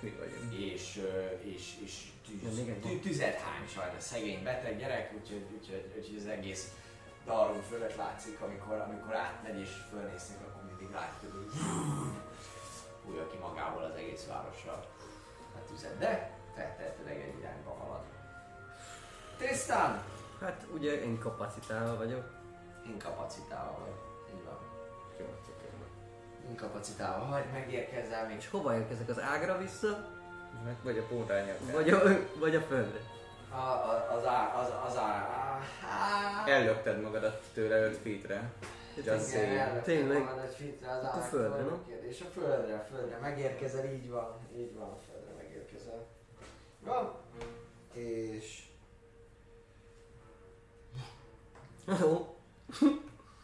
Mi 0.00 0.10
vagyunk. 0.18 0.54
és, 0.54 1.02
és, 1.40 1.72
és 1.84 2.10
tűz, 2.26 3.00
tüzet 3.02 3.34
hány 3.34 3.68
sajnos, 3.68 4.02
szegény 4.02 4.42
beteg 4.42 4.78
gyerek, 4.78 5.12
úgyhogy, 5.20 5.46
úgyhogy, 5.58 5.92
úgyhogy 5.96 6.16
az 6.16 6.26
egész 6.26 6.72
darum 7.24 7.60
fölött 7.60 7.96
látszik, 7.96 8.40
amikor, 8.40 8.74
amikor 8.74 9.14
átmegy 9.14 9.60
és 9.60 9.70
fölnéznek, 9.90 10.38
akkor 10.40 10.62
mindig 10.66 10.94
látjuk, 10.94 11.32
hogy 11.32 11.50
fújja 13.04 13.26
ki 13.26 13.36
magából 13.36 13.82
az 13.82 13.94
egész 13.94 14.26
városra 14.26 14.72
a 15.54 15.64
tüzet, 15.68 15.98
de 15.98 16.30
feltehetőleg 16.54 17.20
egy 17.20 17.38
irányba 17.38 17.70
halad. 17.70 18.04
Tristan! 19.36 20.02
Hát 20.40 20.66
ugye 20.74 21.02
én 21.02 21.18
kapacitálva 21.18 21.96
vagyok. 21.96 22.24
Inkapacitálva 22.86 23.78
vagy. 23.78 23.94
Így 24.34 24.44
van. 24.44 24.58
Én? 25.18 26.48
Inkapacitálva 26.48 27.28
vagy, 27.30 27.44
megérkezel 27.52 28.26
még 28.26 28.36
És 28.36 28.48
hova 28.48 28.74
érkezek 28.74 29.08
az 29.08 29.20
ágra 29.20 29.58
vissza? 29.58 30.08
Meg 30.64 30.76
vagy 30.82 30.98
a 30.98 31.02
pótányok. 31.02 31.72
Vagy 31.72 31.90
a, 31.90 32.00
vagy 32.38 32.54
a 32.54 32.60
földre? 32.60 33.00
a, 33.52 33.56
a, 33.56 34.12
az 34.16 34.26
á, 34.26 34.54
az, 34.60 34.90
az 34.90 34.96
á, 34.96 35.02
á, 35.02 35.60
á, 35.88 36.46
Ellökted 36.46 37.00
magadat 37.00 37.42
tőle 37.54 37.76
5 37.76 37.96
feetre. 37.96 38.52
Just 38.96 39.06
Igen, 39.06 39.20
saying. 39.20 39.82
Tényleg? 39.82 40.22
Hát 40.84 41.16
a 41.16 41.20
földre, 41.20 41.62
nem? 41.62 41.84
És 42.08 42.20
a 42.20 42.24
földre, 42.24 42.74
a 42.74 42.84
földre 42.90 43.18
megérkezel, 43.18 43.92
így 43.92 44.10
van, 44.10 44.36
így 44.56 44.74
van, 44.74 44.88
a 44.90 44.98
földre 45.10 45.32
megérkezel. 45.36 46.06
Van. 46.80 47.14
És... 47.92 48.62
Jó. 52.00 52.36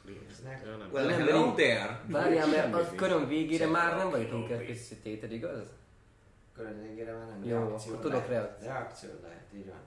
Néznek. 0.04 0.66
Well, 0.92 1.06
Nem, 1.06 1.18
hello 1.18 1.54
there! 1.54 2.00
Várjál, 2.08 2.46
mert 2.46 2.74
a 2.74 2.94
köröm 2.94 3.28
végére 3.28 3.66
már 3.66 3.96
nem 3.96 4.10
vagyunk 4.10 4.50
elkészítéted, 4.50 5.32
igaz? 5.32 5.66
Körön 6.54 6.82
végére 6.82 7.12
már 7.12 7.26
nem 7.26 7.44
Jó, 7.44 7.56
akkor 7.56 7.98
tudok 8.00 8.28
reakció. 8.28 8.68
Reakció 8.68 9.10
lehet, 9.22 9.46
így 9.54 9.66
van. 9.66 9.80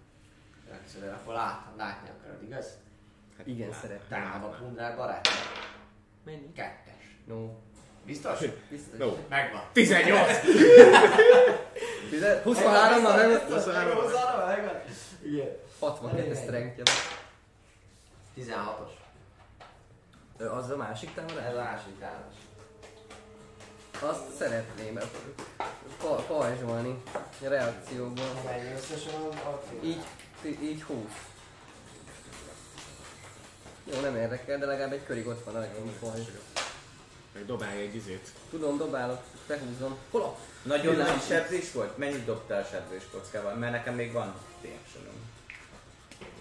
Reakció 0.69 0.99
lehet, 0.99 1.15
akkor 1.21 1.33
lát, 1.33 1.67
látni 1.77 2.09
akarod, 2.09 2.43
igaz? 2.43 2.77
Hát 3.41 3.49
Igen, 3.49 3.69
lát- 3.69 3.79
szeretném. 3.81 4.09
Támad 4.09 4.43
a 4.43 4.45
látnám. 4.49 4.59
pundrár 4.59 4.95
barátja. 4.95 5.31
Mennyi? 6.25 6.51
Kettes. 6.53 7.17
No. 7.25 7.49
Biztos? 8.05 8.39
Biztos. 8.69 8.97
No. 8.99 9.15
Megvan. 9.29 9.61
18! 9.73 10.29
23 12.43 13.01
na 13.01 13.15
nem? 13.15 13.29
23 13.47 13.93
23 13.93 14.47
megvan. 14.47 14.81
Igen. 15.23 15.47
62 15.79 16.35
strengthje 16.35 16.83
van. 16.85 16.95
16-os. 18.45 18.91
Ö, 20.37 20.49
Az 20.51 20.69
a 20.69 20.75
másik 20.75 21.13
támadás? 21.13 21.45
Ez 21.45 21.55
a 21.55 21.61
másik 21.63 21.99
támadás. 21.99 22.33
Azt 24.01 24.35
szeretném 24.37 24.99
pa- 26.01 26.25
pajzsolni 26.27 27.01
a 27.45 27.47
reakcióból. 27.47 28.25
Mennyi 28.45 28.71
összesen 28.73 29.13
a, 29.21 29.27
a 29.49 29.61
Így, 29.83 30.05
így 30.61 30.83
20. 30.83 30.97
Jó, 33.93 33.99
nem 33.99 34.15
érdekel, 34.15 34.57
de 34.57 34.65
legalább 34.65 34.91
egy 34.93 35.03
körig 35.05 35.27
ott 35.27 35.43
van 35.43 35.55
a 35.55 35.59
legjobb 35.59 35.91
pajzs. 35.99 36.27
Meg 37.33 37.45
dobálj 37.45 37.81
egy 37.81 37.95
izét. 37.95 38.27
Tudom, 38.49 38.77
dobálok, 38.77 39.21
behúzom. 39.47 39.97
Hol 40.11 40.21
a? 40.21 40.37
Nagyon 40.63 40.95
nagy 40.95 41.21
sebzés 41.27 41.71
volt? 41.71 41.97
Mennyit 41.97 42.25
dobtál 42.25 42.63
sebzés 42.63 43.03
kockával? 43.11 43.53
Mert 43.53 43.71
nekem 43.71 43.95
még 43.95 44.11
van 44.11 44.33
reactionom. 44.61 45.29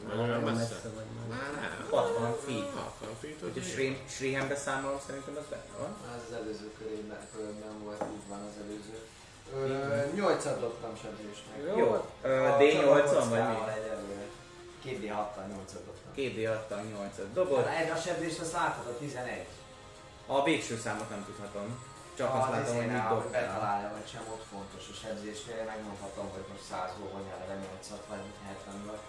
Nagyon 0.07 0.41
messze. 0.43 0.59
messze 0.59 0.89
vagy 0.95 1.05
már. 1.29 1.51
Nem. 1.61 1.87
60 1.91 2.37
feet. 2.47 2.70
60 2.75 3.09
feet, 3.20 3.41
Hogyha 3.41 3.61
az 3.61 3.67
Shri- 3.67 4.03
Shrihambe 4.09 4.57
számolom, 4.57 4.99
szerintem 5.07 5.37
az 5.39 5.45
benne 5.51 5.75
van. 5.79 5.97
Az 6.17 6.35
előző 6.35 6.69
körében, 6.79 7.19
körben 7.35 7.75
volt, 7.85 8.03
így 8.17 8.29
van 8.29 8.41
az 8.49 8.55
előző. 8.62 8.99
Ö, 9.55 10.20
8-at 10.20 10.57
dobtam 10.61 10.93
sebzésnek. 11.03 11.57
Jó. 11.67 11.77
Jó. 11.79 12.07
Ö, 12.23 12.45
A 12.45 12.57
D8-on 12.59 13.27
vagy 13.29 13.49
mi? 13.49 13.57
Egyelőre. 14.84 15.07
2 15.07 15.07
d 15.07 15.10
6 15.15 15.36
8-at 15.52 15.83
dobtam. 15.86 16.10
2D6-tal 16.17 16.83
8-at 16.94 17.33
dobod. 17.33 17.67
Ez 17.83 17.91
a 17.91 18.00
sebzést 18.07 18.41
azt 18.41 18.52
látod, 18.52 18.86
a 18.86 18.99
11. 18.99 19.47
A 20.26 20.42
végső 20.44 20.76
számot 20.76 21.10
nem 21.10 21.25
tudhatom. 21.25 21.89
Csak 22.18 22.34
azt 22.34 22.50
látom, 22.50 22.76
hogy 22.76 22.86
mit 22.86 23.09
dobtál. 23.09 23.41
Betalálja 23.41 23.91
vagy 23.97 24.09
sem, 24.12 24.25
ott 24.34 24.44
fontos 24.52 24.84
a 24.92 24.97
sebzésnél, 25.02 25.65
megmondhatom, 25.73 26.26
hogy 26.34 26.44
most 26.50 26.67
100-ból 26.73 27.10
vagy 27.17 27.26
erre 27.34 27.57
8-at, 27.65 28.05
vagy 28.10 28.25
70-ből. 28.50 29.00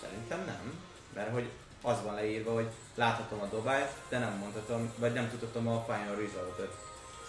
Szerintem 0.00 0.40
nem. 0.44 0.64
Mert 1.14 1.32
hogy 1.32 1.48
az 1.82 2.02
van 2.04 2.14
leírva, 2.14 2.52
hogy 2.52 2.68
láthatom 2.94 3.40
a 3.40 3.46
dobást, 3.46 3.92
de 4.08 4.18
nem 4.18 4.32
mondhatom, 4.32 4.92
vagy 4.96 5.12
nem 5.12 5.30
tudhatom 5.30 5.68
a 5.68 5.84
final 5.84 6.14
resultot. 6.14 6.72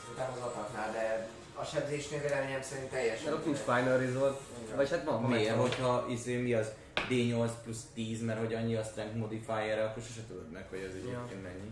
Szerintem 0.01 0.31
az 0.35 0.41
ataknál, 0.41 0.91
de 0.91 1.30
a 1.55 1.63
sebzésnél 1.63 2.21
véleményem 2.21 2.61
szerint 2.61 2.89
teljesen. 2.89 3.23
Mert 3.23 3.35
ott 3.35 3.45
nincs 3.45 3.57
final 3.57 3.97
result. 3.97 4.39
Vagy 4.75 4.89
hát 4.89 5.03
van, 5.03 5.23
Miért? 5.23 5.55
Hogyha 5.55 6.05
izé, 6.09 6.35
mi 6.35 6.53
az 6.53 6.67
D8 6.95 7.52
plusz 7.64 7.86
10, 7.94 8.22
mert 8.22 8.40
hogy 8.40 8.53
annyi 8.53 8.76
a 8.76 8.84
strength 8.84 9.16
modifier 9.16 9.80
akkor 9.80 10.03
sose 10.03 10.22
tudod 10.28 10.52
meg, 10.52 10.68
hogy 10.70 10.80
az 10.90 10.95
egyébként 10.95 11.44
mennyi. 11.44 11.72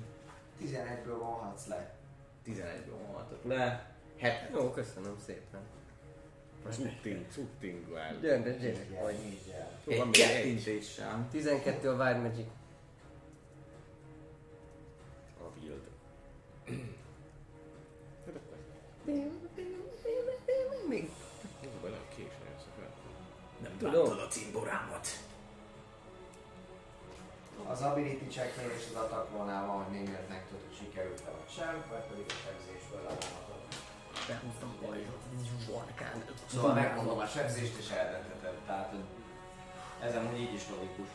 11-ből 0.61 1.17
vonhatsz 1.19 1.67
le. 1.67 1.95
11-ből 2.47 2.97
vonhatok 3.07 3.43
le. 3.43 3.91
7 4.15 4.31
Jó, 4.53 4.71
köszönöm 4.71 5.15
szépen. 5.25 5.61
Cutting, 6.69 7.25
cutting 7.31 7.87
wild. 7.87 8.21
Gyöngyös 8.21 8.57
gyerek 8.57 9.01
vagy. 9.01 9.15
Így. 9.25 9.53
Jó, 9.83 9.97
van 9.97 10.07
Egy 10.07 10.11
még 10.11 10.21
egy. 10.21 10.31
kettintéssel. 10.31 11.27
12 11.31 11.89
a 11.89 12.03
Wild 12.03 12.21
Magic. 12.21 12.47
A 15.39 15.43
wild. 15.61 15.81
Még 19.05 19.23
Tudom. 23.79 24.19
a 24.25 24.27
cimborámat. 24.27 25.07
Az 27.67 27.81
ability 27.81 28.27
checknél 28.27 28.69
és 28.77 28.85
az 28.89 29.01
attack 29.01 29.31
rollnál 29.31 29.65
van, 29.67 29.83
hogy 29.83 29.93
némileg 29.93 30.25
megtudod, 30.29 30.61
hogy 30.67 30.77
sikerült-e 30.77 31.29
vagy 31.37 31.51
sem, 31.57 31.83
vagy 31.89 32.05
pedig 32.09 32.25
a 32.29 32.37
sebzésből 32.43 33.01
levonhatod. 33.07 33.61
behúztam 34.27 34.71
majd 34.81 35.07
Zsorkán. 35.65 36.23
Szóval 36.51 36.73
megmondom 36.73 37.19
a 37.19 37.25
sebzést 37.25 37.77
és 37.77 37.89
eldöntheted. 37.89 38.57
Tehát 38.65 38.93
ez 40.01 40.15
amúgy 40.15 40.39
így 40.39 40.53
is 40.53 40.69
logikus. 40.69 41.09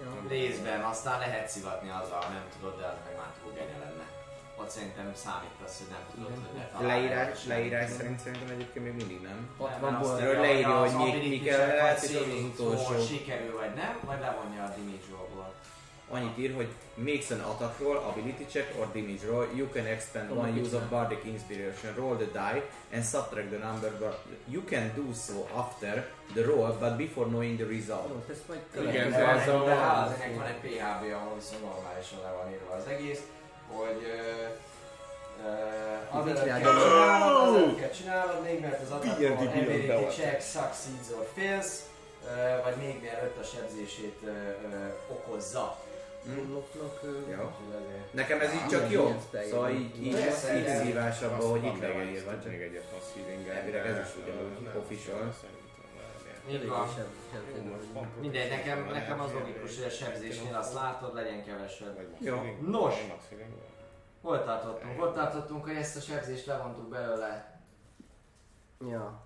Ja. 0.00 0.28
Részben, 0.28 0.80
aztán 0.82 1.18
lehet 1.18 1.48
szivatni 1.48 1.90
azzal, 1.90 2.28
nem 2.28 2.46
tudod, 2.52 2.78
de 2.78 2.86
az 2.86 2.96
meg 3.04 3.16
már 3.16 3.32
túl 3.42 3.52
lenne. 3.54 4.21
Ott 4.56 4.70
szerintem 4.70 5.10
számítasz, 5.14 5.78
hogy 5.78 5.86
nem 5.90 6.04
tudod, 6.14 6.30
hogy 6.30 6.56
ne 6.58 6.68
találj 6.78 7.00
Leírás, 7.06 7.44
leírás 7.46 7.90
szerint 7.90 8.18
szerintem 8.18 8.48
egyébként 8.54 8.84
még 8.84 8.94
mindig 8.94 9.20
nem. 9.20 9.38
60-ból 9.60 10.20
Erről 10.20 10.40
leírja, 10.40 10.78
hogy 10.78 10.88
az 10.88 10.94
mik- 10.94 11.08
ability 11.14 11.28
mik 11.28 11.48
el 11.48 11.58
check 11.58 11.76
lehet, 11.80 12.02
és 12.02 12.14
az 12.16 12.22
az 12.38 12.44
utolsó. 12.52 13.04
sikerül 13.06 13.56
vagy 13.58 13.74
nem, 13.74 13.98
vagy 14.04 14.20
levonja 14.20 14.62
a 14.62 14.68
damage 14.76 15.06
rollból. 15.10 15.52
Annyit 16.08 16.38
ír, 16.38 16.54
hogy 16.54 16.68
makes 16.94 17.30
an 17.30 17.40
attack 17.40 17.78
roll, 17.78 17.96
ability 17.96 18.46
check 18.52 18.78
or 18.80 18.86
damage 18.92 19.26
roll, 19.26 19.46
you 19.54 19.66
can 19.72 19.86
expend 19.86 20.30
one 20.30 20.50
use 20.60 20.76
of 20.76 20.82
bardic 20.88 21.24
inspiration, 21.24 21.94
roll 21.96 22.16
the 22.16 22.26
die 22.32 22.62
and 22.94 23.02
subtract 23.04 23.48
the 23.48 23.58
number, 23.68 23.90
but 23.98 24.16
you 24.48 24.62
can 24.64 24.92
do 24.94 25.04
so 25.26 25.36
after 25.60 25.94
the 26.34 26.42
roll, 26.44 26.72
but 26.78 26.96
before 26.96 27.26
knowing 27.28 27.56
the 27.60 27.66
result. 27.76 28.08
Jó, 28.08 28.24
ezt 28.30 28.48
majd 28.48 28.60
Igen, 28.88 29.10
van 29.10 29.20
ez 29.28 29.42
egy, 29.42 29.48
a- 29.48 29.64
de 29.64 30.32
van 30.36 30.46
egy 30.46 30.60
PHB, 30.64 31.02
ahol 31.18 31.34
viszont 31.34 31.62
normálisan 31.62 32.18
le 32.22 32.30
van 32.38 32.50
írva 32.50 32.74
az 32.74 32.86
egész, 32.86 33.20
hogy 33.76 34.02
ö, 34.02 34.44
ö, 35.46 35.50
az 36.18 36.24
Mit 36.24 36.36
előtt 36.36 36.44
kell 36.46 36.58
csinálják? 36.60 36.82
csinálod, 36.82 37.48
az 37.48 37.54
előtt 37.56 37.78
kell 37.80 37.90
csinálod, 37.90 38.42
még 38.42 38.60
mert 38.60 38.80
az 38.82 38.90
ability 38.90 39.86
bevolt. 39.86 40.14
check 40.14 40.40
succeeds 40.42 41.08
or 41.18 41.26
fails, 41.36 41.66
ö, 42.26 42.62
vagy 42.64 42.76
még 42.76 43.00
mielőtt 43.00 43.38
a 43.38 43.44
sebzését 43.44 44.18
ö, 44.24 44.30
okozza. 45.12 45.76
Unlocknak... 46.38 47.00
Ja. 47.30 47.38
Azért- 47.40 48.12
Nekem 48.12 48.40
ez 48.40 48.52
így 48.54 48.66
csak 48.66 48.90
jó, 48.90 49.14
szóval 49.50 49.70
így, 49.70 49.96
így, 50.00 50.06
így 50.06 50.58
igen. 50.60 50.84
szívásabban, 50.84 51.50
hogy 51.50 51.64
itt 51.64 51.80
le 51.80 51.88
van 51.88 51.96
még 52.04 52.14
írva. 52.14 52.30
még 52.48 52.60
egyet 52.60 52.84
mass 52.92 53.02
healing 53.14 53.48
Elvileg 53.48 53.86
ez 53.86 53.96
is 54.06 54.12
ugyanúgy 54.22 54.68
official. 54.78 55.34
Így 56.48 56.68
van. 56.68 56.88
Mindegy, 58.20 58.50
nekem, 58.50 58.86
nekem 58.92 59.20
az 59.20 59.32
logikus, 59.32 59.76
hogy 59.76 59.86
a 59.86 59.90
sebzésnél 59.90 60.54
azt 60.54 60.74
látod, 60.74 61.14
legyen 61.14 61.44
kevesebb. 61.44 62.08
Jó. 62.18 62.56
Nos. 62.60 62.94
Hol 64.20 64.44
tartottunk? 64.44 64.98
Hol 64.98 65.12
tartottunk, 65.12 65.64
hogy 65.64 65.76
ezt 65.76 65.96
a 65.96 66.00
sebzést 66.00 66.46
levontuk 66.46 66.88
belőle? 66.88 67.60
Ja. 68.88 69.22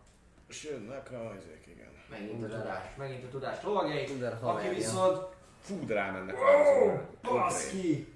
És 0.49 0.65
jönnek 0.65 1.11
a 1.13 1.35
izék, 1.37 1.67
igen. 1.67 1.93
Megint 2.11 2.53
a 2.53 2.59
tudás, 2.59 2.95
megint 2.97 3.25
a 3.25 3.29
tudás 3.29 3.63
lovagjai. 3.63 4.07
Aki 4.41 4.69
viszont... 4.69 5.35
Fú, 5.61 5.87
de 5.87 5.95
rámennek 5.95 6.37
rá. 6.39 7.01
baszki! 7.23 8.15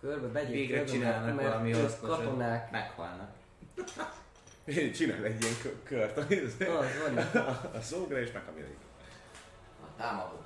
Körbe 0.00 0.26
begyék, 0.26 0.68
Végre 0.68 0.84
csinálnak 0.84 1.42
valami 1.42 1.72
hasznosat. 1.72 2.16
Katonák. 2.16 2.70
Meghalnak. 2.70 3.30
Csinál 4.94 5.24
egy 5.24 5.42
ilyen 5.42 5.54
kö- 5.62 5.82
kört, 5.84 6.16
ami 6.18 6.36
Az 6.36 6.56
van. 6.66 7.16
a 7.78 7.80
szógra 7.80 8.20
és 8.20 8.32
meghamillik. 8.32 8.76
Na, 9.80 9.88
támadunk. 10.04 10.42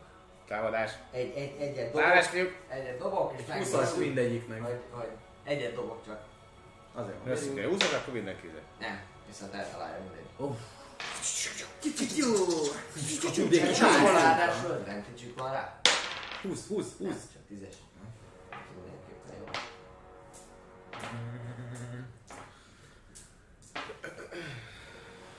Támadás. 0.49 0.91
Egy, 1.13 1.33
egy, 1.37 1.55
egyet 1.61 1.87
dobok, 1.87 2.01
Támadás 2.01 2.27
fiúk! 2.27 2.53
egyet 2.69 2.99
dobok, 2.99 3.33
és 3.37 3.45
20 3.45 3.71
megszólunk. 3.73 3.99
mindegyiknek. 3.99 4.61
Vagy, 4.63 4.81
vagy 4.95 5.09
egyet 5.45 5.75
dobok 5.75 6.05
csak. 6.07 6.25
Azért 6.95 7.17
van. 7.25 7.33
Összük 7.33 7.59
egy 7.59 7.65
húzat, 7.69 7.93
akkor 7.93 8.15
mindenki 8.15 8.47
izé. 8.47 8.59
Nem, 8.81 9.01
viszont 9.27 9.55
eltalálja 9.55 9.99
mindegy. 10.03 10.57
Kicsit 11.79 12.17
jó! 12.17 12.33
Kicsit 12.95 13.79
van 13.79 14.13
ráadásul, 14.13 14.77
nem 14.87 15.05
kicsit 15.15 15.39
van 15.39 15.53
rá. 15.53 15.81
20, 16.43 16.67
20, 16.67 16.85
20. 16.99 16.99
Nem, 16.99 17.11
csak 17.33 17.43
tízes. 17.49 17.75
Mindenképpen 18.75 19.37
jó. 19.39 19.45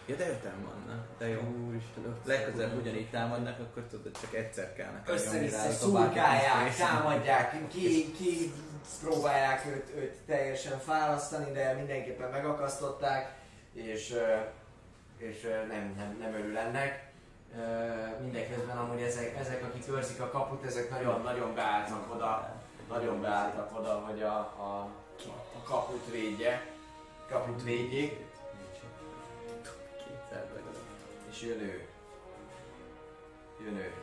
Ja, 0.06 0.16
de 0.16 0.30
öten 0.30 0.66
vannak. 0.66 1.06
De 1.18 1.28
jó. 1.28 1.40
Úristen, 1.68 2.16
Legközelebb 2.26 2.78
ugyanígy 2.82 3.10
támadnak, 3.10 3.60
akkor 3.60 3.84
tudod, 3.84 4.18
csak 4.22 4.34
egyszer 4.34 4.74
kell 4.74 4.92
nekem 4.92 5.16
Össze-vissza 5.16 5.72
szurkálják, 5.72 6.76
támadják, 6.76 7.54
ki, 7.74 8.12
ki 8.12 8.54
próbálják 9.02 9.66
őt, 9.66 9.96
őt 9.96 10.16
teljesen 10.26 10.80
fárasztani, 10.80 11.52
de 11.52 11.74
mindenképpen 11.74 12.30
megakasztották, 12.30 13.36
és, 13.74 14.16
és 15.18 15.42
nem, 15.70 15.94
nem, 15.98 16.18
nem 16.20 16.34
örül 16.34 16.58
ennek. 16.58 17.04
Mindeközben 18.22 18.78
amúgy 18.78 19.02
ezek, 19.02 19.36
ezek, 19.40 19.64
akik 19.64 19.90
őrzik 19.90 20.22
a 20.22 20.30
kaput, 20.30 20.66
ezek 20.66 20.90
nagyon-nagyon 20.90 21.56
beálltak 21.56 22.14
oda, 22.14 22.56
nagyon 22.90 23.22
beálltak 23.22 23.80
oda, 23.80 23.94
hogy 24.08 24.22
a, 24.22 24.38
a, 24.38 24.90
a 25.56 25.68
kaput 25.68 26.12
védje, 26.12 26.66
kaput 27.30 27.64
védjék, 27.64 28.25
és 31.36 31.42
jön 31.42 31.60
ő. 31.60 31.88
Jön 33.64 33.76
ő. 33.78 33.94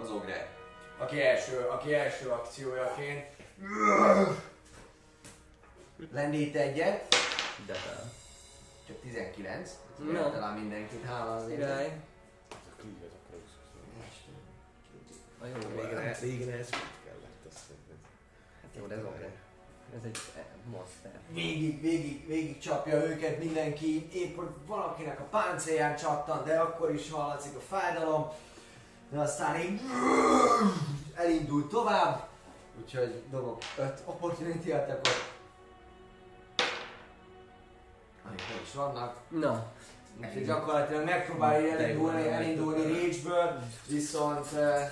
Az 0.00 0.10
ogre. 0.10 0.56
Aki 0.98 1.22
első, 1.22 1.58
aki 1.58 1.94
első 1.94 2.28
akciójaként 2.28 3.26
lendít 6.12 6.56
egyet, 6.56 7.14
De 7.66 7.74
fel. 7.74 8.12
csak 8.86 9.00
19. 9.00 9.70
No. 9.98 10.30
Talán 10.30 10.58
mindenkit, 10.58 11.04
hála 11.04 11.36
az. 11.36 11.46
Király. 11.46 12.00
A 15.40 15.46
jó, 15.46 15.54
Régen, 15.54 16.14
régen 16.20 16.58
ez 16.58 16.68
kellett, 17.04 17.44
azt 17.48 17.68
mondom. 17.68 17.98
Hát 18.62 18.70
jó, 18.76 18.86
de 18.86 18.94
ez 18.94 19.04
ogre. 19.04 19.30
Ez 19.96 20.04
egy 20.04 20.18
eh, 20.36 20.44
monster. 20.70 21.10
Végig, 21.32 21.80
végig, 21.80 22.26
végig 22.26 22.58
csapja 22.58 23.04
őket 23.04 23.38
mindenki, 23.38 24.08
épp 24.12 24.36
hogy 24.36 24.48
valakinek 24.66 25.20
a 25.20 25.24
páncélján 25.30 25.96
csattan, 25.96 26.44
de 26.44 26.58
akkor 26.58 26.94
is 26.94 27.10
hallatszik 27.10 27.56
a 27.56 27.60
fájdalom. 27.60 28.26
De 29.10 29.18
aztán 29.18 29.60
így 29.60 29.80
elindul 31.14 31.68
tovább, 31.68 32.28
úgyhogy 32.80 33.22
dobok 33.30 33.62
5 33.78 34.02
opportunity 34.04 34.70
attackot. 34.70 35.36
Amik 38.26 38.42
is 38.64 38.74
vannak. 38.74 39.16
Na, 39.28 39.66
Úgyhogy 40.20 40.44
gyakorlatilag 40.44 41.04
megpróbálja 41.04 41.78
elindulni, 41.78 42.28
elindulni. 42.28 42.82
Rage-ből, 42.82 43.62
viszont, 43.86 44.52
eh, 44.52 44.90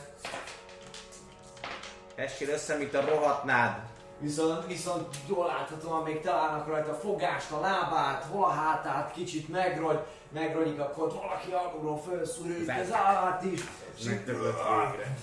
Essél 2.14 2.48
össze, 2.48 2.76
mint 2.76 2.94
a 2.94 3.00
rohatnád. 3.00 3.82
Viszont, 4.18 4.66
viszont 4.66 5.16
jól 5.28 5.46
láthatóan 5.46 6.02
még 6.02 6.20
találnak 6.20 6.66
rajta 6.66 6.90
a 6.90 6.94
fogást, 6.94 7.50
a 7.50 7.60
lábát, 7.60 8.24
hol 8.24 8.44
a 8.44 8.50
hátát, 8.50 9.12
kicsit 9.12 9.48
megrogy, 9.48 9.98
megrogyik, 10.32 10.80
akkor 10.80 11.12
valaki 11.12 11.52
alulról 11.52 11.98
felszúrja 11.98 12.74
az 12.74 12.92
állát 12.92 13.42
is, 13.42 13.60
és 13.96 14.08
végre. 14.08 15.16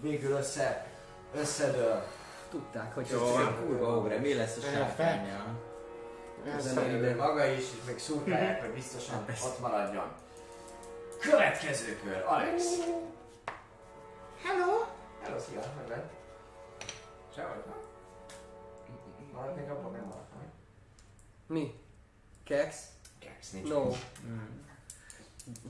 végül 0.00 0.36
össze, 0.36 0.86
összedől. 1.34 2.02
tudták, 2.50 2.94
hogy 2.94 3.06
Jó, 3.10 3.18
van, 3.18 3.56
kurva 3.60 3.96
ogre, 3.96 4.18
mi 4.18 4.34
lesz 4.34 4.56
a 4.56 4.60
sárkánya? 4.60 5.44
Összedől 6.56 7.16
maga 7.16 7.44
is, 7.44 7.58
és 7.58 7.86
még 7.86 7.98
szurkálják, 7.98 8.60
hogy 8.60 8.70
biztosan 8.70 9.24
ott 9.44 9.60
maradjon. 9.60 10.12
Következő 11.20 12.00
kör, 12.04 12.24
Alex. 12.26 12.64
Hello! 14.42 14.84
Hello, 15.22 15.38
szia, 15.38 15.60
megvan. 15.76 16.02
Sehogy, 17.34 17.62
Maradnék 19.36 19.70
abban, 19.70 19.92
nem 19.92 20.04
maradtam. 20.04 20.42
Mi? 21.46 21.80
Kex? 22.44 22.86
Kex, 23.18 23.50
nincs. 23.50 23.68
No. 23.68 23.90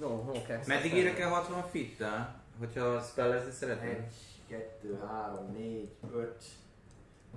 No, 0.00 0.22
no 0.22 0.32
kex. 0.46 0.66
Meddig 0.66 0.92
érek 0.92 1.18
el 1.18 1.28
60 1.28 1.62
fittel? 1.62 2.42
Hogyha 2.58 3.00
spellezni 3.00 3.50
szeretnél? 3.50 3.90
1, 3.90 4.04
2, 4.48 5.00
3, 5.08 5.52
4, 5.52 5.90
5, 6.12 6.44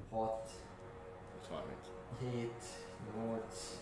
6, 0.09 0.49
30. 1.49 1.67
7, 2.19 2.51
8, 3.15 3.79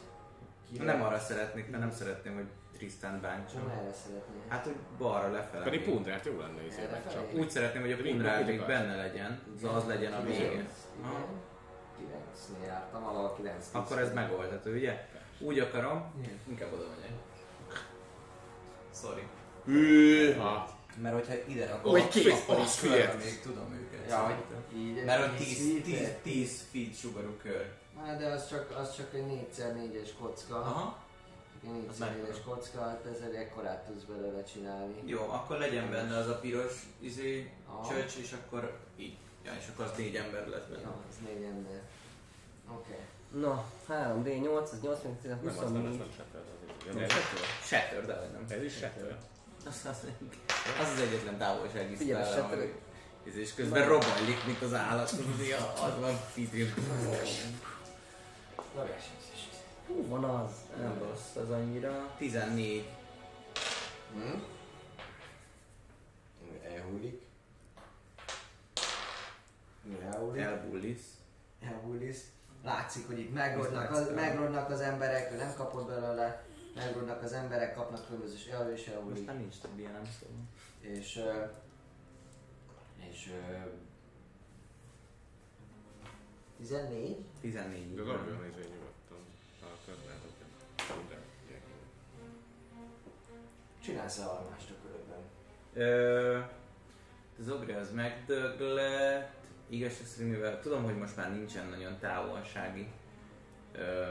9. 0.72 0.86
Nem 0.86 1.02
arra 1.02 1.20
szeretnék, 1.20 1.70
mert 1.70 1.84
nem 1.84 1.92
szeretném, 1.92 2.34
hogy 2.36 2.48
Tristan 2.78 3.12
Nem 3.12 3.22
bántson. 3.22 3.70
erre 3.70 3.94
szeretnél. 3.94 4.42
Hát, 4.48 4.64
hogy 4.64 4.76
balra 4.98 5.32
lefele. 5.32 5.64
Pedig 5.64 5.80
még. 5.80 5.90
pundrát 5.90 6.26
jó 6.26 6.40
lenne 6.40 6.66
izé 6.66 6.88
megcsapni. 6.92 7.40
Úgy 7.40 7.50
szeretném, 7.50 7.82
hogy 7.82 7.92
a 7.92 7.96
Ring 7.96 8.08
pundrál 8.10 8.46
még 8.46 8.66
benne 8.66 8.96
legyen, 8.96 9.42
az 9.56 9.64
az 9.64 9.86
legyen 9.86 10.14
a 10.14 10.22
végén. 10.24 10.68
Aha. 11.98 12.22
9-nél 12.36 12.66
jártam, 12.66 13.04
valahol 13.04 13.34
9 13.36 13.66
Akkor 13.72 14.00
ez 14.00 14.14
megoldható, 14.14 14.72
ugye? 14.72 15.08
Úgy 15.40 15.60
akarom, 15.60 16.14
Igen. 16.22 16.40
inkább 16.50 16.74
oda 16.74 16.86
megyek. 16.96 17.18
Sorry. 18.94 19.24
Hűha! 19.66 20.76
Mert 21.02 21.16
hogyha 21.16 21.34
ide 21.48 21.70
Hogy 21.72 22.00
rakom, 22.02 22.10
ki? 22.10 22.30
akkor 22.30 22.56
Az 22.60 22.76
figyelj. 22.76 23.18
még 23.24 23.40
tudom 23.42 23.74
őket. 23.74 24.10
Ja, 24.10 24.18
hogy 24.18 24.36
így. 24.80 25.04
Mert 25.06 25.26
hogy 25.28 25.38
tíz 25.38 25.58
10, 25.58 25.82
10, 25.84 25.96
feet-et? 25.98 26.18
10 26.22 26.64
feet 26.72 26.96
sugarú 26.96 27.38
kör. 27.42 27.72
Hát 28.06 28.18
de 28.20 28.26
az 28.28 28.48
csak, 28.50 28.76
az 28.80 28.96
csak 28.96 29.14
egy 29.14 29.24
4x4-es 29.56 30.10
kocka. 30.20 30.56
Aha. 30.56 30.98
Egy 31.64 31.86
Az 31.90 31.96
4x4-es 31.96 32.00
mekkora? 32.00 32.56
kocka, 32.56 32.80
hát 32.82 33.06
ezzel 33.16 33.36
ekkorát 33.36 33.86
tudsz 33.86 34.04
belőle 34.04 34.44
csinálni. 34.44 34.96
Jó, 35.06 35.20
akkor 35.22 35.58
legyen 35.58 35.90
benne 35.92 36.18
az 36.18 36.28
a 36.28 36.40
piros 36.40 36.74
izé, 37.00 37.52
csöcs, 37.90 38.16
és 38.16 38.32
akkor 38.32 38.78
így. 38.98 39.18
Ja, 39.48 39.54
és 39.60 39.66
akkor 39.74 39.86
az 39.86 39.92
négy 39.98 40.16
ember 40.16 40.48
lesz 40.48 40.66
benne. 40.70 40.82
Ja, 40.82 40.96
ez 41.10 41.16
négy 41.28 41.44
ember. 41.44 41.82
Oké. 42.72 42.96
Na, 43.32 43.66
3D8, 43.90 44.62
az 44.72 44.82
8, 44.82 45.00
10, 45.22 45.30
Nem, 45.30 45.40
az 45.40 45.44
nem, 45.44 45.54
24. 45.56 45.98
nem 45.98 46.08
Shatter, 46.16 46.42
az 46.42 46.94
Nem, 46.94 47.04
egy- 47.04 47.10
Shatter? 47.12 47.46
Shatter, 47.64 48.06
de 48.06 48.14
nem. 48.32 48.46
Ez 48.48 48.64
is 48.64 48.74
Shatter. 48.74 49.18
Az 49.68 49.82
az, 49.86 49.98
az, 50.80 50.90
az 50.94 51.00
egyetlen 51.02 51.38
távolsági 51.38 51.96
Figyelj, 51.96 52.24
spell, 52.24 52.36
Shatter- 52.42 52.86
és 53.24 53.54
közben 53.54 53.88
robbanlik, 53.88 54.46
mint 54.46 54.62
az 54.62 54.74
állat, 54.74 55.10
tudod, 55.10 55.34
az 55.84 56.00
van 56.00 56.18
fitri. 56.32 56.74
Hú, 59.88 60.08
van 60.08 60.24
az. 60.24 60.52
Nem 60.80 60.98
rossz 61.00 61.36
az 61.36 61.50
annyira. 61.50 62.14
14. 62.18 62.88
Hm? 64.14 64.40
Elhullik. 66.76 67.22
Elhullik. 70.12 70.42
Elbullisz. 70.42 71.18
Elhullisz. 71.62 72.32
Látszik, 72.64 73.08
hogy 73.08 73.20
itt 73.20 73.34
megrodnak 73.34 73.92
az, 73.92 74.12
megrodnak 74.16 74.70
az 74.70 74.80
emberek, 74.80 75.32
ő 75.32 75.36
nem 75.36 75.54
kapott 75.56 75.88
belőle. 75.88 76.46
Megrodnak 76.76 77.24
az 77.24 77.34
emberek, 77.34 77.74
kapnak 77.74 78.06
különböző 78.06 78.36
elő 78.52 78.74
és 78.74 78.86
Most 78.86 78.96
elhullik. 78.98 79.26
már 79.26 79.38
nincs 79.38 79.56
több 79.62 79.80
ilyen, 79.80 79.92
nem 79.92 80.06
szóval. 80.20 80.38
És... 80.80 81.24
És... 83.12 83.32
ö, 83.32 83.66
14? 86.58 87.18
14 87.42 87.96
De 87.96 88.02
dobjon 88.02 88.46
izé 88.46 88.70
nyugodtan. 88.70 89.18
Ha 89.62 89.68
akarod, 89.82 90.00
lehet, 90.06 90.22
hogy 90.22 90.98
de. 91.10 91.16
Csinálsz 93.84 94.20
el 94.20 94.30
almást 94.30 94.70
a 94.70 94.74
körökben. 94.84 95.20
Ö, 95.74 96.40
az 97.40 97.50
ogri 97.50 97.72
az 97.72 97.92
megdöglett. 97.92 99.36
Igazság 99.70 100.06
szerint, 100.06 100.32
mivel 100.32 100.60
tudom, 100.62 100.84
hogy 100.84 100.98
most 100.98 101.16
már 101.16 101.32
nincsen 101.34 101.68
nagyon 101.70 101.98
távolsági 102.00 102.88
ö, 103.74 104.06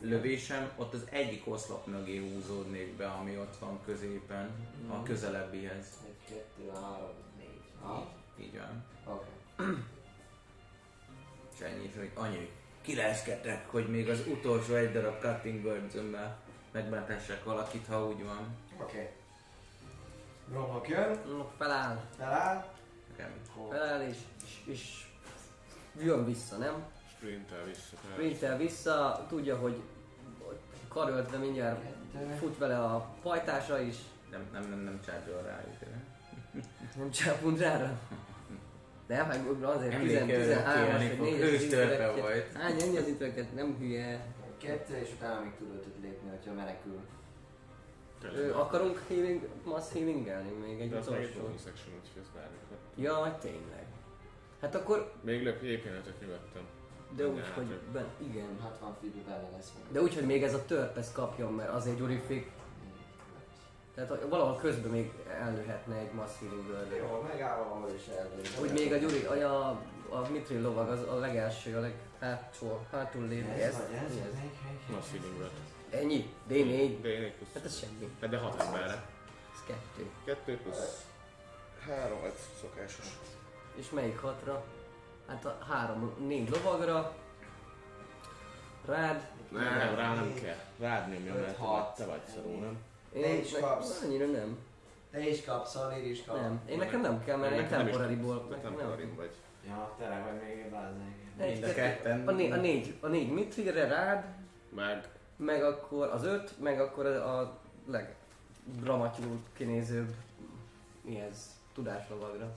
lövésem, 0.00 0.70
ott 0.76 0.94
az 0.94 1.06
egyik 1.10 1.42
oszlop 1.48 1.86
mögé 1.86 2.16
húzódnék 2.18 2.96
be, 2.96 3.06
ami 3.06 3.38
ott 3.38 3.56
van 3.56 3.80
középen, 3.84 4.50
a 4.90 4.94
Mhm. 4.94 5.04
közelebbihez. 5.04 5.86
1, 6.28 6.44
2, 6.56 6.70
3, 6.74 7.08
4. 7.38 7.48
Ah, 7.82 8.02
Így 8.40 8.58
van. 8.58 8.84
oké. 9.16 9.28
És 11.54 11.60
ennyi, 11.60 11.84
és 11.84 11.96
hogy 11.96 12.10
annyi 12.14 12.50
kileszkedtek, 12.80 13.70
hogy 13.70 13.88
még 13.88 14.08
az 14.08 14.26
utolsó 14.26 14.74
egy 14.74 14.92
darab 14.92 15.20
cutting 15.20 15.64
words 15.64 15.94
megmentessek 16.72 17.44
valakit, 17.44 17.86
ha 17.86 18.06
úgy 18.06 18.24
van. 18.24 18.56
Oké. 18.80 19.10
Romlok 20.52 20.88
jön, 20.88 21.18
No, 21.26 21.44
feláll. 21.58 22.04
feláll. 22.16 22.70
És, 24.08 24.16
és, 24.44 24.60
és 24.64 25.04
jön 26.04 26.24
vissza, 26.24 26.56
nem? 26.56 26.84
Sprintel 27.16 27.64
vissza. 27.64 27.96
Sprintel 28.12 28.56
vissza, 28.56 29.26
tudja, 29.28 29.56
hogy 29.56 29.82
karöltve 30.88 31.36
mindjárt 31.38 31.80
Kettő. 32.12 32.34
fut 32.38 32.58
vele 32.58 32.78
a 32.78 33.08
pajtása 33.22 33.80
is, 33.80 33.96
Nem, 34.30 34.48
nem, 34.52 34.68
nem, 34.68 34.78
nem 34.78 35.00
charge 35.04 35.30
rájuk. 35.42 35.76
nem 36.96 37.10
csápunk 37.10 37.58
rára. 37.58 37.98
De 39.06 39.24
meg 39.24 39.46
azért 39.62 40.00
10, 40.00 40.14
Emlékelni 40.14 40.32
13 40.42 40.86
kérni 40.98 41.08
vagy 41.08 41.16
fog, 41.16 41.26
4 41.26 41.40
ős 41.40 41.66
törpe 41.68 42.20
volt. 42.20 42.52
Hány 42.52 42.80
ennyi 42.80 42.96
az 42.96 43.06
intőket, 43.08 43.54
nem 43.54 43.76
hülye. 43.78 44.26
Kettő, 44.58 44.96
és 44.96 45.08
utána 45.12 45.40
még 45.40 45.52
tud 45.58 45.74
ötöt 45.74 45.94
lépni, 46.02 46.28
hogyha 46.28 46.52
menekül. 46.52 47.00
Ö, 48.34 48.54
akarunk 48.54 49.02
healing, 49.08 49.48
mass 49.64 49.92
healingelni 49.92 50.50
még 50.50 50.80
egy 50.80 50.90
De 50.90 50.96
az 50.96 51.08
meg 51.08 51.18
egy 51.20 51.24
utolsó? 51.24 51.46
bonus 51.46 51.64
action, 51.66 51.94
úgyhogy 51.94 52.22
ez 52.22 52.28
bármikor. 52.34 52.76
Ja, 52.94 53.38
tényleg. 53.40 53.81
Hát 54.62 54.74
akkor, 54.74 55.12
Még 55.20 55.42
löp 55.42 55.62
épénetet 55.62 56.20
nyugodtan. 56.20 56.62
de 57.16 57.26
úgy, 57.26 57.44
hogy 57.54 57.78
ben, 57.92 58.06
igen. 58.18 58.58
60 58.60 58.96
feet 59.00 59.14
utána 59.14 59.48
lesz 59.56 59.72
meg. 59.74 59.92
De 59.92 60.00
úgy, 60.00 60.14
hogy 60.14 60.26
még 60.26 60.42
ez 60.42 60.54
a 60.54 60.64
törp 60.64 60.96
ezt 60.96 61.12
kapjon, 61.12 61.52
mert 61.52 61.68
azért 61.70 61.96
gyurifik. 61.96 62.50
Tehát 63.94 64.10
hogy 64.10 64.28
valahol 64.28 64.56
közben 64.56 64.90
még 64.90 65.12
ellőhetne 65.40 65.96
egy 65.96 66.12
mass 66.12 66.30
healing 66.40 66.66
Jó, 66.98 67.26
megáll 67.32 67.56
valahol 67.58 67.90
is 67.94 68.06
elvég. 68.06 68.46
Úgy 68.60 68.72
még 68.72 68.92
a 68.92 68.96
Gyuri, 68.96 69.24
a, 69.24 69.68
a, 69.68 69.80
a 70.08 70.28
Mithril 70.30 70.60
lovag 70.60 70.88
az 70.88 71.08
a 71.08 71.14
legelső, 71.18 71.76
a 71.76 71.80
leghátul, 71.80 72.86
hátul 72.90 73.28
lévő. 73.28 73.50
Ez 73.50 73.60
Ez, 73.60 73.74
vagy 73.76 73.96
ez? 73.96 74.16
ez? 74.16 75.38
Volt. 75.38 75.50
Ennyi? 75.90 76.34
D4? 76.48 76.96
De 77.02 77.08
én 77.08 77.22
egy 77.22 77.34
plusz. 77.34 77.52
Hát 77.54 77.64
ez 77.64 77.78
semmi. 77.78 78.08
Hát 78.20 78.30
de 78.30 78.38
hat 78.38 78.60
emberre. 78.60 79.06
Ez 79.54 79.62
kettő. 79.66 80.10
Kettő 80.24 80.56
plusz. 80.56 81.04
Három, 81.86 82.20
vagy 82.20 82.32
szokásos. 82.60 83.06
És 83.74 83.90
melyik 83.90 84.18
hatra? 84.18 84.64
Hát 85.26 85.44
a 85.44 85.58
három, 85.68 86.14
négy 86.26 86.50
lovagra. 86.50 87.14
Rád. 88.86 89.26
Nem, 89.48 89.62
nem, 89.62 89.94
rá 89.94 90.14
nem 90.14 90.34
kell. 90.34 90.56
Rád 90.78 91.08
nyomja, 91.10 91.34
mert 91.34 91.56
hat. 91.56 91.96
te 91.96 92.06
vagy 92.06 92.20
szarú, 92.34 92.58
nem? 92.58 92.78
Ne 93.12 93.34
Én, 93.34 93.40
is 93.40 93.52
ne- 93.52 93.60
kapsz. 93.60 94.02
Annyira 94.02 94.26
nem. 94.26 94.58
Te 95.10 95.28
is 95.28 95.44
kapsz, 95.44 95.74
Alir 95.74 96.04
is 96.10 96.24
kap. 96.24 96.40
Nem. 96.40 96.60
Én 96.66 96.78
nekem 96.78 97.00
nem 97.00 97.24
kell, 97.24 97.36
mert 97.36 97.52
én 97.52 97.56
nem 97.56 97.66
is- 97.66 97.76
temporariból. 97.76 98.48
Te 98.48 98.54
nekem 98.56 98.76
temporarin 98.76 99.16
vagy. 99.16 99.30
Ja, 99.66 99.94
tele 99.98 100.20
vagy 100.20 100.48
még 100.48 100.64
egy 100.64 100.70
báznék. 100.70 101.14
Egy, 101.38 101.52
Mind 101.52 101.64
a 101.64 101.74
ketten. 101.74 102.28
A, 102.28 102.30
né, 102.30 102.50
a, 102.50 102.56
négy, 102.56 102.94
a 103.00 103.06
négy 103.06 103.32
Mithrilre 103.32 103.86
rád, 103.86 104.24
Meg 104.68 105.08
meg 105.36 105.64
akkor 105.64 106.08
az 106.08 106.24
öt, 106.24 106.60
meg 106.60 106.80
akkor 106.80 107.06
a, 107.06 107.38
a 107.40 107.58
legdramatyúl 107.86 109.38
kinézőbb 109.52 110.14
mi 111.00 111.20
ez, 111.20 111.60
tudáslovagra. 111.74 112.54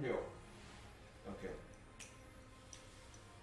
Jó. 0.00 0.28
Oké. 1.28 1.54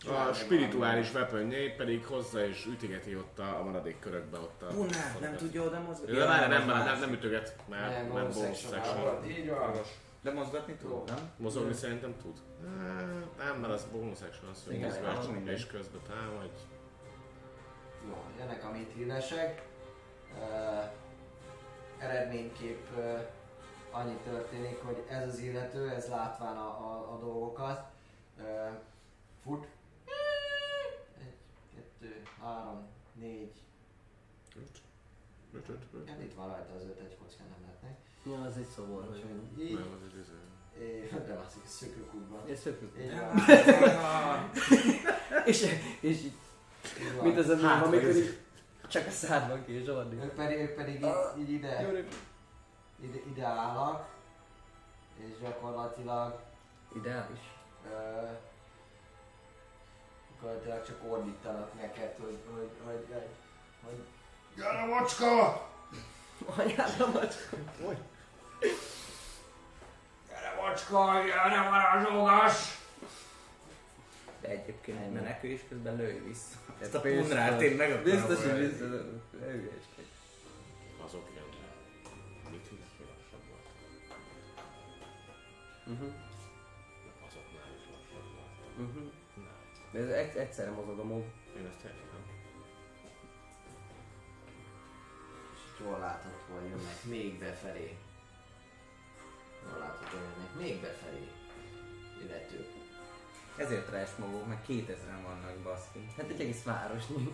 a 0.08 0.34
spirituális 0.34 1.14
weaponjé 1.14 1.70
pedig 1.70 2.06
hozzá 2.06 2.46
és 2.46 2.66
ütigeti 2.66 3.16
ott 3.16 3.40
a, 3.40 3.60
a 3.60 3.64
maradék 3.64 4.00
körökbe 4.00 4.38
ott 4.38 4.62
a... 4.62 4.66
Punár, 4.66 5.20
nem 5.22 5.36
tudja 5.36 5.64
oda 5.64 5.80
mozgatni? 5.80 6.16
De 6.16 6.26
várj, 6.26 6.48
nem, 6.48 6.66
nem, 6.68 6.84
nem, 6.84 7.00
nem 7.00 7.14
ütöget, 7.14 7.56
mert 7.70 7.90
nem, 7.90 8.10
bonus 8.10 8.36
bonus 8.36 8.60
section. 8.60 9.26
Így 9.26 9.50
van. 9.50 9.72
De 10.22 10.32
mozgatni 10.32 10.74
tud, 10.74 11.08
nem? 11.08 11.32
Mozogni 11.38 11.74
szerintem 11.74 12.16
tud. 12.22 12.42
Nem, 13.38 13.60
mert 13.60 13.74
az 13.74 13.86
bonus 13.92 14.22
action, 14.22 14.50
az, 14.52 14.64
hogy 14.66 14.80
mozgás 14.80 15.26
és 15.46 15.68
közben 15.68 16.02
támadj. 16.08 16.60
Jó, 18.08 18.24
jönnek 18.38 18.66
a 18.66 18.72
mithrilesek. 18.72 19.68
Uh, 20.34 20.84
eredményképp 21.98 22.98
uh, 22.98 23.20
annyi 23.92 24.18
történik, 24.24 24.82
hogy 24.84 25.04
ez 25.10 25.28
az 25.28 25.40
illető, 25.40 25.90
ez 25.90 26.08
látván 26.08 26.58
a, 26.58 26.68
a, 26.68 27.14
a 27.14 27.18
dolgokat, 27.20 27.92
uh, 28.38 28.70
fut. 29.44 29.68
Egy, 31.20 31.36
kettő, 31.76 32.22
három, 32.42 32.88
négy. 33.14 33.52
Öt. 34.56 34.82
Öt, 35.54 35.70
öt, 35.70 35.84
öt. 35.94 36.10
Hát 36.10 36.22
itt 36.22 36.34
van 36.34 36.48
rajta 36.48 36.74
az 36.76 36.84
öt, 36.84 37.00
egy 37.00 37.18
kockán 37.18 37.48
nem 37.50 37.62
lehetnek. 37.62 37.98
Ja, 38.26 38.42
az 38.50 38.58
egy 38.58 38.68
szobor, 38.76 39.06
hogy 39.08 39.26
így, 39.60 39.74
Nem, 39.74 39.88
az 40.02 40.08
egy 40.14 40.20
izé. 40.20 40.32
és 41.06 41.10
de 41.28 41.34
mászik 41.34 41.66
szökőkútban. 41.66 42.48
és 42.48 42.58
szökük. 42.58 42.98
Így 43.00 43.12
van. 43.16 44.52
És, 45.46 45.66
és 46.00 46.18
így, 46.24 46.34
mint 47.22 47.38
az 47.38 47.50
a 47.50 47.56
mém, 47.56 47.66
Hát, 47.66 47.86
amikor 47.86 48.16
így 48.16 48.38
csak 48.88 49.08
a 49.08 49.10
szádban 49.10 49.66
ki 49.66 49.72
és 49.72 49.88
adni. 49.88 50.24
Ők 50.24 50.34
pedig, 50.34 50.58
ők 50.58 50.76
pedig 50.76 50.96
így, 50.96 51.40
így 51.40 51.50
ide, 51.52 51.92
ide, 53.02 53.20
ide 53.34 53.46
állnak, 53.46 54.08
és 55.18 55.30
gyakorlatilag 55.42 56.40
Ideális. 56.96 57.40
ö, 57.92 58.26
gyakorlatilag 60.32 60.86
csak 60.86 61.00
ordítanak 61.12 61.74
neked, 61.82 62.16
hogy, 62.20 62.38
hogy, 62.54 62.70
hogy, 62.86 63.06
hogy, 63.14 63.28
hogy 63.84 64.04
Gyere 64.56 64.86
macska! 64.86 65.68
Anyád 66.58 67.02
a 67.02 67.06
macska. 67.08 67.58
Gyere 70.30 70.56
macska, 70.62 71.24
gyere 71.26 71.70
varázsolgas! 71.70 72.78
De 74.42 74.48
egyébként 74.48 75.02
egy 75.02 75.12
menekül 75.12 75.50
is 75.50 75.62
közben 75.70 75.96
lőj 75.96 76.20
vissza. 76.20 76.58
Ezt 76.82 76.96
a 76.96 77.02
punrát 77.02 77.62
én 77.62 77.76
meg 77.76 77.88
akarom 77.92 78.04
Biztos, 78.04 78.44
hogy 78.44 78.78
hülyeskedj. 79.40 80.08
Azok 81.06 81.30
Mhm. 85.90 86.04
Azoknál 87.28 87.70
is 87.78 87.84
volt. 87.90 88.78
Mhm. 88.78 89.06
Na, 89.36 89.50
De 89.92 90.00
ez 90.00 90.10
egy, 90.10 90.36
egyszerre 90.38 90.72
mozog 90.72 91.00
a 91.00 91.04
mob. 91.04 91.26
én 91.58 91.66
ezt 91.66 91.84
értem. 91.84 92.08
És 95.54 95.80
jól 95.86 96.00
láthatóan 96.00 96.64
jönnek 96.64 97.04
még 97.04 97.40
befelé. 97.40 97.98
Jól 99.70 99.78
láthatóan 99.80 100.24
jönnek 100.24 100.54
még 100.58 100.82
befelé. 100.82 101.28
Illetők. 102.24 102.68
Ezért 103.58 103.86
trash 103.86 104.20
maguk, 104.20 104.48
meg 104.48 104.58
2000-en 104.68 105.22
vannak 105.24 105.58
baszki. 105.64 106.00
Hát 106.18 106.30
egy 106.30 106.42
egész 106.42 106.64
városnyi. 106.64 107.30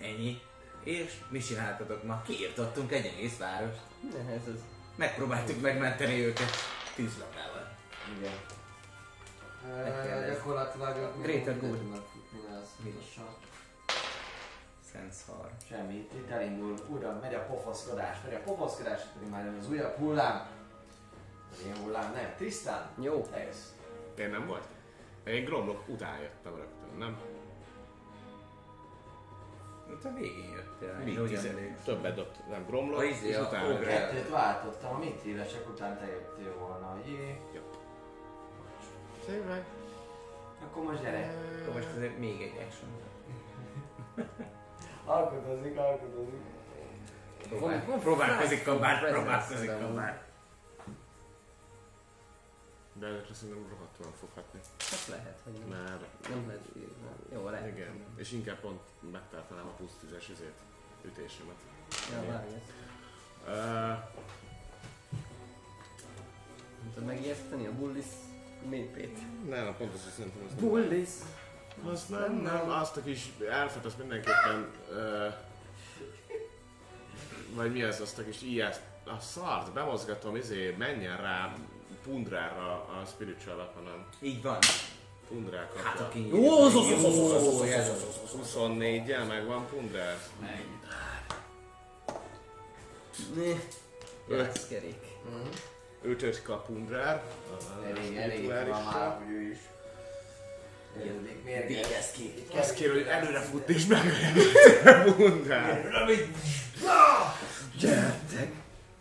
Ennyi. 0.00 0.40
És 0.84 1.20
mi 1.28 1.38
csináltatok 1.38 2.02
ma? 2.04 2.22
Kiirtottunk 2.22 2.92
egy 2.92 3.06
egész 3.06 3.38
várost. 3.38 3.80
Ne, 4.12 4.32
ez 4.32 4.46
az. 4.48 4.60
Megpróbáltuk 4.96 5.60
megmenteni 5.60 6.20
őket 6.24 6.50
tűzlapával. 6.98 7.66
Igen. 8.18 8.36
Meg 9.84 10.06
kell 10.06 10.22
ez. 10.22 10.34
Gyakorlatilag 10.34 11.22
Greater 11.22 11.60
good. 11.60 11.82
Mi 11.82 11.96
az? 12.60 12.68
Pontosan. 12.82 13.34
Szent 14.92 15.12
szar. 15.12 15.50
Semmi, 15.68 15.94
itt, 15.94 16.30
elindul, 16.30 16.74
újra 16.86 17.18
megy 17.22 17.34
a 17.34 17.46
pofoszkodás, 17.46 18.16
megy 18.24 18.34
a 18.34 18.38
pofoszkodás, 18.38 19.00
itt 19.00 19.12
pedig 19.12 19.28
már 19.28 19.44
jön 19.44 19.58
az 19.58 19.68
újabb 19.68 19.96
hullám. 19.96 20.46
Az 21.52 21.64
ilyen 21.64 21.76
hullám 21.76 22.12
nem. 22.12 22.34
Tisztán? 22.36 22.90
Jó. 23.00 23.28
Jössz. 23.36 23.72
Én 24.18 24.30
nem 24.30 24.46
volt? 24.46 24.64
Én 25.24 25.44
Gromlok 25.44 25.88
után 25.88 26.18
jöttem 26.18 26.54
rögtön, 26.54 26.98
nem? 26.98 27.18
Itt 29.90 30.04
a 30.04 30.12
végén 30.12 30.50
jöttél. 30.54 31.02
Mi? 31.04 31.10
Én 31.10 31.20
úgy 31.20 31.28
Tizen... 31.28 31.50
emlékszem. 31.50 31.84
Többet 31.84 32.18
ott, 32.18 32.36
nem 32.50 32.66
Gromlok, 32.66 32.98
A 32.98 33.04
izé, 33.04 33.28
és 33.28 33.36
a 33.36 33.40
utána 33.40 33.72
Ogre. 33.72 33.86
Kettőt 33.86 34.30
váltottam, 34.30 34.94
a 34.94 34.98
mit 34.98 35.24
évesek 35.24 35.68
után 35.68 35.98
te 35.98 36.06
jöttél 36.06 36.58
volna, 36.58 36.98
jé. 37.06 37.40
Tényleg? 39.26 39.64
Akkor 40.64 40.84
most 40.84 41.02
gyere. 41.02 41.34
Akkor 41.62 41.74
most 41.74 41.88
azért 41.96 42.18
még 42.18 42.42
egy 42.42 42.66
action. 42.66 42.90
Alkodozik, 45.04 45.78
alkodozik. 45.78 46.40
Próbál, 47.48 47.84
próbálkozik 48.00 48.64
kabát, 48.64 49.10
próbálkozik 49.10 49.70
kabát. 49.80 50.27
De 52.98 53.06
előtte 53.06 53.34
szerintem 53.34 53.66
rohadtul 53.70 54.04
nem 54.04 54.14
fog 54.20 54.28
hatni. 54.34 54.60
Hát 54.78 55.06
lehet, 55.08 55.38
hogy 55.44 55.52
nem. 55.52 55.68
Mert 55.68 56.28
Nem 56.28 56.46
lehet. 56.46 56.62
nem. 56.74 57.38
Jó, 57.38 57.48
lehet. 57.48 57.76
igen, 57.76 58.04
és 58.16 58.32
inkább 58.32 58.60
pont 58.60 58.80
megtartanám 59.12 59.66
a 59.66 59.70
plusz 59.70 59.96
10-es 60.04 60.24
izét, 60.30 60.52
ütésemet. 61.04 61.60
Ja, 62.10 62.30
várj. 62.32 62.46
Uh, 63.46 63.98
Nem 66.82 66.92
tudod 66.94 67.08
megijeszteni 67.08 67.66
a 67.66 67.72
bullis 67.72 68.06
mépét. 68.68 69.18
nem, 69.48 69.76
pont 69.76 69.94
azt 69.94 70.10
szerintem 70.16 70.42
az 70.46 70.54
Bullis! 70.54 71.08
Azt 71.84 72.08
nem, 72.08 72.34
nem, 72.34 72.70
azt 72.70 72.96
a 72.96 73.02
kis 73.02 73.32
elfet, 73.50 73.84
azt 73.84 73.98
mindenképpen... 73.98 74.70
Uh, 74.90 75.34
vagy 77.54 77.72
mi 77.72 77.82
az, 77.82 78.00
azt 78.00 78.18
a 78.18 78.24
kis 78.24 78.42
ilyet, 78.42 78.82
a 79.04 79.20
szart, 79.20 79.72
bemozgatom, 79.72 80.36
izé, 80.36 80.74
menjen 80.78 81.16
rá 81.16 81.54
Pundrára 82.08 82.72
a 82.72 83.04
spiritual 83.06 83.72
hanem 83.74 84.06
Így 84.20 84.42
van. 84.42 84.58
Pundrá 85.28 85.58
Hát 85.84 85.96
kapja. 85.96 86.06
aki... 86.06 86.30
Ó, 86.32 86.62
az, 86.64 86.74
az, 86.74 86.86
az, 86.90 87.04
az, 87.04 87.18
az, 87.18 87.32
az, 87.32 87.42
Ó, 87.54 87.60
az, 87.60 87.68
ez 87.68 87.88
az, 87.88 88.04
az. 88.34 88.56
24-jel 88.56 89.26
megvan 89.28 89.66
Pundrár. 89.66 90.18
Né. 93.34 93.60
Öt. 94.28 94.38
Lesz 94.38 94.66
kerék. 94.68 95.02
Mhm. 95.24 95.48
Ötöt 96.02 96.42
kap 96.42 96.66
Pundrár. 96.66 97.22
Elég, 97.86 98.16
elég 98.16 98.46
van 98.46 98.82
már, 98.84 99.16
hogy 99.18 99.32
ő 99.34 99.50
is. 99.50 99.58
Elég 100.96 101.40
mérges. 101.44 101.66
Végez 101.68 102.10
ki. 102.10 102.34
Kell- 102.52 102.74
kér, 102.74 102.92
hogy 102.92 103.06
előre 103.06 103.40
fut 103.40 103.68
és 103.68 103.86
megölje 103.86 104.32
Pundrár. 105.16 105.88
Gyertek! 107.78 108.52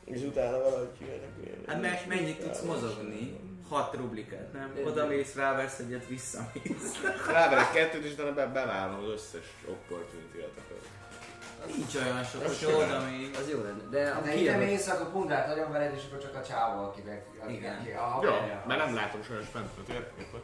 És 0.06 0.22
utána 0.22 0.58
valahogy 0.58 0.90
kijönnek. 0.98 1.37
Hát 1.68 1.82
mert 1.82 2.06
mennyit 2.08 2.40
tudsz 2.40 2.62
mozogni? 2.62 3.40
6 3.70 3.96
rublikát, 3.96 4.54
nem? 4.54 4.72
Oda 4.86 5.06
mész, 5.08 5.36
ráversz 5.36 5.80
egyet, 5.80 6.08
visszamész. 6.08 7.02
Ráverek 7.32 7.72
kettőt, 7.72 8.04
és 8.06 8.12
utána 8.14 8.34
be- 8.34 8.46
bevállom 8.48 9.04
az 9.04 9.10
összes 9.10 9.46
opportunity-etokat. 9.70 10.88
Nincs 11.76 11.96
olyan 11.96 12.24
sok, 12.24 12.42
hogy 12.48 12.74
oda. 12.74 12.98
Az 13.40 13.50
jó 13.50 13.62
lenne. 13.64 13.84
De 13.90 14.12
Ha 14.12 14.20
a 14.20 14.22
te 14.22 14.34
ide 14.36 14.56
mész, 14.58 14.88
akkor 14.88 15.12
pundrát 15.12 15.48
nagyon 15.48 15.72
veled, 15.72 15.94
és 15.96 16.02
akkor 16.08 16.22
csak 16.22 16.36
a 16.36 16.42
csávó, 16.44 16.84
aki 16.84 17.02
meg... 17.06 17.26
aki- 17.44 17.54
Igen. 17.54 17.78
aki- 17.80 17.92
a- 17.92 18.20
Jó, 18.24 18.30
a- 18.30 18.64
mert 18.68 18.86
nem 18.86 18.96
látom 18.96 19.24
sajnos 19.24 19.46
fent 19.52 19.68
térképet. 19.88 20.42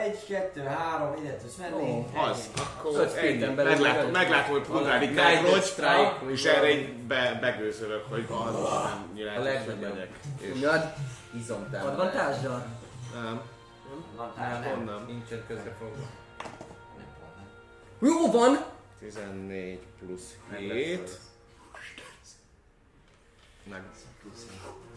Egy, 0.00 0.26
kettő, 0.26 0.60
három, 0.60 1.16
ide 1.24 1.36
tudsz 1.36 1.56
menni. 1.56 1.82
Ó, 1.82 2.18
Az, 2.18 2.50
akkor 2.56 3.00
Öt 3.00 3.14
ennyi. 3.16 3.26
héten 3.28 3.54
belül 3.54 3.70
Meglátom, 3.72 4.02
meg- 4.02 4.12
meglátom, 4.12 4.52
hogy 4.52 4.62
Pundrári 4.66 5.06
Guided 5.06 5.62
strike, 5.62 6.16
és 6.30 6.44
erre 6.44 6.58
valami. 6.60 6.72
így 6.80 6.94
be, 6.98 7.38
begőzölök, 7.40 8.04
hogy 8.08 8.26
az 8.28 8.54
Isten 8.54 8.64
A 8.64 9.04
nyilátos, 9.14 9.44
hogy 9.44 9.54
legnagyobb. 9.66 9.92
megyek. 9.94 10.10
És 10.40 10.48
Tudjad, 10.50 10.92
Izomtámadás. 11.36 11.90
advantással? 11.90 12.66
nem, 13.14 13.40
Van, 14.16 14.32
Nem, 14.36 14.50
nem, 14.50 14.60
nem. 14.62 14.84
nem. 14.84 15.04
Nincsen 15.06 15.44
közrefogva. 15.46 16.06
Nem 16.96 17.06
pont 17.20 17.36
nem. 17.36 18.08
Jó 18.10 18.30
van! 18.30 18.64
14 18.98 19.78
plusz 19.98 20.34
Nem 20.50 20.60
7. 20.60 21.00
lesz 21.00 21.18
Meg. 23.70 23.82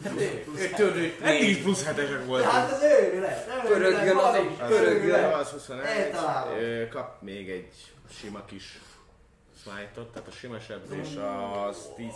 Ő 0.03 0.69
tudod, 0.75 0.97
Eddig 1.21 1.49
is 1.49 1.57
plusz 1.57 1.83
7-esek 1.83 2.09
Hát 2.17 2.25
voltunk. 2.25 2.51
az 2.53 2.81
őrület, 2.83 3.47
őrület, 3.47 3.65
Pörögjön 3.65 4.17
az 4.17 4.67
pörögjön. 4.67 5.23
Az 5.33 5.49
21. 5.49 5.85
Eltalálom. 5.85 6.57
Ö, 6.57 6.87
Kap 6.87 7.21
még 7.21 7.49
egy 7.49 7.73
sima 8.19 8.45
kis 8.45 8.79
smite-ot, 9.61 10.11
tehát 10.11 10.27
a 10.27 10.31
sima 10.31 10.59
sebzés 10.59 11.07
az 11.67 11.77
10... 11.95 12.13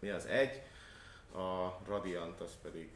Mi 0.00 0.10
az? 0.10 0.24
1. 0.26 0.60
A 1.34 1.78
radiant 1.88 2.40
az 2.40 2.50
pedig 2.62 2.88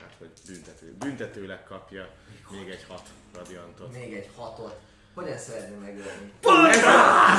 hát 0.00 0.12
hogy 0.18 0.30
büntető, 0.46 0.94
büntetőleg 0.98 1.64
kapja 1.64 2.08
még 2.50 2.68
egy 2.68 2.84
6 2.88 3.02
radiantot. 3.36 3.92
Még 3.92 4.14
egy 4.14 4.28
hatot. 4.36 4.78
Hogyan 5.20 5.38
szeretném 5.38 5.80
megölni? 5.80 6.32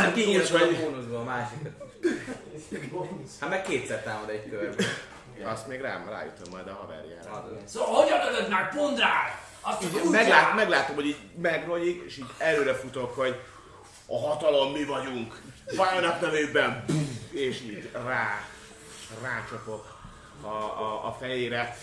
Ez 0.06 0.14
kinyíltad 0.14 0.62
a 0.62 0.80
bónuszba 0.80 1.20
a 1.20 1.24
másikat. 1.24 1.72
Hát 3.40 3.50
meg 3.50 3.62
kétszer 3.62 4.04
támad 4.04 4.30
egy 4.30 4.50
körben. 4.50 4.86
Azt 5.44 5.68
még 5.68 5.82
rám 5.82 6.10
rájutom 6.10 6.52
majd 6.52 6.68
a 6.68 6.74
haverjára. 6.74 7.50
Szóval 7.66 7.94
hogyan 7.94 8.28
ödött 8.28 8.50
meg? 8.50 8.70
Pundrát? 8.70 9.50
Azt 9.62 9.84
Így 9.84 10.10
meglát, 10.10 10.56
meglátom, 10.56 10.96
hogy 10.96 11.06
így 11.06 11.18
megrogyik, 11.42 12.04
és 12.06 12.18
így 12.18 12.32
előre 12.38 12.74
futok, 12.74 13.16
hogy 13.16 13.40
a 14.06 14.20
hatalom 14.20 14.72
mi 14.72 14.84
vagyunk, 14.84 15.42
Bajnap 15.76 16.22
nevében, 16.22 16.86
és 17.32 17.62
így 17.62 17.90
rá, 18.06 18.46
rácsapok 19.22 20.00
a, 20.42 20.48
a, 20.48 21.08
a 21.08 21.16
fejére, 21.20 21.78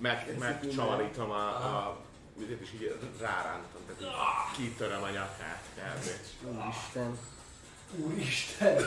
meg, 0.00 0.36
megcsavarítom 0.38 1.30
a, 1.30 1.46
a 1.46 1.96
üzét, 2.42 2.60
és 2.60 2.72
így 2.74 2.98
rárántom, 3.20 3.80
tehát 3.86 4.00
így 4.00 4.64
kitöröm 4.68 5.02
a 5.02 5.08
nyakát. 5.10 5.62
Úristen. 6.44 7.18
Úristen! 7.96 8.76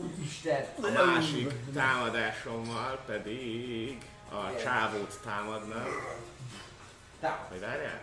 Úristen! 0.00 0.64
A 0.82 1.04
másik 1.04 1.52
támadásommal 1.74 3.02
pedig 3.06 3.98
a 4.30 4.56
csávót 4.62 5.18
támadna. 5.24 5.84
Támad. 7.20 7.46
Hogy 7.48 7.60
várjál? 7.60 8.00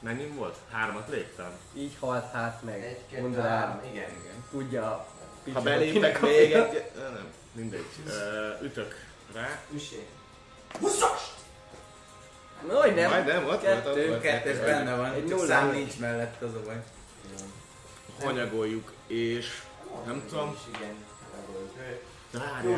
Mennyi 0.00 0.26
volt? 0.26 0.56
Hármat 0.72 1.08
léptem? 1.08 1.50
Így 1.74 1.96
halt 2.00 2.32
hát 2.32 2.62
meg. 2.62 2.84
Egy, 2.84 3.00
kettő, 3.10 3.22
Mondd 3.22 3.40
három. 3.40 3.80
rá. 3.80 3.90
Igen, 3.90 4.10
igen. 4.10 4.44
Tudja 4.50 4.84
a 4.90 5.06
Ha 5.52 5.60
belépek 5.60 6.20
még 6.20 6.52
egy... 6.52 6.90
Nem, 6.96 7.26
mindegy. 7.52 7.86
Ütök 8.62 9.06
rá. 9.32 9.60
Üssé. 9.74 10.06
Huszas! 10.80 11.34
No, 12.68 12.80
hogy 12.80 12.94
nem. 12.94 13.10
Majdnem, 13.10 13.44
ott 13.44 13.62
volt, 13.62 13.86
ott 13.86 13.94
Kettő. 13.94 14.08
volt. 14.08 14.20
Kettes 14.20 14.58
benne 14.58 14.94
van, 14.96 15.12
Egy 15.12 15.26
csak 15.28 15.38
szám 15.46 15.70
nincs 15.70 15.98
mellett, 15.98 16.42
az 16.42 16.54
a 16.54 16.60
baj. 16.64 16.82
Hanyagoljuk, 18.24 18.92
és 19.06 19.62
nem 20.06 20.24
tudom, 20.28 20.56
igen. 20.74 20.94
Jó. 22.64 22.76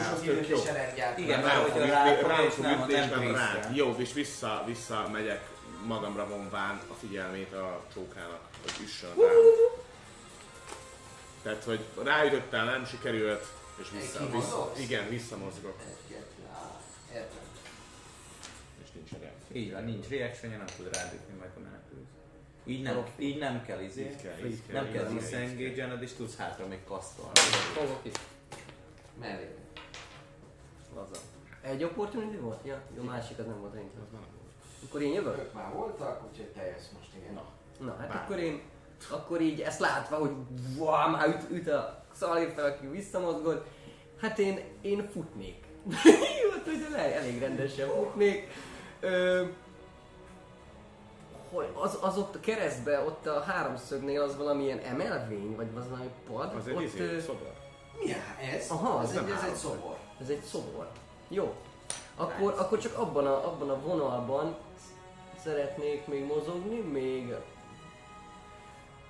Igen, 1.17 1.41
mert 1.41 1.69
ütni, 1.69 1.89
ráfog, 1.89 2.27
rám 2.29 2.51
fog 2.51 2.87
trészre. 2.87 3.71
Jó, 3.73 3.95
és 3.99 4.13
vissza, 4.13 4.63
vissza 4.67 5.09
megyek 5.13 5.49
magamra 5.85 6.29
vonván 6.29 6.81
a 6.91 6.95
figyelmét 7.01 7.53
a 7.53 7.83
csókának, 7.95 8.41
hogy 8.63 8.73
üssön 8.85 9.11
rá. 9.19 9.31
Tehát, 11.43 11.65
hogy 11.65 11.81
ráütöttem, 12.03 12.65
nem 12.65 12.87
sikerült, 12.87 13.47
és 13.83 13.87
vissza, 13.91 14.31
vissza, 14.31 14.73
igen, 14.77 15.09
visszamozgok, 15.09 15.77
Egy, 15.81 16.15
kettő, 16.15 16.43
három. 16.53 16.77
Értem. 17.13 17.39
és 18.85 18.89
nincs 18.95 19.11
rá. 19.23 19.31
Így 19.53 19.73
van, 19.73 19.85
nincs 19.85 20.09
reaction 20.09 20.51
nem 20.51 20.67
tud 20.77 20.95
rádütni 20.95 21.35
majd 21.39 21.51
a 21.57 21.61
menekülsz. 21.61 22.09
Így 22.65 22.83
nem, 22.83 23.05
így 23.19 23.39
nem 23.39 23.65
kell 23.65 23.81
izé. 23.81 24.03
Így 24.03 24.23
kell, 24.23 24.47
így 24.47 24.61
kell, 24.67 24.83
Nem 24.83 24.93
kell 24.93 25.13
disengage 25.13 25.99
és 26.01 26.13
tudsz 26.13 26.37
hátra 26.37 26.67
még 26.67 26.85
kasztolni. 26.85 27.39
Fogok 27.75 28.01
itt. 28.03 28.19
Mellé. 29.21 29.55
Laza. 30.95 31.21
Egy 31.63 31.85
opportunity 31.85 32.37
volt? 32.37 32.67
Ja, 32.67 32.83
jó, 32.97 33.03
másik 33.03 33.39
az 33.39 33.47
nem 33.47 33.61
volt 33.61 33.73
szerintem. 33.73 34.07
Akkor 34.89 35.03
én 35.03 35.13
jövök? 35.13 35.39
Ők 35.39 35.53
már 35.53 35.73
voltak, 35.73 36.23
úgyhogy 36.31 36.47
te 36.47 36.65
jössz 36.65 36.89
most, 36.99 37.11
igen. 37.17 37.35
Na. 37.35 37.45
Na, 37.85 37.97
hát 37.99 38.09
Bár. 38.09 38.23
akkor 38.23 38.39
én, 38.39 38.61
akkor 39.11 39.41
így 39.41 39.61
ezt 39.61 39.81
látva, 39.81 40.17
hogy 40.17 40.33
wow, 40.77 41.11
már 41.11 41.29
üt, 41.29 41.51
üt 41.51 41.69
a 41.69 42.05
szalér 42.13 42.53
fel, 42.55 42.65
aki 42.65 42.87
visszamozgott, 42.87 43.67
hát 44.21 44.39
én, 44.39 44.61
én 44.81 45.09
futnék. 45.13 45.65
Jó, 46.43 46.51
hát, 46.51 47.13
elég 47.13 47.39
rendesen 47.39 47.89
futnék. 47.89 48.49
Ö, 49.01 49.45
hogy 51.53 51.67
az, 51.75 51.99
az 52.01 52.19
ott 52.19 52.35
a 52.35 52.41
keresztbe, 52.41 53.01
ott 53.01 53.27
a 53.27 53.41
háromszögnél 53.41 54.23
az 54.23 54.37
valamilyen 54.37 54.79
emelvény, 54.79 55.57
vagy 55.57 55.69
az 55.77 55.89
valami 55.89 56.11
pad? 56.27 56.55
Az 56.55 56.67
egy 56.69 56.75
ott, 56.75 56.83
izé, 56.83 57.15
ö, 57.15 57.21
szobor. 57.21 57.53
Mi 57.99 58.13
ez? 58.55 58.71
Aha, 58.71 59.03
ez, 59.03 59.09
az 59.09 59.17
egy, 59.17 59.31
ez 59.31 59.43
egy 59.43 59.55
szobor. 59.55 59.97
ez 60.21 60.29
egy 60.29 60.43
szobor. 60.43 60.89
Jó. 61.29 61.55
Akkor, 62.17 62.55
akkor 62.59 62.79
csak 62.79 62.99
abban 62.99 63.27
a, 63.27 63.47
abban 63.47 63.71
a 63.71 63.81
vonalban 63.81 64.57
szeretnék 65.43 66.07
még 66.07 66.25
mozogni, 66.25 66.77
még... 66.81 67.35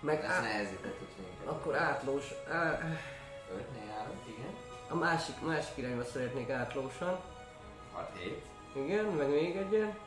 Meg 0.00 0.24
Ez 0.24 0.30
á, 0.30 0.40
nehezített 0.40 0.98
minket. 1.00 1.46
akkor 1.46 1.76
átlós... 1.76 2.30
Á, 2.50 2.80
Ötnél 3.56 3.92
állunk, 3.98 4.18
igen. 4.26 4.54
a 4.88 4.94
másik, 4.94 5.40
másik 5.46 5.76
irányba 5.76 6.04
szeretnék 6.04 6.50
átlósan. 6.50 7.18
6 7.92 8.10
7. 8.18 8.42
Igen, 8.84 9.04
meg 9.04 9.28
még 9.28 9.56
egyen. 9.56 9.98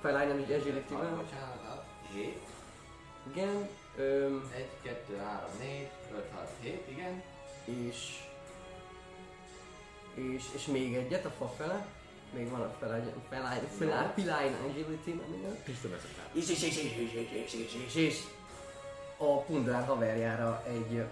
Felálljon 0.00 0.36
egy 0.36 0.50
6, 0.50 0.60
agility-vel. 0.60 1.16
bocsánat, 1.16 1.64
6, 1.68 1.84
7. 2.12 2.38
Igen. 3.32 3.68
Öm, 3.96 4.50
1, 4.54 4.68
2, 4.82 5.16
3, 5.16 5.48
4, 5.60 5.88
5, 6.14 6.30
6, 6.34 6.48
7, 6.60 6.88
igen. 6.88 7.22
és... 7.64 8.24
És, 10.14 10.44
és 10.54 10.66
még 10.66 10.94
egyet 10.94 11.24
a 11.24 11.30
fa 11.30 11.48
fele. 11.48 11.86
Még 12.34 12.50
van 12.50 12.60
a 12.60 12.74
felálljon, 12.78 13.22
felálljon, 13.28 13.66
felálljon, 13.78 14.12
felálljon 14.14 14.70
agility, 14.70 15.10
nem. 15.42 15.56
És, 16.32 16.48
és, 16.48 16.62
és, 16.62 16.62
és, 16.62 16.76
és, 16.76 17.12
és, 17.12 17.30
és, 17.32 17.54
és, 17.54 17.74
és, 17.86 17.94
és 17.94 18.22
a 19.16 19.40
Pundrár 19.40 19.86
haverjára 19.86 20.62
egy 20.66 21.04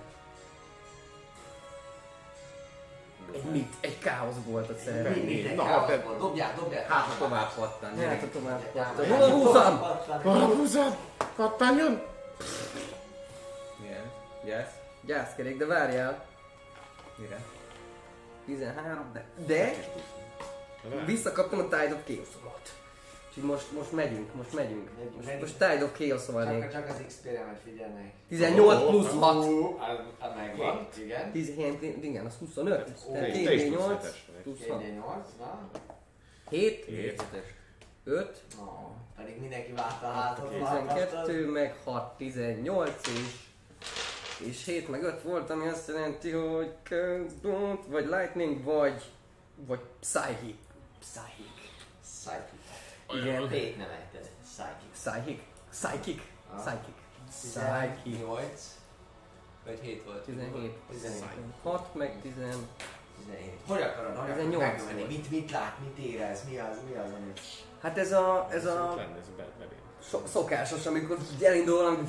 Egy 3.33 3.44
mit? 3.44 3.75
Egy 3.81 3.99
káosz 3.99 4.35
volt 4.47 4.70
a 4.70 4.75
szerelem. 4.85 5.12
Mit? 5.12 5.25
Mit? 5.25 5.47
Egy 5.47 5.57
káosz 5.57 6.03
volt. 6.05 6.19
Dobják, 6.19 6.57
dobják. 6.57 6.91
Hát 6.91 7.07
a 7.09 7.19
tovább 7.19 7.55
pattan. 7.55 7.99
Hát 7.99 8.23
a 8.23 8.28
tovább 8.33 8.61
pattan. 8.61 9.07
Hol 9.07 9.23
a 9.23 9.31
húzam? 9.31 9.78
Hol 10.23 10.41
a 10.43 10.44
húzam? 10.44 10.97
Pattanjon? 11.36 12.03
Milyen? 13.81 14.11
Gyász? 14.44 14.70
Gyászkerék, 15.01 15.57
de 15.59 15.67
várjál. 15.67 16.25
Mire? 17.17 17.39
13, 18.47 19.12
de... 19.12 19.25
De? 19.47 19.75
Visszakaptam 21.05 21.59
a 21.59 21.62
Tide 21.62 21.94
of 21.94 22.01
chaos 22.07 22.28
Úgyhogy 23.37 23.51
most, 23.51 23.73
most 23.73 23.93
megyünk, 23.93 24.35
most 24.35 24.53
megyünk. 24.53 24.91
Most, 25.15 25.25
megyünk. 25.27 25.41
most 25.41 25.53
Tide 25.59 25.85
of 25.85 25.99
Chaos-oval 25.99 26.45
Csak, 26.45 26.61
még. 26.61 26.71
csak 26.71 26.89
az 26.89 27.03
XP-remet 27.07 27.61
figyelnek. 27.65 28.13
18 28.29 28.89
plusz 28.89 29.13
6. 29.13 29.37
Az, 29.37 29.99
az 30.19 30.31
megvan, 30.37 30.89
igen. 30.99 31.33
17, 31.33 32.05
igen, 32.05 32.27
az 32.27 32.35
25. 32.39 32.85
Tehát 32.85 33.33
Te- 33.33 33.43
te 33.43 33.53
is 33.55 33.61
2 33.63 33.69
plusz 33.69 33.87
8 33.87 34.03
hetes 34.03 34.25
vagy. 34.33 34.43
plusz 34.43 34.67
6. 34.69 34.79
2 34.81 34.93
8, 34.93 35.27
na. 35.39 35.71
7, 36.51 36.85
Hét. 36.85 37.23
5, 38.05 38.41
No, 38.59 38.65
pedig 39.17 39.41
mindenki 39.41 39.73
várta 39.73 40.07
a 40.07 40.11
hátat. 40.13 40.51
12, 40.51 41.47
meg 41.51 41.77
6, 41.85 42.17
18 42.17 42.91
és 43.09 43.43
és 44.47 44.65
7 44.65 44.89
meg 44.89 45.03
5 45.03 45.23
volt, 45.23 45.51
ami 45.51 45.69
azt 45.69 45.89
jelenti, 45.89 46.31
hogy 46.31 46.75
Don't, 47.43 47.79
vagy 47.87 48.05
Lightning, 48.07 48.63
vagy 48.65 49.03
vagy 49.67 49.81
Psychic. 50.01 50.57
Psychic. 51.01 51.71
Psychic. 52.03 52.53
Igen. 53.12 53.49
Hét 53.49 53.76
nem 53.76 53.89
ejted. 53.91 54.31
Psychic. 54.42 54.92
Psychic. 54.92 55.41
Psychic. 55.70 56.20
Psychic. 56.57 56.94
Psychic. 57.31 58.02
18. 58.02 58.78
Vagy 59.65 59.78
7 59.83 60.05
volt. 60.05 60.24
17. 60.24 60.73
17. 60.91 61.23
6 61.62 61.94
meg 61.94 62.20
10. 62.23 62.33
17. 62.33 63.60
Hogy 63.66 63.83
akarod, 63.83 64.16
hogy 64.16 64.31
akarod 64.31 64.36
18 64.36 64.76
megvenni? 64.76 64.99
volt. 64.99 65.08
Mit, 65.08 65.31
mit 65.31 65.50
lát, 65.50 65.78
mit 65.81 66.07
érez, 66.07 66.44
mi 66.49 66.58
az, 66.58 66.76
mi 66.89 66.97
az, 66.97 67.12
amit... 67.12 67.41
Hát 67.81 67.99
ez 67.99 68.12
a, 68.12 68.49
ez 68.50 68.66
a 68.66 68.94
so- 70.08 70.26
szokásos, 70.28 70.86
amikor 70.86 71.18
elindul 71.42 71.76
valami, 71.76 72.08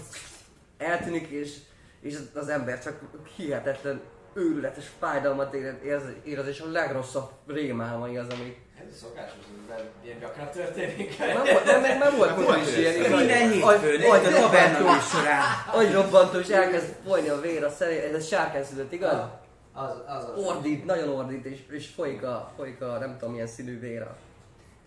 eltűnik 0.78 1.28
és, 1.28 1.58
és 2.02 2.18
az 2.34 2.50
ember 2.50 2.84
csak 2.84 3.00
hihetetlen 3.36 4.02
őrületes 4.34 4.92
fájdalmat 5.00 5.54
érez, 5.54 6.04
érez, 6.24 6.48
és 6.48 6.60
a 6.60 6.72
legrosszabb 6.72 7.32
rémálmai 7.48 8.18
az, 8.18 8.28
ami... 8.30 8.65
Ez 8.90 8.98
szokásos, 8.98 9.40
ez 9.76 9.82
ilyen 10.04 10.20
gyakran 10.20 10.50
történik. 10.50 11.18
Nem, 11.20 11.36
volt- 11.44 11.66
nem, 11.66 11.82
nem, 11.82 11.98
nem 11.98 12.16
volt 12.18 12.38
most 12.38 12.68
is 12.70 12.78
ilyen. 12.78 12.94
Minden 13.12 13.42
agy- 13.42 13.54
hétfőn, 13.54 14.10
agy- 14.12 14.26
egy 14.26 14.34
a 14.34 14.40
taverna 14.40 15.00
során. 15.00 15.44
Agyrobbantó, 15.74 16.40
és 16.40 16.48
elkezd 16.48 16.94
folyni 17.08 17.28
a 17.30 17.40
vér 17.40 17.64
a 17.64 17.70
szeré, 17.70 17.98
ez 17.98 18.14
a 18.24 18.28
sárkányszülött, 18.28 18.92
igaz? 18.92 19.14
Az, 19.74 19.90
az 20.08 20.24
a... 20.24 20.34
Ordít, 20.38 20.86
nagyon 20.86 21.10
ordít, 21.10 21.46
és, 21.46 21.60
és 21.70 21.88
folyik, 21.88 22.24
a, 22.24 22.52
folyik 22.56 22.82
a 22.82 22.98
nem 22.98 23.18
tudom 23.18 23.32
milyen 23.34 23.48
színű 23.48 23.80
vér 23.80 24.02
a 24.02 24.16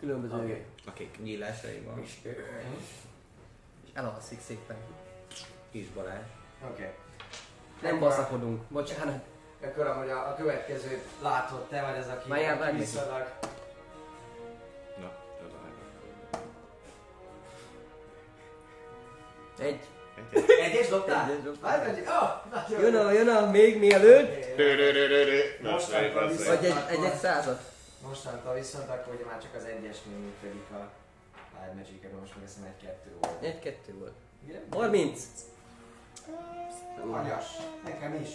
különböző... 0.00 0.34
Oké. 0.34 0.64
Akik 0.86 1.18
nyílásaiban. 1.22 2.00
És, 2.02 2.10
és 3.84 3.90
elalszik 3.94 4.38
szépen. 4.46 4.76
Kis 5.72 5.86
Balázs. 5.94 6.26
Oké. 6.70 6.90
Nem 7.82 7.94
Akkor- 7.94 8.08
baszakodunk, 8.08 8.60
bocsánat. 8.68 9.22
Akkor 9.64 9.86
amúgy 9.86 10.08
a, 10.10 10.28
a 10.28 10.34
következőt 10.34 11.04
látod, 11.22 11.66
te 11.68 11.82
vagy 11.82 11.98
az, 11.98 12.06
aki, 12.08 12.76
viszonylag... 12.76 13.38
Egy. 19.58 19.80
Egyes 20.62 20.88
dobtál? 20.88 21.30
Egyes 21.30 21.42
dobtam. 21.42 21.70
Hát, 21.70 21.86
egy... 21.86 22.04
Oh, 22.06 22.52
nagyon 22.52 22.80
Jön 22.80 22.94
a, 23.06 23.12
jön 23.12 23.28
a, 23.28 23.50
még 23.50 23.78
mielőtt. 23.78 24.30
Oké, 24.30 24.54
Rö, 24.56 24.74
rö, 24.74 24.90
rö, 24.92 25.06
rö, 25.06 25.24
rö. 25.24 25.40
Na, 25.62 25.70
Most 25.70 25.88
szerint 25.88 26.10
akkor 26.10 26.22
az 26.22 26.36
viszont-. 26.36 26.60
Vagy 26.60 26.70
egy, 26.70 26.76
egy, 26.98 27.04
egy 27.04 27.18
százat. 27.18 27.60
Mostantól 28.02 28.54
viszont 28.54 28.88
akkor 28.88 29.14
ugye 29.14 29.24
már 29.24 29.42
csak 29.42 29.54
az 29.54 29.64
egyesnél 29.64 30.16
működik 30.16 30.66
a 30.72 30.88
Live 31.60 31.72
magic 31.74 32.02
most 32.20 32.34
meg 32.34 32.44
azt 32.44 32.54
hiszem 32.54 32.70
egy-kettő 32.76 33.10
volt. 33.20 33.42
Egy-kettő 33.42 33.94
volt. 33.98 34.12
Igen? 34.48 34.62
30. 34.70 35.20
Agyas. 37.12 37.44
Nekem 37.84 38.14
is. 38.22 38.28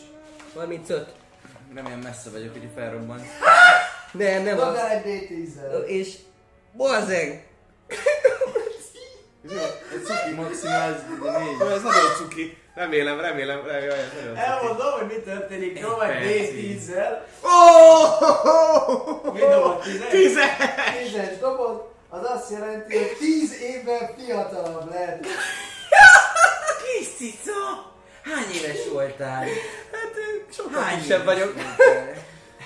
35. 0.54 1.10
Remélem 1.74 2.00
messze 2.00 2.30
vagyok, 2.30 2.52
hogy 2.52 2.70
felrobban. 2.76 3.22
Nem, 4.12 4.44
nem 4.44 4.56
Dobd 4.56 4.68
az. 4.70 4.76
el 4.78 4.90
egy 4.90 5.04
D10-zel. 5.06 5.84
És... 5.86 6.18
Bazeg! 6.76 7.48
Egy 9.50 10.04
cuki 10.06 10.34
maximális 10.36 10.98
négy. 11.10 11.62
Ó, 11.62 11.68
Ez 11.70 11.82
nagyon 11.82 12.12
cuki. 12.18 12.58
Remélem, 12.76 13.20
remélem, 13.20 13.66
remélem, 13.66 14.00
ez 14.00 14.10
nagyon. 14.22 14.38
Elmondom, 14.38 14.92
hogy 14.92 15.08
mi 15.08 15.14
történik. 15.32 15.78
Egy 15.78 15.86
percig. 16.00 16.82
D10-zel. 16.82 17.18
Oh! 17.42 19.34
Mi 19.34 19.40
dobod? 19.40 19.80
10 19.82 20.02
Tízes! 20.10 20.50
10 21.12 21.40
dobod. 21.40 21.92
Az 22.10 22.20
azt 22.24 22.52
jelenti, 22.52 22.98
hogy 22.98 23.16
10 23.20 23.62
évvel 23.62 24.16
fiatalabb 24.18 24.90
lett. 24.92 25.26
Kis 26.84 27.08
cica! 27.18 27.92
Hány 28.24 28.52
éves 28.56 28.88
voltál? 28.92 29.40
Hát 29.92 30.14
sokkal 30.56 30.82
Hány 30.82 31.00
kisebb 31.00 31.24
vagyok. 31.26 31.54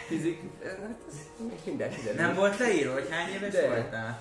Fizik. 0.08 0.40
Hát 0.64 0.78
ez 1.10 1.16
minden 1.38 1.90
kiderül. 1.94 2.22
Nem 2.22 2.36
volt 2.36 2.58
leírva, 2.58 2.94
hogy 2.94 3.08
hány 3.12 3.34
éves 3.34 3.52
De. 3.54 3.68
voltál? 3.68 4.20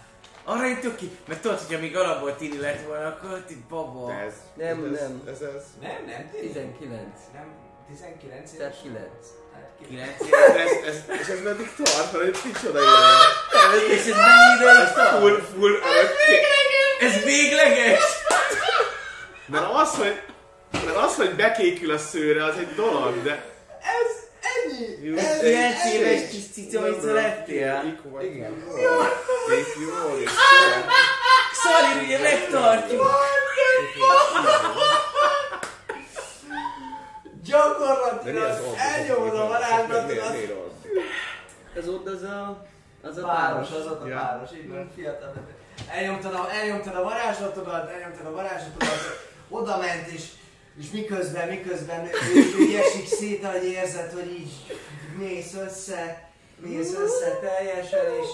Arra 0.49 0.67
jutok 0.67 0.97
ki, 0.97 1.11
mert 1.29 1.41
tudod, 1.41 1.59
hogy 1.67 1.75
amíg 1.77 1.97
alapból 1.97 2.37
tini 2.37 2.59
lett 2.59 2.87
volna, 2.87 3.07
akkor 3.07 3.45
itt 3.49 3.59
baba. 3.69 4.13
Ez, 4.13 4.33
Nem, 4.55 4.85
ez, 4.95 5.01
nem. 5.01 5.23
Ez, 5.27 5.41
ez, 5.41 5.63
Nem, 5.81 6.05
nem, 6.07 6.31
19. 6.41 7.01
Nem, 7.33 7.49
19 7.89 8.53
éves. 8.53 8.59
Tehát 8.59 8.81
9. 8.83 9.09
Tehát 9.53 9.71
ki- 9.79 9.87
9 9.87 10.21
éves. 10.27 10.83
ez, 10.85 10.95
ez, 10.95 11.21
és 11.21 11.27
ez 11.29 11.43
meddig 11.43 11.71
tart, 11.77 12.13
mert 12.13 12.25
egy 12.25 12.41
kicsoda 12.43 12.79
élmény. 12.79 13.91
És 13.91 13.99
ez 14.07 14.17
mennyi 14.17 14.55
ideig 14.61 14.93
tart? 14.95 15.19
Full, 15.19 15.41
full 15.41 15.71
örökké. 15.73 16.37
Ez 17.01 17.23
végleges? 17.25 18.03
Mert 19.47 19.67
az, 19.73 19.95
hogy, 19.95 20.21
mert 20.73 20.97
az, 20.97 21.15
hogy 21.17 21.35
bekékül 21.35 21.91
a 21.91 21.99
szőre, 21.99 22.45
az 22.45 22.57
egy 22.59 22.75
dolog, 22.75 23.23
de... 23.23 23.55
Jó, 25.03 25.17
Ez 25.17 25.39
9 25.41 25.85
ennyi! 25.85 25.95
éves 25.95 26.31
kis 26.31 26.43
cica, 26.53 26.81
hogy 26.81 26.99
lettél? 27.03 27.99
Igen. 28.21 28.65
Thank 29.47 29.67
you 29.81 30.11
all 30.11 30.21
is 30.21 30.31
Szari, 31.53 32.05
ugye 32.05 32.19
megtartjuk. 32.19 33.11
Gyakorlatilag 37.45 38.59
elnyomod 38.79 39.35
a 39.35 39.43
old? 39.43 40.73
Ez 41.77 41.89
ott 41.89 42.07
az 42.07 42.23
a... 42.23 42.67
Az 43.03 43.19
a 43.19 43.27
Páros, 43.27 43.71
az 43.71 43.87
ott 43.87 44.03
a 44.03 44.09
páros, 44.09 44.51
így 44.55 44.69
van, 44.69 44.91
fiatal. 44.95 45.33
Elnyomtad 45.91 46.95
a 46.95 47.03
varázslatodat, 47.03 47.91
elnyomtad 47.91 48.27
a 48.27 48.33
varázslatodat, 48.33 49.29
oda 49.49 49.77
ment 49.79 50.07
és, 50.07 50.23
és 50.79 50.91
miközben, 50.91 51.49
miközben 51.49 52.05
ő, 52.05 52.39
ő 52.59 52.79
esik 52.79 53.07
szét, 53.07 53.45
hogy 53.45 53.65
érzed, 53.65 54.13
hogy 54.13 54.31
így 54.31 54.53
mész 55.19 55.55
össze, 55.55 56.31
mész 56.57 56.95
össze 56.95 57.39
teljesen, 57.41 58.05
és 58.23 58.29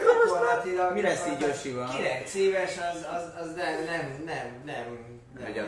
gyakorlatilag... 0.00 0.92
Mi 0.92 1.00
lesz 1.00 1.26
így 1.26 1.40
Josival? 1.40 1.88
9 1.96 2.34
éves, 2.34 2.76
az, 2.92 3.06
az, 3.16 3.44
az 3.44 3.54
nem, 3.54 3.84
nem, 3.84 4.22
nem, 4.24 4.62
nem. 4.64 5.14
Megy 5.42 5.58
a. 5.58 5.62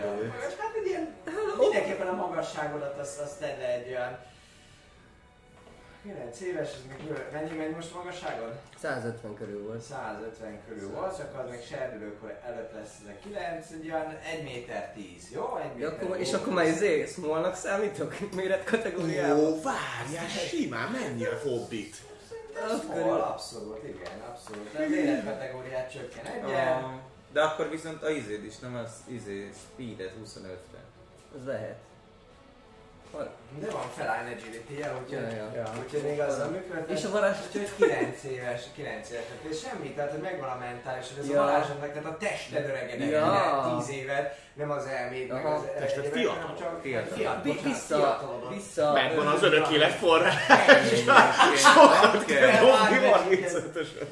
Hát 0.58 0.74
egy 0.82 0.86
ilyen, 0.86 1.14
mindenképpen 1.58 2.06
a 2.06 2.14
magasságodat 2.14 2.98
azt, 2.98 3.18
azt 3.18 3.38
tedd 3.38 3.58
le 3.58 3.66
egy 3.66 3.88
olyan 3.88 4.18
9 6.02 6.40
éves, 6.40 6.68
ez 6.68 6.80
még 6.88 7.16
mennyi 7.32 7.56
megy 7.56 7.70
most 7.74 7.92
a 7.94 7.96
magasságod? 7.96 8.52
150 8.80 9.34
körül 9.34 9.62
volt. 9.66 9.80
150 9.80 10.60
körül 10.68 10.90
volt, 10.90 11.16
csak 11.16 11.38
az 11.44 11.50
még 11.50 11.62
serdülőkor 11.62 12.38
előtt 12.44 12.72
lesz 12.72 12.94
ez 13.02 13.14
a 13.14 13.18
9, 13.22 13.70
egy 13.70 13.90
olyan 13.90 14.16
1 14.34 14.42
méter 14.42 14.92
10, 14.92 15.30
jó? 15.32 15.56
1 15.56 15.64
Ja, 15.64 15.90
méter 15.90 16.04
akkor, 16.04 16.16
és 16.16 16.28
10. 16.28 16.34
akkor 16.34 16.52
már 16.52 16.66
izé, 16.66 17.06
smallnak 17.06 17.54
számítok? 17.54 18.14
Méretkategóriában? 18.34 19.44
Ó, 19.44 19.62
várjál, 19.62 20.28
simán, 20.28 20.90
mennyi 20.90 21.24
a 21.24 21.38
hobbit? 21.42 21.96
Körül. 22.92 23.10
abszolút, 23.12 23.84
igen, 23.84 24.20
abszolút. 24.28 24.74
Az 24.74 24.90
életkategóriát 24.92 25.90
csökken 25.92 26.26
egyen. 26.26 26.82
Ah, 26.82 26.90
De 26.90 27.00
De 27.32 27.42
akkor 27.42 27.70
viszont 27.70 28.02
a 28.02 28.10
izéd 28.10 28.44
is, 28.44 28.58
nem 28.58 28.74
az 28.74 28.90
izé 29.06 29.50
speedet 29.72 30.12
25-re. 30.24 30.78
Ez 31.38 31.44
lehet. 31.46 31.76
De 33.60 33.70
van 33.70 33.82
felállj 33.96 34.32
agility-je, 34.32 34.92
úgyhogy, 35.02 35.32
Ja, 35.36 35.50
ja. 35.54 35.70
Úgyhogy 35.84 36.02
még 36.02 36.20
azzal 36.20 36.48
működhet. 36.48 36.98
És 36.98 37.04
a 37.04 37.10
varázs... 37.10 37.36
Úgyhogy 37.46 37.70
9 37.76 38.24
éves, 38.24 38.62
9 38.74 39.10
éves, 39.10 39.22
és 39.48 39.58
semmi, 39.60 39.90
tehát 39.92 40.10
hogy 40.10 40.20
megvan 40.20 40.48
a 40.48 40.56
mentális, 40.58 41.06
hogy 41.14 41.24
ez 41.24 41.30
Ja. 41.30 41.42
a 41.42 41.44
varázsodnak, 41.44 41.92
tehát 41.92 42.04
a 42.08 42.16
tested 42.16 42.64
öregedett, 42.68 43.10
Ja. 43.10 43.18
ja. 43.18 43.76
10 43.78 43.90
évet, 43.96 44.36
nem 44.54 44.70
az 44.70 44.86
elméd, 44.86 45.28
meg 45.32 45.46
az 45.46 45.60
Tested 45.78 46.04
fiatal. 46.04 46.54
csak 46.58 46.80
Fiatal. 46.82 47.16
fiatal. 47.16 47.42
Vissza, 47.62 48.22
vissza... 48.54 48.92
Megvan 48.92 49.26
az 49.26 49.42
örök 49.42 49.68
élet 49.68 49.92
forrás. 49.92 50.34
Sokat 51.56 52.24
Kell 52.24 52.50
dobni 52.60 53.08
Már 53.10 53.22
35-ösen. 53.30 54.06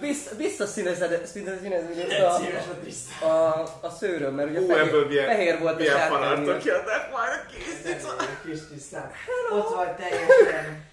Vissza, 0.00 0.30
vissza 0.36 0.66
színezed, 0.66 1.26
színezni 1.26 1.74
Egy 2.02 2.20
a, 2.20 2.34
a 2.34 3.24
a, 3.24 3.62
a 3.80 3.90
szőröm, 3.98 4.34
mert 4.34 4.50
ugye 4.50 4.60
Ú, 4.60 4.66
fehér, 4.68 4.86
ebből 4.86 5.06
milyen, 5.06 5.26
fehér 5.26 5.58
volt 5.58 5.74
a 5.74 5.76
milyen 5.76 5.96
sárkány 5.96 6.18
fanartok 6.18 6.44
miatt. 6.46 6.64
jönnek 6.64 7.10
majd 7.12 7.30
a 7.32 7.50
kész 7.50 7.80
cica. 7.84 8.16
Kis 8.44 8.58
tisztán. 8.72 9.10
Ott 9.52 9.74
vagy 9.74 9.92
teljesen 9.96 10.84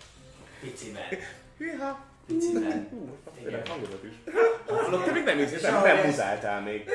piciben. 0.61 1.03
Hűha. 1.58 2.06
Piciben. 2.27 2.90
Hangodat 3.69 4.03
is. 4.03 4.34
Hallod, 4.68 5.03
te 5.03 5.11
még 5.11 5.24
nem 5.24 5.48
Soha 5.60 5.86
nem 5.86 5.98
ez- 5.98 6.06
muzáltál 6.06 6.61
még. 6.61 6.90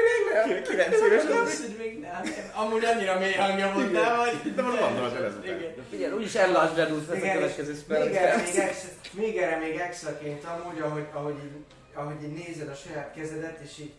9 0.62 1.00
éves 1.00 1.24
az 1.24 1.30
Az, 1.30 1.60
hogy 1.60 1.76
még 1.78 1.98
nem. 2.00 2.22
Amúgy 2.54 2.84
annyira 2.84 3.18
mély 3.18 3.32
hangja 3.32 3.72
volt, 3.74 3.92
de 3.92 4.14
vagy. 4.16 4.54
De 4.54 4.62
most 4.62 4.78
gondolod 4.80 5.14
el 5.16 5.24
ezután. 5.24 5.56
Igen. 5.58 5.74
Figyelj, 5.90 6.12
úgyis 6.12 6.34
ellásd 6.34 6.76
redúz 6.76 7.02
ez 7.10 7.22
a 7.22 7.32
következő 7.32 7.74
spell. 7.74 8.04
még 8.04 8.12
még, 8.12 8.70
még 9.10 9.36
erre 9.36 9.56
még 9.58 9.76
extraként 9.78 10.44
amúgy, 10.44 10.80
ahogy, 10.80 11.06
ahogy, 11.12 11.34
így, 11.44 11.64
ahogy 11.94 12.22
így 12.22 12.32
nézed 12.32 12.68
a 12.68 12.74
saját 12.74 13.14
kezedet, 13.14 13.58
és 13.60 13.78
így 13.78 13.92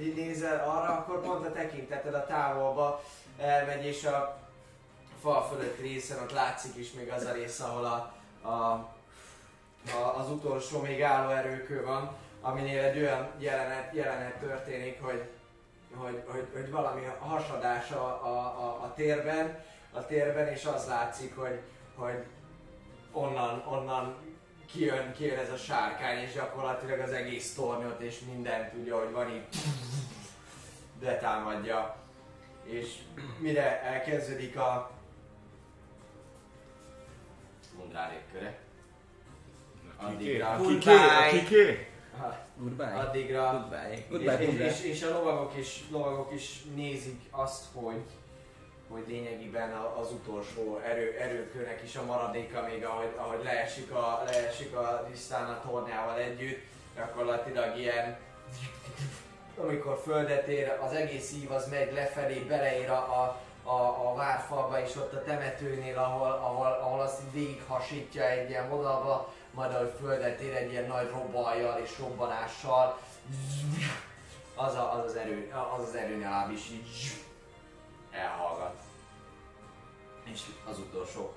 így 0.00 0.14
nézel 0.14 0.68
arra, 0.68 0.98
akkor 0.98 1.20
pont 1.22 1.46
a 1.46 1.52
tekinteted 1.52 2.14
a 2.14 2.26
távolba 2.26 3.02
elmegy, 3.38 3.84
és 3.84 4.04
a 4.04 4.38
fal 5.20 5.42
fölött 5.42 5.80
részen 5.80 6.22
ott 6.22 6.32
látszik 6.32 6.76
is 6.76 6.92
még 6.92 7.10
az 7.10 7.24
a 7.24 7.32
rész, 7.32 7.60
ahol 7.60 7.84
a, 7.84 8.14
a, 8.48 8.54
a, 9.92 10.16
az 10.16 10.30
utolsó 10.30 10.80
még 10.80 11.02
álló 11.02 11.30
erőkő 11.30 11.84
van, 11.84 12.16
aminél 12.40 12.82
egy 12.82 12.98
olyan 12.98 13.28
jelenet, 13.38 13.94
jelenet 13.94 14.36
történik, 14.36 15.02
hogy, 15.02 15.28
hogy, 15.94 16.22
hogy, 16.26 16.46
hogy 16.52 16.70
valami 16.70 17.04
hasadás 17.18 17.90
a, 17.90 18.04
a, 18.04 18.36
a, 18.38 18.82
a 18.82 18.92
térben, 18.94 19.64
a 19.92 20.06
térben, 20.06 20.48
és 20.48 20.64
az 20.64 20.86
látszik, 20.86 21.36
hogy, 21.36 21.60
hogy 21.94 22.24
onnan, 23.12 23.64
onnan 23.68 24.16
kijön, 24.72 25.12
kijön 25.12 25.38
ez 25.38 25.50
a 25.52 25.56
sárkány, 25.56 26.18
és 26.18 26.32
gyakorlatilag 26.32 26.98
az 27.00 27.12
egész 27.12 27.54
tornyot 27.54 28.00
és 28.00 28.20
mindent 28.32 28.72
tudja, 28.72 28.98
hogy 28.98 29.12
van 29.12 29.34
itt, 29.34 29.54
betámadja. 31.00 31.96
És 32.64 32.94
mire 33.38 33.82
elkezdődik 33.82 34.56
a 34.56 34.90
mundárék 37.76 38.22
köre? 38.32 38.58
Addigra. 39.96 40.60
Kiké? 41.30 41.86
Goodbye. 42.56 42.94
addigra 42.94 43.50
Goodbye. 43.50 44.04
Goodbye, 44.08 44.38
és, 44.40 44.46
goodbye. 44.46 44.66
és, 44.66 44.82
és, 44.82 45.02
a 45.02 45.10
lovagok 45.10 45.56
is, 45.56 45.84
lovagok 45.90 46.32
is 46.32 46.62
nézik 46.74 47.20
azt, 47.30 47.64
hogy, 47.72 48.02
hogy 48.90 49.04
lényegében 49.06 49.72
az 49.72 50.12
utolsó 50.12 50.80
erő, 50.84 51.16
erőkőnek 51.20 51.82
is 51.82 51.96
a 51.96 52.04
maradéka 52.04 52.62
még 52.62 52.84
ahogy, 52.84 53.12
ahogy 53.16 53.44
leesik 53.44 53.90
a, 53.90 54.22
leesik 54.26 54.76
a 54.76 55.06
tisztán 55.10 55.48
a 55.50 55.60
tornyával 55.60 56.18
együtt, 56.18 56.62
gyakorlatilag 56.96 57.78
ilyen 57.78 58.18
amikor 59.60 60.00
földet 60.04 60.46
ér, 60.46 60.78
az 60.80 60.92
egész 60.92 61.32
ív 61.32 61.52
az 61.52 61.68
megy 61.68 61.92
lefelé, 61.92 62.38
beleér 62.38 62.90
a, 62.90 62.96
a, 62.96 63.40
a, 63.70 64.10
a 64.10 64.14
várfalba 64.14 64.80
és 64.80 64.96
ott 64.96 65.12
a 65.12 65.22
temetőnél, 65.22 65.98
ahol, 65.98 66.30
ahol, 66.30 66.66
ahol 66.66 67.00
azt 67.00 67.20
végighasítja 67.32 68.28
egy 68.28 68.50
ilyen 68.50 68.68
vonalba, 68.68 69.32
majd 69.50 69.74
ahogy 69.74 69.92
földet 70.00 70.40
ér 70.40 70.54
egy 70.54 70.70
ilyen 70.70 70.86
nagy 70.86 71.10
robajjal 71.10 71.80
és 71.80 71.98
robbanással, 71.98 72.98
az 74.54 74.74
a, 74.74 74.92
az, 74.92 75.04
az 75.04 75.16
erő, 75.16 75.52
az 75.76 75.88
az 75.88 75.94
erőnyaláb 75.94 76.50
is 76.50 76.70
így 76.70 76.86
elhallgat. 78.18 78.82
És 80.24 80.42
az 80.68 80.78
utolsó 80.78 81.34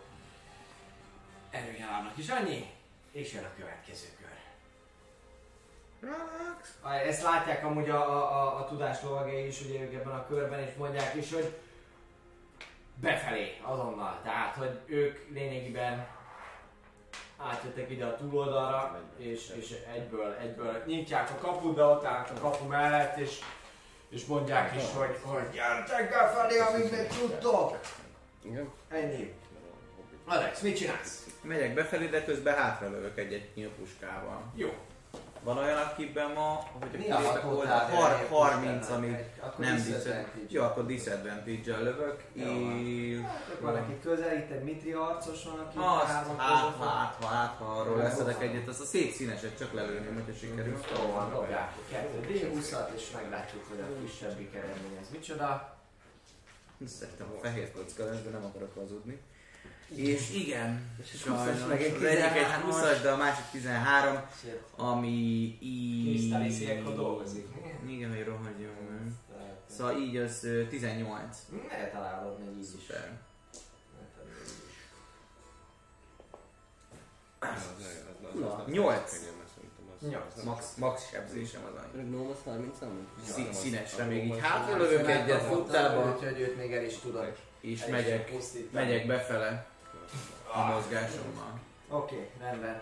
erőnyalábnak 1.50 2.18
is 2.18 2.30
annyi, 2.30 2.70
és 3.12 3.34
jön 3.34 3.44
a 3.44 3.56
következő 3.58 4.08
kör. 4.20 4.30
Relax. 6.10 6.78
Ezt 7.08 7.24
látják 7.24 7.66
amúgy 7.66 7.90
a, 7.90 8.10
a, 8.10 8.42
a, 8.42 8.60
a 8.60 8.66
tudás 8.66 9.02
lovagjai 9.02 9.48
is, 9.48 9.62
ugye 9.62 9.82
ők 9.82 9.94
ebben 9.94 10.14
a 10.14 10.28
körben, 10.28 10.60
és 10.60 10.74
mondják 10.78 11.16
is, 11.16 11.34
hogy 11.34 11.58
befelé, 12.96 13.60
azonnal. 13.62 14.20
Tehát, 14.24 14.56
hogy 14.56 14.80
ők 14.86 15.30
lényegében 15.34 16.08
átjöttek 17.38 17.90
ide 17.90 18.06
a 18.06 18.16
túloldalra, 18.16 19.00
és, 19.18 19.54
és 19.60 19.76
egyből, 19.94 20.34
egyből 20.34 20.84
nyitják 20.86 21.30
a 21.30 21.48
kaput, 21.48 21.76
de 21.76 21.84
ott 21.84 22.06
állnak 22.06 22.30
a 22.30 22.40
kapu 22.40 22.66
mellett, 22.66 23.18
és, 23.18 23.40
és 24.12 24.26
mondják 24.26 24.76
is, 24.76 24.84
hogy, 24.96 25.18
hogy 25.22 25.50
gyertek 25.54 26.10
befelé, 26.10 26.58
amíg 26.58 26.92
még 26.92 27.08
tudtok! 27.08 27.80
Igen. 28.42 28.72
Ennyi. 28.90 29.34
Alex, 30.26 30.60
mit 30.60 30.78
csinálsz? 30.78 31.26
Megyek 31.42 31.74
befelé, 31.74 32.06
de 32.06 32.24
közben 32.24 32.56
hátralövök 32.56 33.18
egy-egy 33.18 33.50
nyílpuskával. 33.56 34.52
Jó. 34.56 34.74
Van 35.44 35.58
olyan, 35.58 35.78
akiben 35.78 36.32
ma, 36.32 36.64
hogy 36.80 36.90
a 36.96 36.98
kilépek 36.98 37.44
egyébként 37.44 38.28
30, 38.30 38.88
ennek? 38.88 38.98
amíg 38.98 39.16
Akkor 39.40 39.66
nem 39.66 39.76
disadvantage. 39.76 40.46
Jó, 40.48 40.64
akkor 40.64 40.86
disadvantage-el 40.86 41.84
lövök, 41.84 42.24
és... 42.34 43.20
Van 43.60 43.76
aki 43.76 44.00
közel, 44.02 44.38
itt 44.38 44.50
egy 44.50 44.64
mitri 44.64 44.92
arcos 44.92 45.44
van, 45.44 45.60
aki 45.60 45.78
Azt, 45.78 46.12
hát, 46.12 46.28
van. 46.28 46.38
hát, 46.38 47.24
hát, 47.24 47.56
ha 47.58 47.66
arról 47.66 47.98
leszedek 47.98 48.42
egyet, 48.42 48.68
azt 48.68 48.82
a 48.82 48.86
szép 48.86 49.12
színeset 49.12 49.58
csak 49.58 49.74
lelőném, 49.74 50.14
hogyha 50.14 50.40
sikerül. 50.40 50.78
Jó 50.98 51.12
van, 51.12 51.30
dobják 51.30 51.72
kettő 51.90 52.20
D20-at, 52.28 52.94
és 52.96 53.12
meglátjuk, 53.12 53.66
hogy 53.70 53.80
a 53.80 54.02
kisebbik 54.02 54.56
eredmény 54.56 54.98
ez 55.02 55.10
micsoda. 55.12 55.78
Szerintem 56.86 57.28
a 57.38 57.40
fehér 57.42 57.72
kocka 57.72 58.06
lesz, 58.06 58.22
de 58.24 58.30
nem 58.30 58.46
akarok 58.46 58.76
hazudni. 58.76 59.22
És 59.96 60.30
igen, 60.34 60.90
sajnos, 61.18 61.62
20-as 61.62 61.68
meg 61.68 61.82
egy 61.84 61.96
az 61.96 62.04
egyik 62.04 62.24
egy 62.24 62.46
13-as. 62.46 62.72
20-as, 62.72 63.00
de 63.02 63.12
a 63.12 63.18
másik 63.18 63.44
13, 63.52 64.22
Shit. 64.40 64.60
ami 64.76 65.08
így... 65.62 66.16
Krisztáli 66.18 66.52
szélekkel 66.52 66.94
dolgozik. 66.94 67.48
Igen, 67.88 68.10
hogy 68.10 68.26
rohadjon 68.26 68.72
meg. 68.90 69.12
Szóval 69.78 69.98
így 69.98 70.18
az 70.18 70.44
ö, 70.44 70.68
18. 70.68 71.38
Ne 71.70 71.90
találod 71.90 72.40
még 72.40 72.48
így 72.56 72.62
is. 72.62 72.68
Szuper. 72.68 73.20
Nyolc. 78.66 79.12
Nyolc. 80.10 80.44
Max, 80.44 80.76
max 80.78 81.10
sebzésem 81.10 81.62
az 81.66 81.84
annyi. 81.84 82.04
Gnóm 82.08 82.28
az 82.30 82.38
30 82.46 82.80
nem? 82.80 83.08
Szí- 83.26 83.54
színesre 83.54 84.04
még 84.04 84.26
így 84.26 84.40
hátralövök 84.42 85.10
egyet 85.10 85.42
futtába, 85.42 86.14
Úgyhogy 86.16 86.40
őt 86.40 86.58
még 86.58 86.74
el 86.74 86.84
is 86.84 86.98
tudod. 86.98 87.36
és 87.62 87.86
megyek, 87.86 88.32
megyek 88.72 89.08
befele 89.08 89.71
a 90.54 90.66
mozgásommal. 90.66 91.60
Oké, 91.90 92.30
rendben. 92.40 92.82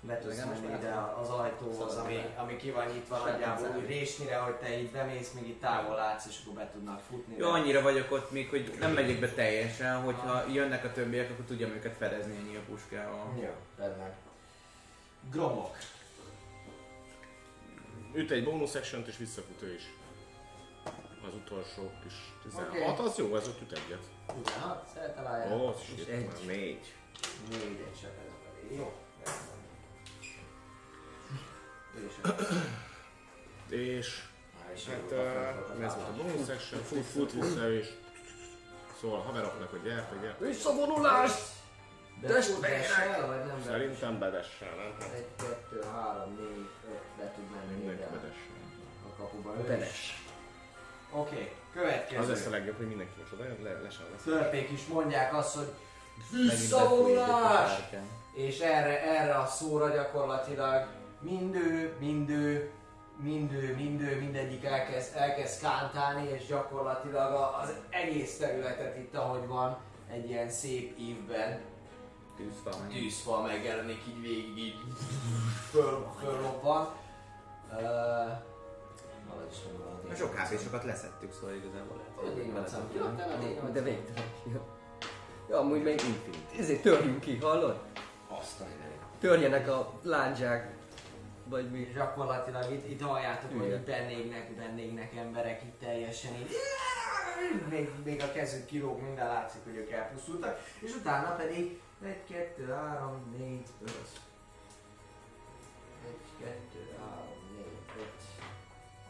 Be 0.00 0.18
tudsz 0.18 0.44
menni 0.44 0.76
ide 0.78 0.94
az 1.20 1.28
ajtóhoz, 1.28 1.94
ami, 1.96 2.24
ami 2.36 2.56
ki 2.56 2.70
van 2.70 2.86
nyitva 2.86 3.18
nagyjából 3.18 3.74
úgy 3.76 3.86
résnyire, 3.86 4.36
hogy 4.36 4.54
te 4.54 4.78
így 4.78 4.90
bemész, 4.90 5.32
még 5.32 5.48
itt 5.48 5.60
távol 5.60 5.94
látsz, 5.94 6.26
és 6.26 6.38
akkor 6.42 6.54
be 6.56 6.70
tudnak 6.72 7.00
futni. 7.10 7.34
Jó, 7.38 7.50
annyira 7.50 7.82
vagyok 7.82 8.12
ott 8.12 8.30
még, 8.30 8.48
hogy 8.48 8.76
nem 8.80 8.92
megyek 8.92 9.20
be 9.20 9.28
teljesen, 9.28 10.00
hogyha 10.02 10.44
jönnek 10.52 10.84
a 10.84 10.92
többiek, 10.92 11.30
akkor 11.30 11.44
tudjam 11.44 11.70
őket 11.70 11.96
fedezni 11.96 12.36
ennyi 12.36 12.56
a 12.56 12.60
puskával. 12.68 13.34
Jó, 13.42 13.50
rendben. 13.78 14.12
Gromok. 15.30 15.76
Üt 18.14 18.30
egy 18.30 18.44
bonus 18.44 18.74
action 18.74 19.04
és 19.06 19.16
visszafut 19.16 19.62
ő 19.62 19.74
is. 19.74 19.82
Az 21.28 21.34
utolsó 21.34 21.90
kis 22.02 22.14
16. 22.42 22.68
Oké. 22.68 22.84
Az 23.02 23.16
jó, 23.18 23.36
ez 23.36 23.48
ott 23.48 23.60
üt 23.60 23.72
egyet. 23.72 24.02
16, 24.44 24.88
szertalálja. 24.94 25.56
Ó, 25.56 25.66
az 25.66 25.76
is 25.80 26.00
És 26.00 26.06
egy. 26.06 26.48
egy. 26.48 26.92
Már 27.22 27.58
négy. 27.58 27.68
Négy 27.68 27.80
egy 27.92 27.98
sebez 28.00 28.32
belé. 28.44 28.76
Jó, 28.76 28.92
rendben. 29.24 29.66
És 33.68 34.22
Már 34.64 34.72
is 34.74 34.86
hát 34.86 35.10
jó, 35.10 35.16
uh, 35.16 35.84
ez 35.84 35.94
volt 35.94 36.08
a 36.08 36.12
bonus 36.16 36.48
action, 36.48 36.82
fut, 36.82 37.04
fut 37.04 37.32
vissza 37.32 37.72
és 37.72 37.88
szól 39.00 39.14
a 39.14 39.20
haveroknak, 39.22 39.70
hogy 39.70 39.82
gyertek, 39.82 40.20
gyertek. 40.20 40.48
Visszavonulás! 40.48 41.32
De 42.20 42.32
vagy 43.26 43.44
nem? 43.46 43.62
Szerintem 43.64 44.18
bedessel, 44.18 44.74
nem? 44.74 44.96
Hát 45.00 45.12
Egy, 45.14 45.26
kettő, 45.36 45.82
három, 45.92 46.34
négy, 46.34 46.68
öt, 46.90 47.00
be 47.18 47.32
tud 47.34 47.50
menni 47.50 47.74
mindenki 47.78 48.02
bedessel. 48.02 48.56
a 49.08 49.16
kapuba. 49.16 49.54
ő 49.68 49.82
is. 49.82 50.22
Oké, 51.10 51.52
következő. 51.72 52.20
Az 52.20 52.28
lesz 52.28 52.46
a 52.46 52.50
legjobb, 52.50 52.76
hogy 52.76 52.86
mindenki 52.86 53.12
most 53.20 53.32
oda 53.32 53.44
jön, 53.44 53.62
le, 53.62 53.70
le 53.70 53.90
sem 53.90 54.06
lesz. 54.12 54.22
Törpék 54.22 54.70
is 54.70 54.86
mondják 54.86 55.34
azt, 55.34 55.54
hogy 55.54 55.72
visszavonulás! 56.30 57.70
És 58.32 58.58
erre, 58.58 59.02
erre 59.02 59.34
a 59.34 59.46
szóra 59.46 59.88
gyakorlatilag 59.88 60.86
mindő, 61.20 61.96
mindő, 62.00 62.70
mindő, 63.22 63.74
mindő, 63.74 64.18
mindegyik 64.18 64.64
elkezd, 64.64 65.16
elkezd 65.16 65.60
kántálni, 65.60 66.28
és 66.28 66.46
gyakorlatilag 66.46 67.52
az 67.62 67.72
egész 67.90 68.38
területet 68.38 68.96
itt, 68.96 69.14
ahogy 69.14 69.46
van, 69.46 69.76
egy 70.10 70.30
ilyen 70.30 70.50
szép 70.50 70.98
ívben 70.98 71.60
Tűzfa 72.36 72.78
meg. 72.80 72.88
tűzfal 72.88 73.42
megjelenik 73.42 74.02
így 74.08 74.20
végig, 74.20 74.58
így 74.58 74.76
föl, 75.70 76.06
föllobban. 76.20 76.88
Uh, 77.72 78.46
sok 80.16 80.36
HP-sokat 80.36 80.84
leszettük, 80.84 81.32
szóval 81.32 81.54
igazából 81.54 81.96
lehet. 81.96 82.36
Öt 82.36 82.44
évad 82.44 82.68
szám. 82.68 82.90
Jó, 82.96 83.02
te 83.02 83.26
vagy 83.26 83.44
én. 83.44 83.72
De 83.72 83.82
végtelen. 83.82 84.28
Jó. 85.48 85.54
Ja, 85.54 85.60
amúgy 85.60 85.82
még 85.82 86.00
infinite. 86.00 86.58
Ezért 86.58 86.82
törjünk 86.82 87.20
ki, 87.20 87.36
hallod? 87.36 87.80
Azt 88.28 88.60
a 88.60 88.64
mindenit. 88.64 88.98
Törjenek 89.20 89.68
a 89.68 90.00
lándzsák. 90.02 90.76
Vagy 91.44 91.70
mi. 91.70 91.88
Gyakorlatilag 91.94 92.72
itt, 92.72 92.90
itt 92.90 93.00
halljátok, 93.00 93.58
hogy 93.58 93.68
itt 93.68 93.86
bennégnek, 93.86 94.56
bennégnek 94.56 95.16
emberek 95.16 95.62
itt 95.62 95.80
teljesen 95.80 96.34
így. 96.34 96.50
Még, 97.70 97.90
még 98.04 98.22
a 98.22 98.32
kezük 98.32 98.66
kilóg, 98.66 99.02
minden 99.02 99.26
látszik, 99.26 99.64
hogy 99.64 99.76
ők 99.76 99.90
elpusztultak. 99.90 100.60
És 100.80 100.94
utána 100.94 101.34
pedig 101.34 101.80
1, 102.04 102.16
2, 102.28 102.72
3, 102.72 103.34
4, 103.38 103.62
5. 103.82 103.90
1, 106.06 106.14
2, 106.38 106.52
3, 106.98 107.14
4, 107.56 107.66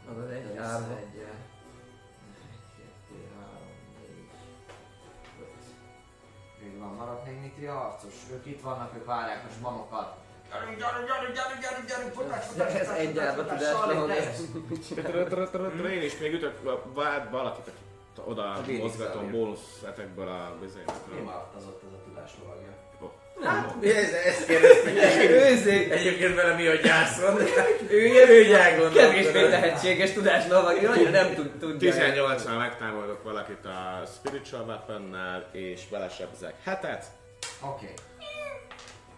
5. 0.07 0.17
Az 0.17 0.31
egy 0.31 0.57
árva. 0.57 0.99
5. 6.79 6.85
Még 6.85 6.87
van, 6.87 6.97
maradt 6.97 7.25
még 7.25 7.39
Nitri 7.41 7.65
harcos. 7.65 8.13
Ők 8.31 8.45
itt 8.45 8.61
vannak, 8.61 8.95
ők 8.95 9.05
várják 9.05 9.45
a 9.45 9.53
zsmanokat. 9.57 10.15
Gyerünk, 10.49 10.77
gyerünk, 10.77 11.07
gyerünk, 11.07 11.35
gyerünk, 11.35 11.61
gyerünk, 11.61 11.87
gyerünk, 11.87 12.13
futás, 12.13 12.45
futás, 12.45 12.73
Ez 12.73 12.87
futás, 12.87 12.97
egy 12.97 13.07
futás, 13.07 13.35
tudás 13.35 13.59
teljes. 14.07 15.91
Én 15.91 16.01
is 16.01 16.17
még 16.17 16.33
ütök 16.33 16.55
valakit, 17.31 17.67
akit 17.67 17.87
oda 18.25 18.61
mozgatom 18.79 19.31
bónusz 19.31 19.83
etekből 19.85 20.27
a 20.27 20.53
Mi 20.59 20.65
bizonyos. 20.65 20.91
maradt 21.25 21.55
az 21.55 21.65
ott 21.65 21.83
az 21.83 21.93
a 21.93 22.03
tudás 22.03 22.31
lovagja? 22.41 22.73
Ez, 23.83 24.11
ezt 24.25 24.45
kérdeztük. 24.45 24.93
Őzé! 25.29 25.91
Egyébként 25.91 26.35
vele 26.35 26.55
mi 26.55 26.67
a 26.67 26.75
gyászon. 26.75 27.37
Ő 27.89 28.05
ilyen 28.05 28.29
Ő 28.29 28.43
gyákon. 28.43 28.91
kevésbé 28.93 29.49
tehetséges 29.49 30.11
tudásnál 30.13 30.61
van, 30.61 30.85
annyira 30.85 31.09
nem 31.09 31.33
tud, 31.33 31.51
tudja. 31.59 31.93
18-nal 31.93 32.57
megtámadok 32.57 33.23
valakit 33.23 33.65
a 33.65 34.03
Spiritual 34.15 34.63
Weaponnel, 34.65 35.49
és 35.51 35.81
belesebzek 35.91 36.53
hetet, 36.63 37.05
Oké, 37.65 37.93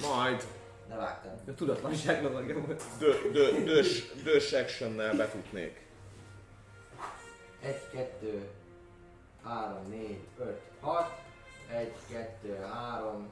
majd 0.01 0.43
de 0.90 0.95
vágtam. 0.95 1.32
A 1.48 1.53
tudatlanság 1.56 2.24
lovagja 2.24 2.56
volt. 2.66 2.82
dö- 3.00 3.32
dö- 3.32 3.64
dös, 3.64 4.03
dös 4.24 4.51
actionnel 4.53 5.14
befutnék. 5.16 5.80
1, 7.64 7.75
2, 7.93 8.41
3, 9.43 9.88
4, 9.90 10.17
5, 10.40 10.59
6. 10.80 11.09
1, 11.74 11.91
2, 12.41 12.56
3, 12.74 13.14
4, 13.22 13.30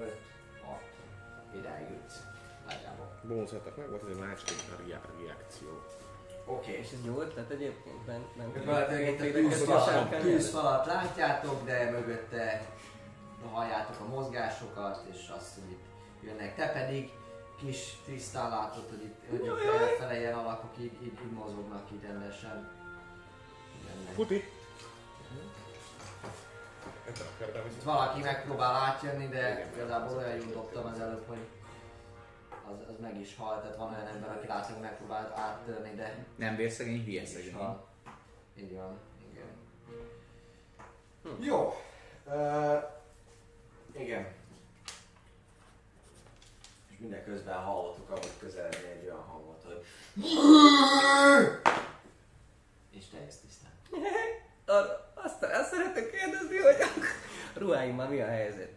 5, 0.00 0.16
6. 0.64 0.78
Idáig 1.54 1.88
jutsz. 1.90 2.18
Nagyjából. 2.68 3.20
Bónusz 3.22 3.50
hetek 3.50 3.76
meg 3.76 3.88
volt, 3.88 4.02
ez 4.02 4.08
egy 4.08 4.22
második 4.22 4.56
re- 4.88 5.00
reakció. 5.26 5.68
Oké. 6.44 6.72
És 6.72 6.86
ez 6.92 7.04
jó 7.04 7.20
ötlet 7.20 7.50
egyébként? 7.50 8.04
Bent, 8.06 8.36
bent, 8.36 8.54
Gyakorlatilag 8.54 9.08
itt 9.08 9.20
a 9.20 9.32
tűzfalat, 9.32 10.20
tűzfalat 10.20 10.86
látjátok, 10.86 11.64
de 11.64 11.90
mögötte 11.90 12.66
halljátok 13.52 14.00
a 14.00 14.08
mozgásokat, 14.08 15.04
és 15.12 15.28
azt, 15.36 15.54
hogy 15.54 15.70
itt 15.70 15.84
jönnek. 16.22 16.56
Te 16.56 16.72
pedig 16.72 17.10
kis 17.58 17.96
tisztán 18.04 18.50
látod, 18.50 18.84
hogy 18.88 19.02
itt 19.02 19.30
hogy 19.30 19.58
fele 19.98 20.18
ilyen 20.18 20.34
alakok 20.34 20.70
így, 20.78 20.92
így, 21.02 21.18
így 21.24 21.32
mozognak 21.32 21.90
így 21.92 22.02
rendesen. 22.02 22.70
Futi! 24.14 24.44
Itt 27.76 27.82
valaki 27.82 28.20
megpróbál 28.20 28.74
átjönni, 28.74 29.28
de 29.28 29.70
igazából 29.74 30.16
olyan 30.16 30.36
jól 30.36 30.52
dobtam 30.52 30.86
az 30.86 31.00
előbb, 31.00 31.28
hogy 31.28 31.46
az, 32.50 32.88
az 32.88 32.94
meg 33.00 33.20
is 33.20 33.36
halt. 33.36 33.60
Tehát 33.62 33.76
van 33.76 33.92
olyan 33.94 34.06
ember, 34.06 34.30
aki 34.30 34.46
látom, 34.46 34.72
hogy 34.72 34.82
megpróbált 34.82 35.38
áttörni, 35.38 35.94
de 35.94 36.24
Nem 36.36 36.56
vérszegény, 36.56 37.04
hülye 37.04 37.26
szegény. 37.26 37.52
hal. 37.54 37.86
Így 38.56 38.74
van, 38.74 38.98
igen. 39.30 39.48
Jó. 41.40 41.74
Uh, 42.24 42.82
igen. 43.92 44.26
És 46.90 46.98
mindeközben 46.98 47.56
hallottuk, 47.58 48.10
ahogy 48.10 48.30
közeledni 48.38 48.88
egy 48.90 49.04
olyan 49.04 49.22
hangot, 49.22 49.64
hogy 49.64 49.84
és 52.90 53.04
te 53.08 53.18
ezt 53.26 53.40
tisztán. 53.40 53.70
Arra, 54.70 55.12
azt, 55.14 55.42
azt 55.42 55.70
szeretném 55.70 56.10
kérdezni, 56.10 56.56
hogy 56.56 56.76
a 57.54 57.58
ruháimmal 57.58 58.08
mi 58.08 58.20
a 58.20 58.26
helyzet? 58.26 58.68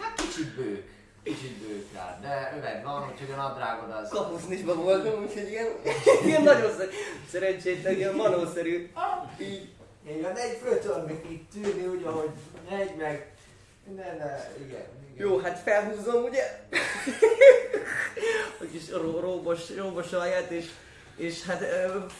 Hát 0.00 0.14
kicsit 0.16 0.54
bők. 0.54 0.90
Kicsit 1.22 1.56
bők 1.56 1.92
rád, 1.92 2.20
de 2.20 2.52
öved 2.56 2.82
van, 2.82 3.10
úgyhogy 3.12 3.30
a 3.30 3.36
nadrágod 3.36 3.90
az... 3.90 4.08
Kapusznisban 4.08 4.76
voltam, 4.76 5.22
úgyhogy 5.22 5.48
ilyen, 5.48 5.68
ilyen 6.26 6.42
nagyon 6.42 6.76
szer- 6.76 6.92
szerencsétlen, 7.30 7.94
ilyen 7.94 8.14
manószerű. 8.14 8.90
Így. 9.38 9.68
Van, 10.22 10.36
egy 10.36 10.58
föltől 10.62 11.04
még 11.06 11.30
itt 11.30 11.50
tűrni, 11.50 11.86
úgy, 11.86 12.02
ahogy 12.04 12.30
megy 12.70 12.96
meg. 12.96 13.32
Ne, 13.96 14.16
ne, 14.16 14.50
igen, 14.56 14.68
igen. 15.10 15.16
Jó, 15.16 15.38
hát 15.38 15.58
felhúzom, 15.58 16.22
ugye? 16.22 16.42
a 18.60 18.64
kis 18.72 18.90
ró- 18.90 19.20
róbos, 19.20 19.76
róbos 19.76 20.12
alját, 20.12 20.50
és, 20.50 20.70
és 21.22 21.42
hát 21.42 21.64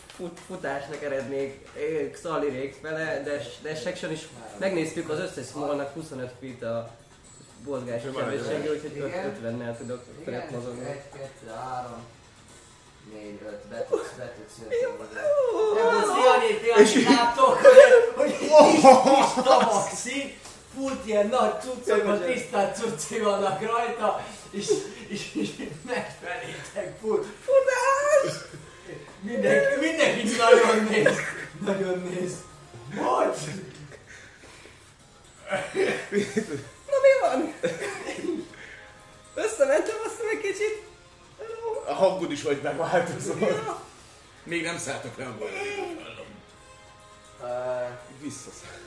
fut, 0.06 0.40
futásnak 0.46 1.02
erednék 1.02 1.68
Xalirék 2.12 2.76
fele, 2.82 3.22
de, 3.24 3.42
de 3.62 3.74
section 3.74 4.12
is 4.12 4.28
megnéztük 4.58 5.08
az 5.08 5.18
összes 5.18 5.46
smallnak 5.46 5.92
25 5.94 6.30
feet 6.40 6.62
a 6.62 6.90
mozgási 7.64 8.06
sebessége, 8.14 8.70
úgyhogy 8.70 8.96
Igen. 8.96 9.34
50-nel 9.42 9.76
tudok 9.76 10.02
felett 10.24 10.50
mozogni. 10.50 10.84
egy, 10.84 11.02
kettő, 11.12 11.46
három, 11.54 12.04
négy, 13.12 13.40
öt, 13.46 13.66
be 13.66 13.86
tudsz, 13.90 14.10
be 14.16 14.34
tudsz 14.36 14.58
jönni. 14.60 14.74
Láttok, 17.04 17.58
hogy, 18.14 18.36
kis, 18.38 19.42
tabaxi, 19.44 20.38
fut 20.74 21.06
ilyen 21.06 21.26
nagy 21.26 21.60
cuccokat, 21.60 22.24
tisztán 22.24 22.74
cucci 22.74 23.18
vannak 23.18 23.60
rajta, 23.60 24.24
és, 24.50 24.70
és, 25.08 25.34
és 25.34 25.50
megfelétek 25.86 26.98
fut. 27.00 27.26
Futás! 27.44 28.60
Mindenki, 29.22 29.80
mindenki 29.80 30.36
nagyon 30.36 30.84
néz, 30.84 31.18
nagyon 31.64 31.98
néz. 31.98 32.32
Hogy? 32.94 33.36
Na 36.90 36.96
mi 37.02 37.20
van? 37.20 37.54
Összementem 39.34 39.96
azt 40.06 40.20
egy 40.32 40.40
kicsit. 40.40 40.82
Hello. 41.38 41.82
A 41.86 41.94
hangod 41.94 42.32
is 42.32 42.42
hogy 42.42 42.60
megváltozott. 42.62 43.40
Még 44.44 44.62
nem 44.62 44.78
szálltok 44.78 45.16
le 45.16 45.24
a 45.24 45.36
bajra. 45.38 45.56
Uh, 47.40 47.90
Visszaszáll. 48.20 48.80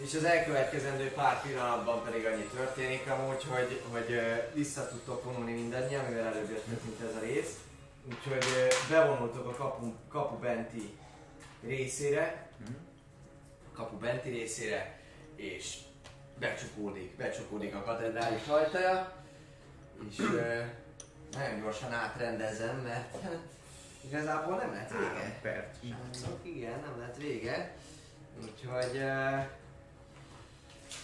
És 0.00 0.14
az 0.14 0.24
elkövetkezendő 0.24 1.12
pár 1.12 1.42
pillanatban 1.42 2.04
pedig 2.04 2.26
annyi 2.26 2.48
történik 2.54 3.10
amúgy, 3.10 3.44
hogy, 3.44 3.82
hogy 3.90 4.20
vissza 4.54 4.88
tudtok 4.88 5.24
vonulni 5.24 5.52
mindannyian, 5.52 6.04
mivel 6.04 6.26
előbb 6.26 6.50
jöttök, 6.50 6.84
mint 6.84 7.00
ez 7.00 7.16
a 7.16 7.20
rész. 7.20 7.58
Úgyhogy 8.08 8.44
bevonultok 8.90 9.46
a 9.46 9.54
kapu, 9.54 9.92
kapu 10.08 10.38
benti 10.38 10.98
részére, 11.62 12.48
kapu 13.74 13.96
benti 13.96 14.28
részére, 14.28 14.98
és 15.36 15.76
becsukódik, 16.38 17.16
becsukódik 17.16 17.74
a 17.74 17.82
katedrális 17.82 18.46
ajtaja, 18.46 19.12
és 20.10 20.16
nagyon 21.32 21.60
gyorsan 21.60 21.92
átrendezem, 21.92 22.76
mert 22.76 23.16
igazából 24.08 24.56
nem 24.56 24.72
lett 24.72 24.90
vége. 24.90 25.38
Perc. 25.42 25.76
Igen, 26.42 26.80
nem 26.80 26.98
lett 26.98 27.16
vége. 27.16 27.76
Úgyhogy... 28.42 28.96
Uh, 28.96 29.58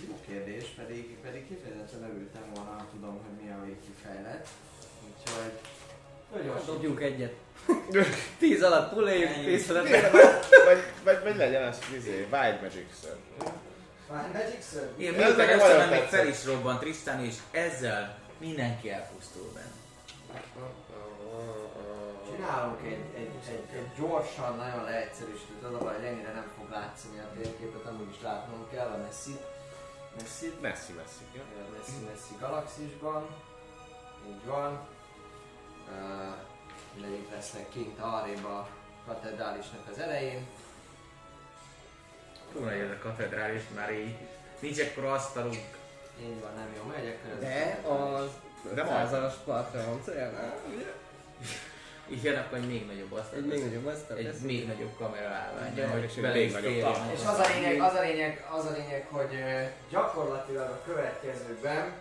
jó 0.08 0.18
kérdés, 0.26 0.65
pedig, 0.76 1.16
pedig 1.23 1.47
kifejezetten 1.47 2.02
örültem 2.10 2.42
volna, 2.55 2.70
ha 2.70 2.86
tudom, 2.91 3.10
hogy 3.10 3.44
mi 3.44 3.50
a 3.50 3.65
végkifejlet. 3.65 4.49
Úgyhogy... 5.07 5.52
Nagyon 6.34 6.57
sok. 6.57 6.66
Dobjunk 6.66 7.00
egyet. 7.00 7.34
Tíz 8.39 8.62
alatt 8.62 8.92
puléljük, 8.92 9.33
tíz 9.44 9.70
alatt 9.70 9.89
Vagy, 9.89 10.83
vagy, 11.05 11.23
vagy 11.23 11.36
legyen 11.36 11.62
ez 11.62 11.78
izé, 11.97 12.26
Wild 12.33 12.60
Magic 12.62 13.00
Sir. 13.00 13.16
Már 14.10 14.31
Magic 14.33 14.70
Sword? 14.70 15.00
Én 15.00 15.12
miután 15.12 15.57
nagyon 15.57 15.89
még 15.89 16.02
fel 16.02 16.26
is 16.26 16.44
robbant 16.44 16.81
Tristan, 16.81 17.25
és 17.25 17.34
ezzel 17.50 18.18
mindenki 18.39 18.91
elpusztul 18.91 19.52
benne. 19.55 19.75
Csinálunk 22.31 22.81
egy, 22.86 23.05
egy, 23.16 23.31
egy, 23.49 23.76
egy 23.76 23.89
gyorsan, 23.99 24.57
nagyon 24.57 24.84
leegyszerűsített, 24.84 25.62
az 25.62 25.75
a 25.75 25.78
baj, 25.78 25.94
hogy 25.94 26.05
ennyire 26.05 26.33
nem 26.33 26.52
fog 26.58 26.70
látszani 26.70 27.18
a 27.18 27.31
térképet, 27.36 27.86
amúgy 27.86 28.10
is 28.10 28.23
látnom 28.23 28.68
kell 28.70 28.86
a 28.86 28.97
messzi. 28.97 29.36
Messzi, 30.19 30.53
Messzi, 30.61 30.93
messzi. 30.93 31.25
Ja. 31.35 31.43
messzi, 31.77 32.05
messzi 32.05 32.35
galaxisban. 32.41 33.27
Így 34.28 34.45
van. 34.45 34.86
Uh, 35.89 36.35
mindegyik 36.95 37.31
lesznek 37.31 37.69
kint 37.69 38.01
arrébb 38.01 38.45
a 38.45 38.69
katedrálisnak 39.07 39.89
az 39.91 39.99
elején. 39.99 40.47
Túl 42.53 42.65
nagy 42.65 42.78
ez 42.78 42.91
a 42.91 42.99
katedrális, 42.99 43.62
már 43.75 43.93
így 43.93 44.17
nincs 44.61 44.78
ekkora 44.78 45.12
asztalunk. 45.12 45.77
Így 46.20 46.41
van, 46.41 46.55
nem 46.55 46.73
jó 46.77 46.83
megy, 46.83 47.07
akkor 47.07 47.31
ez 47.31 47.41
De 47.41 47.89
az 47.89 48.31
De 48.75 48.85
500-as 48.85 49.35
Patreon 49.45 50.03
cél, 50.05 50.55
Igen, 52.09 52.36
akkor 52.36 52.59
egy 52.59 52.68
még 52.68 52.86
nagyobb 52.86 53.12
asztal. 53.12 53.39
egy 53.39 53.47
még 53.47 53.65
nagyobb 53.65 53.86
azt 53.86 54.10
egy 54.10 54.41
még 54.41 54.67
nagyobb 54.67 54.97
kamera 54.99 55.28
állványa, 55.28 55.89
hogy 55.89 56.02
és 56.02 56.15
még 56.15 56.52
nagyobb 56.52 56.81
talán. 56.81 57.10
És 57.10 57.20
az 57.26 57.39
a 57.39 57.47
lényeg, 57.55 57.81
az 57.81 57.94
a 57.94 58.01
lényeg, 58.01 58.47
az 58.51 58.65
a 58.65 58.70
lényeg, 58.70 59.07
hogy 59.10 59.39
gyakorlatilag 59.91 60.70
a 60.70 60.81
következőkben 60.86 61.93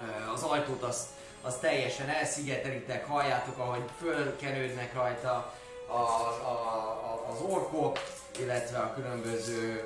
ö, 0.00 0.32
az 0.32 0.42
ajtót 0.42 0.82
azt, 0.82 1.06
azt 1.42 1.60
teljesen 1.60 2.08
elszigetelitek, 2.08 3.06
halljátok, 3.06 3.58
ahogy 3.58 3.82
fölkenődnek 3.98 4.94
rajta 4.94 5.54
a, 5.86 5.92
a, 5.92 6.54
a, 7.04 7.30
az 7.32 7.40
orkok, 7.40 7.98
illetve 8.38 8.78
a 8.78 8.94
különböző 8.94 9.84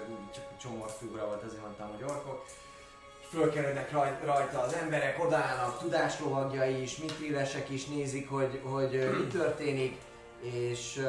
csomorfigura 0.62 1.26
volt, 1.26 1.42
azért 1.42 1.62
mondtam, 1.62 1.90
hogy 1.90 2.02
orkok. 2.02 2.44
Fölkenődnek 3.30 3.92
raj- 3.92 4.24
rajta 4.24 4.60
az 4.60 4.72
emberek, 4.72 5.24
odállnak 5.24 5.78
tudáslovagjai 5.78 6.82
is, 6.82 6.96
mitrilesek 6.96 7.70
is 7.70 7.86
nézik, 7.86 8.28
hogy, 8.28 8.60
hogy 8.64 9.10
mi 9.18 9.26
történik, 9.26 9.96
és 10.40 11.02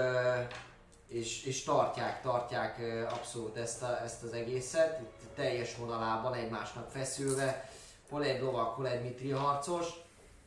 és, 1.12 1.44
és 1.44 1.64
tartják, 1.64 2.22
tartják 2.22 2.82
abszolút 3.10 3.58
ezt, 3.58 3.82
a, 3.82 4.02
ezt 4.04 4.24
az 4.24 4.34
egészet, 4.34 5.00
itt 5.00 5.36
teljes 5.36 5.76
vonalában 5.76 6.34
egymásnak 6.34 6.90
feszülve, 6.90 7.70
hol 8.10 8.24
egy 8.24 8.42
lovak, 8.42 8.76
hol 8.76 8.88
egy 8.88 9.04
mitri 9.04 9.30
harcos, 9.30 9.88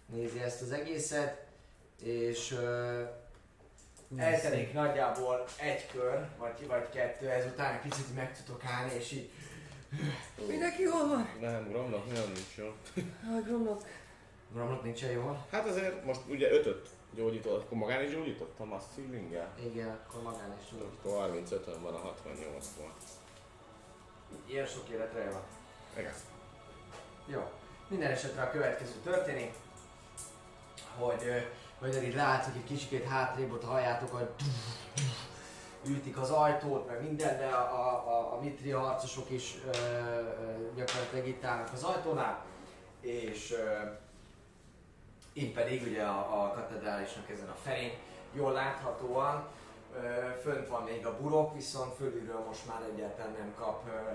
nézi 0.06 0.42
ezt 0.42 0.62
az 0.62 0.72
egészet, 0.72 1.46
és 2.02 2.52
ö, 2.52 3.02
eltelik 4.16 4.72
nagyjából 4.72 5.44
egy 5.56 5.86
kör, 5.86 6.26
vagy, 6.38 6.66
vagy 6.66 6.88
kettő, 6.88 7.30
ezután 7.30 7.74
egy 7.74 7.80
picit 7.80 8.14
meg 8.14 8.42
tudok 8.44 8.64
állni, 8.64 8.94
és 8.94 9.12
így 9.12 9.30
Mindenki 10.48 10.82
jól 10.82 11.08
van? 11.08 11.28
Nem, 11.40 11.68
Gromnak 11.68 12.06
nagyon 12.06 12.26
nincs 12.26 12.56
jó. 12.56 12.72
Hogy 13.34 13.46
gondolok? 13.50 13.82
Gramlok 14.54 14.82
nincsen 14.82 15.10
jól? 15.10 15.46
Hát 15.50 15.66
azért 15.66 16.04
most 16.04 16.20
ugye 16.28 16.50
ötöt 16.50 16.88
gyógyított, 17.14 17.62
akkor 17.62 17.78
magán 17.78 18.04
is 18.04 18.10
gyógyítottam 18.10 18.72
azt 18.72 18.86
feelinggel. 18.94 19.54
Igen, 19.64 19.88
akkor 19.88 20.22
magán 20.22 20.56
is 20.60 20.68
tudok. 20.68 20.92
Akkor 20.98 21.20
35 21.20 21.64
van 21.82 21.94
a 21.94 22.12
68-ból. 22.12 22.90
Ilyen 24.46 24.66
sok 24.66 24.88
életre 24.88 25.30
van. 25.30 25.42
Igen. 25.98 26.12
Jó. 27.26 27.50
Minden 27.88 28.10
esetre 28.10 28.42
a 28.42 28.50
következő 28.50 28.92
történik, 29.02 29.52
hogy, 30.98 31.22
hogy 31.78 32.02
így 32.02 32.14
látszik, 32.14 32.52
hogy 32.52 32.62
egy 32.62 32.68
kicsikét 32.68 33.04
hátrébb 33.04 33.52
ott 33.52 33.64
halljátok, 33.64 34.10
hogy 34.12 34.28
ütik 35.88 36.18
az 36.18 36.30
ajtót, 36.30 36.86
meg 36.86 37.02
minden, 37.02 37.38
de 37.38 37.46
a, 37.46 38.06
a, 38.06 38.32
a, 38.34 38.40
mitri 38.40 38.70
harcosok 38.70 39.30
is 39.30 39.54
ö, 39.66 39.70
ö, 39.70 40.22
gyakorlatilag 40.74 41.26
itt 41.26 41.44
állnak 41.44 41.72
az 41.72 41.82
ajtónál, 41.82 42.44
és 43.00 43.52
ö, 43.52 43.88
én 45.32 45.52
pedig 45.52 45.82
ugye 45.82 46.02
a, 46.02 46.44
a 46.44 46.52
katedrálisnak 46.52 47.30
ezen 47.30 47.48
a 47.48 47.56
felén. 47.62 47.92
Jól 48.32 48.52
láthatóan 48.52 49.46
ö, 49.94 50.00
fönt 50.42 50.68
van 50.68 50.82
még 50.82 51.06
a 51.06 51.16
burok, 51.20 51.54
viszont 51.54 51.94
fölülről 51.94 52.44
most 52.46 52.66
már 52.66 52.82
egyáltalán 52.94 53.34
nem 53.38 53.54
kap 53.58 53.82
ö, 53.88 54.12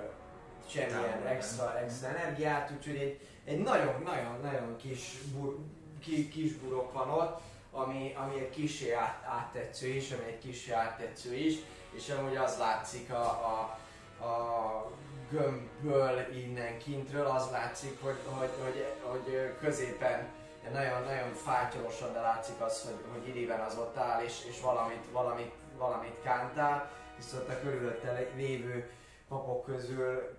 semmilyen 0.69 1.25
extra, 1.25 1.79
extra 1.79 2.07
energiát, 2.07 2.71
úgyhogy 2.77 2.95
egy, 2.95 3.19
egy 3.43 3.59
nagyon-nagyon-nagyon 3.59 4.75
kis, 4.75 5.17
bur, 5.33 5.57
ki, 5.99 6.29
kis 6.29 6.53
burok 6.53 6.93
van 6.93 7.09
ott, 7.09 7.41
ami, 7.85 8.15
ami 8.17 8.39
egy 8.39 8.49
kicsi 8.49 8.91
át, 8.91 9.23
áttetsző 9.25 9.87
is, 9.87 10.11
ami 10.11 10.23
egy 10.27 10.39
kicsi 10.39 10.71
áttetsző 10.71 11.35
is, 11.35 11.55
és 11.91 12.09
amúgy 12.09 12.35
az 12.35 12.57
látszik 12.57 13.11
a, 13.11 13.23
a, 13.23 13.77
a 14.25 14.91
gömbből 15.31 16.35
innen 16.35 16.77
kintről, 16.77 17.25
az 17.25 17.49
látszik, 17.51 18.01
hogy, 18.01 18.17
hogy, 18.25 18.49
hogy, 18.63 18.95
hogy 19.01 19.53
középen 19.59 20.27
nagyon-nagyon 20.73 21.33
fátyolosan, 21.33 22.13
de 22.13 22.19
látszik 22.19 22.61
az, 22.61 22.83
hogy, 22.83 23.11
hogy 23.11 23.27
idében 23.27 23.59
az 23.59 23.77
ott 23.77 23.97
áll, 23.97 24.23
és, 24.23 24.45
és 24.49 24.61
valamit, 24.61 25.05
valamit, 25.11 25.51
valamit 25.77 26.21
kántál, 26.23 26.91
viszont 27.17 27.49
a 27.49 27.59
körülötte 27.61 28.29
lévő 28.35 28.89
papok 29.27 29.65
közül 29.65 30.37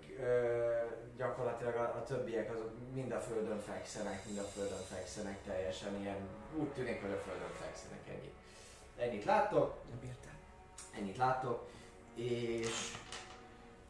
gyakorlatilag 1.21 1.75
a, 1.75 1.83
a 1.83 2.03
többiek 2.03 2.51
azok 2.51 2.71
mind 2.95 3.13
a 3.13 3.21
földön 3.21 3.61
fekszenek, 3.61 4.25
mind 4.27 4.39
a 4.39 4.43
földön 4.43 4.85
fekszenek 4.95 5.43
teljesen 5.47 6.01
ilyen, 6.01 6.17
úgy 6.57 6.69
tűnik, 6.69 7.01
hogy 7.01 7.11
a 7.11 7.17
földön 7.17 7.53
fekszenek 7.61 8.09
ennyit. 8.09 8.35
Ennyit 8.99 9.25
láttok, 9.25 9.81
ennyit 10.99 11.17
láttok, 11.17 11.69
és 12.15 12.97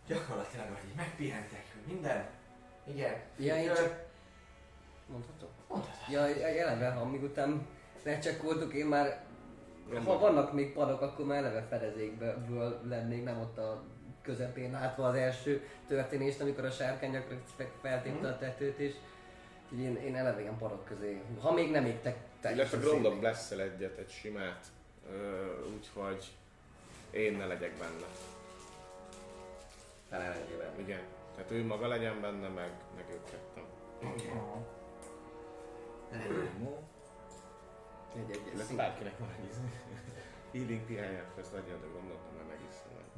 gyakorlatilag, 0.07 0.67
hogy 0.67 0.94
megpihentek, 0.97 1.65
hogy 1.73 1.92
minden, 1.92 2.28
igen, 2.84 3.15
Ja, 3.36 3.57
én 3.57 3.75
csak... 3.75 4.09
Mondhatom? 5.07 5.49
Mondhatod. 5.68 6.09
Ja, 6.09 6.20
eleve, 6.44 6.89
amíg 6.89 7.23
után 7.23 7.67
recsekkoltuk, 8.02 8.75
én 8.75 8.86
már... 8.86 9.25
Ha 10.05 10.18
vannak 10.18 10.52
még 10.52 10.73
padok, 10.73 11.00
akkor 11.00 11.26
már 11.26 11.39
eleve 11.39 11.67
fedezékből 11.68 12.81
lennék, 12.89 13.25
nem 13.25 13.41
ott 13.41 13.59
a 13.59 13.83
közepén 14.23 14.70
látva 14.70 15.07
az 15.07 15.15
első 15.15 15.68
történést, 15.89 16.40
amikor 16.40 16.65
a 16.65 16.70
sárkány 16.70 17.10
gyakorlatilag 17.10 17.70
feltépte 17.81 18.28
a 18.28 18.39
tetőt, 18.39 18.78
és 18.78 18.94
így 19.73 19.81
én, 19.81 19.97
én 19.97 20.16
eleve 20.16 20.40
ilyen 20.40 20.58
padok 20.58 20.84
közé, 20.84 21.20
ha 21.40 21.52
még 21.52 21.70
nem 21.70 21.84
égtek 21.84 22.16
Illetve 22.42 22.49
teljesen 22.49 22.81
Gromnak 22.81 23.12
szét. 23.12 23.20
blesszel 23.20 23.60
egyet, 23.60 23.99
egy 23.99 24.10
simát, 24.10 24.66
úgyhogy 25.74 26.24
én 27.10 27.36
ne 27.36 27.47
legyek 27.47 27.73
benne. 27.78 28.07
Felelőjével. 30.08 30.73
Igen. 30.76 31.00
Tehát 31.34 31.50
ő 31.50 31.65
maga 31.65 31.89
legyen 31.89 32.20
benne, 32.20 32.49
meg, 32.49 32.70
meg 32.97 33.05
ők 33.12 33.24
ketten. 33.24 33.65
Egy, 38.15 38.31
egy, 38.31 38.40
Illetve 38.52 38.70
egy, 38.70 38.76
bárkinek 38.76 39.18
van 39.18 39.28
egy 39.39 39.49
izé. 39.50 39.60
Healing 40.52 40.81
piányát, 40.81 41.39
ezt 41.39 41.52
legyen, 41.52 41.81
de 41.81 41.86
Gromnak 41.86 42.30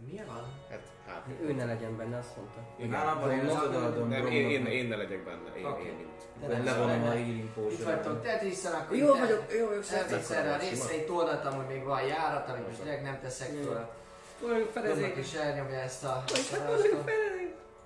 Mi 0.07 0.21
van? 0.27 0.45
Hát, 0.71 0.81
hát. 1.07 1.23
ő 1.43 1.53
ne 1.53 1.65
legyen 1.65 1.97
benne, 1.97 2.19
azt 2.19 2.37
mondta. 2.37 2.97
Nálam 2.97 3.21
van, 3.21 3.31
én 3.31 3.47
az 3.47 3.63
odaadom 3.63 4.09
Nem, 4.09 4.27
én, 4.27 4.51
én, 4.51 4.67
én 4.67 4.89
ne 4.89 4.97
legyek 4.97 5.25
benne, 5.25 5.57
én, 5.57 5.65
Oké. 5.65 5.87
én 5.87 5.95
mint. 5.95 6.09
Te 6.41 6.47
nem 6.47 6.65
Levonom 6.65 7.03
a 7.03 7.07
healing 7.07 7.39
Itt 7.39 7.51
potion 7.51 7.85
vagytok, 7.85 8.23
te 8.23 8.39
tiszen, 8.39 8.73
akkor 8.73 8.97
Jó 8.97 9.07
vagyok, 9.17 9.45
jó 9.59 9.67
vagyok, 9.67 9.85
erre 10.31 10.55
a 10.55 10.59
részre, 10.59 10.97
itt 10.97 11.11
oldaltam, 11.11 11.55
hogy 11.55 11.67
még 11.67 11.85
van 11.85 12.03
járat, 12.03 12.49
amit 12.49 12.67
most 12.67 12.83
direkt 12.83 13.03
nem 13.03 13.19
teszek. 13.21 13.49
Olyan 13.53 13.89
Gromnak 14.41 14.73
fedezék. 14.73 15.17
is 15.17 15.33
elnyomja 15.33 15.79
ezt 15.79 16.05
a... 16.05 16.09
A 16.09 16.23
hát 16.27 16.39
fedezék. 16.39 16.95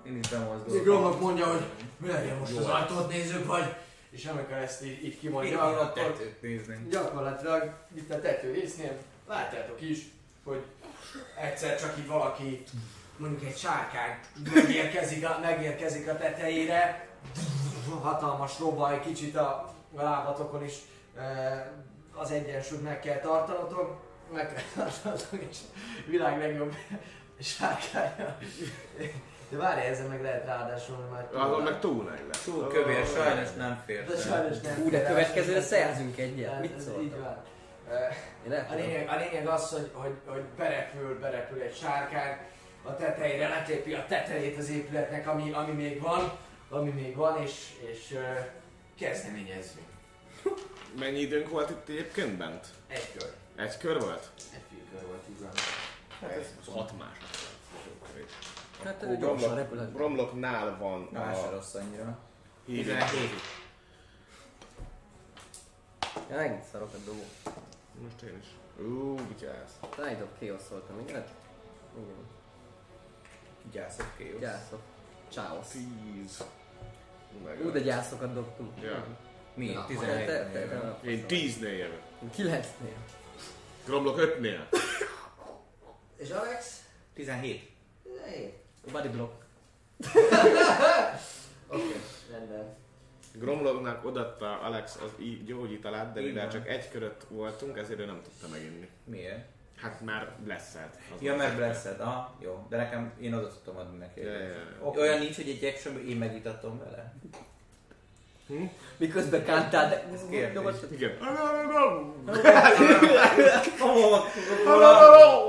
Én 0.05 0.17
is 0.17 0.29
bemozdulok. 0.29 0.83
Gromnak 0.83 1.19
mondja, 1.19 1.45
hogy 1.45 1.65
mi 1.97 2.07
legyen 2.07 2.37
most 2.37 2.57
az 2.57 2.65
ajtót 2.65 3.09
nézzük, 3.09 3.45
vagy... 3.45 3.75
És 4.09 4.25
amikor 4.25 4.55
ezt 4.55 4.85
így, 4.85 5.03
így 5.05 5.13
Én 5.13 5.19
kimondja, 5.19 5.61
a 5.61 5.81
akkor 5.81 5.93
tetőt 5.93 6.41
nézni. 6.41 6.87
gyakorlatilag 6.89 7.73
itt 7.93 8.11
a 8.11 8.19
tető 8.19 8.51
résznél 8.51 8.97
látjátok 9.27 9.81
is, 9.81 10.05
hogy 10.43 10.63
egyszer 11.41 11.79
csak 11.79 11.97
így 11.97 12.07
valaki, 12.07 12.63
mondjuk 13.17 13.43
egy 13.43 13.57
sárkány 13.57 14.19
megérkezik 14.53 15.27
a, 15.27 15.39
megérkezik 15.41 16.09
a 16.09 16.17
tetejére, 16.17 17.07
hatalmas 18.01 18.59
robaj, 18.59 19.01
kicsit 19.01 19.35
a 19.35 19.73
lábatokon 19.95 20.63
is 20.63 20.75
az 22.13 22.31
egyensúlyt 22.31 22.83
meg 22.83 22.99
kell 22.99 23.19
tartanotok, 23.19 23.97
meg 24.33 24.53
kell 24.53 24.63
tartanotok, 24.75 25.41
és 25.49 25.57
világ 26.07 26.39
legjobb 26.39 26.73
sárkánya. 27.39 28.37
De 29.49 29.57
várj, 29.57 29.81
ezzel 29.81 30.07
meg 30.07 30.21
lehet 30.21 30.45
ráadásul, 30.45 30.95
hogy 30.95 31.09
már 31.11 31.43
Azon 31.43 31.63
meg 31.63 31.79
túl 31.79 32.03
nagy 32.03 32.25
lesz. 32.27 32.43
Túl 32.43 32.67
kövér, 32.67 33.05
sajnos 33.05 33.53
nem 33.57 33.81
fér. 33.85 34.05
De 34.05 34.17
sajnos 34.17 34.59
nem. 34.59 34.75
Hú, 34.75 34.89
de 34.89 35.03
következőre 35.03 35.61
szerzünk 35.61 36.17
egyet. 36.17 36.59
Mit 36.59 36.75
ez 36.75 36.83
szóltam? 36.83 37.03
Így 37.03 37.19
van. 37.19 37.37
A 38.69 38.73
lényeg, 38.75 39.09
a 39.09 39.15
lényeg 39.15 39.47
az, 39.47 39.69
hogy, 39.71 39.89
hogy, 39.93 40.13
hogy 40.25 40.41
berepül, 40.57 41.19
berepül 41.19 41.61
egy 41.61 41.75
sárkány 41.75 42.37
a 42.83 42.95
tetejére, 42.95 43.47
letépi 43.47 43.93
a 43.93 44.05
tetejét 44.07 44.57
az 44.57 44.69
épületnek, 44.69 45.27
ami, 45.27 45.51
ami 45.51 45.71
még 45.71 46.01
van, 46.01 46.31
ami 46.69 46.89
még 46.89 47.15
van, 47.15 47.41
és, 47.41 47.73
és 47.91 48.11
uh, 48.11 48.45
kezdeményezzünk. 48.97 49.85
Mennyi 50.99 51.19
időnk 51.19 51.49
volt 51.49 51.69
itt 51.69 51.89
egyébként 51.89 52.37
bent? 52.37 52.65
Egy 52.87 53.11
kör. 53.17 53.33
Egy 53.55 53.77
kör 53.77 53.99
volt? 53.99 54.29
Egy 54.53 54.61
félkör 54.69 55.07
volt, 55.07 55.23
így 55.29 55.39
van. 55.41 55.51
Hát 56.21 56.31
ez 56.31 56.73
6 56.73 56.91
másodperc. 56.97 58.31
Hát 58.83 59.03
ő 59.03 59.17
gyorsan 59.17 59.55
repülhet. 59.55 59.91
Bromlocknál 59.91 60.77
van 60.77 61.09
Na, 61.11 61.33
se 61.33 61.39
a 61.39 61.51
rossz 61.51 61.73
annyira. 61.73 62.17
hír. 62.65 62.87
Ja, 66.29 66.35
megint 66.35 66.63
szarok 66.71 66.93
a 66.93 66.97
dobó. 67.05 67.23
Most 68.01 68.21
én 68.21 68.37
is. 68.41 68.47
Ú, 68.85 69.15
vigyázz. 69.27 69.71
Tide 69.95 70.23
of 70.23 70.29
Chaos 70.39 70.61
szóltam, 70.69 70.99
igen? 70.99 71.25
Igen. 71.97 72.25
Gyászok 73.71 74.13
ki, 74.17 74.29
jó? 74.29 74.37
Gyászok. 74.39 74.81
Csáosz. 75.31 75.67
10. 75.67 76.43
Meg 77.45 77.65
Ú, 77.65 77.71
de 77.71 77.79
gyászokat 77.79 78.33
dobtunk. 78.33 78.81
Ja. 78.81 79.05
Mi? 79.53 79.71
Na, 79.73 79.85
17 79.85 80.25
Te, 80.25 80.49
te, 80.51 80.59
néven. 80.59 80.97
te, 81.01 81.09
Én 81.09 81.25
10-nél 81.27 81.77
jövök. 81.77 82.01
9-nél. 82.37 82.97
Gromlok 83.85 84.17
5-nél. 84.19 84.59
És 86.15 86.29
Alex? 86.29 86.83
17. 87.13 87.69
Hé. 88.25 88.53
Body 88.91 89.07
block. 89.07 89.45
Oké, 91.67 91.95
rendben. 92.31 92.75
Gromloknak 93.39 94.05
odatta 94.05 94.59
Alex 94.59 94.95
az 95.03 95.09
í- 95.17 95.45
gyógyítalát, 95.45 96.13
de 96.13 96.21
mivel 96.21 96.49
csak 96.51 96.67
egy 96.67 96.89
körött 96.89 97.21
voltunk, 97.29 97.77
ezért 97.77 97.99
ő 97.99 98.05
nem 98.05 98.21
tudta 98.23 98.47
meginni. 98.57 98.89
Miért? 99.03 99.45
Hát 99.81 100.01
már 100.01 100.31
blessed. 100.43 100.89
Az 101.15 101.21
Ja, 101.21 101.35
mert 101.35 101.55
blessed. 101.55 101.99
Aha, 101.99 102.35
jó. 102.39 102.65
De 102.69 102.77
nekem, 102.77 103.13
én 103.21 103.33
oda 103.33 103.47
tudtam 103.47 103.77
adni 103.77 103.97
neki. 103.97 104.21
Ja, 104.21 104.31
ja, 104.31 104.39
ja. 104.39 104.89
Olyan 104.89 105.19
nincs, 105.19 105.35
hogy 105.35 105.49
egy 105.49 105.65
actionből 105.65 106.09
én 106.09 106.17
megvitatom 106.17 106.79
vele? 106.79 107.13
Miközben 108.97 109.43
kántál, 109.45 109.89
de... 109.89 110.03
kérdés. 110.29 110.75
Igen. 110.91 111.17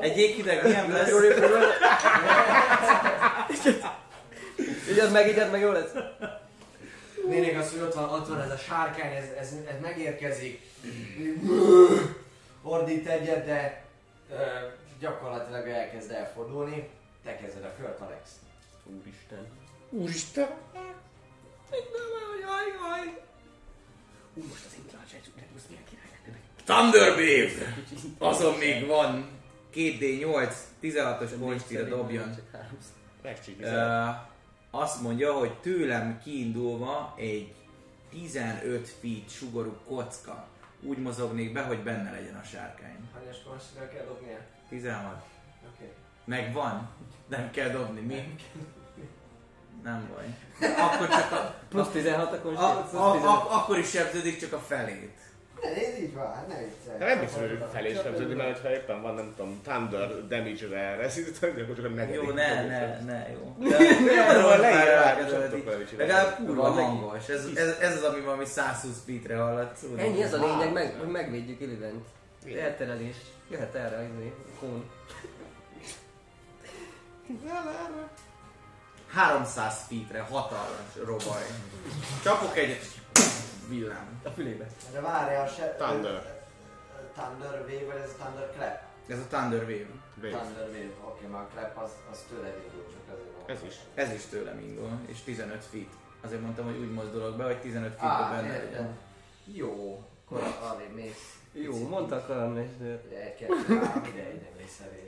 Egy 0.01 0.17
jéghideg 0.17 0.63
milyen 0.63 0.91
lesz? 0.91 1.11
Igyad 4.91 5.13
meg, 5.13 5.29
igyad 5.29 5.51
meg, 5.51 5.61
jó 5.61 5.73
lesz. 5.73 5.93
Lényeg 7.29 7.57
az, 7.57 7.71
hogy 7.71 7.81
ott 7.81 7.95
van, 7.95 8.09
ott 8.09 8.29
van 8.29 8.41
ez 8.41 8.51
a 8.51 8.57
sárkány, 8.57 9.13
ez, 9.13 9.29
ez, 9.39 9.55
ez 9.69 9.81
megérkezik. 9.81 10.61
Ordít 12.63 13.07
egyet, 13.07 13.45
de 13.45 13.85
ö, 14.31 14.35
gyakorlatilag 15.01 15.69
elkezd 15.69 16.11
elfordulni. 16.11 16.89
Te 17.25 17.37
kezded 17.37 17.65
a 17.65 17.75
kört, 17.81 18.01
Alex. 18.01 18.31
Úristen. 18.85 19.47
Úristen! 19.91 20.49
Jaj, 22.41 22.67
jaj. 22.81 23.23
Ú, 24.35 24.43
most 24.49 24.65
az 24.67 24.75
Intralcs 24.83 25.13
egy 25.15 25.33
Regus 25.37 25.63
milyen 25.69 25.85
király 25.91 26.09
lenne. 26.25 26.41
Thunderwave! 26.65 27.75
Azon 28.19 28.59
még 28.59 28.87
van 28.87 29.29
2D8, 29.75 30.53
16-os 30.83 31.31
konstira 31.41 31.83
dobjon. 31.85 32.35
Uh, 33.61 34.09
azt 34.71 35.03
mondja, 35.03 35.33
hogy 35.33 35.53
tőlem 35.61 36.21
kiindulva 36.25 37.15
egy 37.17 37.55
15 38.11 38.89
feet 38.89 39.31
sugorú 39.31 39.77
kocka 39.87 40.47
úgy 40.83 40.99
mozognék 40.99 41.53
be, 41.53 41.63
hogy 41.63 41.83
benne 41.83 42.11
legyen 42.11 42.35
a 42.35 42.45
sárkány. 42.45 43.09
Hanyas 43.15 43.37
konstitúra 43.49 43.89
kell 43.89 44.05
dobnia? 44.05 44.39
16. 44.69 45.23
Oké. 45.75 45.93
Megvan? 46.25 46.89
Nem 47.29 47.51
kell 47.51 47.69
dobni, 47.69 48.01
mi? 48.01 48.35
Nem 49.83 50.11
baj. 50.15 50.37
Akkor 50.79 51.09
csak 51.09 51.33
a, 51.33 51.55
Plusz 51.69 51.89
16 51.89 52.33
a 52.33 52.35
a, 52.35 52.41
konsti. 52.41 52.63
a, 52.63 52.79
a, 52.79 53.13
15. 53.13 53.25
a, 53.25 53.55
akkor 53.57 53.79
is 53.79 53.89
sebződik 53.89 54.41
csak 54.41 54.53
a 54.53 54.59
felét. 54.59 55.19
Ne, 55.63 55.71
nézd 55.71 55.99
így 56.03 56.15
van, 56.15 56.45
ne 56.49 56.59
viccelj. 56.59 56.99
De 56.99 57.05
nem 57.05 57.21
biztos, 57.21 57.41
hogy 57.41 57.65
felé 57.73 57.95
sebződik, 57.95 58.37
mert 58.37 58.61
ha 58.61 58.71
éppen 58.71 59.03
van, 59.03 59.15
nem 59.15 59.33
tudom, 59.37 59.61
Thunder 59.63 60.27
damage-re 60.27 60.97
resziszteni, 60.97 61.61
akkor 61.61 61.77
csak 61.77 61.85
a 61.85 61.89
negyedik. 61.89 62.23
Jó, 62.23 62.33
ne, 62.33 62.67
ne, 62.67 63.01
ne, 63.01 63.27
jó. 63.33 63.57
Ne, 63.59 63.77
Arról 64.29 64.57
leírva. 64.57 65.97
Legalább 65.97 66.37
kurva 66.37 66.63
Van 66.63 66.73
hangos. 66.73 67.29
Ez, 67.29 67.47
ez, 67.55 67.77
ez 67.81 67.97
az, 67.97 68.03
ami 68.03 68.21
valami 68.21 68.45
120 68.45 69.03
feetre 69.07 69.37
hallatsz. 69.37 69.83
Ennyi, 69.97 70.23
ez 70.23 70.33
a 70.35 70.47
lényeg, 70.47 70.73
meg, 70.73 70.95
hogy 70.99 71.09
megvédjük 71.09 71.61
Illivent. 71.61 72.05
Elterelés. 72.61 73.17
Jöhet 73.51 73.75
erre, 73.75 74.09
izé, 74.15 74.33
kón. 74.61 74.91
300 79.13 79.75
feetre 79.89 80.21
hatalmas 80.21 80.95
robaj. 81.05 81.43
Csapok 82.23 82.57
egyet, 82.57 82.85
villám. 83.69 84.21
A 84.25 84.29
fülébe. 84.29 84.67
De 84.93 85.01
várjál, 85.01 85.49
se... 85.49 85.75
Thunder. 85.79 86.37
Thunder 87.13 87.61
Wave, 87.61 87.85
vagy 87.87 88.01
ez 88.03 88.11
a 88.19 88.23
Thunder 88.23 88.51
Clap? 88.57 88.83
Ez 89.07 89.19
a 89.19 89.27
Thunder 89.29 89.61
Wave. 89.61 89.87
Wave. 90.23 90.39
Thunder 90.39 90.69
Wave, 90.69 90.93
oké, 91.05 91.27
már 91.27 91.43
a 91.43 91.49
Clap 91.55 91.77
az, 91.85 91.91
az 92.11 92.25
tőled 92.29 92.57
indul, 92.65 92.87
csak 92.93 93.17
azért. 93.17 93.51
Ez 93.51 93.69
is. 93.69 93.77
Ez 93.95 94.13
is 94.13 94.25
tőlem 94.25 94.59
indul, 94.59 94.91
és 95.07 95.21
15 95.23 95.65
feet. 95.65 95.93
Azért 96.21 96.41
mondtam, 96.43 96.65
hogy 96.65 96.79
úgy 96.79 96.93
mozdulok 96.93 97.37
be, 97.37 97.45
hogy 97.45 97.61
15 97.61 97.95
feet 97.95 98.11
Á, 98.11 98.31
benne 98.31 98.57
legyen. 98.59 98.99
Jó, 99.45 100.05
akkor 100.25 100.43
arrébb 100.63 100.95
mész. 100.95 101.39
Jó, 101.53 101.89
mondta 101.89 102.17
a 102.17 102.27
kalandmester. 102.27 103.01
Ugye 103.07 103.25
egy, 103.25 103.35
kettő, 103.35 103.77
három, 103.77 104.05
ide, 104.05 104.33
ide 104.33 104.51
mész 104.59 104.81
elé. 104.81 105.08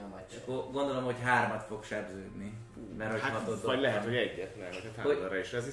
Nem 0.00 0.10
vagy 0.10 0.24
És 0.30 0.36
akkor 0.36 0.70
gondolom, 0.72 1.04
hogy 1.04 1.20
hármat 1.22 1.62
fog 1.62 1.84
sebződni. 1.84 2.52
Mert 2.96 3.10
hogy 3.10 3.20
Hát, 3.20 3.32
hatot 3.32 3.62
vagy 3.62 3.80
lehet, 3.80 4.04
hogy 4.04 4.16
egyet, 4.16 4.56
nem, 4.56 4.70
is 5.40 5.52
az 5.52 5.66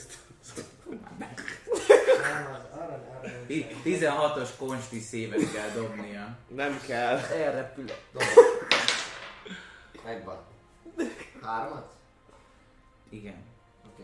arra, 2.71 2.83
arra 2.83 3.21
nem 3.21 3.45
Ti- 3.45 3.75
16-os 3.83 4.49
konsti 4.57 4.99
szévet 4.99 5.51
kell 5.53 5.69
dobnia. 5.69 6.37
Nem 6.47 6.79
kell. 6.87 7.17
Elrepül. 7.17 7.85
Megvan. 10.03 10.37
Hármat? 11.41 11.93
Igen. 13.09 13.43
Oké. 13.85 14.03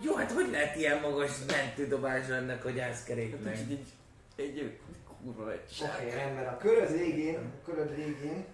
Jó, 0.00 0.14
hát 0.14 0.32
hogy 0.32 0.50
lehet 0.50 0.76
ilyen 0.76 1.00
magas 1.00 1.30
mentődobás 1.46 2.28
ennek 2.28 2.64
a 2.64 2.70
gyászkeréknek? 2.70 3.56
Egy, 3.56 3.70
egy, 3.70 3.88
egy 4.36 4.76
kurva 5.24 5.52
egy 5.52 5.60
Oké, 5.82 6.14
rendben. 6.14 6.46
A 6.46 6.56
köröd 6.56 6.92
végén, 6.92 7.36
a 7.36 7.64
köröd 7.64 7.94
végén 7.94 8.44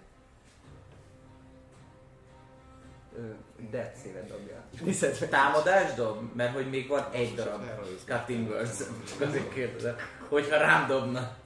Death 3.69 3.95
szévet 4.03 4.27
dobja. 4.27 4.63
Meg. 5.19 5.29
Támadás 5.29 5.93
dob? 5.93 6.35
Mert 6.35 6.53
hogy 6.53 6.69
még 6.69 6.87
van 6.87 7.07
egy 7.11 7.35
darab 7.35 7.63
cutting 8.05 8.49
words. 8.49 8.77
Csak 9.09 9.21
azért 9.27 9.53
kérdezem. 9.53 9.95
Hogyha 10.29 10.57
rám 10.57 10.87
dobna. 10.87 11.37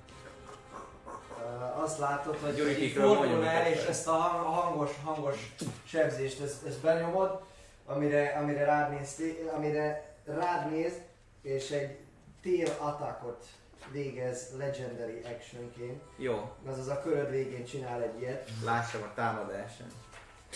azt 1.76 2.00
látod, 2.00 2.38
hogy 2.38 2.78
így 2.82 2.92
fordul 2.92 3.46
el, 3.46 3.72
és 3.72 3.84
ezt 3.86 4.08
a 4.08 4.12
hang- 4.12 4.56
hangos, 4.56 4.92
hangos 5.04 5.56
sebzést, 5.86 6.42
ezt, 6.42 6.66
ezt 6.66 6.82
benyomod, 6.82 7.42
amire, 7.86 8.38
amire 8.40 8.66
rád 8.66 8.92
néz, 8.92 9.22
amire 9.56 10.16
rád 10.26 10.72
néz, 10.72 10.94
és 11.42 11.70
egy 11.70 11.98
tail 12.42 12.68
attackot 12.80 13.46
végez 13.92 14.56
legendary 14.58 15.22
actionként. 15.24 16.02
Jó, 16.18 16.56
Azaz 16.66 16.88
a 16.88 17.02
köröd 17.02 17.30
végén 17.30 17.66
csinál 17.66 18.02
egy 18.02 18.22
ilyet. 18.22 18.50
lássam 18.64 19.02
a 19.02 19.14
támadását. 19.16 19.92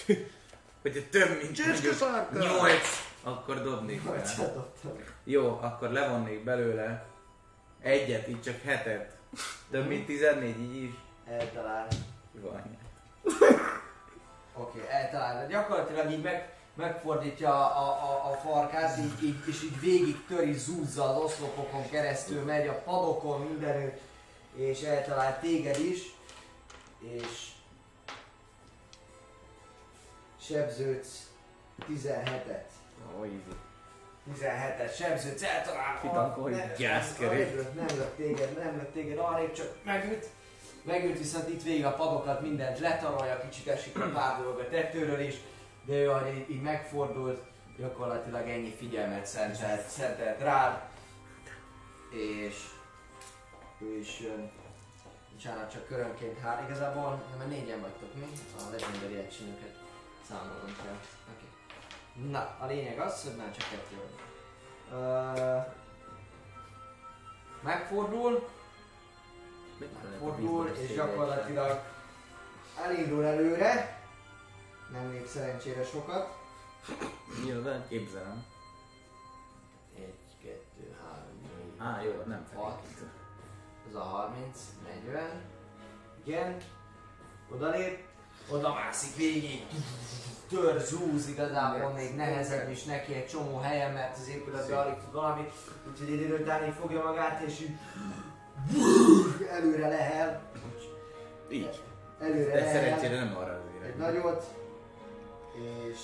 Hogyha 0.81 1.01
több 1.09 1.41
mint! 1.41 1.57
8, 2.33 2.81
akkor 3.23 3.61
dobnék 3.61 4.01
csatottam. 4.35 4.91
Jó, 5.23 5.59
akkor 5.61 5.89
levonnék 5.89 6.43
belőle 6.43 7.05
egyet, 7.81 8.27
így 8.27 8.41
csak 8.41 8.61
hetet. 8.61 9.17
Több 9.71 9.87
mint 9.87 10.05
14, 10.05 10.59
így 10.59 10.83
is. 10.83 10.89
Eltalál. 11.27 11.87
Van. 12.31 12.77
Oké, 14.53 14.79
okay, 14.79 14.81
eltalálod. 14.89 15.49
Gyakorlatilag 15.49 16.11
így 16.11 16.21
meg, 16.21 16.56
megfordítja 16.77 17.49
a, 17.49 17.87
a, 17.87 18.31
a, 18.31 18.35
farkát, 18.35 18.97
így, 18.97 19.23
így, 19.23 19.47
és 19.47 19.63
így 19.63 19.79
végig 19.79 20.25
töri, 20.27 20.53
zúzza 20.53 21.03
az 21.03 21.23
oszlopokon 21.23 21.89
keresztül, 21.89 22.43
megy 22.43 22.67
a 22.67 22.73
padokon, 22.73 23.41
mindenütt, 23.41 23.99
és 24.55 24.81
eltalál 24.81 25.39
téged 25.39 25.79
is, 25.79 26.15
és 26.99 27.51
sebződsz 30.41 31.27
17-et. 31.89 32.65
Ó, 33.19 33.23
easy. 33.23 33.55
17-et 34.33 34.95
sebződsz, 34.95 35.43
eltalál. 35.43 35.99
Kitankolj. 36.01 36.53
Ne- 36.53 36.73
Gyászkerék. 36.77 37.73
Nem 37.75 37.97
lőtt 37.97 38.15
téged, 38.15 38.57
nem 38.57 38.75
lőtt 38.75 38.93
téged 38.93 39.17
arrébb, 39.17 39.53
csak 39.53 39.75
megüt. 39.83 40.25
Megüt 40.83 41.17
viszont 41.17 41.49
itt 41.49 41.63
végig 41.63 41.85
a 41.85 41.93
padokat, 41.93 42.41
mindent 42.41 42.79
letarolja, 42.79 43.41
kicsit 43.49 43.67
esik 43.67 43.99
a 43.99 44.09
pár 44.13 44.37
dolog 44.37 44.59
a 44.59 44.69
tetőről 44.69 45.19
is, 45.19 45.35
de 45.87 45.93
ő 45.93 46.33
így, 46.35 46.49
így 46.49 46.61
megfordult, 46.61 47.41
gyakorlatilag 47.77 48.47
ennyi 48.47 48.71
figyelmet 48.77 49.25
szentelt, 49.25 49.87
szentelt 49.87 50.41
rád, 50.41 50.81
és 52.09 52.55
ő 53.79 53.97
is 53.97 54.19
jön. 54.19 54.51
Bocsánat, 55.33 55.71
csak 55.71 55.87
körönként 55.87 56.39
hár. 56.39 56.63
Igazából 56.69 57.09
nem, 57.29 57.37
mert 57.37 57.49
négyen 57.49 57.81
vagytok 57.81 58.13
mi, 58.15 58.25
a 58.57 58.69
legendary 58.71 59.15
action 59.15 59.57
számolom 60.27 60.75
kell. 60.83 60.97
Okay. 61.33 62.29
Na, 62.31 62.55
a 62.59 62.65
lényeg 62.65 62.99
az, 62.99 63.23
hogy 63.23 63.35
már 63.35 63.51
csak 63.57 63.69
kettő 63.69 63.95
van. 63.95 64.15
Uh, 64.99 65.65
megfordul, 67.63 68.49
fordul, 70.19 70.67
és 70.67 70.95
gyakorlatilag 70.95 71.79
elindul 72.83 73.25
előre, 73.25 73.96
nem 74.91 75.11
lép 75.11 75.27
szerencsére 75.27 75.83
sokat. 75.83 76.37
Nyilván. 77.45 77.85
Képzelem. 77.87 78.45
Egy, 79.95 80.37
kettő, 80.41 80.95
három, 81.03 81.39
négy, 81.41 81.73
Á, 81.77 82.01
jó, 82.01 82.23
nem 82.25 82.45
hat, 82.55 82.79
felé. 82.97 83.09
ez 83.89 83.95
a 83.95 83.99
30, 83.99 84.59
40. 85.03 85.41
Igen, 86.23 86.57
odalép, 87.51 88.05
oda 88.51 88.73
mászik 88.73 89.15
végig, 89.15 89.65
tör, 90.49 90.79
zúz, 90.79 91.27
igazából 91.27 91.91
még 91.91 92.15
nehezebb 92.15 92.69
is 92.69 92.83
neki 92.83 93.13
egy 93.13 93.27
csomó 93.27 93.57
helyen, 93.57 93.93
mert 93.93 94.17
az 94.17 94.27
épületben 94.29 94.77
alig 94.77 94.97
tud 94.97 95.13
valamit, 95.13 95.51
úgyhogy 95.91 96.11
egy 96.11 96.21
idő 96.21 96.37
után 96.41 96.67
így 96.67 96.73
fogja 96.73 97.03
magát, 97.03 97.41
és 97.41 97.59
így 97.59 97.77
előre 99.49 99.87
lehel, 99.87 100.41
Így. 101.49 101.81
előre 102.19 102.51
De 102.51 102.59
lehel, 102.59 102.73
szerencsére 102.73 103.23
nem 103.23 103.35
arra 103.37 103.53
az 103.53 103.85
egy 103.85 103.95
nagyot, 103.95 104.45
és 105.57 105.97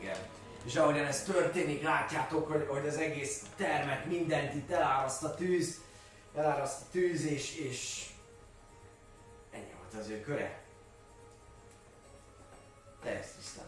igen. 0.00 0.16
És 0.64 0.76
ahogyan 0.76 1.04
ez 1.04 1.22
történik, 1.22 1.82
látjátok, 1.82 2.48
hogy, 2.52 2.66
hogy 2.68 2.86
az 2.86 2.96
egész 2.96 3.46
termet, 3.56 4.04
mindent 4.04 4.54
itt 4.54 4.70
eláraszt 4.70 5.24
a 5.24 5.34
tűz, 5.34 5.80
eláraszt 6.34 6.82
a 6.82 6.84
tűz, 6.90 7.24
és, 7.24 7.56
és 7.56 8.10
ennyi 9.50 9.72
volt 9.78 10.04
az 10.04 10.10
ő 10.10 10.20
köre. 10.20 10.62
Te 13.02 13.18
ezt 13.18 13.36
tisztán. 13.36 13.66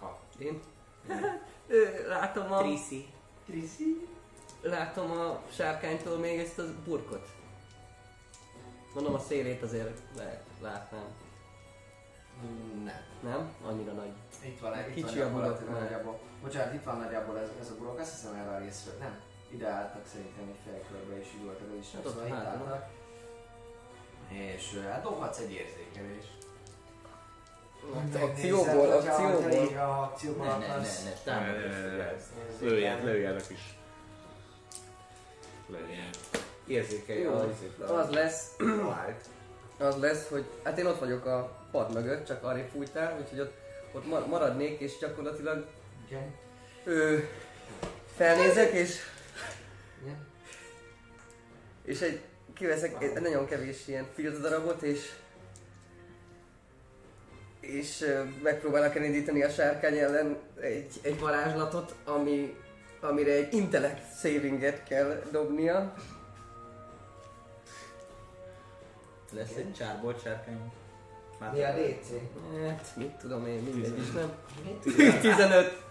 Kap. 0.00 0.20
Én? 0.38 0.60
Látom 2.08 2.52
a, 2.52 2.58
Triszi. 2.58 3.06
Triszi? 3.46 4.08
látom 4.60 5.10
a 5.10 5.42
sárkánytól 5.50 6.16
még 6.16 6.38
ezt 6.38 6.58
a 6.58 6.64
burkot. 6.84 7.28
Mondom 8.94 9.14
a 9.14 9.18
szélét 9.18 9.62
azért 9.62 10.00
lehet, 10.16 10.42
látnám. 10.60 11.06
Nem. 12.84 13.00
Nem? 13.20 13.52
Annyira 13.64 13.92
nagy. 13.92 14.12
Itt 14.44 14.60
van, 14.60 14.78
itt 14.78 14.94
Kicsi 14.94 15.18
van 15.18 15.26
a 15.26 15.32
burok, 15.32 15.68
nem. 15.70 15.80
nagyjából. 15.82 16.18
Bocsánat, 16.42 16.74
itt 16.74 16.82
van 16.84 16.96
nagyjából 16.98 17.38
ez, 17.38 17.48
ez 17.60 17.70
a 17.70 17.74
burok, 17.78 17.98
azt 17.98 18.10
hiszem 18.10 18.34
erre 18.34 18.50
a 18.50 18.58
részről. 18.58 18.94
Nem. 18.98 19.20
Ide 19.50 19.68
álltak 19.68 20.06
szerintem 20.12 20.44
egy 20.48 20.58
félkörbe, 20.64 21.18
és 21.20 21.26
így 21.36 21.44
voltak 21.44 21.68
az 21.70 21.76
is. 21.80 21.92
Hát 21.94 22.02
Szóval 22.06 22.26
itt 22.26 22.32
álltak. 22.32 22.86
És 24.28 24.78
hát 24.90 25.02
dobhatsz 25.02 25.38
egy 25.38 25.52
érzékelést. 25.52 26.36
Akcióból, 28.22 28.90
akcióból. 28.92 29.78
Akcióból 29.78 30.46
Ne, 30.46 30.52
ne, 30.52 30.58
ne, 30.66 30.72
akarsz. 30.72 31.04
ne, 31.24 31.32
Ne, 31.34 31.52
ne, 31.52 31.68
ne, 31.86 31.96
ne. 31.96 32.10
ezt. 32.10 32.26
Lőjed, 32.60 33.04
lőjenek 33.04 33.50
is. 33.50 33.78
Lőjed. 35.66 36.16
Érzékelj 36.66 37.24
a. 37.24 37.48
Az 37.80 38.10
lesz, 38.10 38.56
az 39.78 39.96
lesz, 40.00 40.28
hogy 40.28 40.44
hát 40.64 40.78
én 40.78 40.86
ott 40.86 40.98
vagyok 40.98 41.24
a 41.26 41.57
pad 41.70 41.92
mögött, 41.92 42.26
csak 42.26 42.44
arra 42.44 42.64
fújtál, 42.72 43.18
úgyhogy 43.20 43.40
ott, 43.40 43.52
ott 43.92 44.06
ma- 44.06 44.26
maradnék, 44.26 44.80
és 44.80 44.98
gyakorlatilag 45.00 45.66
Igen. 46.06 46.34
ő, 46.84 47.28
felnézek, 48.16 48.72
és, 48.72 48.96
Igen. 50.02 50.26
és 51.84 52.00
egy, 52.00 52.20
kiveszek 52.54 53.02
egy 53.02 53.20
nagyon 53.20 53.46
kevés 53.46 53.88
ilyen 53.88 54.06
filt 54.14 54.40
darabot, 54.40 54.82
és 54.82 55.12
és 57.60 58.00
ö, 58.00 58.22
megpróbálok 58.42 58.96
elindítani 58.96 59.42
a 59.42 59.48
sárkány 59.50 59.98
ellen 59.98 60.36
egy, 60.60 60.92
egy 61.02 61.20
varázslatot, 61.20 61.94
ami, 62.04 62.56
amire 63.00 63.32
egy 63.32 63.54
intellect 63.54 64.18
savinget 64.20 64.84
kell 64.84 65.22
dobnia. 65.30 65.94
Lesz 69.32 69.56
egy 69.56 69.74
csárbolt 69.74 70.22
sárkány. 70.22 70.72
Már 71.38 71.52
Mi 71.52 71.62
a 71.62 71.72
DC? 71.72 72.08
Hát, 72.66 72.96
mit 72.96 73.10
tudom 73.10 73.46
én, 73.46 73.62
mindegy 73.62 73.98
is, 73.98 74.10
nem? 74.10 74.32
Mi? 74.64 74.78
15. 75.20 75.82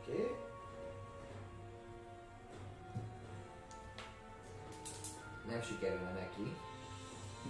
Oké. 0.00 0.34
Nem 5.48 5.62
sikerülne 5.62 6.12
neki. 6.12 6.56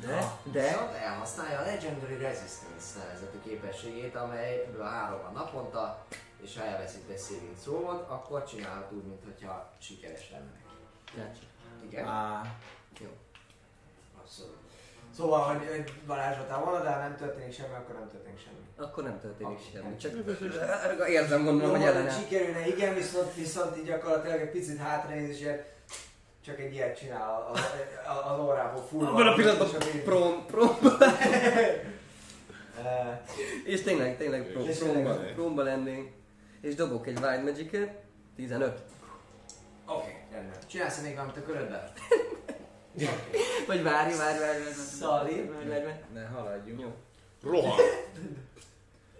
De, 0.00 0.38
de, 0.52 0.62
Viszont 0.62 0.92
elhasználja 0.92 1.58
a 1.58 1.64
Legendary 1.64 2.16
Resistance 2.16 2.98
nevezetű 2.98 3.38
képességét, 3.44 4.16
amelyből 4.16 4.84
három 4.84 5.22
van 5.22 5.32
naponta, 5.32 6.06
és 6.42 6.56
ha 6.56 6.64
elveszít 6.64 7.08
egy 7.08 7.18
saving 7.18 7.56
throw-ot, 7.62 8.08
akkor 8.10 8.44
csinálhat 8.44 8.92
úgy, 8.92 9.04
mintha 9.04 9.72
sikeres 9.78 10.30
lenne 10.30 10.50
neki. 10.50 10.76
Gotcha. 11.14 11.46
Igen? 11.84 12.06
Á, 12.06 12.56
Jó. 13.00 13.08
Abszolút. 14.18 14.67
Szóval, 15.18 15.40
hogy 15.40 15.66
egy 15.72 15.92
varázslatál 16.06 16.64
van, 16.64 16.82
de 16.82 16.90
ha 16.90 16.98
nem 16.98 17.16
történik 17.16 17.54
semmi, 17.54 17.74
akkor 17.74 17.94
nem 17.94 18.08
történik 18.08 18.38
semmi. 18.38 18.86
Akkor 18.88 19.04
nem 19.04 19.20
történik 19.20 19.52
Oké, 19.52 19.62
semmi. 19.72 19.96
Csak 19.96 21.08
érzem 21.08 21.44
gondolom, 21.44 21.76
hogy 21.76 21.86
ellenáll. 21.86 22.18
sikerülne, 22.18 22.66
igen, 22.66 22.94
viszont, 22.94 23.34
viszont 23.34 23.76
így 23.76 23.84
gyakorlatilag 23.84 24.40
egy 24.40 24.50
picit 24.50 24.78
hátranéz, 24.78 25.28
és 25.28 25.40
ilyen 25.40 25.64
csak 26.44 26.60
egy 26.60 26.74
ilyet 26.74 26.98
csinál 26.98 27.28
a, 27.30 27.50
a, 27.50 28.10
a, 28.10 28.32
az 28.32 28.40
órából 28.40 28.82
fullva. 28.82 29.10
Abban 29.10 29.26
a 29.26 29.34
pillanatban 29.34 29.68
prom, 30.04 30.46
prom. 30.46 30.76
Eh, 32.84 33.20
És 33.64 33.82
tényleg, 33.82 34.16
tényleg 34.16 34.42
prom, 34.52 34.68
És 34.68 34.78
promba, 34.78 35.14
promba 35.34 35.62
lennénk. 35.62 36.10
És 36.60 36.74
dobok 36.74 37.06
egy 37.06 37.18
Wild 37.22 37.44
Magic-et. 37.44 37.90
15. 38.36 38.80
Oké, 39.86 40.26
rendben. 40.32 40.58
Csinálsz 40.66 41.02
még 41.02 41.14
valamit 41.14 41.36
a 41.36 41.42
körödben? 41.42 41.82
Vagy 43.66 43.82
várj, 43.82 44.16
várj, 44.16 44.38
várj, 44.38 44.58
várj. 44.62 44.72
Szali. 44.98 45.48
Várj, 45.48 45.68
várj, 45.68 45.84
várj. 45.84 45.98
ne 46.12 46.26
haladjunk. 46.26 46.80
Jó. 46.80 46.94
Rohan! 47.42 47.78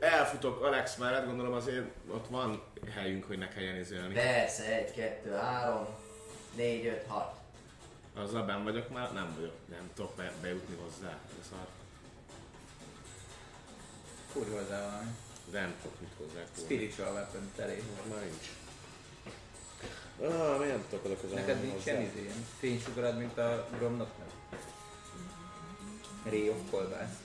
Elfutok 0.00 0.62
Alex 0.62 0.96
mellett, 0.96 1.26
gondolom 1.26 1.52
azért 1.52 1.86
ott 2.10 2.26
van 2.28 2.62
helyünk, 2.94 3.24
hogy 3.24 3.38
ne 3.38 3.48
kelljen 3.48 3.76
izélni. 3.76 4.14
Persze, 4.14 4.64
egy, 4.64 4.92
kettő, 4.92 5.30
három, 5.30 5.86
négy, 6.54 6.86
öt, 6.86 7.04
hat. 7.06 7.34
Azzal 8.16 8.42
benn 8.44 8.62
vagyok 8.62 8.88
már? 8.88 9.12
Nem 9.12 9.32
vagyok. 9.36 9.54
Nem 9.68 9.90
tudok 9.94 10.14
be, 10.16 10.32
bejutni 10.40 10.76
hozzá. 10.82 11.18
Ez 11.40 11.46
szar. 11.50 11.66
Fúrj 14.32 14.50
hozzá 14.50 14.80
valami. 14.90 15.10
Nem 15.52 15.74
tudok 15.82 16.00
mit 16.00 16.10
hozzá 16.18 16.44
fúrni. 16.52 16.74
Spiritual 16.74 17.12
weapon 17.12 17.50
teré. 17.56 17.82
Már 18.08 18.20
nincs. 18.20 18.57
Ah, 20.22 20.58
miért 20.58 20.72
nem 20.72 20.84
tudok 20.90 21.04
oda 21.04 21.16
közel 21.20 21.38
Neked 21.38 21.62
nincsen 21.62 21.96
hozzá? 21.96 22.08
izé 22.10 22.20
ilyen 22.22 22.46
fénysugarad, 22.58 23.18
mint 23.18 23.38
a 23.38 23.66
Gromnoknak? 23.78 24.28
Ray 26.24 26.48
of 26.50 26.56
Kolbász. 26.70 27.16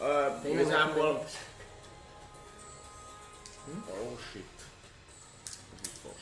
Uh, 0.00 0.50
igazából... 0.50 1.12
nem- 1.12 1.24
Oh 3.90 4.18
shit. 4.30 4.44
Biztos. 5.82 6.20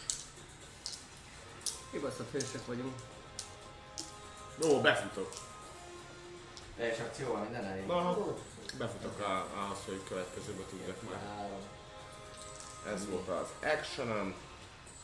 Kibaszott 1.91 2.31
hősök 2.33 2.67
vagyunk. 2.67 2.95
Jó, 4.63 4.81
befutok. 4.81 5.33
Teljes 6.77 6.99
akcióval 6.99 7.43
minden 7.43 7.65
elég. 7.65 7.87
Na, 7.87 8.17
befutok 8.79 9.19
a, 9.21 9.47
ahhoz, 9.65 9.79
hogy 9.87 10.03
következőbe 10.09 10.63
tudjak 10.71 11.03
már. 11.11 11.49
Ez 12.87 13.09
volt 13.09 13.29
az 13.29 13.49
actionem. 13.63 14.35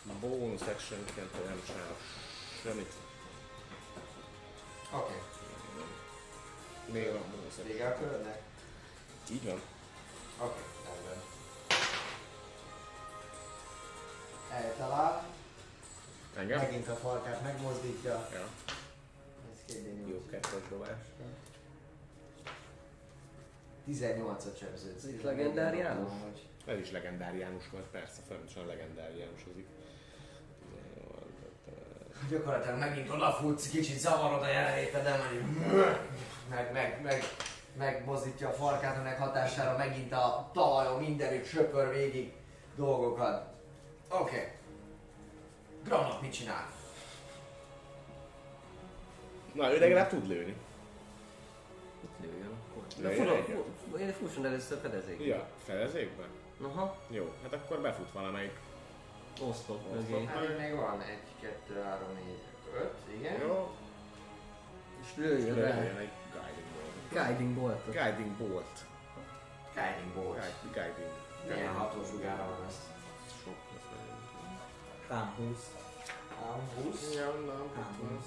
A 0.09 0.13
bonus 0.21 0.61
actionként 0.61 1.47
nem 1.47 1.63
csinálok 1.67 1.99
semmit. 2.63 2.93
Oké, 4.93 5.15
Még 6.93 7.09
a 7.09 7.13
bonus 7.13 7.47
action. 7.47 7.67
vége 7.67 7.87
a 7.89 7.99
körödnek? 7.99 8.43
Így 9.31 9.45
van. 9.45 9.61
Oké, 10.41 10.61
rendben. 10.85 11.23
Eltalál, 14.51 15.27
Engem? 16.37 16.59
megint 16.61 16.89
a 16.89 16.95
farkát 16.97 17.43
megmozdítja. 17.43 18.29
Ja. 18.33 18.49
Ez 19.53 19.75
D8. 19.77 20.09
Jó 20.09 20.27
kettes 20.31 20.69
dobás. 20.71 20.97
18-at 23.89 24.59
sebződsz. 24.59 25.05
Ez 25.05 25.09
itt 25.11 25.23
legendáriánus? 25.23 26.11
Ez 26.67 26.79
is 26.79 26.91
legendáriánus 26.91 27.71
volt, 27.71 27.85
persze, 27.85 28.21
folyamatosan 28.27 28.67
legendáriánusozik. 28.67 29.67
Gyakorlatilag 32.31 32.79
megint 32.79 33.11
odafutsz, 33.11 33.69
kicsit 33.69 33.99
zavarod 33.99 34.43
a 34.43 34.49
jelenléted, 34.49 35.03
de 35.03 35.17
meg, 36.51 36.73
meg, 36.73 37.03
meg, 37.03 37.23
megmozdítja 37.79 38.49
a 38.49 38.53
farkát, 38.53 38.97
ennek 38.97 39.19
hatására 39.19 39.77
megint 39.77 40.13
a 40.13 40.51
talajon 40.53 41.03
mindenütt 41.03 41.47
söpör 41.47 41.93
végig 41.93 42.33
dolgokat. 42.77 43.53
Oké. 44.09 44.23
Okay. 44.23 44.49
Granat 45.85 46.21
mit 46.21 46.33
csinál? 46.33 46.71
Na, 49.53 49.73
ő 49.73 49.79
legalább 49.79 50.09
tud 50.09 50.27
lőni. 50.27 50.57
Lőjön 52.21 52.47
akkor. 52.47 52.83
De 53.03 53.11
fullon- 53.11 53.37
egyet. 53.37 53.63
fu- 53.91 54.01
én 54.01 54.13
fusson 54.13 54.47
először 54.47 54.79
fedezék. 54.83 55.25
Ja, 55.27 55.47
fedezékben? 55.65 56.27
Aha, 56.63 56.97
Jó, 57.09 57.33
hát 57.43 57.53
akkor 57.53 57.81
befut 57.81 58.13
valamelyik. 58.13 58.59
oszlop 59.41 59.93
mögé. 59.93 60.25
Hát 60.25 60.59
még 60.59 60.75
van 60.75 61.01
1, 61.01 61.19
2, 61.41 61.83
3, 61.83 62.09
4, 62.15 62.39
5, 62.75 62.93
igen. 63.19 63.41
Jó, 63.41 63.75
És 65.01 65.17
lőjön 65.17 65.55
rá. 65.55 65.79
lőjön 65.79 65.97
egy 65.97 66.11
guiding 66.33 66.67
bolt. 66.75 67.27
Guiding 67.27 67.55
boltot. 67.55 67.93
Guiding 67.95 68.37
bolt. 68.37 68.85
Guiding 69.75 70.15
Bolt. 70.15 70.53
Guiding. 70.73 71.13
Milyen 71.49 71.75
hatós 71.75 72.09
sugára 72.09 72.45
van 72.49 72.67
ez? 72.67 72.75
Sok 73.45 73.55
lesz. 73.75 73.83
Tám 75.09 75.35
20. 75.37 75.75
Ám 76.47 76.61
20. 76.85 77.15
Ja, 77.15 77.31
nem, 77.31 77.71
Tám 77.75 77.97
20. 78.17 78.27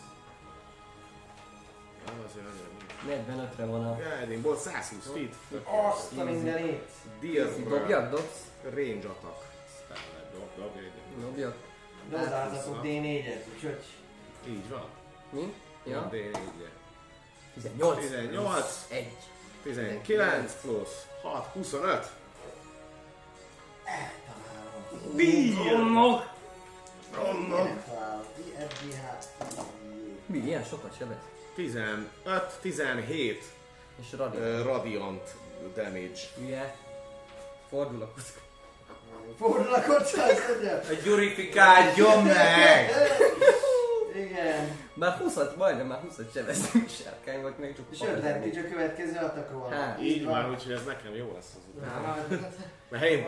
azért 2.26 2.46
azért. 2.46 2.68
45-re 3.08 3.66
van 3.66 3.86
a... 3.86 3.96
Guiding 3.96 4.42
Bolt 4.42 4.60
120 4.60 5.06
feet. 5.14 5.36
Azt 5.64 6.18
a 6.18 6.24
mindenét! 6.24 6.90
Deal 7.22 7.50
Dobjak, 7.70 8.10
dobsz? 8.10 8.44
range 8.64 9.08
attack. 9.08 9.46
Spell, 9.84 9.98
dob, 10.34 10.50
dob, 10.56 10.74
dob. 10.74 11.22
Dobjak. 11.22 11.56
Gazdázatok 12.10 12.82
D4-et, 12.84 13.46
úgyhogy... 13.56 13.84
Így 14.48 14.70
van. 14.70 14.86
Mi? 15.30 15.54
Ja. 15.84 16.10
D4-je. 16.12 16.70
18. 17.54 18.04
18. 18.04 18.86
1. 18.90 19.18
19 19.64 20.62
plusz 20.62 21.06
6, 21.22 21.46
25. 21.54 22.12
Romlok! 25.72 26.24
Romlok! 27.16 27.68
IFGH. 28.38 28.98
Mi? 30.26 30.38
Ilyen 30.38 30.64
sokat 30.64 30.96
sebez? 30.98 31.18
15, 31.60 32.06
17 32.62 33.44
És 34.02 34.14
radi. 34.18 34.38
uh, 34.38 34.64
radiant 34.64 35.22
damage. 35.76 36.20
Hülye. 36.38 36.76
Fordul 37.70 38.02
a 38.02 38.06
kocka. 38.08 38.40
Fordul 39.38 39.74
a 39.74 39.82
kocka, 39.82 40.22
mondja. 40.50 40.74
A 40.76 40.94
gyurifikáljon 41.04 42.24
meg! 42.24 42.90
Igen. 44.16 44.78
Már 44.94 45.12
20 45.18 45.36
majdnem 45.58 45.88
már 45.88 46.00
20 46.00 46.20
sebeztünk 46.34 46.90
sárkány, 46.90 47.42
vagy 47.42 47.54
még 47.58 47.76
csak 47.76 47.86
És 47.92 48.00
advantage 48.00 48.60
a 48.60 48.70
következő 48.72 49.18
atakról. 49.18 49.70
Hát, 49.70 50.02
Így 50.02 50.26
van, 50.26 50.50
úgyhogy 50.50 50.72
ez 50.72 50.84
nekem 50.86 51.16
jó 51.16 51.32
lesz 51.34 51.52
az 51.58 51.62
után. 51.76 52.26
Oké, 52.26 52.40
Mert 52.90 53.04
én 53.04 53.18
nem 53.18 53.26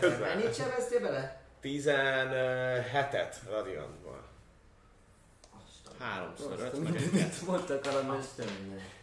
vagyok. 0.00 0.18
Mennyit 0.20 0.54
sebeztél 0.54 1.00
bele? 1.00 1.40
17-et 1.62 3.34
radiantban. 3.50 4.21
3 6.02 6.32
Azt 6.38 6.60
5 6.60 6.82
meg 6.82 6.96
egy 6.96 7.12
Mit 7.12 7.46
mondta 7.46 7.74
a 7.74 7.78
kalandmester? 7.78 8.46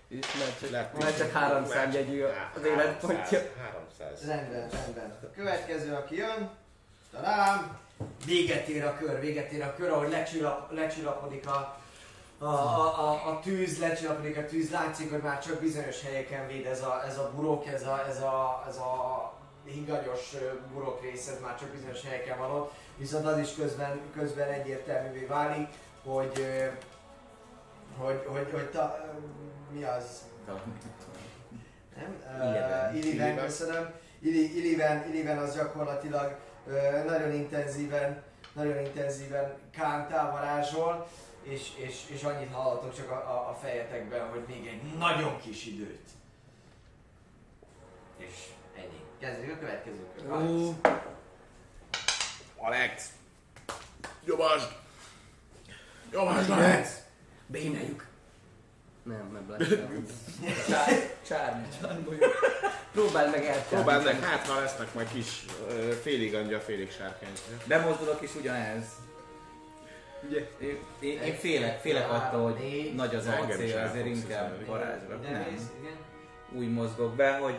És 0.08 0.26
már 0.40 0.72
csak, 0.72 1.00
már 1.00 1.18
csak 1.18 1.32
három 1.32 1.62
Már 1.62 1.70
számjegyű 1.70 2.20
csak 2.20 2.52
az 2.56 2.66
életpontja. 2.66 3.40
300. 4.00 4.26
Rendben, 4.28 4.70
rendben. 4.70 5.18
A 5.24 5.32
következő, 5.36 5.94
aki 5.94 6.16
jön, 6.16 6.50
talán 7.12 7.78
véget 8.26 8.68
ér 8.68 8.84
a 8.84 8.98
kör, 8.98 9.20
véget 9.20 9.52
ér 9.52 9.64
a 9.64 9.74
kör, 9.76 9.90
ahogy 9.90 10.10
lecsillap, 10.10 10.72
lecsillapodik 10.72 11.48
a, 11.48 11.78
a, 12.38 12.46
a, 12.46 13.10
a, 13.10 13.28
a 13.30 13.40
tűz, 13.44 13.80
lecsillapodik 13.80 14.38
a 14.38 14.46
tűz, 14.46 14.72
látszik, 14.72 15.12
hogy 15.12 15.22
már 15.22 15.44
csak 15.44 15.60
bizonyos 15.60 16.02
helyeken 16.02 16.48
véd 16.48 16.66
ez 16.66 16.82
a, 16.82 17.04
ez 17.08 17.18
a 17.18 17.32
burok, 17.36 17.68
ez 17.68 17.84
a, 17.84 18.06
ez 18.10 18.22
a, 18.22 18.66
ez 18.68 18.76
a 18.78 19.34
higanyos 19.66 20.36
burok 20.74 21.02
rész, 21.02 21.28
ez 21.28 21.42
már 21.42 21.60
csak 21.60 21.70
bizonyos 21.70 22.02
helyeken 22.04 22.38
van 22.38 22.52
ott, 22.52 22.74
viszont 22.98 23.26
az 23.26 23.38
is 23.38 23.54
közben, 23.54 24.00
közben 24.14 24.50
egyértelművé 24.50 25.26
válik, 25.26 25.68
hogy, 26.04 26.46
hogy, 28.00 28.24
hogy, 28.28 28.52
hogy 28.52 28.70
ta, 28.70 29.14
mi 29.72 29.84
az, 29.84 30.22
nem? 31.96 32.16
Illiven. 32.44 32.90
Uh, 32.92 32.98
Illiven, 32.98 33.38
köszönöm. 33.38 33.94
Illi- 34.20 34.58
Illiven, 34.58 35.08
Illiven 35.10 35.38
az 35.38 35.56
gyakorlatilag 35.56 36.36
uh, 36.66 37.06
nagyon 37.06 37.32
intenzíven, 37.34 38.24
nagyon 38.54 38.80
intenzíven 38.80 39.58
kántál 39.72 40.32
varázsol, 40.32 41.08
és, 41.44 41.70
és, 41.76 42.04
és 42.10 42.24
annyit 42.24 42.52
hallatok 42.54 42.96
csak 42.96 43.10
a, 43.12 43.14
a, 43.16 43.50
a 43.50 43.54
fejetekben, 43.62 44.30
hogy 44.30 44.44
még 44.48 44.68
egy 44.68 44.98
nagyon 44.98 45.40
kis 45.42 45.66
időt. 45.66 46.08
És 48.18 48.34
ennyi. 48.76 49.02
Kezdjük 49.20 49.56
a 49.56 49.60
következő 49.60 50.08
kör. 50.16 50.32
Ó, 50.32 50.74
Alex! 52.58 53.10
Nyomásd! 54.26 54.72
Nyomásd, 56.12 56.50
Alex! 56.50 57.08
Béneljük. 57.52 58.08
Nem, 59.04 59.32
nem 59.34 59.56
lesz. 59.58 59.68
Csárni. 61.28 61.68
Próbáld 62.92 63.32
meg 63.32 63.46
elcsábítani. 63.46 63.84
Próbáld 63.84 64.04
meg, 64.04 64.20
hát 64.20 64.48
ha 64.48 64.60
lesznek 64.60 64.94
majd 64.94 65.08
kis 65.14 65.46
ö, 65.70 65.92
félig 65.92 66.36
angya, 66.36 66.60
félig 66.60 66.92
sárkány. 66.92 67.32
Bemozdulok 67.66 68.22
is 68.22 68.36
ugyanez. 68.36 68.84
Ugye? 70.28 70.50
Én, 70.62 70.78
én, 71.00 71.22
én 71.22 71.36
félek, 71.36 71.80
félek 71.80 72.12
attól, 72.12 72.52
hogy 72.52 72.92
nagy 72.96 73.16
az 73.16 73.26
is 73.26 73.32
acél, 73.32 73.78
ezért 73.78 74.06
inkább 74.06 74.66
varázsra. 74.66 75.16
Nem. 75.16 75.70
Úgy 76.52 76.74
mozgok 76.74 77.16
be, 77.16 77.38
hogy 77.38 77.56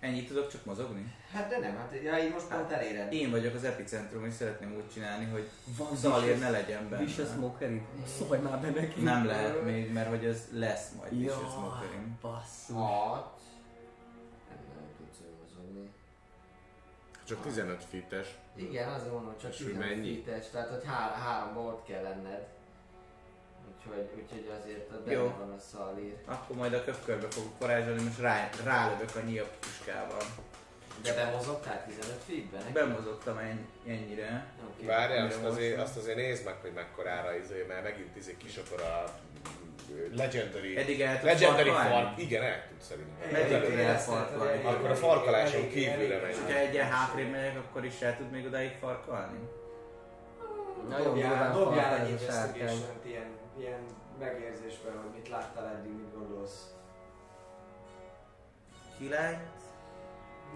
ennyit 0.00 0.28
tudok 0.28 0.48
csak 0.48 0.64
mozogni. 0.64 1.14
Hát 1.32 1.48
de 1.48 1.58
nem, 1.58 1.76
hát 1.76 1.92
ja, 2.02 2.18
így 2.24 2.32
most 2.32 2.46
pont 2.48 2.70
eléred. 2.70 3.12
Én 3.12 3.30
vagyok 3.30 3.54
az 3.54 3.64
epicentrum, 3.64 4.24
és 4.24 4.32
szeretném 4.34 4.74
úgy 4.76 4.88
csinálni, 4.92 5.24
hogy 5.24 5.48
Van 5.78 5.96
Zalér 5.96 6.38
ne 6.38 6.50
legyen 6.50 6.88
benne. 6.88 7.04
Vicious 7.04 7.28
Smokery? 7.30 7.82
Szólj 8.18 8.40
már 8.40 8.60
be 8.60 8.70
neki. 8.70 9.00
Nem 9.00 9.26
lehet 9.26 9.64
még, 9.64 9.92
mert 9.92 10.08
hogy 10.08 10.24
ez 10.24 10.48
lesz 10.52 10.90
majd 10.98 11.12
Jaj, 11.12 11.20
Vicious 11.20 11.52
Smokerim. 11.52 12.18
basszus. 12.20 12.74
Hat. 12.76 13.40
Nem, 14.48 14.88
tudsz 14.96 15.18
mozogni. 15.42 15.90
Csak 17.24 17.42
15 17.42 17.84
fites. 17.84 18.28
Igen, 18.54 18.88
azért 18.88 19.12
mondom, 19.12 19.34
csak 19.40 19.50
És 19.50 19.56
15 19.56 19.78
mennyi? 19.78 20.14
fites, 20.14 20.50
tehát 20.50 20.68
hogy 20.68 20.82
há- 20.86 21.14
háromba 21.14 21.60
ott 21.60 21.84
kell 21.84 22.02
lenned. 22.02 22.46
Úgyhogy, 23.88 24.08
úgyhogy 24.16 24.52
azért 24.60 24.90
ott 24.92 25.10
Jó. 25.10 25.34
van 25.38 25.50
a 25.50 25.60
szalír. 25.72 26.14
Akkor 26.26 26.56
majd 26.56 26.72
a 26.72 26.84
köpkörbe 26.84 27.26
fogok 27.30 27.58
varázsolni, 27.58 28.02
most 28.02 28.18
rá, 28.18 28.48
rálövök 28.64 29.16
a 29.16 29.20
nyílt 29.20 29.50
puskával. 29.60 30.22
De 31.02 31.14
bemozogtál 31.14 31.84
15 31.86 32.16
feetben? 32.26 32.60
neki? 32.60 32.72
Bemozogtam 32.72 33.38
ennyi, 33.38 33.66
ennyire. 33.86 34.46
Oké. 34.68 34.86
Várjál, 34.86 35.26
azt 35.26 35.44
azért, 35.44 35.80
azt 35.80 35.96
azért 35.96 36.16
nézd 36.16 36.44
meg, 36.44 36.54
hogy 36.60 36.72
mekkorára 36.74 37.36
izé, 37.36 37.64
mert 37.68 37.82
megint 37.82 38.16
izé 38.16 38.36
kisokor 38.36 38.80
a 38.80 39.04
Legendary... 40.14 40.76
Eddig 40.76 41.00
el 41.00 41.20
Legendary 41.22 41.70
fark, 41.70 42.18
igen, 42.18 42.42
el 42.42 42.68
tudsz 42.68 42.86
szerintem. 42.86 43.34
Eddig 43.34 43.52
Eddig 43.52 43.68
Elég 43.72 43.78
el 43.78 44.00
elég- 44.48 44.66
Akkor 44.66 44.90
a 44.90 44.94
farkaláson 44.94 45.68
kívülre 45.68 46.20
megy. 46.20 46.36
Ha 46.46 46.58
egyen 46.58 46.86
hátrébb 46.86 47.30
megyek, 47.30 47.56
akkor 47.56 47.84
is 47.84 48.00
el 48.00 48.16
tud 48.16 48.30
még 48.30 48.46
odáig 48.46 48.72
farkolni? 48.80 49.38
Nagyon 50.88 51.14
durván 51.14 51.52
dobjál 51.52 51.88
farkal 51.88 52.06
egy 52.06 52.12
ez 52.12 52.28
a 52.28 52.32
sárkány. 52.32 52.78
Ilyen, 53.58 53.80
megérzésben, 54.18 54.96
hogy 55.02 55.10
mit 55.14 55.28
láttál 55.28 55.66
eddig, 55.66 55.92
mit 55.92 56.14
gondolsz. 56.14 56.72
Kilenc. 58.98 59.38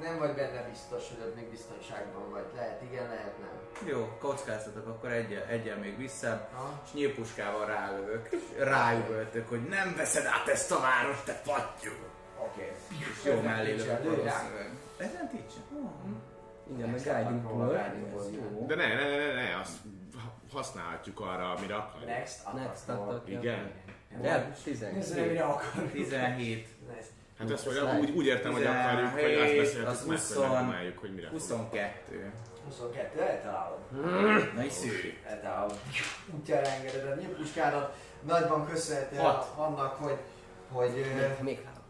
Nem 0.01 0.19
vagy 0.19 0.35
benne 0.35 0.69
biztos, 0.69 1.09
hogy 1.09 1.27
ott 1.27 1.35
még 1.35 1.51
biztonságban 1.51 2.31
vagy. 2.31 2.45
Lehet 2.55 2.83
igen, 2.83 3.09
lehet 3.09 3.39
nem. 3.39 3.89
Jó, 3.89 4.09
kockáztatok, 4.19 4.87
akkor 4.87 5.13
egyel, 5.13 5.45
egyel 5.45 5.79
még 5.79 5.97
vissza, 5.97 6.49
Ha? 6.55 6.81
és 6.85 6.93
nyílpuskával 6.93 7.67
rálövök, 7.67 8.29
és 8.31 8.41
ráüvöltök, 8.59 9.49
hogy 9.49 9.63
nem 9.63 9.95
veszed 9.97 10.27
át 10.27 10.49
ezt 10.49 10.73
a 10.73 10.81
várost, 10.81 11.25
te 11.25 11.41
pattyú! 11.45 11.91
Oké. 12.39 12.73
És 12.99 13.25
jó 13.25 13.41
mellé 13.41 13.71
lövök 13.71 14.03
valószínűleg. 14.03 14.71
Ezen 14.97 15.31
teach? 15.31 15.55
Oh. 15.75 15.91
Igen, 16.75 16.89
meg 16.89 17.03
guiding. 17.03 18.15
Ez 18.17 18.31
jó. 18.31 18.67
De 18.67 18.75
ne, 18.75 18.87
ne, 18.87 19.09
ne, 19.09 19.17
ne, 19.17 19.33
ne, 19.33 19.59
azt 19.61 19.77
használhatjuk 20.53 21.21
arra, 21.21 21.51
amire 21.53 21.75
akarjuk. 21.75 22.09
Next 22.09 22.41
attack. 22.45 22.65
Next 22.65 22.89
attack. 22.89 23.29
Igen. 23.29 23.71
De 24.21 24.37
Nézd, 24.49 24.63
12. 24.65 25.27
mire 25.27 25.43
akar. 25.45 25.83
17, 25.93 26.69
Nice. 26.89 27.07
Hát 27.39 27.51
ezt 27.51 27.67
Ez 27.67 27.81
vagy 27.81 27.99
úgy, 28.01 28.11
úgy 28.11 28.27
értem, 28.27 28.53
hogy 28.53 28.65
akarjuk, 28.67 29.11
hogy 29.11 29.23
azt 29.35 29.51
17, 29.51 29.59
beszéltük 29.59 29.87
meg, 29.87 29.97
hogy 30.07 30.17
20, 30.19 30.39
megdumáljuk, 30.39 30.99
hogy 30.99 31.15
mire 31.15 31.27
fog. 31.29 31.39
22. 31.39 32.33
22, 32.65 33.21
eltalálod. 33.21 33.79
Na 34.55 34.63
is 34.65 34.73
szűk. 34.73 35.21
Eltalálod. 35.27 35.79
Útjára 36.35 36.67
engeded 36.67 37.11
a 37.11 37.15
nyílpuskádat. 37.15 37.97
Nagyban 38.23 38.67
köszönhető 38.69 39.19
annak, 39.57 39.95
hogy 39.95 40.17
hogy, 40.73 41.05
Még- 41.41 41.65
három. 41.65 41.83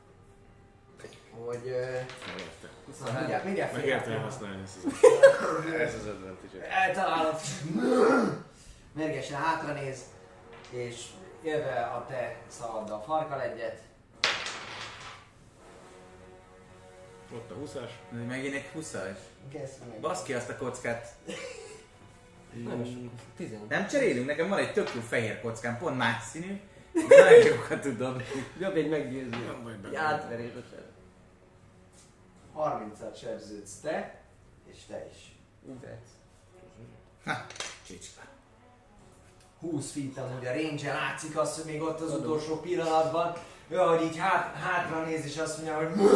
hogy 1.47 1.61
Megérte. 2.27 2.69
na, 3.13 3.19
mindjárt, 3.19 3.45
mindjárt 3.45 3.73
Megérte 3.73 4.17
használni 4.17 4.63
ezt 4.63 4.77
az 4.85 4.93
Ez 5.81 5.95
az 5.95 6.07
advantage. 6.07 6.71
Eltalálod. 6.71 7.41
Mérgesen 8.93 9.41
hátra 9.41 9.73
néz, 9.73 10.01
és 10.71 11.07
élve 11.43 11.81
a 11.81 12.07
te 12.07 12.37
szavaddal 12.49 13.03
farkal 13.03 13.43
egyet. 13.43 13.81
Ott 17.35 17.51
a 17.51 17.55
20-as. 17.55 17.91
Megint 18.29 18.55
egy 18.55 18.71
20-as. 18.77 19.17
Kezd 19.53 19.89
meg. 19.89 20.01
Basz 20.01 20.23
ki 20.23 20.35
azt 20.35 20.49
a 20.49 20.57
kockát. 20.57 21.15
Nem. 22.65 22.83
11. 23.37 23.67
Nem 23.69 23.87
cserélünk, 23.87 24.27
nekem 24.27 24.49
van 24.49 24.59
egy 24.59 24.73
tök 24.73 24.95
jó 24.95 25.01
fehér 25.01 25.41
kockám, 25.41 25.79
pont 25.79 25.97
más 25.97 26.23
színű. 26.25 26.61
de 26.93 27.01
Nagyon 27.25 27.47
jókat 27.47 27.81
tudom. 27.81 28.17
Jobb 28.59 28.77
egy 28.77 28.89
meggyőző. 28.89 29.29
Nem 29.31 29.63
vagy 29.63 29.73
Egy 29.73 29.81
benne. 29.81 29.99
átverés 30.01 30.53
a 30.55 30.63
seb. 30.71 30.85
30-at 32.57 33.17
sebződsz 33.21 33.81
te, 33.81 34.21
és 34.73 34.85
te 34.89 35.07
is. 35.13 35.37
Ugrálsz. 35.63 36.11
Csicska. 37.87 38.22
20 39.63 39.93
feet 39.93 40.19
amúgy 40.19 40.47
a 40.47 40.53
range 40.53 40.93
látszik 40.93 41.37
azt, 41.37 41.55
hogy 41.55 41.73
még 41.73 41.83
ott 41.83 42.01
az 42.01 42.13
utolsó 42.13 42.61
pillanatban, 42.61 43.33
ő, 43.69 43.79
ahogy 43.79 44.03
így 44.03 44.17
hát, 44.19 44.57
hátra 44.57 45.05
néz 45.05 45.25
és 45.25 45.39
azt 45.39 45.57
mondja, 45.57 45.77
hogy 45.77 46.11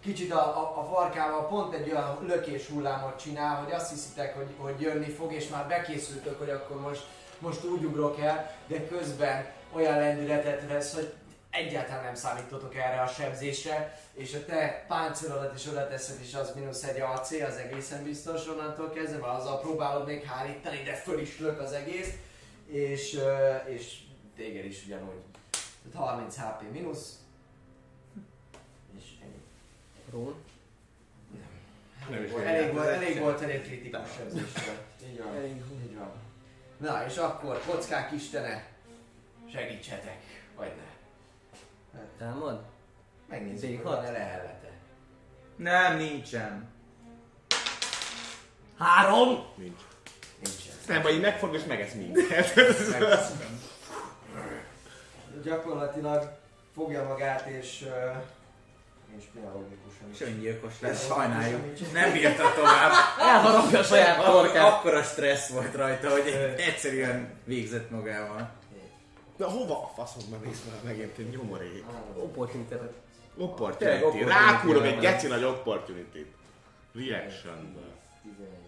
kicsit 0.00 0.32
a, 0.32 0.38
a, 0.38 0.78
a 0.80 0.88
farkával 0.94 1.46
pont 1.46 1.74
egy 1.74 1.90
olyan 1.90 2.18
lökés 2.26 2.66
hullámot 2.66 3.20
csinál, 3.20 3.62
hogy 3.62 3.72
azt 3.72 3.90
hiszitek, 3.90 4.36
hogy, 4.36 4.48
hogy 4.56 4.80
jönni 4.80 5.10
fog, 5.10 5.32
és 5.32 5.48
már 5.48 5.66
bekészültök, 5.68 6.38
hogy 6.38 6.50
akkor 6.50 6.80
most, 6.80 7.06
most 7.38 7.64
úgy 7.64 7.84
ugrok 7.84 8.20
el, 8.20 8.54
de 8.66 8.86
közben 8.86 9.46
olyan 9.72 9.98
lendületet 9.98 10.68
vesz, 10.68 10.94
hogy 10.94 11.12
egyáltalán 11.50 12.04
nem 12.04 12.14
számítotok 12.14 12.74
erre 12.74 13.00
a 13.00 13.06
sebzésre, 13.06 14.00
és 14.14 14.34
a 14.34 14.44
te 14.44 14.84
páncélodat 14.88 15.54
is 15.54 15.66
oda 15.66 15.88
teszed, 15.88 16.16
és 16.22 16.34
az 16.34 16.52
mínusz 16.54 16.82
egy 16.82 17.00
AC, 17.00 17.30
az 17.30 17.56
egészen 17.56 18.02
biztos 18.02 18.48
onnantól 18.48 18.90
kezdve, 18.90 19.30
azzal 19.30 19.60
próbálod 19.60 20.06
még 20.06 20.24
hárítani, 20.24 20.82
de 20.82 20.94
föl 20.94 21.20
is 21.20 21.38
lök 21.38 21.60
az 21.60 21.72
egész, 21.72 22.08
és, 22.66 23.20
és 23.68 24.00
téged 24.36 24.64
is 24.64 24.84
ugyanúgy. 24.84 25.20
Tehát 25.90 26.08
30 26.08 26.36
HP 26.36 26.72
mínusz, 26.72 27.18
és 28.98 29.04
ennyi. 29.22 29.42
Rón. 30.10 30.34
Nem 32.10 32.24
is 32.24 32.30
Elég, 32.30 32.46
érdekel. 32.46 32.54
elég, 32.54 32.72
volt, 32.72 32.86
elég 32.88 33.18
volt, 33.20 33.40
elég 33.40 33.62
kritikus 33.62 34.08
sebzés 34.16 34.64
volt. 34.66 34.82
Így 35.10 35.18
van. 35.22 35.34
Elég. 35.34 35.62
Így 35.84 35.96
van. 35.96 36.12
Na, 36.76 37.04
és 37.06 37.16
akkor, 37.16 37.62
kockák 37.66 38.12
istene, 38.12 38.66
segítsetek, 39.52 40.22
vagy 40.56 40.72
ne. 40.76 40.94
Támad? 42.18 42.64
Megnézzük, 43.28 43.70
D6? 43.70 43.74
hogy 43.74 43.82
van-e 43.82 44.10
lehellete. 44.10 44.72
Nem, 45.56 45.96
nincsen. 45.96 46.68
Három! 48.78 49.46
Nincs. 49.54 49.80
Vagy 50.86 51.14
így 51.14 51.20
megfog 51.20 51.54
és 51.54 51.64
megesz 51.64 51.92
mindent. 51.92 52.54
Gyakorlatilag 55.44 56.30
fogja 56.74 57.04
magát 57.04 57.46
és... 57.46 57.84
Uh, 57.86 58.16
nincs 59.10 59.24
pszichologikus 59.24 59.92
És 60.12 60.20
öngyilkos 60.20 60.72
lesz, 60.80 61.06
sajnáljuk. 61.06 61.92
Nem 61.92 62.12
bírta 62.12 62.52
tovább. 62.54 62.92
Elharapja 63.20 63.78
a 63.78 63.82
saját 63.82 64.24
torkát. 64.24 64.72
Akkora 64.72 65.02
stressz 65.02 65.48
volt 65.48 65.74
rajta, 65.74 66.10
hogy 66.10 66.54
egyszerűen 66.56 67.28
végzett 67.44 67.90
magával. 67.90 68.50
Na 69.36 69.48
hova 69.50 69.82
a 69.82 69.90
faszomban 69.94 70.40
néz 70.44 70.60
már 70.70 70.80
megint 70.84 71.18
egy 71.18 71.30
nyomorék? 71.30 71.84
Opportunity. 72.16 72.68
Tényleg 72.68 72.90
Opportunity. 73.38 74.24
Rákúrom 74.24 74.82
egy 74.82 74.98
geci 74.98 75.26
nagy 75.26 75.44
opportunity. 75.44 76.26
Reaction. 76.94 77.76
11, 78.22 78.65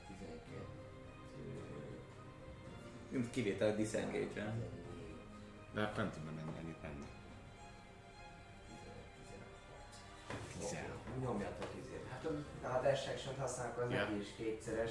Kivétel 3.31 3.69
a 3.71 3.75
disengage-re. 3.75 4.55
De 5.75 5.81
nem 5.97 6.11
tudom 6.13 6.25
menni 6.25 6.41
ennyit 6.61 6.83
menni. 6.83 7.05
16. 10.59 10.83
Nyomjatok 11.21 11.71
izét. 11.81 12.07
Hát 12.11 12.25
a- 12.25 12.77
a 12.77 12.81
dash 12.83 13.09
action 13.13 13.35
használnak, 13.39 13.79
az 13.79 13.89
neki 13.89 14.19
is 14.21 14.29
kétszeres. 14.37 14.91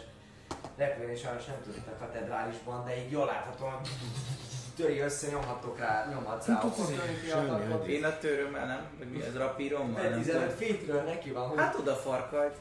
Repülni 0.76 1.16
sajnos 1.16 1.46
nem 1.46 1.62
tudott 1.64 1.88
a 1.88 1.98
katedrálisban, 1.98 2.86
de 2.86 2.98
így 3.04 3.12
jól 3.12 3.26
láthatóan 3.26 3.82
töri 4.78 5.00
össze, 5.00 5.28
nyomhatok 5.32 5.80
rá, 5.80 6.08
nyomhatsz 6.10 6.48
rá 6.48 6.54
opportunity 6.64 7.32
attackot. 7.32 7.88
Én 7.88 8.04
a 8.04 8.18
törömmel 8.18 8.66
nem? 8.66 8.80
Vagy 8.98 9.08
mi 9.08 9.24
ez 9.24 9.38
rapírommal? 9.38 10.02
Nem 10.02 10.22
15 10.22 10.42
tudom. 10.42 10.58
feetről 10.58 11.02
neki 11.02 11.32
van, 11.32 11.48
hogy 11.48 11.58
Hát 11.60 11.76
oda 11.80 11.94
farkalt. 11.96 12.56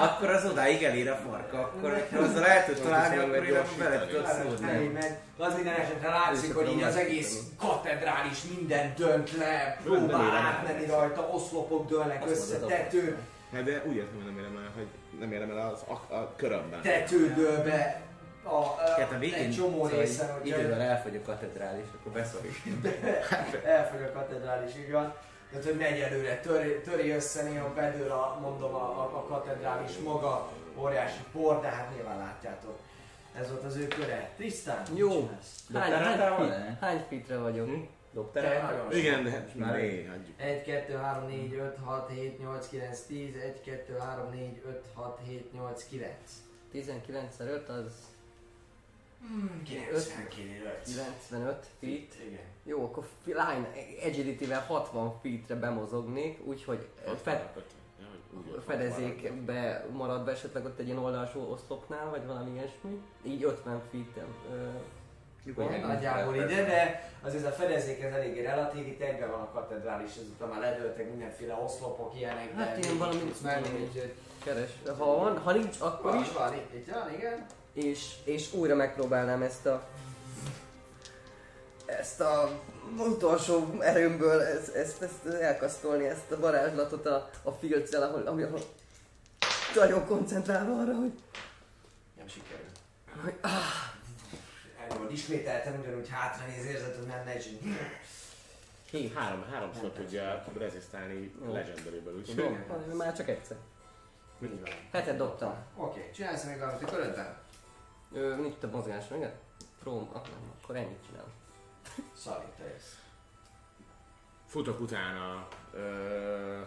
akkor 0.00 0.30
az 0.30 0.44
odáig 0.50 0.82
elér 0.82 1.10
a 1.10 1.14
farka, 1.30 1.58
akkor 1.58 2.06
ha 2.12 2.18
azzal 2.18 2.44
el 2.46 2.64
tud 2.64 2.78
találni, 2.82 3.14
Tudod, 3.14 3.30
akkor 3.30 3.46
én 3.46 3.54
bele 3.78 4.06
tudok 4.06 4.26
Hát, 4.26 4.42
szólni. 4.42 4.98
az 5.38 5.54
minden 5.54 5.74
esetre 5.74 6.08
látszik, 6.08 6.54
hogy 6.54 6.68
így 6.72 6.82
az 6.82 6.96
egész 6.96 7.38
katedrális 7.58 8.38
minden 8.56 8.92
dönt 8.96 9.36
le, 9.36 9.78
próbál 9.82 10.36
átmenni 10.36 10.86
rajta, 10.86 11.20
oszlopok 11.32 11.88
dőlnek 11.88 12.22
össze, 12.26 12.58
tető, 12.58 13.16
Hát 13.52 13.64
de 13.64 13.82
úgy 13.86 13.94
értem, 13.96 14.14
hogy 14.14 14.24
nem 14.24 14.38
érem 14.38 14.56
el, 14.56 14.70
hogy 14.74 14.86
nem 15.20 15.32
érem 15.32 15.50
el 15.50 15.70
az, 15.72 15.80
a, 15.88 16.14
a 16.14 16.32
körömben. 16.36 16.82
tető 16.82 17.32
dől 17.34 17.62
be 17.62 18.00
a, 18.42 18.54
a, 18.54 19.14
a 19.14 19.18
végén 19.18 19.38
egy 19.38 19.54
csomó 19.54 19.84
szóval 19.84 20.00
részen, 20.00 20.32
hogy 20.32 20.46
idővel 20.46 20.80
elfogy 20.80 21.16
a 21.16 21.22
katedrális, 21.22 21.84
akkor 22.00 22.12
beszorít. 22.12 22.56
elfogy 23.64 24.02
a 24.02 24.12
katedrális, 24.12 24.76
így 24.76 24.90
van. 24.90 25.14
Tehát, 25.50 25.66
hogy 25.66 25.76
megy 25.76 26.00
előre, 26.00 26.40
töri, 26.40 26.80
töri 26.80 27.10
össze, 27.10 27.42
néha 27.42 27.72
bedől 27.74 28.10
a, 28.10 28.38
mondom, 28.40 28.74
a, 28.74 29.00
a, 29.00 29.16
a 29.16 29.24
katedrális 29.28 29.98
maga, 30.04 30.48
óriási 30.76 31.22
por, 31.32 31.60
de 31.60 31.68
hát 31.68 31.94
nyilván 31.94 32.18
látjátok. 32.18 32.78
Ez 33.38 33.50
volt 33.50 33.64
az 33.64 33.76
ő 33.76 33.88
köre. 33.88 34.30
Tisztán? 34.36 34.82
Jó. 34.94 35.30
Hány, 35.74 35.92
hány, 35.92 36.36
volna? 36.36 36.76
hány 36.80 37.04
feetre 37.08 37.38
vagyok? 37.38 37.66
Hm? 37.66 37.82
Nagyon 38.62 38.92
Igen, 38.92 39.24
de 39.24 39.30
hát 39.30 39.54
már 39.54 39.78
én 39.78 40.08
hagyjuk. 40.08 40.40
1, 40.40 40.62
2, 40.62 40.96
3, 40.96 41.26
4, 41.26 41.54
5, 41.54 41.78
6, 41.84 42.10
7, 42.10 42.38
8, 42.38 42.68
9, 42.68 43.00
10, 43.00 43.34
1, 43.36 43.60
2, 43.60 43.98
3, 43.98 44.30
4, 44.30 44.62
5, 44.66 44.84
6, 44.94 45.20
7, 45.26 45.52
8, 45.52 45.84
9. 45.88 46.12
19 46.70 47.40
5 47.40 47.68
az 47.68 48.11
Hmm, 49.28 49.62
95. 49.64 50.82
95 50.84 51.66
feet. 51.80 52.14
Igen. 52.26 52.40
Jó, 52.64 52.84
akkor 52.84 53.06
line 53.24 53.68
agility-vel 54.04 54.60
60 54.60 55.12
feetre 55.22 55.54
bemozognék, 55.54 56.40
úgyhogy 56.44 56.88
fed, 57.22 57.50
úgy 58.36 58.52
ott 58.52 58.64
fedezékbe 58.64 59.86
marad 59.92 60.24
be 60.24 60.30
esetleg 60.30 60.64
ott 60.64 60.78
egy 60.78 60.86
ilyen 60.86 60.98
oldalsó 60.98 61.50
oszlopnál, 61.50 62.10
vagy 62.10 62.26
valami 62.26 62.50
ilyesmi. 62.50 63.00
Így 63.22 63.44
50 63.44 63.82
feet 63.90 64.24
Van 65.54 65.80
nagyjából 65.80 66.34
ide, 66.34 66.64
de 66.64 67.10
azért 67.22 67.46
a 67.46 67.50
fedezék 67.50 68.00
ez 68.02 68.12
eléggé 68.12 68.40
relatív, 68.40 68.86
itt 68.86 69.00
egyben 69.00 69.30
van 69.30 69.40
a 69.40 69.50
katedrális, 69.52 70.10
ezután 70.16 70.48
már 70.48 70.60
ledöltek 70.60 71.08
mindenféle 71.08 71.54
oszlopok, 71.54 72.16
ilyenek, 72.16 72.54
Hát 72.54 72.74
de 72.74 72.86
ilyen 72.86 72.98
valami- 72.98 73.32
menni, 73.42 73.68
úgyhogy... 73.68 74.14
keres. 74.44 74.70
Ha 74.98 75.04
van, 75.04 75.38
ha 75.38 75.52
nincs, 75.52 75.76
akkor 75.80 76.14
is. 76.14 76.32
Van, 76.32 76.48
van, 76.48 76.54
itt, 76.58 76.74
itt 76.74 76.92
van, 76.92 77.14
igen. 77.14 77.46
És, 77.72 78.14
és 78.24 78.52
újra 78.52 78.74
megpróbálnám 78.74 79.42
ezt 79.42 79.66
a 79.66 79.88
ezt 81.98 82.20
a 82.20 82.60
utolsó 82.98 83.80
erőmből 83.80 84.40
ezt, 84.40 84.74
ezt, 84.74 85.02
ezt 85.02 85.26
elkasztolni, 85.26 86.06
ezt 86.06 86.30
a 86.30 86.40
varázslatot 86.40 87.06
a, 87.06 87.30
a 87.42 87.50
filccel, 87.50 88.02
ahol, 88.02 88.26
ami, 88.26 88.42
ahol 88.42 88.60
nagyon 89.74 90.06
koncentrálva 90.06 90.80
arra, 90.80 90.94
hogy 90.94 91.12
Nem 92.16 92.28
sikerült. 92.28 92.78
Hogy, 93.22 93.34
Elmond, 94.88 95.12
ismételtem 95.12 95.80
ugyanúgy 95.80 96.08
hátranéz 96.08 96.64
érzed, 96.64 96.96
hogy 96.96 97.06
nem 97.06 97.24
negy. 97.24 97.58
hét. 98.90 99.14
Három, 99.14 99.44
háromszor 99.52 99.90
tudja 99.90 100.44
rezisztálni. 100.58 101.34
Legendary-ből, 101.52 102.14
úgyhogy... 102.14 102.56
Már 102.96 103.16
csak 103.16 103.28
egyszer. 103.28 103.56
Így 104.42 104.60
van. 104.60 104.70
Hetet 104.92 105.16
dobtam. 105.16 105.54
Oké, 105.76 105.98
okay. 105.98 106.10
csinálsz 106.10 106.44
még 106.44 106.58
valamit 106.58 106.82
a 106.82 106.90
körödben? 106.90 107.41
Ö, 108.12 108.36
nincs 108.36 108.54
több 108.54 108.72
mozgásom, 108.72 109.16
igen? 109.16 109.32
From, 109.80 110.08
ah, 110.12 110.22
nem, 110.22 110.52
akkor 110.62 110.76
ennyit 110.76 111.06
csinálom. 111.06 111.30
Szali, 112.14 112.44
te 112.58 112.64
jössz. 112.64 112.94
Futok 114.46 114.80
utána 114.80 115.48
ö, 115.72 116.60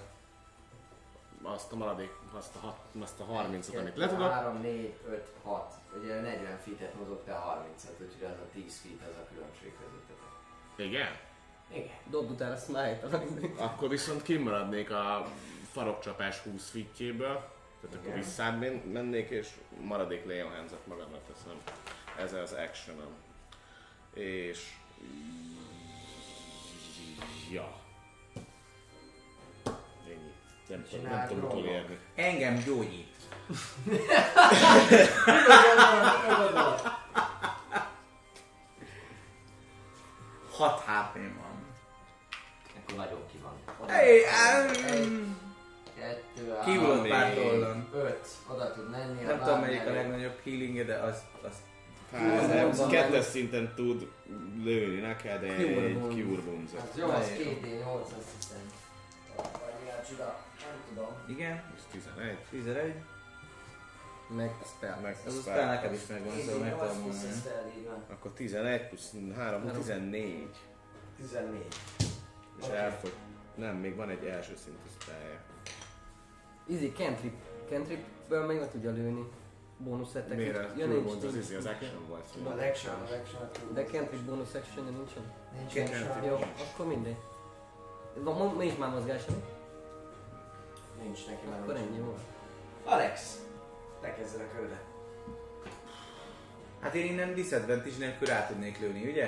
azt 1.41 1.71
a 1.71 1.75
maradék, 1.75 2.11
azt 2.33 2.55
a, 2.55 2.59
hat, 2.59 2.79
azt 3.01 3.19
a 3.19 3.25
30-ot, 3.25 3.79
amit 3.79 3.97
le 3.97 4.07
tudok. 4.07 4.31
3, 4.31 4.61
4, 4.61 4.93
5, 5.07 5.27
6. 5.43 5.73
Ugye 6.01 6.21
40 6.21 6.57
feet-et 6.57 6.99
mozog, 6.99 7.23
te 7.23 7.31
30-at, 7.31 8.01
úgyhogy 8.01 8.23
az 8.23 8.39
a 8.39 8.49
10 8.53 8.81
feet 8.81 9.09
az 9.09 9.17
a 9.17 9.27
különbség 9.33 9.73
közöttetek. 9.77 10.29
Igen? 10.75 11.11
Igen. 11.71 11.95
Dobd 12.09 12.31
utána 12.31 12.55
smite 12.55 13.07
Akkor 13.57 13.89
viszont 13.89 14.21
kimaradnék 14.21 14.91
a 14.91 15.27
farokcsapás 15.71 16.39
20 16.39 16.69
fitjéből, 16.69 17.49
tehát 17.89 18.05
akkor 18.05 18.13
visszább 18.17 18.59
men- 18.59 18.81
mennék, 18.91 19.29
és 19.29 19.47
maradék 19.81 20.25
Leon 20.25 20.51
Hands-et 20.55 20.87
magamra 20.87 21.21
teszem. 21.27 21.61
Ez 22.17 22.33
az 22.33 22.53
actionom. 22.53 23.13
És... 24.13 24.59
Ja. 27.51 27.81
Ennyi. 30.07 30.33
Nem, 30.67 30.83
tudom- 30.89 31.09
nem 31.09 31.27
tudom 31.27 31.43
utolérni. 31.43 31.97
Engem 32.15 32.55
gyógyít. 32.65 33.13
Hat 40.51 40.79
hp 40.79 41.13
van. 41.13 41.65
Akkor 42.77 42.97
nagyon 42.97 43.25
ki 43.31 43.37
van. 43.41 43.89
Hey, 43.89 44.21
um, 44.21 45.44
kettő, 46.07 46.57
Kiugrott 46.65 47.07
pár 47.07 47.35
Még. 47.35 47.45
oldalon. 47.45 47.87
öt. 47.93 48.27
Oda 48.47 48.71
tud 48.73 48.89
menni. 48.89 49.23
Nem 49.23 49.39
tudom 49.39 49.59
melyik 49.59 49.87
a 49.87 49.91
legnagyobb 49.91 50.39
healingje, 50.43 50.83
de 50.83 50.95
az, 50.95 51.23
az 51.41 51.53
Hát, 52.11 52.49
ez 52.51 52.87
kettes 52.89 53.25
szinten 53.25 53.73
tud 53.75 54.07
lőni 54.63 54.99
neked 54.99 55.43
egy 55.43 55.97
Cure 56.09 56.41
wounds 56.47 56.71
Az 56.73 56.97
jó, 56.97 57.09
az 57.09 57.29
Nagyon 57.29 57.37
két 57.37 57.61
d 57.61 57.65
8 57.65 58.11
azt 58.17 58.29
hiszem. 58.37 58.57
Vagy 59.35 59.73
milyen 59.81 59.97
csuda, 60.09 60.39
nem 60.59 60.77
tudom. 60.87 61.11
igen, 61.27 61.63
És 61.75 61.81
11. 61.91 62.37
11. 62.49 62.93
Meg 64.35 64.51
spell. 64.75 64.99
Meg 65.01 65.17
Ez 65.25 65.35
a 65.35 65.41
spell. 65.41 65.65
neked 65.65 65.93
is 65.93 65.99
megvan, 66.09 66.39
szóval 66.39 66.59
meg 66.59 66.69
8 66.75 66.81
tudom 66.87 67.03
plusz 67.03 67.21
mondani. 67.23 67.87
a. 68.09 68.11
Akkor 68.13 68.31
11 68.31 68.87
plusz 68.87 69.11
3, 69.37 69.71
14. 69.71 70.47
14. 71.17 71.65
És 72.61 72.67
elfogy. 72.67 73.13
Nem, 73.55 73.75
még 73.75 73.95
van 73.95 74.09
egy 74.09 74.25
első 74.25 74.53
szintű 74.63 74.87
spellje. 75.01 75.39
Easy, 76.69 76.91
cantrip. 76.91 77.33
Cantripből 77.69 78.45
meg 78.45 78.59
le 78.59 78.67
tudja 78.67 78.91
lőni. 78.91 79.29
Bónusz 79.77 80.15
ettek. 80.15 80.37
Miért 80.37 80.77
Ja, 80.77 80.85
nincs, 80.85 81.05
wounds 81.05 81.23
az 81.25 81.31
nincs. 81.33 81.45
izé, 81.45 81.55
az 81.55 81.65
action 81.65 82.07
volt. 82.07 82.25
Az 82.55 82.59
action, 82.61 82.93
az 83.03 83.11
action. 83.11 83.73
De 83.73 83.83
cantrip 83.83 84.21
bónusz 84.21 84.53
action 84.53 84.85
nincsen. 84.85 85.23
Nincs 85.57 85.89
action. 85.89 86.23
Jó, 86.23 86.35
akkor 86.73 86.85
mindegy. 86.85 87.15
Van, 88.15 88.55
nincs 88.57 88.77
már 88.77 88.89
mozgás, 88.89 89.25
nem? 89.25 89.43
Nincs 91.01 91.27
neki 91.27 91.47
már. 91.49 91.59
Akkor 91.61 91.73
nincs. 91.73 91.87
ennyi 91.87 91.99
volt. 91.99 92.19
Alex, 92.83 93.39
te 94.01 94.13
kezded 94.13 94.41
a 94.41 94.55
körödet. 94.55 94.83
Hát 96.79 96.93
én 96.95 97.05
innen 97.05 97.33
disadvantage 97.33 97.97
nélkül 97.97 98.27
rá 98.27 98.47
tudnék 98.47 98.79
lőni, 98.79 99.09
ugye? 99.09 99.25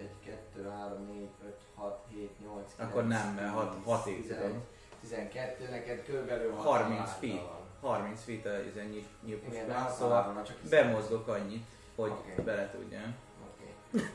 1, 0.00 0.08
2, 0.54 0.68
3, 0.68 1.06
4, 1.06 1.28
5, 1.44 1.54
6, 1.74 2.04
7, 2.10 2.30
8, 2.44 2.74
9, 2.76 2.90
Akkor 2.90 3.06
nem, 3.06 3.34
mert 3.34 3.52
hat- 3.52 3.74
10, 3.74 3.84
hat 3.84 4.06
év 4.06 4.16
11, 4.20 4.40
tudom. 4.42 4.62
12, 5.00 5.68
neked 5.70 6.04
körülbelül 6.04 6.52
30 6.52 7.10
feet. 7.20 7.40
30 7.80 8.24
feet 8.24 8.46
a 8.46 8.50
de 8.74 8.84
nyílpuskán, 9.24 9.70
hát 9.70 9.94
szóval 9.94 10.42
csak 10.46 10.56
bemozgok 10.70 11.28
annyit, 11.28 11.64
hogy 11.94 12.10
Oké. 12.10 12.42
bele 12.42 12.70
tudjam. 12.70 13.14
Oké. 13.46 13.70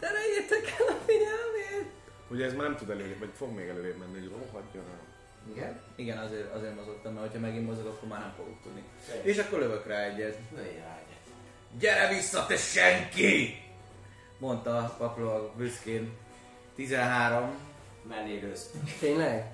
Terejétek 0.00 0.74
el 0.80 0.86
a 0.86 0.98
figyelmét! 1.06 1.92
Ugye 2.30 2.44
ez 2.44 2.54
már 2.54 2.66
nem 2.66 2.76
tud 2.76 2.90
előrébb, 2.90 3.18
vagy 3.18 3.30
fog 3.34 3.50
még 3.54 3.68
előrébb 3.68 3.98
menni, 3.98 4.18
hogy 4.18 4.30
rohadjon 4.30 4.84
el. 4.84 5.10
Igen? 5.50 5.80
Igen, 5.94 6.18
azért, 6.18 6.54
azért 6.54 6.74
mozogtam, 6.74 7.12
mert 7.12 7.32
ha 7.32 7.38
megint 7.38 7.66
mozog, 7.66 7.86
akkor 7.86 8.08
már 8.08 8.20
nem 8.20 8.32
fogok 8.36 8.62
tudni. 8.62 8.82
Szép. 9.08 9.24
És 9.24 9.38
akkor 9.38 9.58
lövök 9.58 9.86
rá 9.86 10.04
egyet. 10.04 10.38
Lőjj 10.54 10.76
rá 10.76 10.98
egyet. 10.98 11.34
Gyere 11.78 12.08
vissza, 12.08 12.46
te 12.46 12.56
senki! 12.56 13.62
Mondta 14.38 14.76
a 14.76 14.94
papló 14.98 15.52
büszkén. 15.56 16.12
13. 16.74 17.54
Mellé 18.08 18.38
lősz. 18.38 18.70
Tényleg? 19.00 19.51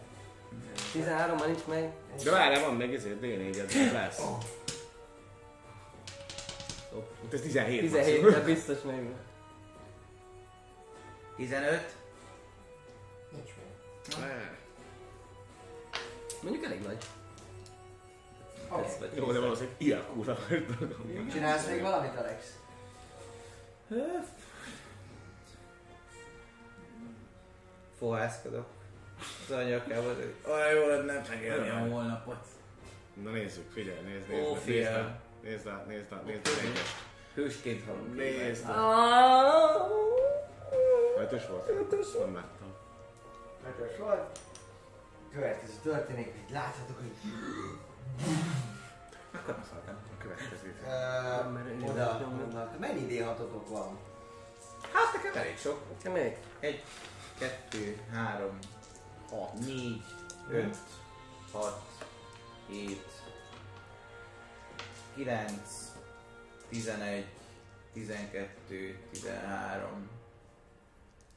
13 0.93 1.37
már 1.37 1.47
nincs 1.47 1.65
meg. 1.67 1.93
De 2.25 2.31
várjál, 2.31 2.65
van 2.65 2.75
még 2.75 2.95
ezért 2.95 3.21
D4 3.21 3.93
lesz. 3.93 4.21
Itt 7.25 7.33
ez 7.33 7.41
17 7.41 7.81
17 7.81 8.23
maximum. 8.23 8.31
de 8.31 8.41
biztos 8.41 8.83
meg. 8.83 9.09
15. 11.37 11.95
Nincs. 13.33 13.51
Ne. 14.21 14.57
Mondjuk 16.43 16.65
elég 16.65 16.83
nagy. 16.83 17.05
Vagy 18.69 19.11
Jó, 19.15 19.33
de 19.33 19.41
valószínűleg 19.41 19.75
ilyen 19.79 20.05
kurva. 20.13 20.37
Csinálsz 21.33 21.67
még 21.67 21.81
valamit, 21.81 22.17
Alex? 22.17 22.59
Fohászkodok. 27.99 28.78
Az 29.49 29.55
anyakával, 29.55 30.15
hogy 30.15 30.35
olyan 30.51 30.73
jó 30.75 30.87
lenne 30.87 31.23
megélni 31.29 31.69
a 31.69 31.79
holnapot. 31.95 32.47
Na 33.23 33.31
nézzük, 33.31 33.71
figyelj, 33.73 33.99
nézd, 34.01 34.29
nézd, 34.29 34.47
Ó, 34.47 34.53
nézd, 34.53 34.63
fiam. 34.65 34.93
rá, 34.95 35.21
nézd 35.43 35.67
rá, 35.67 35.85
nézd 35.89 36.11
rá, 36.11 36.21
nézd 36.25 36.47
rá, 36.47 36.53
egyest. 36.69 36.95
Hősként 37.35 37.85
halunk. 37.87 38.17
Nézd 38.17 38.67
rá. 38.67 38.75
Ötös 41.19 41.47
volt? 41.47 41.69
Ötös 41.69 42.07
Nem 42.13 42.35
láttam. 42.35 42.75
Ötös 43.69 43.97
volt. 43.99 44.39
Következő 45.33 45.73
történik, 45.83 46.27
hogy 46.27 46.55
láthatok, 46.55 46.97
hogy 46.99 47.13
Akkor 49.35 49.55
nem 49.55 49.65
szóltam. 49.71 49.95
A 50.19 50.23
következő. 50.23 50.75
oda 51.91 52.19
nyomnak. 52.21 52.79
Mennyi 52.79 53.19
d 53.19 53.25
6 53.25 53.39
van? 53.69 53.99
Hát 54.93 55.13
nekem 55.15 55.43
elég 55.43 55.59
sok. 55.59 55.81
Te 56.03 56.09
még? 56.11 56.37
Egy, 56.61 56.83
kettő, 57.39 58.01
három, 58.13 58.59
hat, 59.31 59.59
négy, 59.59 60.03
öt, 60.51 60.77
hat, 61.53 61.83
hét, 62.67 63.07
kilenc, 65.15 65.93
tizenegy, 66.69 67.27
tizenkettő, 67.93 68.99
tizenhárom. 69.11 70.09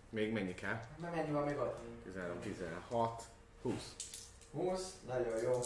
Még 0.10 0.32
mennyi 0.32 0.54
kell? 0.54 0.80
Mert 0.98 1.16
mennyi 1.16 1.32
van 1.32 1.44
még 1.44 1.58
ott? 1.58 1.80
13, 2.04 2.40
16, 2.40 3.24
20. 3.62 3.96
20, 4.54 4.96
nagyon 5.08 5.42
jó. 5.44 5.60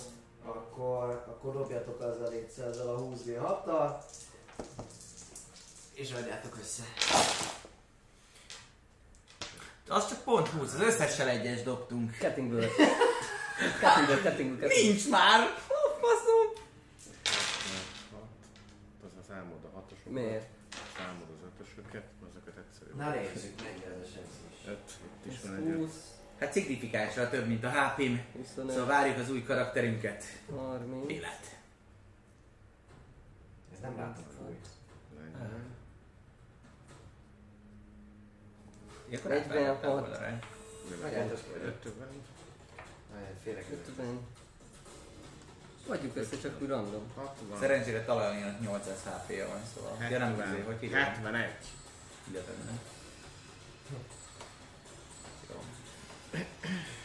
Akkor, 0.46 1.24
akkor 1.28 1.54
dobjatok 1.54 2.02
azzal 2.02 2.30
létsz 2.30 2.58
ezzel 2.58 2.88
a 2.88 2.98
20 2.98 3.22
d 3.22 3.38
6 3.38 3.66
tal 3.66 4.04
És 5.94 6.12
adjátok 6.12 6.58
össze. 6.60 6.84
Az 9.88 10.10
csak 10.10 10.24
pont 10.24 10.48
20, 10.48 10.74
az 10.74 10.82
összessel 10.82 11.28
egyes 11.28 11.64
dobtunk. 11.64 12.18
Kettingből. 12.18 12.66
Kettingből, 13.80 14.22
kettingből, 14.22 14.22
kettingből. 14.22 14.68
Nincs 14.68 15.10
már! 15.10 15.42
Ó, 15.48 15.80
faszom! 16.00 16.64
6. 18.12 18.22
Az 19.06 19.12
a 19.20 19.24
számod 19.28 19.64
a 19.64 19.76
hatosokat. 19.76 20.14
Miért? 20.14 20.48
Számod 20.98 21.28
az 21.36 21.50
ötösöket, 21.50 22.04
azokat 22.30 22.54
egyszerű. 22.58 22.92
Na 22.98 23.10
nézzük, 23.10 23.62
mennyi 23.62 23.84
ez 23.86 24.08
a 24.08 24.10
sebzés. 24.14 24.68
5, 24.68 24.78
itt 25.26 25.32
is 25.32 25.42
van 25.42 25.56
egy 25.56 25.68
öt. 25.68 25.78
20, 25.78 25.92
Hát 26.40 26.52
szignifikánsra 26.52 27.30
több, 27.30 27.48
mint 27.48 27.64
a 27.64 27.70
HP-m. 27.70 28.16
25, 28.38 28.72
Szóval 28.72 28.88
várjuk 28.88 29.18
az 29.18 29.32
új 29.32 29.44
karakterünket. 29.44 30.24
30. 30.56 31.12
Élet. 31.12 31.58
Ez 33.74 33.80
nem 33.82 33.98
látom 33.98 34.24
fúj. 34.38 34.56
Öt 39.10 39.22
többen. 41.74 42.08
Nagyon 43.14 43.36
félek. 43.44 43.66
50. 43.88 44.20
Adjuk 45.88 46.16
össze 46.18 46.38
csak 46.42 46.62
úgy 46.62 46.68
random. 46.68 47.04
60. 47.16 47.60
Szerencsére 47.60 48.04
talajon 48.06 48.58
800 48.62 48.96
HP-ja 49.04 49.48
van, 49.48 49.62
szóval. 49.76 49.98
Ja 50.10 50.18
nem 50.18 50.44
izé, 50.48 50.62
hogy 50.66 50.78
hívják? 50.80 51.16
71. 51.16 51.50
Ide 52.30 52.40
tenne. 52.40 52.72
Jó. 53.92 53.98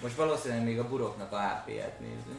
Most 0.01 0.15
valószínűleg 0.17 0.65
még 0.65 0.79
a 0.79 0.89
buroknak 0.89 1.33
a 1.33 1.39
HP-ját 1.41 2.01
nézni. 2.01 2.37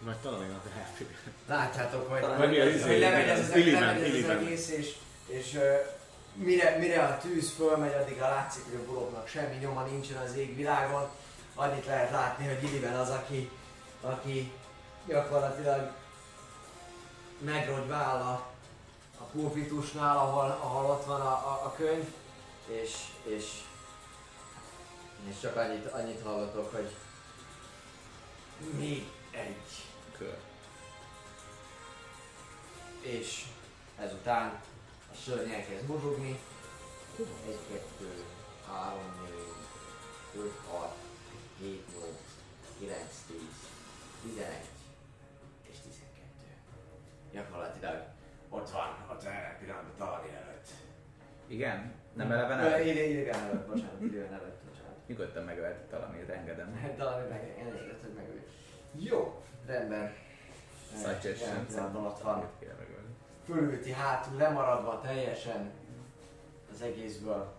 Vagy 0.00 0.16
talán 0.16 0.42
én 0.42 0.50
a 0.50 0.60
happy. 0.78 1.06
Látjátok, 1.46 2.08
hogy, 2.10 2.20
Talán 2.20 2.40
az 2.40 2.46
hogy 2.46 2.74
izé? 2.74 2.98
lemegy 2.98 3.28
ez, 3.28 3.38
az, 3.38 3.44
ez 3.44 3.50
az 3.50 3.56
Illiven. 3.56 4.38
egész, 4.38 4.68
és, 4.70 4.96
és 5.26 5.58
mire, 6.34 6.78
mire 6.78 7.04
a 7.04 7.18
tűz 7.18 7.50
fölmegy, 7.50 7.92
addigra 7.92 8.28
látszik, 8.28 8.64
hogy 8.64 8.74
a 8.74 8.84
buloknak 8.84 9.28
semmi 9.28 9.56
nyoma 9.56 9.84
nincsen 9.84 10.16
az 10.16 10.34
égvilágon. 10.36 11.08
Annyit 11.54 11.86
lehet 11.86 12.10
látni, 12.10 12.46
hogy 12.46 12.62
Illiven 12.62 12.94
az, 12.94 13.10
aki, 13.10 13.50
aki 14.00 14.52
gyakorlatilag 15.06 15.92
megrogyvál 17.38 18.16
a, 18.16 18.50
a 19.18 19.24
pulpitusnál, 19.24 20.16
ahol, 20.16 20.58
ahol 20.60 20.90
ott 20.90 21.04
van 21.04 21.20
a, 21.20 21.32
a, 21.32 21.60
a 21.64 21.74
könyv, 21.76 22.06
és, 22.66 22.96
és, 23.22 23.44
és 25.28 25.40
csak 25.40 25.56
annyit, 25.56 25.86
annyit 25.86 26.22
hallotok, 26.22 26.74
hogy 26.74 26.90
még 28.78 29.10
egy 29.30 29.84
kör. 30.18 30.36
És 33.00 33.44
ezután 33.98 34.60
a 35.12 35.14
szörny 35.14 35.50
elkezd 35.50 35.86
mozogni. 35.88 36.38
1, 37.48 37.58
2, 37.68 38.24
3, 38.66 38.98
4, 40.34 40.44
5, 40.44 40.52
6, 40.70 40.94
7, 41.58 41.86
8, 41.98 42.08
9, 42.78 42.98
10, 43.26 43.36
11 44.22 44.46
és 45.70 45.76
12. 45.78 46.02
Gyakorlatilag 47.32 48.02
ott 48.48 48.70
van, 48.70 48.88
van 49.08 49.32
egy 49.32 49.58
pillanatban 49.58 49.96
talán 49.96 50.20
előtt. 50.20 50.68
Igen? 51.46 51.92
Nem 52.12 52.32
eleven 52.32 52.58
előtt? 52.58 52.86
Idő, 52.86 53.02
időben 53.02 53.40
előtt, 53.40 53.66
bocsánat, 53.66 54.00
időben 54.00 54.32
előtt, 54.32 54.60
bocsánat. 54.68 54.96
Nyugodtan 55.06 55.44
megölti 55.44 55.86
talamét, 55.90 56.28
engedem. 56.28 56.68
Talán 56.98 57.28
meg 57.28 57.54
elégett, 57.58 58.02
hogy 58.02 58.14
megöljük. 58.14 58.50
Jó, 58.92 59.42
rendben. 59.66 60.14
Suggestion. 60.96 61.48
Jelen 61.48 61.66
pillanatban 61.66 62.04
ott 62.04 62.20
van. 62.20 62.50
Megölni? 62.60 63.01
Fölülti 63.52 63.92
hátul, 63.92 64.36
lemaradva 64.36 65.00
teljesen 65.00 65.70
az 66.72 66.82
egészből. 66.82 67.52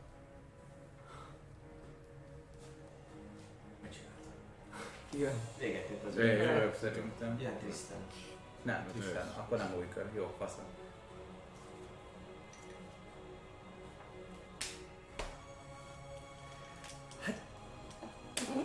Igen. 5.09 5.33
Véget 5.59 5.89
ért 5.89 6.03
az 6.03 6.15
ügyben. 6.15 6.35
Jövök 6.35 6.75
szerintem. 6.75 7.39
Ilyen 7.39 7.57
Tristan. 7.57 7.97
Nem, 8.61 8.87
tisztán. 8.93 9.27
Akkor 9.37 9.57
nem 9.57 9.73
új 9.77 9.87
kör. 9.93 10.09
Jó, 10.15 10.33
faszom. 10.37 10.63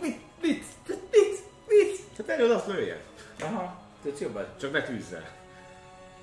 Mit? 0.01 0.19
Mit? 0.41 0.65
Mit? 0.87 1.43
Mit? 1.67 2.17
Hát 2.17 2.29
előd 2.29 2.51
azt 2.51 2.67
lője. 2.67 3.01
Aha, 3.39 3.81
tudsz 4.01 4.19
jobban? 4.19 4.45
Csak 4.59 4.71
ne 4.71 4.83
tűzzel. 4.83 5.29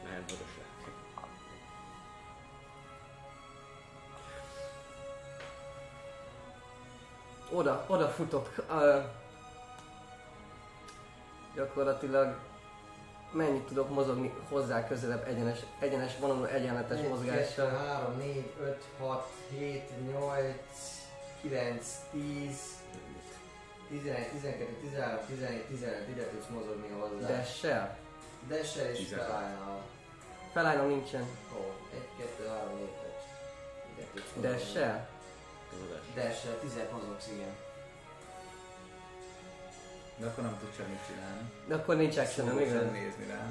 Lehet 0.05 0.31
vörös 0.31 0.66
Oda, 7.57 7.85
oda 7.89 8.09
futok. 8.09 8.49
Uh, 8.68 9.05
gyakorlatilag 11.55 12.36
mennyit 13.33 13.67
tudok 13.67 13.89
mozogni 13.91 14.33
hozzá 14.49 14.86
közelebb 14.86 15.26
egyenes, 15.26 15.65
egyenes 15.78 16.18
vonalú 16.18 16.44
egyenletes 16.44 16.99
1, 16.99 17.02
2, 17.02 17.09
mozgással. 17.09 17.68
3, 18.17 18.17
4, 18.18 18.44
5, 18.59 18.83
6, 18.99 19.25
7, 19.51 19.83
8, 20.15 20.55
9, 21.43 21.81
10, 22.12 22.12
11, 22.12 22.59
12, 23.89 24.18
13, 24.43 25.18
14, 25.20 25.65
15, 25.68 26.09
ide 26.09 26.28
tudsz 26.28 26.49
mozogni 26.49 26.91
a 26.93 26.99
vadozás. 26.99 27.28
Dash-sel? 27.28 27.97
Dash-el 28.49 28.91
és 28.91 28.99
16. 28.99 29.26
felállnál. 29.26 29.83
Felállnom 30.52 30.89
nincsen. 30.89 31.25
Ó, 31.55 31.59
1, 31.94 32.02
2, 32.18 32.26
3, 32.36 32.49
4, 32.49 32.68
5. 33.97 34.35
Ide 34.39 34.59
tudsz 35.77 35.89
mozogni. 35.89 36.13
Dash-sel? 36.15 36.53
Ez 36.53 36.57
a 36.57 36.57
dash. 36.57 36.59
Dash-el, 36.59 36.59
10 36.59 36.93
mozogsz, 36.93 37.29
igen. 37.33 37.55
De 40.17 40.27
akkor 40.27 40.45
nem 40.45 40.59
tud 40.59 40.75
semmit 40.77 41.07
csinálni. 41.07 41.51
De 41.67 41.75
akkor 41.75 41.97
nincs 41.97 42.17
action, 42.17 42.49
Szóval 42.49 42.63
igaz? 42.63 42.91
nézni 42.91 43.27
rá. 43.27 43.47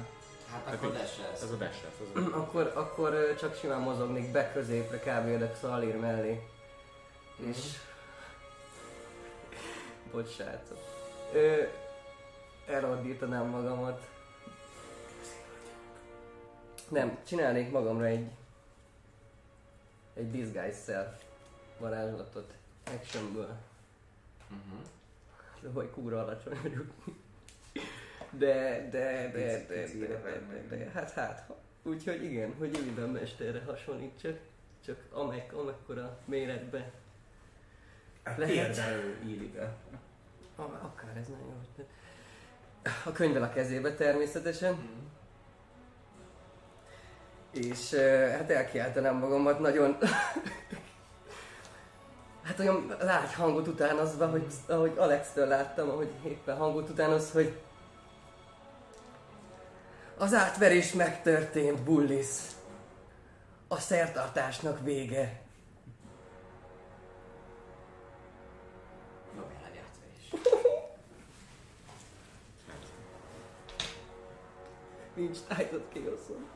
Hát 0.50 0.74
akkor 0.74 0.92
dash-elsz. 0.92 1.42
Ez 1.42 1.50
a 1.50 1.56
dash 1.56 1.82
lesz. 1.82 2.16
Ez 2.16 2.32
a... 2.32 2.36
akkor, 2.40 2.72
akkor 2.74 3.34
csak 3.38 3.56
simán 3.56 3.80
mozognék 3.80 4.32
be 4.32 4.52
középre, 4.52 4.98
kb. 4.98 5.34
oda 5.34 5.50
Xalir 5.50 5.96
mellé. 5.96 6.42
És... 7.36 7.58
Bocs, 10.12 10.30
srácok. 10.34 10.78
Ö, 11.32 11.62
elordítanám 12.66 13.46
magamat. 13.46 14.06
Nem, 16.88 17.18
csinálnék 17.26 17.70
magamra 17.70 18.04
egy... 18.04 18.30
Egy 20.14 20.30
disguise 20.30 20.82
self 20.84 21.25
varázslatot. 21.78 22.52
Actionből. 22.84 23.56
Mhm. 24.48 24.80
De 25.60 25.68
hogy 25.68 25.90
kúra 25.90 26.22
alacsony 26.22 26.58
vagyok. 26.62 26.86
De, 28.30 28.88
de, 28.90 29.30
de, 29.32 29.64
de, 29.68 29.86
de, 29.96 30.06
de, 30.06 30.66
de, 30.68 30.76
de, 30.76 30.90
hát 30.90 31.10
hát, 31.10 31.52
úgyhogy 31.82 32.24
igen, 32.24 32.54
hogy 32.58 32.78
Illidan 32.78 33.08
mesterre 33.08 33.62
hasonlítsak, 33.66 34.38
csak 34.84 34.96
amek, 35.12 35.54
amekkora 35.54 36.18
méretbe. 36.24 36.90
Lehet. 38.36 38.48
Érdelő 38.50 39.18
Illibe. 39.24 39.76
Ah, 40.56 40.84
akár 40.84 41.16
ez 41.16 41.28
nagyon 41.28 41.66
jó. 41.76 41.84
A 43.04 43.12
könyvvel 43.12 43.42
a 43.42 43.52
kezébe 43.52 43.94
természetesen. 43.94 44.72
Mhm. 44.72 45.04
És 47.50 47.94
hát 48.30 48.50
elkiáltanám 48.50 49.16
magamat 49.16 49.60
nagyon... 49.60 49.98
hát 52.46 52.58
olyan 52.58 52.96
lágy 53.00 53.34
hangot 53.34 53.66
utánozva, 53.66 54.28
hogy, 54.28 54.46
ahogy 54.66 54.92
Alex-től 54.96 55.46
láttam, 55.46 55.88
ahogy 55.88 56.10
éppen 56.24 56.56
hangot 56.56 56.88
utánoz, 56.88 57.32
hogy 57.32 57.58
az 60.18 60.34
átverés 60.34 60.92
megtörtént, 60.92 61.82
Bullis. 61.82 62.26
A 63.68 63.78
szertartásnak 63.78 64.82
vége. 64.82 65.40
Nincs 75.14 75.38
Titan 75.48 75.82
Chaosom. 75.92 76.55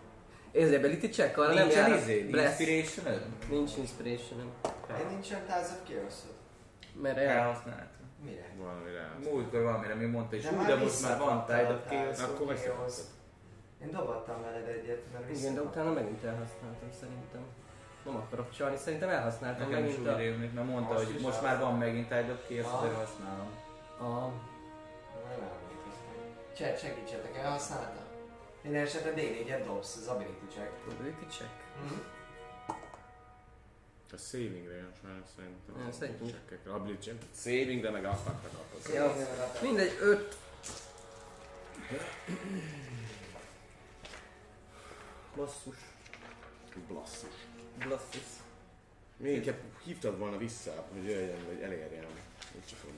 Érzed 0.52 0.74
ability 0.74 1.08
check 1.08 1.38
arra 1.38 1.54
nem 1.54 1.66
Nincsen 1.66 1.88
jár. 1.88 1.98
izé, 1.98 2.22
Breath. 2.30 2.60
inspiration 2.60 3.32
Nincs 3.48 3.76
inspiration 3.76 4.38
Én 5.00 5.06
nincsen 5.10 5.40
Tides 5.40 5.70
of 5.70 5.88
Chaos-od. 5.88 6.34
Mert 7.02 7.16
el... 7.18 7.28
Elhasználtam. 7.28 8.06
Mire? 8.24 8.46
Valamire 8.58 8.98
elsz. 8.98 9.24
Múltkor 9.30 9.62
valamire 9.62 9.94
mi 9.94 10.04
mondta, 10.06 10.36
és 10.36 10.42
De 10.42 10.50
úgy, 10.50 10.56
már 10.56 10.66
de 10.66 10.74
most 10.76 11.02
már 11.02 11.18
van 11.18 11.44
Tide 11.46 11.72
of 11.72 11.88
Chaos. 11.88 12.18
Akkor 12.22 12.36
Chaos. 12.46 12.50
visszakaptad. 12.52 13.04
Én 13.82 13.90
dobattam 13.90 14.42
veled 14.42 14.68
egyet, 14.68 15.02
mert 15.12 15.36
Igen, 15.38 15.54
de 15.54 15.60
utána 15.60 15.92
megint 15.92 16.24
elhasználtam 16.24 16.88
szerintem. 17.00 17.40
Nem 18.04 18.16
akarok 18.16 18.50
csalni, 18.50 18.76
szerintem 18.76 19.08
elhasználtam 19.08 19.68
Nekem 19.68 19.84
is 19.84 19.90
megint 19.90 20.06
úgy 20.08 20.12
a... 20.14 20.16
rémlik, 20.16 20.52
mert 20.52 20.66
mondta, 20.66 20.92
Most 20.92 21.04
hogy 21.06 21.20
most 21.20 21.42
már 21.42 21.58
van 21.58 21.78
megint 21.78 22.08
Tide 22.08 22.32
of 22.32 22.48
Chaos, 22.48 22.64
Ah. 22.66 22.78
azért 22.78 22.94
használom. 22.94 23.50
a... 24.00 24.10
Nem 25.28 25.40
emlékeztem. 25.56 26.16
Chat, 26.56 26.78
segítsetek, 26.80 27.36
elhasználta? 27.36 27.99
Minden 28.62 28.82
esetre 28.82 29.12
D4-et 29.16 29.62
dobsz, 29.64 29.96
az 29.96 30.06
ability 30.06 30.46
check. 30.54 30.70
Ability 30.90 31.26
check. 31.30 31.50
Mhm. 31.82 32.00
A 34.12 34.16
savingre 34.16 34.74
jön 34.74 34.92
sajnos 35.02 35.26
szerintem. 35.36 35.86
Ja, 35.86 35.92
szerintem. 35.92 36.72
Ability 36.72 37.10
Savingre 37.34 37.90
meg 37.90 38.04
akartak 38.04 38.52
akkor. 38.52 38.94
Ja, 38.94 39.14
mindegy, 39.62 39.98
öt... 40.00 40.36
Basszus. 45.36 45.76
Blasszus. 46.88 47.34
Basszus. 47.88 48.22
Még 49.16 49.36
inkább 49.36 49.58
hívtad 49.84 50.18
volna 50.18 50.36
vissza, 50.36 50.86
hogy 50.92 51.04
jöjjön, 51.04 51.46
vagy 51.46 51.60
elérjem. 51.62 52.04
Úgy 52.54 52.66
csak 52.66 52.78
fogom. 52.78 52.96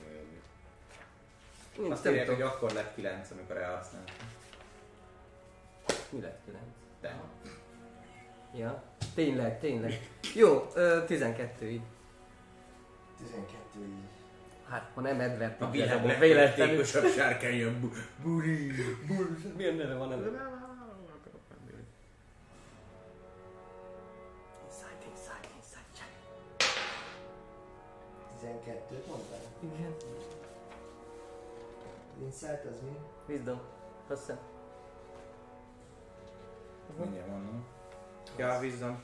Nincs, 1.77 1.91
Azt 1.91 2.05
írják, 2.05 2.27
hogy 2.29 2.41
akkor 2.41 2.71
lett 2.71 2.95
9, 2.95 3.31
amikor 3.31 3.57
elhasználtam. 3.57 4.15
Mi 6.13 6.21
lett 6.21 6.39
9? 6.45 6.63
De. 7.01 7.21
Ja, 8.55 8.83
tényleg, 9.15 9.59
tényleg. 9.59 10.09
Jó, 10.35 10.69
ö, 10.73 11.05
12 11.05 11.69
így. 11.69 11.81
12 13.17 13.85
így. 13.85 13.93
Hát, 14.69 14.91
ha 14.93 15.01
nem 15.01 15.19
Edward, 15.19 15.61
A 15.61 15.65
így 15.65 15.71
világ 15.71 16.01
véletlenül. 16.03 16.35
legjátékosabb 16.35 17.05
sárkány 17.07 17.55
jön. 17.55 17.79
Bu- 17.81 17.93
Buri. 18.23 18.71
Milyen 19.57 19.75
neve 19.75 19.95
van 19.95 20.11
ennek? 20.11 20.31
Inside, 24.65 25.05
inside, 25.11 25.47
inside, 25.57 25.89
check. 25.93 26.11
12 28.39 29.03
mondtál? 29.07 29.39
Igen. 29.59 29.93
Insight 32.23 32.65
az 32.65 32.81
mi? 32.83 32.97
Wisdom. 33.27 33.59
Azt 34.07 34.19
hiszem. 34.19 34.37
Mindjárt 36.97 37.27
mondom. 37.27 37.65
Ja, 38.37 38.59
vízzam. 38.59 39.03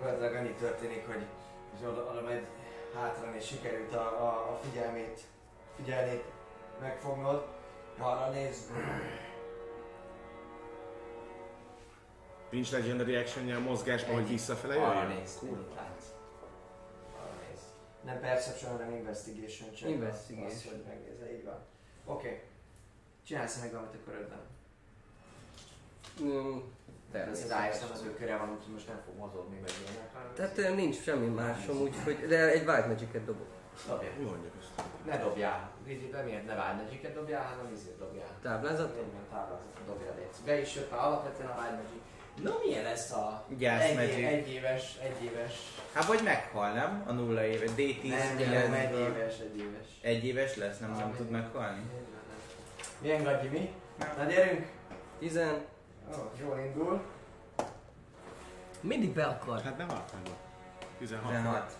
Gazdag 0.00 0.34
annyi 0.34 0.54
történik, 0.54 1.06
hogy 1.06 1.26
és 1.74 1.86
oda, 1.86 2.10
oda 2.10 2.20
megy 2.20 2.46
hátra, 2.94 3.34
és 3.34 3.46
sikerült 3.46 3.94
a, 3.94 4.22
a, 4.22 4.52
a 4.52 4.60
figyelmét, 4.62 5.20
figyelmét 5.76 6.24
megfognod. 6.80 7.46
Arra 7.98 8.30
néz. 8.30 8.70
Nincs 12.50 12.70
legendary 12.70 13.16
action 13.16 13.50
a 13.50 13.58
mozgásban, 13.58 14.14
hogy 14.14 14.28
visszafele 14.28 14.74
Arra 14.74 15.02
jöjjön? 15.02 15.18
néz. 15.18 15.38
Ennyit 15.42 15.74
látsz. 15.76 16.04
Arra 17.16 17.34
néz. 17.48 17.60
Nem 18.04 18.20
perception, 18.20 18.70
hanem 18.70 18.90
investigation 18.90 19.70
check. 19.74 19.90
Investigation. 19.90 20.50
Az, 20.50 20.64
hogy 20.64 20.84
megnézze, 20.86 21.32
így 21.32 21.44
van. 21.44 21.58
Oké. 22.04 22.26
Okay. 22.26 22.40
Csinálsz 23.26 23.60
meg 23.60 23.72
valamit 23.72 23.94
a 23.94 24.04
körödben. 24.04 24.40
Mm, 26.22 26.58
természetesen. 27.12 27.70
Ice 27.70 27.84
az 27.92 28.02
ő 28.06 28.14
köre 28.14 28.36
van, 28.36 28.50
úgyhogy 28.50 28.72
most 28.72 28.88
nem 28.88 29.00
fog 29.04 29.16
mozogni 29.16 29.58
meg 29.60 29.70
ilyenek. 29.82 30.54
Tehát 30.54 30.76
nincs 30.76 31.02
semmi 31.02 31.26
másom, 31.26 31.76
úgyhogy, 31.80 32.26
de 32.26 32.50
egy 32.50 32.66
White 32.68 32.86
Magic-et 32.86 33.24
dobok. 33.24 33.46
Dobjál. 33.88 34.12
Mondjuk 34.18 34.54
ezt? 34.60 34.82
Ne 35.06 35.18
dobjál. 35.18 35.70
Nem 36.12 36.28
ilyen 36.28 36.44
ne 36.44 36.52
Wild 36.52 36.82
Magic-et 36.82 37.14
dobjál, 37.14 37.42
hanem 37.42 37.72
izét 37.72 37.98
dobjál. 37.98 38.26
Táblázat? 38.42 38.94
Minden 38.94 39.26
táblázatot 39.30 39.86
dobjál 39.86 40.14
légy. 40.16 40.28
Be 40.44 40.60
is 40.60 40.74
jött 40.74 40.90
már 40.90 41.00
alapvetően 41.00 41.48
a 41.48 41.60
Wild 41.60 41.74
Magic. 41.82 42.02
Na 42.42 42.58
milyen 42.64 42.82
lesz 42.82 43.12
a 43.12 43.44
Gas 43.48 43.82
egy, 43.82 43.94
Magic. 43.94 44.26
egy 44.26 44.48
éves, 44.48 44.98
egy 45.02 45.24
éves, 45.24 45.52
Hát 45.92 46.04
vagy 46.04 46.20
meghal, 46.24 46.72
nem? 46.72 47.04
A 47.06 47.12
nulla 47.12 47.44
éve. 47.44 47.66
D10 47.76 48.08
nem, 48.08 48.50
nem, 48.50 48.72
egy 48.72 48.98
éves, 48.98 49.38
egy 49.38 49.58
éves. 49.58 49.86
Egy 50.00 50.24
éves 50.24 50.56
lesz, 50.56 50.78
nem, 50.78 50.92
nem 50.96 51.14
tud 51.16 51.30
meghalni? 51.30 51.82
Milyen 53.00 53.22
gagyi 53.22 53.48
mi? 53.48 53.74
Na 54.16 54.24
gyerünk! 54.24 54.66
10. 55.18 55.40
Ó, 56.18 56.30
jól 56.40 56.58
indul. 56.58 57.00
Mindig 58.80 59.12
be 59.12 59.24
akar. 59.24 59.60
Hát 59.60 59.76
nem 59.76 59.86
be. 59.86 60.04
16. 60.98 61.22
16. 61.32 61.76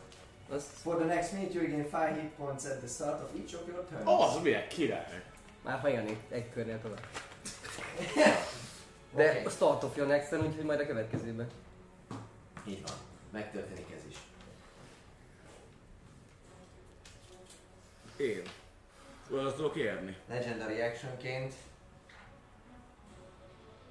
Az, 0.51 0.65
For 0.83 0.97
the 0.97 1.05
next 1.05 1.33
minute 1.33 1.53
you 1.53 1.69
gain 1.69 2.11
5 2.11 2.21
hit 2.21 2.31
points 2.31 2.65
at 2.65 2.79
the 2.79 2.87
start 2.89 3.23
of 3.23 3.31
each 3.35 3.55
of 3.55 3.67
your 3.69 3.85
turns. 3.85 4.05
Az 4.07 4.43
milyen 4.43 4.69
király! 4.69 5.23
már 5.63 5.79
ha 5.79 5.89
jönni, 5.89 6.21
egy 6.29 6.51
körnél 6.53 6.81
tovább. 6.81 7.07
De 9.15 9.31
Oké. 9.31 9.45
a 9.45 9.51
start 9.51 9.83
of 9.83 9.97
your 9.97 10.09
next 10.09 10.33
úgyhogy 10.33 10.65
majd 10.65 10.81
a 10.81 10.87
következőben. 10.87 11.51
Így 12.67 12.83
van. 12.83 12.93
Megtörténik 13.31 13.91
ez 13.97 14.03
is. 14.09 14.17
Én. 18.17 18.43
Oda 19.31 19.55
tudok 19.55 19.77
érni. 19.77 20.17
Legendary 20.29 20.81
actionként 20.81 21.55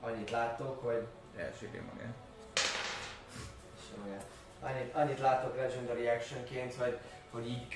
annyit 0.02 0.30
láttok, 0.30 0.84
hogy 0.84 1.08
Elsírja 1.38 1.82
magát. 1.94 2.14
Semmi. 3.90 4.18
Annyit, 4.62 4.96
annyit 4.96 5.20
látok 5.20 5.56
Legendary 5.56 6.08
Actionként, 6.08 6.76
hogy, 6.76 6.98
hogy 7.32 7.48
így 7.48 7.68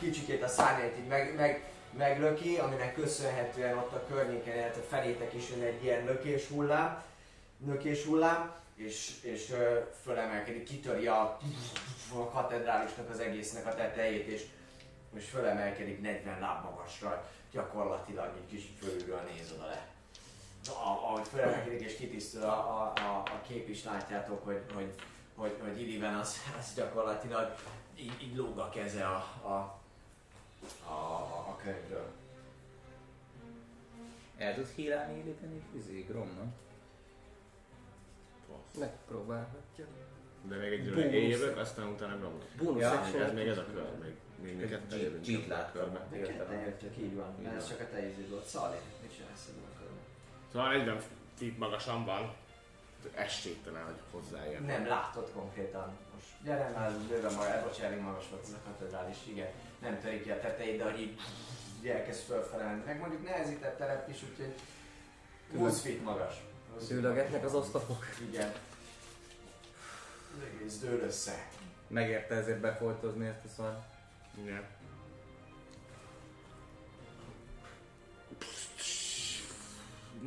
kicsikét 0.00 0.42
a 0.42 0.48
szárnyait 0.48 0.98
így 0.98 1.06
meg, 1.06 1.34
meg, 1.36 1.64
meglöki, 1.96 2.56
aminek 2.56 2.94
köszönhetően 2.94 3.78
ott 3.78 3.92
a 3.92 4.06
környéken, 4.06 4.56
illetve 4.56 4.82
felétek 4.82 5.34
is 5.34 5.50
jön 5.50 5.62
egy 5.62 5.84
ilyen 5.84 6.04
lökés 6.04 6.46
hullám, 6.48 7.02
lökés 7.66 8.04
hullám, 8.04 8.54
és, 8.74 9.22
és 9.22 9.54
fölemelkedik, 10.02 10.64
kitöri 10.64 11.06
a, 11.06 11.38
a 12.14 12.28
katedrálisnak 12.28 13.10
az 13.10 13.18
egésznek 13.18 13.66
a 13.66 13.74
tetejét, 13.74 14.26
és 14.26 14.46
most 15.12 15.26
fölemelkedik 15.26 16.00
40 16.00 16.40
láb 16.40 16.64
magasra, 16.64 17.28
gyakorlatilag 17.52 18.32
egy 18.36 18.46
kis 18.46 18.68
fölülről 18.78 19.20
néz 19.34 19.52
oda 19.52 19.66
le. 19.66 19.89
A- 20.68 21.04
Ahogy 21.10 21.26
fölemelkedik 21.28 21.80
és 21.80 21.96
kitisztul 21.96 22.42
a, 22.42 22.82
a, 22.82 22.92
a, 22.96 23.16
a 23.24 23.40
kép 23.48 23.68
is 23.68 23.84
látjátok, 23.84 24.44
hogy, 24.44 24.62
hogy, 24.74 24.94
hogy, 25.34 25.56
hogy 25.62 25.80
Illiven 25.80 26.14
az, 26.14 26.36
az 26.58 26.74
gyakorlatilag 26.74 27.54
így, 27.96 28.22
így 28.22 28.36
lóg 28.36 28.58
a 28.58 28.68
keze 28.68 29.06
a, 29.06 29.16
a, 29.42 29.78
a, 30.88 30.92
a, 31.48 31.56
könyvről. 31.62 32.06
El 34.36 34.54
tud 34.54 34.66
hírálni 34.74 35.18
élíteni 35.18 35.62
izé, 35.76 36.00
Gromnak? 36.00 36.52
Megpróbálhatja. 38.78 39.86
De 40.48 40.56
még 40.56 40.72
egy 40.72 41.12
éjjövök, 41.12 41.56
aztán 41.56 41.86
utána 41.86 42.18
gomlok. 42.18 42.44
Bónusz 42.56 42.80
Ja. 42.80 43.04
Ez 43.24 43.32
még 43.32 43.46
ez 43.46 43.58
a 43.58 43.64
kör, 43.64 43.90
még, 44.02 44.14
még, 44.42 44.78
jövünk 44.90 45.24
Cheat 45.24 45.42
ebbe 45.42 45.56
a 45.56 45.70
körbe. 45.72 46.06
Jöttök, 46.16 46.96
így 46.96 47.14
van. 47.14 47.34
Így 47.38 47.44
Mert 47.44 47.56
ez 47.56 47.68
van. 47.68 47.78
csak 47.78 47.86
a 47.86 47.90
te 47.90 48.08
ízid 48.08 48.30
volt. 48.30 48.44
Szali, 48.46 48.76
mit 49.02 49.16
csinálsz? 49.16 49.48
Szóval 50.52 50.68
40 50.76 51.00
feet 51.38 51.58
magasan 51.58 52.04
van. 52.04 52.34
Esélytelen, 53.14 53.84
hogy 53.84 54.00
hozzáér. 54.10 54.60
Nem 54.60 54.86
látod 54.86 55.30
konkrétan. 55.34 55.96
Most 56.14 56.26
gyere 56.44 56.68
már, 56.68 56.92
bőven 56.92 57.34
maga, 57.34 57.62
bocs, 57.64 57.80
elég 57.80 58.00
magas 58.00 58.28
volt 58.30 58.42
ez 58.42 58.52
a 58.52 58.70
katedrális, 58.70 59.16
igen. 59.26 59.48
Nem 59.78 60.00
törik 60.00 60.22
ki 60.22 60.30
a 60.30 60.40
tetejét, 60.40 60.78
de 60.78 60.84
hogy 60.84 61.00
így, 61.00 61.20
elkezd 61.88 62.20
fölfelelni. 62.20 62.82
Meg 62.86 62.98
mondjuk 62.98 63.24
nehezített 63.24 63.78
terep 63.78 64.08
is, 64.08 64.22
úgyhogy 64.30 64.54
20 65.52 65.80
feet 65.80 66.02
magas. 66.02 66.34
20 66.72 66.88
feet 66.88 67.00
Szőlegetnek 67.00 67.44
az 67.44 67.52
magas. 67.52 67.66
oszlopok. 67.66 68.04
Igen. 68.28 68.52
Az 70.36 70.42
egész 70.54 70.78
dől 70.78 71.00
össze. 71.00 71.48
Megérte 71.86 72.34
ezért 72.34 72.60
befoltozni 72.60 73.26
ezt 73.26 73.44
a 73.44 73.48
szar. 73.48 73.78
Igen. 74.42 74.62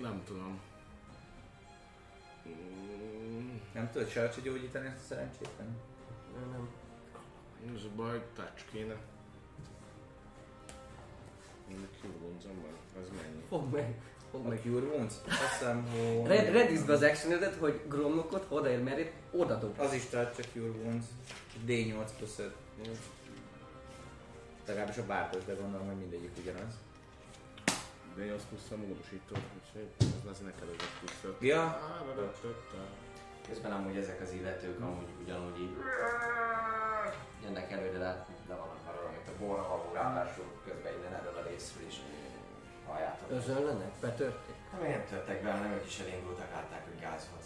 Nem 0.02 0.24
tudom. 0.26 0.60
Mm, 2.48 3.58
Nem 3.74 3.90
tudod 3.92 4.10
sehogy 4.10 4.44
gyógyítani 4.44 4.86
ezt 4.86 4.98
a 4.98 5.06
szerencsétlen? 5.08 5.78
Nem, 6.40 6.50
nem. 6.52 6.70
Ez 7.76 7.84
a 7.84 7.96
baj, 7.96 8.24
touch 8.36 8.72
kéne. 8.72 8.96
Még 11.68 11.88
Cure 12.02 12.14
Wounds 12.22 12.44
van, 12.44 13.02
ez 13.02 13.10
mennyi? 13.10 13.44
Fogd 13.50 13.74
meg. 13.74 14.02
Fogd 14.32 14.46
A 14.46 14.50
meg. 14.50 14.62
Cure 14.62 14.86
Wounds? 14.86 15.14
Azt 15.28 15.58
hiszem, 15.58 15.88
hogy... 15.88 16.28
Red, 16.28 16.52
redizd 16.52 16.90
az 16.90 17.02
actionedet, 17.02 17.56
hogy 17.56 17.82
Gromnokot, 17.88 18.46
odaér 18.50 18.84
merét, 18.84 19.12
oda 19.32 19.56
dob. 19.56 19.80
Az 19.80 19.94
is 19.94 20.06
tart 20.06 20.36
csak 20.36 20.46
Cure 20.52 20.70
Wounds. 20.70 21.06
D8 21.66 22.10
plusz 22.18 22.40
5. 22.40 22.56
Legalábbis 24.66 24.98
a 24.98 25.06
bárdos, 25.06 25.44
de 25.44 25.54
gondolom, 25.54 25.88
hogy 25.88 25.98
mindegyik 25.98 26.32
ugyanaz. 26.42 26.74
De 28.16 28.24
8 28.24 28.44
plusz 28.50 28.72
a 28.72 28.76
módosító, 28.76 29.36
úgyhogy 29.58 29.88
ez 30.00 30.26
lesz 30.26 30.40
neked 30.40 30.68
ez 30.68 30.86
a 30.86 30.90
plusz 31.00 31.24
öt. 31.24 31.42
Ja. 31.42 31.80
Közben 33.48 33.72
amúgy 33.72 33.98
ezek 33.98 34.22
az 34.22 34.32
illetők 34.32 34.82
amúgy 34.82 35.10
ugyanúgy 35.24 35.60
így 35.60 35.76
jönnek 37.44 37.72
előre, 37.72 37.98
de 37.98 38.06
hát 38.06 38.28
le 38.48 38.56
vannak 38.56 38.86
már 38.86 38.96
amit 38.96 39.28
a 39.28 39.46
borra 39.46 39.68
való 39.68 39.94
ráadásul 39.94 40.46
közben 40.66 40.94
innen 40.94 41.14
erről 41.14 41.38
a 41.38 41.48
részről 41.48 41.88
is 41.88 42.02
halljátok. 42.88 43.32
Özönlenek? 43.32 43.92
Betörték? 44.02 44.56
Nem 44.72 44.90
nem 44.90 45.06
törtek 45.10 45.44
be, 45.44 45.52
hanem 45.52 45.72
ők 45.72 45.86
is 45.86 46.00
elindultak, 46.00 46.52
látták, 46.52 46.84
hogy 46.84 47.00
gáz 47.00 47.28
volt. 47.32 47.44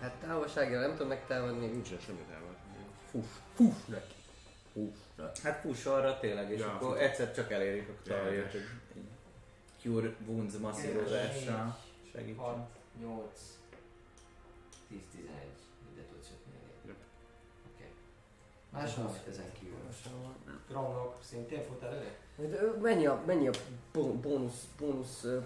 Hát 0.00 0.12
távolságra 0.12 0.80
nem 0.80 0.90
tudom 0.90 1.08
megtámadni. 1.08 1.66
Nincsen 1.66 1.98
semmi 1.98 2.24
távol. 2.30 2.56
Fuss, 3.10 3.26
fuss 3.54 3.84
neki. 3.86 4.15
Neki. 4.76 5.40
Hát 5.42 5.60
push 5.60 5.88
arra 5.88 6.18
tényleg, 6.18 6.50
és 6.50 6.58
Ja, 6.60 6.72
akkor 6.74 6.92
fuss. 6.96 7.00
egyszer 7.02 7.34
csak 7.34 7.50
elérik 7.52 7.88
a 7.88 7.92
talajért, 8.08 8.50
hogy 8.52 8.60
egy 8.94 9.04
Cure 9.82 10.14
Wounds 10.26 10.56
masszírozással 10.56 11.78
segítsen. 12.12 12.44
6, 12.44 12.56
8, 13.00 13.58
10, 14.88 14.98
11, 15.10 15.30
ide 15.92 16.02
tudsz 16.12 16.28
jutni 16.30 16.52
elég. 16.62 16.96
Oké. 17.74 17.84
Máshol 18.70 19.16
ezen 19.28 19.52
kívül. 19.60 19.74
Gromnok 20.68 21.16
szintén 21.22 21.62
fut 21.62 21.82
elő? 21.82 22.10
De, 22.36 22.62
ö, 22.62 22.76
Mennyi 22.80 23.06
a, 23.06 23.22
mennyi 23.26 23.48
a 23.48 23.52
bónusz, 23.92 24.64
bónusz 24.78 25.22
uh, 25.22 25.42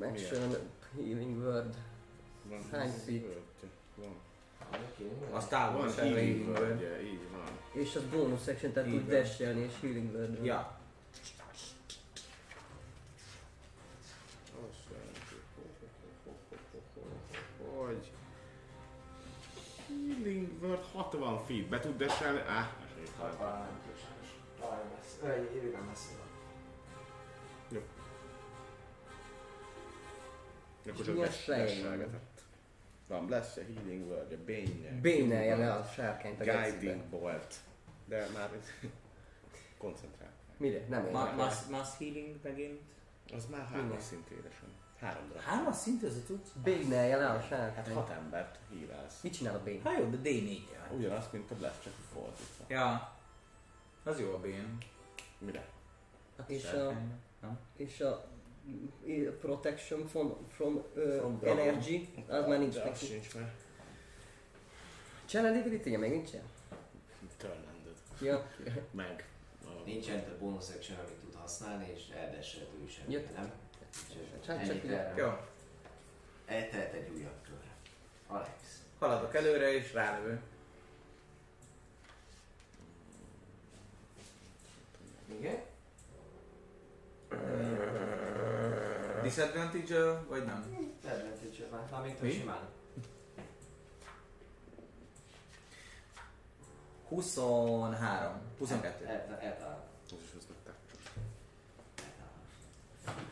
action 0.00 0.54
healing 0.94 1.38
word? 1.44 1.74
Hány 2.70 2.90
feet? 2.90 3.24
Van. 3.96 4.16
Az 4.70 4.78
Van 5.30 5.48
távolságra 5.48 6.02
healing 6.14 6.38
így 6.40 6.46
word, 6.46 6.82
így 7.04 7.28
van. 7.32 7.58
És 7.82 7.94
az 7.96 8.02
bónusz 8.04 8.46
action, 8.46 8.72
tehát 8.72 8.88
Így 8.88 8.94
tud 8.94 9.06
van. 9.10 9.20
dashelni 9.20 9.60
és 9.60 9.72
healing 9.80 10.14
word. 10.14 10.44
Ja, 10.44 10.78
Azt 14.70 14.88
jelenti, 14.90 15.20
hogy 17.76 18.10
healing 19.86 20.62
word 20.62 20.84
60 20.92 21.38
feet, 21.46 21.66
be 21.68 21.80
tud 21.80 21.96
deselni? 21.96 22.40
Á, 22.40 22.72
esélyt 22.92 23.10
van. 23.18 23.36
Talán 23.38 23.60
nem 23.60 23.80
túl 23.84 23.94
sajnos. 23.96 24.28
Talán 24.60 24.84
messze. 24.96 25.50
Évben 25.54 25.82
messze 25.82 26.08
van. 26.18 26.26
Akkor 30.88 31.00
És 31.00 31.06
csak 31.06 31.14
milyen 31.14 31.28
des- 31.30 31.46
desselgetett. 31.46 32.27
Van 33.08 33.26
Bless 33.26 33.56
a 33.56 33.60
Healing 33.60 34.06
Word, 34.10 34.32
a 34.32 34.36
Bane. 34.46 35.00
Bénelje 35.00 35.56
le 35.56 35.72
a 35.72 35.84
sárkányt 35.84 36.40
a 36.40 36.44
Guiding. 36.44 37.02
Bolt. 37.10 37.54
De 38.04 38.26
már 38.34 38.50
koncentrál. 39.78 40.30
Mire? 40.56 40.84
Nem 40.88 41.00
Ma- 41.02 41.06
érdekel. 41.08 41.34
mass, 41.34 41.64
mass 41.70 41.88
healing 41.98 42.36
megint. 42.42 42.80
Az 43.34 43.46
már 43.50 43.66
hármas 43.66 44.02
szint 44.02 44.28
édesem. 44.30 44.68
Három 45.00 45.28
darab. 45.28 45.42
Hármas 45.42 45.76
szint 45.76 46.02
ez 46.04 46.16
a 46.16 46.26
tudsz? 46.26 46.50
Bénelje 46.64 47.16
le 47.16 47.26
a 47.26 47.32
Hát 47.38 47.46
sárkányt. 47.48 47.92
hat 47.96 48.10
embert 48.10 48.58
híválsz. 48.70 49.20
Mit 49.22 49.32
csinál 49.32 49.54
a 49.54 49.62
Bane? 49.64 49.78
Hát 49.84 49.98
jó, 49.98 50.04
de 50.10 50.16
D4 50.22 50.58
-jel. 50.70 50.96
Ugyanazt, 50.96 51.32
mint 51.32 51.50
a 51.50 51.54
Bless, 51.54 51.74
csak 51.82 51.92
fordítva. 52.12 52.64
Ja. 52.68 53.16
Az 54.04 54.20
jó 54.20 54.32
a 54.34 54.38
bén. 54.40 54.78
Mire? 55.38 55.66
És 56.46 56.64
a, 56.72 56.92
és 57.76 58.00
a 58.00 58.24
protection 59.40 60.06
from, 60.08 60.34
from, 60.56 60.74
uh, 60.96 61.18
From 61.18 61.38
energy, 61.42 62.08
az 62.28 62.46
már 62.46 62.58
nincs 62.58 62.74
neki. 62.76 63.04
sincs 63.04 63.34
meg. 63.34 63.52
Channel 65.26 65.60
ability 65.60 65.96
még 65.96 66.10
nincsen? 66.10 66.42
Turn-ended. 67.38 67.96
Ja. 68.20 68.46
Meg. 68.90 69.24
Nincsen 69.84 70.24
több 70.24 70.38
bonus 70.38 70.68
action, 70.76 70.98
amit 70.98 71.12
tud 71.12 71.34
használni, 71.34 71.86
és 71.94 72.08
eldeselhető 72.16 72.84
is 72.86 72.96
Ja. 72.98 73.04
emiatt, 73.04 73.34
nem? 73.36 73.52
Csak- 74.44 74.58
Ennyi 74.58 74.68
csak 74.68 74.80
terve. 74.80 75.22
Jó. 75.22 75.30
Eltelt 76.46 76.92
egy 76.92 77.10
újabb 77.16 77.42
kör. 77.46 77.56
Alex. 78.26 78.50
Haladok 78.98 79.34
előre 79.34 79.72
és 79.74 79.92
rálövő. 79.92 80.40
Igen? 85.38 85.56
Disadvantage 89.28 90.20
vagy 90.28 90.44
nem? 90.44 90.76
Advantage 91.04 91.66
már. 91.70 91.80
Mármint, 91.90 92.22
Mi? 92.22 92.30
simán. 92.30 92.58
23. 97.08 98.32
22. 98.58 99.04
El- 99.06 99.38
Eltalál. 99.40 99.84
Az 100.06 100.12
is 100.24 100.30
az 100.38 100.46
nektek. 100.48 100.74
Eltalál. 101.96 103.24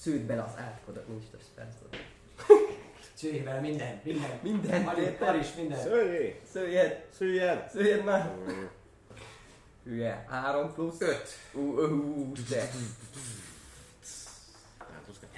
Szűd 0.00 0.22
bele 0.22 0.42
az 0.42 0.52
átkodat, 0.56 1.08
nincs 1.08 1.24
több 1.30 1.42
spellslot. 1.52 1.96
Csőjével 3.18 3.60
minden, 3.60 4.00
minden. 4.04 4.38
Minden, 4.42 4.84
Hagyjuk, 4.84 5.06
érted? 5.06 5.26
kar 5.28 5.36
is, 5.36 5.54
minden. 5.54 5.80
Szöljé! 5.80 6.40
Szőjed! 6.52 7.06
Szüljed! 7.16 7.70
Szőjed 7.70 8.04
már! 8.04 8.34
Hülye, 9.84 10.24
3 10.28 10.72
plusz. 10.74 11.00
5. 11.00 11.28
Ú, 11.52 11.60
ú, 11.60 11.84
ú, 11.84 12.32
de. 12.48 12.70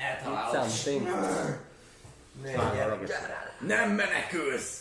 Eltalálod. 0.02 0.70
Something. 0.70 1.08
Nem 3.60 3.90
menekülsz! 3.90 4.80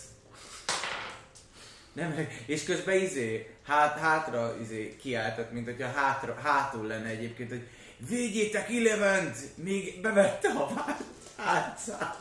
Nem. 1.92 2.28
És 2.46 2.64
közben 2.64 2.96
izé, 2.96 3.56
hát, 3.66 3.98
hátra 3.98 4.56
izé 4.60 4.96
kiáltott, 4.96 5.52
mint 5.52 5.64
hogyha 5.64 5.92
hátra, 5.92 6.34
hátul 6.34 6.86
lenne 6.86 7.08
egyébként, 7.08 7.48
hogy 7.48 7.68
védjétek 8.08 8.68
Elevent! 8.70 9.56
Még 9.56 10.00
bevette 10.00 10.48
a 10.48 10.96
hátszát. 11.36 12.16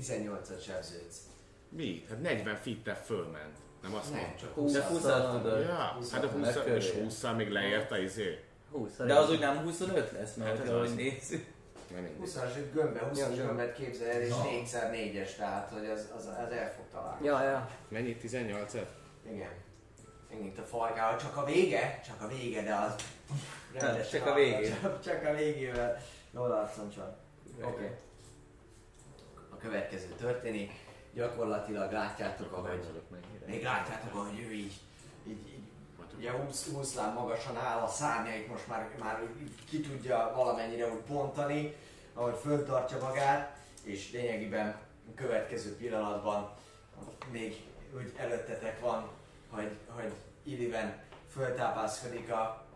18-at 0.00 0.64
sebződsz. 0.64 1.18
Mi? 1.68 2.04
Hát 2.08 2.20
40 2.20 2.56
feet 2.56 2.98
fölment. 3.04 3.56
Nem 3.82 3.94
azt 3.94 4.10
Nem, 4.10 4.20
mondta? 4.20 4.38
csak 4.40 4.54
Húsz. 4.54 4.72
20 4.72 4.72
De 4.72 4.86
20 4.86 5.00
tudod. 5.42 5.60
Ja, 5.60 5.74
hát 6.12 6.24
a 6.24 6.26
20 6.26 6.40
Megkörülje. 6.40 6.76
és 6.76 6.90
20 6.90 7.24
még 7.36 7.50
leérte 7.50 8.02
izé. 8.02 8.44
20 8.70 8.96
De 8.96 9.14
az 9.14 9.30
úgy 9.30 9.38
nem 9.38 9.56
25 9.56 10.12
lesz, 10.12 10.34
mert 10.34 10.56
Hát 10.56 10.66
ez 10.66 10.72
ahogy 10.72 10.94
nézzük. 10.94 11.46
nem 11.94 12.02
mindegy. 12.02 12.30
20-as 12.30 12.72
gömbbe, 12.72 13.10
20-as 13.12 13.16
Ja, 13.18 13.44
gömbet 13.44 13.74
képzel 13.74 14.08
el, 14.10 14.20
és 14.20 14.28
Na. 14.28 14.44
4x4-es, 14.44 15.36
tehát 15.36 15.70
hogy 15.70 15.86
az, 15.86 16.08
az, 16.16 16.26
az 16.26 16.52
el 16.52 16.72
fog 16.72 16.84
találni. 16.92 17.26
Ja, 17.26 17.42
ja. 17.42 17.68
Mennyi? 17.88 18.16
18 18.16 18.74
-et? 18.74 18.88
Igen. 19.32 19.50
Megint 20.30 20.58
a 20.58 20.62
farkával, 20.62 21.18
csak 21.18 21.36
a 21.36 21.44
vége, 21.44 22.00
csak 22.06 22.22
a 22.22 22.28
vége, 22.28 22.62
de 22.62 22.74
az... 22.74 22.94
rendesen 23.72 24.20
csak 24.20 24.28
a 24.28 24.34
végén. 24.34 24.80
Csak, 24.82 25.00
csak 25.00 25.24
a 25.26 25.34
végével. 25.34 26.02
Jól 26.30 26.50
arcon 26.52 26.90
csak. 26.90 27.16
Oké. 27.62 27.66
Okay. 27.70 27.88
A 29.50 29.56
következő 29.56 30.06
történik. 30.18 30.70
Gyakorlatilag 31.20 31.92
látjátok, 31.92 32.52
ahogy 32.52 33.02
még 33.46 33.62
látjátok, 33.62 34.14
ahogy 34.14 34.38
ő 34.38 34.52
így, 34.52 34.80
így, 35.26 35.48
így 35.48 35.62
ugye 36.16 36.30
20, 36.30 36.72
20 36.72 36.94
láb 36.94 37.14
magasan 37.14 37.56
áll, 37.56 37.78
a 37.78 37.88
szárnyait 37.88 38.48
most 38.48 38.66
már, 38.66 38.90
már 38.98 39.22
ki 39.68 39.80
tudja 39.80 40.32
valamennyire 40.34 40.92
úgy 40.92 41.00
bontani, 41.00 41.76
ahogy 42.14 42.36
föltartja 42.40 42.98
magát, 42.98 43.56
és 43.82 44.12
lényegében 44.12 44.68
a 45.10 45.14
következő 45.14 45.76
pillanatban 45.76 46.50
még 47.30 47.64
úgy 47.94 48.12
előttetek 48.16 48.80
van, 48.80 49.08
hogy, 49.50 49.76
hogy 49.86 50.12
Illiven 50.42 51.02
föltápászkodik 51.32 52.32
a, 52.32 52.66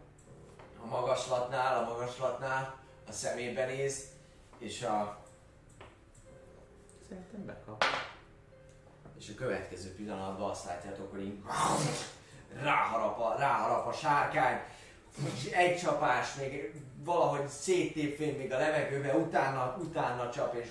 a 0.82 0.86
magaslatnál, 0.86 1.84
a 1.84 1.88
magaslatnál, 1.88 2.78
a 3.08 3.12
szemébe 3.12 3.66
néz, 3.66 4.08
és 4.58 4.82
a, 4.82 5.22
Szerintem 7.08 7.46
bekap. 7.46 7.84
És 9.18 9.28
a 9.28 9.34
következő 9.36 9.94
pillanatban 9.94 10.50
azt 10.50 10.64
látjátok, 10.64 11.10
hogy 11.10 11.22
így 11.22 11.38
ráharap 12.62 13.18
a, 13.18 13.34
ráharap 13.38 13.86
a 13.86 13.92
sárkány, 13.92 14.60
egy 15.52 15.76
csapás, 15.78 16.34
még 16.34 16.74
valahogy 17.04 17.48
széttépvén 17.48 18.36
még 18.36 18.52
a 18.52 18.58
levegőbe, 18.58 19.14
utána, 19.16 19.76
utána 19.80 20.30
csap, 20.30 20.54
és 20.54 20.68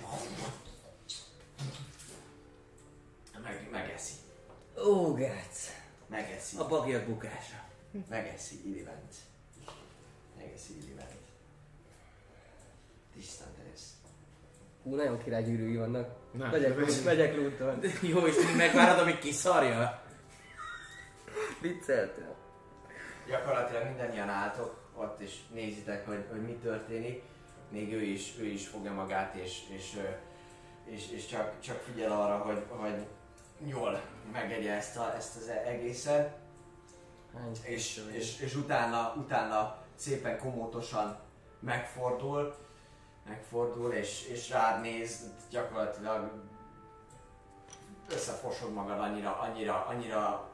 meg, 3.44 3.68
megeszi. 3.72 4.14
Ó, 4.86 5.14
gác. 5.14 5.70
Megeszi. 6.08 6.58
A 6.58 6.68
bagiak 6.68 7.06
bukása. 7.06 7.64
Megeszi 8.10 8.62
Illivent. 8.66 9.16
Megeszi 10.38 10.78
Illivent. 10.82 11.12
Tisztán 13.14 13.54
ez. 13.74 13.94
Hú, 14.84 14.96
nagyon 14.96 15.24
király 15.24 15.44
gyűrűi 15.44 15.78
vannak. 15.78 16.10
Na, 16.32 16.50
Megyek, 16.50 17.04
megyek 17.04 17.36
looton. 17.36 17.80
Jó, 18.12 18.20
és 18.20 18.36
megvárod, 18.58 19.00
amíg 19.00 19.20
kiszarja. 19.20 20.02
Vicceltem. 21.62 22.34
Gyakorlatilag 23.28 23.84
mindannyian 23.88 24.30
álltok 24.30 24.84
ott 24.96 25.20
és 25.20 25.36
nézitek, 25.54 26.06
hogy, 26.06 26.26
hogy 26.30 26.42
mi 26.42 26.58
történik. 26.62 27.22
Még 27.70 27.94
ő 27.94 28.02
is, 28.02 28.36
ő 28.40 28.46
is 28.46 28.68
fogja 28.68 28.94
magát 28.94 29.36
és, 29.36 29.60
és, 29.70 30.00
és, 30.86 31.12
és 31.12 31.26
csak, 31.26 31.60
csak 31.60 31.78
figyel 31.78 32.12
arra, 32.12 32.38
hogy, 32.38 32.64
hogy 32.70 33.06
jól 33.66 34.02
megegye 34.32 34.72
ezt, 34.74 34.98
a, 34.98 35.14
ezt 35.16 35.36
az 35.36 35.50
egészet. 35.66 36.38
És, 37.62 38.02
és, 38.12 38.40
és 38.40 38.56
utána, 38.56 39.14
utána 39.18 39.78
szépen 39.96 40.40
komótosan 40.40 41.20
megfordul, 41.60 42.56
megfordul 43.28 43.92
és, 43.92 44.28
és 44.28 44.50
rád 44.50 44.82
néz, 44.82 45.30
gyakorlatilag 45.50 46.32
összefosod 48.10 48.74
magad 48.74 49.00
annyira, 49.00 49.40
annyira, 49.40 49.86
annyira 49.86 50.50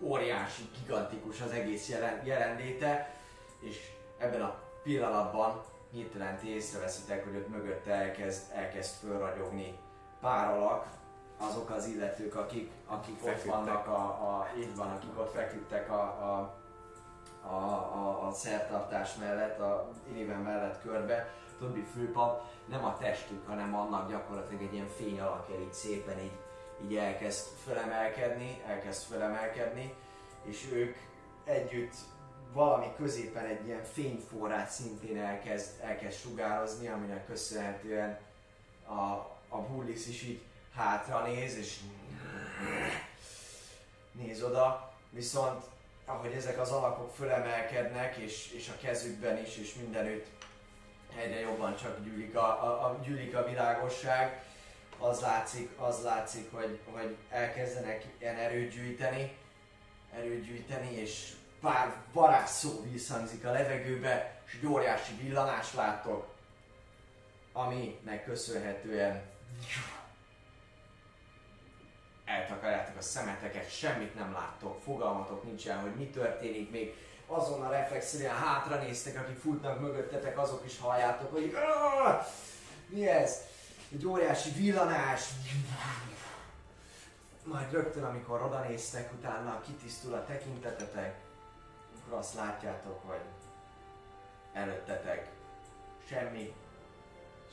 óriási, 0.00 0.70
gigantikus 0.80 1.40
az 1.40 1.50
egész 1.50 1.88
jelen, 1.88 2.24
jelenléte, 2.24 3.14
és 3.60 3.90
ebben 4.18 4.42
a 4.42 4.58
pillanatban 4.82 5.62
hirtelen 5.90 6.38
ti 6.38 6.48
észreveszitek, 6.48 7.24
hogy 7.24 7.36
ott 7.36 7.48
mögötte 7.48 7.92
elkezd, 7.92 8.42
elkezd 8.52 8.94
fölragyogni 8.94 9.78
pár 10.20 10.50
alak, 10.50 10.86
azok 11.38 11.70
az 11.70 11.86
illetők, 11.86 12.34
akik, 12.34 12.70
akik 12.86 13.24
ott 13.24 13.42
vannak, 13.42 13.86
a, 13.86 14.00
a, 14.04 14.48
így 14.58 14.76
van, 14.76 14.90
akik 14.90 15.18
ott 15.18 15.32
feküdtek 15.32 15.90
a, 15.90 16.02
a, 16.02 16.56
a, 17.48 17.56
a, 17.94 18.26
a 18.26 18.32
szertartás 18.32 19.14
mellett, 19.14 19.60
a 19.60 19.88
Iliven 20.10 20.40
mellett 20.40 20.82
körbe, 20.82 21.34
többi 21.58 21.84
főpap 21.94 22.44
nem 22.68 22.84
a 22.84 22.96
testük, 22.98 23.46
hanem 23.46 23.74
annak 23.74 24.10
gyakorlatilag 24.10 24.62
egy 24.62 24.72
ilyen 24.72 24.88
fény 24.88 25.20
alakja 25.20 25.60
így 25.60 25.72
szépen 25.72 26.18
így, 26.18 26.38
így 26.84 26.96
elkezd 26.96 27.46
fölemelkedni, 27.64 28.62
elkezd 28.66 29.02
fölemelkedni, 29.02 29.94
és 30.42 30.68
ők 30.72 30.96
együtt 31.44 31.94
valami 32.52 32.86
középen 32.96 33.44
egy 33.44 33.66
ilyen 33.66 33.84
fényforrás 33.84 34.70
szintén 34.70 35.18
elkezd, 35.18 35.80
elkezd 35.80 36.18
sugározni, 36.18 36.88
aminek 36.88 37.26
köszönhetően 37.26 38.18
a, 38.86 39.12
a 39.48 39.60
Bullis 39.68 40.06
is 40.06 40.22
így 40.22 40.42
hátra 40.74 41.26
néz, 41.26 41.56
és 41.56 41.78
néz 44.12 44.42
oda, 44.42 44.92
viszont 45.10 45.64
ahogy 46.04 46.32
ezek 46.32 46.60
az 46.60 46.70
alakok 46.70 47.14
fölemelkednek, 47.14 48.16
és, 48.16 48.52
és 48.52 48.68
a 48.68 48.78
kezükben 48.80 49.38
is, 49.38 49.56
és 49.56 49.74
mindenütt 49.74 50.26
egyre 51.16 51.40
jobban 51.40 51.76
csak 51.76 52.04
gyűlik 52.04 52.36
a, 52.36 52.64
a, 52.64 52.84
a, 52.84 52.98
gyűlik 53.02 53.36
a 53.36 53.44
világosság, 53.44 54.42
az 54.98 55.20
látszik, 55.20 55.70
az 55.76 56.02
látszik 56.02 56.52
hogy, 56.52 56.78
hogy 56.84 57.16
elkezdenek 57.30 58.04
ilyen 58.18 58.36
erőt 58.36 58.72
gyűjteni, 58.72 59.36
erőt 60.14 60.44
gyűjteni, 60.44 60.94
és 60.94 61.32
pár 61.60 61.94
varázsszó 62.12 62.82
visszhangzik 62.90 63.44
a 63.44 63.50
levegőbe, 63.50 64.40
és 64.46 64.54
egy 64.54 64.66
óriási 64.66 65.12
villanást 65.14 65.74
láttok, 65.74 66.34
aminek 67.52 68.24
köszönhetően 68.24 69.22
eltakarjátok 72.24 72.96
a 72.96 73.02
szemeteket, 73.02 73.70
semmit 73.70 74.14
nem 74.14 74.32
láttok, 74.32 74.82
fogalmatok 74.82 75.44
nincsen, 75.44 75.80
hogy 75.80 75.94
mi 75.94 76.06
történik, 76.06 76.70
még 76.70 76.94
azonnal 77.28 77.70
reflexzerűen 77.70 78.36
hátra 78.36 78.76
néztek, 78.76 79.18
akik 79.18 79.38
futnak 79.38 79.80
mögöttetek, 79.80 80.38
azok 80.38 80.64
is 80.64 80.78
halljátok, 80.78 81.32
hogy 81.32 81.54
"Áh! 81.54 82.26
mi 82.88 83.08
ez? 83.08 83.36
Egy 83.92 84.06
óriási 84.06 84.50
villanás, 84.50 85.28
majd 87.44 87.72
rögtön, 87.72 88.04
amikor 88.04 88.42
oda 88.42 88.60
néztek, 88.60 89.12
utána 89.12 89.60
kitisztul 89.60 90.14
a 90.14 90.24
tekintetetek, 90.24 91.14
akkor 92.00 92.18
azt 92.18 92.34
látjátok, 92.34 93.02
hogy 93.06 93.20
előttetek 94.52 95.28
semmi, 96.08 96.54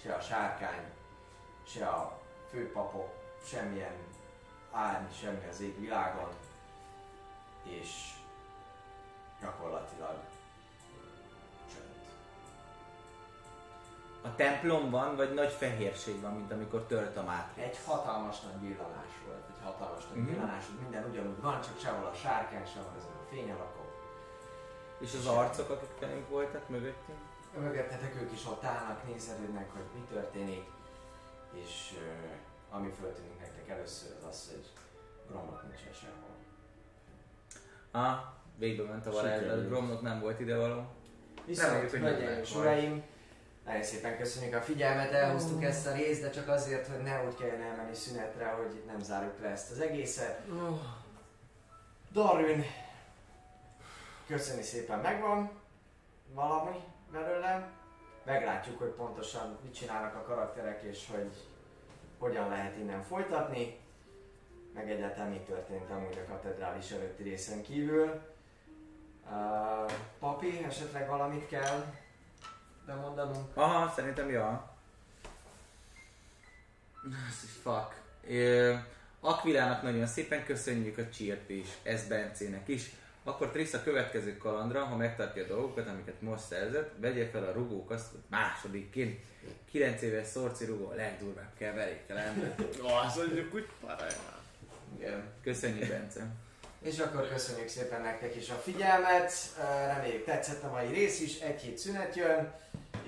se 0.02 0.14
a 0.14 0.20
sárkány, 0.22 0.84
se 1.68 1.88
a 1.88 2.20
főpapok, 2.50 3.14
semmilyen 3.48 3.96
árny, 4.72 5.06
semmi 5.22 5.48
az 5.50 5.60
ég 5.62 5.80
világon, 5.80 6.30
és 7.64 7.90
gyakorlatilag 9.42 10.16
csönd. 11.74 11.94
A 14.22 14.36
templom 14.36 14.90
van, 14.90 15.16
vagy 15.16 15.34
nagy 15.34 15.52
fehérség 15.52 16.22
van, 16.22 16.34
mint 16.34 16.52
amikor 16.52 16.82
tört 16.84 17.18
a 17.18 17.24
mátrix? 17.24 17.68
Egy 17.68 17.80
hatalmas 17.86 18.40
nagy 18.42 18.60
villanás 18.62 19.12
volt, 19.28 19.44
egy 19.50 19.64
hatalmas 19.64 20.04
nagy 20.08 20.18
Mhm. 20.18 20.28
villanás, 20.32 20.66
hogy 20.66 20.80
minden 20.82 21.10
ugyanúgy 21.10 21.42
van, 21.42 21.62
csak 21.62 21.80
sehol 21.80 22.06
a 22.06 22.14
sárkány, 22.14 22.66
sehol 22.66 22.92
ezek 22.98 23.10
a 23.10 23.28
fényalakok. 23.30 23.84
És 25.00 25.14
az 25.14 25.26
arcok, 25.28 25.70
akik 25.70 26.00
velünk 26.00 26.30
voltak 26.30 26.70
mögöttünk? 26.70 27.18
Mögöttetek 27.58 28.16
ők 28.22 28.32
is 28.32 28.46
ott 28.46 28.64
állnak, 28.64 29.08
nézelődnek, 29.08 29.72
hogy 29.74 29.84
mi 29.94 30.06
történik, 30.10 30.66
és 31.54 31.92
uh, 31.98 32.76
ami 32.78 32.90
föltűnik 33.00 33.40
nektek 33.40 33.68
először 33.70 34.16
az 34.18 34.24
az, 34.30 34.50
hogy 34.52 34.70
Gromnak 35.28 35.64
nincsen 35.68 35.94
sehol. 35.94 36.36
Ah, 37.92 38.18
végbe 38.58 38.84
ment 38.84 39.06
a 39.06 39.12
varázslat. 39.12 39.68
Gromnak 39.68 40.02
nem 40.02 40.20
volt 40.20 40.40
idevaló. 40.40 40.86
Viszont, 41.46 41.68
Reméljük, 41.68 41.92
hogy 41.92 42.00
hölgyeim 42.00 42.40
és 42.42 42.56
uraim, 42.56 43.04
nagyon 43.66 43.84
szépen 43.84 44.18
köszönjük 44.18 44.56
a 44.56 44.62
figyelmet, 44.62 45.12
elhoztuk 45.12 45.64
ezt 45.64 45.88
a 45.88 45.94
részt, 45.94 46.22
de 46.22 46.30
csak 46.30 46.48
azért, 46.48 46.88
hogy 46.88 47.04
ne 47.04 47.26
úgy 47.26 47.36
kelljen 47.36 47.62
elmenni 47.62 47.96
szünetre, 47.96 48.46
hogy 48.46 48.82
nem 48.88 49.02
zárjuk 49.02 49.42
le 49.42 49.48
ezt 49.48 49.72
az 49.72 49.80
egészet. 49.80 50.42
Darwin, 52.14 52.64
köszöni 54.28 54.62
szépen, 54.62 55.00
megvan 55.00 55.52
valami 56.34 56.76
belőle. 57.12 57.70
Meglátjuk, 58.24 58.80
hogy 58.80 58.90
pontosan 58.90 59.58
mit 59.64 59.76
csinálnak 59.76 60.16
a 60.16 60.24
karakterek, 60.24 60.84
és 60.84 61.08
hogy 61.12 61.32
hogyan 62.18 62.50
lehet 62.50 62.78
innen 62.78 63.02
folytatni. 63.02 63.80
Meg 64.74 64.92
egyáltalán 64.92 65.30
mi 65.30 65.40
történt 65.40 65.90
amúgy 65.90 66.22
a 66.26 66.32
katedrális 66.32 66.92
előtti 66.92 67.24
részen 67.24 67.62
kívül. 67.62 68.22
Uh, 69.30 69.92
papi, 70.20 70.64
esetleg 70.68 71.08
valamit 71.08 71.48
kell 71.48 71.86
bemondanunk? 72.86 73.58
Aha, 73.58 73.94
szerintem 73.96 74.30
ja. 74.30 74.74
Is 77.30 77.52
fuck. 77.62 78.02
Ö, 78.30 78.74
Akvilának 79.20 79.82
nagyon 79.82 80.06
szépen 80.06 80.46
köszönjük 80.46 80.98
a 80.98 81.10
Csirp 81.10 81.50
és 81.50 81.68
Ez 81.84 82.08
Bencének 82.08 82.68
is, 82.68 82.92
Akkor 83.24 83.50
Trisz 83.52 83.74
a 83.74 83.84
következő 83.84 84.38
kalandra, 84.38 84.84
ha 84.84 84.96
megtartja 84.96 85.44
a 85.44 85.48
dolgokat, 85.48 85.88
amiket 85.88 86.22
most 86.22 86.44
szerzett, 86.44 86.92
vegye 87.00 87.30
fel 87.30 87.44
a 87.44 87.52
rugókasztot 87.52 88.24
másodikként. 88.30 89.24
9 89.72 90.02
éves 90.02 90.28
szorci 90.28 90.66
rugó, 90.66 90.90
a 90.90 90.96
legdurvább 90.96 91.52
keveréke 91.58 92.14
lenne. 92.14 92.56
Ó, 92.84 92.88
az 92.88 93.16
mondjuk 93.16 93.54
úgy 93.54 93.68
paraján. 93.82 94.16
Igen. 94.98 95.24
Köszönjük, 95.44 95.90
Bence. 95.90 96.28
És 96.86 97.00
akkor 97.00 97.28
köszönjük 97.28 97.68
szépen 97.68 98.02
nektek 98.02 98.36
is 98.36 98.50
a 98.50 98.54
figyelmet, 98.54 99.32
reméljük 99.86 100.24
tetszett 100.24 100.64
a 100.64 100.70
mai 100.70 100.88
rész 100.88 101.20
is, 101.22 101.40
egy 101.40 101.62
hét 101.62 101.78
szünet 101.78 102.16
jön, 102.16 102.54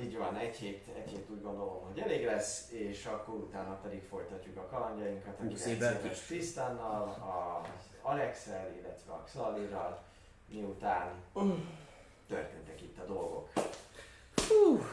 így 0.02 0.18
van, 0.18 0.38
egy 0.38 0.56
hét, 0.56 0.84
egy 0.96 1.10
hét 1.10 1.30
úgy 1.30 1.42
gondolom, 1.42 1.84
hogy 1.86 2.00
elég 2.00 2.26
lesz, 2.26 2.70
és 2.72 3.06
akkor 3.06 3.36
utána 3.36 3.74
pedig 3.74 4.04
folytatjuk 4.10 4.58
a 4.58 4.68
kalandjainkat 4.68 5.40
a 5.40 5.44
Húsz 5.44 5.64
9 5.64 5.66
évet 5.66 6.04
éves 6.04 6.18
is. 6.20 6.26
Trisztánnal, 6.26 7.02
a 7.04 7.62
Alexel, 8.02 8.74
illetve 8.80 9.12
a 9.12 9.24
Xalirral, 9.24 10.04
miután 10.48 11.12
történtek 12.28 12.82
itt 12.82 13.00
a 13.00 13.06
dolgok. 13.06 13.50
Fú, 14.36 14.86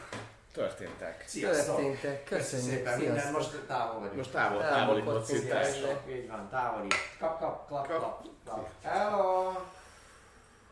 Történtek. 0.55 1.23
Sziasztok! 1.27 1.75
Történtek. 1.75 2.23
Köszönjük 2.23 2.69
szépen 2.69 2.99
Sziasztok. 2.99 3.13
minden, 3.15 3.31
most 3.31 3.65
távol 3.67 3.99
vagyunk. 3.99 4.15
Most 4.15 4.31
távol, 4.31 4.61
távoli 4.61 5.03
kocintás. 5.03 5.67
Így 6.09 6.27
van, 6.27 6.49
távoli. 6.49 6.87
Kap, 7.19 7.39
kap, 7.39 7.67
klap, 7.67 7.87
klap, 7.87 8.23
klap. 8.45 8.69
Hello! 8.83 9.53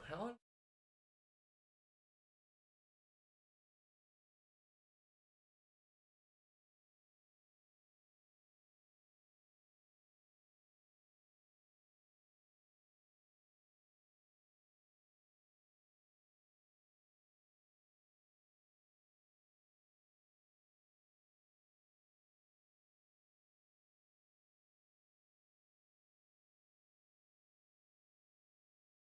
Hello! 0.09 0.42